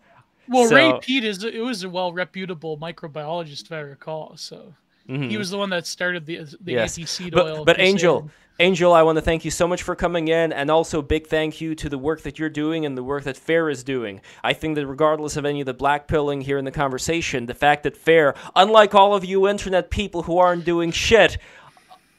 Well, 0.47 0.67
So- 0.67 0.75
Ray 0.75 0.93
Peat 1.01 1.23
is 1.23 1.43
it 1.43 1.59
was 1.59 1.83
a 1.83 1.89
well 1.89 2.13
reputable 2.13 2.77
microbiologist, 2.77 3.65
if 3.65 3.71
I 3.71 3.79
recall. 3.79 4.37
So 4.37 4.73
Mhm. 5.09 5.29
he 5.29 5.37
was 5.37 5.49
the 5.51 5.57
one 5.57 5.69
that 5.69 5.85
started 5.85 6.25
the 6.25 6.37
the 6.61 6.73
Yes. 6.73 6.97
anti-seed 6.97 7.35
oil. 7.35 7.57
But, 7.57 7.65
but 7.65 7.75
crusade. 7.77 7.89
Angel, 7.93 8.29
Angel, 8.57 8.93
I 8.93 9.03
want 9.03 9.17
to 9.17 9.21
thank 9.21 9.43
you 9.43 9.51
so 9.51 9.67
much 9.67 9.83
for 9.83 9.95
coming 9.95 10.29
in, 10.29 10.53
and 10.53 10.71
also 10.71 11.01
big 11.01 11.27
thank 11.27 11.59
you 11.59 11.75
to 11.75 11.89
the 11.89 11.97
work 11.97 12.21
that 12.21 12.39
you're 12.39 12.49
doing 12.49 12.85
and 12.85 12.97
the 12.97 13.03
work 13.03 13.25
that 13.25 13.35
Fair 13.35 13.69
is 13.69 13.83
doing. 13.83 14.21
I 14.45 14.53
think 14.53 14.75
that 14.75 14.87
regardless 14.87 15.35
of 15.35 15.43
any 15.45 15.59
of 15.59 15.65
the 15.65 15.73
black 15.73 16.07
pilling 16.07 16.39
here 16.41 16.57
in 16.57 16.63
the 16.63 16.71
conversation, 16.71 17.47
the 17.47 17.53
fact 17.53 17.83
that 17.83 17.97
Fair, 17.97 18.33
unlike 18.55 18.95
all 18.95 19.13
of 19.13 19.25
you 19.25 19.45
internet 19.47 19.89
people 19.89 20.23
who 20.23 20.37
aren't 20.37 20.63
doing 20.63 20.91
shit, 20.91 21.37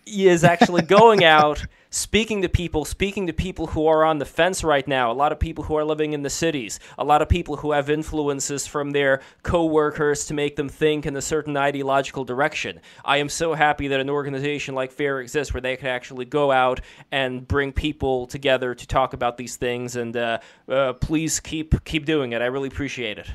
is 0.04 0.44
actually 0.44 0.82
going 0.98 1.24
out. 1.24 1.64
Speaking 1.90 2.42
to 2.42 2.48
people, 2.48 2.84
speaking 2.84 3.26
to 3.28 3.32
people 3.32 3.68
who 3.68 3.86
are 3.86 4.04
on 4.04 4.18
the 4.18 4.24
fence 4.24 4.64
right 4.64 4.86
now, 4.86 5.10
a 5.10 5.14
lot 5.14 5.32
of 5.32 5.38
people 5.38 5.64
who 5.64 5.76
are 5.76 5.84
living 5.84 6.12
in 6.12 6.22
the 6.22 6.30
cities, 6.30 6.80
a 6.98 7.04
lot 7.04 7.22
of 7.22 7.28
people 7.28 7.56
who 7.56 7.72
have 7.72 7.88
influences 7.88 8.66
from 8.66 8.90
their 8.90 9.20
coworkers 9.42 10.26
to 10.26 10.34
make 10.34 10.56
them 10.56 10.68
think 10.68 11.06
in 11.06 11.16
a 11.16 11.22
certain 11.22 11.56
ideological 11.56 12.24
direction. 12.24 12.80
I 13.04 13.18
am 13.18 13.28
so 13.28 13.54
happy 13.54 13.88
that 13.88 14.00
an 14.00 14.10
organization 14.10 14.74
like 14.74 14.90
FAIR 14.90 15.20
exists 15.20 15.54
where 15.54 15.60
they 15.60 15.76
can 15.76 15.88
actually 15.88 16.24
go 16.24 16.50
out 16.50 16.80
and 17.12 17.46
bring 17.46 17.72
people 17.72 18.26
together 18.26 18.74
to 18.74 18.86
talk 18.86 19.12
about 19.12 19.36
these 19.36 19.56
things. 19.56 19.96
And 19.96 20.16
uh, 20.16 20.38
uh, 20.68 20.94
please 20.94 21.40
keep 21.40 21.84
keep 21.84 22.04
doing 22.04 22.32
it. 22.32 22.42
I 22.42 22.46
really 22.46 22.68
appreciate 22.68 23.18
it. 23.18 23.30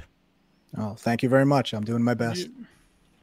Oh, 0.77 0.95
thank 0.95 1.23
you 1.23 1.29
very 1.29 1.45
much. 1.45 1.73
I'm 1.73 1.83
doing 1.83 2.03
my 2.03 2.13
best. 2.13 2.47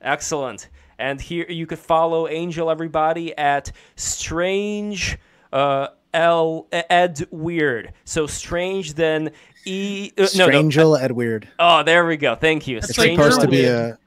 Excellent. 0.00 0.68
And 0.98 1.20
here 1.20 1.46
you 1.48 1.66
could 1.66 1.78
follow 1.78 2.26
Angel 2.28 2.70
everybody 2.70 3.36
at 3.38 3.70
Strange 3.96 5.18
uh, 5.52 5.88
L 6.14 6.66
Ed 6.72 7.26
Weird. 7.30 7.92
So 8.04 8.26
strange 8.26 8.94
then 8.94 9.30
E 9.64 10.12
uh, 10.18 10.26
no, 10.36 10.48
no. 10.48 10.94
Ed 10.94 11.12
Weird. 11.12 11.48
Oh, 11.58 11.82
there 11.82 12.06
we 12.06 12.16
go. 12.16 12.34
Thank 12.34 12.66
you. 12.66 12.78
It's 12.78 12.96
like 12.98 13.12
supposed 13.12 13.40
to 13.42 13.48
be 13.48 13.64
a. 13.64 13.98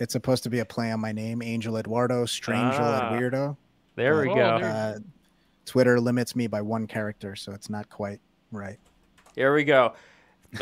It's 0.00 0.12
supposed 0.12 0.44
to 0.44 0.50
be 0.50 0.60
a 0.60 0.64
play 0.64 0.92
on 0.92 1.00
my 1.00 1.12
name, 1.12 1.42
Angel 1.42 1.76
Eduardo. 1.76 2.24
Strangel 2.24 2.78
Ah. 2.80 3.12
Ed 3.12 3.20
Weirdo. 3.20 3.56
There 3.96 4.20
we 4.20 4.30
Oh, 4.30 4.34
go. 4.34 4.40
Uh, 4.42 4.98
Twitter 5.66 6.00
limits 6.00 6.36
me 6.36 6.46
by 6.46 6.62
one 6.62 6.86
character, 6.86 7.34
so 7.36 7.52
it's 7.52 7.68
not 7.68 7.90
quite 7.90 8.20
right. 8.52 8.78
Here 9.34 9.52
we 9.52 9.64
go. 9.64 9.92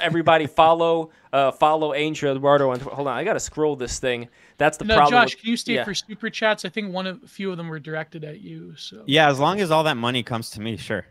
Everybody 0.00 0.46
follow 0.46 1.10
uh, 1.32 1.52
follow 1.52 1.94
Angel 1.94 2.34
Eduardo 2.34 2.72
and 2.72 2.82
hold 2.82 3.06
on, 3.08 3.16
I 3.16 3.24
gotta 3.24 3.40
scroll 3.40 3.76
this 3.76 3.98
thing. 3.98 4.28
That's 4.58 4.78
the 4.78 4.84
Now, 4.84 4.96
problem. 4.96 5.22
Josh, 5.22 5.34
with- 5.34 5.42
can 5.42 5.50
you 5.50 5.56
stay 5.56 5.74
yeah. 5.74 5.84
for 5.84 5.94
super 5.94 6.30
chats? 6.30 6.64
I 6.64 6.68
think 6.68 6.92
one 6.92 7.06
of 7.06 7.22
a 7.22 7.26
few 7.28 7.50
of 7.50 7.56
them 7.56 7.68
were 7.68 7.78
directed 7.78 8.24
at 8.24 8.40
you. 8.40 8.74
So 8.76 9.02
yeah, 9.06 9.28
as 9.30 9.38
long 9.38 9.60
as 9.60 9.70
all 9.70 9.84
that 9.84 9.96
money 9.96 10.22
comes 10.22 10.50
to 10.50 10.60
me, 10.60 10.76
sure. 10.76 11.06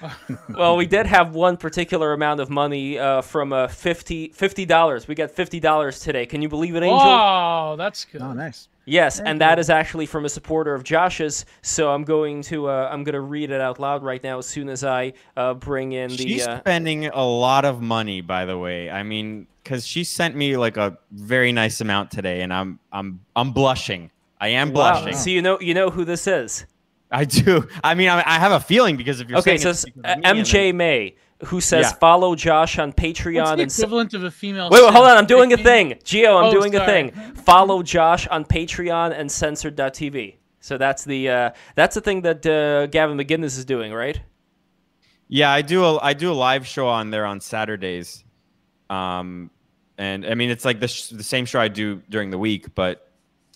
Well, 0.48 0.76
we 0.76 0.86
did 0.86 1.06
have 1.06 1.34
one 1.34 1.56
particular 1.56 2.12
amount 2.12 2.40
of 2.40 2.48
money 2.48 2.98
uh, 2.98 3.20
from 3.22 3.52
uh, 3.52 3.68
50 3.68 4.30
dollars. 4.66 5.08
We 5.08 5.14
got 5.14 5.30
fifty 5.30 5.60
dollars 5.60 6.00
today. 6.00 6.24
Can 6.26 6.40
you 6.42 6.48
believe 6.48 6.74
it, 6.76 6.82
Angel? 6.82 6.98
Wow, 6.98 7.76
that's 7.76 8.04
good. 8.04 8.22
Oh, 8.22 8.32
nice. 8.32 8.68
Yes, 8.88 9.18
and 9.18 9.40
that 9.40 9.58
is 9.58 9.68
actually 9.68 10.06
from 10.06 10.24
a 10.24 10.28
supporter 10.28 10.72
of 10.72 10.84
Josh's. 10.84 11.44
So 11.62 11.90
I'm 11.90 12.04
going 12.04 12.40
to 12.42 12.68
uh, 12.68 12.88
I'm 12.90 13.02
going 13.02 13.14
to 13.14 13.20
read 13.20 13.50
it 13.50 13.60
out 13.60 13.80
loud 13.80 14.04
right 14.04 14.22
now 14.22 14.38
as 14.38 14.46
soon 14.46 14.68
as 14.68 14.84
I 14.84 15.12
uh, 15.36 15.54
bring 15.54 15.92
in 15.92 16.10
the. 16.10 16.16
She's 16.16 16.46
Uh, 16.46 16.60
spending 16.60 17.06
a 17.06 17.24
lot 17.24 17.64
of 17.64 17.82
money, 17.82 18.20
by 18.20 18.44
the 18.44 18.56
way. 18.56 18.88
I 18.88 19.02
mean, 19.02 19.48
because 19.62 19.84
she 19.84 20.04
sent 20.04 20.36
me 20.36 20.56
like 20.56 20.76
a 20.76 20.96
very 21.10 21.50
nice 21.50 21.80
amount 21.80 22.12
today, 22.12 22.42
and 22.42 22.52
I'm 22.54 22.78
I'm 22.92 23.20
I'm 23.34 23.50
blushing. 23.50 24.12
I 24.40 24.48
am 24.48 24.72
wow. 24.72 24.92
blushing. 25.00 25.16
So 25.16 25.30
you 25.30 25.42
know 25.42 25.58
you 25.60 25.74
know 25.74 25.90
who 25.90 26.04
this 26.04 26.28
is. 26.28 26.64
I 27.10 27.24
do. 27.24 27.68
I 27.82 27.94
mean, 27.94 28.08
I, 28.08 28.18
I 28.18 28.38
have 28.38 28.52
a 28.52 28.60
feeling 28.60 28.96
because 28.96 29.20
if 29.20 29.28
you're 29.28 29.38
Okay, 29.40 29.58
so 29.58 29.70
it's 29.70 29.84
it's, 29.84 29.96
because 29.96 30.04
uh, 30.04 30.12
of 30.12 30.18
me, 30.18 30.40
and 30.40 30.46
MJ 30.46 30.74
May 30.74 31.16
who 31.44 31.60
says 31.60 31.86
Yeah. 31.86 31.92
follow 31.98 32.34
Josh 32.34 32.78
on 32.78 32.88
What's 32.88 33.00
Patreon 33.00 33.56
the 33.56 33.62
and. 33.62 33.70
s- 33.70 33.78
equivalent 33.78 34.14
of 34.14 34.24
a 34.24 34.30
female? 34.30 34.70
Wait, 34.70 34.82
wait, 34.82 34.92
hold 34.92 35.06
on. 35.06 35.16
I'm 35.16 35.26
doing 35.26 35.52
a 35.52 35.56
thing. 35.58 35.98
Geo, 36.04 36.36
I'm 36.38 36.44
Oh, 36.46 36.50
doing 36.50 36.74
a 36.74 36.84
thing. 36.86 37.10
Follow 37.34 37.82
Josh 37.82 38.26
on 38.28 38.44
Patreon 38.44 39.12
and 39.18 39.30
censored.tv. 39.30 40.36
So 40.60 40.78
that's 40.78 41.04
the 41.04 41.28
uh, 41.28 41.50
that's 41.74 41.94
the 41.94 42.00
thing 42.00 42.22
that 42.22 42.44
uh, 42.46 42.86
Gavin 42.86 43.16
McInnes 43.18 43.44
is 43.58 43.64
doing, 43.64 43.92
right? 43.92 44.20
Yeah, 45.28 45.50
I 45.52 45.62
do. 45.62 45.84
A, 45.84 45.98
I 46.00 46.12
do 46.14 46.32
a 46.32 46.34
live 46.34 46.66
show 46.66 46.88
on 46.88 47.10
there 47.10 47.26
on 47.26 47.40
Saturdays, 47.40 48.24
um, 48.90 49.50
and 49.98 50.24
I 50.26 50.34
mean 50.34 50.50
it's 50.50 50.64
like 50.64 50.80
the 50.80 50.88
sh- 50.88 51.08
the 51.10 51.22
same 51.22 51.44
show 51.46 51.60
I 51.60 51.68
do 51.68 52.02
during 52.08 52.30
the 52.30 52.38
week, 52.38 52.74
but 52.74 53.12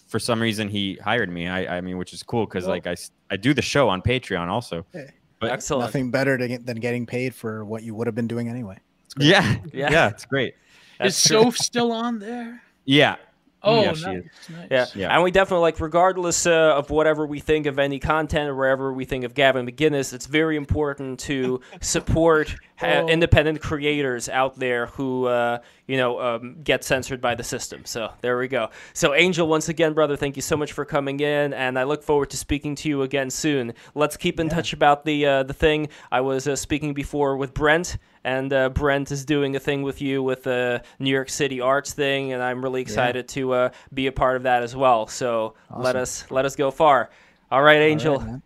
for 0.08 0.18
some 0.18 0.40
reason 0.42 0.68
he 0.68 0.96
hired 1.02 1.30
me. 1.30 1.48
I 1.48 1.78
I 1.78 1.80
mean, 1.80 1.96
which 1.98 2.12
is 2.12 2.22
cool 2.22 2.44
because 2.46 2.64
Well- 2.64 2.74
like 2.74 2.86
I 3.30 3.36
do 3.36 3.54
the 3.54 3.62
show 3.62 3.88
on 3.88 4.02
Patreon 4.02 4.48
also. 4.48 4.84
Hey, 4.92 5.10
But- 5.40 5.50
Excellent. 5.52 5.86
Nothing 5.88 6.10
better 6.10 6.36
to 6.38 6.46
get, 6.48 6.66
than 6.66 6.78
getting 6.80 7.06
paid 7.06 7.34
for 7.34 7.64
what 7.64 7.82
you 7.82 7.94
would 7.94 8.06
have 8.06 8.14
been 8.14 8.28
doing 8.28 8.48
anyway. 8.48 8.78
Yeah, 9.18 9.56
Yeah. 9.72 9.90
yeah, 9.90 10.08
it's 10.08 10.24
great. 10.24 10.54
Is 10.54 11.16
That's 11.16 11.26
true. 11.26 11.42
Soph 11.44 11.56
still 11.56 11.92
on 11.92 12.18
there? 12.18 12.62
Yeah, 12.84 13.16
Oh, 13.62 13.82
Yeah, 13.82 13.92
she 13.92 14.04
nice, 14.06 14.16
is. 14.24 14.24
nice. 14.50 14.68
Yeah. 14.70 14.86
Yeah. 14.94 15.14
and 15.14 15.22
we 15.22 15.30
definitely 15.30 15.62
like, 15.62 15.80
regardless 15.80 16.46
uh, 16.46 16.50
of 16.76 16.88
whatever 16.90 17.26
we 17.26 17.40
think 17.40 17.66
of 17.66 17.78
any 17.78 17.98
content 17.98 18.48
or 18.48 18.54
wherever 18.54 18.92
we 18.92 19.04
think 19.04 19.24
of 19.24 19.34
Gavin 19.34 19.66
McInnes, 19.66 20.12
it's 20.14 20.26
very 20.26 20.56
important 20.56 21.20
to 21.20 21.60
support 21.80 22.54
uh, 22.82 22.86
Oh. 22.86 23.08
independent 23.08 23.60
creators 23.60 24.30
out 24.30 24.58
there 24.58 24.86
who, 24.86 25.26
uh, 25.26 25.58
you 25.86 25.98
know, 25.98 26.18
um, 26.18 26.56
get 26.64 26.82
censored 26.82 27.20
by 27.20 27.34
the 27.34 27.44
system. 27.44 27.84
So 27.84 28.10
there 28.22 28.38
we 28.38 28.48
go. 28.48 28.70
So 28.94 29.12
Angel, 29.12 29.46
once 29.46 29.68
again, 29.68 29.92
brother, 29.92 30.16
thank 30.16 30.36
you 30.36 30.42
so 30.42 30.56
much 30.56 30.72
for 30.72 30.86
coming 30.86 31.20
in, 31.20 31.52
and 31.52 31.78
I 31.78 31.82
look 31.84 32.02
forward 32.02 32.30
to 32.30 32.38
speaking 32.38 32.74
to 32.76 32.88
you 32.88 33.02
again 33.02 33.28
soon. 33.28 33.74
Let's 33.94 34.16
keep 34.16 34.40
in 34.40 34.48
touch 34.48 34.72
about 34.72 35.04
the 35.04 35.26
uh, 35.26 35.42
the 35.42 35.52
thing 35.52 35.88
I 36.10 36.22
was 36.22 36.48
uh, 36.48 36.56
speaking 36.56 36.94
before 36.94 37.36
with 37.36 37.52
Brent. 37.52 37.98
And 38.22 38.52
uh, 38.52 38.68
Brent 38.68 39.10
is 39.10 39.24
doing 39.24 39.56
a 39.56 39.58
thing 39.58 39.82
with 39.82 40.02
you 40.02 40.22
with 40.22 40.42
the 40.42 40.82
New 40.98 41.10
York 41.10 41.30
City 41.30 41.60
Arts 41.60 41.94
thing, 41.94 42.32
and 42.32 42.42
I'm 42.42 42.62
really 42.62 42.82
excited 42.82 43.28
to 43.28 43.52
uh, 43.52 43.70
be 43.94 44.08
a 44.08 44.12
part 44.12 44.36
of 44.36 44.42
that 44.42 44.62
as 44.62 44.76
well. 44.76 45.06
So 45.06 45.54
let 45.74 45.96
us 45.96 46.30
let 46.30 46.44
us 46.44 46.54
go 46.54 46.70
far. 46.70 47.10
All 47.50 47.62
right, 47.62 47.80
Angel. 47.80 48.18
All 48.18 48.24
right. 48.24 48.42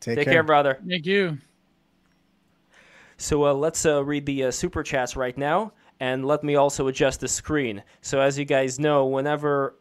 Take, 0.00 0.16
Take 0.16 0.24
care. 0.24 0.34
care, 0.34 0.42
brother. 0.42 0.78
Thank 0.88 1.04
you. 1.04 1.36
So 3.18 3.44
uh, 3.44 3.52
let's 3.52 3.84
uh, 3.84 4.02
read 4.02 4.24
the 4.24 4.44
uh, 4.44 4.50
super 4.50 4.82
chats 4.82 5.14
right 5.14 5.36
now, 5.36 5.74
and 6.00 6.24
let 6.24 6.42
me 6.42 6.56
also 6.56 6.86
adjust 6.86 7.20
the 7.20 7.28
screen. 7.28 7.82
So 8.00 8.20
as 8.20 8.38
you 8.38 8.46
guys 8.46 8.78
know, 8.78 9.04
whenever 9.04 9.76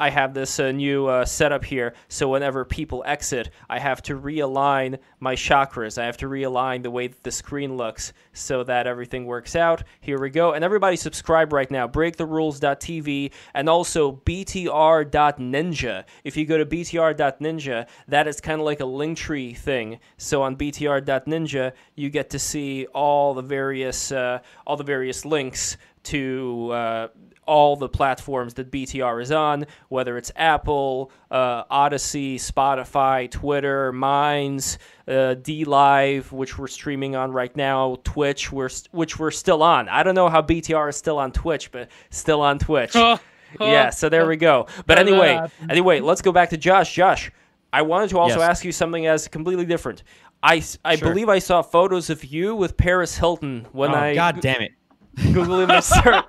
I 0.00 0.10
have 0.10 0.34
this 0.34 0.58
uh, 0.58 0.72
new 0.72 1.06
uh, 1.06 1.24
setup 1.24 1.64
here, 1.64 1.94
so 2.08 2.28
whenever 2.28 2.64
people 2.64 3.02
exit, 3.06 3.50
I 3.68 3.78
have 3.78 4.02
to 4.02 4.18
realign 4.18 4.98
my 5.20 5.34
chakras. 5.34 6.00
I 6.00 6.06
have 6.06 6.16
to 6.18 6.26
realign 6.26 6.82
the 6.82 6.90
way 6.90 7.08
that 7.08 7.22
the 7.22 7.30
screen 7.30 7.76
looks 7.76 8.12
so 8.32 8.64
that 8.64 8.86
everything 8.86 9.26
works 9.26 9.56
out. 9.56 9.82
Here 10.00 10.20
we 10.20 10.30
go. 10.30 10.52
And 10.52 10.64
everybody 10.64 10.96
subscribe 10.96 11.52
right 11.52 11.70
now. 11.70 11.86
BreakTheRules.tv 11.88 13.32
and 13.54 13.68
also 13.68 14.12
BTR.ninja. 14.24 16.04
If 16.24 16.36
you 16.36 16.46
go 16.46 16.58
to 16.58 16.66
BTR.ninja, 16.66 17.86
that 18.08 18.26
is 18.26 18.40
kind 18.40 18.60
of 18.60 18.64
like 18.64 18.80
a 18.80 18.86
link 18.86 19.18
tree 19.18 19.54
thing. 19.54 20.00
So 20.16 20.42
on 20.42 20.56
BTR.ninja, 20.56 21.72
you 21.94 22.10
get 22.10 22.30
to 22.30 22.38
see 22.38 22.86
all 22.86 23.34
the 23.34 23.42
various 23.42 24.12
uh, 24.12 24.40
all 24.66 24.76
the 24.76 24.84
various 24.84 25.24
links 25.24 25.76
to 26.04 26.70
uh, 26.72 27.08
all 27.46 27.76
the 27.76 27.88
platforms 27.88 28.54
that 28.54 28.70
BTR 28.70 29.20
is 29.22 29.32
on, 29.32 29.66
whether 29.88 30.16
it's 30.16 30.30
Apple, 30.36 31.10
uh, 31.30 31.64
Odysee, 31.70 32.36
Spotify, 32.36 33.30
Twitter, 33.30 33.92
Minds, 33.92 34.78
uh, 35.08 35.34
DLive, 35.40 36.30
which 36.32 36.58
we're 36.58 36.66
streaming 36.66 37.16
on 37.16 37.32
right 37.32 37.54
now, 37.56 37.96
Twitch, 38.04 38.50
we're 38.52 38.68
st- 38.68 38.92
which 38.92 39.18
we're 39.18 39.30
still 39.30 39.62
on. 39.62 39.88
I 39.88 40.02
don't 40.02 40.14
know 40.14 40.28
how 40.28 40.42
BTR 40.42 40.88
is 40.88 40.96
still 40.96 41.18
on 41.18 41.32
Twitch, 41.32 41.70
but 41.70 41.90
still 42.10 42.40
on 42.40 42.58
Twitch. 42.58 42.94
yeah, 43.60 43.90
so 43.90 44.08
there 44.08 44.26
we 44.26 44.36
go. 44.36 44.66
But 44.86 44.98
anyway, 44.98 45.40
anyway, 45.68 46.00
let's 46.00 46.22
go 46.22 46.32
back 46.32 46.50
to 46.50 46.56
Josh. 46.56 46.92
Josh, 46.94 47.30
I 47.72 47.82
wanted 47.82 48.10
to 48.10 48.18
also 48.18 48.38
Yes. 48.40 48.48
ask 48.50 48.64
you 48.64 48.72
something 48.72 49.06
as 49.06 49.28
completely 49.28 49.66
different. 49.66 50.02
I 50.42 50.60
Sure. 50.60 50.76
believe 50.98 51.28
I 51.30 51.38
saw 51.38 51.62
photos 51.62 52.10
of 52.10 52.22
you 52.24 52.54
with 52.54 52.76
Paris 52.76 53.16
Hilton 53.16 53.66
when 53.72 53.92
oh, 53.92 53.94
I 53.98 54.14
God 54.14 54.40
damn 54.40 54.60
it. 54.60 54.72
Google 55.16 55.60
image 55.60 55.84
search. 55.84 56.24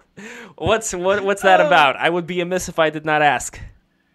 What's 0.58 0.94
what, 0.94 1.24
what's 1.24 1.42
that 1.42 1.60
about? 1.60 1.98
I 1.98 2.10
would 2.10 2.26
be 2.26 2.42
amiss 2.42 2.70
if 2.70 2.80
I 2.80 2.90
did 2.90 3.06
not 3.06 3.22
ask. 3.22 3.60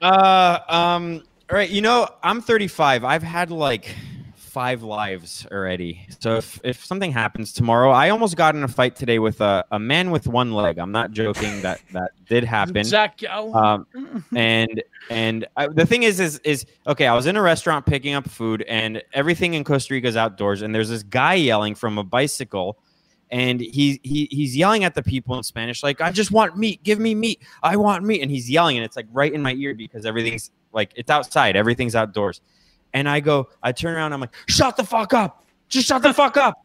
Uh, 0.01 0.59
um, 0.69 1.23
all 1.51 1.57
right. 1.57 1.69
You 1.69 1.83
know, 1.83 2.09
I'm 2.23 2.41
35. 2.41 3.05
I've 3.05 3.23
had 3.23 3.51
like 3.51 3.95
five 4.51 4.83
lives 4.83 5.47
already. 5.53 6.07
So 6.19 6.37
if, 6.37 6.61
if 6.65 6.85
something 6.85 7.13
happens 7.13 7.53
tomorrow, 7.53 7.91
I 7.91 8.11
almost 8.11 8.37
got 8.37 8.57
in 8.57 8.63
a 8.65 8.69
fight 8.69 8.97
today 8.97 9.19
with 9.19 9.41
a, 9.41 9.65
a 9.71 9.79
man 9.79 10.11
with 10.11 10.27
one 10.27 10.53
leg. 10.53 10.79
I'm 10.79 10.91
not 10.91 11.13
joking. 11.13 11.63
that 11.63 11.81
that 11.93 12.11
did 12.29 12.45
happen. 12.45 12.83
Zach 12.85 13.17
Gallen. 13.19 13.55
Um, 13.55 14.27
and 14.35 14.83
and 15.09 15.47
I, 15.57 15.69
the 15.69 15.87
thing 15.87 16.03
is 16.03 16.19
is 16.19 16.41
is 16.45 16.67
okay. 16.87 17.07
I 17.07 17.15
was 17.15 17.27
in 17.27 17.37
a 17.37 17.43
restaurant 17.43 17.87
picking 17.87 18.15
up 18.15 18.29
food, 18.29 18.63
and 18.63 19.03
everything 19.13 19.55
in 19.55 19.65
Costa 19.65 19.95
Rica 19.95 20.09
is 20.09 20.17
outdoors. 20.17 20.63
And 20.63 20.75
there's 20.75 20.89
this 20.89 21.05
guy 21.05 21.35
yelling 21.35 21.75
from 21.75 21.97
a 21.97 22.05
bicycle 22.05 22.77
and 23.31 23.61
he, 23.61 24.01
he 24.03 24.27
he's 24.31 24.57
yelling 24.57 24.85
at 24.85 24.95
the 24.95 25.03
people 25.03 25.37
in 25.37 25.43
Spanish, 25.43 25.83
like, 25.83 26.01
I 26.01 26.11
just 26.11 26.31
want 26.31 26.57
meat, 26.57 26.83
give 26.83 26.99
me 26.99 27.15
meat, 27.15 27.43
I 27.63 27.77
want 27.77 28.05
meat. 28.05 28.23
And 28.23 28.31
he's 28.31 28.51
yelling, 28.51 28.77
and 28.77 28.85
it's 28.85 28.97
like 28.97 29.07
right 29.13 29.33
in 29.33 29.43
my 29.43 29.53
ear 29.55 29.75
because 29.75 30.05
everything's 30.05 30.51
like 30.73 30.93
it's 30.97 31.11
outside, 31.11 31.57
everything's 31.57 31.95
outdoors. 31.95 32.41
And 32.93 33.09
I 33.09 33.21
go, 33.21 33.49
I 33.63 33.73
turn 33.73 33.95
around, 33.95 34.13
I'm 34.13 34.21
like, 34.21 34.35
shut 34.49 34.77
the 34.77 34.85
fuck 34.85 35.15
up, 35.15 35.45
just 35.69 35.87
shut 35.87 36.03
the 36.03 36.13
fuck 36.13 36.37
up 36.37 36.65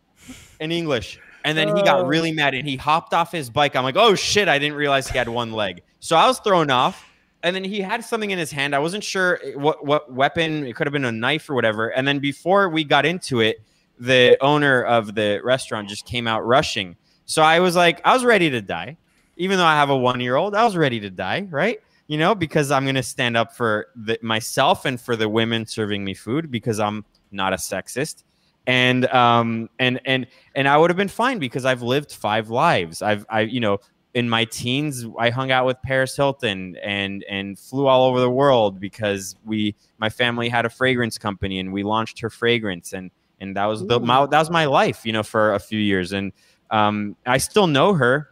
in 0.59 0.71
English. 0.71 1.19
And 1.43 1.55
then 1.55 1.67
he 1.75 1.83
got 1.83 1.99
Oh. 1.99 2.05
really 2.05 2.31
mad 2.31 2.55
and 2.55 2.67
he 2.67 2.75
hopped 2.75 3.13
off 3.13 3.31
his 3.31 3.51
bike. 3.51 3.75
I'm 3.75 3.83
like, 3.83 3.95
oh 3.97 4.15
shit, 4.15 4.47
I 4.47 4.57
didn't 4.57 4.75
realize 4.75 5.07
he 5.07 5.15
had 5.15 5.29
one 5.29 5.51
leg. 5.51 5.83
So 5.99 6.15
I 6.15 6.25
was 6.27 6.39
thrown 6.39 6.71
off. 6.71 7.05
And 7.43 7.55
then 7.55 7.63
he 7.63 7.79
had 7.79 8.03
something 8.03 8.31
in 8.31 8.39
his 8.39 8.51
hand. 8.51 8.73
I 8.73 8.79
wasn't 8.79 9.03
sure 9.03 9.39
what, 9.53 9.85
what 9.85 10.11
weapon, 10.11 10.65
it 10.65 10.75
could 10.75 10.87
have 10.87 10.91
been 10.91 11.05
a 11.05 11.11
knife 11.11 11.47
or 11.47 11.53
whatever. 11.53 11.89
And 11.89 12.07
then 12.07 12.17
before 12.17 12.69
we 12.69 12.83
got 12.83 13.05
into 13.05 13.41
it, 13.41 13.61
the 13.99 14.37
owner 14.41 14.83
of 14.83 15.15
the 15.15 15.39
restaurant 15.43 15.89
just 15.89 16.05
came 16.05 16.27
out 16.27 16.45
rushing. 16.45 16.95
So 17.25 17.41
I 17.41 17.59
was 17.59 17.75
like, 17.75 18.01
I 18.05 18.13
was 18.13 18.23
ready 18.23 18.49
to 18.49 18.61
die. 18.61 18.97
Even 19.37 19.57
though 19.57 19.65
I 19.65 19.75
have 19.75 19.89
a 19.89 19.97
one 19.97 20.19
year 20.19 20.35
old, 20.35 20.55
I 20.55 20.63
was 20.63 20.77
ready 20.77 20.99
to 21.01 21.09
die, 21.09 21.47
right? 21.49 21.79
You 22.07 22.17
know, 22.17 22.35
because 22.35 22.71
I'm 22.71 22.83
going 22.83 22.95
to 22.95 23.03
stand 23.03 23.35
up 23.35 23.55
for 23.55 23.87
the, 23.95 24.17
myself 24.21 24.85
and 24.85 24.99
for 24.99 25.15
the 25.15 25.27
women 25.27 25.65
serving 25.65 26.03
me 26.03 26.13
food 26.13 26.51
because 26.51 26.79
I'm 26.79 27.03
not 27.31 27.53
a 27.53 27.57
sexist. 27.57 28.23
And 28.67 29.05
um 29.07 29.69
and 29.77 30.01
and 30.05 30.25
and 30.55 30.67
I 30.67 30.75
would 30.75 30.89
have 30.89 30.97
been 30.97 31.07
fine 31.07 31.37
because 31.37 31.65
I've 31.65 31.83
lived 31.83 32.11
five 32.11 32.49
lives. 32.49 33.03
I've 33.03 33.23
I 33.29 33.41
you 33.41 33.59
know 33.59 33.79
in 34.15 34.27
my 34.27 34.45
teens 34.45 35.05
I 35.19 35.29
hung 35.29 35.51
out 35.51 35.67
with 35.67 35.79
Paris 35.83 36.15
Hilton 36.15 36.75
and 36.81 37.23
and 37.29 37.59
flew 37.59 37.85
all 37.85 38.05
over 38.05 38.19
the 38.19 38.29
world 38.29 38.79
because 38.79 39.35
we 39.45 39.75
my 39.99 40.09
family 40.09 40.49
had 40.49 40.65
a 40.65 40.69
fragrance 40.69 41.19
company 41.19 41.59
and 41.59 41.71
we 41.71 41.83
launched 41.83 42.19
her 42.21 42.29
fragrance 42.31 42.93
and 42.93 43.11
and 43.39 43.55
that 43.55 43.65
was 43.65 43.85
the 43.85 43.99
my, 43.99 44.25
that 44.25 44.39
was 44.39 44.49
my 44.49 44.65
life 44.65 45.05
you 45.05 45.11
know 45.13 45.23
for 45.23 45.53
a 45.53 45.59
few 45.59 45.79
years 45.79 46.11
and 46.13 46.31
um 46.71 47.15
I 47.25 47.37
still 47.37 47.67
know 47.67 47.93
her. 47.93 48.29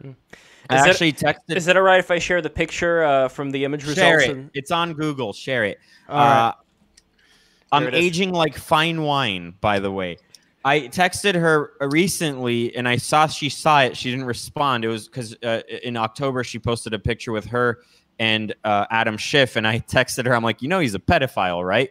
I 0.70 0.76
Is 0.76 0.82
that- 0.82 0.88
actually 0.90 1.12
texted 1.12 1.56
Is 1.56 1.68
it 1.68 1.76
all 1.76 1.82
right 1.82 2.00
if 2.00 2.10
I 2.10 2.18
share 2.18 2.40
the 2.40 2.48
picture 2.50 3.04
uh, 3.04 3.28
from 3.28 3.50
the 3.50 3.64
image 3.64 3.82
share 3.82 4.16
results? 4.16 4.24
it. 4.24 4.30
and- 4.36 4.50
It's 4.54 4.70
on 4.70 4.94
Google. 4.94 5.32
Share 5.34 5.64
it. 5.64 5.78
All 6.08 6.16
right. 6.18 6.48
Uh, 6.48 6.52
I'm 7.72 7.86
it 7.88 7.94
aging 7.94 8.32
like 8.32 8.56
fine 8.56 9.02
wine, 9.02 9.54
by 9.60 9.78
the 9.80 9.90
way. 9.90 10.16
I 10.64 10.80
texted 10.80 11.34
her 11.34 11.72
recently 11.80 12.74
and 12.74 12.88
I 12.88 12.96
saw 12.96 13.26
she 13.26 13.48
saw 13.50 13.82
it. 13.82 13.96
She 13.96 14.10
didn't 14.10 14.24
respond. 14.26 14.84
It 14.84 14.88
was 14.88 15.06
because 15.08 15.36
uh, 15.42 15.60
in 15.82 15.96
October 15.96 16.42
she 16.44 16.58
posted 16.58 16.94
a 16.94 16.98
picture 16.98 17.32
with 17.32 17.44
her 17.46 17.80
and 18.18 18.54
uh, 18.64 18.86
Adam 18.90 19.16
Schiff, 19.18 19.56
and 19.56 19.66
I 19.66 19.78
texted 19.88 20.24
her. 20.26 20.34
I'm 20.34 20.44
like, 20.44 20.62
you 20.62 20.68
know, 20.68 20.78
he's 20.80 20.94
a 20.94 20.98
pedophile, 21.00 21.62
right? 21.66 21.90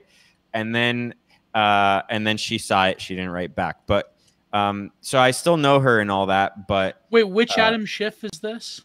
And 0.53 0.73
then 0.73 1.14
uh, 1.53 2.01
and 2.09 2.25
then 2.25 2.38
she 2.38 2.57
saw 2.57 2.88
it. 2.88 2.99
She 3.01 3.15
didn't 3.15 3.31
write 3.31 3.55
back, 3.55 3.77
but 3.88 4.15
um, 4.53 4.91
so 5.01 5.19
I 5.19 5.31
still 5.31 5.57
know 5.57 5.80
her 5.80 5.99
and 5.99 6.11
all 6.11 6.27
that. 6.27 6.67
But 6.67 7.01
Wait, 7.09 7.23
which 7.23 7.57
uh, 7.57 7.61
Adam 7.61 7.85
Schiff 7.85 8.23
is 8.23 8.39
this? 8.41 8.81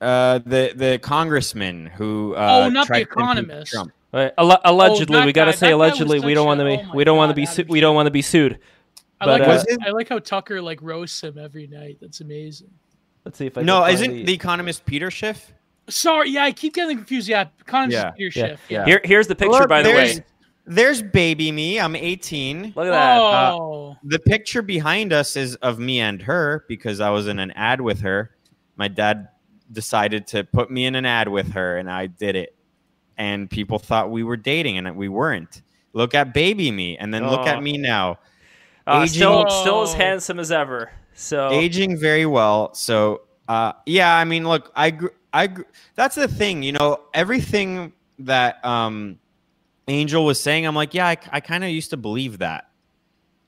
uh, 0.00 0.38
the 0.46 0.72
the 0.76 0.98
congressman 1.02 1.86
who 1.86 2.34
uh, 2.34 2.64
Oh, 2.66 2.68
not 2.68 2.82
The 2.84 2.86
tried 2.86 2.98
to 2.98 3.02
Economist. 3.04 3.72
Trump. 3.72 3.92
Uh, 4.12 4.30
alle- 4.38 4.60
allegedly, 4.64 5.16
that 5.18 5.26
we 5.26 5.32
got 5.32 5.46
to 5.46 5.50
guy- 5.50 5.56
say 5.56 5.66
that 5.66 5.70
guy 5.72 5.76
was 5.76 6.00
allegedly. 6.00 6.20
We 6.20 6.34
don't 6.34 6.46
want 6.46 6.60
to 6.60 6.64
be. 6.64 6.76
oh 6.82 6.94
we 6.94 7.04
don't 7.04 7.16
want 7.18 7.30
to 7.30 7.34
be. 7.34 7.44
Su- 7.46 7.66
we 7.68 7.80
don't 7.80 7.94
want 7.94 8.06
to 8.06 8.10
be 8.10 8.22
sued. 8.22 8.58
I 9.20 9.26
But, 9.26 9.40
like, 9.40 9.48
uh, 9.48 9.64
how, 9.80 9.88
I 9.88 9.90
like 9.90 10.08
how 10.08 10.18
Tucker 10.20 10.62
like 10.62 10.80
roasts 10.80 11.22
him 11.22 11.36
every 11.38 11.66
night. 11.66 11.98
That's 12.00 12.20
amazing. 12.20 12.70
Let's 13.24 13.36
see 13.36 13.46
if 13.46 13.58
I. 13.58 13.62
No, 13.62 13.84
isn't 13.84 14.10
find 14.10 14.26
the 14.28 14.32
economist 14.32 14.86
Peter 14.86 15.10
Schiff? 15.10 15.52
Sorry, 15.90 16.30
yeah, 16.30 16.44
I 16.44 16.52
keep 16.52 16.74
getting 16.74 16.96
confused. 16.96 17.28
Yeah, 17.28 17.46
Connor's 17.66 17.92
Yeah, 17.94 18.10
Peter 18.12 18.38
Yeah. 18.38 18.46
Schiff. 18.46 18.60
yeah. 18.68 18.84
Here, 18.84 19.00
here's 19.04 19.26
the 19.26 19.34
picture, 19.34 19.52
Look, 19.52 19.68
by 19.68 19.82
the 19.82 19.90
way. 19.90 20.24
There's 20.68 21.02
baby 21.02 21.50
me. 21.50 21.80
I'm 21.80 21.96
18. 21.96 22.74
Look 22.76 22.86
at 22.86 22.90
that. 22.90 23.18
Oh, 23.20 23.96
The 24.04 24.18
picture 24.18 24.60
behind 24.62 25.12
us 25.14 25.34
is 25.34 25.54
of 25.56 25.78
me 25.78 26.00
and 26.00 26.20
her 26.22 26.64
because 26.68 27.00
I 27.00 27.08
was 27.10 27.26
in 27.26 27.38
an 27.38 27.50
ad 27.52 27.80
with 27.80 28.00
her. 28.02 28.30
My 28.76 28.88
dad 28.88 29.28
decided 29.72 30.26
to 30.28 30.44
put 30.44 30.70
me 30.70 30.84
in 30.84 30.94
an 30.94 31.06
ad 31.06 31.28
with 31.28 31.52
her, 31.52 31.78
and 31.78 31.90
I 31.90 32.06
did 32.06 32.36
it. 32.36 32.54
And 33.16 33.50
people 33.50 33.78
thought 33.78 34.10
we 34.10 34.22
were 34.22 34.36
dating, 34.36 34.76
and 34.78 34.94
we 34.96 35.08
weren't. 35.08 35.62
Look 35.94 36.14
at 36.14 36.34
baby 36.34 36.70
me, 36.70 36.96
and 36.98 37.12
then 37.12 37.26
look 37.28 37.40
Oh. 37.40 37.46
at 37.48 37.62
me 37.62 37.78
now, 37.78 38.18
Uh, 38.86 39.00
aging- 39.04 39.08
still, 39.14 39.48
still 39.48 39.82
as 39.82 39.94
Oh. 39.94 39.96
handsome 39.96 40.38
as 40.38 40.52
ever. 40.52 40.90
So 41.14 41.50
aging 41.50 41.98
very 41.98 42.26
well. 42.26 42.72
So, 42.74 43.22
uh, 43.48 43.72
yeah, 43.86 44.14
I 44.14 44.24
mean, 44.24 44.46
look, 44.46 44.70
I, 44.76 44.90
gr- 44.90 45.08
I, 45.32 45.46
gr- 45.48 45.62
that's 45.96 46.14
the 46.14 46.28
thing, 46.28 46.62
you 46.62 46.72
know, 46.72 47.00
everything 47.12 47.92
that 48.20 48.64
um, 48.64 49.18
Angel 49.88 50.24
was 50.24 50.40
saying, 50.40 50.66
I'm 50.66 50.74
like, 50.74 50.94
yeah, 50.94 51.06
I, 51.08 51.16
I 51.32 51.40
kind 51.40 51.64
of 51.64 51.70
used 51.70 51.90
to 51.90 51.96
believe 51.96 52.38
that, 52.38 52.70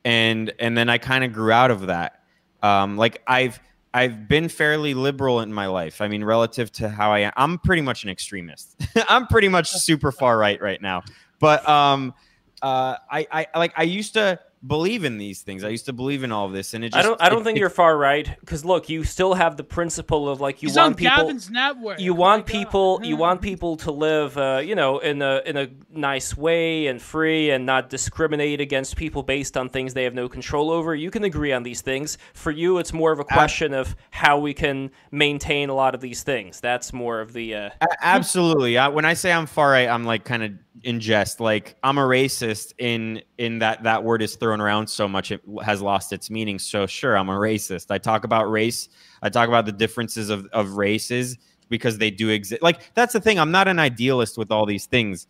and 0.04 0.52
and 0.58 0.76
then 0.76 0.88
I 0.88 0.98
kind 0.98 1.24
of 1.24 1.32
grew 1.32 1.52
out 1.52 1.70
of 1.70 1.86
that. 1.86 2.22
Um, 2.62 2.96
like 2.96 3.22
I've 3.26 3.60
I've 3.92 4.28
been 4.28 4.48
fairly 4.48 4.94
liberal 4.94 5.40
in 5.40 5.52
my 5.52 5.66
life. 5.66 6.00
I 6.00 6.08
mean, 6.08 6.24
relative 6.24 6.70
to 6.72 6.88
how 6.88 7.12
I 7.12 7.20
am, 7.20 7.32
I'm 7.36 7.58
pretty 7.58 7.82
much 7.82 8.04
an 8.04 8.10
extremist. 8.10 8.76
I'm 9.08 9.26
pretty 9.26 9.48
much 9.48 9.70
super 9.70 10.12
far 10.12 10.38
right 10.38 10.60
right 10.60 10.80
now. 10.80 11.02
But 11.40 11.66
um, 11.68 12.14
uh, 12.62 12.96
I, 13.10 13.26
I 13.30 13.58
like 13.58 13.72
I 13.76 13.82
used 13.82 14.14
to 14.14 14.38
believe 14.66 15.04
in 15.04 15.16
these 15.18 15.40
things. 15.40 15.64
I 15.64 15.68
used 15.68 15.86
to 15.86 15.92
believe 15.92 16.22
in 16.22 16.32
all 16.32 16.46
of 16.46 16.52
this, 16.52 16.74
and 16.74 16.84
it 16.84 16.92
just 16.92 16.98
I 16.98 17.02
don't. 17.08 17.20
I 17.22 17.28
don't 17.30 17.40
it- 17.40 17.44
think 17.44 17.56
it- 17.56 17.60
you're 17.60 17.70
far 17.70 17.96
right 17.96 18.28
because 18.40 18.64
look, 18.64 18.88
you 18.88 19.04
still 19.04 19.34
have 19.34 19.56
the 19.56 19.64
principle 19.64 20.28
of 20.28 20.40
like 20.40 20.62
you 20.62 20.68
he's 20.68 20.76
on 20.76 20.84
want 20.90 20.96
people. 20.98 21.16
Gavin's 21.16 21.50
network. 21.50 21.98
you 22.00 22.12
Oh 22.12 22.16
want 22.16 22.46
God. 22.46 22.52
people 22.52 23.00
you 23.02 23.16
want 23.16 23.40
people 23.42 23.76
to 23.78 23.90
live 23.90 24.36
uh, 24.36 24.60
you 24.64 24.74
know 24.74 24.98
in 24.98 25.22
a 25.22 25.40
in 25.46 25.56
a 25.56 25.68
nice 25.90 26.36
way 26.36 26.86
and 26.88 27.00
free 27.00 27.50
and 27.50 27.64
not 27.66 27.88
discriminate 27.90 28.60
against 28.60 28.96
people 28.96 29.22
based 29.22 29.56
on 29.56 29.68
things 29.68 29.94
they 29.94 30.04
have 30.04 30.14
no 30.14 30.28
control 30.28 30.70
over 30.70 30.94
you 30.94 31.10
can 31.10 31.24
agree 31.24 31.52
on 31.52 31.62
these 31.62 31.80
things 31.80 32.16
for 32.34 32.50
you 32.50 32.78
it's 32.78 32.92
more 32.92 33.12
of 33.12 33.18
a 33.18 33.24
question 33.24 33.74
of 33.74 33.96
how 34.10 34.38
we 34.38 34.54
can 34.54 34.90
maintain 35.10 35.68
a 35.68 35.74
lot 35.74 35.94
of 35.94 36.00
these 36.00 36.22
things 36.22 36.60
that's 36.60 36.92
more 36.92 37.20
of 37.20 37.32
the 37.32 37.54
uh, 37.54 37.70
absolutely. 38.02 38.78
I, 38.78 38.88
when 38.88 39.04
I 39.04 39.14
say 39.14 39.32
I'm 39.32 39.46
far 39.46 39.70
right, 39.70 39.88
I'm 39.88 40.04
like 40.04 40.24
kind 40.24 40.42
of 40.42 40.52
in 40.82 41.00
jest. 41.00 41.40
Like 41.40 41.76
I'm 41.82 41.98
a 41.98 42.02
racist 42.02 42.72
in 42.78 43.22
in 43.38 43.58
that 43.60 43.82
that 43.84 44.04
word 44.04 44.22
is 44.22 44.36
thrown 44.36 44.60
around 44.60 44.88
so 44.88 45.08
much 45.08 45.32
it 45.32 45.40
has 45.62 45.82
lost 45.82 46.12
its 46.12 46.30
meaning. 46.30 46.58
So 46.58 46.86
sure, 46.86 47.16
I'm 47.16 47.28
a 47.28 47.34
racist. 47.34 47.90
I 47.90 47.98
talk 47.98 48.24
about 48.24 48.50
race. 48.50 48.88
I 49.22 49.28
talk 49.28 49.48
about 49.48 49.66
the 49.66 49.72
differences 49.72 50.30
of 50.30 50.46
of 50.52 50.72
races 50.72 51.38
because 51.68 51.98
they 51.98 52.10
do 52.10 52.28
exist. 52.28 52.62
Like 52.62 52.94
that's 52.94 53.12
the 53.12 53.20
thing. 53.20 53.38
I'm 53.38 53.50
not 53.50 53.68
an 53.68 53.78
idealist 53.78 54.36
with 54.36 54.50
all 54.50 54.66
these 54.66 54.86
things, 54.86 55.26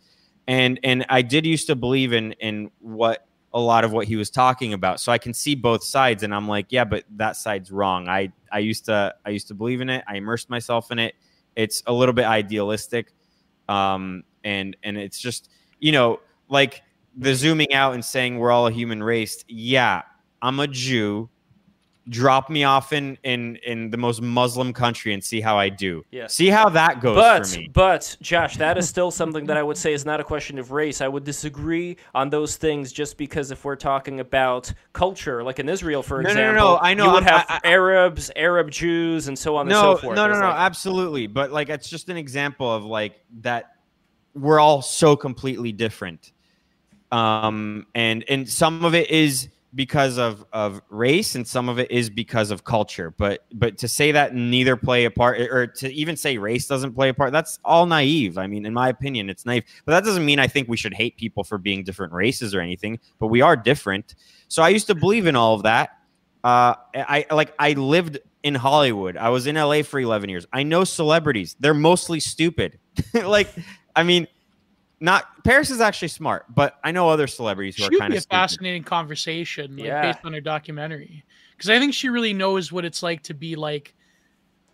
and 0.47 0.79
and 0.83 1.05
I 1.09 1.21
did 1.21 1.45
used 1.45 1.67
to 1.67 1.75
believe 1.75 2.13
in 2.13 2.33
in 2.33 2.71
what 2.79 3.27
a 3.53 3.59
lot 3.59 3.83
of 3.83 3.91
what 3.91 4.07
he 4.07 4.15
was 4.15 4.29
talking 4.29 4.73
about. 4.73 4.99
So 4.99 5.11
I 5.11 5.17
can 5.17 5.33
see 5.33 5.55
both 5.55 5.83
sides, 5.83 6.23
and 6.23 6.33
I'm 6.33 6.47
like, 6.47 6.67
yeah, 6.69 6.85
but 6.85 7.03
that 7.17 7.35
side's 7.35 7.71
wrong. 7.71 8.07
I 8.07 8.31
I 8.51 8.59
used 8.59 8.85
to 8.85 9.13
I 9.25 9.29
used 9.29 9.47
to 9.49 9.53
believe 9.53 9.81
in 9.81 9.89
it. 9.89 10.03
I 10.07 10.17
immersed 10.17 10.49
myself 10.49 10.91
in 10.91 10.99
it. 10.99 11.15
It's 11.55 11.83
a 11.85 11.93
little 11.93 12.13
bit 12.13 12.25
idealistic, 12.25 13.11
um, 13.67 14.23
and 14.43 14.75
and 14.83 14.97
it's 14.97 15.19
just 15.19 15.49
you 15.79 15.91
know 15.91 16.19
like 16.49 16.81
the 17.17 17.33
zooming 17.35 17.73
out 17.73 17.93
and 17.93 18.03
saying 18.03 18.37
we're 18.39 18.51
all 18.51 18.67
a 18.67 18.71
human 18.71 19.01
race. 19.03 19.43
Yeah, 19.47 20.01
I'm 20.41 20.59
a 20.59 20.67
Jew. 20.67 21.29
Drop 22.09 22.49
me 22.49 22.63
off 22.63 22.93
in 22.93 23.15
in 23.23 23.57
in 23.57 23.91
the 23.91 23.95
most 23.97 24.23
Muslim 24.23 24.73
country 24.73 25.13
and 25.13 25.23
see 25.23 25.39
how 25.39 25.55
I 25.59 25.69
do. 25.69 26.03
Yeah. 26.09 26.25
See 26.27 26.47
how 26.47 26.67
that 26.69 26.99
goes 26.99 27.15
but 27.15 27.45
for 27.47 27.59
me. 27.59 27.69
but 27.71 28.17
josh 28.21 28.57
that 28.57 28.75
is 28.75 28.89
still 28.89 29.11
something 29.11 29.45
that 29.45 29.55
i 29.55 29.61
would 29.63 29.77
say 29.77 29.93
is 29.93 30.03
not 30.03 30.19
a 30.19 30.23
question 30.23 30.57
of 30.57 30.71
race 30.71 30.99
i 30.99 31.07
would 31.07 31.23
disagree 31.23 31.95
on 32.15 32.29
those 32.31 32.57
things 32.57 32.91
just 32.91 33.17
because 33.17 33.51
if 33.51 33.63
we're 33.63 33.75
talking 33.75 34.19
about 34.19 34.73
culture 34.93 35.43
like 35.43 35.59
in 35.59 35.69
israel 35.69 36.01
for 36.01 36.23
No, 36.23 36.29
no, 36.29 36.33
no, 36.33 36.41
example 36.49 36.67
no, 36.73 36.77
I 36.81 36.93
know, 36.95 37.05
you 37.05 37.11
would 37.11 37.23
I'm- 37.23 37.37
have 37.37 37.45
I- 37.49 37.61
I- 37.63 37.71
arabs 37.71 38.31
arab 38.35 38.71
jews 38.71 39.27
and 39.27 39.37
so 39.37 39.55
on 39.55 39.67
no, 39.67 39.91
and 39.91 39.99
so 39.99 40.01
forth 40.01 40.15
No, 40.15 40.27
no, 40.27 40.33
no, 40.33 40.47
like- 40.47 40.55
absolutely. 40.59 41.27
But 41.27 41.51
like, 41.51 41.69
it's 41.69 41.87
just 41.89 42.09
an 42.09 42.17
example 42.17 42.69
of 42.73 42.83
like 42.83 43.21
that. 43.41 43.70
We're 44.33 44.59
all 44.59 44.81
so 44.81 45.15
completely 45.15 45.71
different, 45.71 46.31
um, 47.11 47.85
and 47.95 48.23
and 48.29 48.49
some 48.49 48.85
of 48.85 48.95
it 48.95 49.09
is 49.09 49.49
because 49.73 50.17
of 50.17 50.45
of 50.51 50.81
race, 50.89 51.35
and 51.35 51.47
some 51.47 51.69
of 51.69 51.79
it 51.79 51.91
is 51.91 52.09
because 52.09 52.51
of 52.51 52.63
culture. 52.63 53.11
But 53.11 53.45
but 53.53 53.77
to 53.79 53.87
say 53.87 54.11
that 54.11 54.35
neither 54.35 54.75
play 54.75 55.05
a 55.05 55.11
part, 55.11 55.39
or 55.39 55.67
to 55.67 55.93
even 55.93 56.15
say 56.17 56.37
race 56.37 56.67
doesn't 56.67 56.93
play 56.93 57.09
a 57.09 57.13
part, 57.13 57.31
that's 57.31 57.59
all 57.63 57.85
naive. 57.85 58.37
I 58.37 58.47
mean, 58.47 58.65
in 58.65 58.73
my 58.73 58.89
opinion, 58.89 59.29
it's 59.29 59.45
naive. 59.45 59.63
But 59.85 59.93
that 59.93 60.03
doesn't 60.03 60.25
mean 60.25 60.39
I 60.39 60.47
think 60.47 60.67
we 60.67 60.77
should 60.77 60.93
hate 60.93 61.17
people 61.17 61.43
for 61.43 61.57
being 61.57 61.83
different 61.83 62.13
races 62.13 62.53
or 62.53 62.61
anything. 62.61 62.99
But 63.19 63.27
we 63.27 63.41
are 63.41 63.55
different. 63.55 64.15
So 64.47 64.63
I 64.63 64.69
used 64.69 64.87
to 64.87 64.95
believe 64.95 65.27
in 65.27 65.35
all 65.35 65.55
of 65.55 65.63
that. 65.63 65.97
Uh, 66.43 66.75
I 66.95 67.25
like 67.31 67.53
I 67.59 67.73
lived 67.73 68.19
in 68.43 68.55
Hollywood. 68.55 69.17
I 69.17 69.29
was 69.29 69.47
in 69.47 69.55
LA 69.55 69.83
for 69.83 69.99
11 69.99 70.29
years. 70.29 70.45
I 70.51 70.63
know 70.63 70.83
celebrities. 70.83 71.55
They're 71.59 71.73
mostly 71.73 72.19
stupid. 72.19 72.79
like, 73.13 73.53
I 73.95 74.03
mean, 74.03 74.27
not 74.99 75.43
Paris 75.43 75.69
is 75.71 75.81
actually 75.81 76.09
smart, 76.09 76.45
but 76.53 76.77
I 76.83 76.91
know 76.91 77.09
other 77.09 77.27
celebrities 77.27 77.75
who 77.75 77.83
She 77.83 77.87
are 77.87 77.91
would 77.91 77.99
kind 77.99 78.11
be 78.11 78.17
of 78.17 78.23
a 78.23 78.27
fascinating 78.27 78.83
conversation, 78.83 79.75
like, 79.77 79.85
Yeah. 79.85 80.01
based 80.11 80.25
on 80.25 80.33
her 80.33 80.41
documentary, 80.41 81.23
because 81.57 81.69
I 81.69 81.79
think 81.79 81.93
she 81.93 82.09
really 82.09 82.33
knows 82.33 82.71
what 82.71 82.85
it's 82.85 83.01
like 83.01 83.23
to 83.23 83.33
be 83.33 83.55
like, 83.55 83.95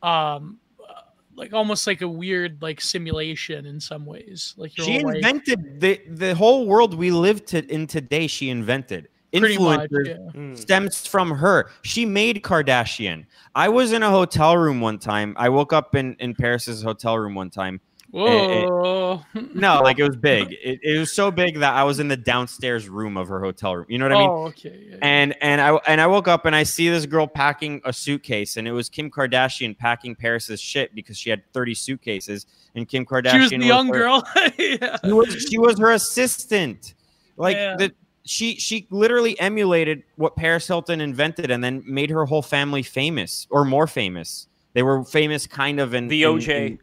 um, 0.04 0.60
uh, 0.82 1.02
like 1.36 1.54
almost 1.54 1.88
like 1.88 2.02
a 2.02 2.08
weird 2.08 2.62
like 2.62 2.82
simulation 2.82 3.66
in 3.66 3.80
some 3.80 4.06
ways. 4.06 4.54
Like 4.58 4.72
She 4.76 4.82
whole 5.00 5.08
life- 5.08 5.16
invented 5.16 5.80
the 5.80 6.02
the 6.10 6.36
whole 6.36 6.66
world 6.68 6.94
we 6.94 7.10
live 7.12 7.46
to, 7.48 7.66
in 7.74 7.88
today. 7.88 8.28
She 8.28 8.50
invented 8.50 9.08
pretty 9.34 9.58
much. 9.58 9.90
influencers 9.90 10.08
Yeah. 10.08 10.40
Mm. 10.42 10.58
stems 10.58 11.06
from 11.08 11.32
her. 11.32 11.70
She 11.84 12.06
made 12.06 12.44
Kardashian. 12.44 13.26
I 13.56 13.70
was 13.70 13.92
in 13.94 14.04
a 14.04 14.10
hotel 14.10 14.58
room 14.58 14.82
one 14.82 15.00
time. 15.00 15.36
I 15.38 15.50
woke 15.50 15.74
up 15.74 15.96
in 15.96 16.16
in 16.20 16.36
Paris's 16.36 16.82
hotel 16.84 17.18
room 17.18 17.34
one 17.36 17.50
time. 17.50 17.80
Whoa. 18.12 19.22
Eh, 19.36 19.40
eh, 19.40 19.42
no, 19.54 19.82
like 19.82 20.00
it 20.00 20.04
was 20.08 20.16
big. 20.16 20.52
It, 20.52 20.80
it 20.82 20.98
was 21.00 21.12
so 21.12 21.30
big 21.30 21.60
that 21.60 21.74
I 21.76 21.84
was 21.84 22.00
in 22.00 22.08
the 22.08 22.16
downstairs 22.18 22.88
room 22.88 23.18
of 23.18 23.28
her 23.28 23.42
hotel 23.42 23.76
room. 23.76 23.86
You 23.90 23.98
know 23.98 24.06
what 24.06 24.12
I 24.14 24.20
mean? 24.20 24.30
oh, 24.30 24.46
okay. 24.48 24.70
yeah, 24.82 24.92
yeah. 24.92 24.98
And 25.02 25.36
and 25.42 25.60
I 25.62 25.76
and 25.88 26.00
I 26.00 26.08
woke 26.08 26.28
up 26.28 26.46
and 26.46 26.56
I 26.56 26.64
see 26.64 26.90
this 26.90 27.06
girl 27.06 27.28
packing 27.28 27.82
a 27.86 27.92
suitcase, 27.92 28.56
and 28.58 28.68
it 28.68 28.72
was 28.72 28.88
Kim 28.90 29.12
Kardashian 29.12 29.78
packing 29.78 30.16
Paris's 30.16 30.62
shit 30.62 30.96
because 30.96 31.18
she 31.18 31.30
had 31.30 31.44
thirty 31.54 31.74
suitcases, 31.74 32.46
and 32.76 32.88
Kim 32.88 33.06
Kardashian 33.06 33.50
she 33.50 33.58
was 33.58 33.62
the 33.64 33.68
young 33.68 33.88
her- 33.88 33.94
girl. 33.94 34.24
yeah. 34.58 34.98
She 35.04 35.12
was 35.12 35.46
she 35.50 35.58
was 35.58 35.80
her 35.80 35.92
assistant. 35.92 36.94
Like 37.36 37.56
Yeah. 37.58 37.76
the 37.78 37.94
she 38.26 38.56
she 38.56 38.88
literally 38.90 39.40
emulated 39.40 40.04
what 40.16 40.36
Paris 40.36 40.66
Hilton 40.68 41.02
invented, 41.02 41.52
and 41.52 41.64
then 41.64 41.84
made 41.86 42.10
her 42.10 42.26
whole 42.26 42.42
family 42.42 42.84
famous 42.84 43.48
or 43.50 43.66
more 43.66 43.86
famous. 43.88 44.48
They 44.74 44.84
were 44.84 45.04
famous, 45.04 45.48
kind 45.48 45.80
of 45.80 45.94
in 45.94 46.08
The 46.08 46.24
in- 46.24 46.30
OJ. 46.30 46.68
in- 46.68 46.80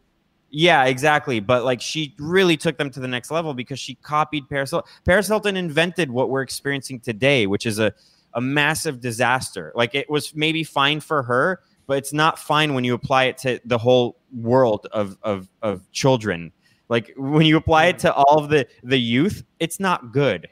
yeah, 0.55 0.85
exactly. 0.85 1.41
But 1.41 1.65
like 1.65 1.81
she 1.81 2.15
really 2.17 2.55
took 2.55 2.77
them 2.77 2.89
to 2.91 3.01
the 3.01 3.09
next 3.09 3.29
level 3.29 3.53
because 3.53 3.77
she 3.77 3.95
copied 3.95 4.47
Paris 4.47 4.71
Hilton. 4.71 4.89
Paris 5.03 5.27
Hilton 5.27 5.57
invented 5.57 6.09
what 6.09 6.29
we're 6.29 6.43
experiencing 6.43 7.01
today, 7.01 7.45
which 7.45 7.65
is 7.65 7.77
a, 7.77 7.93
a 8.33 8.39
massive 8.39 9.01
disaster. 9.01 9.73
Like 9.75 9.93
it 9.93 10.09
was 10.09 10.33
maybe 10.33 10.63
fine 10.63 11.01
for 11.01 11.23
her, 11.23 11.59
but 11.87 11.97
it's 11.97 12.13
not 12.13 12.39
fine 12.39 12.73
when 12.73 12.85
you 12.85 12.93
apply 12.93 13.25
it 13.25 13.37
to 13.39 13.59
the 13.65 13.77
whole 13.77 14.17
world 14.33 14.87
of 14.93 15.17
of, 15.23 15.49
of 15.61 15.91
children. 15.91 16.53
Like 16.87 17.13
when 17.17 17.45
you 17.45 17.57
apply 17.57 17.87
it 17.87 17.99
to 17.99 18.13
all 18.13 18.41
of 18.41 18.49
the 18.49 18.65
the 18.81 18.99
youth, 18.99 19.43
it's 19.59 19.81
not 19.81 20.13
good. 20.13 20.47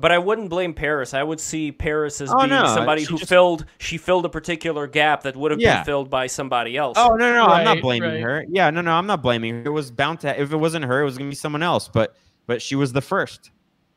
But 0.00 0.12
I 0.12 0.18
wouldn't 0.18 0.50
blame 0.50 0.74
Paris. 0.74 1.14
I 1.14 1.22
would 1.22 1.40
see 1.40 1.72
Paris 1.72 2.20
as 2.20 2.30
Oh, 2.32 2.38
being 2.38 2.50
no, 2.50 2.66
somebody 2.66 3.02
she 3.04 3.10
who 3.12 3.18
just- 3.18 3.28
filled 3.28 3.64
she 3.78 3.98
filled 3.98 4.24
a 4.24 4.28
particular 4.28 4.86
gap 4.86 5.22
that 5.22 5.36
would 5.36 5.50
have 5.50 5.60
Yeah. 5.60 5.76
been 5.78 5.84
filled 5.84 6.10
by 6.10 6.26
somebody 6.26 6.76
else. 6.76 6.96
Oh 6.98 7.08
no, 7.16 7.32
no, 7.32 7.46
no 7.46 7.46
I'm 7.46 7.64
not 7.64 7.80
blaming 7.80 8.10
right. 8.10 8.22
her. 8.22 8.44
Yeah, 8.48 8.70
no, 8.70 8.80
no, 8.80 8.92
I'm 8.92 9.06
not 9.06 9.22
blaming 9.22 9.54
her. 9.56 9.62
It 9.66 9.72
was 9.72 9.90
bound 9.90 10.20
to. 10.20 10.40
If 10.40 10.52
it 10.52 10.56
wasn't 10.56 10.84
her, 10.84 11.00
it 11.00 11.04
was 11.04 11.18
gonna 11.18 11.30
be 11.30 11.36
someone 11.36 11.62
else. 11.62 11.88
But 11.88 12.14
but 12.46 12.62
she 12.62 12.74
was 12.76 12.92
the 12.92 13.00
first. 13.02 13.50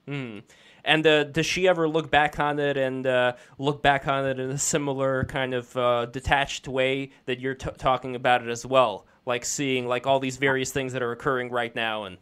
Mm. 0.07 0.44
And 0.84 1.06
uh, 1.06 1.26
does 1.26 1.45
she 1.45 1.68
ever 1.68 1.88
look 1.88 2.10
back 2.10 2.40
on 2.40 2.57
it 2.57 2.76
and 2.76 3.06
uh, 3.06 3.34
look 3.60 3.84
back 3.84 4.07
on 4.07 4.26
it 4.26 4.40
in 4.40 4.49
a 4.49 4.57
similar 4.57 5.26
kind 5.26 5.53
of 5.53 5.78
uh, 5.78 6.07
detached 6.07 6.68
way 6.68 7.11
that 7.28 7.40
you're 7.40 7.53
t- 7.53 7.69
talking 7.78 8.15
about 8.15 8.41
it 8.41 8.49
as 8.49 8.65
well? 8.65 9.06
Like 9.28 9.45
seeing 9.45 9.88
like 9.88 10.07
all 10.07 10.19
these 10.19 10.38
various 10.38 10.72
things 10.72 10.94
that 10.94 11.03
are 11.03 11.11
occurring 11.11 11.52
right 11.52 11.73
now 11.76 12.06
and 12.06 12.18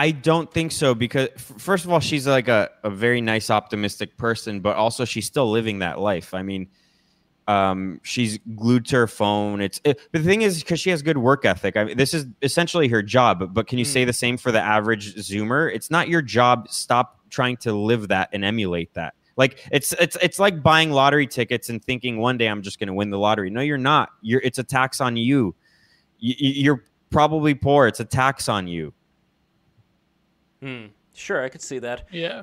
I 0.00 0.12
don't 0.12 0.50
think 0.50 0.72
so 0.72 0.94
because 0.94 1.28
first 1.36 1.84
of 1.84 1.92
all, 1.92 2.00
she's 2.00 2.26
like 2.26 2.48
a, 2.48 2.70
a 2.82 2.88
very 2.88 3.20
nice, 3.20 3.50
optimistic 3.50 4.16
person, 4.16 4.60
but 4.60 4.76
also 4.76 5.04
she's 5.04 5.26
still 5.26 5.50
living 5.50 5.80
that 5.80 5.98
life. 5.98 6.32
I 6.32 6.42
mean, 6.42 6.68
um, 7.46 8.00
she's 8.02 8.38
glued 8.56 8.86
to 8.86 8.96
her 8.96 9.06
phone. 9.06 9.60
It's 9.60 9.78
it, 9.84 10.00
but 10.10 10.22
the 10.22 10.26
thing 10.26 10.40
is 10.40 10.60
because 10.60 10.80
she 10.80 10.88
has 10.88 11.02
good 11.02 11.18
work 11.18 11.44
ethic. 11.44 11.76
I 11.76 11.84
mean, 11.84 11.98
this 11.98 12.14
is 12.14 12.24
essentially 12.40 12.88
her 12.88 13.02
job. 13.02 13.52
But, 13.52 13.66
can 13.66 13.78
you 13.78 13.84
say 13.84 14.06
the 14.06 14.14
same 14.14 14.38
for 14.38 14.50
the 14.50 14.58
average 14.62 15.16
Zoomer? 15.16 15.70
It's 15.70 15.90
not 15.90 16.08
your 16.08 16.22
job. 16.22 16.70
Stop 16.70 17.20
trying 17.28 17.58
to 17.58 17.74
live 17.74 18.08
that 18.08 18.30
and 18.32 18.42
emulate 18.42 18.94
that. 18.94 19.12
Like 19.36 19.68
it's 19.70 19.92
it's 19.92 20.16
it's 20.22 20.38
like 20.38 20.62
buying 20.62 20.92
lottery 20.92 21.26
tickets 21.26 21.68
and 21.68 21.84
thinking 21.84 22.16
one 22.16 22.38
day 22.38 22.46
I'm 22.46 22.62
just 22.62 22.78
going 22.78 22.86
to 22.86 22.94
win 22.94 23.10
the 23.10 23.18
lottery. 23.18 23.50
No, 23.50 23.60
you're 23.60 23.76
not. 23.76 24.08
You're 24.22 24.40
it's 24.40 24.58
a 24.58 24.64
tax 24.64 25.02
on 25.02 25.18
you. 25.18 25.54
you 26.20 26.34
you're 26.38 26.84
probably 27.10 27.52
poor. 27.52 27.86
It's 27.86 28.00
a 28.00 28.06
tax 28.06 28.48
on 28.48 28.66
you. 28.66 28.94
Hmm. 30.62 30.86
Sure, 31.14 31.42
I 31.42 31.48
could 31.48 31.62
see 31.62 31.78
that. 31.80 32.06
yeah. 32.10 32.42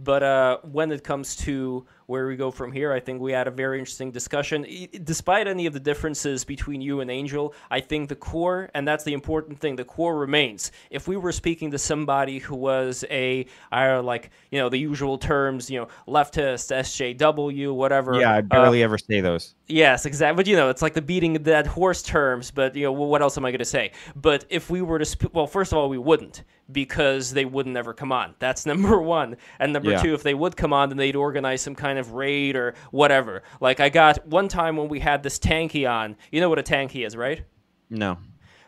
But 0.00 0.22
uh, 0.22 0.58
when 0.62 0.92
it 0.92 1.02
comes 1.02 1.34
to 1.36 1.84
where 2.06 2.28
we 2.28 2.36
go 2.36 2.52
from 2.52 2.70
here, 2.70 2.92
I 2.92 3.00
think 3.00 3.20
we 3.20 3.32
had 3.32 3.48
a 3.48 3.50
very 3.50 3.80
interesting 3.80 4.12
discussion. 4.12 4.64
Despite 5.02 5.48
any 5.48 5.66
of 5.66 5.72
the 5.72 5.80
differences 5.80 6.44
between 6.44 6.80
you 6.80 7.00
and 7.00 7.10
Angel, 7.10 7.52
I 7.68 7.80
think 7.80 8.08
the 8.08 8.14
core, 8.14 8.70
and 8.74 8.86
that's 8.86 9.02
the 9.02 9.12
important 9.12 9.58
thing, 9.58 9.74
the 9.74 9.84
core 9.84 10.16
remains. 10.16 10.70
If 10.90 11.08
we 11.08 11.16
were 11.16 11.32
speaking 11.32 11.72
to 11.72 11.78
somebody 11.78 12.38
who 12.38 12.54
was 12.54 13.04
a, 13.10 13.46
I 13.72 13.86
don't 13.86 13.96
know, 13.96 14.06
like, 14.06 14.30
you 14.52 14.60
know, 14.60 14.68
the 14.68 14.78
usual 14.78 15.18
terms, 15.18 15.68
you 15.68 15.80
know, 15.80 15.88
leftist, 16.06 16.70
SJW, 16.72 17.74
whatever. 17.74 18.20
Yeah, 18.20 18.34
I 18.34 18.38
uh, 18.38 18.42
barely 18.42 18.84
ever 18.84 18.98
say 18.98 19.20
those. 19.20 19.56
Yes, 19.70 20.06
exactly. 20.06 20.36
But 20.36 20.46
you 20.46 20.56
know, 20.56 20.70
it's 20.70 20.80
like 20.80 20.94
the 20.94 21.02
beating 21.02 21.36
of 21.36 21.44
that 21.44 21.66
horse 21.66 22.02
terms. 22.02 22.50
But 22.50 22.74
you 22.74 22.84
know, 22.84 22.92
what 22.92 23.20
else 23.20 23.36
am 23.36 23.44
I 23.44 23.50
going 23.50 23.58
to 23.58 23.64
say? 23.66 23.92
But 24.16 24.46
if 24.48 24.70
we 24.70 24.80
were 24.80 24.98
to, 24.98 25.04
sp- 25.04 25.28
well, 25.34 25.46
first 25.46 25.72
of 25.72 25.78
all, 25.78 25.88
we 25.90 25.98
wouldn't 25.98 26.42
because 26.72 27.32
they 27.32 27.44
wouldn't 27.44 27.76
ever 27.76 27.92
come 27.92 28.10
on. 28.10 28.34
That's 28.38 28.64
number 28.72 29.00
one. 29.00 29.36
And 29.58 29.72
number 29.74 29.90
Yeah. 29.90 30.02
two, 30.02 30.14
if 30.14 30.22
they 30.22 30.34
would 30.34 30.56
come 30.56 30.72
on, 30.72 30.88
then 30.88 30.96
they'd 30.98 31.16
organize 31.16 31.60
some 31.60 31.74
kind 31.74 31.98
of 31.98 32.12
raid 32.12 32.56
or 32.56 32.74
whatever. 32.92 33.42
Like 33.60 33.78
I 33.80 33.90
got 33.90 34.26
one 34.26 34.48
time 34.48 34.76
when 34.76 34.88
we 34.88 35.00
had 35.00 35.22
this 35.22 35.38
tanky 35.38 35.90
on. 35.90 36.16
You 36.32 36.40
know 36.40 36.48
what 36.48 36.58
a 36.58 36.62
tanky 36.62 37.06
is, 37.06 37.14
right? 37.16 37.42
No. 37.90 38.18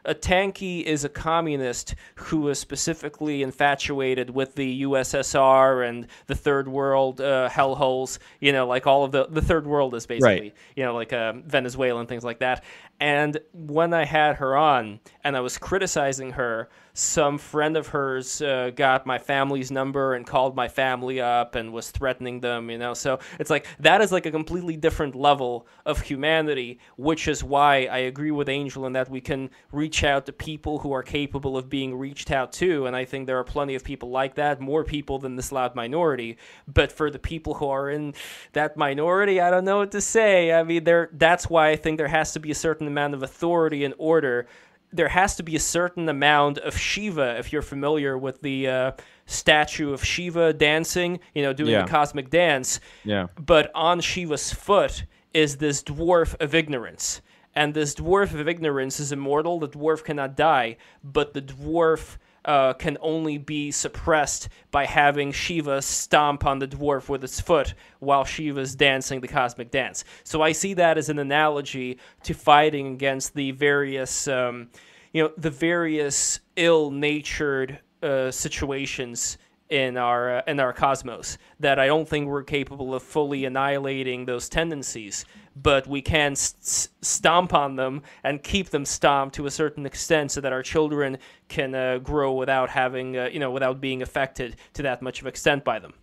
A 0.05 0.15
tanky 0.15 0.83
is 0.83 1.05
a 1.05 1.09
communist 1.09 1.95
who 2.15 2.49
is 2.49 2.59
specifically 2.59 3.43
infatuated 3.43 4.31
with 4.31 4.55
the 4.55 4.83
USSR 4.83 5.89
and 5.89 6.07
the 6.27 6.35
third 6.35 6.69
world 6.69 7.21
uh, 7.21 7.49
hellholes. 7.51 8.19
You 8.41 8.53
know, 8.53 8.67
like 8.67 8.87
all 8.87 9.05
of 9.05 9.13
the 9.13 9.27
the 9.29 9.43
third 9.43 9.67
world 9.67 9.95
is 9.95 10.07
basically, 10.07 10.41
Right. 10.41 10.55
you 10.77 10.85
know, 10.85 10.95
like 10.95 11.13
uh, 11.13 11.33
Venezuela 11.45 12.01
and 12.01 12.09
things 12.09 12.25
like 12.25 12.39
that. 12.41 12.65
And 13.01 13.39
when 13.53 13.95
I 13.95 14.05
had 14.05 14.37
her 14.37 14.57
on 14.57 15.01
and 15.25 15.35
I 15.35 15.41
was 15.41 15.57
criticizing 15.57 16.33
her, 16.33 16.69
some 16.93 17.39
friend 17.39 17.77
of 17.77 17.89
hers 17.89 18.43
uh, 18.43 18.71
got 18.75 19.07
my 19.07 19.17
family's 19.19 19.71
number 19.71 20.15
and 20.15 20.27
called 20.27 20.55
my 20.55 20.69
family 20.69 21.21
up 21.21 21.55
and 21.55 21.73
was 21.73 21.91
threatening 21.91 22.41
them, 22.41 22.69
you 22.69 22.77
know. 22.77 22.95
So 22.95 23.21
it's 23.39 23.49
like 23.49 23.67
that 23.79 24.01
is 24.01 24.13
like 24.13 24.27
a 24.27 24.31
completely 24.31 24.77
different 24.77 25.15
level 25.15 25.67
of 25.87 26.01
humanity, 26.01 26.79
which 26.97 27.29
is 27.29 27.43
why 27.43 27.85
I 27.87 27.99
agree 27.99 28.33
with 28.33 28.49
Angel 28.49 28.87
in 28.87 28.93
that 28.93 29.09
we 29.09 29.21
can 29.21 29.51
reach 29.73 30.05
out 30.05 30.27
to 30.27 30.33
people 30.33 30.81
who 30.81 30.93
are 30.93 31.03
capable 31.03 31.57
of 31.57 31.71
being 31.71 31.97
reached 31.97 32.31
out 32.31 32.53
to. 32.55 32.87
And 32.87 32.97
I 32.97 33.05
think 33.05 33.27
there 33.27 33.39
are 33.39 33.45
plenty 33.45 33.75
of 33.77 33.85
people 33.85 34.11
like 34.11 34.35
that, 34.35 34.61
more 34.61 34.85
people 34.85 35.19
than 35.19 35.37
this 35.37 35.53
loud 35.53 35.75
minority. 35.75 36.37
But 36.67 36.93
for 36.93 37.11
the 37.11 37.19
people 37.19 37.55
who 37.55 37.69
are 37.69 37.89
in 37.89 38.15
that 38.53 38.77
minority, 38.77 39.41
I 39.41 39.51
don't 39.51 39.65
know 39.65 39.79
what 39.79 39.93
to 39.93 40.01
say. 40.01 40.53
I 40.53 40.65
mean, 40.65 40.85
there 40.85 41.09
that's 41.13 41.49
why 41.49 41.71
I 41.71 41.77
think 41.77 41.99
there 41.99 42.09
has 42.09 42.33
to 42.33 42.41
be 42.41 42.51
a 42.51 42.55
certain 42.55 42.89
amount 42.91 43.15
of 43.15 43.23
authority 43.23 43.85
and 43.85 43.95
order 43.99 44.47
there 44.93 45.09
has 45.09 45.37
to 45.37 45.45
be 45.45 45.55
a 45.55 45.61
certain 45.61 46.09
amount 46.09 46.59
of 46.59 46.77
Shiva, 46.77 47.39
if 47.39 47.53
you're 47.53 47.63
familiar 47.63 48.19
with 48.19 48.43
the 48.43 48.67
uh, 48.67 48.93
statue 49.27 49.93
of 49.93 50.05
Shiva 50.05 50.53
dancing, 50.53 51.21
you 51.33 51.43
know, 51.43 51.53
doing 51.53 51.71
Yeah. 51.71 51.83
the 51.83 51.89
cosmic 51.89 52.29
dance. 52.29 52.81
Yeah. 53.05 53.29
But 53.39 53.71
on 53.73 54.01
Shiva's 54.01 54.53
foot 54.53 55.05
is 55.33 55.59
this 55.59 55.83
dwarf 55.85 56.35
of 56.41 56.57
ignorance. 56.57 57.23
And 57.55 57.73
this 57.73 57.95
dwarf 57.95 58.35
of 58.39 58.49
ignorance 58.49 58.99
is 58.99 59.13
immortal. 59.13 59.61
The 59.61 59.69
dwarf 59.69 60.03
cannot 60.03 60.37
die, 60.37 60.77
but 61.05 61.35
the 61.35 61.43
dwarf 61.43 62.17
uh, 62.45 62.73
can 62.75 62.97
only 63.01 63.39
be 63.39 63.71
suppressed 63.71 64.49
by 64.71 64.87
having 64.87 65.33
Shiva 65.33 65.83
stomp 65.83 66.47
on 66.47 66.59
the 66.59 66.69
dwarf 66.69 67.09
with 67.09 67.23
its 67.25 67.41
foot 67.41 67.75
while 67.99 68.25
Shiva's 68.25 68.75
dancing 68.75 69.21
the 69.21 69.29
cosmic 69.29 69.71
dance. 69.71 70.05
So 70.25 70.43
I 70.43 70.53
see 70.53 70.75
that 70.75 70.99
as 70.99 71.09
an 71.09 71.19
analogy 71.19 71.99
to 72.25 72.35
fighting 72.35 72.95
against 72.95 73.35
the 73.35 73.51
various, 73.53 74.29
um, 74.29 74.71
you 75.13 75.23
know, 75.23 75.33
the 75.37 75.51
various 75.51 76.41
ill-natured 76.57 77.81
uh, 78.03 78.31
situations 78.31 79.39
in 79.69 79.97
our 79.97 80.39
uh, 80.39 80.43
in 80.47 80.59
our 80.59 80.73
cosmos 80.73 81.39
that 81.61 81.79
I 81.79 81.87
don't 81.87 82.09
think 82.09 82.27
we're 82.29 82.43
capable 82.43 82.95
of 82.95 83.03
fully 83.03 83.45
annihilating 83.45 84.27
those 84.27 84.49
tendencies, 84.49 85.25
but 85.57 85.87
we 85.87 86.01
can 86.03 86.33
s- 86.33 86.55
s- 86.61 86.89
stomp 87.01 87.53
on 87.53 87.77
them 87.77 88.03
and 88.25 88.43
keep 88.43 88.71
them 88.71 88.85
stomped 88.85 89.35
to 89.37 89.47
a 89.47 89.51
certain 89.51 89.87
extent 89.87 90.31
so 90.31 90.41
that 90.41 90.53
our 90.53 90.63
children 90.63 91.19
can 91.49 91.75
uh, 91.75 91.99
grow 91.99 92.33
without 92.35 92.71
having 92.71 93.17
uh, 93.17 93.29
you 93.33 93.39
know 93.39 93.51
without 93.51 93.81
being 93.81 94.03
affected 94.03 94.57
to 94.75 94.83
that 94.83 95.03
much 95.03 95.21
of 95.21 95.27
extent 95.27 95.65
by 95.65 95.79
them. 95.79 95.95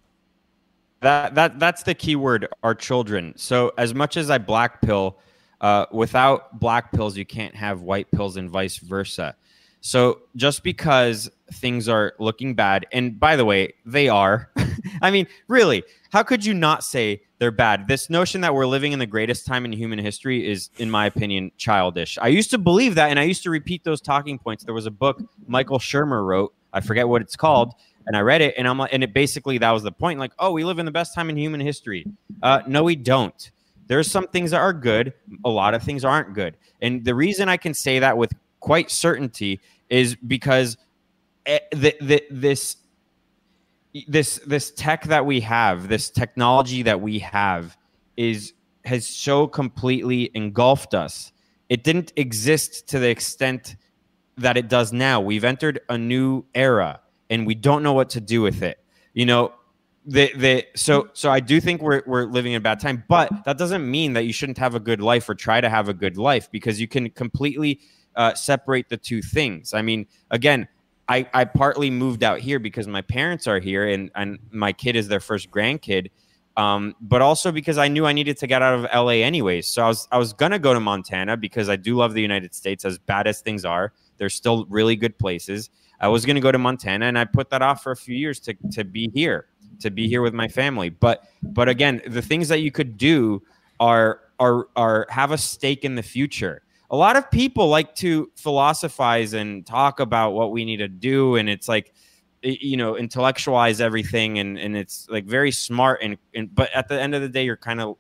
That 1.01 1.35
that 1.35 1.59
that's 1.59 1.83
the 1.83 1.93
key 1.93 2.15
word. 2.15 2.47
Our 2.63 2.75
children. 2.75 3.33
So 3.37 3.71
as 3.77 3.93
much 3.93 4.17
as 4.17 4.29
I 4.29 4.37
black 4.37 4.81
pill, 4.81 5.17
uh, 5.61 5.85
without 5.91 6.59
black 6.59 6.91
pills, 6.91 7.17
you 7.17 7.25
can't 7.25 7.55
have 7.55 7.81
white 7.81 8.09
pills, 8.11 8.37
and 8.37 8.49
vice 8.49 8.77
versa. 8.77 9.35
So 9.81 10.21
just 10.35 10.63
because 10.63 11.29
things 11.53 11.87
are 11.87 12.13
looking 12.19 12.53
bad, 12.53 12.85
and 12.91 13.19
by 13.19 13.35
the 13.35 13.45
way, 13.45 13.73
they 13.85 14.09
are. 14.09 14.51
I 15.01 15.11
mean, 15.11 15.27
really, 15.47 15.83
how 16.11 16.23
could 16.23 16.45
you 16.45 16.53
not 16.53 16.83
say 16.83 17.21
they're 17.39 17.51
bad? 17.51 17.87
This 17.87 18.09
notion 18.09 18.41
that 18.41 18.53
we're 18.53 18.65
living 18.65 18.91
in 18.91 18.99
the 18.99 19.05
greatest 19.05 19.45
time 19.45 19.65
in 19.65 19.71
human 19.71 19.99
history 19.99 20.47
is, 20.47 20.69
in 20.77 20.89
my 20.89 21.05
opinion, 21.05 21.51
childish. 21.57 22.17
I 22.21 22.27
used 22.27 22.51
to 22.51 22.57
believe 22.57 22.95
that, 22.95 23.09
and 23.09 23.19
I 23.19 23.23
used 23.23 23.43
to 23.43 23.49
repeat 23.49 23.83
those 23.83 24.01
talking 24.01 24.39
points. 24.39 24.63
There 24.63 24.73
was 24.73 24.85
a 24.85 24.91
book 24.91 25.21
Michael 25.47 25.79
Shermer 25.79 26.25
wrote. 26.25 26.53
I 26.73 26.81
forget 26.81 27.07
what 27.07 27.21
it's 27.21 27.35
called. 27.35 27.73
And 28.05 28.15
I 28.15 28.21
read 28.21 28.41
it, 28.41 28.55
and 28.57 28.67
I'm 28.67 28.77
like, 28.77 28.93
and 28.93 29.03
it 29.03 29.13
basically 29.13 29.57
that 29.57 29.71
was 29.71 29.83
the 29.83 29.91
point. 29.91 30.17
Like, 30.17 30.31
oh, 30.39 30.53
we 30.53 30.63
live 30.63 30.79
in 30.79 30.85
the 30.85 30.91
best 30.91 31.13
time 31.13 31.29
in 31.29 31.35
human 31.35 31.59
history. 31.59 32.05
Uh, 32.41 32.61
no, 32.65 32.83
we 32.83 32.95
don't. 32.95 33.51
There's 33.87 34.09
some 34.09 34.27
things 34.27 34.51
that 34.51 34.59
are 34.59 34.73
good. 34.73 35.13
A 35.43 35.49
lot 35.49 35.73
of 35.73 35.83
things 35.83 36.05
aren't 36.05 36.33
good. 36.33 36.55
And 36.81 37.03
the 37.03 37.15
reason 37.15 37.49
I 37.49 37.57
can 37.57 37.73
say 37.73 37.99
that 37.99 38.17
with 38.17 38.33
quite 38.59 38.91
certainty 38.91 39.59
is 39.89 40.15
because 40.15 40.77
the, 41.71 41.95
the, 42.01 42.23
this 42.29 42.77
this 44.07 44.39
this 44.45 44.71
tech 44.71 45.05
that 45.05 45.25
we 45.25 45.39
have, 45.41 45.87
this 45.87 46.09
technology 46.09 46.83
that 46.83 47.01
we 47.01 47.19
have, 47.19 47.77
is 48.15 48.53
has 48.85 49.07
so 49.07 49.47
completely 49.47 50.29
engulfed 50.33 50.93
us. 50.93 51.31
It 51.69 51.83
didn't 51.83 52.13
exist 52.15 52.87
to 52.89 52.99
the 52.99 53.09
extent 53.09 53.75
that 54.37 54.55
it 54.55 54.69
does 54.69 54.93
now. 54.93 55.19
We've 55.19 55.43
entered 55.43 55.79
a 55.89 55.97
new 55.97 56.45
era 56.53 57.01
and 57.29 57.45
we 57.45 57.55
don't 57.55 57.83
know 57.83 57.93
what 57.93 58.11
to 58.11 58.21
do 58.21 58.41
with 58.41 58.61
it. 58.61 58.79
You 59.13 59.25
know, 59.25 59.53
the 60.05 60.31
the 60.35 60.65
so 60.75 61.09
so 61.13 61.31
I 61.31 61.39
do 61.39 61.59
think 61.59 61.81
we're 61.81 62.03
we're 62.05 62.25
living 62.25 62.53
in 62.53 62.57
a 62.57 62.61
bad 62.61 62.79
time, 62.79 63.03
but 63.07 63.29
that 63.45 63.57
doesn't 63.57 63.89
mean 63.89 64.13
that 64.13 64.25
you 64.25 64.33
shouldn't 64.33 64.57
have 64.57 64.75
a 64.75 64.79
good 64.79 65.01
life 65.01 65.27
or 65.27 65.35
try 65.35 65.59
to 65.59 65.69
have 65.69 65.89
a 65.89 65.93
good 65.93 66.17
life 66.17 66.51
because 66.51 66.79
you 66.79 66.87
can 66.87 67.09
completely 67.09 67.81
uh, 68.15 68.33
separate 68.33 68.89
the 68.89 68.97
two 68.97 69.21
things. 69.21 69.73
I 69.73 69.81
mean, 69.81 70.07
again, 70.31 70.67
I 71.09 71.27
I 71.33 71.45
partly 71.45 71.89
moved 71.89 72.23
out 72.23 72.39
here 72.39 72.59
because 72.59 72.87
my 72.87 73.01
parents 73.01 73.47
are 73.47 73.59
here 73.59 73.87
and 73.87 74.11
and 74.15 74.39
my 74.51 74.73
kid 74.73 74.95
is 74.95 75.07
their 75.07 75.19
first 75.19 75.51
grandkid. 75.51 76.09
Um, 76.57 76.95
but 76.99 77.21
also 77.21 77.51
because 77.51 77.77
I 77.77 77.87
knew 77.87 78.07
I 78.07 78.13
needed 78.13 78.37
to 78.37 78.47
get 78.47 78.63
out 78.63 78.73
of 78.73 78.83
LA 78.91 79.23
anyways. 79.23 79.67
So 79.67 79.83
I 79.83 79.87
was 79.87 80.07
I 80.11 80.17
was 80.17 80.33
gonna 80.33 80.59
go 80.59 80.73
to 80.73 80.79
Montana 80.79 81.37
because 81.37 81.69
I 81.69 81.75
do 81.75 81.95
love 81.95 82.13
the 82.13 82.21
United 82.21 82.55
States, 82.55 82.83
as 82.83 82.97
bad 82.97 83.27
as 83.27 83.41
things 83.41 83.63
are. 83.63 83.93
There's 84.17 84.33
still 84.33 84.65
really 84.65 84.95
good 84.95 85.17
places. 85.19 85.69
I 85.99 86.07
was 86.07 86.25
gonna 86.25 86.41
go 86.41 86.51
to 86.51 86.57
Montana, 86.57 87.05
and 87.05 87.17
I 87.17 87.25
put 87.25 87.51
that 87.51 87.61
off 87.61 87.83
for 87.83 87.91
a 87.91 87.95
few 87.95 88.15
years 88.15 88.39
to 88.41 88.55
to 88.71 88.83
be 88.83 89.09
here, 89.13 89.45
to 89.81 89.91
be 89.91 90.07
here 90.07 90.23
with 90.23 90.33
my 90.33 90.47
family. 90.47 90.89
But 90.89 91.25
but 91.43 91.69
again, 91.69 92.01
the 92.07 92.23
things 92.23 92.47
that 92.47 92.61
you 92.61 92.71
could 92.71 92.97
do 92.97 93.43
are 93.79 94.21
are 94.39 94.67
are 94.75 95.05
have 95.09 95.31
a 95.31 95.37
stake 95.37 95.85
in 95.85 95.93
the 95.93 96.03
future. 96.03 96.63
A 96.89 96.95
lot 96.95 97.17
of 97.17 97.29
people 97.31 97.67
like 97.67 97.95
to 97.95 98.31
philosophize 98.35 99.33
and 99.33 99.65
talk 99.65 99.99
about 99.99 100.31
what 100.31 100.51
we 100.51 100.63
need 100.63 100.77
to 100.77 100.87
do, 100.87 101.35
and 101.35 101.49
it's 101.49 101.67
like 101.67 101.93
you 102.43 102.77
know 102.77 102.97
intellectualize 102.97 103.81
everything 103.81 104.39
and 104.39 104.57
and 104.59 104.77
it's 104.77 105.07
like 105.09 105.25
very 105.25 105.51
smart 105.51 105.99
and, 106.03 106.17
and 106.35 106.53
but 106.53 106.69
at 106.73 106.87
the 106.87 106.99
end 106.99 107.15
of 107.15 107.21
the 107.21 107.29
day 107.29 107.43
you're 107.43 107.57
kind 107.57 107.81
of 107.81 107.95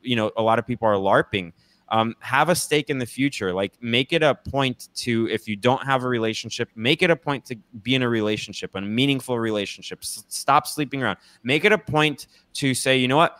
you 0.00 0.16
know 0.16 0.30
a 0.36 0.42
lot 0.42 0.58
of 0.58 0.66
people 0.66 0.88
are 0.88 0.94
larping. 0.94 1.52
Um, 1.88 2.14
have 2.20 2.48
a 2.48 2.54
stake 2.54 2.88
in 2.88 2.98
the 2.98 3.04
future. 3.04 3.52
Like 3.52 3.74
make 3.82 4.14
it 4.14 4.22
a 4.22 4.34
point 4.34 4.88
to 4.94 5.28
if 5.30 5.46
you 5.46 5.56
don't 5.56 5.84
have 5.84 6.04
a 6.04 6.08
relationship 6.08 6.70
make 6.74 7.02
it 7.02 7.10
a 7.10 7.16
point 7.16 7.44
to 7.46 7.56
be 7.82 7.94
in 7.94 8.02
a 8.02 8.08
relationship 8.08 8.74
a 8.74 8.80
meaningful 8.80 9.38
relationship. 9.38 9.98
S- 10.02 10.24
stop 10.28 10.66
sleeping 10.66 11.02
around. 11.02 11.18
Make 11.42 11.66
it 11.66 11.72
a 11.72 11.78
point 11.78 12.28
to 12.54 12.72
say 12.72 12.96
you 12.96 13.08
know 13.08 13.18
what? 13.18 13.36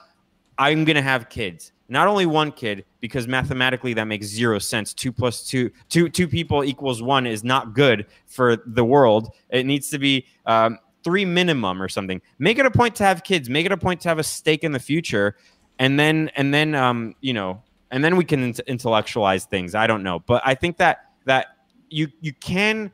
I'm 0.59 0.85
gonna 0.85 1.03
have 1.03 1.31
kids 1.31 1.72
not 1.89 2.09
only 2.09 2.27
one 2.27 2.53
kid 2.53 2.85
because 3.01 3.27
mathematically 3.29 3.95
that 3.95 4.05
makes 4.05 4.27
zero 4.27 4.59
sense. 4.59 4.95
Two 4.95 5.13
plus 5.13 5.47
two 5.47 5.71
two 5.89 6.09
two 6.09 6.29
people 6.29 6.65
equals 6.65 7.03
one 7.03 7.27
is 7.27 7.45
not 7.45 7.75
good 7.75 8.07
for 8.27 8.57
the 8.67 8.85
world. 8.85 9.35
It 9.51 9.67
needs 9.67 9.91
to 9.91 9.99
be 9.99 10.27
um, 10.47 10.79
three 11.05 11.25
minimum 11.25 11.83
or 11.83 11.89
something. 11.89 12.21
Make 12.39 12.59
it 12.59 12.67
a 12.67 12.71
point 12.71 12.95
to 12.97 13.05
have 13.05 13.25
kids. 13.25 13.51
Make 13.51 13.67
it 13.67 13.73
a 13.73 13.77
point 13.77 14.01
to 14.03 14.09
have 14.09 14.19
a 14.19 14.25
stake 14.25 14.65
in 14.65 14.73
the 14.73 14.81
future. 14.81 15.37
And 15.79 15.99
then 15.99 16.31
and 16.37 16.53
then 16.53 16.75
um, 16.75 17.15
you 17.21 17.33
know 17.33 17.63
and 17.91 18.03
then 18.03 18.17
we 18.17 18.25
can 18.25 18.43
int- 18.43 18.61
intellectualize 18.61 19.45
things. 19.45 19.75
I 19.75 19.87
don't 19.87 20.03
know. 20.03 20.21
But 20.21 20.43
i 20.45 20.55
think 20.55 20.79
that 20.79 21.11
that 21.27 21.47
you 21.91 22.09
you 22.21 22.33
can 22.33 22.91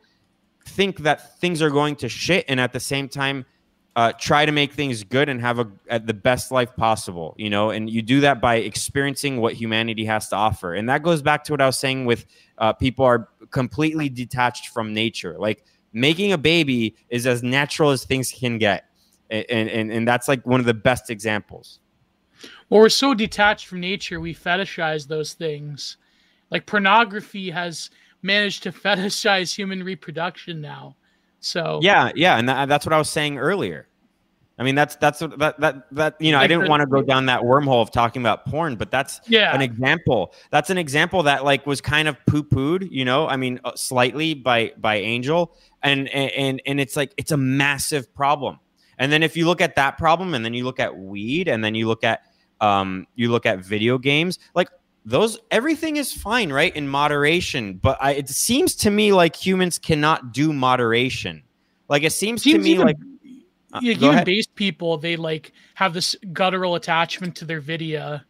think 0.66 0.98
that 0.98 1.38
things 1.38 1.62
are 1.62 1.70
going 1.70 1.96
to 1.96 2.08
shit 2.08 2.44
and 2.48 2.60
at 2.60 2.72
the 2.72 2.80
same 2.80 3.08
time 3.08 3.46
uh, 3.98 4.12
try 4.12 4.46
to 4.46 4.52
make 4.52 4.72
things 4.72 5.02
good 5.02 5.28
and 5.28 5.40
have 5.40 5.58
a, 5.58 5.66
a, 5.90 5.98
the 5.98 6.14
best 6.14 6.52
life 6.52 6.76
possible 6.76 7.34
you 7.36 7.50
know? 7.50 7.70
And 7.70 7.90
you 7.90 8.00
do 8.00 8.20
that 8.20 8.40
by 8.40 8.56
experiencing 8.56 9.40
what 9.40 9.54
humanity 9.54 10.04
has 10.04 10.28
to 10.28 10.36
offer. 10.36 10.72
And 10.72 10.88
that 10.88 11.02
goes 11.02 11.20
back 11.20 11.42
to 11.44 11.52
what 11.52 11.60
i 11.60 11.66
was 11.66 11.80
saying 11.80 12.06
with 12.06 12.24
uh, 12.58 12.72
people 12.74 13.04
are 13.04 13.28
completely 13.50 14.08
detached 14.08 14.68
from 14.68 14.94
nature. 14.94 15.36
Like 15.36 15.64
making 15.92 16.30
a 16.30 16.38
baby 16.38 16.94
is 17.08 17.26
as 17.26 17.42
natural 17.42 17.90
as 17.90 18.04
things 18.04 18.30
can 18.30 18.58
get. 18.58 18.84
And 19.30 19.68
and, 19.68 19.90
and 19.90 20.06
that's 20.06 20.28
like 20.28 20.46
one 20.46 20.60
of 20.60 20.66
the 20.66 20.74
best 20.74 21.10
examples. 21.10 21.80
Well 22.70 22.80
we're 22.80 22.90
so 22.90 23.14
detached 23.14 23.66
from 23.66 23.80
nature 23.80 24.20
we 24.20 24.32
fetishize 24.32 25.08
those 25.08 25.32
things. 25.32 25.96
Like 26.52 26.66
pornography 26.66 27.50
has 27.50 27.90
managed 28.22 28.62
to 28.62 28.70
fetishize 28.84 29.52
human 29.52 29.82
reproduction 29.82 30.60
now. 30.60 30.94
So 31.40 31.80
yeah, 31.82 32.12
yeah, 32.14 32.38
and 32.38 32.48
that, 32.48 32.68
that's 32.68 32.86
what 32.86 32.92
I 32.92 32.98
was 32.98 33.10
saying 33.10 33.38
earlier. 33.38 33.87
I 34.58 34.64
mean, 34.64 34.74
that's 34.74 34.96
that's 34.96 35.20
that 35.20 35.60
that 35.60 35.86
that 35.92 36.16
you 36.20 36.32
know, 36.32 36.38
like 36.38 36.44
I 36.44 36.46
didn't 36.48 36.68
want 36.68 36.80
to 36.80 36.86
go 36.86 37.00
down 37.00 37.26
that 37.26 37.42
wormhole 37.42 37.80
of 37.80 37.92
talking 37.92 38.20
about 38.20 38.44
porn, 38.44 38.74
but 38.74 38.90
that's 38.90 39.20
yeah. 39.28 39.54
an 39.54 39.62
example. 39.62 40.34
That's 40.50 40.68
an 40.68 40.78
example 40.78 41.22
that 41.22 41.44
like 41.44 41.64
was 41.64 41.80
kind 41.80 42.08
of 42.08 42.16
poo 42.26 42.42
pooed, 42.42 42.88
you 42.90 43.04
know. 43.04 43.28
I 43.28 43.36
mean, 43.36 43.60
uh, 43.64 43.72
slightly 43.76 44.34
by 44.34 44.72
by 44.76 44.96
Angel, 44.96 45.54
and 45.82 46.08
and 46.08 46.60
and 46.66 46.80
it's 46.80 46.96
like 46.96 47.12
it's 47.16 47.30
a 47.30 47.36
massive 47.36 48.12
problem. 48.14 48.58
And 48.98 49.12
then 49.12 49.22
if 49.22 49.36
you 49.36 49.46
look 49.46 49.60
at 49.60 49.76
that 49.76 49.96
problem, 49.96 50.34
and 50.34 50.44
then 50.44 50.54
you 50.54 50.64
look 50.64 50.80
at 50.80 50.96
weed, 50.96 51.46
and 51.46 51.62
then 51.62 51.76
you 51.76 51.86
look 51.86 52.02
at 52.02 52.22
um 52.60 53.06
you 53.14 53.30
look 53.30 53.46
at 53.46 53.60
video 53.60 53.96
games, 53.96 54.40
like 54.56 54.70
those 55.04 55.38
everything 55.52 55.96
is 55.96 56.12
fine 56.12 56.52
right 56.52 56.74
in 56.76 56.86
moderation 56.86 57.74
but 57.74 57.96
I, 57.98 58.12
it 58.12 58.28
seems 58.28 58.74
to 58.76 58.90
me 58.90 59.12
like 59.12 59.34
humans 59.34 59.78
cannot 59.78 60.32
do 60.32 60.52
moderation 60.52 61.44
like 61.88 62.02
it 62.02 62.12
seems, 62.12 62.42
seems 62.42 62.58
to 62.58 62.62
me 62.62 62.72
even, 62.72 62.86
like 63.72 63.82
uh, 63.82 63.86
yeah, 63.86 63.94
human 63.94 64.24
based 64.24 64.54
people 64.54 64.96
they 64.96 65.16
like 65.16 65.52
have 65.74 65.92
this 65.94 66.16
guttural 66.32 66.74
attachment 66.74 67.36
to 67.36 67.44
their 67.44 67.60
video. 67.60 68.20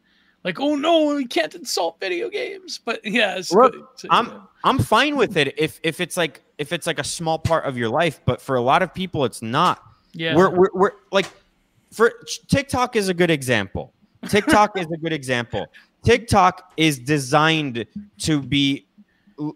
Like 0.45 0.61
oh 0.61 0.75
no 0.77 1.15
we 1.15 1.27
can't 1.27 1.55
insult 1.55 2.01
video 2.01 2.29
games. 2.29 2.81
But 2.85 3.01
yeah 3.05 3.41
Look, 3.53 3.75
i'm 4.11 4.27
yeah. 4.27 4.41
i'm 4.65 4.79
fine 4.79 5.17
with 5.17 5.37
it 5.37 5.55
if 5.59 5.81
if 5.83 6.01
it's 6.01 6.17
like 6.17 6.43
if 6.59 6.73
it's 6.73 6.87
like 6.87 6.99
a 6.99 7.05
small 7.05 7.39
part 7.39 7.65
of 7.65 7.77
your 7.77 7.89
life 7.89 8.21
but 8.25 8.41
for 8.41 8.57
a 8.57 8.63
lot 8.63 8.83
of 8.83 8.93
people 8.95 9.25
it's 9.25 9.43
not. 9.43 9.83
Yeah. 10.13 10.35
We're 10.35 10.51
we're, 10.51 10.71
we're 10.75 10.93
like 11.13 11.27
for 11.93 12.13
tiktok 12.49 12.97
is 12.97 13.09
a 13.09 13.15
good 13.15 13.31
example. 13.31 13.93
Tiktok 14.29 14.77
is 14.77 14.87
a 14.87 14.97
good 14.97 15.13
example. 15.13 15.67
TikTok 16.05 16.73
is 16.77 16.99
designed 16.99 17.87
to 18.19 18.43
be 18.43 18.87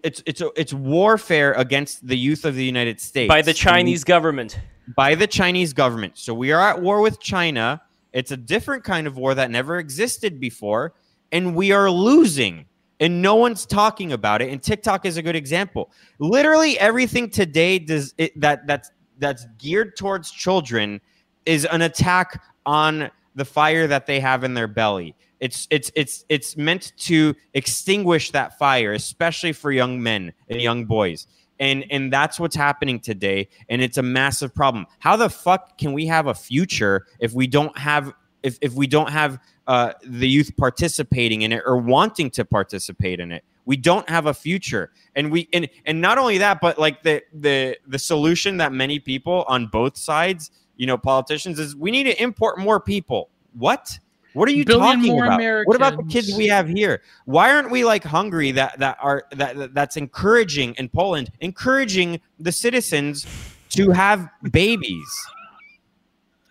it's 0.04 0.22
it's 0.26 0.42
it's 0.56 0.72
warfare 0.72 1.52
against 1.54 2.06
the 2.06 2.16
youth 2.16 2.44
of 2.44 2.54
the 2.54 2.64
United 2.64 3.00
States. 3.00 3.28
By 3.28 3.42
the 3.42 3.52
Chinese 3.52 4.04
government. 4.04 4.58
By 4.96 5.14
the 5.14 5.26
Chinese 5.26 5.72
government. 5.72 6.18
So 6.18 6.34
we 6.34 6.52
are 6.52 6.60
at 6.60 6.80
war 6.80 7.00
with 7.00 7.20
China. 7.20 7.80
It's 8.12 8.30
a 8.30 8.36
different 8.36 8.84
kind 8.84 9.06
of 9.06 9.16
war 9.16 9.34
that 9.34 9.50
never 9.50 9.78
existed 9.78 10.40
before 10.40 10.94
and 11.32 11.56
we 11.56 11.72
are 11.72 11.90
losing 11.90 12.66
and 13.00 13.20
no 13.20 13.34
one's 13.34 13.66
talking 13.66 14.12
about 14.12 14.42
it 14.42 14.50
and 14.50 14.62
TikTok 14.62 15.04
is 15.06 15.16
a 15.16 15.22
good 15.22 15.34
example. 15.34 15.90
Literally 16.18 16.78
everything 16.78 17.30
today 17.30 17.78
does 17.78 18.14
it, 18.18 18.38
that 18.40 18.66
that's 18.66 18.90
that's 19.18 19.46
geared 19.58 19.96
towards 19.96 20.30
children 20.30 21.00
is 21.46 21.64
an 21.64 21.82
attack 21.82 22.42
on 22.66 23.10
the 23.34 23.44
fire 23.44 23.86
that 23.86 24.06
they 24.06 24.20
have 24.20 24.44
in 24.44 24.54
their 24.54 24.68
belly. 24.68 25.16
It's 25.40 25.66
it's 25.70 25.90
it's 25.96 26.24
it's 26.28 26.56
meant 26.56 26.92
to 26.98 27.34
extinguish 27.54 28.30
that 28.30 28.58
fire, 28.58 28.92
especially 28.92 29.52
for 29.52 29.72
young 29.72 30.00
men 30.00 30.32
and 30.48 30.60
young 30.60 30.84
boys. 30.84 31.26
And 31.62 31.84
and 31.90 32.12
that's 32.12 32.40
what's 32.40 32.56
happening 32.56 32.98
today, 32.98 33.48
and 33.68 33.80
it's 33.80 33.96
a 33.96 34.02
massive 34.02 34.52
problem. 34.52 34.84
How 34.98 35.14
the 35.14 35.30
fuck 35.30 35.78
can 35.78 35.92
we 35.92 36.06
have 36.06 36.26
a 36.26 36.34
future 36.34 37.06
if 37.20 37.34
we 37.34 37.46
don't 37.46 37.78
have 37.78 38.12
if 38.42 38.58
if 38.60 38.74
we 38.74 38.88
don't 38.88 39.10
have 39.10 39.38
uh, 39.68 39.92
the 40.04 40.28
youth 40.28 40.56
participating 40.56 41.42
in 41.42 41.52
it 41.52 41.62
or 41.64 41.76
wanting 41.76 42.30
to 42.32 42.44
participate 42.44 43.20
in 43.20 43.30
it? 43.30 43.44
We 43.64 43.76
don't 43.76 44.08
have 44.08 44.26
a 44.26 44.34
future, 44.34 44.90
and 45.14 45.30
we 45.30 45.48
and 45.52 45.68
and 45.84 46.00
not 46.00 46.18
only 46.18 46.36
that, 46.38 46.60
but 46.60 46.80
like 46.80 47.04
the 47.04 47.22
the 47.32 47.78
the 47.86 47.98
solution 47.98 48.56
that 48.56 48.72
many 48.72 48.98
people 48.98 49.44
on 49.46 49.68
both 49.68 49.96
sides, 49.96 50.50
you 50.76 50.88
know, 50.88 50.98
politicians 50.98 51.60
is 51.60 51.76
we 51.76 51.92
need 51.92 52.04
to 52.04 52.20
import 52.20 52.58
more 52.58 52.80
people. 52.80 53.30
What? 53.52 54.00
What 54.34 54.48
are 54.48 54.52
you 54.52 54.64
talking 54.64 55.18
about? 55.18 55.34
Americans. 55.34 55.66
What 55.66 55.76
about 55.76 55.96
the 55.96 56.10
kids 56.10 56.34
we 56.36 56.46
have 56.48 56.68
here? 56.68 57.02
Why 57.26 57.52
aren't 57.52 57.70
we 57.70 57.84
like 57.84 58.04
Hungary 58.04 58.50
that 58.52 58.78
that 58.78 58.98
are 59.00 59.24
that 59.32 59.74
that's 59.74 59.96
encouraging 59.96 60.74
in 60.74 60.88
Poland, 60.88 61.30
encouraging 61.40 62.20
the 62.38 62.52
citizens 62.52 63.26
to 63.70 63.90
have 63.90 64.28
babies? 64.50 65.26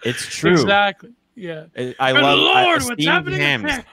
It's 0.03 0.25
true. 0.25 0.53
Exactly. 0.53 1.11
Yeah. 1.35 1.65
I, 1.77 1.95
I 1.99 2.11
love 2.11 2.39
Lord, 2.39 2.81
I, 2.81 2.93
steamed 2.93 3.27
hams. 3.33 3.85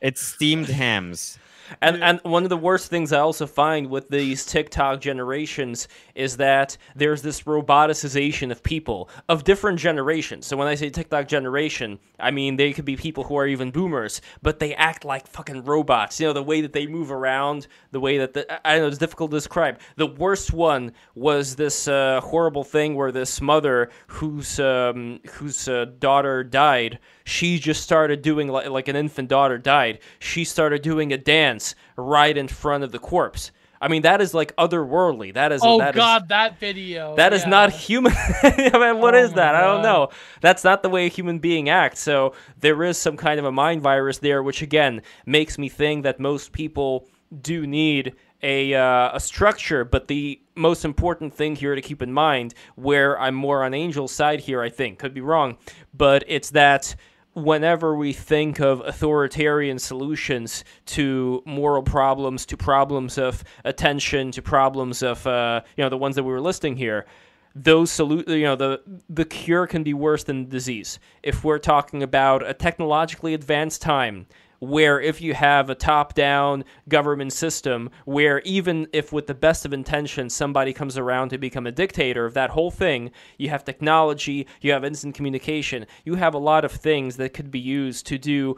it's 0.00 0.20
steamed 0.20 0.68
hams. 0.68 1.38
And 1.80 2.02
and 2.02 2.20
one 2.22 2.44
of 2.44 2.50
the 2.50 2.56
worst 2.56 2.90
things 2.90 3.12
I 3.12 3.20
also 3.20 3.46
find 3.46 3.88
with 3.88 4.08
these 4.08 4.44
TikTok 4.44 5.00
generations 5.00 5.88
is 6.14 6.36
that 6.36 6.76
there's 6.94 7.22
this 7.22 7.42
roboticization 7.42 8.50
of 8.50 8.62
people 8.62 9.08
of 9.28 9.44
different 9.44 9.78
generations. 9.78 10.46
So 10.46 10.56
when 10.56 10.68
I 10.68 10.74
say 10.74 10.90
TikTok 10.90 11.28
generation, 11.28 11.98
I 12.18 12.30
mean 12.30 12.56
they 12.56 12.72
could 12.72 12.84
be 12.84 12.96
people 12.96 13.24
who 13.24 13.36
are 13.36 13.46
even 13.46 13.70
boomers, 13.70 14.20
but 14.42 14.58
they 14.58 14.74
act 14.74 15.04
like 15.04 15.26
fucking 15.26 15.64
robots. 15.64 16.20
You 16.20 16.26
know, 16.26 16.32
the 16.32 16.42
way 16.42 16.60
that 16.60 16.72
they 16.72 16.86
move 16.86 17.10
around, 17.10 17.66
the 17.90 18.00
way 18.00 18.18
that 18.18 18.34
the, 18.34 18.66
I 18.66 18.74
don't 18.74 18.82
know, 18.82 18.88
it's 18.88 18.98
difficult 18.98 19.30
to 19.30 19.36
describe. 19.36 19.78
The 19.96 20.06
worst 20.06 20.52
one 20.52 20.92
was 21.14 21.56
this 21.56 21.88
uh, 21.88 22.20
horrible 22.22 22.64
thing 22.64 22.94
where 22.94 23.12
this 23.12 23.40
mother 23.40 23.90
whose 24.08 24.60
um, 24.60 25.20
whose 25.32 25.68
uh, 25.68 25.86
daughter 25.98 26.44
died, 26.44 26.98
she 27.24 27.58
just 27.58 27.82
started 27.82 28.22
doing 28.22 28.48
like, 28.48 28.68
like 28.68 28.88
an 28.88 28.96
infant 28.96 29.28
daughter 29.28 29.58
died. 29.58 30.00
She 30.18 30.44
started 30.44 30.82
doing 30.82 31.12
a 31.12 31.18
dance 31.18 31.53
right 31.96 32.36
in 32.36 32.48
front 32.48 32.84
of 32.84 32.92
the 32.92 32.98
corpse. 32.98 33.50
I 33.80 33.88
mean, 33.88 34.02
that 34.02 34.22
is 34.22 34.32
like 34.32 34.56
otherworldly. 34.56 35.34
That 35.34 35.52
is. 35.52 35.60
Oh 35.62 35.78
that 35.78 35.94
is- 35.94 35.98
God, 35.98 36.28
that 36.30 36.58
video. 36.58 37.16
that 37.16 37.34
is 37.34 37.42
yeah. 37.42 37.48
not 37.50 37.70
human. 37.70 38.12
I 38.42 38.70
mean, 38.72 38.98
what 39.00 39.14
Oh 39.14 39.18
is 39.18 39.34
that? 39.34 39.54
I 39.54 39.60
don't 39.60 39.82
know. 39.82 40.08
That's 40.40 40.64
not 40.64 40.82
the 40.82 40.88
way 40.88 41.04
a 41.04 41.10
human 41.10 41.38
being 41.38 41.68
acts. 41.68 42.00
So 42.00 42.34
there 42.58 42.82
is 42.82 42.96
some 42.96 43.16
kind 43.16 43.38
of 43.38 43.44
a 43.44 43.52
mind 43.52 43.82
virus 43.82 44.18
there, 44.18 44.42
which 44.42 44.62
again 44.62 45.02
makes 45.26 45.58
me 45.58 45.68
think 45.68 46.04
that 46.04 46.18
most 46.18 46.52
people 46.52 47.06
do 47.42 47.66
need 47.66 48.14
a 48.42 48.74
uh, 48.74 49.10
a 49.12 49.20
structure. 49.20 49.84
But 49.84 50.08
the 50.08 50.40
most 50.54 50.84
important 50.86 51.34
thing 51.34 51.54
here 51.56 51.74
to 51.74 51.82
keep 51.82 52.00
in 52.00 52.12
mind, 52.12 52.54
where 52.76 53.18
I'm 53.20 53.34
more 53.34 53.64
on 53.64 53.74
Angel's 53.74 54.12
side 54.12 54.40
here, 54.40 54.62
I 54.62 54.70
think 54.70 54.98
could 54.98 55.12
be 55.12 55.20
wrong, 55.20 55.58
but 55.92 56.24
it's 56.26 56.50
that 56.50 56.94
whenever 57.34 57.96
we 57.96 58.12
think 58.12 58.60
of 58.60 58.80
authoritarian 58.80 59.78
solutions 59.78 60.64
to 60.86 61.42
moral 61.44 61.82
problems, 61.82 62.46
to 62.46 62.56
problems 62.56 63.18
of 63.18 63.44
attention, 63.64 64.30
to 64.32 64.42
problems 64.42 65.02
of 65.02 65.26
uh, 65.26 65.60
you 65.76 65.84
know 65.84 65.90
the 65.90 65.98
ones 65.98 66.16
that 66.16 66.22
we 66.22 66.32
were 66.32 66.40
listing 66.40 66.76
here, 66.76 67.06
those 67.54 67.90
solu- 67.90 68.26
you 68.28 68.44
know 68.44 68.56
the 68.56 68.80
the 69.08 69.24
cure 69.24 69.66
can 69.66 69.82
be 69.82 69.94
worse 69.94 70.24
than 70.24 70.44
the 70.44 70.50
disease. 70.50 70.98
If 71.22 71.44
we're 71.44 71.58
talking 71.58 72.02
about 72.02 72.46
a 72.46 72.54
technologically 72.54 73.34
advanced 73.34 73.82
time 73.82 74.26
where 74.68 75.00
if 75.00 75.20
you 75.20 75.34
have 75.34 75.70
a 75.70 75.74
top-down 75.74 76.64
government 76.88 77.32
system 77.32 77.90
where 78.04 78.40
even 78.40 78.86
if 78.92 79.12
with 79.12 79.26
the 79.26 79.34
best 79.34 79.64
of 79.64 79.72
intentions 79.72 80.34
somebody 80.34 80.72
comes 80.72 80.96
around 80.98 81.28
to 81.28 81.38
become 81.38 81.66
a 81.66 81.72
dictator 81.72 82.24
of 82.24 82.34
that 82.34 82.50
whole 82.50 82.70
thing 82.70 83.10
you 83.38 83.48
have 83.50 83.64
technology 83.64 84.46
you 84.60 84.72
have 84.72 84.84
instant 84.84 85.14
communication 85.14 85.86
you 86.04 86.14
have 86.14 86.34
a 86.34 86.38
lot 86.38 86.64
of 86.64 86.72
things 86.72 87.16
that 87.16 87.32
could 87.34 87.50
be 87.50 87.58
used 87.60 88.06
to 88.06 88.18
do 88.18 88.56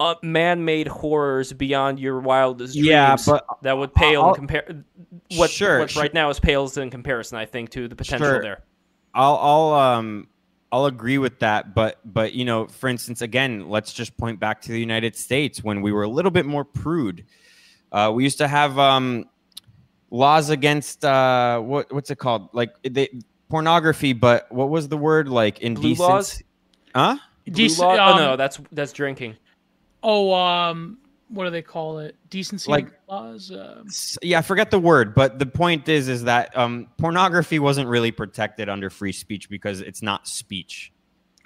uh, 0.00 0.14
man-made 0.22 0.88
horrors 0.88 1.52
beyond 1.52 2.00
your 2.00 2.18
wildest 2.18 2.74
dreams 2.74 2.86
Yeah, 2.88 3.16
but 3.24 3.46
that 3.62 3.78
would 3.78 3.94
pale 3.94 4.22
I'll- 4.22 4.28
in 4.30 4.34
compare 4.34 4.84
what, 5.36 5.50
Sure, 5.50 5.78
what 5.80 5.90
sure. 5.90 6.02
right 6.02 6.12
now 6.12 6.28
is 6.30 6.40
pales 6.40 6.76
in 6.76 6.90
comparison 6.90 7.38
i 7.38 7.44
think 7.46 7.70
to 7.70 7.86
the 7.88 7.94
potential 7.96 8.26
Sure. 8.26 8.42
there 8.42 8.62
I'll 9.14 9.36
I'll 9.36 9.72
um 9.74 10.26
I'll 10.72 10.86
agree 10.86 11.18
with 11.18 11.38
that, 11.40 11.74
but 11.74 12.00
but 12.04 12.32
you 12.32 12.44
know, 12.44 12.66
for 12.66 12.88
instance, 12.88 13.20
again, 13.20 13.68
let's 13.68 13.92
just 13.92 14.16
point 14.16 14.40
back 14.40 14.62
to 14.62 14.72
the 14.72 14.80
United 14.80 15.14
States 15.14 15.62
when 15.62 15.82
we 15.82 15.92
were 15.92 16.02
a 16.02 16.08
little 16.08 16.30
bit 16.30 16.46
more 16.46 16.64
prude. 16.64 17.26
Uh, 17.92 18.10
we 18.14 18.24
used 18.24 18.38
to 18.38 18.48
have 18.48 18.78
um, 18.78 19.26
laws 20.10 20.48
against 20.48 21.04
uh, 21.04 21.60
what 21.60 21.92
what's 21.92 22.10
it 22.10 22.16
called, 22.16 22.48
like 22.54 22.74
they, 22.82 23.10
pornography, 23.50 24.14
but 24.14 24.50
what 24.50 24.70
was 24.70 24.88
the 24.88 24.96
word 24.96 25.28
like 25.28 25.60
indecent? 25.60 25.98
laws? 25.98 26.42
Huh? 26.94 27.18
Blue 27.46 27.66
Dec- 27.66 27.78
law- 27.78 27.94
oh 27.94 28.12
um, 28.12 28.18
no 28.18 28.36
that's 28.36 28.60
that's 28.70 28.92
drinking 28.92 29.36
Oh, 30.02 30.34
um, 30.34 30.98
what 31.32 31.44
do 31.44 31.50
they 31.50 31.62
call 31.62 31.98
it? 31.98 32.14
Decency 32.30 32.70
Like- 32.70 32.92
laws. 33.08 33.50
Um, 33.50 33.86
yeah, 34.22 34.38
I 34.38 34.42
forget 34.42 34.70
the 34.70 34.78
word, 34.78 35.14
but 35.14 35.38
the 35.38 35.46
point 35.46 35.88
is, 35.88 36.08
is 36.08 36.24
that 36.24 36.56
um, 36.56 36.88
pornography 36.98 37.58
wasn't 37.58 37.88
really 37.88 38.10
protected 38.12 38.68
under 38.68 38.90
free 38.90 39.12
speech 39.12 39.48
because 39.48 39.80
it's 39.80 40.02
not 40.02 40.28
speech. 40.28 40.92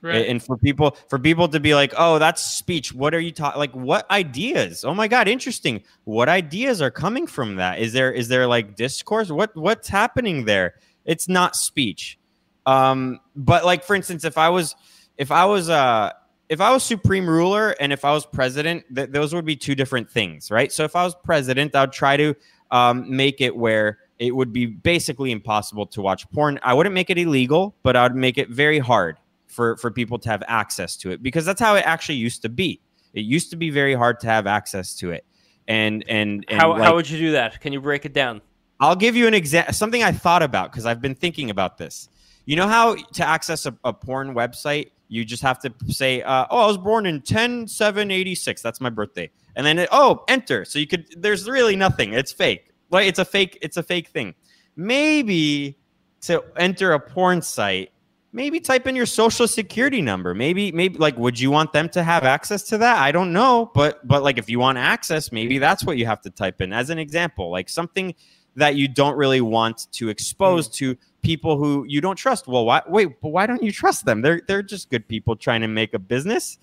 right. 0.02 0.28
and 0.28 0.42
for 0.42 0.56
people 0.58 0.96
for 1.08 1.18
people 1.18 1.48
to 1.48 1.58
be 1.58 1.74
like 1.74 1.94
oh 1.96 2.18
that's 2.18 2.42
speech 2.42 2.92
what 2.92 3.14
are 3.14 3.18
you 3.18 3.32
talking 3.32 3.58
like 3.58 3.72
what 3.72 4.08
ideas 4.10 4.84
oh 4.84 4.92
my 4.94 5.08
god 5.08 5.26
interesting 5.26 5.82
what 6.04 6.28
ideas 6.28 6.82
are 6.82 6.90
coming 6.90 7.26
from 7.26 7.56
that 7.56 7.78
is 7.78 7.92
there 7.94 8.12
is 8.12 8.28
there 8.28 8.46
like 8.46 8.76
discourse 8.76 9.30
what 9.30 9.56
what's 9.56 9.88
happening 9.88 10.44
there 10.44 10.74
it's 11.06 11.28
not 11.30 11.56
speech 11.56 12.18
um 12.66 13.18
but 13.34 13.64
like 13.64 13.82
for 13.82 13.96
instance 13.96 14.22
if 14.24 14.36
i 14.36 14.50
was 14.50 14.76
if 15.16 15.32
i 15.32 15.44
was 15.46 15.70
uh 15.70 16.12
if 16.48 16.60
i 16.60 16.70
was 16.70 16.82
supreme 16.82 17.28
ruler 17.28 17.74
and 17.80 17.92
if 17.92 18.04
i 18.04 18.12
was 18.12 18.26
president 18.26 18.84
th- 18.94 19.10
those 19.10 19.34
would 19.34 19.44
be 19.44 19.56
two 19.56 19.74
different 19.74 20.10
things 20.10 20.50
right 20.50 20.72
so 20.72 20.84
if 20.84 20.96
i 20.96 21.04
was 21.04 21.14
president 21.24 21.74
i'd 21.74 21.92
try 21.92 22.16
to 22.16 22.34
um, 22.70 23.04
make 23.14 23.40
it 23.40 23.54
where 23.54 23.98
it 24.18 24.34
would 24.34 24.52
be 24.52 24.66
basically 24.66 25.30
impossible 25.30 25.86
to 25.86 26.02
watch 26.02 26.28
porn 26.30 26.58
i 26.62 26.74
wouldn't 26.74 26.94
make 26.94 27.10
it 27.10 27.18
illegal 27.18 27.74
but 27.82 27.96
i'd 27.96 28.14
make 28.14 28.38
it 28.38 28.48
very 28.48 28.78
hard 28.78 29.18
for 29.56 29.76
for 29.78 29.90
people 29.90 30.18
to 30.18 30.28
have 30.28 30.42
access 30.46 30.96
to 30.96 31.10
it 31.10 31.22
because 31.22 31.44
that's 31.44 31.60
how 31.60 31.74
it 31.74 31.84
actually 31.86 32.16
used 32.16 32.42
to 32.42 32.48
be. 32.48 32.80
It 33.14 33.22
used 33.22 33.50
to 33.50 33.56
be 33.56 33.70
very 33.70 33.94
hard 33.94 34.20
to 34.20 34.26
have 34.26 34.46
access 34.46 34.94
to 34.96 35.10
it. 35.10 35.24
And 35.66 36.04
and, 36.08 36.44
and 36.48 36.60
how, 36.60 36.72
like, 36.72 36.82
how 36.82 36.94
would 36.94 37.08
you 37.08 37.18
do 37.18 37.32
that 37.32 37.60
can 37.60 37.72
you 37.72 37.80
break 37.80 38.04
it 38.04 38.12
down 38.12 38.40
I'll 38.78 38.94
give 38.94 39.16
you 39.16 39.26
an 39.26 39.34
example 39.34 39.72
something 39.72 40.02
I 40.02 40.12
thought 40.12 40.42
about 40.42 40.70
because 40.70 40.86
I've 40.86 41.00
been 41.00 41.14
thinking 41.14 41.50
about 41.50 41.78
this. 41.78 42.08
You 42.44 42.54
know 42.54 42.68
how 42.68 42.94
to 42.94 43.26
access 43.26 43.66
a, 43.66 43.76
a 43.82 43.92
porn 43.92 44.34
website, 44.34 44.90
you 45.08 45.24
just 45.24 45.42
have 45.42 45.58
to 45.60 45.72
say, 45.88 46.22
uh, 46.22 46.46
"Oh, 46.50 46.64
I 46.64 46.66
was 46.66 46.78
born 46.78 47.06
in 47.06 47.22
10 47.22 47.68
7 47.68 48.10
86. 48.10 48.62
That's 48.62 48.80
my 48.80 48.90
birthday." 48.90 49.30
And 49.54 49.66
then 49.66 49.78
it, 49.78 49.88
oh, 49.92 50.24
enter. 50.28 50.64
So 50.64 50.78
you 50.78 50.86
could 50.86 51.06
there's 51.16 51.48
really 51.48 51.76
nothing. 51.76 52.12
It's 52.12 52.32
fake. 52.32 52.70
Like 52.90 53.06
it's 53.06 53.18
a 53.18 53.24
fake 53.24 53.58
it's 53.62 53.76
a 53.76 53.82
fake 53.82 54.08
thing. 54.08 54.34
Maybe 54.76 55.78
to 56.22 56.44
enter 56.56 56.92
a 56.92 57.00
porn 57.00 57.40
site, 57.42 57.92
maybe 58.32 58.60
type 58.60 58.86
in 58.86 58.94
your 58.94 59.06
social 59.06 59.48
security 59.48 60.02
number. 60.02 60.34
Maybe 60.34 60.72
maybe 60.72 60.98
like 60.98 61.16
would 61.16 61.40
you 61.40 61.50
want 61.50 61.72
them 61.72 61.88
to 61.90 62.02
have 62.02 62.24
access 62.24 62.62
to 62.64 62.78
that? 62.78 62.98
I 62.98 63.12
don't 63.12 63.32
know, 63.32 63.70
but 63.74 64.06
but 64.06 64.22
like 64.22 64.38
if 64.38 64.50
you 64.50 64.58
want 64.58 64.78
access, 64.78 65.32
maybe 65.32 65.58
that's 65.58 65.84
what 65.84 65.96
you 65.96 66.06
have 66.06 66.20
to 66.22 66.30
type 66.30 66.60
in 66.60 66.72
as 66.72 66.90
an 66.90 66.98
example. 66.98 67.50
Like 67.50 67.68
something 67.68 68.14
that 68.56 68.74
you 68.74 68.88
don't 68.88 69.16
really 69.16 69.40
want 69.40 69.86
to 69.92 70.08
expose 70.08 70.68
to 70.68 70.96
people 71.22 71.56
who 71.56 71.84
you 71.88 72.00
don't 72.00 72.16
trust. 72.16 72.46
Well, 72.46 72.64
why 72.64 72.82
wait, 72.88 73.20
but 73.20 73.28
why 73.28 73.46
don't 73.46 73.62
you 73.62 73.72
trust 73.72 74.04
them? 74.04 74.22
They're 74.22 74.42
they're 74.46 74.62
just 74.62 74.90
good 74.90 75.06
people 75.06 75.36
trying 75.36 75.60
to 75.60 75.68
make 75.68 75.94
a 75.94 75.98
business. 75.98 76.58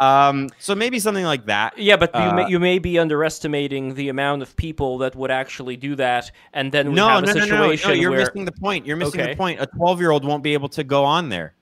Um, 0.00 0.48
so 0.58 0.74
maybe 0.74 0.98
something 0.98 1.24
like 1.24 1.46
that. 1.46 1.78
Yeah, 1.78 1.96
but 1.96 2.12
you, 2.14 2.20
Uh, 2.20 2.34
may, 2.34 2.48
you 2.48 2.58
may 2.58 2.80
be 2.80 2.98
underestimating 2.98 3.94
the 3.94 4.08
amount 4.08 4.42
of 4.42 4.56
people 4.56 4.98
that 4.98 5.14
would 5.14 5.30
actually 5.30 5.76
do 5.76 5.94
that, 5.94 6.32
and 6.52 6.72
then 6.72 6.88
we 6.88 6.96
No, 6.96 7.08
have 7.08 7.24
no, 7.24 7.30
a 7.30 7.34
no, 7.34 7.40
no, 7.40 7.46
no, 7.46 7.74
no. 7.74 7.92
You're 7.92 8.10
where 8.10 8.20
missing 8.20 8.44
the 8.44 8.52
point. 8.52 8.86
You're 8.86 8.96
missing 8.96 9.20
Okay. 9.20 9.30
the 9.32 9.36
point. 9.36 9.60
A 9.60 9.66
12 9.66 10.00
year 10.00 10.10
old 10.10 10.24
won't 10.24 10.42
be 10.42 10.52
able 10.52 10.68
to 10.70 10.82
go 10.82 11.04
on 11.04 11.28
there. 11.28 11.54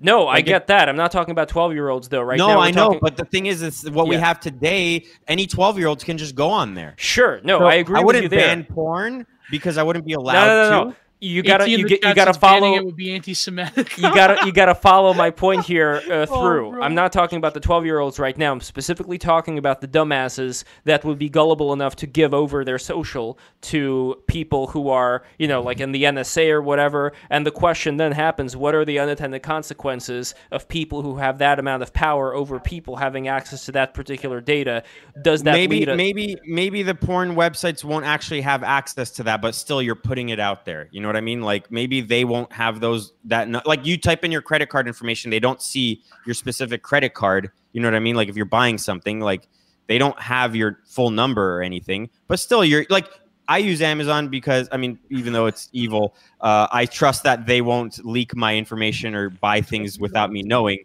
No, 0.00 0.26
I 0.26 0.34
like 0.34 0.46
it- 0.46 0.48
get 0.48 0.66
that. 0.68 0.88
I'm 0.88 0.96
not 0.96 1.12
talking 1.12 1.32
about 1.32 1.48
12 1.48 1.72
year 1.74 1.88
olds 1.88 2.08
though. 2.08 2.22
Right 2.22 2.38
no, 2.38 2.58
I 2.58 2.70
know, 2.70 2.84
talking- 2.86 2.98
but 3.02 3.16
the 3.16 3.24
thing 3.26 3.46
is, 3.46 3.62
it's 3.62 3.88
what 3.88 4.08
we 4.08 4.16
have 4.16 4.40
today. 4.40 5.04
Any 5.28 5.46
12 5.46 5.78
year 5.78 5.88
olds 5.88 6.02
can 6.04 6.18
just 6.18 6.34
go 6.34 6.48
on 6.50 6.74
there. 6.74 6.94
sure, 6.96 7.40
no, 7.44 7.58
So 7.60 7.66
I 7.66 7.74
agree 7.74 7.98
I 7.98 8.02
with 8.02 8.16
you 8.16 8.22
wouldn't 8.22 8.30
ban 8.32 8.64
porn 8.64 9.26
because 9.50 9.78
I 9.78 9.82
wouldn't 9.82 10.04
be 10.06 10.14
no, 10.14 10.20
allowed 10.20 10.46
no, 10.46 10.70
no, 10.84 10.90
to. 10.90 10.96
No. 11.20 11.26
You 11.28 11.42
gotta, 11.42 11.68
you 11.68 11.86
get, 11.86 12.02
you 12.02 12.14
gotta 12.14 12.32
follow. 12.32 12.74
It 12.74 12.84
would 12.84 12.96
be 12.96 13.12
anti-Semitic. 13.12 13.98
you 13.98 14.14
gotta 14.14 14.46
you 14.46 14.52
gotta 14.52 14.74
follow 14.74 15.12
my 15.12 15.30
point 15.30 15.64
here 15.64 16.02
uh, 16.10 16.26
through. 16.26 16.78
Oh. 16.78 16.82
I'm 16.82 16.94
not 16.94 17.12
talking 17.12 17.36
about 17.36 17.54
the 17.54 17.60
12 17.60 17.84
year 17.84 17.98
olds 17.98 18.18
right 18.18 18.36
now. 18.36 18.52
I'm 18.52 18.60
specifically 18.60 19.18
talking 19.18 19.58
about 19.58 19.80
the 19.80 19.88
dumbasses 19.88 20.64
that 20.84 21.04
would 21.04 21.18
be 21.18 21.28
gullible 21.28 21.72
enough 21.72 21.96
to 21.96 22.06
give 22.06 22.32
over 22.32 22.64
their 22.64 22.78
social 22.78 23.38
to 23.62 24.22
people 24.26 24.68
who 24.68 24.88
are 24.88 25.22
you 25.38 25.46
know 25.46 25.62
like 25.62 25.80
in 25.80 25.92
the 25.92 26.04
NSA 26.04 26.50
or 26.50 26.62
whatever. 26.62 27.12
And 27.28 27.46
the 27.46 27.50
question 27.50 27.96
then 27.98 28.12
happens: 28.12 28.56
What 28.56 28.74
are 28.74 28.84
the 28.84 28.98
unintended 28.98 29.42
consequences 29.42 30.34
of 30.50 30.68
people 30.68 31.02
who 31.02 31.16
have 31.16 31.38
that 31.38 31.58
amount 31.58 31.82
of 31.82 31.92
power 31.92 32.34
over 32.34 32.58
people 32.58 32.96
having 32.96 33.28
access 33.28 33.66
to 33.66 33.72
that 33.72 33.94
particular 33.94 34.40
data? 34.40 34.82
Does 35.20 35.42
that 35.42 35.52
maybe 35.52 35.80
lead? 35.80 35.88
A, 35.90 35.96
maybe 35.96 36.38
maybe 36.46 36.82
the 36.82 36.94
porn 36.94 37.34
websites 37.34 37.84
won't 37.84 38.04
actually 38.04 38.40
have 38.40 38.62
access 38.62 39.10
to 39.12 39.24
that 39.24 39.42
but 39.42 39.54
still 39.54 39.82
you're 39.82 39.94
putting 39.94 40.28
it 40.30 40.40
out 40.40 40.64
there 40.64 40.88
you 40.90 41.00
know 41.10 41.16
what 41.16 41.16
i 41.16 41.20
mean 41.20 41.42
like 41.42 41.70
maybe 41.70 42.00
they 42.00 42.24
won't 42.24 42.52
have 42.52 42.80
those 42.80 43.12
that 43.24 43.48
no- 43.48 43.62
like 43.66 43.84
you 43.84 43.98
type 43.98 44.24
in 44.24 44.32
your 44.32 44.42
credit 44.42 44.68
card 44.68 44.86
information 44.86 45.30
they 45.30 45.40
don't 45.40 45.60
see 45.62 46.02
your 46.26 46.34
specific 46.34 46.82
credit 46.82 47.14
card 47.14 47.50
you 47.72 47.80
know 47.80 47.88
what 47.88 47.94
i 47.94 48.00
mean 48.00 48.16
like 48.16 48.28
if 48.28 48.36
you're 48.36 48.44
buying 48.44 48.78
something 48.78 49.20
like 49.20 49.48
they 49.86 49.98
don't 49.98 50.20
have 50.20 50.54
your 50.54 50.78
full 50.86 51.10
number 51.10 51.56
or 51.56 51.62
anything 51.62 52.08
but 52.28 52.38
still 52.38 52.64
you're 52.64 52.86
like 52.90 53.08
I 53.48 53.58
use 53.58 53.82
Amazon 53.82 54.28
because 54.28 54.68
I 54.70 54.76
mean, 54.76 54.96
even 55.10 55.32
though 55.32 55.46
it's 55.46 55.68
evil, 55.72 56.14
uh, 56.40 56.68
I 56.70 56.86
trust 56.86 57.24
that 57.24 57.46
they 57.46 57.62
won't 57.62 57.98
leak 58.06 58.36
my 58.36 58.56
information 58.56 59.12
or 59.12 59.28
buy 59.28 59.60
things 59.60 59.98
without 59.98 60.30
me 60.30 60.44
knowing. 60.44 60.84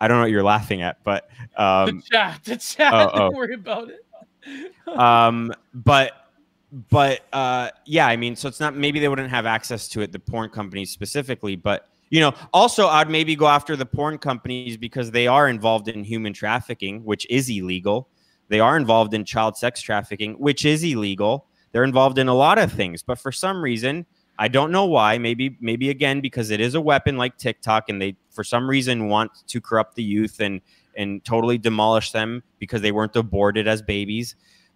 I 0.00 0.08
don't 0.08 0.16
know 0.16 0.22
what 0.22 0.32
you're 0.32 0.42
laughing 0.42 0.82
at, 0.82 1.04
but 1.04 1.28
um, 1.56 1.98
the 1.98 2.02
chat, 2.10 2.40
the 2.42 2.56
chat. 2.56 2.92
oh, 2.92 3.16
Don't 3.16 3.34
oh. 3.34 3.36
worry 3.36 3.54
about 3.54 3.88
it. 3.88 4.04
um 4.88 5.52
but 5.72 6.19
but 6.88 7.22
uh 7.32 7.68
yeah 7.84 8.06
i 8.06 8.16
mean 8.16 8.36
so 8.36 8.46
it's 8.46 8.60
not 8.60 8.76
maybe 8.76 9.00
they 9.00 9.08
wouldn't 9.08 9.30
have 9.30 9.46
access 9.46 9.88
to 9.88 10.00
it 10.02 10.12
the 10.12 10.18
porn 10.18 10.48
companies 10.48 10.90
specifically 10.90 11.56
but 11.56 11.88
you 12.10 12.20
know 12.20 12.32
also 12.52 12.86
i'd 12.88 13.10
maybe 13.10 13.34
go 13.34 13.48
after 13.48 13.74
the 13.74 13.86
porn 13.86 14.16
companies 14.18 14.76
because 14.76 15.10
they 15.10 15.26
are 15.26 15.48
involved 15.48 15.88
in 15.88 16.04
human 16.04 16.32
trafficking 16.32 17.04
which 17.04 17.26
is 17.28 17.50
illegal 17.50 18.08
They 18.50 18.60
are 18.60 18.76
involved 18.76 19.14
in 19.14 19.24
child 19.24 19.56
sex 19.56 19.80
trafficking, 19.80 20.34
which 20.34 20.64
is 20.64 20.82
illegal. 20.82 21.46
They're 21.70 21.84
involved 21.84 22.18
in 22.18 22.26
a 22.26 22.34
lot 22.34 22.58
of 22.58 22.72
things, 22.72 23.00
but 23.00 23.16
for 23.18 23.30
some 23.30 23.62
reason, 23.62 24.04
I 24.40 24.48
don't 24.48 24.72
know 24.72 24.86
why. 24.86 25.18
Maybe, 25.18 25.56
maybe 25.60 25.88
again 25.88 26.20
because 26.20 26.50
it 26.50 26.60
is 26.60 26.74
a 26.74 26.80
weapon 26.80 27.16
like 27.16 27.38
TikTok, 27.38 27.88
and 27.88 28.02
they 28.02 28.16
for 28.28 28.42
some 28.42 28.68
reason 28.68 29.08
want 29.08 29.30
to 29.46 29.60
corrupt 29.60 29.94
the 29.94 30.02
youth 30.02 30.40
and 30.40 30.60
and 30.96 31.24
totally 31.24 31.58
demolish 31.58 32.10
them 32.10 32.42
because 32.58 32.82
they 32.82 32.90
weren't 32.90 33.14
aborted 33.14 33.68
as 33.68 33.82
babies. 33.82 34.34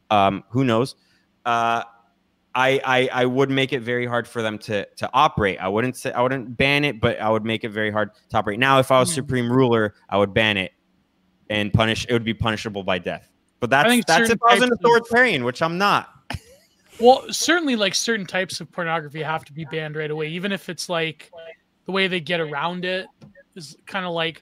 Um, 0.08 0.44
who 0.50 0.62
knows? 0.62 0.94
Uh, 1.44 1.82
I, 2.56 2.80
I 2.84 3.08
I 3.22 3.24
would 3.26 3.50
make 3.50 3.72
it 3.72 3.80
very 3.80 4.06
hard 4.06 4.28
for 4.28 4.40
them 4.40 4.58
to 4.60 4.86
to 4.96 5.10
operate. 5.12 5.58
I 5.60 5.68
wouldn't 5.68 5.96
say 5.96 6.12
I 6.12 6.22
wouldn't 6.22 6.56
ban 6.56 6.84
it, 6.84 7.00
but 7.00 7.18
I 7.20 7.28
would 7.28 7.44
make 7.44 7.64
it 7.64 7.70
very 7.70 7.90
hard 7.90 8.10
to 8.30 8.36
operate. 8.36 8.58
Now, 8.60 8.78
if 8.78 8.90
I 8.92 9.00
was 9.00 9.10
Hmm. 9.10 9.14
supreme 9.16 9.50
ruler, 9.52 9.94
I 10.08 10.18
would 10.18 10.32
ban 10.32 10.56
it 10.56 10.72
and 11.50 11.72
punish. 11.72 12.06
It 12.08 12.12
would 12.12 12.24
be 12.24 12.34
punishable 12.34 12.84
by 12.84 12.98
death. 12.98 13.28
But 13.60 13.70
that's 13.70 14.04
that's 14.06 14.30
if 14.30 14.38
I 14.42 14.54
was 14.54 14.62
an 14.62 14.68
types 14.70 14.78
of- 14.80 14.84
authoritarian, 14.84 15.44
which 15.44 15.62
I'm 15.62 15.78
not. 15.78 16.10
Well, 17.00 17.24
certainly, 17.32 17.74
like 17.74 17.92
certain 17.92 18.24
types 18.24 18.60
of 18.60 18.70
pornography 18.70 19.20
have 19.20 19.44
to 19.46 19.52
be 19.52 19.64
banned 19.64 19.96
right 19.96 20.12
away, 20.12 20.28
even 20.28 20.52
if 20.52 20.68
it's 20.68 20.88
like 20.88 21.28
the 21.86 21.90
way 21.92 22.06
they 22.06 22.20
get 22.20 22.38
around 22.38 22.84
it 22.84 23.06
is 23.56 23.76
kind 23.84 24.06
of 24.06 24.12
like. 24.12 24.40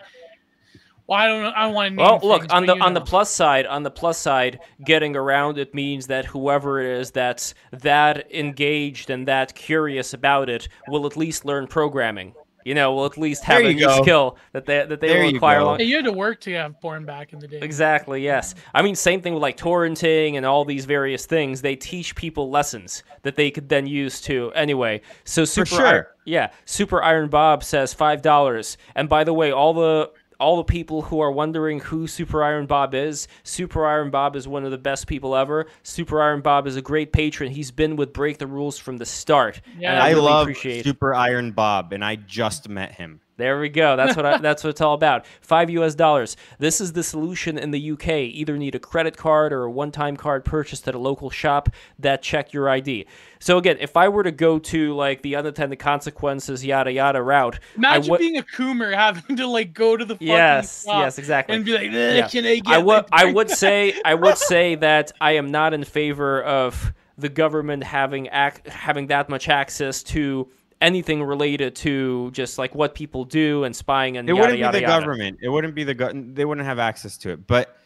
Well, 1.13 1.21
I 1.21 1.27
don't 1.27 1.43
know. 1.43 1.53
I 1.55 1.63
don't 1.65 1.75
want 1.75 1.95
to. 1.95 2.03
Well, 2.03 2.21
look 2.23 2.47
on 2.51 2.65
the 2.65 2.79
on 2.79 2.95
the 2.95 3.01
plus 3.03 3.31
side. 3.31 3.67
On 3.67 3.83
the 3.83 3.91
plus 3.91 4.17
side, 4.17 4.61
getting 4.83 5.15
around 5.15 5.59
it 5.59 5.75
means 5.75 6.07
that 6.07 6.25
whoever 6.25 6.81
it 6.81 6.87
is 7.01 7.11
that's 7.11 7.53
that 7.71 8.33
engaged 8.33 9.11
and 9.11 9.29
that 9.29 9.55
curious 9.55 10.15
about 10.15 10.49
it 10.49 10.69
will 10.89 11.05
at 11.05 11.15
least 11.15 11.45
learn 11.45 11.67
programming. 11.67 12.35
You 12.65 12.75
know, 12.75 12.95
will 12.95 13.07
at 13.07 13.19
least 13.19 13.43
have 13.45 13.61
a 13.61 13.75
new 13.75 13.81
go. 13.81 14.01
skill 14.03 14.37
that 14.53 14.65
they 14.65 14.87
that 14.87 15.01
they 15.01 15.09
There 15.09 15.23
will 15.25 15.31
you 15.33 15.37
acquire 15.37 15.59
go. 15.59 15.65
along. 15.65 15.79
Hey, 15.81 15.85
you 15.85 15.97
had 15.97 16.05
to 16.07 16.13
work 16.13 16.41
to 16.43 16.53
have 16.55 16.81
porn 16.81 17.05
back 17.05 17.35
in 17.35 17.41
the 17.41 17.49
day. 17.49 17.59
Exactly, 17.61 18.23
yes. 18.23 18.55
I 18.73 18.81
mean, 18.81 18.95
same 18.95 19.21
thing 19.21 19.35
with 19.35 19.43
like 19.43 19.59
torrenting 19.59 20.37
and 20.37 20.47
all 20.47 20.65
these 20.65 20.87
various 20.87 21.27
things. 21.27 21.61
They 21.61 21.77
teach 21.77 22.15
people 22.15 22.49
lessons 22.51 23.03
that 23.23 23.37
they 23.37 23.51
could 23.51 23.69
then 23.69 23.87
use 23.87 24.21
to. 24.23 24.51
Anyway, 24.55 25.03
so 25.25 25.45
Super 25.45 25.67
For 25.67 25.75
sure. 25.75 25.87
Iron, 25.87 26.05
yeah, 26.25 26.53
Super 26.65 27.03
Iron 27.03 27.29
Bob 27.29 27.65
says 27.65 27.93
five 27.93 28.23
dollars. 28.23 28.79
And 28.95 29.09
by 29.09 29.25
the 29.25 29.35
way, 29.35 29.51
all 29.51 29.75
the 29.75 30.13
all 30.43 30.57
the 30.57 30.65
people 30.65 31.03
who 31.03 31.21
are 31.21 31.31
wondering 31.31 31.79
who 31.79 32.09
Super 32.09 32.43
Iron 32.43 32.67
Bob 32.67 32.95
is, 32.95 33.29
Super 33.45 33.87
Iron 33.87 34.11
Bob 34.11 34.35
is 34.35 34.49
one 34.49 34.65
of 34.65 34.73
the 34.73 34.79
best 34.79 35.07
people 35.07 35.37
ever. 35.37 35.67
Super 35.85 36.21
Iron 36.21 36.41
Bob 36.41 36.67
is 36.67 36.75
a 36.75 36.83
great 36.83 37.13
patron. 37.13 37.53
He's 37.53 37.71
been 37.71 37.95
with 37.95 38.13
Break 38.13 38.39
the 38.39 38.49
Rules 38.49 38.77
from 38.77 38.99
the 38.99 39.07
start. 39.07 39.61
Yeah. 39.79 39.93
and 39.93 40.03
I, 40.03 40.09
I, 40.09 40.11
really 40.11 40.23
love 40.23 40.43
appreciate 40.43 40.85
Super 40.85 41.15
Iron 41.15 41.53
Bob, 41.53 41.93
and 41.93 42.05
I 42.05 42.17
just 42.17 42.69
met 42.69 42.93
him. 42.93 43.21
There 43.43 43.59
we 43.59 43.69
go. 43.69 43.97
That's 43.97 44.17
what 44.17 44.25
I, 44.25 44.39
that's 44.49 44.63
what 44.63 44.71
it's 44.71 44.81
all 44.81 44.95
about. 44.95 45.27
Five 45.41 45.69
U.S. 45.71 45.95
dollars. 45.95 46.37
This 46.59 46.81
is 46.81 46.93
the 46.93 47.03
solution 47.03 47.59
in 47.59 47.73
the 47.73 47.91
UK. 47.93 48.09
Either 48.09 48.57
need 48.57 48.75
a 48.75 48.79
credit 48.79 49.17
card 49.17 49.53
or 49.53 49.65
a 49.65 49.71
one-time 49.71 50.17
card 50.17 50.45
purchased 50.45 50.87
at 50.87 50.95
a 50.95 50.99
local 50.99 51.29
shop 51.29 51.69
that 51.99 52.23
check 52.23 52.53
your 52.53 52.69
ID. 52.69 53.07
So 53.41 53.59
again, 53.59 53.77
if 53.81 53.97
I 53.97 54.09
were 54.09 54.23
to 54.23 54.31
go 54.31 54.61
to 54.61 54.95
like 54.95 55.23
the 55.23 55.35
unintended 55.35 55.81
consequences 55.81 56.65
yada 56.65 56.93
yada 56.93 57.21
route, 57.21 57.59
Imagine 57.77 58.11
would- 58.13 58.19
being 58.21 58.37
a 58.39 58.43
coomer 58.45 58.95
having 58.97 59.37
to 59.37 59.47
like 59.49 59.75
go 59.75 59.97
to 59.97 60.05
the 60.05 60.15
fucking 60.15 60.29
yes, 60.29 60.85
shop 60.85 61.03
yes, 61.03 61.19
exactly. 61.19 61.57
and 61.57 61.65
be 61.65 61.73
like, 61.75 61.91
Yeah. 61.91 61.99
"Eh, 62.25 62.29
"Can 62.29 62.47
I 62.47 62.55
get?" 62.61 62.69
I 62.69 62.79
would 62.79 63.05
I 63.11 63.25
would 63.33 63.51
say 63.51 63.95
I 64.05 64.15
would 64.15 64.39
say 64.39 64.77
that 64.77 65.11
I 65.21 65.33
am 65.33 65.51
not 65.51 65.75
in 65.75 65.83
favor 65.85 66.41
of 66.43 66.93
the 67.19 67.29
government 67.29 67.83
having 67.85 68.27
ac- 68.33 68.63
having 68.67 69.09
that 69.09 69.29
much 69.29 69.49
access 69.49 70.03
to 70.05 70.49
anything 70.83 71.23
related 71.23 71.75
to 71.77 72.31
just 72.33 72.59
like 72.59 72.75
what 72.75 72.95
people 72.95 73.25
do 73.25 73.65
and 73.65 73.75
spying 73.75 74.17
and 74.19 74.29
It 74.29 74.33
yada 74.33 74.41
wouldn't 74.43 74.59
yada 74.59 74.73
be 74.79 74.85
the 74.85 74.91
yada. 74.91 75.01
government. 75.01 75.39
It 75.41 75.49
wouldn't 75.49 75.75
be 75.75 75.85
the 75.85 75.95
go- 75.95 76.13
they 76.13 76.45
wouldn't 76.45 76.67
have 76.67 76.79
access 76.79 77.17
to 77.19 77.31
it. 77.31 77.47
But 77.47 77.77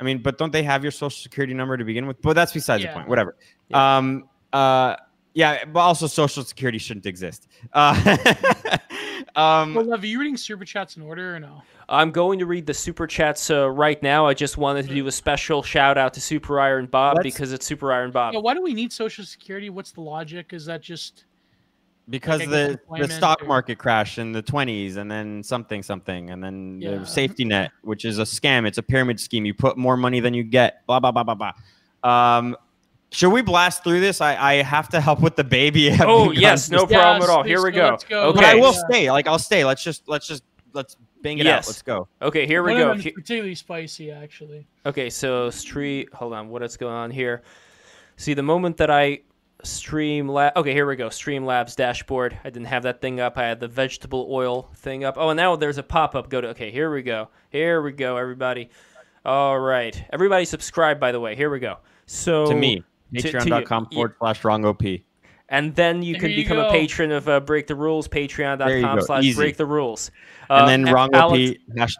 I 0.00 0.04
mean, 0.04 0.18
but 0.18 0.38
don't 0.38 0.52
they 0.52 0.62
have 0.64 0.82
your 0.82 0.90
social 0.90 1.10
security 1.22 1.54
number 1.54 1.76
to 1.76 1.84
begin 1.84 2.06
with? 2.06 2.20
But 2.20 2.32
that's 2.34 2.52
besides 2.52 2.82
Yeah. 2.82 2.90
the 2.90 2.94
point. 2.96 3.08
Whatever. 3.08 3.36
Um. 3.72 4.28
Uh. 4.52 4.96
Yeah. 5.34 5.64
But 5.66 5.80
also, 5.80 6.06
social 6.06 6.42
security 6.44 6.78
shouldn't 6.78 7.06
exist. 7.06 7.48
Uh. 7.72 8.16
um. 9.36 9.74
Well, 9.74 9.84
Lev, 9.84 10.02
are 10.02 10.06
you 10.06 10.18
reading 10.18 10.36
super 10.36 10.64
chats 10.64 10.96
in 10.96 11.02
order 11.02 11.36
or 11.36 11.40
no? 11.40 11.62
I'm 11.88 12.10
going 12.10 12.40
to 12.40 12.46
read 12.46 12.66
the 12.66 12.74
super 12.74 13.06
chats 13.06 13.48
uh, 13.48 13.70
right 13.70 14.02
now. 14.02 14.26
I 14.26 14.34
just 14.34 14.56
wanted 14.58 14.88
to 14.88 14.94
do 14.94 15.06
a 15.06 15.12
special 15.12 15.62
shout 15.62 15.96
out 15.96 16.14
to 16.14 16.20
Super 16.20 16.58
Iron 16.58 16.86
Bob 16.86 17.16
Let's- 17.18 17.22
because 17.24 17.52
it's 17.52 17.64
Super 17.64 17.92
Iron 17.92 18.10
Bob. 18.10 18.34
Yeah, 18.34 18.40
why 18.40 18.54
do 18.54 18.62
we 18.62 18.74
need 18.74 18.92
social 18.92 19.24
security? 19.24 19.70
What's 19.70 19.92
the 19.92 20.00
logic? 20.00 20.52
Is 20.52 20.66
that 20.66 20.82
just 20.82 21.25
because 22.08 22.40
like, 22.40 22.50
the 22.50 22.80
the 22.98 23.08
stock 23.08 23.42
or- 23.42 23.46
market 23.46 23.78
crashed 23.78 24.18
in 24.18 24.32
the 24.32 24.42
20s 24.42 24.96
and 24.96 25.10
then 25.10 25.42
something 25.42 25.82
something 25.82 26.30
and 26.30 26.42
then 26.42 26.80
Yeah. 26.80 26.98
the 26.98 27.06
safety 27.06 27.44
net 27.44 27.72
which 27.82 28.04
is 28.04 28.18
a 28.18 28.22
scam 28.22 28.66
it's 28.66 28.78
a 28.78 28.82
pyramid 28.82 29.18
scheme 29.18 29.44
you 29.44 29.54
put 29.54 29.76
more 29.76 29.96
money 29.96 30.20
than 30.20 30.32
you 30.34 30.44
get 30.44 30.86
blah 30.86 31.00
blah 31.00 31.10
blah 31.10 31.24
blah 31.24 31.34
blah 31.34 31.52
um 32.04 32.56
should 33.10 33.30
we 33.30 33.42
blast 33.42 33.82
through 33.82 34.00
this 34.00 34.20
i 34.20 34.36
i 34.36 34.54
have 34.62 34.88
to 34.88 35.00
help 35.00 35.20
with 35.20 35.34
the 35.36 35.44
baby 35.44 35.90
Oh 36.00 36.30
yes, 36.30 36.68
gone 36.68 36.76
no 36.76 36.80
since- 36.82 36.90
Yes, 36.92 37.00
problem 37.02 37.22
at 37.22 37.28
all. 37.36 37.42
Here 37.42 37.62
we 37.62 37.70
go, 37.72 37.96
go. 38.08 38.26
let's 38.28 38.36
but 38.36 38.44
i 38.44 38.54
will 38.54 38.72
Yeah. 38.72 38.82
stay 38.88 39.10
like 39.10 39.26
i'll 39.26 39.38
stay 39.38 39.64
let's 39.64 39.82
just 39.82 40.08
let's 40.08 40.26
just 40.28 40.44
let's 40.74 40.96
bang 41.22 41.38
it 41.38 41.46
out 41.46 41.66
let's 41.66 41.82
go 41.82 42.06
okay, 42.22 42.46
here 42.46 42.62
we 42.62 42.72
one 42.72 42.80
go. 42.82 42.90
of 42.92 42.98
them 42.98 43.06
is 43.06 43.12
particularly 43.12 43.54
spicy, 43.56 44.12
actually. 44.12 44.64
Okay, 44.84 45.10
so 45.10 45.50
street. 45.50 46.12
Hold 46.14 46.34
on, 46.34 46.48
what 46.50 46.62
is 46.62 46.76
going 46.76 46.92
on 46.94 47.10
here? 47.10 47.42
See, 48.16 48.32
the 48.34 48.42
moment 48.44 48.76
that 48.76 48.90
I 48.90 49.20
stream 49.62 50.28
lab. 50.28 50.56
Okay, 50.56 50.72
here 50.72 50.86
we 50.86 50.96
go. 50.96 51.08
Streamlabs 51.08 51.76
dashboard. 51.76 52.38
I 52.44 52.50
didn't 52.50 52.66
have 52.66 52.82
that 52.84 53.00
thing 53.00 53.20
up. 53.20 53.36
I 53.38 53.44
had 53.44 53.60
the 53.60 53.68
vegetable 53.68 54.28
oil 54.30 54.68
thing 54.76 55.04
up. 55.04 55.16
Oh, 55.18 55.30
and 55.30 55.36
now 55.36 55.56
there's 55.56 55.78
a 55.78 55.82
pop 55.82 56.14
up. 56.14 56.28
Go 56.30 56.40
to. 56.40 56.48
Okay, 56.48 56.70
here 56.70 56.92
we 56.92 57.02
go. 57.02 57.28
Here 57.50 57.80
we 57.82 57.92
go, 57.92 58.16
everybody. 58.16 58.70
All 59.24 59.58
right, 59.58 60.04
everybody 60.12 60.44
subscribe. 60.44 61.00
By 61.00 61.12
the 61.12 61.20
way, 61.20 61.34
here 61.34 61.50
we 61.50 61.58
go. 61.58 61.78
So 62.06 62.46
to 62.46 62.54
me 62.54 62.76
to- 63.14 63.22
to 63.22 63.28
you. 63.28 63.34
patreon.com 63.34 63.88
Yeah. 63.90 63.96
forward 63.96 64.14
slash 64.18 64.44
wrong 64.44 64.64
op 64.64 64.82
and 65.48 65.74
then 65.76 66.02
you 66.02 66.14
There 66.14 66.20
can 66.22 66.30
you 66.30 66.36
become 66.38 66.58
a 66.58 66.70
patron 66.70 67.12
of 67.12 67.28
uh, 67.28 67.38
Break 67.40 67.66
the 67.68 67.76
Rules. 67.76 68.08
Patreon.com 68.08 68.98
go. 68.98 69.04
slash 69.04 69.34
Break 69.36 69.56
the 69.56 69.66
Rules. 69.66 70.10
and 70.50 70.62
Uh, 70.62 70.66
then 70.66 70.88
A- 70.88 70.92
wrong 70.92 71.10
Alex- 71.14 71.52
hash- 71.78 71.96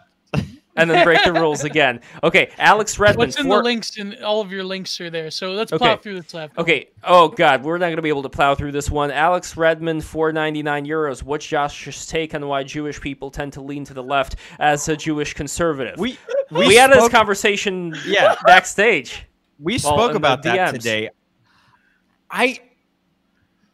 and 0.77 0.91
then 0.91 1.05
break 1.05 1.23
the 1.25 1.33
rules 1.41 1.65
again. 1.65 2.01
Okay, 2.23 2.51
Alex 2.59 2.99
Redmond. 2.99 3.19
What's 3.19 3.37
in 3.39 3.47
four- 3.47 3.59
the 3.59 3.63
links? 3.65 3.97
And 3.99 4.15
all 4.23 4.41
of 4.41 4.51
your 4.53 4.65
links 4.65 5.01
are 5.01 5.11
there. 5.11 5.31
So 5.31 5.53
let's 5.53 5.73
Okay. 5.73 5.79
plow 5.85 5.97
through 5.97 6.21
this 6.21 6.35
left. 6.35 6.59
Okay. 6.59 6.89
Oh 7.05 7.29
God, 7.29 7.63
we're 7.63 7.79
not 7.79 7.87
going 7.87 7.97
to 7.97 8.03
be 8.03 8.09
able 8.09 8.23
to 8.23 8.29
plow 8.29 8.55
through 8.55 8.73
this 8.73 8.91
one. 8.91 9.11
Alex 9.11 9.57
Redmond, 9.57 10.05
four 10.05 10.33
ninety 10.33 10.63
nine 10.63 10.87
euros. 10.87 11.23
What's 11.23 11.47
Josh's 11.47 12.07
take 12.07 12.35
on 12.35 12.47
why 12.47 12.63
Jewish 12.63 13.01
people 13.01 13.31
tend 13.31 13.53
to 13.55 13.61
lean 13.61 13.85
to 13.85 13.95
the 13.95 14.03
left 14.03 14.37
as 14.59 14.89
a 14.89 14.97
Jewish 14.97 15.35
conservative? 15.35 15.99
we 15.99 16.19
we, 16.51 16.77
had 16.77 16.91
this 16.93 17.09
conversation 17.09 17.95
Yeah. 18.07 18.37
backstage. 18.45 19.25
We 19.59 19.79
spoke 19.79 20.09
in 20.09 20.13
the 20.13 20.17
about 20.19 20.43
that 20.43 20.71
DMs. 20.71 20.73
today. 20.75 21.11
I 22.31 22.61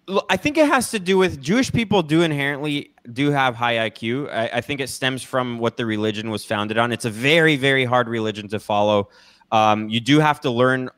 look, 0.07 0.27
I 0.31 0.37
think 0.37 0.57
it 0.59 0.67
has 0.67 0.91
to 0.91 0.99
do 0.99 1.19
with 1.19 1.41
Jewish 1.41 1.73
people 1.73 2.03
do 2.03 2.23
inherently 2.23 2.92
do 3.11 3.31
have 3.31 3.55
high 3.55 3.91
IQ. 3.91 4.33
I, 4.33 4.51
I 4.55 4.61
think 4.61 4.81
it 4.81 4.89
stems 4.89 5.23
from 5.23 5.59
what 5.59 5.77
the 5.77 5.87
religion 5.87 6.31
was 6.31 6.45
founded 6.45 6.79
on. 6.79 6.93
It's 6.93 7.05
a 7.05 7.11
very, 7.11 7.57
very 7.57 7.85
hard 7.85 8.09
religion 8.09 8.49
to 8.49 8.61
follow. 8.61 9.09
Um, 9.51 9.89
you 9.89 10.01
do 10.01 10.21
have 10.21 10.41
to 10.43 10.51
learn 10.51 10.91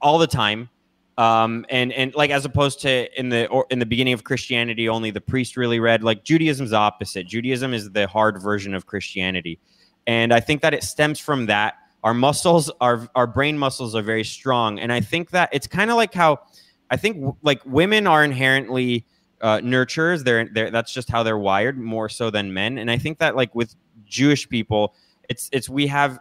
all 0.00 0.18
the 0.18 0.26
time. 0.26 0.68
Um, 1.18 1.64
and 1.70 1.92
and 1.92 2.14
like 2.14 2.30
as 2.30 2.44
opposed 2.44 2.80
to 2.82 3.18
in 3.18 3.30
the 3.30 3.46
or 3.46 3.66
in 3.70 3.78
the 3.78 3.86
beginning 3.86 4.12
of 4.12 4.24
Christianity, 4.24 4.86
only 4.88 5.10
the 5.10 5.20
priest 5.20 5.56
really 5.56 5.80
read. 5.80 6.02
Like 6.02 6.24
Judaism's 6.24 6.74
opposite. 6.74 7.26
Judaism 7.26 7.72
is 7.72 7.90
the 7.90 8.06
hard 8.06 8.42
version 8.42 8.74
of 8.74 8.84
Christianity, 8.84 9.58
and 10.06 10.32
I 10.32 10.40
think 10.40 10.60
that 10.60 10.74
it 10.74 10.82
stems 10.82 11.18
from 11.18 11.46
that. 11.46 11.76
Our 12.04 12.12
muscles, 12.12 12.70
our 12.82 13.08
our 13.14 13.26
brain 13.26 13.56
muscles 13.56 13.94
are 13.94 14.02
very 14.02 14.24
strong, 14.24 14.78
and 14.78 14.92
I 14.92 15.00
think 15.00 15.30
that 15.30 15.48
it's 15.52 15.66
kind 15.66 15.90
of 15.90 15.96
like 15.96 16.12
how 16.12 16.40
I 16.90 16.98
think 16.98 17.34
like 17.42 17.64
women 17.64 18.06
are 18.06 18.22
inherently 18.22 19.06
uh, 19.40 19.58
nurturers. 19.58 20.24
They're, 20.24 20.48
they're 20.52 20.70
that's 20.70 20.92
just 20.92 21.10
how 21.10 21.22
they're 21.22 21.38
wired 21.38 21.78
more 21.78 22.08
so 22.08 22.30
than 22.30 22.52
men, 22.52 22.78
and 22.78 22.90
I 22.90 22.98
think 22.98 23.18
that 23.18 23.36
like 23.36 23.54
with 23.54 23.74
Jewish 24.04 24.48
people, 24.48 24.94
it's 25.28 25.48
it's 25.52 25.68
we 25.68 25.86
have 25.88 26.18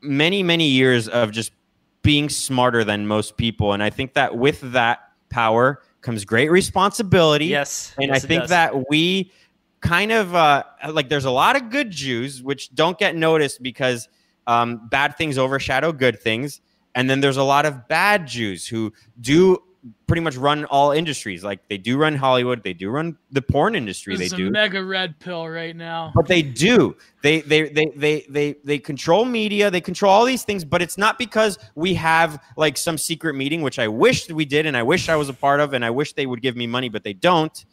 many 0.00 0.42
many 0.42 0.68
years 0.68 1.08
of 1.08 1.32
just 1.32 1.52
being 2.02 2.28
smarter 2.28 2.84
than 2.84 3.06
most 3.06 3.36
people, 3.36 3.72
and 3.72 3.82
I 3.82 3.90
think 3.90 4.14
that 4.14 4.36
with 4.36 4.60
that 4.72 5.00
power 5.28 5.82
comes 6.00 6.24
great 6.24 6.50
responsibility. 6.50 7.46
Yes, 7.46 7.94
And 7.98 8.08
yes, 8.08 8.24
I 8.24 8.26
think 8.26 8.46
that 8.46 8.88
we 8.88 9.32
kind 9.80 10.12
of 10.12 10.34
uh, 10.34 10.64
like 10.90 11.08
there's 11.08 11.24
a 11.24 11.30
lot 11.30 11.56
of 11.56 11.70
good 11.70 11.90
Jews 11.90 12.42
which 12.42 12.74
don't 12.74 12.98
get 12.98 13.16
noticed 13.16 13.62
because 13.62 14.08
um, 14.46 14.88
bad 14.88 15.16
things 15.16 15.38
overshadow 15.38 15.92
good 15.92 16.20
things. 16.20 16.60
And 16.94 17.10
then 17.10 17.20
there's 17.20 17.36
a 17.36 17.42
lot 17.42 17.66
of 17.66 17.88
bad 17.88 18.26
Jews 18.26 18.66
who 18.66 18.92
do 19.20 19.62
pretty 20.06 20.20
much 20.22 20.36
run 20.36 20.64
all 20.66 20.92
industries. 20.92 21.44
Like 21.44 21.66
they 21.68 21.78
do 21.78 21.96
run 21.98 22.14
Hollywood, 22.16 22.62
they 22.62 22.72
do 22.72 22.90
run 22.90 23.16
the 23.30 23.42
porn 23.42 23.74
industry, 23.74 24.16
This 24.16 24.30
they 24.30 24.36
do. 24.36 24.50
mega 24.50 24.82
red 24.84 25.18
pill 25.18 25.48
right 25.48 25.74
now. 25.76 26.12
But 26.14 26.26
they 26.26 26.42
do. 26.42 26.96
They 27.22 27.40
they 27.40 27.68
they 27.68 27.86
they 27.96 28.26
they 28.28 28.56
they 28.64 28.78
control 28.78 29.24
media. 29.24 29.70
They 29.70 29.80
control 29.80 30.12
all 30.12 30.24
these 30.24 30.42
things. 30.44 30.64
But 30.64 30.82
it's 30.82 30.96
not 30.98 31.18
because 31.18 31.58
we 31.74 31.94
have 31.94 32.42
like 32.56 32.76
some 32.76 32.98
secret 32.98 33.34
meeting, 33.34 33.62
which 33.62 33.78
I 33.78 33.88
wish 33.88 34.28
we 34.30 34.44
did, 34.44 34.66
and 34.66 34.76
I 34.76 34.82
wish 34.82 35.08
I 35.08 35.16
was 35.16 35.28
a 35.28 35.34
part 35.34 35.60
of, 35.60 35.72
and 35.72 35.84
I 35.84 35.90
wish 35.90 36.12
they 36.14 36.26
would 36.26 36.42
give 36.42 36.56
me 36.56 36.66
money, 36.66 36.88
but 36.88 37.04
they 37.04 37.12
don't. 37.12 37.64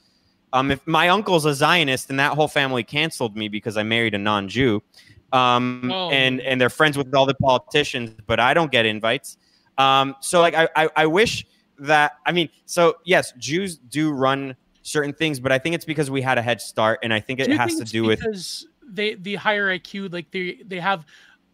Um, 0.53 0.69
if 0.69 0.85
my 0.85 1.09
uncle's 1.09 1.45
a 1.45 1.53
Zionist 1.53 2.11
and 2.11 2.19
that 2.19 2.33
whole 2.33 2.47
family 2.47 2.83
canceled 2.83 3.35
me 3.35 3.47
because 3.47 3.75
I 3.75 3.81
married 3.81 4.13
a 4.13 4.19
non-Jew, 4.19 4.83
um, 5.31 5.89
Oh. 5.91 6.11
and 6.11 6.41
and 6.41 6.61
they're 6.61 6.69
friends 6.69 6.95
with 6.97 7.13
all 7.15 7.25
the 7.25 7.33
politicians, 7.35 8.11
but 8.27 8.39
I 8.39 8.53
don't 8.53 8.71
get 8.71 8.85
invites. 8.85 9.37
Um, 9.79 10.15
so 10.19 10.41
like 10.41 10.53
I, 10.53 10.69
I 10.75 10.89
I 10.95 11.05
wish 11.07 11.45
that 11.83 12.13
I 12.25 12.31
mean 12.31 12.49
so 12.65 12.95
yes, 13.05 13.33
Jews 13.37 13.77
do 13.77 14.11
run 14.11 14.55
certain 14.81 15.13
things, 15.13 15.39
but 15.39 15.51
I 15.51 15.59
think 15.59 15.75
it's 15.75 15.85
because 15.85 16.11
we 16.11 16.21
had 16.21 16.37
a 16.37 16.41
head 16.41 16.61
start, 16.61 16.99
and 17.03 17.13
I 17.13 17.19
think 17.19 17.39
it 17.39 17.47
Do 17.47 17.55
has 17.55 17.69
think 17.69 17.79
to 17.79 17.81
it's 17.83 17.91
do 17.91 18.03
with 18.03 18.19
because 18.19 18.67
they 18.85 19.15
the 19.15 19.35
higher 19.35 19.67
IQ, 19.77 20.11
like 20.11 20.29
they 20.31 20.59
they 20.65 20.79
have 20.79 21.05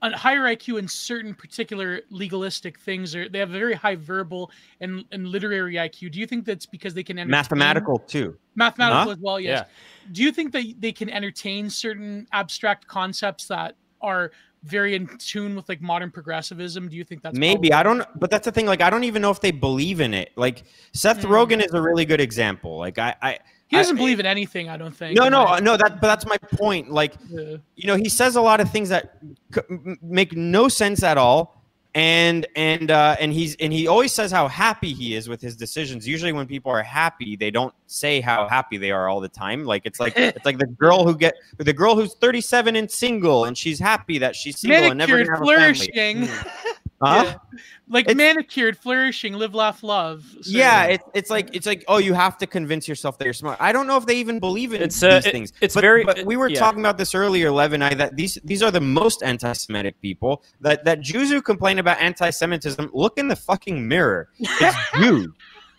a 0.02 0.16
higher 0.18 0.42
IQ 0.44 0.80
in 0.80 0.88
certain 0.88 1.34
particular 1.36 2.02
legalistic 2.10 2.80
things, 2.80 3.16
or 3.16 3.28
they 3.28 3.40
have 3.40 3.50
a 3.50 3.60
very 3.60 3.74
high 3.74 3.96
verbal 3.96 4.50
and, 4.80 5.04
and 5.12 5.28
literary 5.28 5.74
IQ. 5.76 6.12
Do 6.12 6.20
you 6.20 6.26
think 6.26 6.46
that's 6.46 6.66
because 6.66 6.94
they 6.94 7.04
can 7.04 7.20
entertain- 7.20 7.32
mathematical 7.32 8.00
too. 8.00 8.38
mathematical 8.56 9.04
Huh? 9.04 9.12
as 9.12 9.18
well? 9.20 9.40
Yes. 9.40 9.68
Do 10.14 10.24
you 10.24 10.32
think 10.32 10.54
that 10.54 10.76
they 10.80 10.92
can 10.94 11.10
entertain 11.10 11.70
certain 11.70 12.28
abstract 12.32 12.88
concepts 12.88 13.48
that 13.48 13.76
are 14.02 14.32
very 14.64 14.96
in 14.96 15.08
tune 15.18 15.56
with 15.56 15.68
like 15.70 15.82
modern 15.82 16.12
progressivism? 16.12 16.88
Do 16.90 16.96
you 16.96 17.04
think 17.04 17.22
that's 17.22 17.38
Maybe 17.38 17.72
I 17.74 17.84
don't, 17.84 18.06
but 18.20 18.30
that's 18.30 18.46
the 18.46 18.52
thing. 18.52 18.66
Like 18.66 18.82
I 18.82 18.90
don't 18.90 19.04
even 19.06 19.22
know 19.22 19.32
if 19.32 19.40
they 19.42 19.52
believe 19.52 20.02
in 20.02 20.14
it. 20.14 20.32
Like 20.36 20.64
Seth 20.94 21.22
Mm. 21.22 21.30
Rogen 21.30 21.66
is 21.66 21.74
a 21.74 21.82
really 21.82 22.06
good 22.06 22.22
example. 22.22 22.78
Like 22.78 22.98
I, 23.00 23.16
I 23.22 23.40
He 23.68 23.78
doesn't 23.78 23.98
I- 23.98 24.00
believe 24.00 24.20
in 24.20 24.26
anything. 24.26 24.70
I 24.70 24.78
don't 24.78 24.96
think. 24.96 25.18
no, 25.18 25.30
no, 25.30 25.58
no. 25.58 25.78
That, 25.78 26.02
but 26.02 26.08
that's 26.08 26.26
my 26.26 26.38
point. 26.38 26.92
Like 26.92 27.14
Yeah. 27.30 27.58
you 27.76 27.88
know, 27.88 27.96
he 27.96 28.10
says 28.10 28.36
a 28.36 28.42
lot 28.42 28.60
of 28.62 28.70
things 28.72 28.90
that 28.90 29.18
make 30.02 30.36
no 30.36 30.68
sense 30.68 31.04
at 31.04 31.18
all. 31.18 31.59
And 31.96 32.46
and 32.56 32.92
uh, 32.92 33.16
and 33.20 33.34
he's 33.34 33.56
and 33.56 33.74
he 33.74 33.88
always 33.88 34.14
says 34.14 34.32
how 34.32 34.48
happy 34.48 34.94
he 34.94 35.16
is 35.16 35.28
with 35.28 35.42
his 35.42 35.56
decisions. 35.56 36.08
Usually, 36.08 36.32
when 36.32 36.46
people 36.46 36.72
are 36.72 36.84
happy, 36.84 37.36
they 37.36 37.50
don't 37.50 37.74
say 37.88 38.22
how 38.22 38.48
happy 38.48 38.78
they 38.78 38.92
are 38.92 39.10
all 39.10 39.20
the 39.20 39.28
time. 39.28 39.66
Like 39.66 39.86
it's 39.86 40.00
like 40.00 40.14
it's 40.18 40.46
like 40.46 40.60
the 40.60 40.68
girl 40.68 41.04
who 41.04 41.18
get 41.18 41.34
the 41.58 41.74
girl 41.74 41.96
who's 41.96 42.14
thirty 42.14 42.42
seven 42.42 42.76
and 42.76 42.92
single, 42.92 43.46
and 43.46 43.58
she's 43.58 43.80
happy 43.80 44.20
that 44.20 44.36
she's 44.36 44.60
single 44.60 44.92
and 44.92 45.00
never 45.00 45.14
manicured, 45.16 45.40
gonna 45.40 45.56
have 45.56 45.58
a 45.58 45.62
family. 45.62 46.28
flourishing, 46.28 46.46
Huh? 47.02 47.24
Yeah. 47.26 47.36
like 47.88 48.06
It's- 48.06 48.16
manicured, 48.18 48.78
flourishing, 48.78 49.34
live, 49.34 49.56
laugh, 49.56 49.84
love. 49.84 50.24
So- 50.42 50.52
Yeah, 50.52 50.84
it, 50.86 51.02
it's 51.14 51.30
like 51.30 51.50
it's 51.56 51.66
like 51.66 51.86
oh, 51.88 51.98
you 51.98 52.14
have 52.14 52.38
to 52.40 52.46
convince 52.48 52.88
yourself 52.88 53.18
that 53.18 53.26
you're 53.26 53.34
smart. 53.34 53.58
I 53.62 53.72
don't 53.72 53.88
know 53.88 53.96
if 53.98 54.06
they 54.06 54.18
even 54.18 54.40
believe 54.40 54.74
in 54.74 54.82
It's, 54.82 55.02
uh, 55.02 55.16
these 55.16 55.26
it- 55.28 55.32
things. 55.32 55.54
it's 55.62 55.76
but, 55.76 55.82
very- 55.82 56.04
But 56.04 56.26
we 56.26 56.36
were 56.36 56.50
yeah. 56.50 56.60
talking 56.60 56.82
about 56.82 56.98
this 56.98 57.16
earlier, 57.16 57.52
Lev 57.52 57.72
and 57.74 57.84
I, 57.84 57.94
that 57.94 58.16
these 58.18 58.38
these 58.44 58.62
are 58.62 58.70
the 58.72 58.82
most 58.82 59.24
anti-Semitic 59.24 60.02
people. 60.02 60.44
That 60.62 60.84
that 60.86 61.00
Jews 61.02 61.30
who 61.30 61.42
complain 61.42 61.80
about 61.80 62.00
anti-Semitism 62.02 62.90
look 62.94 63.18
in 63.18 63.28
the 63.30 63.36
fucking 63.36 63.88
mirror. 63.88 64.30
It's 64.40 64.78
Jews. 65.00 65.30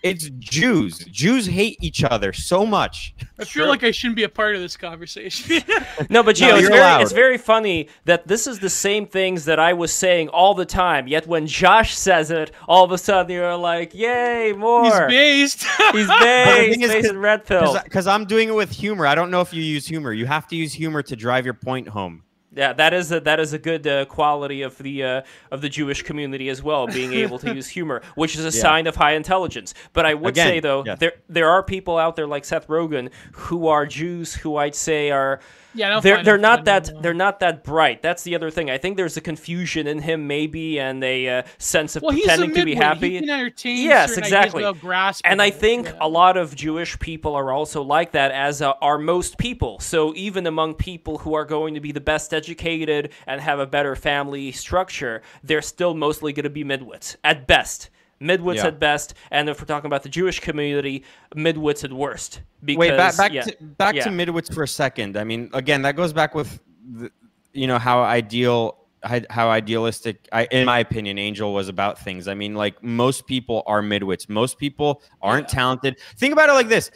It's 0.02 0.30
Jews. 0.38 0.98
Jews 0.98 1.46
hate 1.46 1.76
each 1.82 2.02
other 2.02 2.32
so 2.32 2.64
much. 2.64 3.14
I 3.38 3.44
feel 3.44 3.68
like 3.68 3.84
I 3.84 3.90
shouldn't 3.90 4.16
be 4.16 4.24
a 4.24 4.28
part 4.28 4.54
of 4.54 4.60
this 4.60 4.76
conversation. 4.76 5.62
No, 6.08 6.22
but 6.22 6.40
No, 6.40 6.54
Gio, 6.54 6.58
it's 6.58 6.68
very 6.68 7.02
it's 7.02 7.12
very 7.12 7.38
funny 7.38 7.88
that 8.06 8.26
this 8.26 8.46
is 8.46 8.58
the 8.58 8.70
same 8.70 9.06
things 9.06 9.44
that 9.44 9.58
I 9.58 9.72
was 9.74 9.92
saying 9.92 10.28
all 10.28 10.54
the 10.54 10.64
time. 10.64 11.06
Yet 11.06 11.26
when 11.26 11.46
Josh 11.46 11.94
says 11.96 12.30
it, 12.30 12.50
all 12.66 12.84
of 12.84 12.92
a 12.92 12.98
sudden 12.98 13.30
you're 13.32 13.56
like, 13.56 13.94
"Yay, 13.94 14.52
more!" 14.56 14.84
He's 14.84 14.98
based. 15.00 15.64
He's 15.92 16.08
based, 16.20 16.70
thing 16.70 16.80
is, 16.82 16.90
based 16.90 17.10
in 17.10 17.18
red 17.18 17.44
pill. 17.44 17.78
Because 17.84 18.06
I'm 18.06 18.24
doing 18.24 18.48
it 18.48 18.54
with 18.54 18.70
humor. 18.70 19.06
I 19.06 19.14
don't 19.14 19.30
know 19.30 19.40
if 19.40 19.52
you 19.52 19.62
use 19.62 19.86
humor. 19.86 20.12
You 20.12 20.26
have 20.26 20.48
to 20.48 20.56
use 20.56 20.72
humor 20.72 21.02
to 21.02 21.16
drive 21.16 21.44
your 21.44 21.54
point 21.54 21.88
home. 21.88 22.22
Yeah, 22.52 22.72
that 22.72 22.92
is 22.92 23.12
a, 23.12 23.20
that 23.20 23.38
is 23.38 23.52
a 23.52 23.58
good 23.58 23.86
uh, 23.86 24.06
quality 24.06 24.62
of 24.62 24.76
the 24.78 25.04
uh, 25.04 25.22
of 25.52 25.60
the 25.60 25.68
Jewish 25.68 26.02
community 26.02 26.48
as 26.48 26.62
well, 26.62 26.88
being 26.88 27.12
able 27.12 27.38
to 27.38 27.54
use 27.54 27.68
humor, 27.68 28.02
which 28.16 28.34
is 28.34 28.40
a 28.40 28.56
Yeah. 28.56 28.62
sign 28.62 28.86
of 28.88 28.96
high 28.96 29.12
intelligence. 29.12 29.72
But 29.92 30.04
I 30.04 30.14
would 30.14 30.30
Again, 30.30 30.46
say 30.48 30.60
though, 30.60 30.82
yes. 30.84 30.98
there 30.98 31.12
there 31.28 31.48
are 31.48 31.62
people 31.62 31.96
out 31.96 32.16
there 32.16 32.26
like 32.26 32.44
Seth 32.44 32.66
Rogen 32.66 33.10
who 33.32 33.68
are 33.68 33.86
Jews 33.86 34.34
who 34.34 34.56
I'd 34.56 34.74
say 34.74 35.12
are 35.12 35.38
yeah, 35.74 36.00
they're 36.00 36.23
they're 36.23 36.39
not 36.39 36.65
that 36.65 36.90
they're 37.02 37.15
not 37.15 37.40
that 37.40 37.62
bright. 37.65 38.02
That's 38.02 38.23
the 38.23 38.34
other 38.34 38.50
thing. 38.50 38.70
I 38.70 38.78
think 38.78 38.97
there's 38.97 39.16
a 39.16 39.20
confusion 39.20 39.86
in 39.86 40.00
him 40.00 40.26
maybe 40.26 40.81
and 40.81 41.02
a 41.05 41.28
uh, 41.28 41.42
sense 41.58 41.97
of 41.97 42.02
Well, 42.02 42.12
pretending 42.12 42.55
to 42.55 42.65
be 42.65 42.74
happy. 42.74 43.10
He 43.10 43.20
can 43.20 43.31
entertain 43.31 43.84
Yes, 43.84 44.16
exactly. 44.16 44.36
ideas 44.39 44.55
without 44.55 44.81
grasping 44.81 45.31
And 45.31 45.40
I 45.42 45.50
think 45.50 45.86
Yeah. 45.86 45.99
a 46.00 46.08
lot 46.08 46.36
of 46.36 46.55
Jewish 46.57 46.99
people 46.99 47.34
are 47.34 47.52
also 47.52 47.82
like 47.82 48.12
that, 48.12 48.32
as 48.32 48.62
uh, 48.62 48.73
are 48.81 48.99
most 48.99 49.39
people. 49.39 49.78
So 49.81 50.12
even 50.16 50.47
among 50.47 50.74
people 50.74 51.18
who 51.18 51.34
are 51.34 51.44
going 51.44 51.74
to 51.74 51.81
be 51.81 51.92
the 51.92 52.00
best 52.00 52.34
educated 52.34 53.10
and 53.26 53.40
have 53.40 53.58
a 53.58 53.66
better 53.66 53.94
family 53.97 54.52
structure, 54.52 55.23
they're 55.44 55.62
still 55.62 55.94
mostly 55.94 56.32
going 56.32 56.44
to 56.44 56.50
be 56.50 56.65
midwits 56.65 57.16
at 57.23 57.47
best. 57.47 57.90
Midwits 58.23 58.57
Yeah. 58.57 58.66
at 58.66 58.78
best, 58.78 59.15
and 59.31 59.49
if 59.49 59.60
we're 59.60 59.66
talking 59.66 59.86
about 59.86 60.02
the 60.02 60.08
Jewish 60.08 60.40
community, 60.40 61.05
midwits 61.34 61.84
at 61.84 61.92
worst. 61.92 62.42
Because, 62.62 62.78
Wait, 62.78 62.97
back 62.97 63.16
back 63.16 63.32
yeah. 63.32 63.42
to 63.42 63.57
back 63.60 63.94
Yeah. 63.94 64.05
to 64.05 64.10
Midwits 64.10 64.52
for 64.52 64.62
a 64.62 64.68
second. 64.68 65.16
I 65.16 65.24
mean, 65.24 65.49
again, 65.55 65.82
that 65.82 65.97
goes 65.97 66.12
back 66.12 66.34
with, 66.34 66.60
the, 66.92 67.10
you 67.55 67.66
know, 67.66 67.78
how 67.78 68.02
ideal, 68.02 68.76
how 69.02 69.20
how 69.31 69.49
idealistic, 69.49 70.28
I, 70.32 70.44
in 70.50 70.66
my 70.66 70.81
opinion, 70.81 71.18
Angel 71.18 71.55
was 71.55 71.70
about 71.70 71.99
things. 71.99 72.28
I 72.28 72.34
mean, 72.34 72.55
like 72.55 72.82
most 72.82 73.26
people 73.26 73.62
are 73.66 73.81
midwits. 73.81 74.28
Most 74.28 74.58
people 74.58 75.02
aren't 75.23 75.49
talented. 75.49 75.99
Think 76.18 76.34
about 76.34 76.50
it 76.50 76.52
like 76.52 76.68
this. 76.68 76.90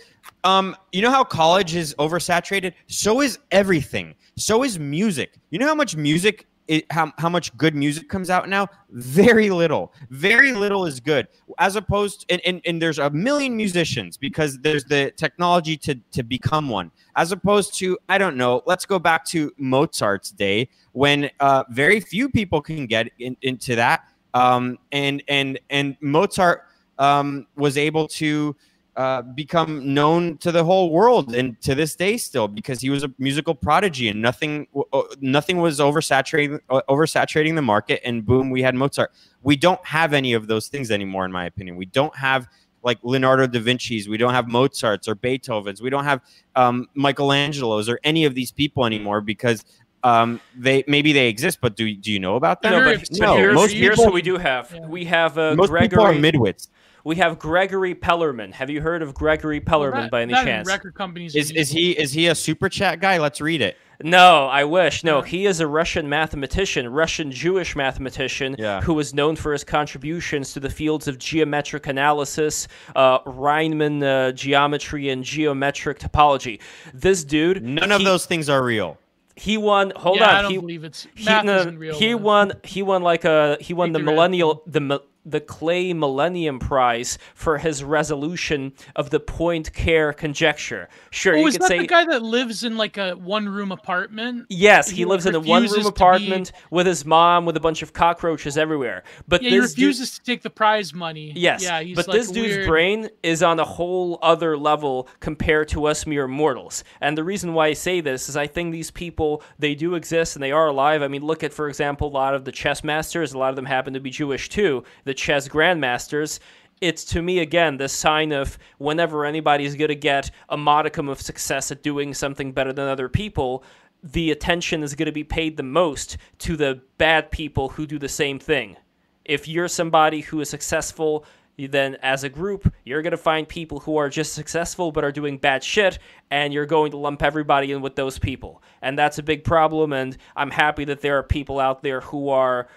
Um, 0.45 0.77
you 0.93 1.01
know 1.01 1.11
how 1.11 1.25
college 1.25 1.75
is 1.75 1.95
oversaturated? 1.99 2.75
So 2.87 3.23
is 3.23 3.39
everything. 3.51 4.15
So 4.37 4.63
is 4.63 4.79
music. 4.79 5.39
You 5.49 5.59
know 5.59 5.67
how 5.67 5.75
much 5.75 5.97
music 5.97 6.47
it, 6.69 6.87
how, 6.91 7.13
how 7.19 7.29
much 7.29 7.57
good 7.57 7.75
music 7.75 8.09
comes 8.09 8.31
out 8.31 8.49
now? 8.49 8.67
Very 8.91 9.51
little. 9.51 9.93
Very 10.11 10.53
little 10.53 10.87
is 10.87 11.01
good. 11.01 11.29
As 11.59 11.77
opposed 11.77 12.25
and, 12.31 12.41
and, 12.47 12.61
and 12.65 12.81
there's 12.81 12.99
a 12.99 13.11
million 13.11 13.57
musicians 13.57 14.17
because 14.17 14.59
there's 14.61 14.85
the 14.85 15.13
technology 15.17 15.77
to, 15.79 15.95
to 16.13 16.23
become 16.23 16.69
one. 16.69 16.91
As 17.17 17.33
opposed 17.33 17.75
to, 17.79 17.99
I 18.09 18.19
don't 18.19 18.37
know, 18.37 18.63
let's 18.67 18.87
go 18.87 18.99
back 18.99 19.25
to 19.27 19.53
Mozart's 19.59 20.31
day 20.31 20.69
when 20.93 21.31
uh, 21.41 21.65
very 21.71 22.01
few 22.01 22.29
people 22.29 22.61
can 22.61 22.87
get 22.87 23.09
in, 23.19 23.37
into 23.43 23.77
that. 23.77 24.09
Um, 24.33 24.79
and 24.91 25.23
and 25.29 25.61
and 25.71 25.97
Mozart 26.01 26.67
um, 26.99 27.47
was 27.57 27.79
able 27.79 28.09
to 28.09 28.57
uh, 28.97 29.23
become 29.23 29.93
known 29.93 30.39
to 30.39 30.53
the 30.53 30.63
whole 30.63 30.91
world 30.91 31.35
and 31.35 31.61
to 31.61 31.75
this 31.75 31.97
day 31.97 32.17
still 32.17 32.47
because 32.47 32.81
he 32.81 32.91
was 32.91 33.03
a 33.03 33.11
musical 33.19 33.55
prodigy 33.55 34.09
and 34.09 34.23
nothing 34.23 34.67
uh, 34.93 35.03
nothing 35.21 35.61
was 35.61 35.81
oversaturating 35.81 36.61
uh, 36.71 36.81
oversaturating 36.89 37.57
the 37.57 37.63
market 37.63 38.01
and 38.05 38.25
boom 38.25 38.51
we 38.51 38.63
had 38.63 38.75
Mozart. 38.75 39.11
We 39.43 39.57
don't 39.57 39.85
have 39.85 40.13
any 40.13 40.33
of 40.33 40.47
those 40.47 40.69
things 40.69 40.91
anymore 40.93 41.25
in 41.25 41.33
my 41.33 41.47
opinion. 41.47 41.77
We 41.77 41.87
don't 41.87 42.15
have 42.17 42.47
like 42.85 42.99
Leonardo 43.03 43.47
da 43.47 43.59
Vinci's, 43.61 44.09
we 44.09 44.17
don't 44.19 44.35
have 44.35 44.47
Mozart's 44.47 45.09
or 45.09 45.15
Beethoven's, 45.15 45.81
we 45.83 45.91
don't 45.91 46.05
have 46.05 46.21
um, 46.55 46.87
Michelangelo's 46.95 47.89
or 47.89 47.99
any 48.05 48.25
of 48.27 48.35
these 48.35 48.53
people 48.53 48.85
anymore 48.87 49.21
because 49.21 49.65
um, 50.05 50.39
they 50.55 50.85
maybe 50.87 51.13
they 51.15 51.29
exist, 51.29 51.59
but 51.63 51.77
do 51.77 51.93
do 51.97 52.13
you 52.13 52.21
know 52.21 52.37
about 52.37 52.61
them? 52.63 52.73
No, 52.73 52.81
but, 52.85 52.93
it's- 52.95 53.09
but 53.19 53.21
no, 53.27 53.37
here's, 53.37 53.55
most 53.55 53.73
here's 53.73 53.93
people- 53.97 54.05
what 54.05 54.15
we 54.15 54.23
do 54.23 54.37
have. 54.37 54.71
Yeah. 54.73 54.87
We 54.87 55.07
have 55.07 55.39
uh, 55.39 55.55
Most 55.57 55.71
Gregory. 55.71 55.89
people 55.89 56.05
are 56.05 56.13
midwits. 56.15 56.69
We 57.05 57.17
have 57.17 57.39
Gregory 57.39 57.95
Perelman. 57.95 58.53
Have 58.55 58.71
you 58.71 58.81
heard 58.81 59.03
of 59.03 59.15
Gregory 59.15 59.61
Perelman 59.61 59.93
Well, 59.93 60.03
that- 60.03 60.11
by 60.11 60.23
any 60.23 60.33
that 60.33 60.45
chance? 60.45 60.67
Record 60.67 60.95
companies 60.95 61.35
Is 61.37 61.51
is 61.51 61.71
he 61.71 61.93
is 61.93 62.13
he 62.13 62.27
a 62.29 62.35
super 62.35 62.69
chat 62.71 63.01
guy? 63.01 63.19
Let's 63.19 63.41
read 63.41 63.61
it. 63.61 63.77
No, 64.03 64.47
I 64.47 64.65
wish. 64.65 65.05
No, 65.05 65.23
he 65.23 65.47
is 65.47 65.61
a 65.61 65.69
Russian 65.69 66.09
mathematician, 66.09 66.89
Russian 66.89 67.31
Jewish 67.31 67.77
mathematician, 67.77 68.57
Yeah. 68.59 68.81
who 68.81 68.99
is 68.99 69.15
known 69.15 69.37
for 69.37 69.53
his 69.53 69.63
contributions 69.63 70.53
to 70.55 70.61
the 70.61 70.69
fields 70.69 71.07
of 71.07 71.17
geometric 71.19 71.87
analysis, 71.87 72.67
uh, 72.97 73.19
Riemann 73.25 74.03
uh, 74.03 74.33
geometry, 74.33 75.11
and 75.11 75.23
geometric 75.23 76.01
topology. 76.01 76.59
This 76.93 77.23
dude, 77.23 77.63
None 77.63 77.93
of 77.93 78.03
those 78.03 78.27
things 78.27 78.49
are 78.49 78.65
real. 78.65 78.99
He 79.37 79.57
won. 79.57 79.93
Hold 79.97 80.19
yeah, 80.19 80.29
on. 80.31 80.35
I 80.37 80.43
don't 80.43 80.51
he, 80.53 80.59
believe 80.59 80.85
it's 80.85 81.07
he, 81.15 81.25
math 81.25 81.45
no, 81.45 81.57
isn't 81.59 81.79
real. 81.79 81.97
he 81.99 82.15
man. 82.15 82.23
won. 82.23 82.53
He 82.65 82.83
won 82.83 83.03
like 83.03 83.25
a. 83.25 83.59
He 83.61 83.75
won 83.75 83.89
Take 83.89 83.93
the 83.95 83.99
the 84.01 84.05
red 84.07 84.13
millennial 84.15 84.63
the 84.67 84.81
mi- 84.81 84.99
the 85.25 85.41
Clay 85.41 85.93
Millennium 85.93 86.59
Prize 86.59 87.19
for 87.35 87.59
his 87.59 87.83
resolution 87.85 88.73
of 88.97 89.11
the 89.11 89.21
Poincaré 89.21 90.17
conjecture. 90.17 90.89
Sure, 91.11 91.35
Oh, 91.35 91.41
you 91.41 91.47
is 91.47 91.55
could 91.55 91.63
that 91.63 91.69
say 91.69 91.79
the 91.79 91.87
guy 91.87 92.05
that 92.07 92.23
lives 92.23 92.65
in 92.65 92.77
like 92.77 92.97
a 92.97 93.13
one 93.13 93.49
room 93.49 93.73
apartment? 93.73 94.47
Yes, 94.49 94.89
he 94.91 95.05
He 95.05 95.05
lives 95.05 95.27
in 95.27 95.35
a 95.35 95.41
one-room 95.41 95.85
apartment 95.87 96.53
with 96.71 96.87
his 96.87 97.05
mom 97.05 97.45
with 97.45 97.57
a 97.57 97.61
bunch 97.61 97.83
of 97.83 97.93
cockroaches 97.93 98.57
everywhere. 98.57 99.03
But 99.29 99.43
Yeah, 99.43 99.51
he 99.51 99.59
refuses 99.59 100.13
to 100.19 100.23
take 100.25 100.43
the 100.43 100.49
prize 100.51 100.95
money. 100.95 101.33
yes, 101.37 101.63
yeah, 101.63 101.81
he's 101.81 101.95
but 101.97 102.09
like 102.09 102.17
this 102.17 102.31
dude's 102.31 102.57
weird- 102.57 102.69
brain 102.69 103.11
is 103.23 103.43
on 103.43 103.61
a 103.61 103.65
whole 103.65 104.19
other 104.23 104.57
level 104.57 105.09
compared 105.21 105.69
to 105.69 105.87
us 105.87 106.07
mere 106.07 106.27
mortals. 106.27 106.85
And 107.01 107.19
the 107.19 107.25
reason 107.25 107.53
why 107.55 107.67
I 107.69 107.73
say 107.75 108.01
this 108.01 108.29
is 108.29 108.37
I 108.37 108.47
think 108.47 108.73
these 108.73 108.91
people 108.91 109.43
they 109.59 109.75
do 109.75 109.95
exist 109.95 110.37
and 110.37 110.43
they 110.43 110.53
are 110.53 110.69
alive. 110.69 111.03
I 111.03 111.09
mean, 111.09 111.23
look 111.25 111.43
at 111.45 111.53
for 111.53 111.69
example 111.69 112.09
a 112.09 112.15
lot 112.15 112.35
of 112.35 112.45
the 112.45 112.53
chess 112.53 112.83
masters. 112.85 113.33
A 113.35 113.39
lot 113.39 113.51
of 113.51 113.57
them 113.57 113.67
happen 113.67 113.93
to 113.95 114.01
be 114.01 114.11
Jewish 114.11 114.49
too. 114.49 114.85
The 115.05 115.14
chess 115.15 115.49
grandmasters. 115.49 116.39
It's 116.81 117.05
to 117.07 117.23
me 117.23 117.39
again 117.39 117.77
the 117.77 117.89
sign 117.89 118.33
of 118.33 118.59
whenever 118.79 119.25
anybody's 119.25 119.77
going 119.77 119.89
to 119.89 119.95
get 119.95 120.31
a 120.49 120.57
modicum 120.57 121.09
of 121.09 121.21
success 121.21 121.71
at 121.71 121.83
doing 121.83 122.13
something 122.13 122.53
better 122.53 122.73
than 122.73 122.89
other 122.89 123.09
people, 123.09 123.65
the 124.03 124.31
attention 124.31 124.83
is 124.83 124.95
going 124.95 125.07
to 125.07 125.13
be 125.13 125.25
paid 125.25 125.57
the 125.57 125.63
most 125.63 126.19
to 126.39 126.57
the 126.57 126.83
bad 126.99 127.31
people 127.31 127.71
who 127.71 127.87
do 127.87 127.99
the 127.99 128.09
same 128.09 128.39
thing. 128.39 128.77
If 129.25 129.49
you're 129.49 129.69
somebody 129.69 130.21
who 130.21 130.41
is 130.41 130.51
successful 130.51 131.25
then 131.57 131.97
as 132.03 132.25
a 132.25 132.29
group, 132.29 132.73
you're 132.85 133.03
going 133.03 133.13
to 133.13 133.17
find 133.17 133.49
people 133.49 133.81
who 133.81 133.97
are 133.97 134.09
just 134.09 134.33
successful 134.33 134.91
but 134.91 135.05
are 135.05 135.13
doing 135.13 135.39
bad 135.39 135.63
shit, 135.63 135.99
and 136.31 136.53
you're 136.53 136.67
going 136.67 136.91
to 136.91 136.97
lump 136.97 137.23
everybody 137.23 137.73
in 137.73 137.81
with 137.81 137.95
those 137.95 138.19
people. 138.19 138.63
And 138.83 138.99
that's 138.99 139.19
a 139.19 139.23
big 139.23 139.45
problem, 139.45 139.93
and 139.93 140.17
I'm 140.35 140.51
happy 140.51 140.85
that 140.87 141.01
there 141.01 141.17
are 141.19 141.23
people 141.23 141.61
out 141.61 141.83
there 141.83 142.01
who 142.01 142.29
are 142.29 142.69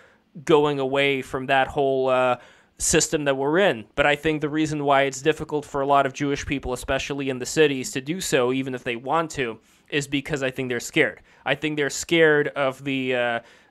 going 0.43 0.79
away 0.79 1.21
from 1.21 1.47
that 1.47 1.67
whole 1.67 2.09
uh, 2.09 2.37
system 2.77 3.25
that 3.25 3.35
we're 3.35 3.59
in. 3.59 3.85
But 3.95 4.05
I 4.05 4.15
think 4.15 4.41
the 4.41 4.49
reason 4.49 4.83
why 4.83 5.03
it's 5.03 5.21
difficult 5.21 5.65
for 5.65 5.81
a 5.81 5.87
lot 5.87 6.05
of 6.05 6.13
Jewish 6.13 6.45
people, 6.45 6.73
especially 6.73 7.29
in 7.29 7.39
the 7.39 7.45
cities, 7.45 7.91
to 7.91 8.01
do 8.01 8.21
so, 8.21 8.53
even 8.53 8.75
if 8.75 8.83
they 8.83 8.95
want 8.95 9.31
to, 9.31 9.59
is 9.89 10.07
because 10.07 10.43
I 10.43 10.51
think 10.51 10.69
they're 10.69 10.79
scared. 10.79 11.21
I 11.45 11.55
think 11.55 11.77
they're 11.77 11.89
scared 11.89 12.49
of 12.49 12.83
the 12.83 13.15
uh, 13.15 13.19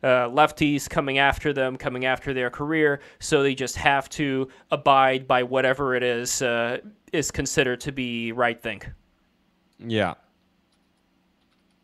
uh, 0.02 0.28
lefties 0.28 0.88
coming 0.88 1.18
after 1.18 1.52
them, 1.52 1.76
coming 1.76 2.04
after 2.06 2.32
their 2.32 2.50
career, 2.50 3.00
so 3.18 3.42
they 3.42 3.54
just 3.54 3.76
have 3.76 4.08
to 4.10 4.48
abide 4.70 5.28
by 5.28 5.42
whatever 5.42 5.94
it 5.94 6.02
is 6.02 6.42
uh, 6.42 6.78
is 7.12 7.30
considered 7.30 7.80
to 7.80 7.92
be 7.92 8.32
right 8.32 8.60
thing. 8.60 8.82
Yeah. 9.78 10.14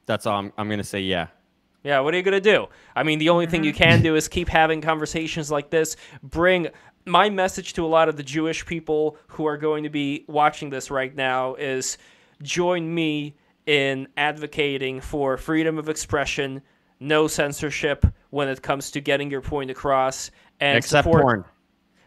That's 0.06 0.26
all 0.26 0.38
I'm, 0.38 0.52
I'm 0.56 0.68
going 0.68 0.78
to 0.78 0.84
say. 0.84 1.00
Yeah. 1.00 1.28
Yeah, 1.82 2.00
what 2.00 2.14
are 2.14 2.16
you 2.16 2.22
going 2.22 2.40
to 2.40 2.40
do? 2.40 2.68
I 2.94 3.02
mean, 3.02 3.18
the 3.18 3.30
only 3.30 3.46
thing 3.46 3.64
you 3.64 3.72
can 3.72 4.02
do 4.02 4.14
is 4.14 4.28
keep 4.28 4.48
having 4.48 4.80
conversations 4.80 5.50
like 5.50 5.70
this. 5.70 5.96
Bring 6.22 6.68
my 7.04 7.28
message 7.28 7.72
to 7.74 7.84
a 7.84 7.88
lot 7.88 8.08
of 8.08 8.16
the 8.16 8.22
Jewish 8.22 8.64
people 8.64 9.16
who 9.26 9.46
are 9.46 9.56
going 9.56 9.82
to 9.82 9.90
be 9.90 10.24
watching 10.28 10.70
this 10.70 10.90
right 10.90 11.14
now 11.14 11.54
is 11.56 11.98
join 12.42 12.92
me 12.92 13.34
in 13.66 14.08
advocating 14.16 15.00
for 15.00 15.36
freedom 15.36 15.78
of 15.78 15.88
expression, 15.88 16.62
no 17.00 17.26
censorship 17.26 18.06
when 18.30 18.48
it 18.48 18.62
comes 18.62 18.92
to 18.92 19.00
getting 19.00 19.30
your 19.30 19.40
point 19.40 19.70
across, 19.70 20.30
and 20.60 20.78
Except 20.78 21.04
support. 21.04 21.22
porn. 21.22 21.44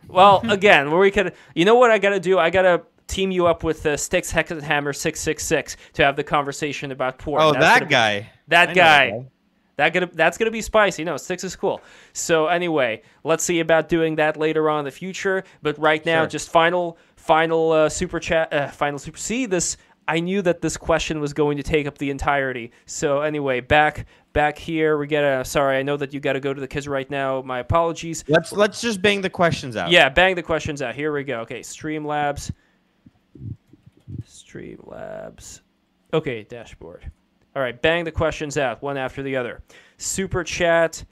Well, 0.07 0.41
again, 0.49 0.89
where 0.89 0.99
we 0.99 1.11
could, 1.11 1.33
you 1.53 1.65
know 1.65 1.75
what 1.75 1.91
I 1.91 1.97
got 1.97 2.11
to 2.11 2.19
do? 2.19 2.39
I 2.39 2.49
got 2.49 2.61
to 2.61 2.83
team 3.07 3.31
you 3.31 3.47
up 3.47 3.63
with 3.63 3.85
uh, 3.85 3.97
Styx 3.97 4.31
Hex 4.31 4.51
Hexenhammer 4.51 4.95
six 4.95 5.19
six 5.19 5.45
six 5.45 5.77
to 5.93 6.03
have 6.03 6.15
the 6.15 6.23
conversation 6.23 6.91
about 6.91 7.17
porn. 7.17 7.41
Oh, 7.41 7.51
That's 7.51 7.63
that 7.63 7.79
gonna 7.81 7.89
guy. 7.89 8.31
that 8.47 8.69
I 8.69 8.71
know 8.71 8.75
guy. 8.75 9.25
That 9.77 9.93
gonna 9.93 10.09
that's 10.13 10.37
gonna 10.37 10.51
be 10.51 10.61
spicy. 10.61 11.03
No, 11.03 11.17
Styx 11.17 11.43
is 11.43 11.55
cool. 11.55 11.81
So 12.13 12.47
anyway, 12.47 13.01
let's 13.23 13.43
see 13.43 13.59
about 13.59 13.89
doing 13.89 14.15
that 14.15 14.37
later 14.37 14.69
on 14.69 14.79
in 14.79 14.85
the 14.85 14.91
future. 14.91 15.43
But 15.61 15.77
right 15.79 16.05
now, 16.05 16.21
Sure. 16.21 16.27
just 16.27 16.49
final 16.49 16.97
final 17.17 17.71
uh, 17.71 17.89
super 17.89 18.19
chat, 18.19 18.53
uh, 18.53 18.67
final 18.69 18.99
super. 18.99 19.17
See 19.17 19.45
this. 19.45 19.77
I 20.07 20.19
knew 20.19 20.43
that 20.43 20.61
this 20.61 20.77
question 20.77 21.19
was 21.19 21.33
going 21.33 21.57
to 21.57 21.63
take 21.63 21.87
up 21.87 21.97
the 21.97 22.11
entirety. 22.11 22.71
So 22.85 23.21
anyway, 23.21 23.59
back 23.59 24.05
back 24.33 24.57
here 24.57 24.97
we 24.99 25.07
get 25.07 25.23
a. 25.23 25.43
Sorry, 25.43 25.77
I 25.77 25.81
know 25.83 25.97
that 25.97 26.13
you 26.13 26.19
got 26.19 26.33
to 26.33 26.39
go 26.39 26.53
to 26.53 26.61
the 26.61 26.67
kids 26.67 26.87
right 26.87 27.09
now. 27.09 27.41
My 27.41 27.57
apologies. 27.59 28.23
Let's 28.27 28.51
let's 28.53 28.81
just 28.81 29.01
bang 29.01 29.21
the 29.21 29.31
questions 29.31 29.75
out. 29.75 29.89
Yeah, 29.89 30.09
bang 30.09 30.35
the 30.35 30.43
questions 30.43 30.81
out. 30.83 30.93
Here 30.95 31.11
we 31.11 31.23
go. 31.23 31.39
Okay, 31.41 31.61
Streamlabs. 31.61 32.51
Streamlabs. 34.25 35.61
Okay, 36.13 36.43
dashboard. 36.43 37.11
All 37.55 37.61
right, 37.61 37.81
bang 37.81 38.03
the 38.03 38.11
questions 38.11 38.57
out 38.57 38.81
one 38.81 38.97
after 38.97 39.23
the 39.23 39.37
other. 39.37 39.63
Super 39.97 40.43
chat 40.43 41.05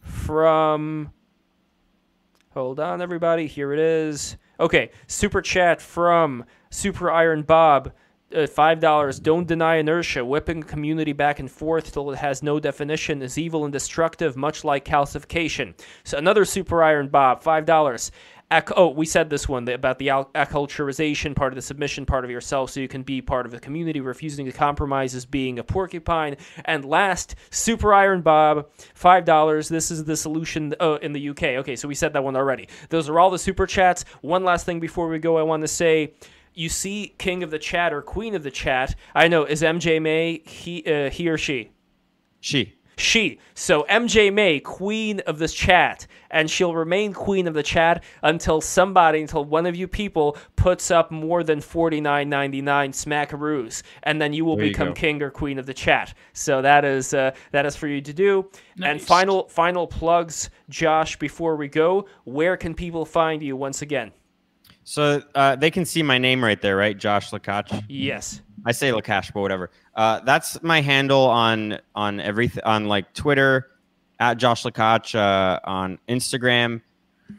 from. 0.00 1.12
Hold 2.52 2.80
on, 2.80 3.00
everybody. 3.00 3.46
Here 3.46 3.72
it 3.72 3.78
is. 3.78 4.36
Okay, 4.58 4.90
super 5.06 5.40
chat 5.40 5.80
from 5.80 6.44
Super 6.70 7.10
Iron 7.10 7.42
Bob. 7.42 7.92
Uh, 8.34 8.48
Five 8.48 8.80
dollars. 8.80 9.20
Don't 9.20 9.46
deny 9.46 9.76
inertia. 9.76 10.24
Whipping 10.24 10.64
community 10.64 11.12
back 11.12 11.38
and 11.38 11.48
forth 11.48 11.92
till 11.92 12.10
it 12.10 12.16
has 12.16 12.42
no 12.42 12.58
definition 12.58 13.22
is 13.22 13.38
evil 13.38 13.64
and 13.64 13.72
destructive, 13.72 14.36
much 14.36 14.64
like 14.64 14.84
calcification. 14.84 15.74
So 16.02 16.18
another 16.18 16.44
Super 16.44 16.82
Iron 16.82 17.06
Bob. 17.06 17.42
Five 17.42 17.66
dollars. 17.66 18.10
Oh, 18.76 18.88
we 18.88 19.06
said 19.06 19.30
this 19.30 19.48
one 19.48 19.68
about 19.68 19.98
the 19.98 20.08
acculturization 20.08 21.34
part 21.34 21.52
of 21.52 21.56
the 21.56 21.62
submission 21.62 22.06
part 22.06 22.24
of 22.24 22.30
yourself, 22.30 22.70
so 22.70 22.80
you 22.80 22.88
can 22.88 23.02
be 23.02 23.20
part 23.22 23.46
of 23.46 23.52
the 23.52 23.60
community. 23.60 24.00
Refusing 24.00 24.46
to 24.46 24.52
compromise 24.52 25.14
is 25.14 25.24
being 25.24 25.58
a 25.58 25.64
porcupine. 25.64 26.36
And 26.64 26.84
last, 26.84 27.34
Super 27.50 27.94
Iron 27.94 28.22
Bob, 28.22 28.68
five 28.94 29.24
dollars. 29.24 29.68
This 29.68 29.90
is 29.90 30.04
the 30.04 30.16
solution 30.16 30.74
uh, 30.80 30.98
in 31.02 31.12
the 31.12 31.30
UK. 31.30 31.42
Okay, 31.42 31.76
so 31.76 31.88
we 31.88 31.94
said 31.94 32.12
that 32.12 32.24
one 32.24 32.36
already. 32.36 32.68
Those 32.90 33.08
are 33.08 33.18
all 33.18 33.30
the 33.30 33.38
super 33.38 33.66
chats. 33.66 34.04
One 34.20 34.44
last 34.44 34.66
thing 34.66 34.80
before 34.80 35.08
we 35.08 35.18
go, 35.18 35.38
I 35.38 35.42
want 35.42 35.62
to 35.62 35.68
say. 35.68 36.14
You 36.56 36.68
see, 36.68 37.14
King 37.18 37.42
of 37.42 37.50
the 37.50 37.58
Chat 37.58 37.92
or 37.92 38.00
Queen 38.00 38.36
of 38.36 38.44
the 38.44 38.50
Chat. 38.50 38.94
I 39.12 39.26
know 39.26 39.44
is 39.44 39.62
MJ 39.62 40.00
May 40.00 40.38
he 40.46 40.84
uh, 40.86 41.10
he 41.10 41.28
or 41.28 41.36
she 41.36 41.70
She. 42.40 42.73
She. 42.96 43.38
So 43.54 43.84
MJ 43.90 44.32
May, 44.32 44.60
queen 44.60 45.20
of 45.20 45.38
this 45.38 45.52
chat, 45.54 46.06
and 46.30 46.50
she'll 46.50 46.74
remain 46.74 47.12
queen 47.12 47.46
of 47.46 47.54
the 47.54 47.62
chat 47.62 48.02
until 48.22 48.60
somebody, 48.60 49.20
until 49.20 49.44
one 49.44 49.66
of 49.66 49.76
you 49.76 49.86
people 49.88 50.36
puts 50.56 50.90
up 50.90 51.10
more 51.10 51.44
than 51.44 51.60
forty 51.60 52.00
nine 52.00 52.28
ninety 52.28 52.60
nine 52.60 52.92
smackaroos, 52.92 53.82
and 54.02 54.20
then 54.20 54.32
you 54.32 54.44
will 54.44 54.56
There 54.56 54.66
become 54.66 54.88
go. 54.88 54.94
king 54.94 55.22
or 55.22 55.30
queen 55.30 55.58
of 55.58 55.66
the 55.66 55.74
chat. 55.74 56.14
So 56.32 56.62
that 56.62 56.84
is 56.84 57.14
uh, 57.14 57.32
that 57.52 57.66
is 57.66 57.76
for 57.76 57.86
you 57.88 58.00
to 58.00 58.12
do. 58.12 58.50
And 58.82 59.00
final 59.00 59.48
final 59.48 59.86
plugs, 59.86 60.50
Josh. 60.68 61.16
Before 61.18 61.56
we 61.56 61.68
go, 61.68 62.06
where 62.24 62.56
can 62.56 62.74
people 62.74 63.04
find 63.04 63.42
you 63.42 63.56
once 63.56 63.82
again? 63.82 64.12
So 64.86 65.22
uh, 65.34 65.56
they 65.56 65.70
can 65.70 65.84
see 65.86 66.02
my 66.02 66.18
name 66.18 66.44
right 66.44 66.60
there, 66.60 66.76
right? 66.76 66.96
Josh 66.96 67.30
Lakach. 67.30 67.84
Yes. 67.88 68.42
I 68.66 68.72
say 68.72 68.90
Lakash, 68.90 69.32
but 69.32 69.40
whatever. 69.40 69.70
Uh, 69.96 70.20
that's 70.20 70.62
my 70.62 70.80
handle 70.80 71.22
on 71.26 71.78
on 71.94 72.20
everything 72.20 72.64
on 72.64 72.86
like 72.86 73.12
Twitter 73.14 73.70
at 74.18 74.38
Josh 74.38 74.64
Lakach, 74.64 75.14
uh, 75.14 75.60
on 75.64 75.98
Instagram, 76.08 76.80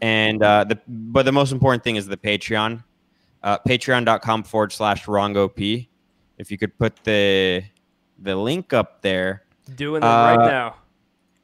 and 0.02 0.42
uh, 0.42 0.64
the 0.64 0.80
but 0.88 1.24
the 1.24 1.32
most 1.32 1.52
important 1.52 1.84
thing 1.84 1.96
is 1.98 2.08
the 2.08 2.18
Patreon, 2.18 2.84
uh, 3.44 3.58
Patreon.com 3.68 4.44
forward 4.44 4.72
slash 4.72 5.06
Rongo 5.06 5.54
P. 5.54 5.90
If 6.38 6.52
you 6.52 6.58
could 6.58 6.78
put 6.78 6.96
the 7.04 7.64
the 8.20 8.36
link 8.36 8.72
up 8.74 9.02
there, 9.02 9.44
Doing 9.76 10.04
Uh, 10.04 10.08
right 10.08 10.48
now. 10.48 10.76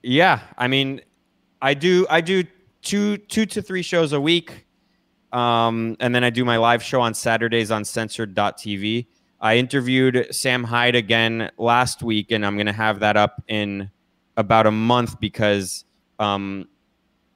yeah, 0.04 0.40
I 0.58 0.68
mean, 0.68 1.02
I 1.62 1.74
do 1.74 2.06
I 2.10 2.22
do 2.22 2.44
two 2.82 3.18
two 3.18 3.46
to 3.48 3.62
three 3.62 3.82
shows 3.82 4.14
a 4.14 4.22
week, 4.22 4.66
um, 5.34 5.98
and 6.00 6.16
then 6.16 6.24
I 6.24 6.30
do 6.30 6.46
my 6.46 6.58
live 6.58 6.82
show 6.84 7.02
on 7.02 7.14
Saturdays 7.14 7.70
on 7.72 7.84
Censored.tv. 7.84 9.08
I 9.42 9.58
interviewed 9.58 10.28
Sam 10.32 10.64
Hyde 10.64 10.96
again 10.96 11.52
last 11.58 12.04
week, 12.04 12.32
and 12.32 12.46
I'm 12.46 12.58
gonna 12.58 12.74
have 12.74 13.00
that 13.00 13.18
up 13.18 13.44
in 13.48 13.90
about 14.38 14.68
a 14.68 14.72
month 14.72 15.20
because 15.20 15.84
um, 16.20 16.68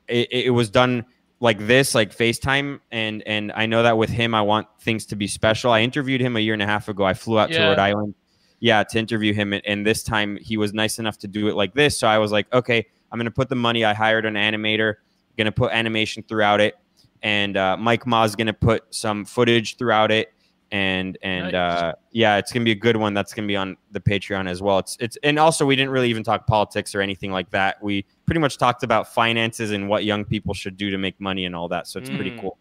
it, 0.08 0.32
it 0.32 0.50
was 0.52 0.70
done 0.70 1.06
like 1.40 1.66
this, 1.68 1.96
like 1.96 2.16
FaceTime, 2.16 2.80
and 2.92 3.24
and 3.26 3.52
I 3.54 3.66
know 3.66 3.84
that 3.84 3.98
with 3.98 4.10
him, 4.10 4.36
I 4.36 4.42
want 4.42 4.68
things 4.80 5.06
to 5.08 5.16
be 5.16 5.28
special. 5.28 5.72
I 5.72 5.82
interviewed 5.82 6.22
him 6.22 6.38
a 6.38 6.40
year 6.40 6.54
and 6.54 6.62
a 6.62 6.68
half 6.68 6.88
ago. 6.88 7.04
I 7.04 7.14
flew 7.14 7.40
out 7.40 7.50
to 7.52 7.60
Rhode 7.60 7.80
Island 7.80 8.16
yeah 8.60 8.84
to 8.84 8.98
interview 8.98 9.34
him 9.34 9.54
and, 9.54 9.62
and 9.66 9.86
this 9.86 10.04
time 10.04 10.38
he 10.42 10.58
was 10.58 10.74
nice 10.74 11.00
enough 11.00 11.18
to 11.18 11.28
do 11.28 11.48
it 11.48 11.56
like 11.56 11.74
this 11.74 11.98
so 11.98 12.08
i 12.08 12.18
was 12.18 12.32
like 12.32 12.52
okay 12.54 12.86
i'm 13.12 13.20
gonna 13.20 13.32
put 13.32 13.50
the 13.50 13.56
money 13.56 13.84
i 13.84 13.94
hired 13.94 14.26
an 14.26 14.36
animator 14.36 14.96
gonna 15.38 15.52
put 15.52 15.72
animation 15.72 16.24
throughout 16.24 16.62
it 16.62 16.76
and 17.22 17.58
uh, 17.58 17.76
mike 17.78 18.08
ma's 18.08 18.36
gonna 18.36 18.54
put 18.54 18.84
some 18.90 19.26
footage 19.26 19.78
throughout 19.78 20.12
it 20.12 20.34
and 20.72 21.18
and 21.22 21.52
Nice. 21.52 21.54
uh, 21.54 21.94
yeah 22.12 22.38
it's 22.38 22.52
gonna 22.52 22.66
be 22.66 22.72
a 22.72 22.76
good 22.76 22.98
one 22.98 23.14
that's 23.14 23.34
gonna 23.34 23.48
be 23.48 23.56
on 23.56 23.78
the 23.92 24.00
patreon 24.00 24.48
as 24.50 24.62
well 24.62 24.80
it's 24.80 24.98
it's 25.00 25.16
and 25.24 25.38
also 25.38 25.66
we 25.66 25.76
didn't 25.76 25.92
really 25.92 26.10
even 26.10 26.24
talk 26.24 26.48
politics 26.48 26.96
or 26.96 27.02
anything 27.02 27.32
like 27.32 27.50
that 27.52 27.82
we 27.84 28.04
pretty 28.26 28.40
much 28.42 28.58
talked 28.58 28.82
about 28.84 29.14
finances 29.14 29.72
and 29.72 29.88
what 29.88 30.04
young 30.06 30.26
people 30.26 30.54
should 30.54 30.76
do 30.76 30.90
to 30.90 30.98
make 30.98 31.20
money 31.22 31.46
and 31.46 31.56
all 31.56 31.68
that 31.68 31.88
so 31.88 32.00
it's 32.00 32.10
pretty 32.10 32.32
Mm. 32.32 32.42
cool 32.42 32.58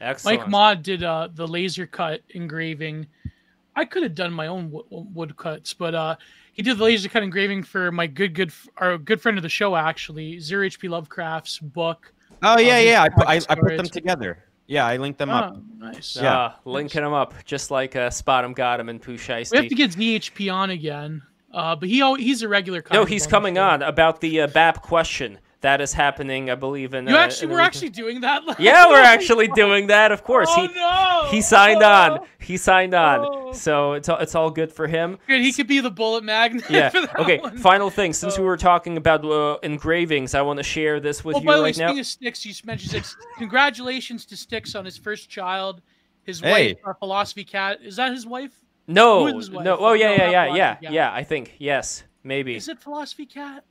Excellent. 0.00 0.40
Mike 0.42 0.48
Mod 0.48 0.82
did 0.84 1.02
uh, 1.02 1.28
the 1.34 1.44
laser 1.48 1.84
cut 1.84 2.20
engraving. 2.30 3.04
I 3.74 3.84
could 3.84 4.04
have 4.04 4.14
done 4.14 4.32
my 4.32 4.46
own 4.46 4.70
wo- 4.70 4.86
wood 4.90 5.36
cuts, 5.36 5.74
but 5.74 5.92
uh, 5.92 6.14
he 6.52 6.62
did 6.62 6.78
the 6.78 6.84
laser 6.84 7.08
cut 7.08 7.24
engraving 7.24 7.64
for 7.64 7.90
my 7.90 8.06
good 8.06 8.32
good 8.32 8.50
f- 8.50 8.68
our 8.76 8.96
good 8.96 9.20
friend 9.20 9.36
of 9.38 9.42
the 9.42 9.48
show 9.48 9.74
actually, 9.74 10.38
Zero 10.38 10.64
HP 10.68 10.88
Lovecraft's 10.88 11.58
book. 11.58 12.12
oh 12.44 12.60
yeah 12.60 12.78
these 12.78 12.90
yeah 12.90 13.02
I 13.02 13.08
put, 13.08 13.26
I, 13.26 13.40
I 13.48 13.54
put 13.56 13.76
them 13.76 13.86
together 13.86 14.44
yeah 14.68 14.86
i 14.86 14.96
linked 14.96 15.18
them 15.18 15.30
up 15.30 15.56
Oh, 15.56 15.62
nice. 15.78 16.16
Yeah. 16.16 16.38
Uh, 16.38 16.52
linking 16.64 17.02
them 17.02 17.12
up, 17.12 17.34
just 17.44 17.70
like 17.70 17.96
uh, 17.96 18.10
got 18.52 18.78
him, 18.80 18.88
and 18.88 19.00
Pooh 19.00 19.16
We 19.52 19.58
have 19.58 19.68
to 19.68 19.74
get 19.74 19.90
ZHP 19.92 20.52
on 20.52 20.70
again, 20.70 21.22
uh, 21.52 21.76
but 21.76 21.88
he 21.88 22.02
he's 22.16 22.42
a 22.42 22.48
regular. 22.48 22.84
No, 22.92 23.04
he's 23.04 23.26
coming 23.26 23.58
on 23.58 23.82
about 23.82 24.20
the 24.20 24.42
uh, 24.42 24.46
BAP 24.48 24.82
question 24.82 25.38
that 25.60 25.80
is 25.80 25.92
happening, 25.92 26.50
I 26.50 26.54
believe. 26.54 26.94
In 26.94 27.08
You 27.08 27.16
uh, 27.16 27.18
actually 27.18 27.46
in 27.46 27.50
we're 27.50 27.56
week. 27.58 27.66
actually 27.66 27.88
doing 27.90 28.20
that. 28.20 28.42
yeah, 28.60 28.86
we're 28.88 29.02
actually 29.02 29.48
doing 29.48 29.88
that. 29.88 30.12
Of 30.12 30.22
course, 30.22 30.48
Oh 30.52 30.66
he 30.68 30.74
no! 30.74 31.28
he 31.30 31.40
signed 31.40 31.82
on. 31.82 32.18
Oh. 32.20 32.26
He 32.38 32.56
signed 32.56 32.94
on. 32.94 33.20
Oh. 33.20 33.52
So 33.52 33.94
it's 33.94 34.08
all, 34.08 34.18
it's 34.18 34.34
all 34.34 34.50
good 34.50 34.72
for 34.72 34.86
him. 34.86 35.18
Good, 35.26 35.40
he 35.40 35.52
could 35.52 35.66
be 35.66 35.80
the 35.80 35.90
bullet 35.90 36.22
magnet. 36.22 36.64
Yeah. 36.70 36.88
for 36.90 37.00
that 37.00 37.18
Okay. 37.20 37.38
one. 37.38 37.58
Final 37.58 37.90
thing. 37.90 38.12
Since 38.12 38.38
we 38.38 38.44
Oh. 38.44 38.46
were 38.46 38.56
talking 38.56 38.96
about 38.96 39.24
uh, 39.24 39.58
engravings, 39.62 40.34
I 40.34 40.42
want 40.42 40.58
to 40.58 40.62
share 40.62 41.00
this 41.00 41.24
with 41.24 41.36
Oh, 41.36 41.40
you 41.40 41.46
by 41.46 41.56
the 41.56 41.62
way, 41.64 41.70
now. 41.70 41.88
speaking 41.88 41.98
of 42.00 42.06
Styx, 42.06 42.46
you 42.46 42.54
mentioned 42.64 42.90
Styx. 42.90 43.16
Congratulations 43.38 44.24
to 44.26 44.36
Styx 44.36 44.74
on 44.74 44.84
his 44.84 44.96
first 44.96 45.28
child. 45.28 45.80
His 46.22 46.40
Hey. 46.40 46.50
wife, 46.74 46.76
our 46.84 46.94
philosophy 46.94 47.42
cat. 47.44 47.78
Is 47.82 47.96
that 47.96 48.12
his 48.12 48.26
wife? 48.26 48.52
No, 48.86 49.26
his 49.26 49.50
wife? 49.50 49.64
no. 49.64 49.76
Oh 49.78 49.92
yeah, 49.94 50.08
No, 50.08 50.14
yeah, 50.24 50.30
yeah, 50.30 50.54
yeah, 50.54 50.76
yeah. 50.82 50.90
yeah. 50.90 51.12
I 51.12 51.24
think 51.24 51.54
yes, 51.58 52.04
maybe. 52.22 52.54
Is 52.54 52.68
it 52.68 52.78
philosophy 52.78 53.26
cat? 53.26 53.64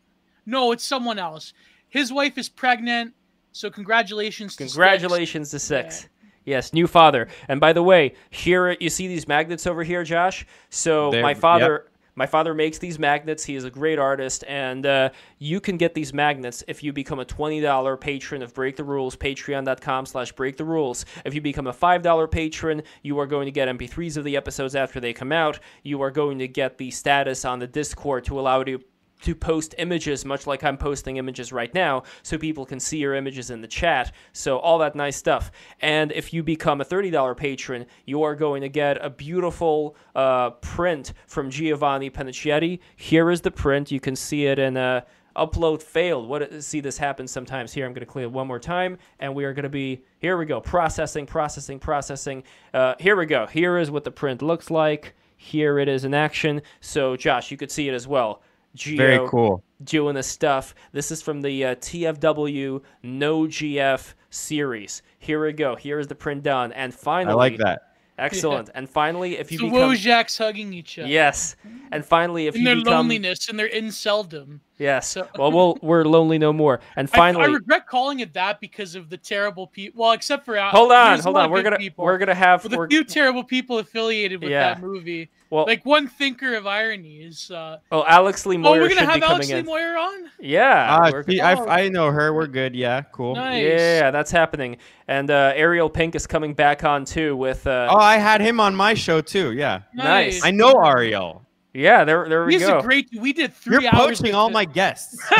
No, 0.45 0.72
it's 0.72 0.83
someone 0.83 1.19
else. 1.19 1.53
His 1.90 2.11
wife 2.11 2.38
is 2.38 2.49
pregnant, 2.49 3.14
So 3.51 3.69
congratulations. 3.69 4.56
To 4.57 4.64
Styx. 4.64 4.74
Congratulations 4.74 5.49
to 5.51 5.59
Styx. 5.59 6.07
Yes, 6.45 6.72
new 6.74 6.88
father. 6.88 7.27
And 7.48 7.59
by 7.59 7.74
the 7.74 7.83
way, 7.83 8.14
here 8.30 8.77
you 8.80 8.90
see 8.90 9.07
these 9.07 9.27
magnets 9.27 9.66
over 9.67 9.83
here, 9.83 10.03
Josh. 10.03 10.45
So 10.69 11.11
They're- 11.11 11.22
my 11.22 11.33
father, 11.33 11.88
my 12.16 12.25
father 12.25 12.53
makes 12.53 12.77
these 12.77 12.98
magnets. 12.98 13.43
He 13.43 13.56
is 13.56 13.64
a 13.64 13.69
great 13.69 13.99
artist, 13.99 14.43
and 14.48 14.85
uh, 14.85 15.09
you 15.40 15.59
can 15.59 15.77
get 15.77 15.93
these 15.93 16.14
magnets 16.14 16.64
if 16.67 16.83
you 16.83 16.91
become 16.93 17.19
a 17.19 17.25
twenty 17.25 17.59
dollar 17.61 17.95
patron 17.98 18.41
of 18.41 18.53
Break 18.53 18.75
the 18.75 18.83
Rules. 18.83 19.16
Patreon.com/slash 19.16 20.32
Break 20.33 20.57
the 20.57 20.66
Rules. 20.66 21.06
If 21.25 21.33
you 21.35 21.41
become 21.41 21.67
a 21.67 21.74
five 21.74 22.01
dollar 22.01 22.27
patron, 22.27 22.82
you 23.03 23.19
are 23.19 23.27
going 23.27 23.45
to 23.45 23.51
get 23.51 23.67
MP3s 23.67 24.17
of 24.17 24.24
the 24.24 24.38
episodes 24.38 24.75
after 24.75 24.99
they 24.99 25.14
come 25.14 25.32
out. 25.32 25.59
You 25.83 26.01
are 26.01 26.11
going 26.11 26.40
to 26.40 26.48
get 26.48 26.77
the 26.77 26.91
status 26.91 27.43
on 27.45 27.59
the 27.59 27.67
Discord 27.67 28.24
to 28.25 28.40
allow 28.40 28.64
you 28.66 28.83
to 29.21 29.35
post 29.35 29.75
images, 29.77 30.25
much 30.25 30.47
like 30.47 30.63
I'm 30.63 30.77
posting 30.77 31.17
images 31.17 31.51
right 31.51 31.73
now, 31.73 32.03
so 32.23 32.37
people 32.37 32.65
can 32.65 32.79
see 32.79 32.97
your 32.97 33.15
images 33.15 33.49
in 33.49 33.61
the 33.61 33.67
chat. 33.67 34.13
So, 34.33 34.59
all 34.59 34.77
that 34.79 34.95
nice 34.95 35.17
stuff. 35.17 35.51
And 35.81 36.11
if 36.11 36.33
you 36.33 36.43
become 36.43 36.81
a 36.81 36.85
$30 36.85 37.35
patron, 37.35 37.85
you 38.05 38.23
are 38.23 38.35
going 38.35 38.61
to 38.61 38.69
get 38.69 39.03
a 39.03 39.09
beautiful 39.09 39.95
uh, 40.15 40.51
print 40.51 41.13
from 41.27 41.49
Giovanni 41.49 42.09
Panicietti. 42.09 42.79
Here 42.95 43.31
is 43.31 43.41
the 43.41 43.51
print. 43.51 43.91
You 43.91 43.99
can 43.99 44.15
see 44.15 44.45
it 44.45 44.59
in 44.59 44.77
a. 44.77 45.05
Upload 45.35 45.83
failed. 45.83 46.27
What 46.27 46.63
see 46.63 46.79
this 46.79 46.97
happen 46.97 47.27
sometimes 47.27 47.71
here. 47.71 47.85
I'm 47.85 47.93
going 47.93 47.99
to 47.99 48.11
clear 48.11 48.25
it 48.25 48.31
one 48.31 48.47
more 48.47 48.57
time, 48.57 48.97
and 49.19 49.35
we 49.35 49.45
are 49.45 49.53
going 49.53 49.65
to 49.65 49.69
be 49.69 50.01
here. 50.17 50.35
We 50.35 50.47
go 50.47 50.59
processing, 50.59 51.27
processing, 51.27 51.77
processing. 51.77 52.41
Uh, 52.73 52.95
here 52.99 53.15
we 53.15 53.27
go. 53.27 53.45
Here 53.45 53.77
is 53.77 53.91
what 53.91 54.03
the 54.03 54.09
print 54.09 54.41
looks 54.41 54.71
like. 54.71 55.13
Here 55.35 55.77
it 55.77 55.87
is 55.87 56.03
in 56.03 56.15
action. 56.15 56.63
So, 56.81 57.15
Josh, 57.15 57.51
you 57.51 57.57
could 57.57 57.69
see 57.69 57.87
it 57.87 57.93
as 57.93 58.07
well. 58.07 58.41
Geo 58.75 58.97
Very 58.97 59.27
cool. 59.29 59.63
doing 59.83 60.15
the 60.15 60.23
stuff. 60.23 60.75
This 60.91 61.11
is 61.11 61.21
from 61.21 61.41
the 61.41 61.65
uh, 61.65 61.75
TFW 61.75 62.81
No 63.03 63.41
GF 63.43 64.13
series. 64.29 65.01
Here 65.19 65.43
we 65.43 65.53
go. 65.53 65.75
Here 65.75 65.99
is 65.99 66.07
the 66.07 66.15
print 66.15 66.43
done, 66.43 66.71
and 66.73 66.93
finally, 66.93 67.33
I 67.33 67.35
like 67.35 67.57
that. 67.57 67.81
Excellent. 68.19 68.69
And 68.73 68.89
finally, 68.89 69.37
if 69.37 69.51
you 69.51 69.59
The 69.59 69.65
become 69.65 69.91
Wojaks 69.91 70.37
hugging 70.39 70.73
each 70.73 70.97
other. 70.97 71.07
yes, 71.07 71.55
and 71.91 72.03
finally, 72.05 72.47
if 72.47 72.55
In 72.55 72.61
you 72.61 72.65
their 72.65 72.75
become 72.77 72.93
loneliness 72.93 73.47
and 73.49 73.59
their 73.59 73.69
inceldom. 73.69 74.59
Yes, 74.77 75.09
So- 75.09 75.27
well, 75.38 75.51
we'll 75.51 75.77
we're 75.81 76.03
lonely 76.03 76.38
no 76.38 76.51
more. 76.53 76.80
And 76.95 77.09
finally, 77.09 77.45
I, 77.45 77.47
regret 77.47 77.88
calling 77.88 78.19
it 78.19 78.33
that 78.33 78.59
because 78.59 78.95
of 78.95 79.09
the 79.09 79.17
terrible 79.17 79.67
people. 79.67 80.01
Well, 80.03 80.11
except 80.14 80.45
for 80.45 80.57
uh, 80.57 80.69
hold 80.72 80.91
on, 80.91 81.19
hold 81.19 81.38
on. 81.38 81.49
We're 81.51 81.64
gonna 81.64 81.77
people, 81.77 82.06
we're 82.06 82.17
gonna 82.17 82.35
have 82.35 82.64
with 82.64 82.73
a 82.73 82.77
we're, 82.77 82.88
few 82.89 83.03
terrible 83.03 83.43
people 83.43 83.80
affiliated 83.80 84.41
with 84.41 84.51
Yeah. 84.51 84.73
that 84.75 84.81
movie. 84.81 85.30
well, 85.49 85.65
Like 85.65 85.85
one 85.85 86.07
thinker 86.07 86.56
of 86.56 86.67
irony 86.67 87.17
is. 87.22 87.49
Uh, 87.51 87.77
oh, 87.91 88.03
Alex 88.06 88.45
Lee 88.45 88.57
Moyer. 88.57 88.77
oh, 88.77 88.81
we're 88.81 88.89
gonna 88.89 89.06
have 89.06 89.22
Alex 89.23 89.47
coming 89.47 89.49
Lee 89.49 89.59
in. 89.59 89.65
Moyer 89.65 89.97
on. 89.97 90.30
Yeah, 90.39 90.97
Ah, 91.01 91.09
we're- 91.11 91.23
see, 91.23 91.41
I, 91.41 91.56
Oh. 91.56 91.67
I 91.67 91.89
know 91.89 92.11
her. 92.11 92.33
We're 92.33 92.47
good. 92.47 92.75
Yeah, 92.75 93.01
cool. 93.11 93.35
Nice. 93.35 93.64
yeah, 93.64 94.11
that's 94.11 94.30
happening. 94.31 94.77
And 95.07 95.31
uh, 95.31 95.53
Ariel 95.56 95.89
Pink 95.89 96.15
is 96.15 96.27
coming 96.27 96.53
back 96.53 96.83
on 96.83 97.06
too 97.06 97.35
with 97.38 97.65
uh, 97.65 97.88
Oh, 97.89 97.97
I 97.97 98.17
had 98.17 98.41
him 98.41 98.59
on 98.59 98.75
my 98.75 98.93
show 98.93 99.22
too. 99.22 99.53
Yeah, 99.53 99.81
Nice. 99.93 100.43
I 100.45 100.51
know 100.51 100.73
Ariel. 100.85 101.43
Yeah. 101.77 102.03
There 102.03 102.27
there 102.27 102.45
we 102.45 102.53
He's 102.53 102.65
go. 102.67 102.80
a 102.80 102.81
great. 102.81 103.09
We 103.19 103.33
did 103.33 103.53
3 103.53 103.83
You're 103.83 103.93
hours. 103.93 104.17
poaching 104.19 104.25
with 104.27 104.35
all 104.35 104.49
my 104.49 104.65
guests. 104.65 105.17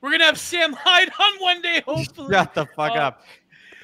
We're 0.00 0.10
gonna 0.10 0.24
have 0.24 0.38
Sam 0.38 0.72
Hyde 0.72 1.10
on 1.18 1.40
one 1.40 1.62
day, 1.62 1.80
hopefully. 1.86 2.32
Shut 2.34 2.54
the 2.54 2.66
fuck 2.66 2.92
Uh, 2.92 2.94
up. 2.94 3.22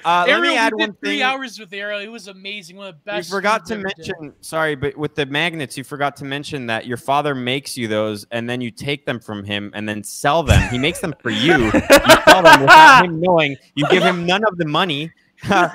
Uh, 0.05 0.23
let 0.27 0.37
Ariel, 0.37 0.53
me 0.53 0.57
add 0.57 0.73
we 0.73 0.79
one 0.83 0.89
did 0.91 0.99
three 1.01 1.09
thing. 1.15 1.21
hours 1.23 1.59
with 1.59 1.73
Ariel. 1.73 1.99
It 1.99 2.07
was 2.07 2.29
amazing. 2.29 2.77
One 2.77 2.87
of 2.87 2.95
the 2.95 3.01
best. 3.01 3.29
You 3.29 3.35
forgot 3.35 3.65
to 3.65 3.75
things 3.75 3.85
ever 3.85 3.93
did. 4.03 4.15
mention, 4.21 4.33
sorry, 4.41 4.75
but 4.75 4.95
with 4.97 5.13
the 5.15 5.25
magnets, 5.25 5.77
you 5.77 5.83
forgot 5.83 6.15
to 6.17 6.25
mention 6.25 6.67
that 6.67 6.85
your 6.87 6.95
father 6.95 7.35
makes 7.35 7.77
you 7.77 7.89
those, 7.89 8.25
and 8.31 8.49
then 8.49 8.61
you 8.61 8.71
take 8.71 9.05
them 9.05 9.19
from 9.19 9.43
him 9.43 9.71
and 9.75 9.87
then 9.89 10.01
sell 10.03 10.41
them. 10.41 10.69
He 10.69 10.77
makes 10.77 11.01
them 11.01 11.13
for 11.21 11.31
you. 11.31 11.65
You 11.65 11.71
sell 11.71 12.43
them 12.43 12.61
without 12.61 13.05
him 13.05 13.19
knowing. 13.19 13.57
You 13.75 13.87
give 13.89 14.03
him 14.03 14.25
none 14.25 14.45
of 14.45 14.57
the 14.57 14.65
money, 14.65 15.11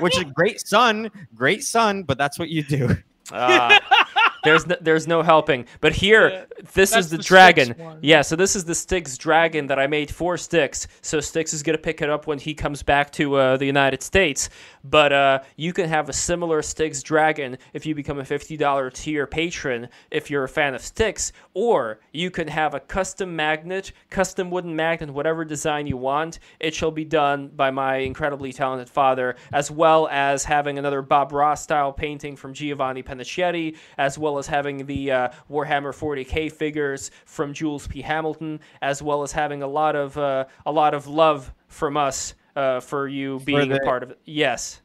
which 0.00 0.16
is 0.16 0.24
great 0.34 0.66
son, 0.66 1.10
great 1.34 1.62
son. 1.62 2.02
But 2.02 2.16
that's 2.16 2.39
what 2.39 2.48
you 2.48 2.62
do. 2.62 2.97
Ah, 3.31 3.78
there's 4.44 4.66
no, 4.66 4.76
there's 4.81 5.06
no 5.06 5.23
helping. 5.23 5.66
But 5.81 5.92
here, 5.92 6.31
Yeah, 6.31 6.44
this 6.74 6.94
is 6.94 7.10
the, 7.10 7.16
the 7.16 7.23
dragon. 7.23 7.98
Yeah, 8.00 8.23
so 8.23 8.36
this 8.36 8.56
is 8.56 8.64
the 8.64 8.74
Styx 8.74 9.16
dragon 9.18 9.66
that 9.68 9.78
I 9.78 9.86
made 9.86 10.10
for 10.10 10.36
Styx. 10.36 10.86
So 11.02 11.20
Styx 11.20 11.52
is 11.52 11.62
gonna 11.62 11.78
pick 11.78 12.02
it 12.02 12.10
up 12.10 12.26
when 12.26 12.39
he 12.39 12.55
comes 12.55 12.82
back 12.82 13.10
to 13.12 13.36
uh, 13.36 13.56
the 13.56 13.66
United 13.66 14.02
States. 14.02 14.50
But 14.84 15.12
uh, 15.12 15.40
you 15.56 15.73
can 15.73 15.89
have 15.89 16.08
a 16.08 16.12
similar 16.12 16.60
Styx 16.62 17.02
dragon 17.02 17.58
if 17.73 17.86
you 17.86 17.94
become 17.94 18.18
a 18.18 18.24
fifty 18.24 18.56
dollar 18.56 18.90
tier 18.90 19.26
patron 19.26 19.89
if 20.10 20.31
you're 20.31 20.44
a 20.44 20.48
fan 20.48 20.74
of 20.74 20.82
Styx, 20.82 21.32
or 21.55 22.00
you 22.12 22.31
can 22.31 22.48
have 22.48 22.74
a 22.74 22.81
custom 22.81 23.34
magnet, 23.34 23.92
custom 24.10 24.50
wooden 24.50 24.76
magnet, 24.76 25.10
whatever 25.10 25.44
design 25.44 25.86
you 25.86 25.97
want. 25.97 26.39
It 26.60 26.74
shall 26.74 26.90
be 26.90 27.05
done 27.05 27.48
by 27.48 27.70
my 27.70 27.97
incredibly 27.97 28.52
talented 28.52 28.90
father, 28.90 29.36
as 29.52 29.70
well 29.70 30.08
as 30.10 30.44
having 30.44 30.78
another 30.78 31.02
Bob 31.02 31.32
Ross 31.32 31.62
style 31.62 31.92
painting 31.92 32.36
from 32.36 32.52
Giovanni 32.52 33.02
Panicietti, 33.02 33.76
as 33.98 34.18
well 34.18 34.33
as 34.38 34.46
having 34.46 34.86
the 34.86 35.10
uh, 35.10 35.28
Warhammer 35.50 35.92
40k 35.92 36.52
figures 36.52 37.10
from 37.26 37.52
Jules 37.52 37.86
P. 37.86 38.00
Hamilton, 38.02 38.60
as 38.82 39.02
well 39.02 39.22
as 39.22 39.32
having 39.32 39.62
a 39.62 39.66
lot 39.68 39.96
of 39.96 40.16
uh, 40.18 40.44
a 40.66 40.72
lot 40.72 40.94
of 40.94 41.06
love 41.06 41.52
from 41.68 41.96
us 41.96 42.34
uh, 42.56 42.80
for 42.80 43.08
you 43.08 43.40
being 43.44 43.68
the- 43.68 43.80
a 43.82 43.84
part 43.84 44.02
of 44.02 44.10
it. 44.10 44.18
Yes, 44.24 44.80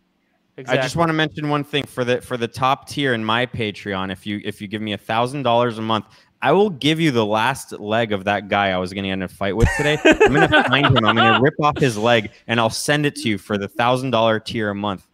exactly. 0.57 0.79
I 0.79 0.81
just 0.81 0.95
want 0.95 1.09
to 1.09 1.13
mention 1.13 1.49
one 1.49 1.63
thing 1.63 1.85
for 1.85 2.03
the 2.03 2.21
for 2.21 2.37
the 2.37 2.47
top 2.47 2.87
tier 2.89 3.13
in 3.13 3.23
my 3.23 3.45
Patreon. 3.45 4.11
If 4.11 4.25
you 4.25 4.41
if 4.43 4.61
you 4.61 4.67
give 4.67 4.81
me 4.81 4.93
a 4.93 4.97
thousand 4.97 5.43
dollars 5.43 5.77
a 5.77 5.81
month, 5.81 6.05
I 6.41 6.51
will 6.53 6.69
give 6.69 6.99
you 6.99 7.11
the 7.11 7.25
last 7.25 7.73
leg 7.73 8.13
of 8.13 8.23
that 8.23 8.47
guy 8.47 8.69
I 8.71 8.77
was 8.77 8.93
going 8.93 9.03
to 9.03 9.09
in 9.09 9.21
a 9.21 9.27
fight 9.27 9.55
with 9.55 9.67
today. 9.77 9.97
I'm 10.05 10.33
going 10.33 10.49
to 10.49 10.63
find 10.63 10.85
him. 10.85 11.05
I'm 11.05 11.15
going 11.15 11.33
to 11.33 11.41
rip 11.41 11.55
off 11.61 11.77
his 11.77 11.97
leg, 11.97 12.31
and 12.47 12.59
I'll 12.59 12.69
send 12.69 13.05
it 13.05 13.15
to 13.17 13.29
you 13.29 13.37
for 13.37 13.57
the 13.57 13.67
thousand 13.67 14.11
dollar 14.11 14.39
tier 14.39 14.69
a 14.69 14.75
month. 14.75 15.05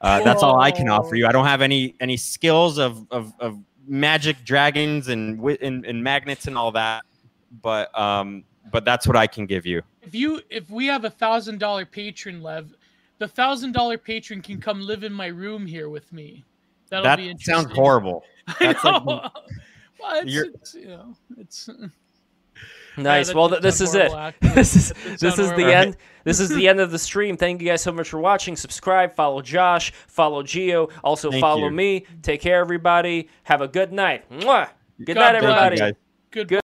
Uh, 0.00 0.22
that's 0.22 0.42
all 0.42 0.60
I 0.60 0.70
can 0.70 0.90
offer 0.90 1.14
you. 1.14 1.26
I 1.26 1.32
don't 1.32 1.46
have 1.46 1.62
any 1.62 1.94
any 2.00 2.18
skills 2.18 2.78
of 2.78 3.06
of, 3.10 3.32
of 3.40 3.58
magic 3.86 4.44
dragons 4.44 5.08
and, 5.08 5.40
and 5.60 5.84
and 5.84 6.02
magnets 6.02 6.46
and 6.46 6.56
all 6.56 6.72
that, 6.72 7.04
but 7.62 7.96
um, 7.98 8.44
but 8.72 8.84
that's 8.84 9.06
what 9.06 9.16
I 9.16 9.26
can 9.26 9.46
give 9.46 9.66
you. 9.66 9.82
If 10.02 10.14
you 10.14 10.40
if 10.50 10.70
we 10.70 10.86
have 10.86 11.04
a 11.04 11.10
thousand 11.10 11.58
dollar 11.58 11.84
patron, 11.86 12.42
Lev, 12.42 12.74
the 13.18 13.28
thousand 13.28 13.72
dollar 13.72 13.98
patron 13.98 14.42
can 14.42 14.60
come 14.60 14.80
live 14.80 15.04
in 15.04 15.12
my 15.12 15.26
room 15.26 15.66
here 15.66 15.88
with 15.88 16.12
me. 16.12 16.44
That'll 16.90 17.04
that 17.04 17.16
be 17.16 17.28
interesting. 17.30 17.54
sounds 17.54 17.72
horrible. 17.74 18.24
I 18.48 18.54
That's 18.60 18.84
like- 18.84 19.04
know. 19.04 19.30
well, 20.00 20.22
it's, 20.26 20.34
it's, 20.34 20.74
you 20.74 20.88
know, 20.88 21.16
it's 21.38 21.70
Nice. 23.02 23.28
that 23.28 23.36
well, 23.36 23.48
th- 23.48 23.60
this 23.62 23.80
is 23.80 23.94
it. 23.94 24.12
This 24.40 24.76
is 24.76 24.92
this 25.20 25.38
is 25.38 25.48
the 25.50 25.54
horrible. 25.54 25.70
end. 25.70 25.96
This 26.24 26.40
is 26.40 26.48
the 26.48 26.68
end 26.68 26.80
of 26.80 26.90
the 26.90 26.98
stream. 26.98 27.36
Thank 27.36 27.60
you 27.60 27.68
guys 27.68 27.82
so 27.82 27.92
much 27.92 28.08
for 28.08 28.18
watching. 28.20 28.56
Subscribe, 28.56 29.14
follow 29.14 29.42
Josh, 29.42 29.92
follow 30.06 30.42
Geo, 30.42 30.88
also 31.02 31.30
Thank 31.30 31.40
follow 31.40 31.66
you. 31.66 31.70
me. 31.72 32.06
Take 32.22 32.40
care, 32.40 32.60
everybody. 32.60 33.28
Have 33.44 33.60
a 33.60 33.68
good 33.68 33.92
night. 33.92 34.28
Mwah. 34.30 34.68
Good 35.04 35.14
God 35.16 35.32
night, 35.32 35.40
bless. 35.40 35.60
everybody. 35.62 35.96
Good. 36.30 36.48
Good. 36.48 36.62